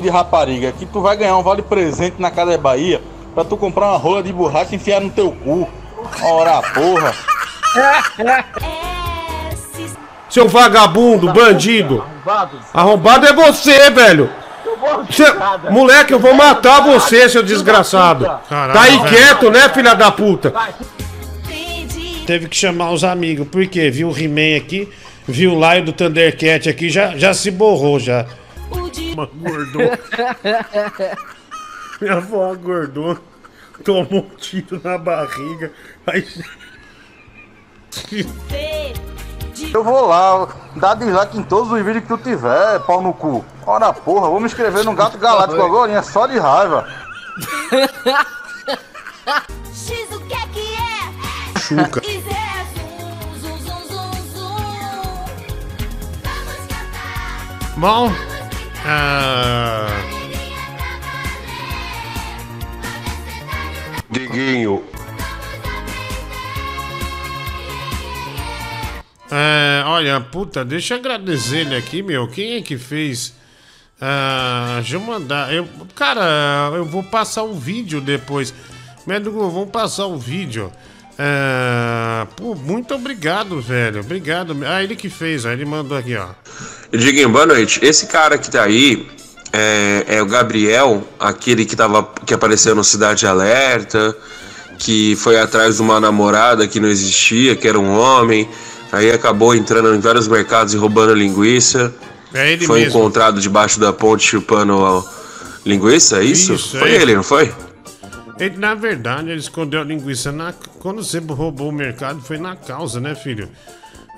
de 0.00 0.08
rapariga 0.08 0.72
que 0.72 0.86
tu 0.86 1.00
vai 1.00 1.16
ganhar 1.16 1.36
um 1.36 1.42
vale 1.42 1.62
presente 1.62 2.16
na 2.18 2.30
Casa 2.30 2.56
Bahia 2.56 3.00
pra 3.34 3.44
tu 3.44 3.56
comprar 3.56 3.88
uma 3.90 3.98
rola 3.98 4.22
de 4.22 4.32
borracha 4.32 4.72
e 4.72 4.76
enfiar 4.76 5.00
no 5.00 5.10
teu 5.10 5.30
cu. 5.30 5.68
Ora, 6.22 6.60
porra. 6.72 7.14
Seu 10.28 10.48
vagabundo, 10.48 11.32
bandido. 11.32 12.04
Arrombado 12.72 13.26
é 13.26 13.32
você, 13.32 13.90
velho. 13.90 14.30
Cê- 15.10 15.70
moleque, 15.70 16.12
eu 16.12 16.18
vou 16.18 16.32
matar 16.34 16.80
você, 16.82 17.28
seu 17.28 17.42
desgraçado. 17.42 18.24
Caralho, 18.48 18.72
tá 18.72 18.82
aí 18.82 18.98
velho. 18.98 19.08
quieto, 19.08 19.50
né, 19.50 19.68
filha 19.68 19.94
da 19.94 20.10
puta? 20.10 20.52
Teve 22.26 22.48
que 22.48 22.56
chamar 22.56 22.90
os 22.92 23.02
amigos, 23.04 23.46
porque 23.50 23.90
viu 23.90 24.08
o 24.08 24.16
He-Man 24.18 24.56
aqui, 24.56 24.88
viu 25.30 25.54
o 25.54 25.60
Lion 25.60 25.84
do 25.84 25.92
Thundercat 25.92 26.68
aqui, 26.68 26.90
já, 26.90 27.16
já 27.16 27.32
se 27.32 27.50
borrou 27.50 27.98
já. 27.98 28.26
Uma 29.12 29.26
gordona. 29.26 29.98
Minha 32.00 32.14
avó 32.14 32.54
gordona 32.54 33.20
tomou 33.84 34.06
um 34.12 34.36
tiro 34.36 34.80
na 34.82 34.98
barriga. 34.98 35.72
Aí. 36.06 36.26
Eu 39.72 39.84
vou 39.84 40.06
lá, 40.06 40.48
dá 40.76 40.94
dislike 40.94 41.38
em 41.38 41.42
todos 41.42 41.70
os 41.70 41.84
vídeos 41.84 42.02
que 42.02 42.08
tu 42.08 42.18
tiver, 42.18 42.80
pau 42.80 43.02
no 43.02 43.12
cu. 43.12 43.44
Ora, 43.66 43.92
porra, 43.92 44.28
vou 44.28 44.40
me 44.40 44.46
inscrever 44.46 44.84
no 44.84 44.94
Gato 44.94 45.18
Galáctico 45.18 45.62
agora, 45.62 45.92
é 45.92 46.02
só 46.02 46.26
de 46.26 46.38
raiva. 46.38 46.88
Chuca. 51.60 52.00
Bom. 57.80 58.12
Ah, 58.84 59.88
Diguinho, 64.10 64.84
é, 69.30 69.82
olha, 69.86 70.20
puta, 70.20 70.62
deixa 70.62 70.92
eu 70.92 70.98
agradecer 70.98 71.60
ele 71.60 71.74
aqui, 71.74 72.02
meu. 72.02 72.28
Quem 72.28 72.56
é 72.56 72.60
que 72.60 72.76
fez? 72.76 73.34
Ah, 73.98 74.74
deixa 74.80 74.96
eu 74.96 75.00
mandar. 75.00 75.50
Eu, 75.50 75.66
cara, 75.94 76.70
eu 76.74 76.84
vou 76.84 77.02
passar 77.02 77.44
um 77.44 77.58
vídeo 77.58 78.02
depois. 78.02 78.52
Médico, 79.06 79.48
vamos 79.48 79.70
passar 79.70 80.06
um 80.06 80.18
vídeo. 80.18 80.70
Ah, 81.22 82.26
pô, 82.34 82.54
muito 82.54 82.94
obrigado, 82.94 83.60
velho. 83.60 84.00
Obrigado. 84.00 84.56
Ah, 84.66 84.82
ele 84.82 84.96
que 84.96 85.10
fez, 85.10 85.44
ó. 85.44 85.50
Ele 85.50 85.66
mandou 85.66 85.98
aqui, 85.98 86.16
ó. 86.16 86.28
Diguinho, 86.90 87.28
boa 87.28 87.44
noite. 87.44 87.78
Esse 87.82 88.06
cara 88.06 88.38
que 88.38 88.50
tá 88.50 88.62
aí 88.62 89.06
é, 89.52 90.04
é 90.08 90.22
o 90.22 90.26
Gabriel, 90.26 91.06
aquele 91.18 91.66
que, 91.66 91.76
tava, 91.76 92.10
que 92.24 92.32
apareceu 92.32 92.74
no 92.74 92.82
Cidade 92.82 93.26
Alerta, 93.26 94.16
que 94.78 95.14
foi 95.16 95.38
atrás 95.38 95.76
de 95.76 95.82
uma 95.82 96.00
namorada 96.00 96.66
que 96.66 96.80
não 96.80 96.88
existia, 96.88 97.54
que 97.54 97.68
era 97.68 97.78
um 97.78 97.98
homem, 97.98 98.48
aí 98.90 99.10
acabou 99.12 99.54
entrando 99.54 99.94
em 99.94 100.00
vários 100.00 100.26
mercados 100.26 100.72
e 100.72 100.78
roubando 100.78 101.12
linguiça. 101.12 101.92
É 102.32 102.52
ele 102.52 102.66
foi 102.66 102.80
mesmo. 102.80 102.98
encontrado 102.98 103.42
debaixo 103.42 103.78
da 103.78 103.92
ponte 103.92 104.26
chupando 104.26 105.04
linguiça, 105.66 106.20
é 106.20 106.24
isso? 106.24 106.54
Isso, 106.54 106.78
foi 106.78 106.92
é. 106.92 107.02
ele, 107.02 107.14
não 107.14 107.22
foi? 107.22 107.52
Ele, 108.40 108.56
na 108.56 108.74
verdade, 108.74 109.28
ele 109.28 109.38
escondeu 109.40 109.80
a 109.82 109.84
linguiça 109.84 110.32
na. 110.32 110.52
Quando 110.80 111.04
você 111.04 111.18
roubou 111.18 111.68
o 111.68 111.72
mercado, 111.72 112.20
foi 112.22 112.38
na 112.38 112.56
causa, 112.56 112.98
né, 113.00 113.14
filho? 113.14 113.50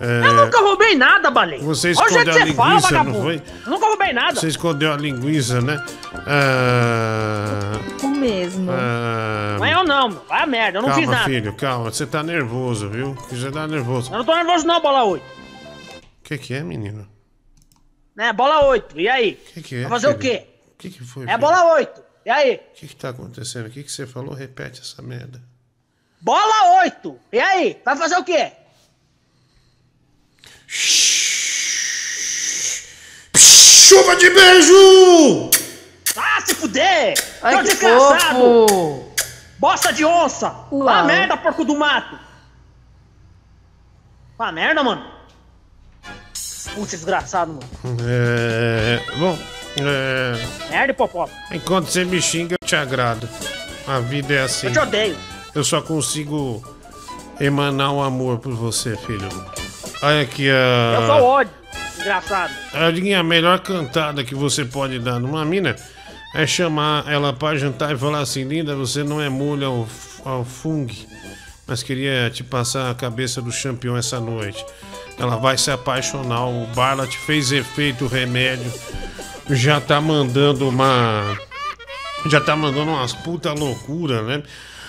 É, 0.00 0.26
Eu 0.26 0.34
nunca 0.34 0.60
roubei 0.60 0.94
nada, 0.96 1.30
Baleia. 1.30 1.62
Você 1.62 1.92
Olha 1.96 2.06
o 2.06 2.12
jeito 2.12 2.30
escondeu 2.30 2.34
a 2.34 2.38
que 2.38 2.50
você 2.50 2.54
fala, 2.56 2.68
linguiça, 2.74 2.90
não 2.92 2.98
vagabundo. 3.04 3.22
foi? 3.24 3.42
Eu 3.66 3.70
nunca 3.70 3.86
roubei 3.86 4.12
nada. 4.12 4.40
Você 4.40 4.48
escondeu 4.48 4.92
a 4.92 4.96
linguiça, 4.96 5.60
né? 5.60 5.84
Ah, 6.26 7.72
O 8.02 8.08
mesmo. 8.08 8.70
ah, 8.72 9.56
Não 9.58 9.64
é 9.66 9.74
eu 9.74 9.84
não, 9.84 10.08
meu. 10.08 10.24
Vai 10.28 10.42
a 10.42 10.46
merda, 10.46 10.78
eu 10.78 10.82
não 10.82 10.88
calma, 10.88 11.02
fiz 11.02 11.10
nada. 11.10 11.24
filho, 11.24 11.52
calma. 11.54 11.90
Você 11.92 12.06
tá 12.06 12.22
nervoso, 12.22 12.88
viu? 12.88 13.14
Você 13.30 13.50
tá 13.50 13.66
nervoso. 13.68 14.12
Eu 14.12 14.18
não 14.18 14.24
tô 14.24 14.34
nervoso 14.34 14.66
não, 14.66 14.80
bola 14.80 15.04
8. 15.04 15.22
O 15.22 15.28
que 16.24 16.38
que 16.38 16.54
é, 16.54 16.62
menino? 16.62 17.06
Né, 18.16 18.32
bola 18.32 18.64
8. 18.66 18.98
E 18.98 19.08
aí? 19.08 19.38
O 19.50 19.52
que 19.54 19.62
que 19.62 19.76
é, 19.76 19.80
Vai 19.82 19.90
fazer 19.90 20.06
o 20.08 20.10
filho? 20.10 20.20
quê? 20.20 20.46
O 20.74 20.76
que 20.78 20.90
que 20.90 21.04
foi, 21.04 21.24
É 21.24 21.26
filho? 21.28 21.38
bola 21.38 21.74
8. 21.74 22.02
E 22.24 22.30
aí? 22.30 22.54
O 22.56 22.74
que 22.74 22.88
que 22.88 22.96
tá 22.96 23.08
acontecendo? 23.10 23.66
O 23.66 23.70
que 23.70 23.82
que 23.82 23.90
você 23.92 24.06
falou? 24.06 24.34
Repete 24.34 24.80
essa 24.80 25.02
merda. 25.02 25.42
Bola 26.20 26.80
8. 26.84 27.18
E 27.32 27.40
aí? 27.40 27.80
Vai 27.84 27.96
fazer 27.96 28.16
o 28.16 28.24
quê? 28.24 28.52
Chuva 33.36 34.16
de 34.16 34.30
beijo! 34.30 35.50
Ah, 36.16 36.40
se 36.44 36.54
fuder! 36.54 37.14
Ai, 37.42 37.54
Tô 37.56 37.62
que 37.62 37.68
desgraçado! 37.68 38.38
fofo. 38.38 39.12
Bosta 39.58 39.92
de 39.92 40.04
onça! 40.04 40.48
Uau. 40.70 40.84
Vá 40.84 40.98
a 41.00 41.04
merda, 41.04 41.36
porco 41.36 41.64
do 41.64 41.76
mato! 41.76 42.18
Vá 44.38 44.48
a 44.48 44.52
merda, 44.52 44.82
mano! 44.82 45.10
Putz, 46.74 46.90
desgraçado, 46.92 47.52
mano. 47.52 47.98
É. 48.08 49.00
Bom, 49.18 49.38
é. 49.78 50.70
Merda, 50.70 50.94
popó. 50.94 51.28
Enquanto 51.50 51.86
você 51.86 52.04
me 52.04 52.20
xinga, 52.20 52.56
eu 52.60 52.66
te 52.66 52.76
agrado. 52.76 53.28
A 53.86 53.98
vida 54.00 54.34
é 54.34 54.42
assim. 54.42 54.68
Eu 54.68 54.72
te 54.72 54.78
odeio. 54.78 55.16
Eu 55.54 55.64
só 55.64 55.80
consigo 55.80 56.62
emanar 57.40 57.92
um 57.92 58.02
amor 58.02 58.38
por 58.38 58.54
você, 58.54 58.96
filho. 58.96 59.28
Olha 60.02 60.22
aqui 60.22 60.50
a. 60.50 61.00
Eu 61.00 61.06
sou 61.06 61.22
ódio, 61.24 61.52
desgraçado. 61.96 62.52
A 62.72 63.18
a 63.18 63.22
melhor 63.22 63.60
cantada 63.60 64.24
que 64.24 64.34
você 64.34 64.64
pode 64.64 64.98
dar 64.98 65.18
numa 65.18 65.44
mina 65.44 65.76
é 66.34 66.46
chamar 66.46 67.10
ela 67.10 67.32
pra 67.32 67.56
jantar 67.56 67.94
e 67.94 67.98
falar 67.98 68.20
assim: 68.20 68.44
linda, 68.44 68.74
você 68.74 69.02
não 69.04 69.20
é 69.20 69.28
mulher 69.28 69.66
ao, 69.66 69.88
ao 70.24 70.44
fung, 70.44 70.86
mas 71.66 71.82
queria 71.82 72.30
te 72.30 72.42
passar 72.42 72.90
a 72.90 72.94
cabeça 72.94 73.40
do 73.42 73.50
campeão 73.52 73.96
essa 73.96 74.18
noite. 74.18 74.64
Ela 75.18 75.36
vai 75.36 75.56
se 75.58 75.70
apaixonar. 75.70 76.46
O 76.48 76.66
Barla 76.74 77.06
te 77.06 77.18
fez 77.18 77.52
efeito 77.52 78.06
remédio. 78.06 78.72
Já 79.50 79.80
tá 79.80 80.00
mandando 80.00 80.68
uma. 80.68 81.38
Já 82.26 82.40
tá 82.40 82.54
mandando 82.54 82.90
umas 82.90 83.12
puta 83.12 83.52
loucura, 83.52 84.22
né? 84.22 84.42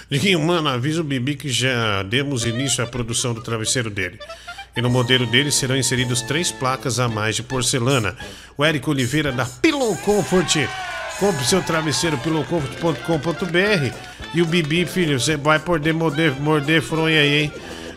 Diguinho, 0.09 0.39
mano, 0.39 0.69
avisa 0.69 1.01
o 1.01 1.03
Bibi 1.03 1.35
que 1.35 1.49
já 1.49 2.03
demos 2.03 2.45
início 2.45 2.83
à 2.83 2.87
produção 2.87 3.33
do 3.33 3.41
travesseiro 3.41 3.89
dele. 3.89 4.19
E 4.75 4.81
no 4.81 4.89
modelo 4.89 5.25
dele 5.25 5.51
serão 5.51 5.77
inseridos 5.77 6.21
três 6.21 6.51
placas 6.51 6.99
a 6.99 7.07
mais 7.07 7.35
de 7.35 7.43
porcelana. 7.43 8.15
O 8.57 8.63
Érico 8.63 8.91
Oliveira 8.91 9.31
da 9.31 9.45
Pillow 9.45 9.95
Comfort. 9.97 10.67
Compre 11.19 11.45
seu 11.45 11.61
travesseiro 11.61 12.17
pillowcomfort.com.br. 12.17 13.95
E 14.33 14.41
o 14.41 14.45
Bibi, 14.45 14.85
filho, 14.85 15.19
você 15.19 15.37
vai 15.37 15.59
poder 15.59 15.93
morder, 15.93 16.39
morder 16.39 16.81
fronha 16.81 17.19
aí, 17.19 17.43
hein? 17.43 17.53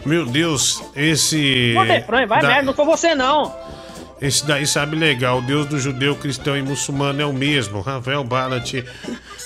Meu 0.07 0.25
Deus, 0.25 0.83
esse. 0.95 1.75
Fronha, 2.07 2.27
vai 2.27 2.41
da- 2.41 2.49
merda, 2.49 2.63
não 2.63 2.75
sou 2.75 2.87
você 2.87 3.15
não. 3.15 3.55
esse 4.21 4.47
daí 4.47 4.67
sabe 4.67 4.97
legal. 4.97 5.39
O 5.39 5.43
Deus 5.43 5.67
do 5.67 5.79
judeu, 5.79 6.15
cristão 6.17 6.57
e 6.57 6.63
muçulmano 6.63 7.21
é 7.21 7.27
o 7.27 7.33
mesmo. 7.33 7.81
Ravel 7.81 8.23
Balat, 8.25 8.73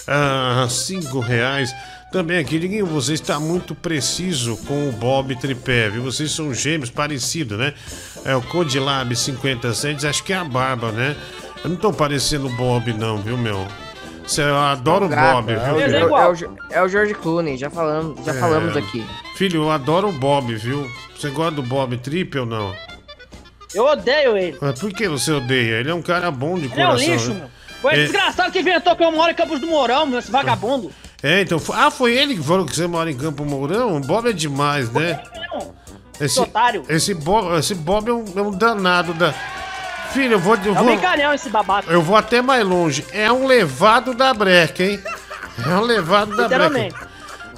ah, 0.07 0.67
cinco 0.69 1.19
reais. 1.21 1.75
Também 2.13 2.39
aqui, 2.39 2.59
Diguinho, 2.59 2.87
você 2.87 3.15
está 3.15 3.39
muito 3.39 3.73
preciso 3.75 4.57
com 4.67 4.89
o 4.89 4.93
Bob 4.93 5.35
Tripé, 5.37 5.89
viu? 5.91 6.03
Vocês 6.03 6.33
são 6.33 6.53
gêmeos 6.53 6.91
parecidos, 6.91 7.57
né? 7.57 7.73
É 8.25 8.35
o 8.35 8.43
Codilab 8.43 9.15
50 9.15 9.73
cents, 9.73 10.05
acho 10.05 10.25
que 10.25 10.33
é 10.33 10.37
a 10.37 10.45
barba, 10.45 10.91
né? 10.91 11.17
Eu 11.63 11.71
não 11.71 11.77
tô 11.77 11.93
parecendo 11.93 12.49
o 12.49 12.57
Bob, 12.57 12.93
não, 12.95 13.19
viu, 13.19 13.39
meu? 13.39 13.65
Eu 14.39 14.57
adoro 14.57 15.07
o 15.07 15.09
Bob, 15.09 15.51
é, 15.53 15.57
viu? 15.57 15.99
é, 15.99 16.05
o, 16.05 16.17
é 16.17 16.29
o- 16.29 16.57
é 16.71 16.83
o 16.83 16.89
George 16.89 17.15
Clooney, 17.15 17.57
já 17.57 17.71
falamos, 17.71 18.25
já 18.25 18.33
É. 18.33 18.39
falamos 18.39 18.77
aqui. 18.77 19.05
Filho, 19.37 19.63
eu 19.65 19.71
adoro 19.71 20.09
o 20.09 20.13
Bob, 20.13 20.55
viu? 20.55 20.89
Você 21.19 21.31
gosta 21.31 21.53
do 21.53 21.63
Bob 21.63 21.97
Trip 21.99 22.39
ou 22.39 22.47
não? 22.47 22.73
Eu 23.75 23.85
odeio 23.87 24.37
ele. 24.37 24.59
Mas 24.61 24.79
por 24.79 24.93
que 24.93 25.09
você 25.09 25.33
odeia? 25.33 25.77
Ele 25.81 25.91
é 25.91 25.95
um 25.95 26.03
cara 26.03 26.31
bom 26.31 26.55
de 26.57 26.67
Ele 26.67 26.81
é 26.81 26.85
um 26.87 26.91
coração. 26.91 27.09
lixo, 27.09 27.29
né? 27.31 27.35
meu. 27.41 27.51
Foi 27.81 27.93
esse 27.93 28.01
É. 28.01 28.05
desgraçado 28.05 28.53
que 28.53 28.59
inventou 28.61 28.95
que 28.97 29.05
eu 29.05 29.13
moro 29.13 29.31
em 29.31 29.35
Campos 29.35 29.61
do 29.61 29.67
Mourão, 29.67 30.07
meu, 30.07 30.19
esse 30.19 30.31
vagabundo. 30.31 30.91
É, 31.23 31.41
então. 31.43 31.61
Ah, 31.75 31.91
foi 31.91 32.15
ele 32.17 32.35
que 32.35 32.43
falou 32.43 32.67
que 32.67 32.75
você 32.75 32.87
mora 32.87 33.11
em 33.11 33.17
Campo 33.17 33.45
Mourão? 33.45 33.97
O 33.97 34.01
Bob 34.01 34.29
é 34.29 34.33
demais, 34.33 34.91
né? 34.91 35.23
Esse 36.21 36.39
otário. 36.41 36.85
Esse 36.89 37.15
Bob, 37.15 37.59
esse 37.59 37.75
Bob 37.75 38.09
é, 38.09 38.13
um, 38.13 38.25
é 38.37 38.43
um 38.43 38.51
danado 38.51 39.15
da. 39.15 39.35
Filho, 40.13 40.33
eu 40.35 40.39
vou. 40.39 40.57
Eu 40.57 40.67
É 40.69 40.71
um 40.73 40.75
vou, 40.75 40.85
brincalhão 40.87 41.33
esse 41.35 41.49
babaca. 41.49 41.91
eu 41.91 42.03
vou 42.03 42.17
até 42.17 42.43
mais 42.43 42.65
longe. 42.67 43.05
É 43.13 43.31
um 43.31 43.47
levado 43.47 44.15
da 44.15 44.33
breca, 44.35 44.83
hein? 44.85 45.01
É 45.65 45.69
um 45.75 45.83
levado 45.83 46.35
da 46.37 46.49
breca. 46.49 47.09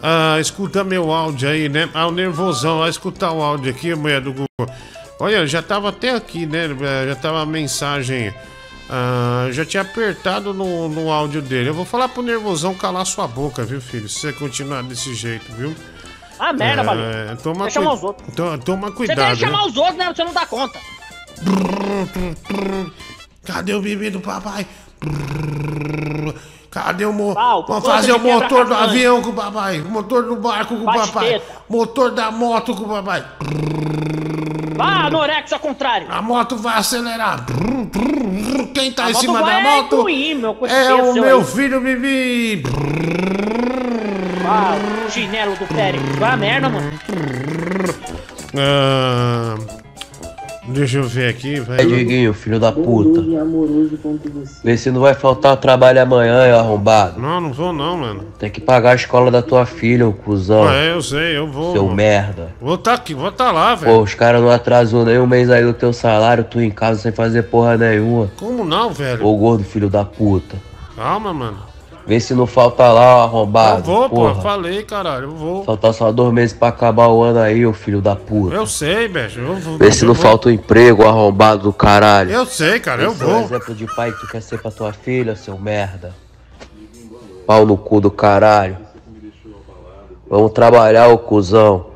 Ah, 0.02 0.36
escuta 0.40 0.82
meu 0.82 1.12
áudio 1.12 1.48
aí, 1.48 1.68
né? 1.68 1.88
Ah, 1.94 2.08
o 2.08 2.10
nervosão. 2.10 2.80
Vai 2.80 2.90
escutar 2.90 3.30
o 3.30 3.40
áudio 3.40 3.70
aqui, 3.70 3.94
mulher 3.94 4.20
do 4.20 4.32
Google. 4.32 4.74
Olha, 5.20 5.46
já 5.46 5.62
tava 5.62 5.90
até 5.90 6.10
aqui, 6.10 6.44
né? 6.44 6.64
Eh, 6.80 7.06
Já 7.08 7.14
tava 7.14 7.42
a 7.42 7.46
mensagem. 7.46 8.34
Ah, 8.90 9.46
já 9.52 9.64
tinha 9.64 9.82
apertado 9.82 10.52
no, 10.52 10.88
no 10.88 11.12
áudio 11.12 11.40
dele. 11.40 11.68
Eu 11.68 11.74
vou 11.74 11.84
falar 11.84 12.08
pro 12.08 12.22
nervosão 12.22 12.74
calar 12.74 13.06
sua 13.06 13.28
boca, 13.28 13.62
viu, 13.64 13.80
filho? 13.80 14.08
Se 14.08 14.18
você 14.18 14.32
continuar 14.32 14.82
desse 14.82 15.14
jeito, 15.14 15.52
viu? 15.52 15.72
Ah, 16.40 16.52
merda, 16.52 16.82
É. 17.30 17.36
Toma, 17.36 17.66
Quer 17.66 17.70
chamar 17.70 17.90
cui- 17.90 17.96
os 17.98 18.02
outros. 18.04 18.34
to- 18.34 18.58
toma 18.64 18.88
Você 18.88 18.96
cuidado. 18.96 19.18
quer 19.28 19.36
chamar 19.36 19.58
né? 19.62 19.64
os 19.68 19.76
outros, 19.76 19.96
né? 19.96 20.12
Você 20.12 20.24
não 20.24 20.32
dá 20.32 20.44
conta. 20.44 20.76
Cadê 23.44 23.74
o 23.74 23.82
bebê 23.82 24.10
do 24.10 24.20
papai? 24.20 24.66
Cadê 26.70 27.04
o 27.04 27.12
motor? 27.12 27.66
Vamos 27.66 27.84
fazer 27.84 28.12
o 28.12 28.18
motor 28.18 28.66
do 28.66 28.74
avião 28.74 29.20
com 29.20 29.30
o 29.30 29.34
papai. 29.34 29.80
O 29.80 29.90
motor 29.90 30.24
do 30.24 30.36
barco 30.36 30.76
com 30.76 30.82
o 30.82 30.94
papai. 30.94 31.42
Motor 31.68 32.12
da 32.12 32.30
moto 32.30 32.74
com 32.74 32.84
o 32.84 32.88
papai. 32.88 33.24
Vá, 34.74 35.10
Norex, 35.10 35.52
ao 35.52 35.58
contrário. 35.58 36.06
A 36.10 36.22
moto 36.22 36.56
vai 36.56 36.78
acelerar. 36.78 37.44
Quem 38.74 38.90
tá 38.92 39.06
A 39.06 39.10
em 39.10 39.14
cima 39.14 39.42
da 39.42 39.60
moto? 39.60 40.02
ruim, 40.02 40.34
meu, 40.34 40.56
é 40.66 40.94
o 40.94 41.12
meu 41.12 41.38
aí. 41.40 41.44
filho 41.44 41.80
Bibi. 41.80 42.62
Ah, 44.46 44.74
o 45.06 45.10
chinelo 45.10 45.54
do 45.56 45.66
Pérez. 45.66 46.02
Vai 46.16 46.30
a 46.30 46.36
merda, 46.36 46.68
mano. 46.70 46.92
Ah, 48.56 49.56
deixa 50.66 50.98
eu 50.98 51.04
ver 51.04 51.28
aqui, 51.28 51.56
É, 51.56 51.60
vai. 51.60 51.84
Diguinho, 51.84 52.32
filho 52.32 52.58
da 52.58 52.72
puta. 52.72 53.22
Vê 54.62 54.76
se 54.76 54.90
não 54.90 55.00
vai 55.00 55.14
faltar 55.14 55.56
trabalho 55.56 56.00
amanhã, 56.00 56.46
eu 56.46 56.58
arrombado. 56.58 57.20
Não, 57.20 57.40
não 57.40 57.52
vou 57.52 57.72
não, 57.72 57.96
mano. 57.96 58.24
Tem 58.38 58.50
que 58.50 58.60
pagar 58.60 58.92
a 58.92 58.94
escola 58.94 59.30
da 59.30 59.42
tua 59.42 59.66
filha, 59.66 60.06
ô 60.06 60.12
cuzão. 60.12 60.64
Ah, 60.68 60.74
é, 60.74 60.92
eu 60.92 61.02
sei, 61.02 61.36
eu 61.36 61.46
vou. 61.46 61.72
Seu 61.72 61.84
mano. 61.84 61.96
merda. 61.96 62.54
Vou 62.60 62.78
tá 62.78 62.94
aqui, 62.94 63.14
vou 63.14 63.32
tá 63.32 63.50
lá, 63.50 63.74
velho. 63.74 63.92
Pô, 63.92 64.02
os 64.02 64.14
caras 64.14 64.40
não 64.40 64.50
atrasou 64.50 65.04
nem 65.04 65.18
um 65.18 65.26
mês 65.26 65.50
aí 65.50 65.62
do 65.64 65.72
teu 65.72 65.92
salário, 65.92 66.44
tu 66.44 66.60
em 66.60 66.70
casa 66.70 67.00
sem 67.00 67.12
fazer 67.12 67.44
porra 67.44 67.76
nenhuma. 67.76 68.30
Como 68.38 68.64
não, 68.64 68.90
velho? 68.90 69.24
Ô 69.26 69.36
gordo 69.36 69.64
filho 69.64 69.88
da 69.88 70.04
puta. 70.04 70.56
Calma, 70.96 71.32
mano. 71.32 71.71
Vê 72.12 72.20
se 72.20 72.34
não 72.34 72.46
falta 72.46 72.92
lá, 72.92 73.16
ô 73.16 73.20
arrombado. 73.22 73.78
Eu 73.78 73.84
vou, 73.84 74.10
pô. 74.10 74.16
porra. 74.16 74.42
Falei, 74.42 74.82
caralho, 74.82 75.30
eu 75.30 75.34
vou. 75.34 75.64
Falta 75.64 75.94
só 75.94 76.12
dois 76.12 76.30
meses 76.30 76.54
pra 76.54 76.68
acabar 76.68 77.08
o 77.08 77.22
ano 77.22 77.38
aí, 77.38 77.64
ô 77.64 77.72
filho 77.72 78.02
da 78.02 78.14
puta. 78.14 78.54
Eu 78.54 78.66
sei, 78.66 79.08
bicho. 79.08 79.40
Eu 79.40 79.56
vou. 79.56 79.78
Vê 79.78 79.90
se 79.90 80.04
não 80.04 80.12
vou. 80.12 80.22
falta 80.22 80.50
o 80.50 80.52
emprego, 80.52 81.04
ô 81.04 81.08
arrombado 81.08 81.62
do 81.62 81.72
caralho. 81.72 82.30
Eu 82.30 82.44
sei, 82.44 82.78
cara, 82.80 83.02
eu 83.02 83.12
Esse 83.12 83.22
é 83.22 83.24
o 83.24 83.28
vou. 83.30 83.40
exemplo 83.40 83.74
de 83.74 83.86
pai 83.94 84.12
que 84.12 84.20
tu 84.20 84.28
quer 84.30 84.42
ser 84.42 84.60
pra 84.60 84.70
tua 84.70 84.92
filha, 84.92 85.34
seu 85.34 85.56
merda. 85.58 86.14
Pau 87.46 87.64
no 87.64 87.78
cu 87.78 87.98
do 87.98 88.10
caralho. 88.10 88.76
Vamos 90.28 90.52
trabalhar, 90.52 91.08
ô 91.08 91.16
cuzão. 91.16 91.86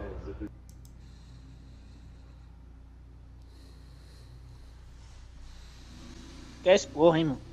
Que 6.62 6.70
é 6.70 6.74
esse 6.74 6.86
porra, 6.86 7.18
hein, 7.18 7.24
mano. 7.26 7.45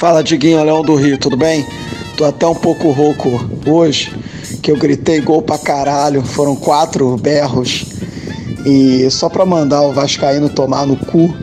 Fala, 0.00 0.24
Diguinho, 0.24 0.64
Leão 0.64 0.82
do 0.82 0.94
Rio, 0.94 1.18
tudo 1.18 1.36
bem? 1.36 1.66
tô 2.16 2.24
até 2.24 2.46
um 2.46 2.54
pouco 2.54 2.90
rouco 2.90 3.38
hoje, 3.66 4.10
que 4.62 4.70
eu 4.70 4.76
gritei 4.78 5.20
gol 5.20 5.42
pra 5.42 5.58
caralho. 5.58 6.22
Foram 6.22 6.56
quatro 6.56 7.18
berros. 7.18 7.84
E 8.64 9.10
só 9.10 9.28
pra 9.28 9.44
mandar 9.44 9.82
o 9.82 9.92
Vascaíno 9.92 10.48
tomar 10.48 10.86
no 10.86 10.96
cu, 10.96 11.36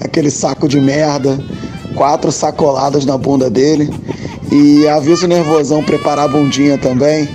aquele 0.00 0.30
saco 0.30 0.68
de 0.68 0.80
merda, 0.80 1.36
quatro 1.96 2.30
sacoladas 2.30 3.04
na 3.04 3.18
bunda 3.18 3.50
dele. 3.50 3.92
E 4.52 4.86
avisa 4.86 5.26
o 5.26 5.28
nervosão 5.28 5.82
preparar 5.82 6.26
a 6.26 6.28
bundinha 6.28 6.78
também, 6.78 7.28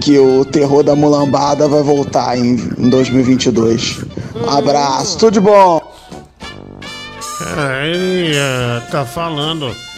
que 0.00 0.18
o 0.18 0.46
terror 0.46 0.82
da 0.82 0.96
mulambada 0.96 1.68
vai 1.68 1.82
voltar 1.82 2.38
em, 2.38 2.54
em 2.78 2.88
2022. 2.88 3.98
Um 4.34 4.48
abraço, 4.48 5.18
tudo 5.18 5.32
de 5.34 5.40
bom! 5.40 5.78
É, 7.54 7.86
ele 7.86 8.34
é, 8.34 8.80
tá 8.90 9.04
falando. 9.04 9.89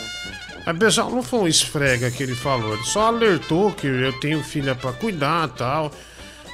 Mas, 0.65 0.79
pessoal, 0.79 1.11
não 1.11 1.23
foi 1.23 1.41
um 1.41 1.49
esfrega 1.49 2.11
que 2.11 2.23
ele 2.23 2.35
falou. 2.35 2.75
Ele 2.75 2.85
só 2.85 3.09
alertou 3.09 3.73
que 3.73 3.87
eu 3.87 4.13
tenho 4.21 4.43
filha 4.43 4.75
pra 4.75 4.93
cuidar 4.93 5.49
e 5.49 5.53
tal. 5.59 5.91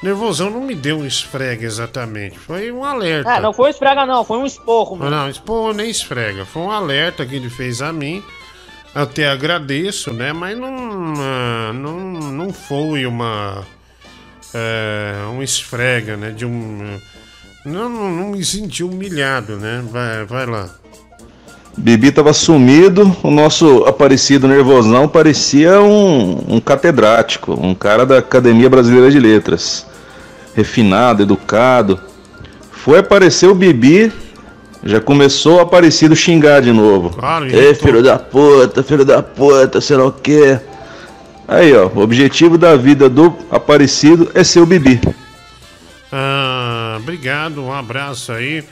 Nervosão 0.03 0.49
não 0.49 0.61
me 0.61 0.75
deu 0.75 0.99
um 0.99 1.07
esfrega 1.07 1.67
exatamente. 1.67 2.39
Foi 2.39 2.71
um 2.71 2.85
alerta. 2.85 3.31
É, 3.33 3.41
não 3.41 3.53
foi 3.53 3.67
um 3.67 3.71
esfrega 3.71 4.07
não, 4.07 4.25
foi 4.25 4.39
um 4.39 4.47
esporro, 4.47 4.97
mano. 4.97 5.11
Não, 5.11 5.29
esporro 5.29 5.73
nem 5.73 5.91
esfrega. 5.91 6.45
Foi 6.45 6.63
um 6.63 6.71
alerta 6.71 7.27
que 7.27 7.35
ele 7.35 7.51
fez 7.51 7.83
a 7.83 7.93
mim. 7.93 8.23
Até 8.95 9.29
agradeço, 9.29 10.13
né? 10.13 10.33
Mas 10.33 10.57
não, 10.57 11.15
ah, 11.19 11.73
não, 11.75 11.99
não 12.01 12.53
foi 12.53 13.07
uma. 13.07 13.67
É, 14.55 15.15
um 15.33 15.43
esfrega, 15.43 16.17
né? 16.17 16.31
De 16.31 16.47
um. 16.47 16.99
Não, 17.65 17.89
não, 17.89 18.11
não 18.11 18.29
me 18.29 18.45
senti 18.45 18.83
humilhado, 18.83 19.57
né? 19.57 19.85
Vai, 19.91 20.25
vai 20.25 20.47
lá. 20.47 20.71
Bibi 21.79 22.11
tava 22.11 22.33
sumido, 22.33 23.17
o 23.23 23.31
nosso 23.31 23.85
aparecido 23.85 24.49
nervosão 24.49 25.07
parecia 25.07 25.81
um, 25.81 26.57
um 26.57 26.61
catedrático, 26.61 27.53
um 27.55 27.73
cara 27.73 28.05
da 28.05 28.19
Academia 28.19 28.69
Brasileira 28.69 29.09
de 29.11 29.21
Letras. 29.21 29.87
Refinado, 30.57 31.23
educado. 31.23 32.01
Foi 32.73 32.99
aparecer 32.99 33.49
o 33.49 33.55
Bibi, 33.55 34.13
já 34.83 35.01
começou 35.01 35.59
o 35.59 35.61
aparecido 35.61 36.17
xingar 36.17 36.61
de 36.63 36.73
novo. 36.73 37.11
Claro, 37.11 37.47
Ei, 37.47 37.73
filho 37.75 38.03
da 38.03 38.19
puta, 38.19 38.83
filho 38.83 39.05
da 39.05 39.23
puta, 39.23 39.81
sei 39.81 39.97
lá 39.97 40.07
o 40.07 40.13
quê. 40.13 40.59
Aí, 41.47 41.73
ó, 41.75 41.87
o 41.87 42.01
objetivo 42.01 42.59
da 42.59 42.75
vida 42.75 43.09
do 43.09 43.35
aparecido 43.53 44.31
é 44.35 44.43
ser 44.43 44.61
o 44.61 44.67
Bibi. 44.67 45.01
Ah, 46.11 46.97
obrigado, 47.01 47.63
um 47.63 47.73
abraço 47.73 48.33
aí. 48.33 48.65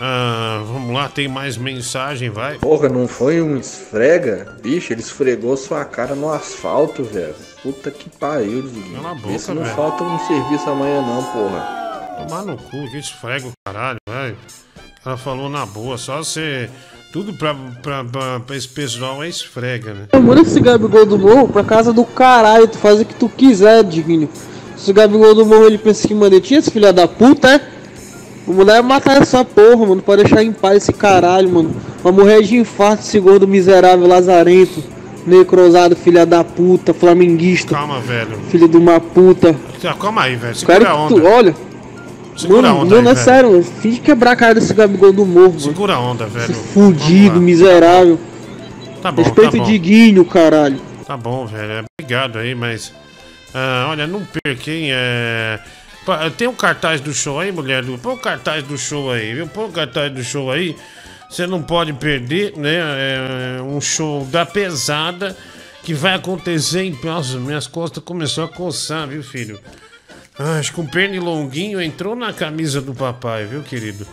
Ah, 0.00 0.62
vamos 0.66 0.92
lá, 0.94 1.08
tem 1.08 1.26
mais 1.26 1.56
mensagem, 1.56 2.28
vai. 2.28 2.58
Porra, 2.58 2.88
não 2.88 3.08
foi 3.08 3.40
um 3.40 3.56
esfrega? 3.56 4.54
Bicho, 4.62 4.92
ele 4.92 5.00
esfregou 5.00 5.56
sua 5.56 5.84
cara 5.86 6.14
no 6.14 6.30
asfalto, 6.30 7.02
velho. 7.02 7.34
Puta 7.62 7.90
que 7.90 8.10
pariu, 8.10 8.62
Diguinho. 8.62 8.96
Cala 8.96 9.12
a 9.12 9.14
boca, 9.14 9.28
Vê 9.28 9.38
se 9.38 9.52
não 9.54 9.62
velho. 9.62 9.74
falta 9.74 10.04
um 10.04 10.18
serviço 10.26 10.68
amanhã 10.68 11.00
não, 11.00 11.22
porra. 11.24 11.86
Tomar 12.28 12.44
no 12.44 12.56
cu, 12.58 12.90
que 12.90 12.98
esfrega 12.98 13.46
o 13.48 13.52
caralho, 13.66 13.98
velho. 14.08 14.36
Ela 15.04 15.16
falou 15.16 15.48
na 15.48 15.64
boa, 15.64 15.96
só 15.96 16.18
você. 16.18 16.68
Tudo 17.12 17.32
pra, 17.32 17.54
pra, 17.82 18.04
pra, 18.04 18.40
pra 18.40 18.56
esse 18.56 18.68
pessoal 18.68 19.22
é 19.24 19.28
esfrega, 19.28 19.94
né? 19.94 20.06
Manda 20.20 20.42
esse 20.42 20.60
Gabigol 20.60 21.06
do 21.06 21.18
morro 21.18 21.48
pra 21.48 21.64
casa 21.64 21.90
do 21.92 22.04
caralho, 22.04 22.68
tu 22.68 22.76
faz 22.76 23.00
o 23.00 23.04
que 23.04 23.14
tu 23.14 23.28
quiser, 23.30 23.82
Diguinho. 23.84 24.28
Se 24.76 24.90
o 24.90 24.94
Gabigol 24.94 25.34
do 25.34 25.46
morro 25.46 25.64
ele 25.66 25.78
pensa 25.78 26.06
que 26.06 26.14
manetinha, 26.14 26.60
esse 26.60 26.70
filho 26.70 26.92
da 26.92 27.08
puta, 27.08 27.54
é? 27.54 27.75
O 28.46 28.52
mulher 28.52 28.82
matar 28.82 29.20
essa 29.20 29.44
porra, 29.44 29.84
mano. 29.86 30.00
Pode 30.02 30.22
deixar 30.24 30.42
em 30.42 30.52
paz 30.52 30.76
esse 30.78 30.92
caralho, 30.92 31.48
mano. 31.50 31.74
Vai 32.02 32.12
morrer 32.12 32.42
de 32.42 32.56
infarto 32.56 33.02
esse 33.02 33.18
gordo 33.18 33.46
miserável 33.48 34.06
lazarento. 34.06 34.82
Necrosado, 35.26 35.96
filha 35.96 36.24
da 36.24 36.44
puta, 36.44 36.94
flamenguista. 36.94 37.74
Calma, 37.74 37.98
velho. 38.00 38.38
Filho 38.48 38.68
de 38.68 38.76
uma 38.76 39.00
puta. 39.00 39.56
Tá, 39.82 39.92
Calma 39.94 40.22
aí, 40.22 40.36
velho. 40.36 40.54
Segura 40.54 40.78
Quero 40.78 40.90
a 40.90 40.94
que 40.94 41.14
onda. 41.14 41.20
tu, 41.20 41.26
olha. 41.26 41.54
Segura 42.36 42.68
a 42.68 42.72
mano, 42.72 42.84
onda 42.84 42.90
não, 42.90 42.98
aí, 42.98 43.04
não 43.04 43.10
é 43.10 43.14
velho. 43.14 43.24
sério, 43.24 43.50
mano. 43.50 43.64
Finge 43.64 43.98
quebrar 44.00 44.30
a 44.32 44.36
cara 44.36 44.54
desse 44.54 44.72
Gabigol 44.72 45.12
do 45.12 45.26
morro, 45.26 45.48
mano. 45.48 45.60
Segura 45.60 45.94
a 45.94 46.00
onda, 46.00 46.26
velho. 46.26 46.54
Fudido, 46.54 47.40
miserável. 47.40 48.20
Tá 49.02 49.10
bom, 49.10 49.22
Respeito 49.22 49.52
tá 49.52 49.58
bom. 49.58 49.64
Diguinho, 49.64 50.24
caralho. 50.24 50.78
Tá 51.04 51.16
bom, 51.16 51.44
velho. 51.46 51.84
Obrigado 52.00 52.38
aí, 52.38 52.54
mas. 52.54 52.92
ah, 53.52 53.88
olha, 53.90 54.06
não 54.06 54.22
perquem. 54.44 54.90
É... 54.92 55.58
Tem 56.36 56.46
um 56.46 56.54
cartaz 56.54 57.00
do 57.00 57.12
show 57.12 57.40
aí, 57.40 57.50
mulher? 57.50 57.82
Põe 58.02 58.14
o 58.14 58.18
cartaz 58.18 58.62
do 58.62 58.78
show 58.78 59.10
aí, 59.10 59.34
viu? 59.34 59.46
Põe 59.48 59.64
o 59.66 59.72
cartaz 59.72 60.12
do 60.12 60.22
show 60.22 60.50
aí. 60.50 60.76
Você 61.28 61.46
não 61.46 61.60
pode 61.62 61.92
perder, 61.92 62.56
né? 62.56 63.58
É 63.58 63.62
um 63.62 63.80
show 63.80 64.24
da 64.26 64.46
pesada 64.46 65.36
que 65.82 65.92
vai 65.92 66.14
acontecer 66.14 66.82
em. 66.82 66.98
Nossa, 67.02 67.38
minhas 67.38 67.66
costas 67.66 68.02
começou 68.02 68.44
a 68.44 68.48
coçar, 68.48 69.08
viu, 69.08 69.22
filho? 69.22 69.60
Ah, 70.38 70.58
acho 70.58 70.72
que 70.72 70.80
um 70.80 70.86
pernilonguinho 70.86 71.80
entrou 71.80 72.14
na 72.14 72.32
camisa 72.32 72.80
do 72.80 72.94
papai, 72.94 73.46
viu, 73.46 73.62
querido? 73.62 74.06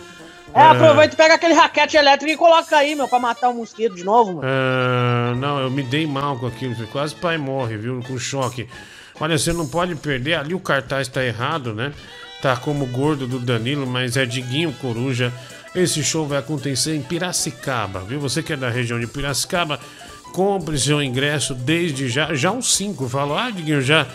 É, 0.56 0.62
aproveita 0.62 1.16
e 1.16 1.18
pega 1.18 1.34
aquele 1.34 1.54
raquete 1.54 1.98
elétrico 1.98 2.32
e 2.32 2.38
coloca 2.38 2.78
aí, 2.78 2.96
meu, 2.96 3.08
pra 3.08 3.20
matar 3.20 3.50
o 3.50 3.54
mosquito 3.54 3.96
de 3.96 4.04
novo, 4.04 4.36
mano. 4.36 4.48
Ah, 4.48 5.34
não, 5.36 5.60
eu 5.60 5.70
me 5.70 5.84
dei 5.84 6.06
mal 6.06 6.38
com 6.38 6.48
aquilo. 6.48 6.76
Quase 6.88 7.16
pai 7.16 7.38
morre, 7.38 7.76
viu? 7.78 8.00
Com 8.08 8.18
choque. 8.18 8.68
Olha, 9.20 9.38
você 9.38 9.54
não 9.54 9.68
pode 9.68 9.96
perder. 9.96 10.36
Ali 10.36 10.54
o 10.54 10.60
cartaz 10.60 11.08
tá 11.08 11.24
errado, 11.24 11.74
né? 11.74 11.94
Tá 12.42 12.56
como 12.58 12.86
gordo 12.88 13.28
do 13.28 13.40
Danilo, 13.40 13.88
mas 13.88 14.18
é 14.18 14.26
Diguinho 14.26 14.74
Coruja. 14.74 15.32
Esse 15.76 16.04
show 16.04 16.28
vai 16.28 16.40
acontecer 16.40 16.96
em 16.96 17.02
Piracicaba, 17.02 18.02
viu? 18.02 18.20
Você 18.20 18.44
que 18.44 18.54
é 18.54 18.58
da 18.58 18.70
região 18.70 19.00
de 19.00 19.08
Piracicaba, 19.08 19.80
compre 20.34 20.78
seu 20.78 21.02
ingresso 21.02 21.54
desde 21.54 22.10
já. 22.10 22.34
Já 22.34 22.52
uns 22.52 22.76
5. 22.76 23.08
Falou, 23.08 23.38
ah, 23.38 23.50
Diguinho, 23.50 23.82
já 23.82 24.08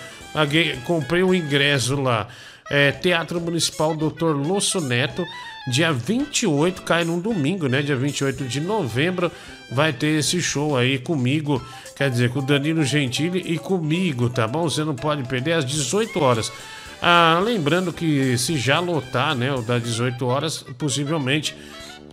comprei 0.84 1.22
o 1.22 1.34
ingresso 1.34 2.00
lá. 2.00 2.28
É, 2.70 2.92
Teatro 2.92 3.40
Municipal 3.40 3.96
Dr. 3.96 4.36
Losso 4.36 4.80
Neto, 4.80 5.24
dia 5.70 5.90
28, 5.90 6.82
cai 6.82 7.02
num 7.02 7.18
domingo, 7.18 7.66
né? 7.66 7.80
Dia 7.80 7.96
28 7.96 8.44
de 8.44 8.60
novembro, 8.60 9.32
vai 9.70 9.92
ter 9.92 10.18
esse 10.18 10.40
show 10.40 10.76
aí 10.76 10.98
comigo, 10.98 11.64
quer 11.96 12.10
dizer, 12.10 12.30
com 12.30 12.38
o 12.38 12.42
Danilo 12.42 12.84
Gentili 12.84 13.40
e 13.40 13.58
comigo, 13.58 14.30
tá 14.30 14.46
bom? 14.46 14.68
Você 14.68 14.84
não 14.84 14.94
pode 14.94 15.22
perder 15.24 15.52
às 15.52 15.64
18 15.64 16.20
horas. 16.20 16.52
Ah, 17.00 17.40
lembrando 17.44 17.92
que 17.92 18.36
se 18.36 18.56
já 18.56 18.80
lotar, 18.80 19.34
né, 19.34 19.52
o 19.52 19.62
das 19.62 19.82
18 19.82 20.26
horas, 20.26 20.64
possivelmente 20.76 21.56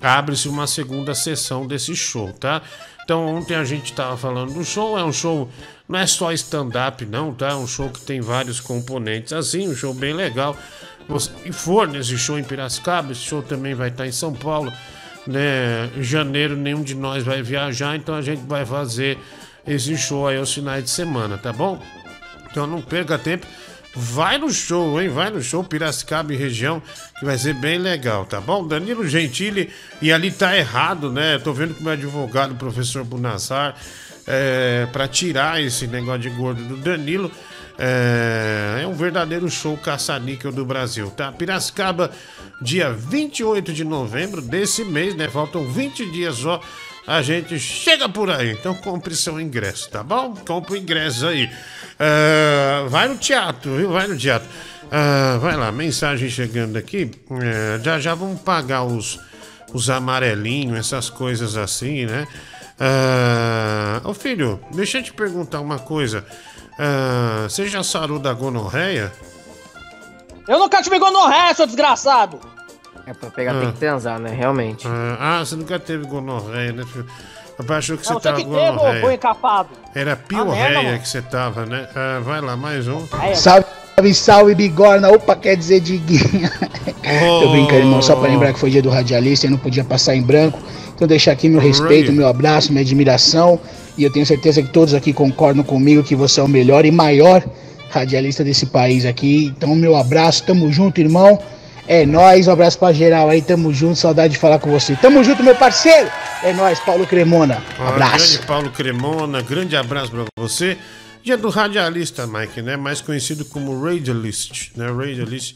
abre-se 0.02 0.48
uma 0.48 0.68
segunda 0.68 1.16
sessão 1.16 1.66
desse 1.66 1.96
show, 1.96 2.32
tá? 2.34 2.62
Então 3.04 3.26
ontem 3.26 3.56
a 3.56 3.64
gente 3.64 3.94
tava 3.94 4.18
falando 4.18 4.54
do 4.54 4.64
show, 4.64 4.98
é 4.98 5.04
um 5.04 5.14
show, 5.14 5.50
não 5.88 6.00
é 6.00 6.08
só 6.08 6.32
stand-up 6.34 7.06
não, 7.06 7.34
tá? 7.34 7.50
É 7.50 7.56
um 7.56 7.68
show 7.68 7.90
que 7.90 8.02
tem 8.02 8.22
vários 8.22 8.60
componentes 8.60 9.34
assim, 9.34 9.68
um 9.70 9.76
show 9.76 9.94
bem 9.94 10.14
legal. 10.14 10.56
Você 11.08 11.32
e 11.46 11.52
for 11.52 11.88
nesse 11.88 12.18
show 12.18 12.38
em 12.38 12.44
Piracicaba, 12.44 13.12
esse 13.12 13.22
show 13.22 13.42
também 13.42 13.76
vai 13.76 13.90
estar 13.90 14.08
em 14.08 14.12
São 14.12 14.34
Paulo, 14.34 14.74
né? 15.28 15.90
Em 15.96 16.04
janeiro 16.04 16.56
nenhum 16.56 16.84
de 16.84 16.96
nós 16.96 17.24
vai 17.24 17.42
viajar, 17.42 17.96
então 17.96 18.16
a 18.16 18.22
gente 18.22 18.46
vai 18.46 18.66
fazer 18.66 19.18
esse 19.68 19.98
show 19.98 20.28
aí 20.28 20.38
aos 20.38 20.54
finais 20.54 20.84
de 20.84 20.90
semana, 20.90 21.38
tá 21.38 21.52
bom? 21.52 21.82
Então 22.50 22.68
não 22.68 22.82
perca 22.82 23.18
tempo. 23.18 23.46
Vai 23.98 24.38
no 24.38 24.52
show, 24.52 25.02
hein? 25.02 25.08
Vai 25.08 25.30
no 25.30 25.42
show 25.42 25.64
Piracicaba 25.64 26.34
e 26.34 26.36
região, 26.36 26.82
que 27.18 27.24
vai 27.24 27.38
ser 27.38 27.54
bem 27.54 27.78
legal, 27.78 28.26
tá 28.26 28.42
bom? 28.42 28.68
Danilo 28.68 29.08
Gentili, 29.08 29.70
e 30.02 30.12
ali 30.12 30.32
tá 30.32 30.56
errado, 30.58 31.10
né? 31.10 31.40
Tô 31.40 31.54
vendo 31.54 31.74
que 31.74 31.82
meu 31.82 31.94
advogado, 31.94 32.52
o 32.52 32.56
professor 32.56 33.06
Bunassar, 33.06 33.74
é, 34.28 34.86
para 34.92 35.08
tirar 35.08 35.62
esse 35.62 35.88
negócio 35.88 36.20
de 36.20 36.30
gordo 36.30 36.62
do 36.62 36.76
Danilo, 36.76 37.32
é, 37.78 38.82
é 38.84 38.88
um 38.88 38.94
verdadeiro 38.94 39.50
show 39.50 39.78
caça-níquel 39.78 40.52
do 40.52 40.66
Brasil, 40.66 41.10
tá? 41.12 41.32
Piracicaba, 41.32 42.12
dia 42.62 42.92
28 42.92 43.74
de 43.74 43.84
novembro 43.84 44.42
desse 44.42 44.84
mês, 44.86 45.16
né? 45.16 45.28
Faltam 45.30 45.66
20 45.68 46.12
dias 46.12 46.36
só. 46.36 46.62
A 47.08 47.22
gente 47.22 47.60
chega 47.60 48.10
por 48.10 48.32
aí, 48.32 48.52
então 48.52 48.74
compre 48.74 49.16
seu 49.16 49.40
ingresso, 49.40 49.90
tá 49.90 50.02
bom? 50.02 50.34
Compre 50.34 50.74
o 50.74 50.78
ingresso 50.78 51.28
aí. 51.28 51.50
É, 52.00 52.86
vai 52.90 53.08
no 53.08 53.18
teatro, 53.18 53.76
viu? 53.76 53.92
Vai 53.92 54.08
no 54.08 54.18
teatro. 54.18 54.48
É, 54.90 55.38
vai 55.38 55.56
lá, 55.56 55.72
mensagem 55.72 56.30
chegando 56.30 56.78
aqui. 56.78 57.12
É, 57.44 57.80
já 57.84 58.00
já 58.00 58.16
vamos 58.16 58.42
pagar 58.42 58.84
os, 58.84 59.20
os 59.72 59.90
amarelinhos, 59.90 60.80
essas 60.80 61.10
coisas 61.10 61.58
assim, 61.58 62.06
né? 62.06 62.26
Ô 64.04 64.14
filho, 64.14 64.60
deixa 64.74 64.98
eu 64.98 65.04
te 65.04 65.14
perguntar 65.14 65.62
uma 65.62 65.80
coisa. 65.80 66.26
É, 66.78 67.44
você 67.48 67.68
já 67.68 67.84
sarou 67.84 68.20
da 68.20 68.34
gonorreia? 68.34 69.12
Eu 70.48 70.60
nunca 70.60 70.82
tive 70.82 71.00
gonorreia, 71.00 71.54
seu 71.54 71.66
desgraçado. 71.66 72.40
É 73.08 73.14
pra 73.14 73.30
pegar, 73.30 73.60
tem 73.60 73.72
que 73.72 73.78
transar, 73.80 74.20
né? 74.20 74.32
Realmente. 74.32 74.88
Ah, 75.20 75.40
você 75.46 75.56
nunca 75.56 75.80
teve 75.80 76.06
gonorreia, 76.06 76.72
né? 76.74 76.84
Papai 77.58 77.78
achou 77.78 77.98
que 77.98 78.06
você 78.06 78.20
tava 78.20 78.38
que 78.38 78.46
com 78.46 78.54
teve, 78.54 78.68
ô 78.70 78.74
gonorreia. 78.76 79.14
encapado. 79.14 79.70
Era 79.94 80.14
Ah, 80.14 80.16
piorreia 80.18 81.00
que 81.00 81.08
você 81.08 81.22
tava, 81.22 81.66
né? 81.66 81.88
Ah, 81.96 82.20
vai 82.22 82.42
lá, 82.42 82.58
mais 82.58 82.88
um. 82.88 83.08
Salve, 83.96 84.14
salve, 84.14 84.56
bigorna. 84.56 85.10
Opa, 85.10 85.36
quer 85.36 85.56
dizer 85.56 85.80
diguinha. 85.80 86.52
Tô 87.42 87.50
brincando, 87.52 87.80
irmão, 87.80 88.02
só 88.02 88.16
pra 88.16 88.30
lembrar 88.30 88.52
que 88.52 88.60
foi 88.60 88.70
dia 88.70 88.82
do 88.82 88.90
radialista 88.90 89.48
e 89.48 89.50
não 89.50 89.58
podia 89.58 89.86
passar 89.86 90.16
em 90.16 90.22
branco. 90.22 90.60
Então 90.94 91.08
deixar 91.08 91.32
aqui 91.32 91.48
meu 91.48 91.62
respeito, 91.62 92.12
meu 92.12 92.28
abraço, 92.28 92.72
minha 92.72 92.82
admiração 92.82 93.60
E 93.98 94.04
eu 94.04 94.10
tenho 94.12 94.26
certeza 94.26 94.62
que 94.62 94.70
todos 94.70 94.94
aqui 94.94 95.12
concordam 95.12 95.62
comigo 95.64 96.04
que 96.04 96.16
você 96.16 96.40
é 96.40 96.44
o 96.44 96.48
melhor 96.48 96.86
e 96.86 96.92
maior 96.92 97.44
radialista 97.90 98.44
desse 98.44 98.66
país 98.66 99.06
aqui. 99.06 99.54
Então, 99.56 99.74
meu 99.76 99.96
abraço, 99.96 100.44
tamo 100.44 100.70
junto, 100.72 101.00
irmão. 101.00 101.40
É 101.88 102.06
nóis, 102.06 102.48
um 102.48 102.52
abraço 102.52 102.80
pra 102.80 102.92
geral 102.92 103.30
aí, 103.30 103.42
tamo 103.42 103.74
junto, 103.74 103.96
saudade 103.96 104.34
de 104.34 104.40
falar 104.40 104.60
com 104.60 104.70
você. 104.72 104.96
Tamo 104.96 105.24
junto, 105.24 105.44
meu 105.44 105.56
parceiro. 105.56 106.10
É 106.44 106.52
nóis, 106.52 106.80
Paulo 106.80 107.06
Cremona. 107.06 107.64
Ah, 107.80 107.90
Abraço. 107.90 108.34
Grande 108.34 108.48
Paulo 108.48 108.72
Cremona, 108.72 109.42
grande 109.42 109.76
abraço 109.78 110.12
pra 110.12 110.26
você. 110.38 110.78
Dia 111.26 111.38
do 111.38 111.50
radialista, 111.50 112.28
Mike, 112.28 112.62
né? 112.62 112.78
Mais 112.78 113.02
conhecido 113.02 113.44
como 113.46 113.84
radialist, 113.84 114.70
né? 114.76 114.92
Radialist 114.92 115.56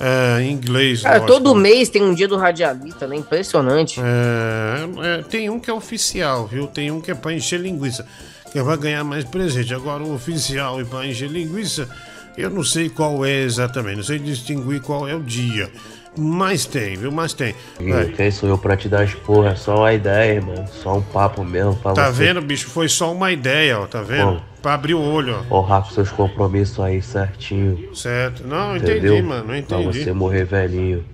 é, 0.00 0.42
em 0.42 0.50
inglês. 0.50 1.02
Cara, 1.02 1.18
lógico. 1.18 1.32
todo 1.32 1.54
mês 1.54 1.88
tem 1.88 2.02
um 2.02 2.12
dia 2.12 2.26
do 2.26 2.36
radialista, 2.36 3.06
né? 3.06 3.14
Impressionante. 3.14 4.00
É, 4.00 5.20
é, 5.20 5.22
tem 5.22 5.48
um 5.48 5.60
que 5.60 5.70
é 5.70 5.72
oficial, 5.72 6.48
viu? 6.48 6.66
Tem 6.66 6.90
um 6.90 7.00
que 7.00 7.12
é 7.12 7.14
pra 7.14 7.32
encher 7.32 7.60
linguiça, 7.60 8.04
que 8.50 8.60
vai 8.60 8.76
ganhar 8.76 9.04
mais 9.04 9.22
presente. 9.22 9.72
Agora, 9.72 10.02
o 10.02 10.12
oficial 10.12 10.80
e 10.80 10.84
pra 10.84 11.06
encher 11.06 11.30
linguiça, 11.30 11.88
eu 12.36 12.50
não 12.50 12.64
sei 12.64 12.88
qual 12.88 13.24
é 13.24 13.42
exatamente, 13.42 13.98
não 13.98 14.02
sei 14.02 14.18
distinguir 14.18 14.80
qual 14.80 15.06
é 15.06 15.14
o 15.14 15.22
dia. 15.22 15.70
Mas 16.16 16.64
tem, 16.64 16.96
viu? 16.96 17.10
Mas 17.10 17.32
tem. 17.34 17.54
Vai. 17.80 18.06
Quem 18.06 18.30
sou 18.30 18.48
eu 18.48 18.56
pra 18.56 18.76
te 18.76 18.88
dar 18.88 19.02
as 19.02 19.14
porra? 19.14 19.50
É 19.50 19.54
só 19.56 19.78
uma 19.78 19.92
ideia, 19.92 20.40
mano. 20.40 20.66
Só 20.68 20.96
um 20.98 21.02
papo 21.02 21.42
mesmo. 21.44 21.74
Pra 21.76 21.92
Tá 21.92 22.06
você 22.12 22.24
vendo, 22.24 22.40
bicho? 22.40 22.68
Foi 22.68 22.88
só 22.88 23.12
uma 23.12 23.32
ideia, 23.32 23.80
ó. 23.80 23.86
Tá 23.86 24.00
vendo? 24.02 24.32
Bom. 24.34 24.40
Pra 24.62 24.74
abrir 24.74 24.94
o 24.94 25.00
olho, 25.00 25.44
ó. 25.50 25.58
honrar 25.58 25.82
com 25.82 25.90
seus 25.90 26.10
compromissos 26.10 26.78
aí 26.80 27.02
certinho. 27.02 27.94
Certo. 27.94 28.46
Não, 28.46 28.76
Entendeu? 28.76 29.16
entendi, 29.16 29.22
mano. 29.22 29.40
Não 29.40 29.46
Pra 29.62 29.80
entendi. 29.80 30.04
você 30.04 30.12
morrer 30.12 30.44
velhinho. 30.44 31.04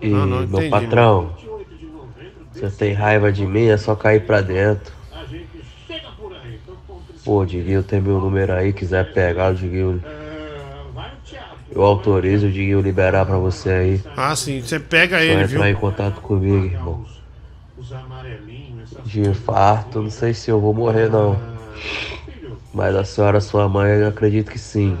E, 0.00 0.08
Não, 0.08 0.26
não 0.26 0.38
meu 0.46 0.60
entendi, 0.60 0.68
patrão, 0.70 1.32
você 2.52 2.68
tem 2.70 2.92
raiva 2.92 3.32
de 3.32 3.44
mim, 3.46 3.66
é 3.66 3.76
só 3.76 3.96
cair 3.96 4.20
pra 4.24 4.40
dentro. 4.40 4.92
Pô, 7.24 7.44
Diguinho 7.44 7.82
tem 7.82 8.00
meu 8.00 8.20
número 8.20 8.52
aí, 8.52 8.72
quiser 8.72 9.12
pegar 9.12 9.50
o 9.52 9.54
Diguinho. 9.54 10.02
Eu 11.70 11.82
autorizo 11.82 12.46
o 12.46 12.50
Diguinho 12.50 12.80
liberar 12.80 13.26
pra 13.26 13.36
você 13.36 13.70
aí. 13.70 14.02
Ah, 14.16 14.34
sim. 14.34 14.60
Você 14.60 14.78
pega 14.80 15.16
Só 15.18 15.22
ele, 15.22 15.32
entrar 15.44 15.46
viu? 15.46 15.64
em 15.66 15.74
contato 15.74 16.20
comigo, 16.20 16.64
irmão. 16.64 17.04
De 19.04 19.20
infarto, 19.20 20.02
não 20.02 20.10
sei 20.10 20.34
se 20.34 20.50
eu 20.50 20.60
vou 20.60 20.72
morrer 20.74 21.08
não. 21.10 21.38
Mas 22.72 22.94
a 22.94 23.04
senhora, 23.04 23.40
sua 23.40 23.68
mãe, 23.68 23.90
eu 23.92 24.08
acredito 24.08 24.50
que 24.50 24.58
sim. 24.58 24.96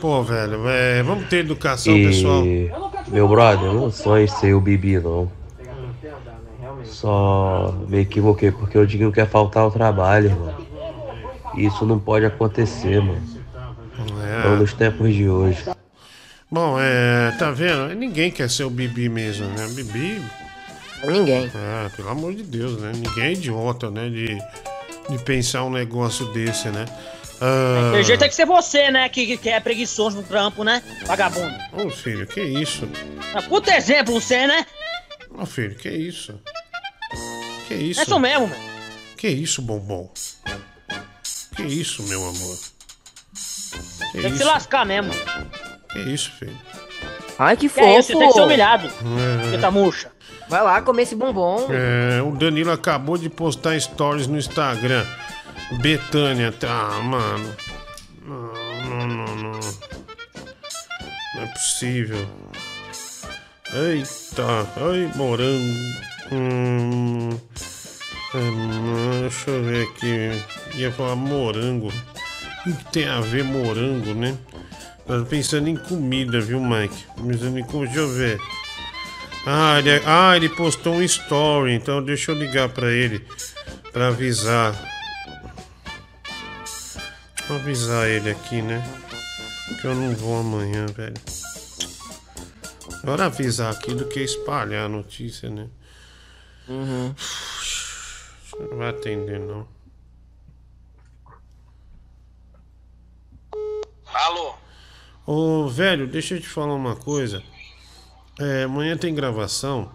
Pô, 0.00 0.22
velho, 0.22 0.68
é, 0.68 1.02
vamos 1.02 1.26
ter 1.28 1.38
educação, 1.38 1.96
E, 1.96 2.06
pessoal. 2.06 2.42
meu 3.08 3.26
brother, 3.28 3.66
eu 3.66 3.74
não 3.74 3.90
sonho 3.90 4.28
ser 4.28 4.54
o 4.54 4.60
Bibi, 4.60 4.98
não. 5.00 5.30
Só 6.84 7.74
me 7.88 8.00
equivoquei, 8.00 8.50
porque 8.50 8.78
o 8.78 8.86
Diguinho 8.86 9.12
quer 9.12 9.26
faltar 9.28 9.62
ao 9.62 9.70
trabalho, 9.70 10.26
irmão. 10.30 10.54
Isso 11.56 11.84
não 11.86 11.98
pode 11.98 12.24
acontecer, 12.26 13.00
mano. 13.00 13.35
É. 13.98 14.48
Não 14.48 14.56
nos 14.58 14.72
tempos 14.72 15.14
de 15.14 15.28
hoje. 15.28 15.58
Bom, 16.50 16.78
é. 16.80 17.32
Tá 17.38 17.50
vendo? 17.50 17.94
Ninguém 17.94 18.30
quer 18.30 18.48
ser 18.50 18.64
o 18.64 18.70
Bibi 18.70 19.08
mesmo, 19.08 19.46
né? 19.46 19.66
Bibi. 19.68 20.22
Ninguém. 21.04 21.50
Ah, 21.54 21.90
pelo 21.94 22.08
amor 22.08 22.34
de 22.34 22.42
Deus, 22.42 22.80
né? 22.80 22.92
Ninguém 22.94 23.24
é 23.24 23.32
idiota, 23.32 23.90
né? 23.90 24.08
De, 24.08 24.38
de 25.08 25.24
pensar 25.24 25.64
um 25.64 25.70
negócio 25.70 26.26
desse, 26.32 26.68
né? 26.68 26.84
Ah, 27.40 27.90
Tem 27.92 28.02
jeito 28.04 28.24
é 28.24 28.28
que 28.28 28.34
ser 28.34 28.46
você, 28.46 28.90
né? 28.90 29.08
Que, 29.08 29.36
que 29.36 29.48
é 29.48 29.60
preguiçoso 29.60 30.16
no 30.16 30.22
trampo, 30.22 30.64
né? 30.64 30.82
Vagabundo. 31.06 31.54
Ô, 31.72 31.90
filho, 31.90 32.26
que 32.26 32.40
isso? 32.40 32.88
Ah, 33.34 33.42
Puta 33.42 33.76
exemplo 33.76 34.14
você, 34.14 34.46
né? 34.46 34.64
Ô, 35.30 35.44
filho, 35.44 35.74
que 35.74 35.90
isso? 35.90 36.40
Que 37.68 37.74
isso? 37.74 38.00
É 38.00 38.02
isso 38.04 38.18
mesmo, 38.18 38.46
velho. 38.46 38.62
Que 39.16 39.28
isso, 39.28 39.60
bombom? 39.62 40.10
Que 41.54 41.62
isso, 41.62 42.02
meu 42.04 42.22
amor? 42.26 42.58
Que 44.16 44.22
Tem 44.22 44.32
que 44.32 44.38
se 44.38 44.44
lascar 44.44 44.86
mesmo. 44.86 45.12
Que 45.90 45.98
isso, 45.98 46.32
filho? 46.38 46.56
Ai, 47.38 47.54
que 47.54 47.68
fofo. 47.68 47.86
é 47.86 47.98
isso, 47.98 48.12
você 48.12 48.18
tem 48.18 48.28
que 48.28 48.32
ser 48.32 48.40
humilhado. 48.40 48.86
É. 48.86 49.50
Você 49.50 49.58
tá 49.58 49.70
murcha. 49.70 50.10
Vai 50.48 50.62
lá 50.62 50.80
comer 50.80 51.02
esse 51.02 51.14
bombom. 51.14 51.68
É, 51.70 52.22
o 52.22 52.30
Danilo 52.30 52.70
acabou 52.72 53.18
de 53.18 53.28
postar 53.28 53.78
stories 53.78 54.26
no 54.26 54.38
Instagram. 54.38 55.04
Betânia, 55.82 56.50
tá, 56.50 56.98
mano. 57.02 57.54
Não, 58.24 58.52
não, 58.88 59.06
não, 59.06 59.36
não. 59.36 59.60
Não 61.34 61.42
é 61.42 61.46
possível. 61.48 62.26
Eita, 63.74 64.66
ai, 64.76 65.10
morango. 65.14 65.74
Hum, 66.32 67.28
hum, 68.34 69.20
deixa 69.20 69.50
eu 69.50 69.62
ver 69.62 69.88
aqui. 69.88 70.42
Ia 70.78 70.90
falar 70.90 71.16
morango. 71.16 71.92
Que 72.66 72.84
tem 72.90 73.06
a 73.06 73.20
ver 73.20 73.44
morango, 73.44 74.12
né? 74.12 74.36
Tava 75.06 75.24
pensando 75.24 75.68
em 75.68 75.76
comida, 75.76 76.40
viu, 76.40 76.58
Mike? 76.60 77.06
Pensando 77.14 77.56
em 77.60 77.64
comida. 77.64 77.92
Deixa 77.92 78.00
eu 78.00 78.08
ver. 78.08 78.40
Ah 79.46 79.78
ele, 79.78 80.02
ah, 80.04 80.36
ele 80.36 80.48
postou 80.48 80.94
um 80.94 81.02
story, 81.04 81.74
então 81.74 82.02
deixa 82.02 82.32
eu 82.32 82.34
ligar 82.34 82.68
pra 82.68 82.90
ele 82.90 83.24
pra 83.92 84.08
avisar. 84.08 84.74
Vou 87.46 87.56
avisar 87.56 88.08
ele 88.08 88.30
aqui, 88.30 88.60
né? 88.60 88.84
Que 89.80 89.86
eu 89.86 89.94
não 89.94 90.12
vou 90.16 90.40
amanhã, 90.40 90.86
velho. 90.86 91.14
Melhor 93.04 93.20
avisar 93.20 93.72
aqui 93.72 93.94
do 93.94 94.06
que 94.06 94.18
espalhar 94.18 94.86
a 94.86 94.88
notícia, 94.88 95.48
né? 95.48 95.68
Uhum. 96.68 97.14
Não 98.58 98.76
vai 98.76 98.88
atender, 98.88 99.38
não. 99.38 99.75
Alô? 104.16 104.54
Ô, 105.26 105.68
velho, 105.68 106.06
deixa 106.06 106.34
eu 106.34 106.40
te 106.40 106.48
falar 106.48 106.74
uma 106.74 106.96
coisa. 106.96 107.42
É, 108.38 108.64
amanhã 108.64 108.96
tem 108.96 109.14
gravação. 109.14 109.92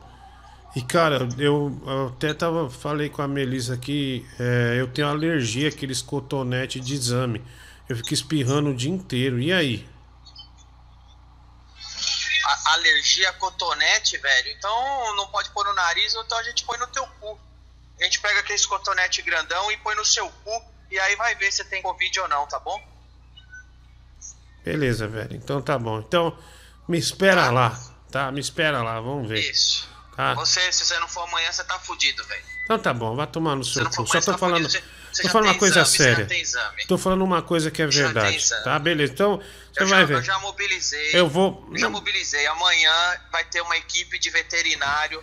E, 0.75 0.82
cara, 0.82 1.27
eu, 1.38 1.82
eu 1.85 2.08
até 2.08 2.33
tava, 2.33 2.69
falei 2.69 3.09
com 3.09 3.22
a 3.22 3.27
Melissa 3.27 3.74
aqui, 3.74 4.25
é, 4.40 4.80
eu 4.80 4.88
tenho 4.88 5.08
alergia 5.08 5.69
àqueles 5.69 6.01
cotonete 6.01 6.80
de 6.80 6.93
exame. 6.93 7.43
Eu 7.90 7.95
fico 7.95 8.14
espirrando 8.14 8.69
o 8.69 8.75
dia 8.75 8.91
inteiro. 8.91 9.40
E 9.40 9.51
aí? 9.51 9.90
A- 12.45 12.74
alergia 12.74 13.30
a 13.30 13.33
cotonete, 13.33 14.17
velho. 14.17 14.50
Então 14.58 15.16
não 15.16 15.27
pode 15.27 15.50
pôr 15.50 15.66
no 15.66 15.74
nariz, 15.74 16.16
ou 16.16 16.24
então 16.24 16.38
a 16.38 16.43
gente 16.43 16.64
põe 16.64 16.77
no 16.77 16.88
teu 16.88 17.06
cu. 17.19 17.40
A 18.00 18.03
gente 18.03 18.19
pega 18.19 18.40
aqueles 18.40 18.66
cotonete 18.66 19.22
grandão 19.22 19.72
e 19.72 19.77
põe 19.77 19.95
no 19.95 20.06
seu 20.06 20.30
cu. 20.30 20.64
E 20.90 21.00
aí 21.00 21.16
vai 21.16 21.35
ver 21.35 21.51
se 21.51 21.64
tem 21.66 21.82
Covid 21.82 22.19
ou 22.19 22.27
não, 22.27 22.48
tá 22.48 22.59
bom? 22.59 22.91
Beleza, 24.64 25.07
velho. 25.07 25.35
Então 25.35 25.61
tá 25.61 25.77
bom. 25.77 25.99
Então, 25.99 26.38
me 26.88 26.98
espera 26.98 27.49
lá, 27.51 27.80
tá? 28.11 28.31
Me 28.31 28.40
espera 28.40 28.81
lá, 28.83 28.99
vamos 28.99 29.27
ver. 29.30 29.40
Isso. 29.40 29.90
Tá? 30.15 30.33
Você, 30.35 30.72
se 30.72 30.85
você 30.85 30.99
não 30.99 31.07
for 31.07 31.22
amanhã, 31.22 31.51
você 31.51 31.64
tá 31.64 31.80
fudido, 31.80 32.23
velho. 32.25 32.43
Então 32.65 32.77
tá 32.80 32.93
bom, 32.93 33.15
vai 33.15 33.27
tomar 33.27 33.56
no 33.56 33.64
seu 33.64 33.83
cu. 33.90 34.06
Só 34.07 34.19
tô 34.19 34.31
tá 34.33 34.38
falando, 34.38 34.64
fudido. 34.64 34.83
Você- 34.83 35.01
você 35.14 35.23
tô 35.23 35.30
falando 35.30 35.48
uma 35.49 35.57
coisa 35.59 35.81
exame, 35.81 35.98
séria. 35.98 36.27
Tô 36.88 36.98
falando 36.98 37.23
uma 37.23 37.41
coisa 37.41 37.69
que 37.72 37.81
é 37.81 37.88
verdade, 37.88 38.49
tá? 38.64 38.80
Beleza. 38.80 39.11
Então, 39.11 39.38
você 39.73 39.83
Eu 39.83 39.88
vai 39.88 39.99
já, 40.01 40.06
ver. 40.06 40.14
eu 40.17 40.23
já 40.23 40.40
mobilizei. 40.40 41.09
Eu 41.14 41.27
vou- 41.27 41.67
eu 41.72 41.77
já 41.77 41.90
mobilizei. 41.90 42.45
Amanhã 42.48 42.93
vai 43.31 43.43
ter 43.45 43.61
uma 43.61 43.75
equipe 43.75 44.17
de 44.19 44.30
veterinário 44.30 45.22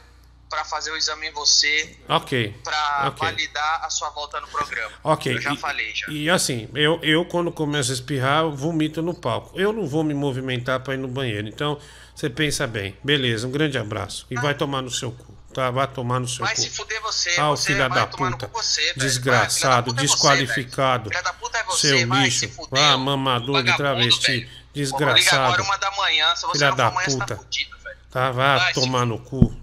pra 0.49 0.65
fazer 0.65 0.91
o 0.91 0.97
exame 0.97 1.29
em 1.29 1.33
você, 1.33 1.97
OK. 2.09 2.55
pra 2.65 3.05
OK. 3.09 3.19
validar 3.29 3.85
a 3.85 3.91
sua 3.91 4.11
volta 4.11 4.41
no 4.41 4.49
programa. 4.49 4.93
Ok. 5.05 5.37
Eu 5.37 5.41
já 5.41 5.53
e, 5.53 5.57
falei 5.57 5.95
já. 5.95 6.07
E 6.09 6.31
assim, 6.31 6.69
eu, 6.75 6.99
eu 7.03 7.25
quando 7.25 7.53
começo 7.53 7.91
a 7.91 7.95
espirrar, 7.95 8.43
eu 8.45 8.53
vomito 8.55 9.03
no 9.03 9.15
palco. 9.15 9.59
Eu 9.59 9.73
não 9.73 9.87
vou 9.87 10.03
me 10.03 10.15
movimentar 10.15 10.81
pra 10.81 10.95
ir 10.95 10.99
no 10.99 11.09
banheiro. 11.09 11.49
Então, 11.49 11.79
você 12.15 12.31
pensa 12.31 12.67
bem. 12.67 12.97
Beleza, 13.05 13.47
um 13.47 13.51
grande 13.51 13.77
abraço. 13.79 14.27
E 14.31 14.35
vai 14.37 14.55
tomar 14.55 14.83
no 14.83 14.91
seu 14.91 15.13
cu. 15.13 15.37
Tá? 15.53 15.71
Vai 15.71 15.87
tomar 15.89 16.21
no 16.21 16.29
seu 16.29 16.45
Vai 16.45 16.55
cu. 16.55 16.61
se 16.61 16.71
fuder 16.71 17.01
você, 17.01 17.31
Ah, 17.39 17.49
você 17.51 17.69
filho 17.69 17.79
vai 17.79 17.91
da 17.91 18.07
puta. 18.07 18.47
cu 18.49 18.59
você. 18.63 18.93
Desgraçado, 18.95 19.71
Vai, 19.71 19.83
filha 19.83 19.85
puta 19.85 20.01
é 20.01 20.03
desqualificado. 20.07 21.11
Filha 21.11 21.23
da 21.23 21.33
puta 21.33 21.59
é 21.59 21.65
você, 21.65 21.99
seu 21.99 22.09
vai, 22.09 22.23
lixo. 22.25 22.39
se 22.41 22.49
fudeu. 22.49 22.83
Ah, 22.85 22.97
mamador 22.99 23.63
de 23.63 23.77
travesti. 23.77 24.41
velho. 24.41 24.51
Desgraçado. 24.75 25.43
agora 25.55 25.63
uma 25.63 25.77
da 25.79 25.91
manhã, 25.93 26.35
se 26.37 26.43
você 26.47 26.59
Filha 26.59 26.71
não 26.71 26.77
da 26.77 26.87
amanhã, 26.89 27.09
você 27.09 27.19
tá 27.19 27.25
puta. 27.27 27.37
fudido, 27.37 27.79
velho. 27.79 27.97
Tá, 28.11 28.31
vai, 28.31 28.59
Vai, 28.59 28.75
se 28.75 28.81
tomar 28.81 29.05
no 29.07 29.19
cu. 29.19 29.55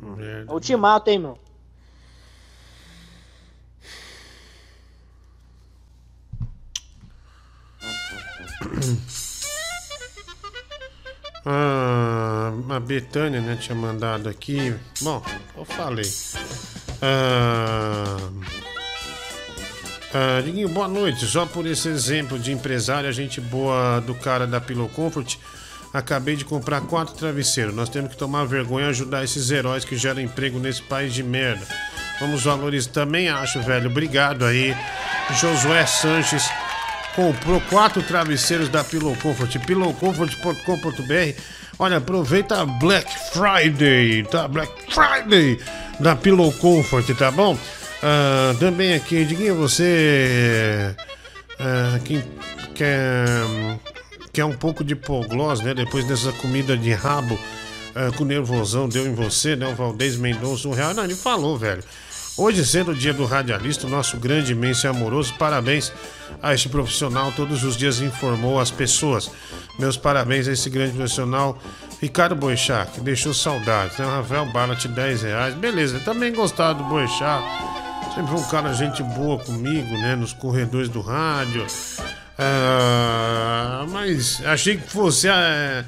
Merda. 0.00 0.52
Ultimato, 0.52 1.10
hein, 1.10 1.18
meu? 1.18 1.38
Ah, 11.44 12.52
a 12.68 12.80
Betânia, 12.80 13.40
né, 13.40 13.56
tinha 13.56 13.74
mandado 13.74 14.28
aqui. 14.28 14.74
Bom, 15.00 15.22
eu 15.56 15.64
falei. 15.64 16.10
Ah, 17.00 18.30
ah, 20.12 20.40
Diguinho, 20.42 20.68
boa 20.68 20.86
noite. 20.86 21.26
Só 21.26 21.46
por 21.46 21.66
esse 21.66 21.88
exemplo 21.88 22.38
de 22.38 22.52
empresária, 22.52 23.10
gente 23.10 23.40
boa 23.40 24.00
do 24.00 24.14
cara 24.14 24.46
da 24.46 24.60
Pillow 24.60 24.88
Comfort, 24.90 25.38
Acabei 25.92 26.36
de 26.36 26.44
comprar 26.44 26.80
quatro 26.82 27.14
travesseiros. 27.14 27.74
Nós 27.74 27.88
temos 27.88 28.10
que 28.10 28.16
tomar 28.16 28.44
vergonha 28.44 28.86
e 28.86 28.90
ajudar 28.90 29.24
esses 29.24 29.50
heróis 29.50 29.84
que 29.84 29.96
geram 29.96 30.20
emprego 30.20 30.58
nesse 30.58 30.82
país 30.82 31.12
de 31.12 31.22
merda. 31.22 31.66
Vamos 32.20 32.44
valorizar. 32.44 32.90
Também 32.90 33.28
acho, 33.28 33.60
velho. 33.62 33.90
Obrigado 33.90 34.44
aí. 34.44 34.76
Josué 35.40 35.84
Sanches 35.86 36.48
comprou 37.16 37.60
quatro 37.62 38.02
travesseiros 38.02 38.68
da 38.68 38.84
Pillow 38.84 39.16
Comfort. 39.16 39.58
pillowcomfort.com.br. 39.66 41.40
Olha, 41.78 41.96
aproveita 41.96 42.60
a 42.60 42.66
Black 42.66 43.10
Friday, 43.32 44.22
tá? 44.24 44.46
Black 44.46 44.72
Friday 44.92 45.58
da 45.98 46.14
Pillow 46.14 46.52
Comfort, 46.52 47.08
tá 47.16 47.30
bom? 47.30 47.58
Ah, 48.02 48.54
também 48.58 48.94
aqui, 48.94 49.24
Diguinho, 49.24 49.56
você 49.56 50.94
ah, 51.58 51.98
quem 52.04 52.22
quer, 52.74 53.24
quer 54.32 54.44
um 54.44 54.54
pouco 54.54 54.82
de 54.84 54.94
hipoglós, 54.94 55.60
né? 55.60 55.74
Depois 55.74 56.04
dessa 56.04 56.32
comida 56.32 56.76
de 56.76 56.92
rabo 56.92 57.38
ah, 57.94 58.10
com 58.16 58.24
nervosão 58.24 58.88
deu 58.88 59.06
em 59.06 59.14
você, 59.14 59.56
né? 59.56 59.66
O 59.66 59.74
Valdez 59.74 60.16
Mendonça, 60.16 60.68
um 60.68 60.72
real. 60.72 60.94
Não, 60.94 61.04
ele 61.04 61.14
falou, 61.14 61.56
velho. 61.56 61.82
Hoje, 62.36 62.64
sendo 62.64 62.92
o 62.92 62.94
dia 62.94 63.12
do 63.12 63.26
radialista, 63.26 63.86
o 63.86 63.90
nosso 63.90 64.16
grande, 64.16 64.52
imenso 64.52 64.86
e 64.86 64.88
amoroso, 64.88 65.34
parabéns 65.34 65.92
a 66.42 66.54
este 66.54 66.68
profissional. 66.68 67.32
Todos 67.32 67.64
os 67.64 67.76
dias 67.76 68.00
informou 68.00 68.58
as 68.58 68.70
pessoas. 68.70 69.30
Meus 69.78 69.96
parabéns 69.96 70.48
a 70.48 70.52
esse 70.52 70.70
grande 70.70 70.94
profissional, 70.94 71.58
Ricardo 72.00 72.34
Boechat, 72.34 72.92
que 72.92 73.00
deixou 73.00 73.34
saudades. 73.34 73.98
Né? 73.98 74.06
Rafael 74.06 74.46
Balat, 74.46 74.86
10 74.86 75.22
reais. 75.22 75.54
Beleza, 75.54 76.00
também 76.00 76.32
gostava 76.32 76.74
do 76.74 76.84
Boechat. 76.84 77.44
Sempre 78.14 78.34
um 78.34 78.42
cara 78.44 78.72
gente 78.72 79.02
boa 79.02 79.38
comigo, 79.38 79.92
né? 79.98 80.16
Nos 80.16 80.32
corredores 80.32 80.88
do 80.88 81.00
rádio. 81.00 81.66
Ah, 82.42 83.84
mas 83.88 84.42
achei 84.46 84.76
que 84.78 84.88
fosse 84.88 85.28
ah, 85.28 85.84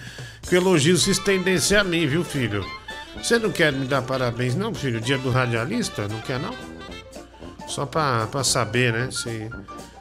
que 0.49 0.55
o 0.55 0.59
elogio 0.59 0.97
se 0.99 1.11
estendesse 1.11 1.75
a 1.75 1.83
mim, 1.83 2.07
viu, 2.07 2.23
filho? 2.23 2.65
Você 3.17 3.39
não 3.39 3.51
quer 3.51 3.73
me 3.73 3.87
dar 3.87 4.03
parabéns, 4.03 4.55
não, 4.55 4.75
filho? 4.75 5.01
Dia 5.01 5.17
do 5.19 5.31
radialista? 5.31 6.07
Não 6.09 6.21
quer, 6.21 6.39
não? 6.39 6.55
Só 7.69 7.87
pra, 7.87 8.27
pra 8.27 8.45
saber, 8.45 8.93
né? 8.93 9.09
Se, 9.11 9.49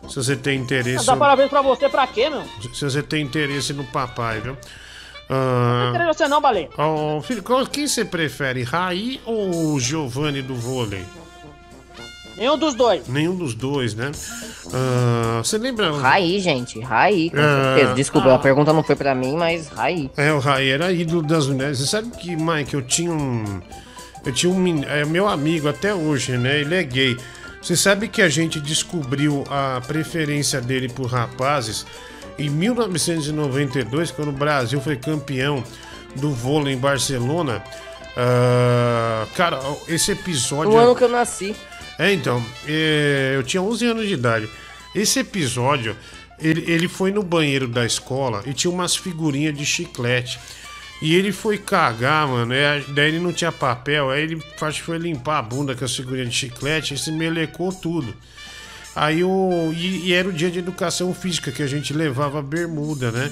se 0.09 0.15
você 0.15 0.35
tem 0.35 0.59
interesse. 0.59 1.05
Dá 1.05 1.15
parabéns 1.15 1.49
pra 1.49 1.61
você 1.61 1.87
pra 1.87 2.05
quê, 2.07 2.29
meu? 2.29 2.43
Se 2.73 2.83
você 2.83 3.01
tem 3.01 3.23
interesse 3.23 3.71
no 3.73 3.83
papai, 3.85 4.41
viu? 4.41 4.57
Não 5.29 5.37
Ah, 5.37 5.89
quero 5.93 6.13
você 6.13 6.27
não, 6.27 6.41
Baleia. 6.41 6.69
ó, 6.77 7.21
filho, 7.21 7.41
quem 7.71 7.87
você 7.87 8.03
prefere, 8.03 8.63
Raí 8.63 9.21
ou 9.25 9.79
Giovanni 9.79 10.41
do 10.41 10.55
vôlei? 10.55 11.05
Nenhum 12.41 12.57
dos 12.57 12.73
dois. 12.73 13.07
Nenhum 13.07 13.35
dos 13.35 13.53
dois, 13.53 13.93
né? 13.93 14.11
Ah, 14.73 15.41
você 15.43 15.59
lembra? 15.59 15.91
Raí, 15.95 16.39
gente, 16.39 16.79
Raí, 16.79 17.29
com 17.29 17.37
Ah. 17.37 17.75
certeza. 17.75 17.93
Desculpa, 17.93 18.33
a 18.33 18.39
pergunta 18.39 18.73
não 18.73 18.81
foi 18.83 18.95
pra 18.95 19.13
mim, 19.13 19.35
mas 19.37 19.67
Raí. 19.67 20.09
É, 20.17 20.33
o 20.33 20.39
Raí 20.39 20.69
era 20.71 20.91
ídolo 20.91 21.21
das 21.21 21.45
mulheres. 21.45 21.77
Você 21.77 21.85
sabe 21.85 22.09
que, 22.17 22.35
Mike, 22.35 22.73
eu 22.73 22.81
tinha 22.81 23.11
um. 23.11 23.61
Eu 24.25 24.33
tinha 24.33 24.51
um. 24.51 24.83
É 24.85 25.05
meu 25.05 25.27
amigo 25.27 25.69
até 25.69 25.93
hoje, 25.93 26.35
né? 26.35 26.61
Ele 26.61 26.73
é 26.73 26.81
gay. 26.81 27.15
Você 27.61 27.75
sabe 27.75 28.07
que 28.07 28.23
a 28.23 28.27
gente 28.29 28.59
descobriu 28.59 29.43
a 29.47 29.79
preferência 29.85 30.59
dele 30.59 30.89
por 30.89 31.05
rapazes 31.05 31.85
em 32.39 32.49
1992, 32.49 34.09
quando 34.09 34.29
o 34.29 34.31
Brasil 34.31 34.81
foi 34.81 34.95
campeão 34.95 35.63
do 36.15 36.31
vôlei 36.31 36.73
em 36.73 36.77
Barcelona. 36.77 37.63
Ah, 38.17 39.27
cara, 39.35 39.59
esse 39.87 40.11
episódio. 40.13 40.71
No 40.71 40.77
ano 40.79 40.95
que 40.95 41.03
eu 41.03 41.09
nasci. 41.09 41.55
É, 42.01 42.11
então, 42.11 42.43
é, 42.67 43.33
eu 43.35 43.43
tinha 43.43 43.61
11 43.61 43.85
anos 43.85 44.07
de 44.07 44.15
idade. 44.15 44.49
Esse 44.95 45.19
episódio, 45.19 45.95
ele, 46.39 46.63
ele 46.65 46.87
foi 46.87 47.11
no 47.11 47.21
banheiro 47.21 47.67
da 47.67 47.85
escola 47.85 48.41
e 48.47 48.55
tinha 48.55 48.71
umas 48.71 48.95
figurinhas 48.95 49.55
de 49.55 49.63
chiclete. 49.63 50.39
E 50.99 51.13
ele 51.13 51.31
foi 51.31 51.59
cagar, 51.59 52.27
mano. 52.27 52.55
é, 52.55 52.83
daí 52.87 53.09
ele 53.09 53.19
não 53.19 53.31
tinha 53.31 53.51
papel. 53.51 54.09
Aí 54.09 54.23
ele 54.23 54.43
acho 54.59 54.79
que 54.79 54.85
foi 54.85 54.97
limpar 54.97 55.37
a 55.37 55.41
bunda 55.43 55.75
com 55.75 55.85
as 55.85 55.95
figurinhas 55.95 56.29
de 56.29 56.35
chiclete 56.35 56.95
e 56.95 56.97
se 56.97 57.11
melecou 57.11 57.71
tudo. 57.71 58.15
Aí 58.95 59.23
o. 59.23 59.71
E, 59.71 60.07
e 60.07 60.13
era 60.13 60.27
o 60.27 60.33
dia 60.33 60.49
de 60.49 60.57
educação 60.57 61.13
física 61.13 61.51
que 61.51 61.61
a 61.61 61.67
gente 61.67 61.93
levava 61.93 62.41
bermuda, 62.41 63.11
né? 63.11 63.31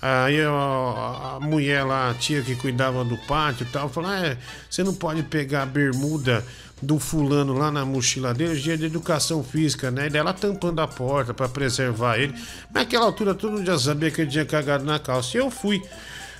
Aí 0.00 0.40
a, 0.40 1.36
a 1.36 1.40
mulher 1.40 1.84
lá, 1.84 2.10
a 2.10 2.14
tia 2.14 2.40
que 2.40 2.56
cuidava 2.56 3.04
do 3.04 3.18
pátio 3.18 3.66
e 3.68 3.70
tal, 3.70 3.90
falou: 3.90 4.10
ah, 4.10 4.26
é, 4.26 4.38
você 4.70 4.82
não 4.82 4.94
pode 4.94 5.22
pegar 5.22 5.64
a 5.64 5.66
bermuda 5.66 6.42
do 6.82 6.98
fulano 6.98 7.54
lá 7.54 7.70
na 7.70 7.84
mochila 7.84 8.34
dele, 8.34 8.60
dia 8.60 8.76
de 8.76 8.84
educação 8.84 9.42
física, 9.42 9.90
né? 9.90 10.06
E 10.06 10.10
dela 10.10 10.34
tampando 10.34 10.80
a 10.80 10.86
porta 10.86 11.32
pra 11.32 11.48
preservar 11.48 12.18
ele. 12.18 12.34
Naquela 12.72 13.06
altura 13.06 13.34
todo 13.34 13.52
mundo 13.52 13.66
já 13.66 13.78
sabia 13.78 14.10
que 14.10 14.20
ele 14.20 14.30
tinha 14.30 14.44
cagado 14.44 14.84
na 14.84 14.98
calça. 14.98 15.36
E 15.36 15.40
eu 15.40 15.50
fui. 15.50 15.82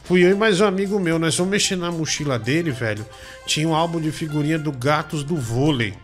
Fui 0.04 0.24
eu 0.24 0.30
e 0.30 0.34
mais 0.34 0.60
um 0.60 0.66
amigo 0.66 1.00
meu, 1.00 1.18
nós 1.18 1.34
fomos 1.34 1.50
mexer 1.50 1.74
na 1.74 1.90
mochila 1.90 2.38
dele, 2.38 2.70
velho. 2.70 3.04
Tinha 3.44 3.68
um 3.68 3.74
álbum 3.74 4.00
de 4.00 4.12
figurinha 4.12 4.56
do 4.56 4.70
Gatos 4.70 5.24
do 5.24 5.34
Vôlei. 5.36 5.94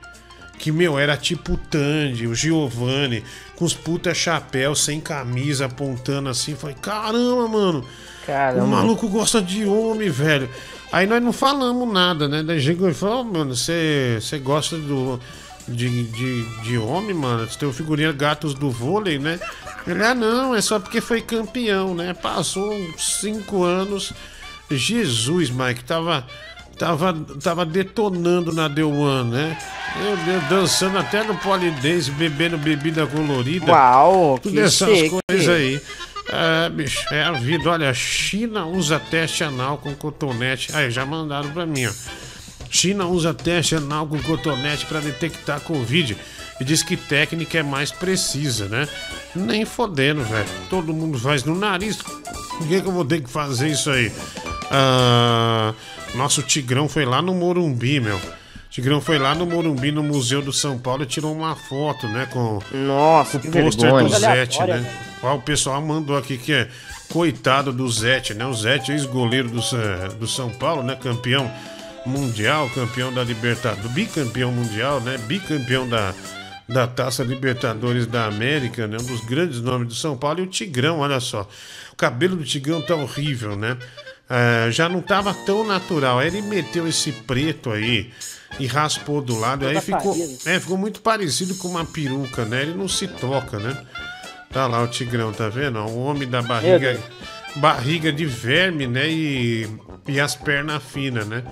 Que, 0.62 0.70
meu, 0.70 0.96
era 0.96 1.16
tipo 1.16 1.54
o 1.54 1.56
Tandy, 1.56 2.28
o 2.28 2.36
Giovanni, 2.36 3.24
com 3.56 3.64
os 3.64 3.74
puta 3.74 4.14
chapéu, 4.14 4.76
sem 4.76 5.00
camisa, 5.00 5.66
apontando 5.66 6.28
assim. 6.28 6.54
Falei, 6.54 6.76
caramba, 6.80 7.48
mano. 7.48 7.84
Caramba. 8.24 8.64
O 8.64 8.68
maluco 8.68 9.08
gosta 9.08 9.42
de 9.42 9.64
homem, 9.64 10.08
velho. 10.08 10.48
Aí 10.92 11.04
nós 11.04 11.20
não 11.20 11.32
falamos 11.32 11.92
nada, 11.92 12.28
né? 12.28 12.44
Daí 12.44 12.60
chegou 12.60 12.94
falou, 12.94 13.22
"Ô, 13.22 13.24
mano, 13.24 13.56
você 13.56 14.20
gosta 14.40 14.78
do, 14.78 15.18
de, 15.66 16.04
de, 16.04 16.62
de 16.62 16.78
homem, 16.78 17.12
mano? 17.12 17.44
Você 17.44 17.58
tem 17.58 17.68
o 17.68 17.72
figurinha 17.72 18.12
gatos 18.12 18.54
do 18.54 18.70
vôlei, 18.70 19.18
né? 19.18 19.40
Ele, 19.84 20.04
ah, 20.04 20.14
não, 20.14 20.54
é 20.54 20.60
só 20.60 20.78
porque 20.78 21.00
foi 21.00 21.20
campeão, 21.20 21.92
né? 21.92 22.14
Passou 22.14 22.72
uns 22.72 23.18
cinco 23.20 23.64
anos. 23.64 24.12
Jesus, 24.70 25.50
Mike, 25.50 25.82
tava, 25.82 26.24
tava, 26.78 27.14
tava 27.42 27.64
detonando 27.64 28.52
na 28.52 28.68
The 28.68 28.84
One, 28.84 29.30
né? 29.30 29.58
Meu 29.96 30.16
Deus, 30.16 30.42
dançando 30.48 30.98
até 30.98 31.22
no 31.22 31.34
polidense, 31.36 32.10
bebendo 32.12 32.56
bebida 32.56 33.06
colorida. 33.06 33.70
Uau, 33.70 34.38
Tudo 34.38 34.52
que 34.54 34.60
essas 34.60 34.88
chique. 34.88 35.18
coisas 35.28 35.48
aí. 35.48 35.80
É, 36.28 36.68
bicho, 36.70 37.02
é 37.12 37.22
a 37.22 37.32
vida. 37.32 37.68
Olha, 37.68 37.90
a 37.90 37.94
China 37.94 38.64
usa 38.64 38.98
teste 38.98 39.44
anal 39.44 39.78
com 39.78 39.94
cotonete. 39.94 40.74
Aí, 40.74 40.90
já 40.90 41.04
mandaram 41.04 41.50
pra 41.50 41.66
mim, 41.66 41.86
ó. 41.86 41.92
China 42.70 43.06
usa 43.06 43.34
teste 43.34 43.74
anal 43.74 44.06
com 44.06 44.18
cotonete 44.22 44.86
para 44.86 45.00
detectar 45.00 45.60
Covid 45.60 46.16
e 46.58 46.64
diz 46.64 46.82
que 46.82 46.96
técnica 46.96 47.58
é 47.58 47.62
mais 47.62 47.90
precisa, 47.92 48.66
né? 48.66 48.88
Nem 49.34 49.66
fodendo, 49.66 50.22
velho. 50.24 50.48
Todo 50.70 50.94
mundo 50.94 51.18
faz 51.18 51.44
no 51.44 51.54
nariz. 51.54 51.96
Por 51.96 52.66
que, 52.66 52.80
que 52.80 52.88
eu 52.88 52.92
vou 52.92 53.04
ter 53.04 53.20
que 53.20 53.28
fazer 53.28 53.68
isso 53.68 53.90
aí? 53.90 54.10
Ah, 54.70 55.74
nosso 56.14 56.42
Tigrão 56.42 56.88
foi 56.88 57.04
lá 57.04 57.22
no 57.22 57.34
Morumbi, 57.34 58.00
meu. 58.00 58.20
Tigrão 58.70 59.02
foi 59.02 59.18
lá 59.18 59.34
no 59.34 59.44
Morumbi, 59.44 59.92
no 59.92 60.02
Museu 60.02 60.40
do 60.40 60.52
São 60.52 60.78
Paulo, 60.78 61.02
e 61.02 61.06
tirou 61.06 61.34
uma 61.34 61.54
foto, 61.54 62.08
né? 62.08 62.26
Com, 62.30 62.58
Nossa, 62.72 63.38
com 63.38 63.48
o 63.48 63.52
pôster 63.52 63.92
do 63.92 64.08
Zete, 64.08 64.58
né? 64.64 65.10
O 65.22 65.38
pessoal 65.40 65.80
mandou 65.82 66.16
aqui 66.16 66.38
que 66.38 66.52
é 66.52 66.68
coitado 67.10 67.70
do 67.70 67.86
Zete, 67.90 68.32
né? 68.32 68.46
O 68.46 68.54
Zete, 68.54 68.90
ex-goleiro 68.92 69.50
do, 69.50 69.60
do 70.18 70.26
São 70.26 70.48
Paulo, 70.48 70.82
né? 70.82 70.96
Campeão 70.96 71.50
mundial, 72.06 72.68
campeão 72.70 73.12
da 73.12 73.22
Libertadores, 73.22 73.90
bicampeão 73.92 74.50
mundial, 74.50 75.00
né? 75.00 75.18
Bicampeão 75.18 75.86
da, 75.86 76.14
da 76.66 76.86
Taça 76.86 77.22
Libertadores 77.22 78.06
da 78.06 78.24
América, 78.24 78.86
né? 78.86 78.96
Um 78.98 79.04
dos 79.04 79.20
grandes 79.20 79.60
nomes 79.60 79.88
do 79.88 79.94
São 79.94 80.16
Paulo. 80.16 80.40
E 80.40 80.42
o 80.44 80.46
Tigrão, 80.46 81.00
olha 81.00 81.20
só. 81.20 81.46
O 81.92 81.96
cabelo 81.96 82.36
do 82.36 82.44
Tigrão 82.44 82.80
tá 82.80 82.94
horrível, 82.94 83.54
né? 83.54 83.76
É, 84.34 84.70
já 84.70 84.88
não 84.88 85.02
tava 85.02 85.34
tão 85.34 85.62
natural. 85.62 86.18
Aí 86.18 86.28
ele 86.28 86.40
meteu 86.40 86.88
esse 86.88 87.12
preto 87.12 87.70
aí 87.70 88.10
e 88.58 88.66
raspou 88.66 89.20
do 89.20 89.38
lado. 89.38 89.66
Aí 89.66 89.74
Toda 89.74 89.84
ficou, 89.84 90.16
é, 90.46 90.58
ficou 90.58 90.78
muito 90.78 91.02
parecido 91.02 91.54
com 91.56 91.68
uma 91.68 91.84
peruca, 91.84 92.46
né? 92.46 92.62
Ele 92.62 92.72
não 92.72 92.88
se 92.88 93.06
toca, 93.06 93.58
né? 93.58 93.76
Tá 94.50 94.66
lá 94.66 94.82
o 94.82 94.88
Tigrão, 94.88 95.32
tá 95.34 95.50
vendo? 95.50 95.78
O 95.80 96.02
homem 96.04 96.26
da 96.26 96.40
barriga, 96.40 96.98
barriga 97.56 98.10
de 98.10 98.24
verme, 98.24 98.86
né? 98.86 99.06
E, 99.06 99.68
e 100.08 100.18
as 100.18 100.34
pernas 100.34 100.82
finas, 100.82 101.26
né? 101.26 101.42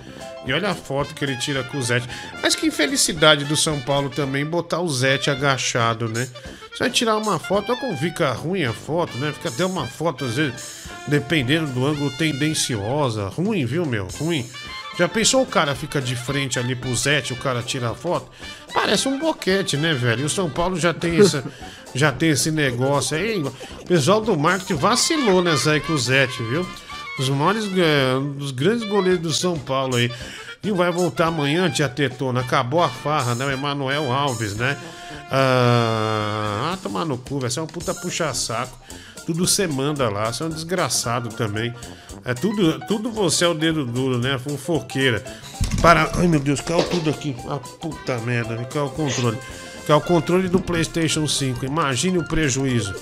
E 0.46 0.52
olha 0.52 0.70
a 0.70 0.74
foto 0.74 1.14
que 1.14 1.22
ele 1.22 1.36
tira 1.36 1.62
com 1.62 1.76
o 1.76 1.82
Zete. 1.82 2.08
Mas 2.42 2.54
que 2.54 2.66
infelicidade 2.66 3.44
do 3.44 3.56
São 3.56 3.78
Paulo 3.80 4.08
também 4.08 4.44
botar 4.46 4.80
o 4.80 4.88
Zete 4.88 5.30
agachado, 5.30 6.08
né? 6.08 6.26
Você 6.72 6.84
vai 6.84 6.90
tirar 6.90 7.16
uma 7.16 7.38
foto, 7.38 7.72
olha 7.72 7.80
como 7.80 7.96
fica 7.96 8.32
ruim 8.32 8.64
a 8.64 8.72
foto, 8.72 9.16
né? 9.18 9.32
Fica 9.32 9.48
até 9.48 9.66
uma 9.66 9.86
foto, 9.86 10.24
às 10.24 10.36
vezes, 10.36 10.86
dependendo 11.08 11.70
do 11.72 11.86
ângulo, 11.86 12.10
tendenciosa. 12.16 13.28
Ruim, 13.28 13.64
viu, 13.64 13.84
meu? 13.84 14.06
Ruim. 14.18 14.48
Já 14.98 15.08
pensou 15.08 15.42
o 15.42 15.46
cara 15.46 15.74
fica 15.74 16.00
de 16.00 16.14
frente 16.14 16.58
ali 16.58 16.74
pro 16.74 16.94
Zete, 16.94 17.32
o 17.32 17.36
cara 17.36 17.62
tira 17.62 17.90
a 17.90 17.94
foto? 17.94 18.30
Parece 18.72 19.08
um 19.08 19.18
boquete, 19.18 19.76
né, 19.76 19.94
velho? 19.94 20.22
E 20.22 20.24
o 20.24 20.28
São 20.28 20.50
Paulo 20.50 20.78
já 20.78 20.92
tem, 20.92 21.18
essa, 21.18 21.44
já 21.94 22.12
tem 22.12 22.30
esse 22.30 22.50
negócio 22.50 23.16
aí. 23.16 23.42
O 23.42 23.84
pessoal 23.86 24.20
do 24.20 24.36
marketing 24.36 24.74
vacilou 24.74 25.42
nessa 25.42 25.72
aí 25.72 25.80
com 25.80 25.94
o 25.94 25.98
Zete, 25.98 26.42
viu? 26.42 26.66
Os 27.18 27.28
maiores, 27.28 27.64
eh, 27.64 28.16
um 28.16 28.32
dos 28.32 28.50
grandes 28.50 28.86
goleiros 28.88 29.20
do 29.20 29.32
São 29.32 29.58
Paulo 29.58 29.96
aí. 29.96 30.10
E 30.62 30.70
vai 30.70 30.90
voltar 30.90 31.28
amanhã, 31.28 31.70
tia 31.70 31.88
Tetona. 31.88 32.40
Acabou 32.40 32.82
a 32.82 32.88
farra, 32.88 33.34
né? 33.34 33.46
O 33.46 33.50
Emanuel 33.50 34.12
Alves, 34.12 34.54
né? 34.56 34.76
Ah, 35.30 36.72
ah, 36.72 36.78
tomar 36.82 37.04
no 37.06 37.16
cu, 37.16 37.38
velho. 37.38 37.50
Você 37.50 37.58
é 37.58 37.62
um 37.62 37.66
puta 37.66 37.94
puxa-saco. 37.94 38.78
Tudo 39.24 39.46
você 39.46 39.66
manda 39.66 40.08
lá. 40.10 40.30
Você 40.30 40.42
é 40.42 40.46
um 40.46 40.50
desgraçado 40.50 41.30
também. 41.30 41.74
É 42.24 42.34
tudo, 42.34 42.78
tudo 42.80 43.10
você 43.10 43.44
é 43.44 43.48
o 43.48 43.54
dedo 43.54 43.86
duro, 43.86 44.18
né? 44.18 44.38
Fofoqueira. 44.38 45.24
Para. 45.80 46.10
Ai 46.16 46.26
meu 46.26 46.40
Deus, 46.40 46.60
caiu 46.60 46.82
tudo 46.84 47.08
aqui. 47.08 47.34
Ah, 47.48 47.58
puta 47.58 48.18
merda, 48.18 48.56
caiu 48.64 48.86
o 48.86 48.90
controle. 48.90 49.38
Caiu 49.86 49.98
o 49.98 50.02
controle 50.02 50.48
do 50.48 50.60
PlayStation 50.60 51.26
5. 51.26 51.64
Imagine 51.64 52.18
o 52.18 52.28
prejuízo. 52.28 52.94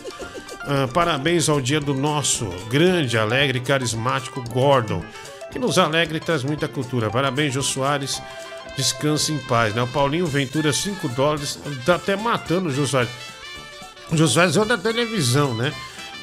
Ah, 0.63 0.87
parabéns 0.93 1.49
ao 1.49 1.61
dia 1.61 1.81
do 1.81 1.95
nosso 1.95 2.47
grande, 2.71 3.17
alegre 3.17 3.59
carismático 3.59 4.45
Gordon, 4.51 5.03
que 5.51 5.59
nos 5.59 5.79
alegra 5.79 6.17
e 6.17 6.21
traz 6.21 6.43
muita 6.43 6.69
cultura. 6.69 7.11
Parabéns, 7.11 7.55
Jô 7.55 7.63
Soares. 7.63 8.21
Descanse 8.77 9.33
em 9.33 9.39
paz, 9.39 9.75
né? 9.75 9.83
O 9.83 9.89
Paulinho 9.89 10.27
Ventura, 10.27 10.73
5 10.73 11.09
dólares. 11.09 11.59
Tá 11.85 11.97
até 11.97 12.15
matando 12.17 12.69
o 12.69 12.73
Jô 12.73 12.87
Soares. 12.87 13.11
O 14.11 14.17
Jô 14.17 14.29
Soares 14.29 14.57
é 14.57 14.65
da 14.65 14.79
televisão, 14.79 15.55
né? 15.55 15.73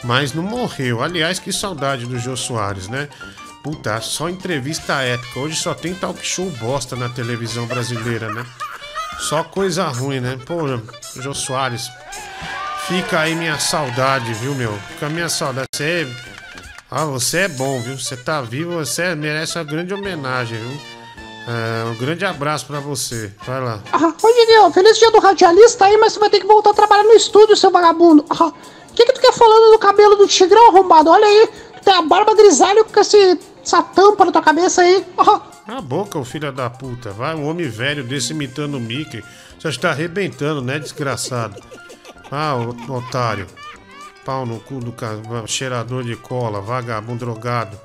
Mas 0.04 0.34
não 0.34 0.44
morreu. 0.44 1.04
Aliás, 1.04 1.40
que 1.40 1.52
saudade 1.52 2.06
do 2.06 2.18
Jô 2.18 2.38
Soares, 2.38 2.88
né? 2.88 3.10
Puta, 3.64 4.00
só 4.00 4.30
entrevista 4.30 5.02
épica. 5.02 5.40
Hoje 5.40 5.56
só 5.56 5.74
tem 5.74 5.94
talk 5.94 6.26
show 6.26 6.50
bosta 6.52 6.96
na 6.96 7.10
televisão 7.10 7.66
brasileira, 7.66 8.32
né? 8.32 8.46
Só 9.20 9.44
coisa 9.44 9.88
ruim, 9.88 10.20
né? 10.20 10.38
Pô, 10.46 10.60
Jô 11.20 11.34
Soares. 11.34 11.90
Fica 12.88 13.22
aí 13.22 13.34
minha 13.34 13.58
saudade, 13.58 14.32
viu, 14.36 14.54
meu? 14.54 14.78
Fica 14.90 15.08
a 15.08 15.10
minha 15.10 15.28
saudade. 15.28 15.68
Você. 15.76 16.08
Ah, 16.98 17.04
você 17.04 17.40
é 17.40 17.48
bom, 17.50 17.82
viu? 17.82 18.00
Você 18.00 18.16
tá 18.16 18.40
vivo, 18.42 18.72
você 18.76 19.14
merece 19.16 19.58
uma 19.58 19.66
grande 19.66 19.94
homenagem, 19.94 20.58
viu? 20.58 20.80
É, 21.46 21.84
um 21.90 21.96
grande 21.96 22.24
abraço 22.24 22.66
pra 22.66 22.80
você. 22.80 23.34
Vai 23.46 23.62
lá. 23.62 23.82
Ah, 23.92 24.14
ô 24.24 24.28
Diguinho, 24.34 24.72
feliz 24.72 24.98
dia 24.98 25.12
do 25.12 25.20
radialista 25.20 25.84
aí, 25.84 25.98
mas 25.98 26.14
você 26.14 26.20
vai 26.20 26.30
ter 26.30 26.40
que 26.40 26.48
voltar 26.48 26.70
a 26.70 26.74
trabalhar 26.74 27.04
no 27.04 27.12
estúdio, 27.12 27.58
seu 27.58 27.70
vagabundo. 27.70 28.24
Ah, 28.30 28.46
o 28.46 28.94
que, 28.96 29.06
que 29.06 29.12
tu 29.12 29.20
quer 29.20 29.34
falando 29.34 29.74
do 29.74 29.78
cabelo 29.78 30.16
do 30.16 30.26
tigrão 30.26 30.70
arrombado? 30.70 31.10
Olha 31.10 31.26
aí, 31.28 31.50
tu 31.76 31.84
tem 31.84 31.94
a 31.94 32.02
barba 32.02 32.34
grisalha 32.34 32.82
com 32.86 32.98
esse, 33.02 33.40
essa 33.62 33.84
tampa 33.84 34.24
na 34.24 34.32
tua 34.32 34.42
cabeça 34.42 34.82
aí. 34.82 35.06
Ah, 35.18 35.42
Cala 35.66 35.80
a 35.80 35.82
boca, 35.82 36.18
ô 36.18 36.24
filho 36.24 36.50
da 36.54 36.70
puta. 36.70 37.12
Vai, 37.12 37.36
um 37.36 37.46
homem 37.46 37.68
velho 37.68 38.06
desse 38.06 38.32
imitando 38.32 38.78
o 38.78 38.80
Mickey. 38.80 39.22
Você 39.60 39.68
está 39.68 39.90
arrebentando, 39.90 40.62
né, 40.62 40.80
desgraçado? 40.80 41.62
Ah, 42.32 42.56
otário. 42.88 43.48
Pau 44.26 44.44
no 44.44 44.60
cu 44.60 44.80
do 44.80 44.92
cheirador 45.46 46.04
de 46.04 46.16
cola, 46.16 46.60
vagabundo 46.60 47.20
drogado. 47.26 47.78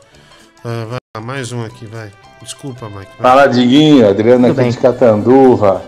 Ah, 0.65 0.86
vai 0.89 1.23
mais 1.23 1.52
um 1.52 1.62
aqui, 1.62 1.85
vai. 1.85 2.10
Desculpa, 2.41 2.89
Mike. 2.89 3.10
vai. 3.19 3.31
Fala, 3.31 3.47
Diguinho, 3.47 4.09
Adriano 4.09 4.49
Tudo 4.49 4.52
aqui 4.52 4.60
bem. 4.62 4.70
de 4.70 4.78
Catanduva. 4.78 5.83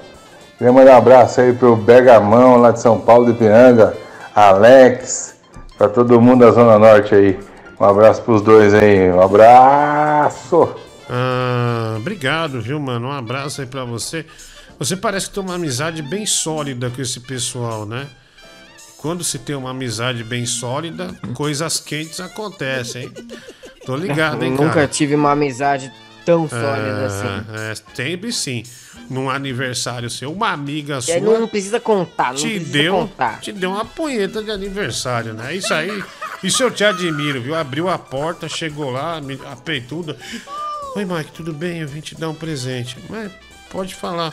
Queria 0.59 0.71
mandar 0.71 0.93
um 0.93 0.99
abraço 0.99 1.41
aí 1.41 1.55
pro 1.55 1.75
Bergamão, 1.75 2.59
lá 2.59 2.71
de 2.71 2.81
São 2.81 3.01
Paulo 3.01 3.33
de 3.33 3.39
Piranga, 3.39 3.97
Alex, 4.35 5.37
pra 5.79 5.89
todo 5.89 6.21
mundo 6.21 6.45
da 6.45 6.51
Zona 6.51 6.79
Norte 6.79 7.15
aí. 7.15 7.41
Um 7.81 7.85
abraço 7.87 8.21
pros 8.21 8.43
dois 8.43 8.75
aí, 8.75 9.11
um 9.11 9.23
abraço! 9.23 10.69
Ah, 11.09 11.95
obrigado, 11.97 12.61
viu, 12.61 12.79
mano? 12.79 13.09
Um 13.09 13.13
abraço 13.13 13.63
aí 13.63 13.67
pra 13.67 13.85
você. 13.85 14.27
Você 14.79 14.97
parece 14.97 15.31
ter 15.31 15.41
uma 15.41 15.55
amizade 15.55 16.03
bem 16.03 16.27
sólida 16.27 16.91
com 16.91 17.01
esse 17.01 17.21
pessoal, 17.21 17.87
né? 17.87 18.07
Quando 19.03 19.25
se 19.25 19.39
tem 19.39 19.57
uma 19.57 19.71
amizade 19.71 20.23
bem 20.23 20.47
sólida, 20.47 21.13
coisas 21.35 21.81
quentes 21.81 22.21
acontecem, 22.21 23.03
hein? 23.05 23.13
Tô 23.85 23.97
ligado, 23.97 24.45
hein, 24.45 24.53
Nunca 24.53 24.71
cara? 24.75 24.87
tive 24.87 25.17
uma 25.17 25.33
amizade 25.33 25.93
tão 26.25 26.49
sólida 26.49 27.07
assim. 27.07 27.45
É, 27.53 27.75
sempre 27.97 28.33
sim. 28.33 28.63
Num 29.11 29.29
aniversário 29.29 30.09
seu, 30.09 30.33
uma 30.33 30.51
amiga 30.53 30.99
E 30.99 31.03
sua 31.03 31.21
não, 31.21 31.49
precisa 31.49 31.81
contar, 31.81 32.29
não 32.29 32.37
te 32.37 32.49
precisa 32.49 32.73
deu, 32.73 32.95
contar. 32.95 33.41
te 33.41 33.51
deu 33.53 33.71
uma 33.71 33.85
punheta 33.85 34.41
de 34.41 34.51
aniversário, 34.53 35.35
né? 35.35 35.55
Isso 35.57 35.75
aí, 35.75 36.03
isso 36.43 36.63
eu 36.63 36.71
te 36.71 36.85
admiro, 36.85 37.43
viu? 37.43 37.57
Abriu 37.57 37.89
a 37.89 37.99
porta, 37.99 38.49
chegou 38.49 38.91
lá, 38.91 39.21
me 39.21 39.39
a 39.51 39.57
peituda. 39.57 40.17
Oi, 40.95 41.05
Mike, 41.05 41.33
tudo 41.33 41.53
bem? 41.53 41.81
Eu 41.81 41.89
vim 41.89 42.01
te 42.01 42.15
dar 42.15 42.29
um 42.29 42.35
presente. 42.35 42.97
Mas 43.11 43.33
pode 43.71 43.95
falar. 43.95 44.33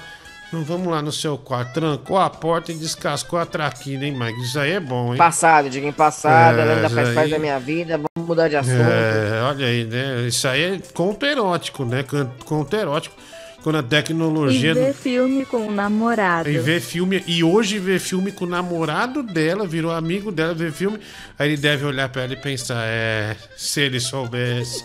Não 0.51 0.63
vamos 0.63 0.87
lá 0.87 0.99
no 1.01 1.11
seu 1.11 1.37
quarto. 1.37 1.73
Trancou 1.73 2.17
a 2.17 2.27
porta 2.29 2.71
e 2.71 2.75
descascou 2.75 3.37
a 3.37 3.45
traquina, 3.45 4.05
hein, 4.05 4.17
Mike? 4.17 4.41
Isso 4.41 4.59
aí 4.59 4.71
é 4.71 4.79
bom, 4.79 5.11
hein? 5.11 5.17
Passado, 5.17 5.69
diga 5.69 5.85
em 5.87 5.91
passado, 5.91 6.57
É, 6.57 6.61
ela 6.63 6.73
ainda 6.75 6.89
faz 6.89 7.09
parte 7.09 7.25
aí- 7.25 7.29
da 7.31 7.39
minha 7.39 7.59
vida, 7.59 7.97
vamos 7.97 8.27
mudar 8.27 8.47
de 8.47 8.55
assunto. 8.55 8.75
É, 8.81 9.41
olha 9.43 9.65
aí, 9.67 9.83
né? 9.85 10.25
Isso 10.27 10.47
aí 10.47 10.61
é 10.63 10.79
conto 10.93 11.23
erótico, 11.25 11.85
né? 11.85 12.01
Can- 12.03 12.31
Conto 12.45 12.75
erótico. 12.75 13.15
Quando 13.61 13.75
a 13.75 13.79
E 13.79 13.83
tecnologia. 13.83 14.73
ver 14.73 14.93
filme 14.93 15.45
com 15.45 15.67
o 15.67 15.71
namorado. 15.71 16.49
E 16.49 16.57
ver 16.57 16.79
filme. 16.79 17.21
E 17.27 17.43
hoje 17.43 17.77
ver 17.77 17.99
filme 17.99 18.31
com 18.31 18.45
o 18.45 18.47
namorado 18.47 19.21
dela, 19.21 19.67
virou 19.67 19.91
amigo 19.91 20.31
dela, 20.31 20.53
ver 20.53 20.71
filme. 20.71 20.97
Aí 21.37 21.49
ele 21.49 21.57
deve 21.61 21.83
olhar 21.85 22.07
pra 22.07 22.23
ela 22.23 22.31
e 22.33 22.37
pensar: 22.37 22.81
é, 22.87 23.35
se 23.57 23.81
ele 23.81 23.99
soubesse. 23.99 24.81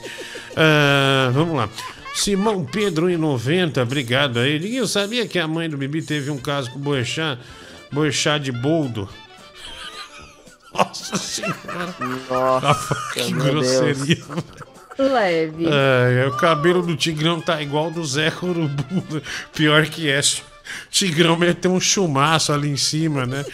Ah, 0.56 1.30
vamos 1.32 1.54
lá. 1.56 1.68
Simão 2.14 2.64
Pedro 2.64 3.10
em 3.10 3.16
90, 3.16 3.82
obrigado 3.82 4.38
aí. 4.38 4.58
Ninguém 4.58 4.86
sabia 4.86 5.26
que 5.26 5.38
a 5.38 5.48
mãe 5.48 5.68
do 5.68 5.76
Bibi 5.76 6.00
teve 6.00 6.30
um 6.30 6.38
caso 6.38 6.70
com 6.70 6.78
o 6.78 6.82
Boechat, 6.82 7.40
Boechat 7.90 8.42
de 8.42 8.52
boldo. 8.52 9.08
Nossa 10.72 11.16
senhora. 11.16 11.94
Nossa, 12.30 12.96
que 13.12 13.34
meu 13.34 13.44
grosseria. 13.44 14.22
Leve. 14.96 15.66
É, 15.66 16.26
o 16.28 16.36
cabelo 16.36 16.80
do 16.80 16.96
Tigrão 16.96 17.40
tá 17.40 17.60
igual 17.60 17.90
do 17.90 18.04
Zé 18.04 18.32
Urubu. 18.42 19.20
Pior 19.52 19.84
que 19.86 20.08
é. 20.08 20.20
Tigrão 20.90 21.36
meteu 21.36 21.72
um 21.72 21.80
chumaço 21.80 22.52
ali 22.52 22.70
em 22.70 22.76
cima, 22.76 23.26
né? 23.26 23.44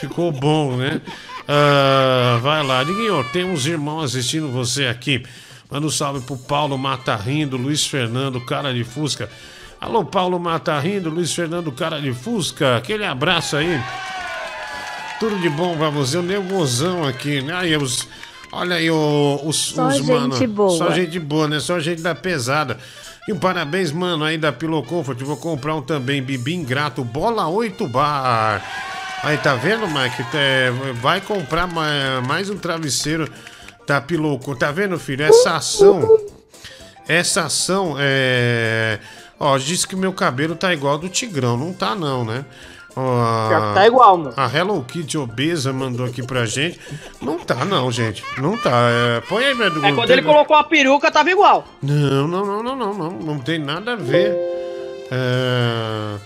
Ficou 0.00 0.32
bom, 0.32 0.76
né? 0.76 1.00
Ah, 1.46 2.38
vai 2.42 2.62
lá, 2.62 2.82
Diguinho, 2.84 3.24
tem 3.32 3.44
uns 3.44 3.66
irmãos 3.66 4.04
assistindo 4.04 4.50
você 4.50 4.86
aqui. 4.86 5.22
Manda 5.70 5.86
um 5.86 5.90
salve 5.90 6.20
pro 6.20 6.36
Paulo 6.36 6.78
Matarrindo, 6.78 7.56
Luiz 7.56 7.86
Fernando, 7.86 8.40
cara 8.40 8.72
de 8.72 8.84
Fusca. 8.84 9.28
Alô, 9.80 10.04
Paulo 10.04 10.38
Matarrindo, 10.40 11.10
Luiz 11.10 11.32
Fernando, 11.34 11.70
cara 11.70 12.00
de 12.00 12.12
Fusca. 12.12 12.76
Aquele 12.78 13.04
abraço 13.04 13.56
aí. 13.56 13.80
Tudo 15.20 15.38
de 15.38 15.48
bom 15.50 15.76
pra 15.76 15.90
você, 15.90 16.16
o 16.16 16.22
nervosão 16.22 17.04
aqui, 17.04 17.42
né? 17.42 17.52
Aí, 17.54 17.76
os, 17.76 18.08
olha 18.52 18.76
aí 18.76 18.90
o- 18.90 19.40
os, 19.44 19.56
Só 19.56 19.88
os 19.88 19.96
gente 19.96 20.46
boa. 20.46 20.70
Só 20.78 20.90
gente 20.90 21.18
boa, 21.18 21.48
né? 21.48 21.60
Só 21.60 21.78
gente 21.80 22.00
da 22.00 22.14
pesada. 22.14 22.78
E 23.28 23.32
um 23.32 23.38
parabéns, 23.38 23.92
mano, 23.92 24.24
aí 24.24 24.38
da 24.38 24.50
Pillow 24.52 24.82
Comfort. 24.82 25.20
Vou 25.20 25.36
comprar 25.36 25.74
um 25.74 25.82
também, 25.82 26.22
Bibi 26.22 26.54
Ingrato, 26.54 27.04
Bola 27.04 27.46
8 27.46 27.86
Bar. 27.88 28.62
Aí, 29.22 29.36
tá 29.38 29.54
vendo, 29.54 29.86
Mike? 29.86 30.24
É, 30.32 30.70
vai 31.02 31.20
comprar 31.20 31.66
ma- 31.66 32.22
mais 32.26 32.48
um 32.48 32.56
travesseiro 32.56 33.28
Pillow 34.00 34.38
Comfort. 34.38 34.58
Tá 34.58 34.70
vendo, 34.70 34.98
filho? 34.98 35.24
Essa 35.24 35.56
ação... 35.56 36.18
Essa 37.08 37.44
ação 37.44 37.96
é... 37.98 38.98
Ó, 39.40 39.56
disse 39.56 39.86
que 39.86 39.96
meu 39.96 40.12
cabelo 40.12 40.54
tá 40.54 40.72
igual 40.74 40.98
do 40.98 41.08
Tigrão. 41.08 41.56
Não 41.56 41.72
tá, 41.72 41.94
não, 41.94 42.24
né? 42.24 42.44
Ó, 42.96 43.48
que 43.48 43.74
tá 43.74 43.86
igual, 43.86 44.18
mano. 44.18 44.34
A 44.36 44.50
Hello 44.52 44.82
Kitty 44.82 45.16
obesa 45.16 45.72
mandou 45.72 46.04
aqui 46.04 46.20
pra 46.22 46.44
gente. 46.44 46.80
Não 47.22 47.38
tá, 47.38 47.64
não, 47.64 47.92
gente. 47.92 48.24
Não 48.38 48.56
tá. 48.56 48.70
É, 48.90 49.20
põe 49.20 49.44
aí, 49.44 49.54
meu 49.54 49.68
É 49.68 49.92
quando 49.92 50.10
ele 50.10 50.22
colocou 50.22 50.56
a 50.56 50.64
peruca, 50.64 51.10
tava 51.10 51.30
igual. 51.30 51.64
Não, 51.80 52.26
não, 52.26 52.44
não, 52.44 52.62
não, 52.62 52.76
não, 52.76 52.92
não. 52.94 53.10
Não 53.10 53.38
tem 53.38 53.58
nada 53.58 53.92
a 53.92 53.96
ver. 53.96 54.32
É, 55.10 56.16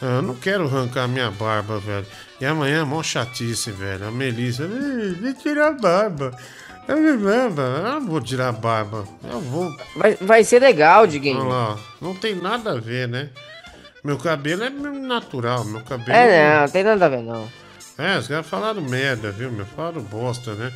é, 0.00 0.06
Eu 0.18 0.22
não 0.22 0.34
quero 0.36 0.64
arrancar 0.64 1.08
minha 1.08 1.30
barba, 1.30 1.78
velho. 1.80 2.06
E 2.40 2.46
amanhã 2.46 2.82
é 2.82 2.84
mó 2.84 3.02
chatice, 3.02 3.72
velho. 3.72 4.06
A 4.06 4.10
Melissa. 4.10 4.62
"Ih, 4.64 5.16
Vem 5.20 5.32
tirar 5.32 5.68
a 5.68 5.72
barba. 5.72 6.30
Eu 6.88 6.96
me 6.96 7.16
barba. 7.16 7.62
Eu 7.62 7.82
não 8.00 8.06
vou 8.06 8.20
tirar 8.20 8.48
a 8.48 8.52
barba. 8.52 9.04
Eu 9.24 9.40
vou. 9.40 9.70
Vai, 9.96 10.14
vai 10.16 10.44
ser 10.44 10.60
legal, 10.60 11.06
Diguinho. 11.06 11.40
Olha 11.40 11.48
lá. 11.48 11.78
Não 12.00 12.14
tem 12.14 12.34
nada 12.34 12.72
a 12.72 12.80
ver, 12.80 13.08
né? 13.08 13.30
Meu 14.04 14.18
cabelo 14.18 14.64
é 14.64 14.70
natural. 14.70 15.64
Meu 15.64 15.80
cabelo. 15.82 16.10
É, 16.12 16.54
não, 16.54 16.60
não 16.62 16.68
tem 16.68 16.82
nada 16.84 17.06
a 17.06 17.08
ver, 17.08 17.22
não. 17.22 17.48
É, 17.98 18.18
os 18.18 18.26
caras 18.26 18.46
falaram 18.46 18.80
merda, 18.82 19.30
viu, 19.30 19.50
meu? 19.52 19.64
Falaram 19.66 20.02
bosta, 20.02 20.54
né? 20.54 20.72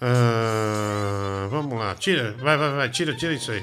Ah, 0.00 1.46
vamos 1.50 1.78
lá, 1.78 1.94
tira, 1.94 2.34
vai, 2.40 2.56
vai, 2.56 2.70
vai, 2.74 2.88
tira, 2.90 3.14
tira 3.14 3.32
isso 3.32 3.50
aí. 3.50 3.62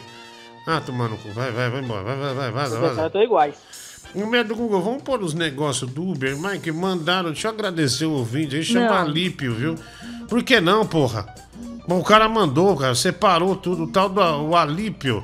Ah, 0.67 0.81
tomar 0.83 1.07
no 1.09 1.17
cu, 1.17 1.29
vai, 1.31 1.51
vai, 1.51 1.69
vai 1.69 1.81
embora, 1.81 2.03
vai, 2.03 2.15
vai, 2.17 2.33
vai, 2.33 2.51
vaza, 2.51 2.75
Os 2.75 2.81
vaza. 2.81 2.95
caras 2.95 3.11
tão 3.11 3.21
iguais. 3.21 3.55
No 4.15 4.27
meio 4.27 4.43
do 4.43 4.55
Google, 4.55 4.81
vamos 4.81 5.03
pôr 5.03 5.21
os 5.21 5.33
negócios 5.33 5.89
do 5.89 6.03
Uber, 6.09 6.35
Mike, 6.37 6.71
mandaram, 6.71 7.31
deixa 7.31 7.47
eu 7.47 7.51
agradecer 7.51 8.05
o 8.05 8.11
ouvinte 8.11 8.55
aí, 8.55 8.63
chama. 8.63 9.01
Alípio, 9.01 9.53
viu? 9.53 9.75
Por 10.27 10.43
que 10.43 10.59
não, 10.59 10.85
porra? 10.85 11.25
Bom, 11.87 11.99
o 11.99 12.03
cara 12.03 12.29
mandou, 12.29 12.75
cara, 12.77 12.95
separou 12.95 13.55
tudo, 13.55 13.83
o 13.83 13.87
tal 13.87 14.07
do 14.09 14.21
o 14.21 14.55
Alípio, 14.55 15.23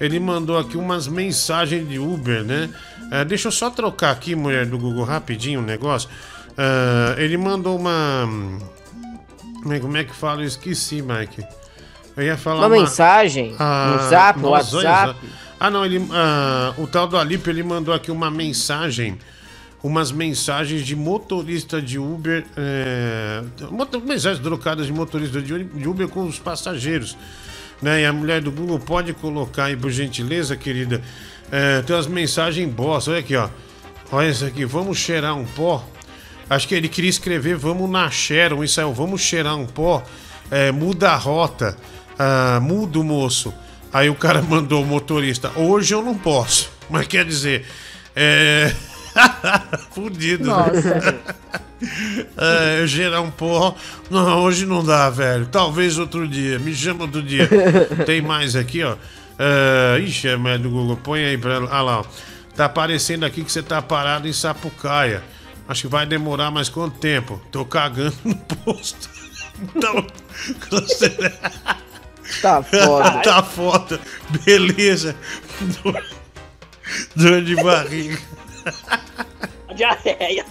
ele 0.00 0.18
mandou 0.20 0.56
aqui 0.58 0.76
umas 0.76 1.08
mensagens 1.08 1.88
de 1.88 1.98
Uber, 1.98 2.42
né? 2.44 2.70
É, 3.10 3.24
deixa 3.24 3.48
eu 3.48 3.52
só 3.52 3.70
trocar 3.70 4.10
aqui, 4.12 4.34
mulher 4.34 4.66
do 4.66 4.78
Google, 4.78 5.04
rapidinho 5.04 5.60
o 5.60 5.62
negócio. 5.62 6.08
Ah, 6.56 7.14
ele 7.18 7.36
mandou 7.36 7.76
uma... 7.78 8.26
Como 9.62 9.72
é- 9.74 9.80
Como 9.80 9.96
é 9.96 10.04
que 10.04 10.14
fala? 10.14 10.42
Eu 10.42 10.46
esqueci, 10.46 11.02
Mike. 11.02 11.44
Eu 12.16 12.22
ia 12.22 12.36
falar 12.36 12.60
Uma 12.60 12.68
mensagem? 12.68 13.50
No 13.52 14.08
zap, 14.08 14.38
no 14.40 14.48
WhatsApp? 14.48 15.16
Ah, 15.60 15.70
não, 15.70 15.84
ele, 15.84 16.06
ah, 16.12 16.72
o 16.78 16.86
tal 16.86 17.06
do 17.06 17.16
Alípio, 17.16 17.50
ele 17.50 17.62
mandou 17.62 17.92
aqui 17.92 18.10
uma 18.10 18.30
mensagem, 18.30 19.18
umas 19.86 20.10
mensagens 20.10 20.84
de 20.84 20.96
motorista 20.96 21.80
de 21.80 21.98
Uber, 21.98 22.44
é, 22.56 23.42
mensagens 24.04 24.42
trocadas 24.42 24.86
de 24.86 24.92
motorista 24.92 25.40
de 25.40 25.88
Uber 25.88 26.08
com 26.08 26.26
os 26.26 26.40
passageiros. 26.40 27.16
Né? 27.80 28.02
E 28.02 28.04
a 28.04 28.12
mulher 28.12 28.40
do 28.40 28.50
Google 28.50 28.80
pode 28.80 29.12
colocar 29.12 29.66
aí, 29.66 29.76
por 29.76 29.90
gentileza, 29.90 30.56
querida. 30.56 31.00
É, 31.52 31.82
tem 31.82 31.94
umas 31.94 32.08
mensagens 32.08 32.68
boas. 32.68 33.06
Olha 33.06 33.20
aqui, 33.20 33.36
ó. 33.36 33.48
Olha 34.10 34.28
isso 34.28 34.44
aqui. 34.44 34.64
Vamos 34.64 34.98
cheirar 34.98 35.36
um 35.36 35.44
pó. 35.44 35.84
Acho 36.50 36.66
que 36.66 36.74
ele 36.74 36.88
queria 36.88 37.10
escrever 37.10 37.56
vamos 37.56 37.88
na 37.88 38.10
Sharon. 38.10 38.64
Isso 38.64 38.80
aí, 38.80 38.86
ó, 38.86 38.90
vamos 38.90 39.20
cheirar 39.20 39.56
um 39.56 39.66
pó. 39.66 40.02
É, 40.50 40.72
muda 40.72 41.10
a 41.10 41.16
rota. 41.16 41.76
Ah, 42.18 42.58
muda 42.60 42.98
o 42.98 43.04
moço. 43.04 43.54
Aí 43.92 44.08
o 44.08 44.16
cara 44.16 44.42
mandou 44.42 44.82
o 44.82 44.86
motorista. 44.86 45.52
Hoje 45.54 45.94
eu 45.94 46.02
não 46.02 46.18
posso. 46.18 46.70
Mas 46.90 47.06
quer 47.06 47.24
dizer. 47.24 47.64
É. 48.16 48.74
Fudido. 49.92 50.44
Nossa. 50.46 51.16
É, 52.38 52.80
eu 52.80 52.86
gerar 52.86 53.20
um 53.20 53.30
pó. 53.30 53.76
Não, 54.10 54.42
hoje 54.44 54.64
não 54.64 54.82
dá, 54.82 55.10
velho. 55.10 55.44
Talvez 55.46 55.98
outro 55.98 56.26
dia. 56.26 56.58
Me 56.58 56.74
chama 56.74 57.02
outro 57.04 57.22
dia. 57.22 57.46
Tem 58.06 58.22
mais 58.22 58.56
aqui, 58.56 58.82
ó. 58.82 58.96
É, 59.38 59.98
ixi, 60.00 60.26
é 60.26 60.38
merda 60.38 60.62
do 60.64 60.70
Google. 60.70 60.96
Põe 60.96 61.22
aí 61.22 61.36
pra 61.36 61.52
ela. 61.56 61.68
Ah 61.70 61.82
lá, 61.82 62.00
ó. 62.00 62.04
Tá 62.56 62.64
aparecendo 62.64 63.24
aqui 63.26 63.44
que 63.44 63.52
você 63.52 63.62
tá 63.62 63.82
parado 63.82 64.26
em 64.26 64.32
Sapucaia. 64.32 65.22
Acho 65.68 65.82
que 65.82 65.88
vai 65.88 66.06
demorar 66.06 66.50
mais 66.50 66.70
quanto 66.70 66.98
tempo? 66.98 67.38
Tô 67.52 67.62
cagando 67.66 68.16
no 68.24 68.34
posto. 68.36 69.10
Então, 69.62 70.06
Tá 72.40 72.62
foda. 72.62 73.10
tá 73.22 73.42
foda. 73.42 74.00
Beleza. 74.46 75.14
Dor 77.14 77.42
de 77.42 77.54
barriga. 77.56 78.18
Diarreia. 79.74 80.44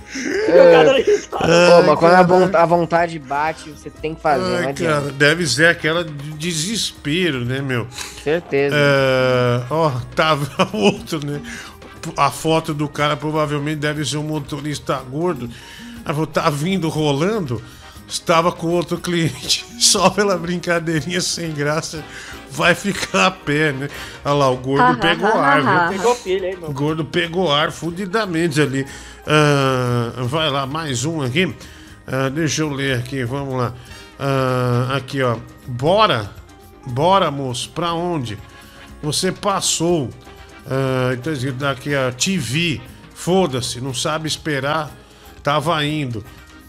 É. 0.47 0.83
Pô, 1.29 1.83
mas 1.87 1.99
quando 1.99 2.55
a, 2.55 2.65
vontade 2.65 3.17
bate, 3.17 3.71
você 3.71 3.89
tem 3.89 4.13
que 4.13 4.21
fazer, 4.21 4.57
Ai, 4.57 4.69
adianta. 4.69 5.01
cara, 5.01 5.11
deve 5.11 5.47
ser 5.47 5.67
aquela 5.67 6.03
de 6.03 6.31
desespero, 6.33 7.43
né, 7.43 7.59
meu? 7.59 7.87
Certeza. 8.23 8.75
É, 8.77 9.63
ó, 9.69 9.91
tava 10.15 10.69
outro, 10.77 11.25
né? 11.25 11.41
A 12.15 12.29
foto 12.29 12.71
do 12.71 12.87
cara 12.87 13.17
provavelmente 13.17 13.79
deve 13.79 14.05
ser 14.05 14.17
um 14.17 14.23
motorista 14.23 14.95
gordo. 15.09 15.49
Falou, 16.05 16.27
tá 16.27 16.47
vindo 16.51 16.87
rolando, 16.87 17.59
estava 18.07 18.51
com 18.51 18.67
outro 18.67 18.97
cliente. 18.97 19.65
Só 19.79 20.09
pela 20.09 20.37
brincadeirinha 20.37 21.21
sem 21.21 21.51
graça, 21.51 22.03
vai 22.49 22.75
ficar 22.75 23.27
a 23.27 23.31
pé, 23.31 23.71
né? 23.71 23.89
Olha 24.23 24.33
lá, 24.33 24.49
o 24.49 24.57
gordo 24.57 24.99
pegou 24.99 25.33
ar, 25.33 25.61
viu? 25.61 25.97
Pegou 25.97 26.15
filho, 26.15 26.45
hein, 26.45 26.57
O 26.61 26.73
gordo 26.73 27.05
pegou 27.05 27.51
ar 27.51 27.71
fudidamente 27.71 28.61
ali. 28.61 28.85
Ah, 29.27 30.23
vai 30.23 30.49
lá, 30.49 30.65
mais 30.65 31.05
um 31.05 31.21
aqui. 31.21 31.53
Ah, 32.07 32.29
deixa 32.29 32.61
eu 32.61 32.69
ler 32.69 32.99
aqui, 32.99 33.23
vamos 33.23 33.55
lá. 33.55 33.73
Ah, 34.19 34.93
aqui, 34.95 35.21
ó. 35.21 35.37
Bora, 35.67 36.29
bora, 36.85 37.31
moço, 37.31 37.69
pra 37.71 37.93
onde? 37.93 38.37
Você 39.01 39.31
passou. 39.31 40.09
Ah, 40.67 41.13
então, 41.13 41.33
escrito 41.33 41.65
aqui, 41.65 41.95
ó, 41.95 42.11
TV. 42.11 42.81
Foda-se, 43.13 43.81
não 43.81 43.93
sabe 43.93 44.27
esperar. 44.27 44.91
Tava 45.41 45.83
indo. 45.85 46.23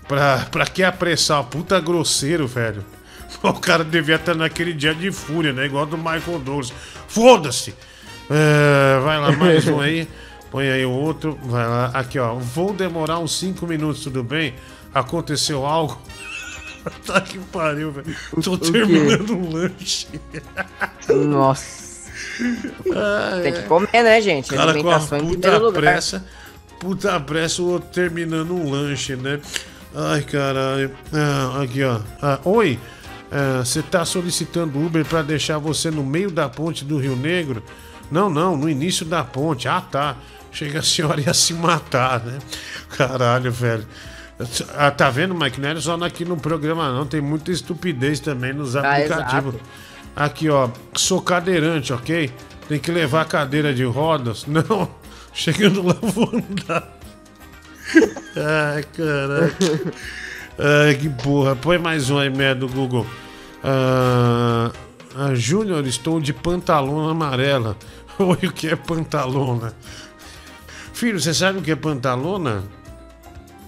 Pra, 0.09 0.47
pra 0.51 0.67
que 0.67 0.83
apressar? 0.83 1.43
Puta 1.45 1.81
grosseiro, 1.81 2.47
velho. 2.47 2.85
O 3.43 3.53
cara 3.55 3.85
devia 3.85 4.17
estar 4.17 4.35
naquele 4.35 4.73
dia 4.73 4.95
de 4.95 5.13
fúria, 5.13 5.53
né? 5.53 5.67
Igual 5.67 5.85
do 5.85 5.99
Michael 5.99 6.39
Douglas. 6.39 6.73
Foda-se! 7.07 7.75
É, 8.31 8.99
vai 9.01 9.21
lá, 9.21 9.33
mais 9.33 9.67
um 9.69 9.81
aí. 9.81 10.09
Põe 10.51 10.71
aí 10.71 10.85
o 10.87 10.91
outro. 10.91 11.39
Vai 11.45 11.67
lá. 11.67 11.91
Aqui, 11.93 12.19
ó. 12.19 12.35
Vou 12.35 12.73
demorar 12.73 13.19
uns 13.19 13.39
5 13.39 13.67
minutos, 13.67 14.03
tudo 14.03 14.23
bem? 14.23 14.55
Aconteceu 14.95 15.67
algo? 15.67 16.01
tá 17.05 17.21
que 17.21 17.39
pariu, 17.39 17.93
velho. 17.93 18.17
Tô 18.43 18.57
terminando 18.57 19.31
um 19.37 19.53
lanche. 19.53 20.09
Nossa. 21.09 22.11
Tem 23.43 23.53
que 23.53 23.63
comer, 23.63 24.03
né, 24.03 24.21
gente? 24.21 24.49
Cara 24.51 24.73
com 24.73 24.91
a 24.91 24.97
em 24.97 24.99
puta 25.01 25.19
primeiro 25.19 25.65
lugar. 25.65 25.81
pressa. 25.81 26.25
Puta 26.79 27.21
pressa, 27.21 27.63
o 27.63 27.71
outro 27.73 27.89
terminando 27.91 28.55
um 28.55 28.71
lanche, 28.71 29.17
né? 29.17 29.41
Ai, 29.97 30.23
caralho. 30.23 30.91
Ah, 31.13 31.63
aqui, 31.63 31.83
ó. 31.83 32.01
Ah, 32.21 32.39
oi. 32.45 32.79
Você 33.59 33.83
tá 33.83 34.05
solicitando 34.05 34.79
Uber 34.79 35.05
pra 35.05 35.21
deixar 35.23 35.59
você 35.59 35.91
no 35.91 36.05
meio 36.05 36.31
da 36.31 36.49
ponte 36.49 36.85
do 36.85 36.99
Rio 36.99 37.17
Negro? 37.17 37.63
Não, 38.11 38.31
não, 38.31 38.57
no 38.57 38.69
início 38.69 39.05
da 39.05 39.25
ponte. 39.25 39.69
Ah, 39.69 39.81
tá. 39.81 40.17
Chega 40.53 40.79
a 40.79 40.83
senhora 40.83 41.21
ia 41.21 41.35
se 41.35 41.53
matar, 41.55 42.21
né? 42.25 42.39
Caralho, 42.97 43.51
velho. 43.51 43.87
Ah, 44.77 44.91
tá 44.91 45.11
vendo, 45.11 45.35
Mike? 45.35 45.61
Não 45.61 45.69
era 45.69 45.81
só 45.81 45.95
aqui 46.05 46.25
no 46.25 46.37
programa, 46.37 46.93
não. 46.93 47.07
Tem 47.07 47.21
muita 47.21 47.51
estupidez 47.51 48.21
também 48.21 48.53
nos 48.53 48.77
Ah, 48.77 48.81
aplicativos. 48.81 49.55
exato. 49.55 49.71
Aqui, 50.15 50.49
ó. 50.49 50.69
Sou 50.95 51.21
cadeirante, 51.21 51.93
ok? 51.93 52.31
Tem 52.69 52.79
que 52.79 52.91
levar 52.91 53.23
a 53.23 53.25
cadeira 53.25 53.75
de 53.75 53.85
rodas? 53.85 54.45
Não. 54.49 54.89
Chegando 55.33 55.83
lá, 55.83 55.95
vou 56.01 56.31
andar. 56.35 56.96
Ai, 58.37 58.83
caraca. 58.83 59.95
Ai, 60.59 60.95
que 60.95 61.09
porra. 61.09 61.55
Põe 61.55 61.79
mais 61.79 62.11
um 62.11 62.19
aí, 62.19 62.31
merda, 62.31 62.67
do 62.67 62.69
Google. 62.69 63.07
Ah, 63.63 64.71
ah, 65.17 65.35
Júnior, 65.35 65.87
estou 65.87 66.21
de 66.21 66.33
pantalona 66.33 67.11
amarela. 67.11 67.77
Oi, 68.19 68.49
o 68.49 68.53
que 68.53 68.69
é 68.69 68.77
pantalona? 68.77 69.75
Filho, 70.93 71.21
você 71.21 71.35
sabe 71.35 71.59
o 71.59 71.63
que 71.63 71.71
é 71.71 71.77
pantalona? 71.77 72.65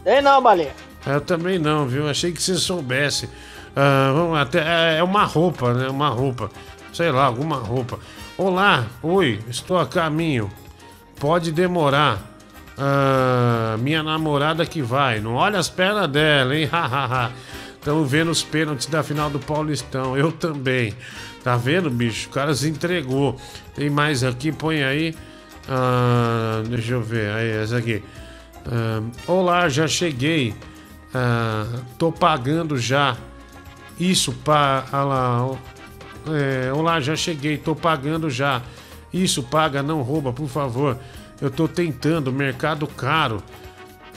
Ei, 0.04 0.20
não, 0.20 0.42
baleia. 0.42 0.74
Eu 1.06 1.20
também 1.20 1.58
não, 1.58 1.86
viu? 1.86 2.08
Achei 2.08 2.32
que 2.32 2.42
você 2.42 2.54
soubesse. 2.54 3.28
Ah, 3.76 4.12
vamos 4.14 4.38
até, 4.38 4.98
é 4.98 5.02
uma 5.02 5.24
roupa, 5.24 5.72
né? 5.74 5.88
Uma 5.88 6.08
roupa. 6.08 6.50
Sei 6.92 7.10
lá, 7.12 7.26
alguma 7.26 7.56
roupa. 7.56 7.98
Olá, 8.36 8.86
oi, 9.02 9.40
estou 9.48 9.78
a 9.78 9.86
caminho. 9.86 10.50
Pode 11.18 11.52
demorar. 11.52 12.37
Ah, 12.78 13.76
minha 13.80 14.02
namorada 14.02 14.64
que 14.64 14.80
vai. 14.80 15.20
Não 15.20 15.34
olha 15.34 15.58
as 15.58 15.68
pernas 15.68 16.08
dela, 16.08 16.56
hein? 16.56 16.68
Estamos 17.74 18.10
vendo 18.10 18.30
os 18.30 18.42
pênaltis 18.42 18.86
da 18.86 19.02
final 19.02 19.28
do 19.28 19.38
Paulistão. 19.38 20.16
Eu 20.16 20.30
também. 20.30 20.94
Tá 21.42 21.56
vendo, 21.56 21.90
bicho? 21.90 22.28
O 22.28 22.32
cara 22.32 22.54
se 22.54 22.68
entregou. 22.68 23.36
Tem 23.74 23.90
mais 23.90 24.22
aqui, 24.22 24.52
põe 24.52 24.82
aí. 24.82 25.14
Ah, 25.68 26.62
deixa 26.68 26.92
eu 26.92 27.02
ver. 27.02 27.30
Aí, 27.32 27.50
essa 27.50 27.78
aqui. 27.78 28.02
Ah, 28.66 29.02
Olá, 29.26 29.68
já 29.68 29.88
cheguei. 29.88 30.54
Tô 31.98 32.12
pagando 32.12 32.78
já. 32.78 33.16
Isso, 33.98 34.32
pá. 34.32 34.84
Ah 34.92 35.02
lá. 35.02 35.58
É, 36.28 36.72
olá, 36.72 37.00
já 37.00 37.16
cheguei. 37.16 37.56
Tô 37.56 37.74
pagando 37.74 38.30
já. 38.30 38.62
Isso, 39.12 39.42
paga, 39.42 39.82
não 39.82 40.02
rouba, 40.02 40.32
por 40.32 40.48
favor. 40.48 40.98
Eu 41.40 41.50
tô 41.50 41.68
tentando, 41.68 42.32
mercado 42.32 42.86
caro. 42.86 43.42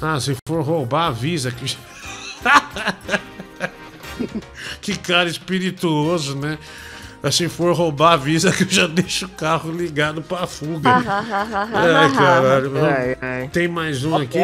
Ah, 0.01 0.19
se 0.19 0.35
for 0.48 0.64
roubar, 0.64 1.08
avisa 1.08 1.51
que. 1.51 1.77
que 4.82 4.98
cara 4.98 5.30
espirituoso, 5.30 6.35
né? 6.35 6.58
Ah, 7.24 7.30
Se 7.30 7.48
for 7.48 7.72
roubar, 7.75 8.14
avisa 8.14 8.51
que 8.51 8.64
eu 8.64 8.69
já 8.69 8.88
deixo 8.88 9.25
o 9.25 9.30
carro 9.30 9.72
ligado 9.72 10.24
pra 10.24 10.48
fuga. 10.48 10.90
Ai, 10.90 12.11
caralho. 12.16 12.72
Ai, 12.83 13.17
ai. 13.22 13.48
Tem 13.50 13.67
mais 13.67 14.03
um 14.03 14.16
aqui. 14.16 14.40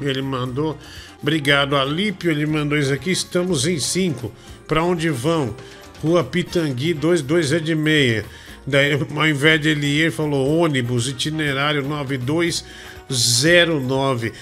Ele 0.00 0.22
mandou. 0.22 0.78
Obrigado, 1.20 1.76
Alípio. 1.76 2.30
Ele 2.30 2.46
mandou 2.46 2.78
isso 2.78 2.92
aqui. 2.92 3.10
Estamos 3.10 3.66
em 3.66 3.80
5. 3.80 4.30
Pra 4.68 4.84
onde 4.84 5.10
vão? 5.10 5.56
Rua 6.00 6.22
Pitangui, 6.22 6.92
22 6.92 7.52
é 7.52 7.58
de 7.58 7.74
meia. 7.74 8.24
Daí, 8.66 8.92
ao 8.92 9.28
invés 9.28 9.60
de 9.60 9.68
ele 9.68 9.86
ir, 9.86 10.00
ele 10.00 10.10
falou 10.10 10.58
ônibus, 10.58 11.06
itinerário 11.08 11.86
9209. 11.86 14.32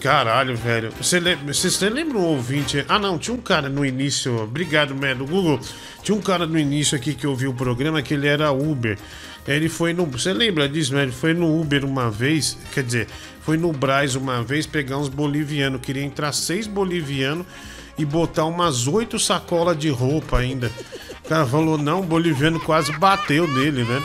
Caralho, 0.00 0.56
velho. 0.56 0.92
Você 1.00 1.18
lembra, 1.18 1.52
você, 1.52 1.90
lembra 1.90 2.18
um 2.18 2.24
ouvinte? 2.24 2.84
Ah, 2.88 2.98
não, 2.98 3.18
tinha 3.18 3.34
um 3.34 3.40
cara 3.40 3.68
no 3.68 3.84
início. 3.84 4.42
Obrigado, 4.42 4.94
Melo. 4.94 5.26
Google. 5.26 5.60
Tinha 6.02 6.16
um 6.16 6.20
cara 6.20 6.46
no 6.46 6.58
início 6.58 6.96
aqui 6.96 7.14
que 7.14 7.26
ouviu 7.26 7.50
o 7.50 7.54
programa 7.54 8.00
que 8.00 8.14
ele 8.14 8.28
era 8.28 8.52
Uber. 8.52 8.96
Ele 9.46 9.68
foi 9.68 9.92
no. 9.92 10.06
Você 10.06 10.32
lembra 10.32 10.68
disso, 10.68 10.94
né? 10.94 11.02
Ele 11.02 11.12
foi 11.12 11.34
no 11.34 11.60
Uber 11.60 11.84
uma 11.84 12.10
vez. 12.10 12.56
Quer 12.72 12.84
dizer, 12.84 13.08
foi 13.40 13.56
no 13.56 13.72
Braz 13.72 14.14
uma 14.14 14.42
vez 14.42 14.66
pegar 14.66 14.98
uns 14.98 15.08
bolivianos. 15.08 15.80
Queria 15.80 16.04
entrar 16.04 16.32
seis 16.32 16.68
bolivianos 16.68 17.44
e 17.98 18.04
botar 18.04 18.44
umas 18.44 18.86
oito 18.86 19.18
sacolas 19.18 19.76
de 19.76 19.90
roupa 19.90 20.38
ainda. 20.38 20.70
O 21.24 21.28
cara 21.28 21.46
falou, 21.46 21.76
não, 21.76 22.00
o 22.00 22.04
boliviano 22.04 22.58
quase 22.60 22.92
bateu 22.92 23.46
nele, 23.46 23.84
né? 23.84 24.02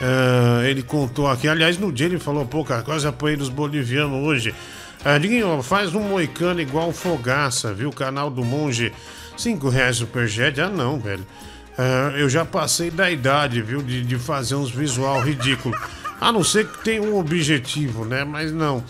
Ah, 0.00 0.62
ele 0.64 0.82
contou 0.82 1.28
aqui. 1.28 1.48
Aliás, 1.48 1.78
no 1.78 1.92
dia 1.92 2.06
ele 2.06 2.18
falou, 2.18 2.44
pô, 2.44 2.64
cara, 2.64 2.82
quase 2.82 3.06
apoiei 3.06 3.36
dos 3.36 3.48
bolivianos 3.48 4.24
hoje. 4.26 4.54
Ah, 5.04 5.16
Diguinho, 5.16 5.62
faz 5.62 5.94
um 5.94 6.00
moicano 6.00 6.60
igual 6.60 6.92
Fogaça, 6.92 7.72
viu? 7.72 7.90
Canal 7.90 8.30
do 8.30 8.44
Monge. 8.44 8.92
Cinco 9.36 9.68
reais 9.68 9.96
superjet? 9.96 10.60
Ah, 10.60 10.68
não, 10.68 10.98
velho. 10.98 11.24
Ah, 11.76 12.12
eu 12.16 12.28
já 12.28 12.44
passei 12.44 12.90
da 12.90 13.10
idade, 13.10 13.62
viu? 13.62 13.80
De, 13.80 14.02
de 14.02 14.18
fazer 14.18 14.56
uns 14.56 14.70
visual 14.70 15.20
ridículo. 15.20 15.74
A 16.20 16.32
não 16.32 16.42
ser 16.42 16.66
que 16.66 16.82
tenha 16.82 17.00
um 17.00 17.16
objetivo, 17.16 18.04
né? 18.04 18.24
Mas 18.24 18.52
não. 18.52 18.82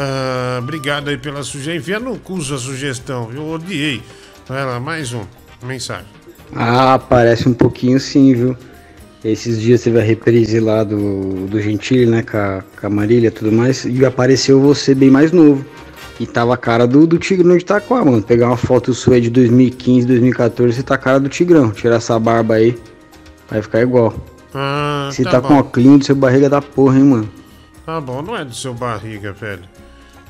Ah, 0.00 0.60
obrigado 0.62 1.08
aí 1.08 1.18
pela 1.18 1.42
sugestão. 1.42 1.74
Enfia 1.74 1.98
no 1.98 2.16
cu 2.20 2.40
sua 2.40 2.56
sugestão. 2.56 3.30
Eu 3.34 3.48
odiei. 3.48 4.00
Vai 4.46 4.64
lá, 4.64 4.78
mais 4.78 5.12
um. 5.12 5.24
Mensagem. 5.60 6.06
Ah, 6.54 7.00
parece 7.00 7.48
um 7.48 7.52
pouquinho 7.52 7.98
sim, 7.98 8.32
viu? 8.32 8.56
Esses 9.24 9.60
dias 9.60 9.82
teve 9.82 9.98
a 9.98 10.02
reprise 10.02 10.60
lá 10.60 10.84
do, 10.84 11.48
do 11.48 11.60
Gentili, 11.60 12.06
né? 12.06 12.22
Com 12.22 12.36
a, 12.36 12.62
com 12.80 12.86
a 12.86 12.90
Marília 12.90 13.26
e 13.26 13.30
tudo 13.32 13.50
mais. 13.50 13.84
E 13.84 14.06
apareceu 14.06 14.60
você 14.60 14.94
bem 14.94 15.10
mais 15.10 15.32
novo. 15.32 15.64
E 16.20 16.26
tava 16.28 16.54
a 16.54 16.56
cara 16.56 16.86
do, 16.86 17.04
do 17.04 17.18
Tigrão 17.18 17.56
de 17.56 17.64
Itaquá, 17.64 18.04
mano. 18.04 18.22
Pegar 18.22 18.46
uma 18.46 18.56
foto 18.56 18.94
sua 18.94 19.20
de 19.20 19.30
2015, 19.30 20.06
2014, 20.06 20.76
você 20.76 20.82
tá 20.84 20.94
a 20.94 20.98
cara 20.98 21.18
do 21.18 21.28
Tigrão. 21.28 21.72
Tirar 21.72 21.96
essa 21.96 22.16
barba 22.20 22.54
aí, 22.54 22.78
vai 23.50 23.60
ficar 23.60 23.82
igual. 23.82 24.14
Ah, 24.54 25.08
Você 25.10 25.24
tá, 25.24 25.32
tá, 25.32 25.40
com 25.40 25.58
o 25.58 25.64
clean 25.64 25.98
do 25.98 26.04
seu 26.04 26.14
barriga 26.14 26.48
da 26.48 26.62
porra, 26.62 26.98
hein, 26.98 27.04
mano. 27.04 27.28
Tá 27.84 28.00
bom, 28.00 28.22
não 28.22 28.36
é 28.36 28.44
do 28.44 28.54
seu 28.54 28.72
barriga, 28.72 29.32
velho. 29.32 29.62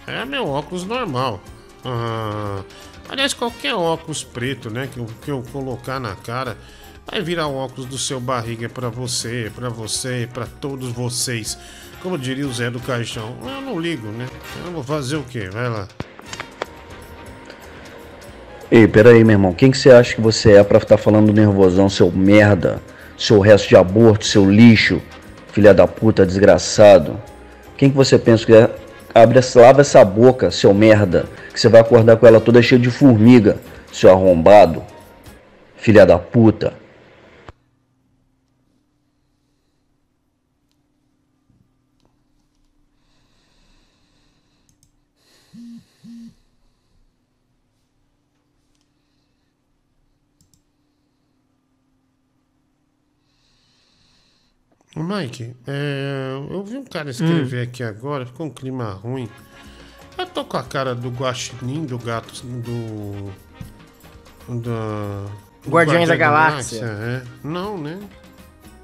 É 0.08 0.24
meu 0.24 0.48
óculos 0.48 0.84
normal. 0.84 1.40
Ah, 1.84 2.62
aliás, 3.08 3.34
qualquer 3.34 3.74
óculos 3.74 4.24
preto, 4.24 4.70
né, 4.70 4.88
que 4.92 4.98
eu, 4.98 5.06
que 5.22 5.30
eu 5.30 5.42
colocar 5.52 6.00
na 6.00 6.16
cara, 6.16 6.56
vai 7.10 7.20
virar 7.20 7.46
o 7.46 7.56
óculos 7.56 7.86
do 7.86 7.98
seu 7.98 8.18
barriga 8.18 8.68
pra 8.68 8.88
você, 8.88 9.52
pra 9.54 9.68
você, 9.68 10.28
pra 10.32 10.46
todos 10.46 10.90
vocês. 10.90 11.58
Como 12.02 12.16
diria 12.16 12.46
o 12.46 12.52
Zé 12.52 12.70
do 12.70 12.80
Caixão, 12.80 13.36
eu 13.42 13.60
não 13.60 13.78
ligo, 13.78 14.08
né? 14.08 14.26
Eu 14.64 14.72
vou 14.72 14.82
fazer 14.82 15.16
o 15.16 15.24
quê? 15.24 15.48
Vai 15.52 15.68
lá. 15.68 15.88
Ei, 18.70 18.86
peraí, 18.86 19.24
meu 19.24 19.34
irmão. 19.34 19.52
Quem 19.52 19.70
que 19.70 19.78
você 19.78 19.90
acha 19.90 20.14
que 20.14 20.20
você 20.20 20.52
é 20.52 20.62
pra 20.62 20.78
estar 20.78 20.96
falando 20.96 21.32
nervosão, 21.32 21.88
seu 21.88 22.10
merda? 22.12 22.82
Seu 23.16 23.40
resto 23.40 23.68
de 23.68 23.76
aborto, 23.76 24.26
seu 24.26 24.48
lixo? 24.48 25.02
Filha 25.52 25.74
da 25.74 25.86
puta, 25.86 26.24
desgraçado. 26.24 27.20
Quem 27.76 27.90
que 27.90 27.96
você 27.96 28.18
pensa 28.18 28.46
que 28.46 28.52
é? 28.52 28.70
Abre, 29.22 29.40
lava 29.56 29.80
essa 29.80 30.04
boca, 30.04 30.50
seu 30.50 30.72
merda. 30.72 31.26
Que 31.52 31.60
você 31.60 31.68
vai 31.68 31.80
acordar 31.80 32.16
com 32.16 32.26
ela 32.26 32.40
toda 32.40 32.62
cheia 32.62 32.80
de 32.80 32.90
formiga, 32.90 33.56
seu 33.92 34.10
arrombado. 34.10 34.82
Filha 35.76 36.06
da 36.06 36.18
puta. 36.18 36.72
Mike, 55.02 55.54
é, 55.66 56.38
eu 56.50 56.62
vi 56.64 56.76
um 56.76 56.84
cara 56.84 57.10
escrever 57.10 57.62
aqui 57.62 57.82
agora, 57.82 58.26
ficou 58.26 58.46
um 58.46 58.50
clima 58.50 58.90
ruim. 58.92 59.28
Eu 60.16 60.26
tô 60.26 60.44
com 60.44 60.56
a 60.56 60.62
cara 60.62 60.94
do 60.94 61.10
guaxinim, 61.10 61.84
do 61.84 61.98
gato, 61.98 62.44
do... 62.44 63.32
do 64.48 65.48
do 65.64 65.70
Guardiões 65.70 66.08
da 66.08 66.14
Guardião 66.14 66.32
Galáxia. 66.32 66.84
é. 66.84 67.22
Não, 67.44 67.76
né? 67.76 67.98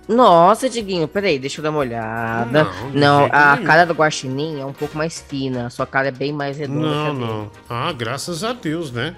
Nossa, 0.07 0.69
Diguinho, 0.69 1.09
peraí, 1.09 1.39
deixa 1.39 1.61
eu 1.61 1.63
dar 1.63 1.71
uma 1.71 1.79
olhada. 1.79 2.65
Não, 2.65 2.91
Não, 2.91 3.29
a 3.33 3.57
nenhum. 3.57 3.67
cara 3.67 3.87
do 3.87 3.95
Guaxinim 3.95 4.61
é 4.61 4.67
um 4.67 4.73
pouco 4.73 4.99
mais 4.99 5.21
fina. 5.21 5.71
Sua 5.71 5.87
cara 5.87 6.09
é 6.09 6.11
bem 6.11 6.31
mais 6.33 6.59
redonda 6.59 6.89
que 6.89 6.95
a 6.95 7.13
Não, 7.13 7.15
não. 7.15 7.51
Ah, 7.69 7.91
graças 7.93 8.45
a 8.45 8.53
Deus, 8.53 8.93
né? 8.93 9.17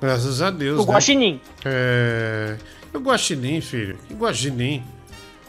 Graças 0.00 0.40
a 0.40 0.50
Deus. 0.50 0.80
O 0.80 0.86
né? 0.86 0.92
guaxinim. 0.92 1.40
É... 1.64 2.56
O 2.92 2.98
guaxinim, 3.00 3.60
filho. 3.60 3.98
Que 4.08 4.14
guaxinim? 4.14 4.82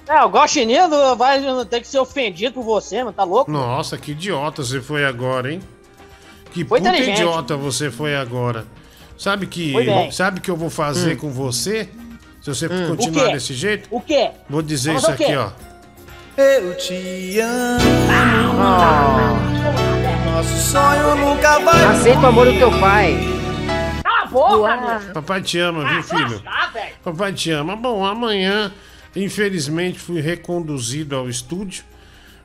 É, 0.07 0.23
o 0.23 0.29
Guaxinim 0.29 0.75
vai 1.17 1.41
ter 1.69 1.81
que 1.81 1.87
ser 1.87 1.99
ofendido 1.99 2.53
por 2.53 2.63
você, 2.63 2.99
mano. 2.99 3.11
Tá 3.13 3.23
louco? 3.23 3.49
Nossa, 3.51 3.97
que 3.97 4.11
idiota 4.11 4.63
você 4.63 4.79
foi 4.81 5.03
agora, 5.05 5.51
hein? 5.51 5.61
Que 6.51 6.63
Foi 6.63 6.79
puta 6.79 6.95
idiota 6.95 7.57
você 7.57 7.89
foi 7.91 8.15
agora. 8.15 8.65
Sabe 9.17 9.47
que, 9.47 9.73
sabe 10.11 10.39
que 10.41 10.49
eu 10.51 10.55
vou 10.57 10.69
fazer 10.69 11.13
Hum. 11.13 11.17
com 11.17 11.29
você? 11.31 11.89
Se 12.41 12.49
você 12.53 12.67
Hum. 12.67 12.89
continuar 12.89 13.29
desse 13.31 13.53
jeito? 13.53 13.87
O 13.89 13.99
quê? 13.99 14.29
Vou 14.49 14.61
dizer 14.61 14.89
Vamos 14.93 15.03
isso 15.03 15.11
aqui, 15.11 15.35
ó. 15.35 15.49
Eu 16.37 16.75
te 16.77 17.39
amo. 17.39 17.79
Nosso 20.31 20.71
sonho 20.71 21.15
nunca 21.15 21.59
vai. 21.59 21.83
Aceita 21.85 22.19
o 22.19 22.25
amor 22.27 22.45
do 22.45 22.57
teu 22.59 22.71
pai. 22.79 23.17
Cala 24.03 24.21
a 24.21 24.25
boca. 24.27 25.01
Papai 25.13 25.41
te 25.41 25.59
ama, 25.59 25.85
viu, 25.85 26.03
filho? 26.03 26.43
Papai 27.03 27.33
te 27.33 27.51
ama. 27.51 27.75
Bom, 27.75 28.05
amanhã, 28.05 28.71
infelizmente, 29.15 29.99
fui 29.99 30.21
reconduzido 30.21 31.15
ao 31.15 31.29
estúdio. 31.29 31.83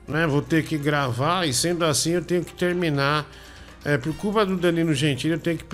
Né? 0.07 0.25
Vou 0.27 0.41
ter 0.41 0.63
que 0.63 0.77
gravar 0.77 1.47
e, 1.47 1.53
sendo 1.53 1.85
assim, 1.85 2.11
eu 2.11 2.23
tenho 2.23 2.43
que 2.43 2.53
terminar. 2.53 3.25
É, 3.83 3.97
por 3.97 4.15
culpa 4.15 4.45
do 4.45 4.57
Danilo 4.57 4.93
Gentili, 4.93 5.33
eu 5.33 5.39
tenho 5.39 5.57
que 5.57 5.65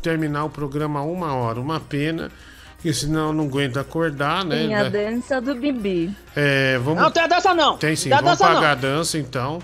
terminar 0.00 0.44
o 0.44 0.50
programa 0.50 1.02
uma 1.02 1.34
hora. 1.34 1.60
Uma 1.60 1.78
pena, 1.78 2.30
porque 2.76 2.92
senão 2.94 3.28
eu 3.28 3.32
não 3.32 3.44
aguento 3.44 3.78
acordar, 3.78 4.44
né? 4.44 4.56
Tem 4.56 4.74
a 4.74 4.88
dança 4.88 5.40
do 5.40 5.54
Bibi. 5.54 6.14
É, 6.34 6.78
vamos... 6.78 7.02
Não, 7.02 7.10
tem 7.10 7.22
a 7.22 7.26
dança 7.26 7.54
não. 7.54 7.76
Tem 7.76 7.94
sim, 7.94 8.08
Tem 8.08 8.18
a 8.18 8.22
vamos 8.22 8.38
dança 8.38 8.54
pagar 8.54 8.60
não. 8.60 8.70
a 8.70 8.74
dança 8.74 9.18
então. 9.18 9.58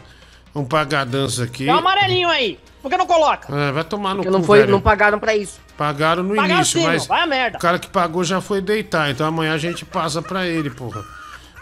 Vamos 0.59 0.69
pagar 0.71 1.03
a 1.03 1.05
dança 1.05 1.45
aqui. 1.45 1.67
Tem 1.67 1.73
um 1.73 1.79
amarelinho 1.79 2.29
aí. 2.29 2.59
Por 2.83 2.91
que 2.91 2.97
não 2.97 3.07
coloca? 3.07 3.55
É, 3.55 3.71
vai 3.71 3.85
tomar 3.85 4.11
no 4.11 4.17
Porque 4.17 4.29
cu, 4.29 4.39
não, 4.39 4.45
foi, 4.45 4.59
velho. 4.61 4.73
não 4.73 4.81
pagaram 4.81 5.19
pra 5.21 5.37
isso. 5.37 5.61
Pagaram 5.77 6.25
no 6.25 6.35
Pagaram 6.35 6.57
início, 6.57 6.81
sim, 6.81 6.87
mas 6.87 7.07
vai 7.07 7.21
a 7.23 7.27
merda. 7.27 7.59
o 7.59 7.61
cara 7.61 7.79
que 7.79 7.89
pagou 7.89 8.25
já 8.25 8.41
foi 8.41 8.61
deitar, 8.61 9.09
então 9.11 9.25
amanhã 9.27 9.55
a 9.55 9.59
gente 9.59 9.85
passa 9.85 10.21
pra 10.21 10.47
ele, 10.47 10.69
porra. 10.71 11.05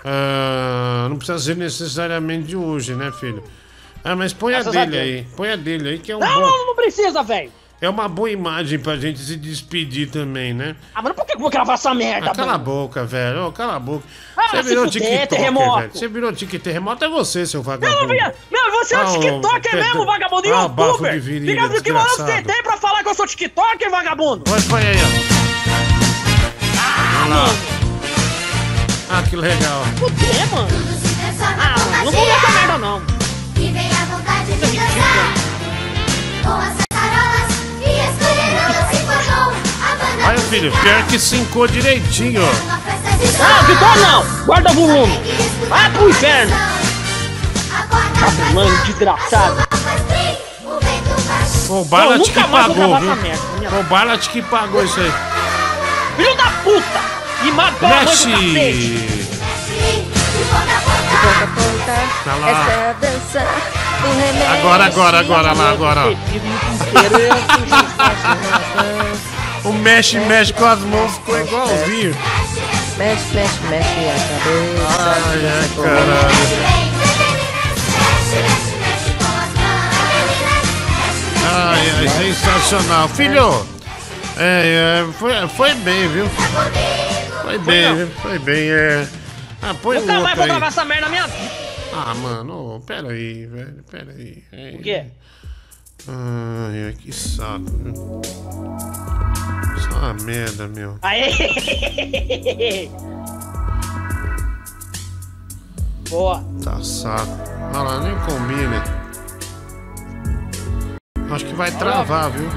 Ah, 0.02 1.07
não 1.10 1.16
precisa 1.18 1.39
ser 1.39 1.57
necessariamente 1.57 2.44
de 2.47 2.57
hoje, 2.57 2.94
né, 2.94 3.12
filho? 3.12 3.44
Ah, 4.02 4.16
mas 4.16 4.33
põe 4.33 4.55
a 4.55 4.62
dele 4.62 4.99
aí, 4.99 5.26
põe 5.36 5.50
a 5.50 5.57
dele 5.57 5.89
aí, 5.91 5.99
que 5.99 6.12
é 6.12 6.16
um 6.16 6.20
Não, 6.20 6.34
bom... 6.34 6.41
não, 6.41 6.66
não 6.68 6.75
precisa, 6.75 7.23
velho. 7.23 7.52
É 7.79 7.91
uma 7.91 8.09
boa 8.09 8.31
imagem 8.31 8.79
pra 8.79 8.97
gente 8.97 9.19
se 9.21 9.37
despedir 9.37 10.09
também, 10.11 10.55
né? 10.55 10.75
Ah, 10.95 11.03
mas 11.03 11.13
por 11.13 11.27
que 11.27 11.35
eu 11.35 11.39
vou 11.39 11.51
gravar 11.51 11.75
essa 11.75 11.93
merda, 11.93 12.31
Ah, 12.31 12.35
cala 12.35 12.53
a 12.55 12.59
mano? 12.59 12.65
boca, 12.65 13.05
velho. 13.05 13.47
Ô, 13.49 13.53
cala 13.53 13.77
a 13.77 13.79
boca. 13.79 14.03
Ah, 14.35 14.49
você 14.49 14.63
virou 14.63 14.91
terremoto. 14.91 15.79
velho. 15.81 15.91
Você 15.93 16.09
virou 16.09 16.33
TikToker. 16.33 16.61
Terremoto 16.61 17.05
é 17.05 17.09
você, 17.11 17.45
seu 17.45 17.61
Eu 17.61 17.65
vagabundo. 17.65 18.07
não. 18.15 18.33
Meu, 18.51 18.71
você 18.73 18.95
é 18.95 18.99
Ah, 18.99 19.11
um 19.11 19.21
TikToker 19.21 19.71
que- 19.71 19.77
mesmo, 19.77 20.07
vagabundo, 20.07 20.55
Ah, 20.55 20.69
bafo 20.69 20.91
youtuber. 20.93 21.13
de 21.13 21.21
virilha, 21.21 21.63
Fica 21.69 21.83
que 21.83 21.93
moral 21.93 22.09
você 22.17 22.43
tem 22.43 22.63
pra 22.63 22.77
falar 22.79 23.03
que 23.03 23.09
eu 23.11 23.15
sou 23.15 23.27
TikToker, 23.27 23.91
vagabundo? 23.91 24.45
Põe, 24.45 24.63
põe 24.63 24.81
aí, 24.83 24.97
ó. 24.97 25.37
Ah, 26.81 27.27
lá. 27.29 27.37
mano. 27.37 27.59
Ah, 29.11 29.23
que 29.29 29.37
legal. 29.37 29.83
Fuder, 29.99 30.51
mano. 30.51 30.69
Ah, 31.43 31.75
mano, 31.79 32.05
não 32.07 32.13
vou 32.13 32.25
ver 32.25 32.31
essa 32.31 32.51
merda, 32.53 32.79
não. 32.79 33.03
E 33.57 33.71
vem 33.71 33.91
a 33.91 34.05
vontade 34.17 34.47
de 34.53 34.61
dançar 34.61 35.35
Com 36.43 36.53
as 36.53 36.86
a 40.27 40.31
banda 40.31 40.39
Olha, 40.39 40.39
filho, 40.39 40.73
pior 40.73 41.03
que 41.05 41.19
cincou 41.19 41.67
direitinho, 41.69 42.43
ó. 42.43 42.51
Ah, 43.41 43.63
Vitor 43.63 43.97
não! 43.99 44.45
Guarda 44.45 44.73
volume! 44.73 45.21
Vai 45.69 45.91
pro 45.91 46.11
inferno! 46.11 46.55
Cabulando, 48.21 48.77
desgraçado! 48.85 49.67
Foi 51.67 51.77
o 51.77 51.85
Não, 52.19 52.25
que 52.25 52.33
pagou, 52.33 53.01
viu? 53.01 53.17
Foi 53.71 53.81
o 53.81 53.85
Ballot 53.85 54.29
que 54.29 54.43
pagou 54.43 54.85
isso 54.85 55.01
aí. 55.01 55.13
Filho 56.17 56.37
da 56.37 56.51
puta! 56.63 57.01
E 57.45 57.51
matou 57.53 57.89
a 57.89 57.93
mãe 57.93 58.05
do 58.05 58.11
cacete! 58.11 58.37
Mexe! 58.53 59.27
Tá 62.25 62.35
lá. 62.37 62.51
Essa 62.51 62.71
é 62.73 62.91
a 62.91 62.93
dança 62.95 63.47
do 64.03 64.09
remédio. 64.09 64.53
Agora, 64.53 64.85
agora, 64.87 65.21
agora, 65.21 65.53
lá, 65.53 65.71
agora, 65.71 66.01
ó. 66.07 66.11
O 69.67 69.73
mexe, 69.73 70.19
mexe 70.20 70.53
com 70.53 70.65
as 70.65 70.78
mãos, 70.81 71.12
ficou 71.15 71.41
igualzinho. 71.41 72.15
Mexe, 72.97 73.35
mexe, 73.35 73.61
mexe 73.69 73.89
a 73.89 74.15
cabeça. 74.28 74.86
Ai, 75.01 75.41
ai, 75.45 75.69
caralho. 75.75 76.86
Ai, 81.53 81.91
ai, 81.99 82.09
sensacional. 82.09 83.09
Filho, 83.09 83.67
é, 84.39 85.03
é, 85.03 85.12
foi, 85.15 85.33
foi 85.49 85.75
bem, 85.75 86.09
viu? 86.09 86.28
Foi 87.43 87.59
bem, 87.59 87.97
viu? 87.97 88.09
Foi 88.23 88.39
bem, 88.39 88.70
é. 88.70 89.09
Ah, 89.62 89.75
põe 89.75 89.99
Nunca 89.99 90.19
o 90.19 90.23
mais 90.23 90.36
vou 90.36 90.47
gravar 90.47 90.67
essa 90.69 90.85
merda 90.85 91.07
na 91.07 91.09
minha 91.09 91.27
vida! 91.27 91.51
Ah, 91.93 92.15
mano, 92.15 92.81
pera 92.86 93.09
aí, 93.09 93.47
velho, 93.47 93.85
pera 93.91 94.12
aí. 94.12 94.45
O 94.75 94.83
quê? 94.83 95.07
Ai, 96.09 96.85
ai, 96.86 96.93
que 96.93 97.12
saco, 97.12 97.65
viu? 97.83 97.94
Só 99.81 99.99
uma 99.99 100.15
merda, 100.15 100.68
meu. 100.68 100.97
Aê! 101.02 102.89
Boa! 106.09 106.44
Tá 106.62 106.81
saco. 106.83 107.33
Olha 107.75 107.83
lá, 107.83 108.01
nem 108.01 108.15
combina. 108.20 108.85
Acho 111.31 111.44
que 111.44 111.55
vai 111.55 111.73
travar, 111.73 112.31
viu? 112.31 112.49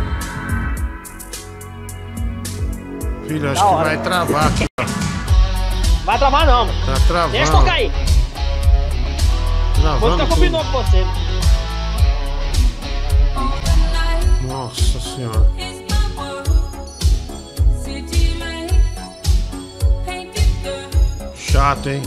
Filho, 3.28 3.52
acho 3.52 3.68
que 3.68 3.76
vai 3.84 4.02
travar. 4.02 4.52
Vai 6.06 6.18
travar 6.18 6.48
não, 6.48 6.66
mano! 6.66 6.86
Tá 6.88 6.94
travando. 7.08 7.32
Deixa 7.34 7.52
tocar 7.52 7.74
aí! 7.74 7.92
Travando 9.80 10.18
tudo. 10.18 10.28
combinou 10.28 10.66
com 10.66 10.72
você! 10.72 11.06
Nossa 14.42 15.00
senhora. 15.00 15.50
chato, 21.60 21.90
hein? 21.90 22.02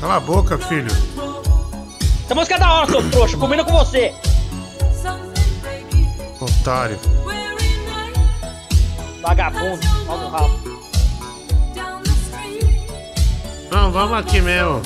Cala 0.00 0.16
a 0.16 0.20
boca, 0.20 0.58
filho. 0.58 0.90
Essa 2.24 2.34
música 2.34 2.54
é 2.54 2.58
da 2.58 2.72
hora, 2.72 2.90
seu 2.90 3.10
trouxa. 3.10 3.36
Combina 3.36 3.64
com 3.64 3.72
você. 3.72 4.14
Otário. 6.40 6.98
Vagabundo. 9.22 9.80
No 10.06 10.28
rabo. 10.28 10.61
Não, 13.72 13.90
vamos 13.90 14.18
aqui 14.18 14.38
mesmo. 14.38 14.82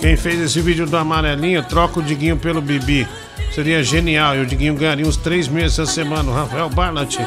Quem 0.00 0.16
fez 0.16 0.40
esse 0.40 0.60
vídeo 0.62 0.86
do 0.86 0.96
amarelinho, 0.96 1.62
troca 1.64 2.00
o 2.00 2.02
Diguinho 2.02 2.38
pelo 2.38 2.62
Bibi. 2.62 3.06
Seria 3.54 3.84
genial. 3.84 4.36
E 4.36 4.40
o 4.40 4.46
Diguinho 4.46 4.74
ganharia 4.74 5.06
uns 5.06 5.18
três 5.18 5.46
meses 5.48 5.78
essa 5.78 5.92
semana. 5.92 6.32
Rafael 6.32 6.70
Barnett. 6.70 7.18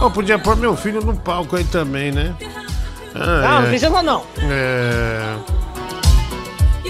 Oh, 0.00 0.10
podia 0.10 0.38
pôr 0.38 0.56
meu 0.56 0.76
filho 0.76 1.00
no 1.00 1.14
palco 1.16 1.56
aí 1.56 1.64
também, 1.64 2.12
né? 2.12 2.34
Ah, 3.14 3.40
Não, 3.42 3.50
não 3.60 3.66
é. 3.66 3.68
precisa 3.68 4.02
não. 4.02 4.22
É... 4.42 5.34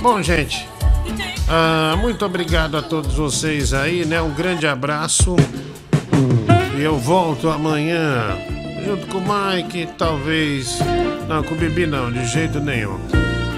Bom, 0.02 0.22
gente. 0.22 0.68
ah, 1.48 1.96
muito 2.00 2.24
obrigado 2.24 2.76
a 2.76 2.82
todos 2.82 3.14
vocês 3.14 3.72
aí, 3.72 4.04
né? 4.04 4.20
Um 4.20 4.30
grande 4.34 4.66
abraço. 4.66 5.36
E 6.76 6.82
eu 6.82 6.98
volto 6.98 7.48
amanhã. 7.50 8.36
Junto 8.84 9.06
com 9.06 9.18
o 9.18 9.22
Mike, 9.22 9.88
talvez. 9.98 10.78
Não, 11.26 11.42
com 11.42 11.54
o 11.54 11.58
Bibi 11.58 11.86
não, 11.86 12.12
de 12.12 12.24
jeito 12.26 12.60
nenhum. 12.60 12.98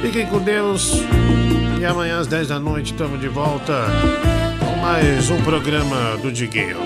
Fiquem 0.01 0.27
com 0.27 0.39
Deus. 0.39 0.93
E 1.81 1.85
amanhã 1.85 2.21
às 2.21 2.27
10 2.27 2.49
da 2.49 2.59
noite 2.59 2.93
estamos 2.93 3.21
de 3.21 3.29
volta 3.29 3.87
mais 4.81 5.31
um 5.31 5.41
programa 5.43 6.17
do 6.23 6.33
Diguinho. 6.33 6.79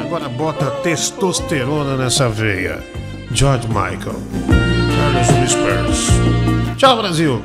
Agora 0.00 0.28
bota 0.28 0.70
testosterona 0.82 1.96
nessa 1.96 2.28
veia. 2.28 2.82
George 3.32 3.66
Michael. 3.68 4.16
Carlos 4.96 5.28
Whispers. 5.40 6.08
Tchau, 6.76 6.96
Brasil. 6.96 7.42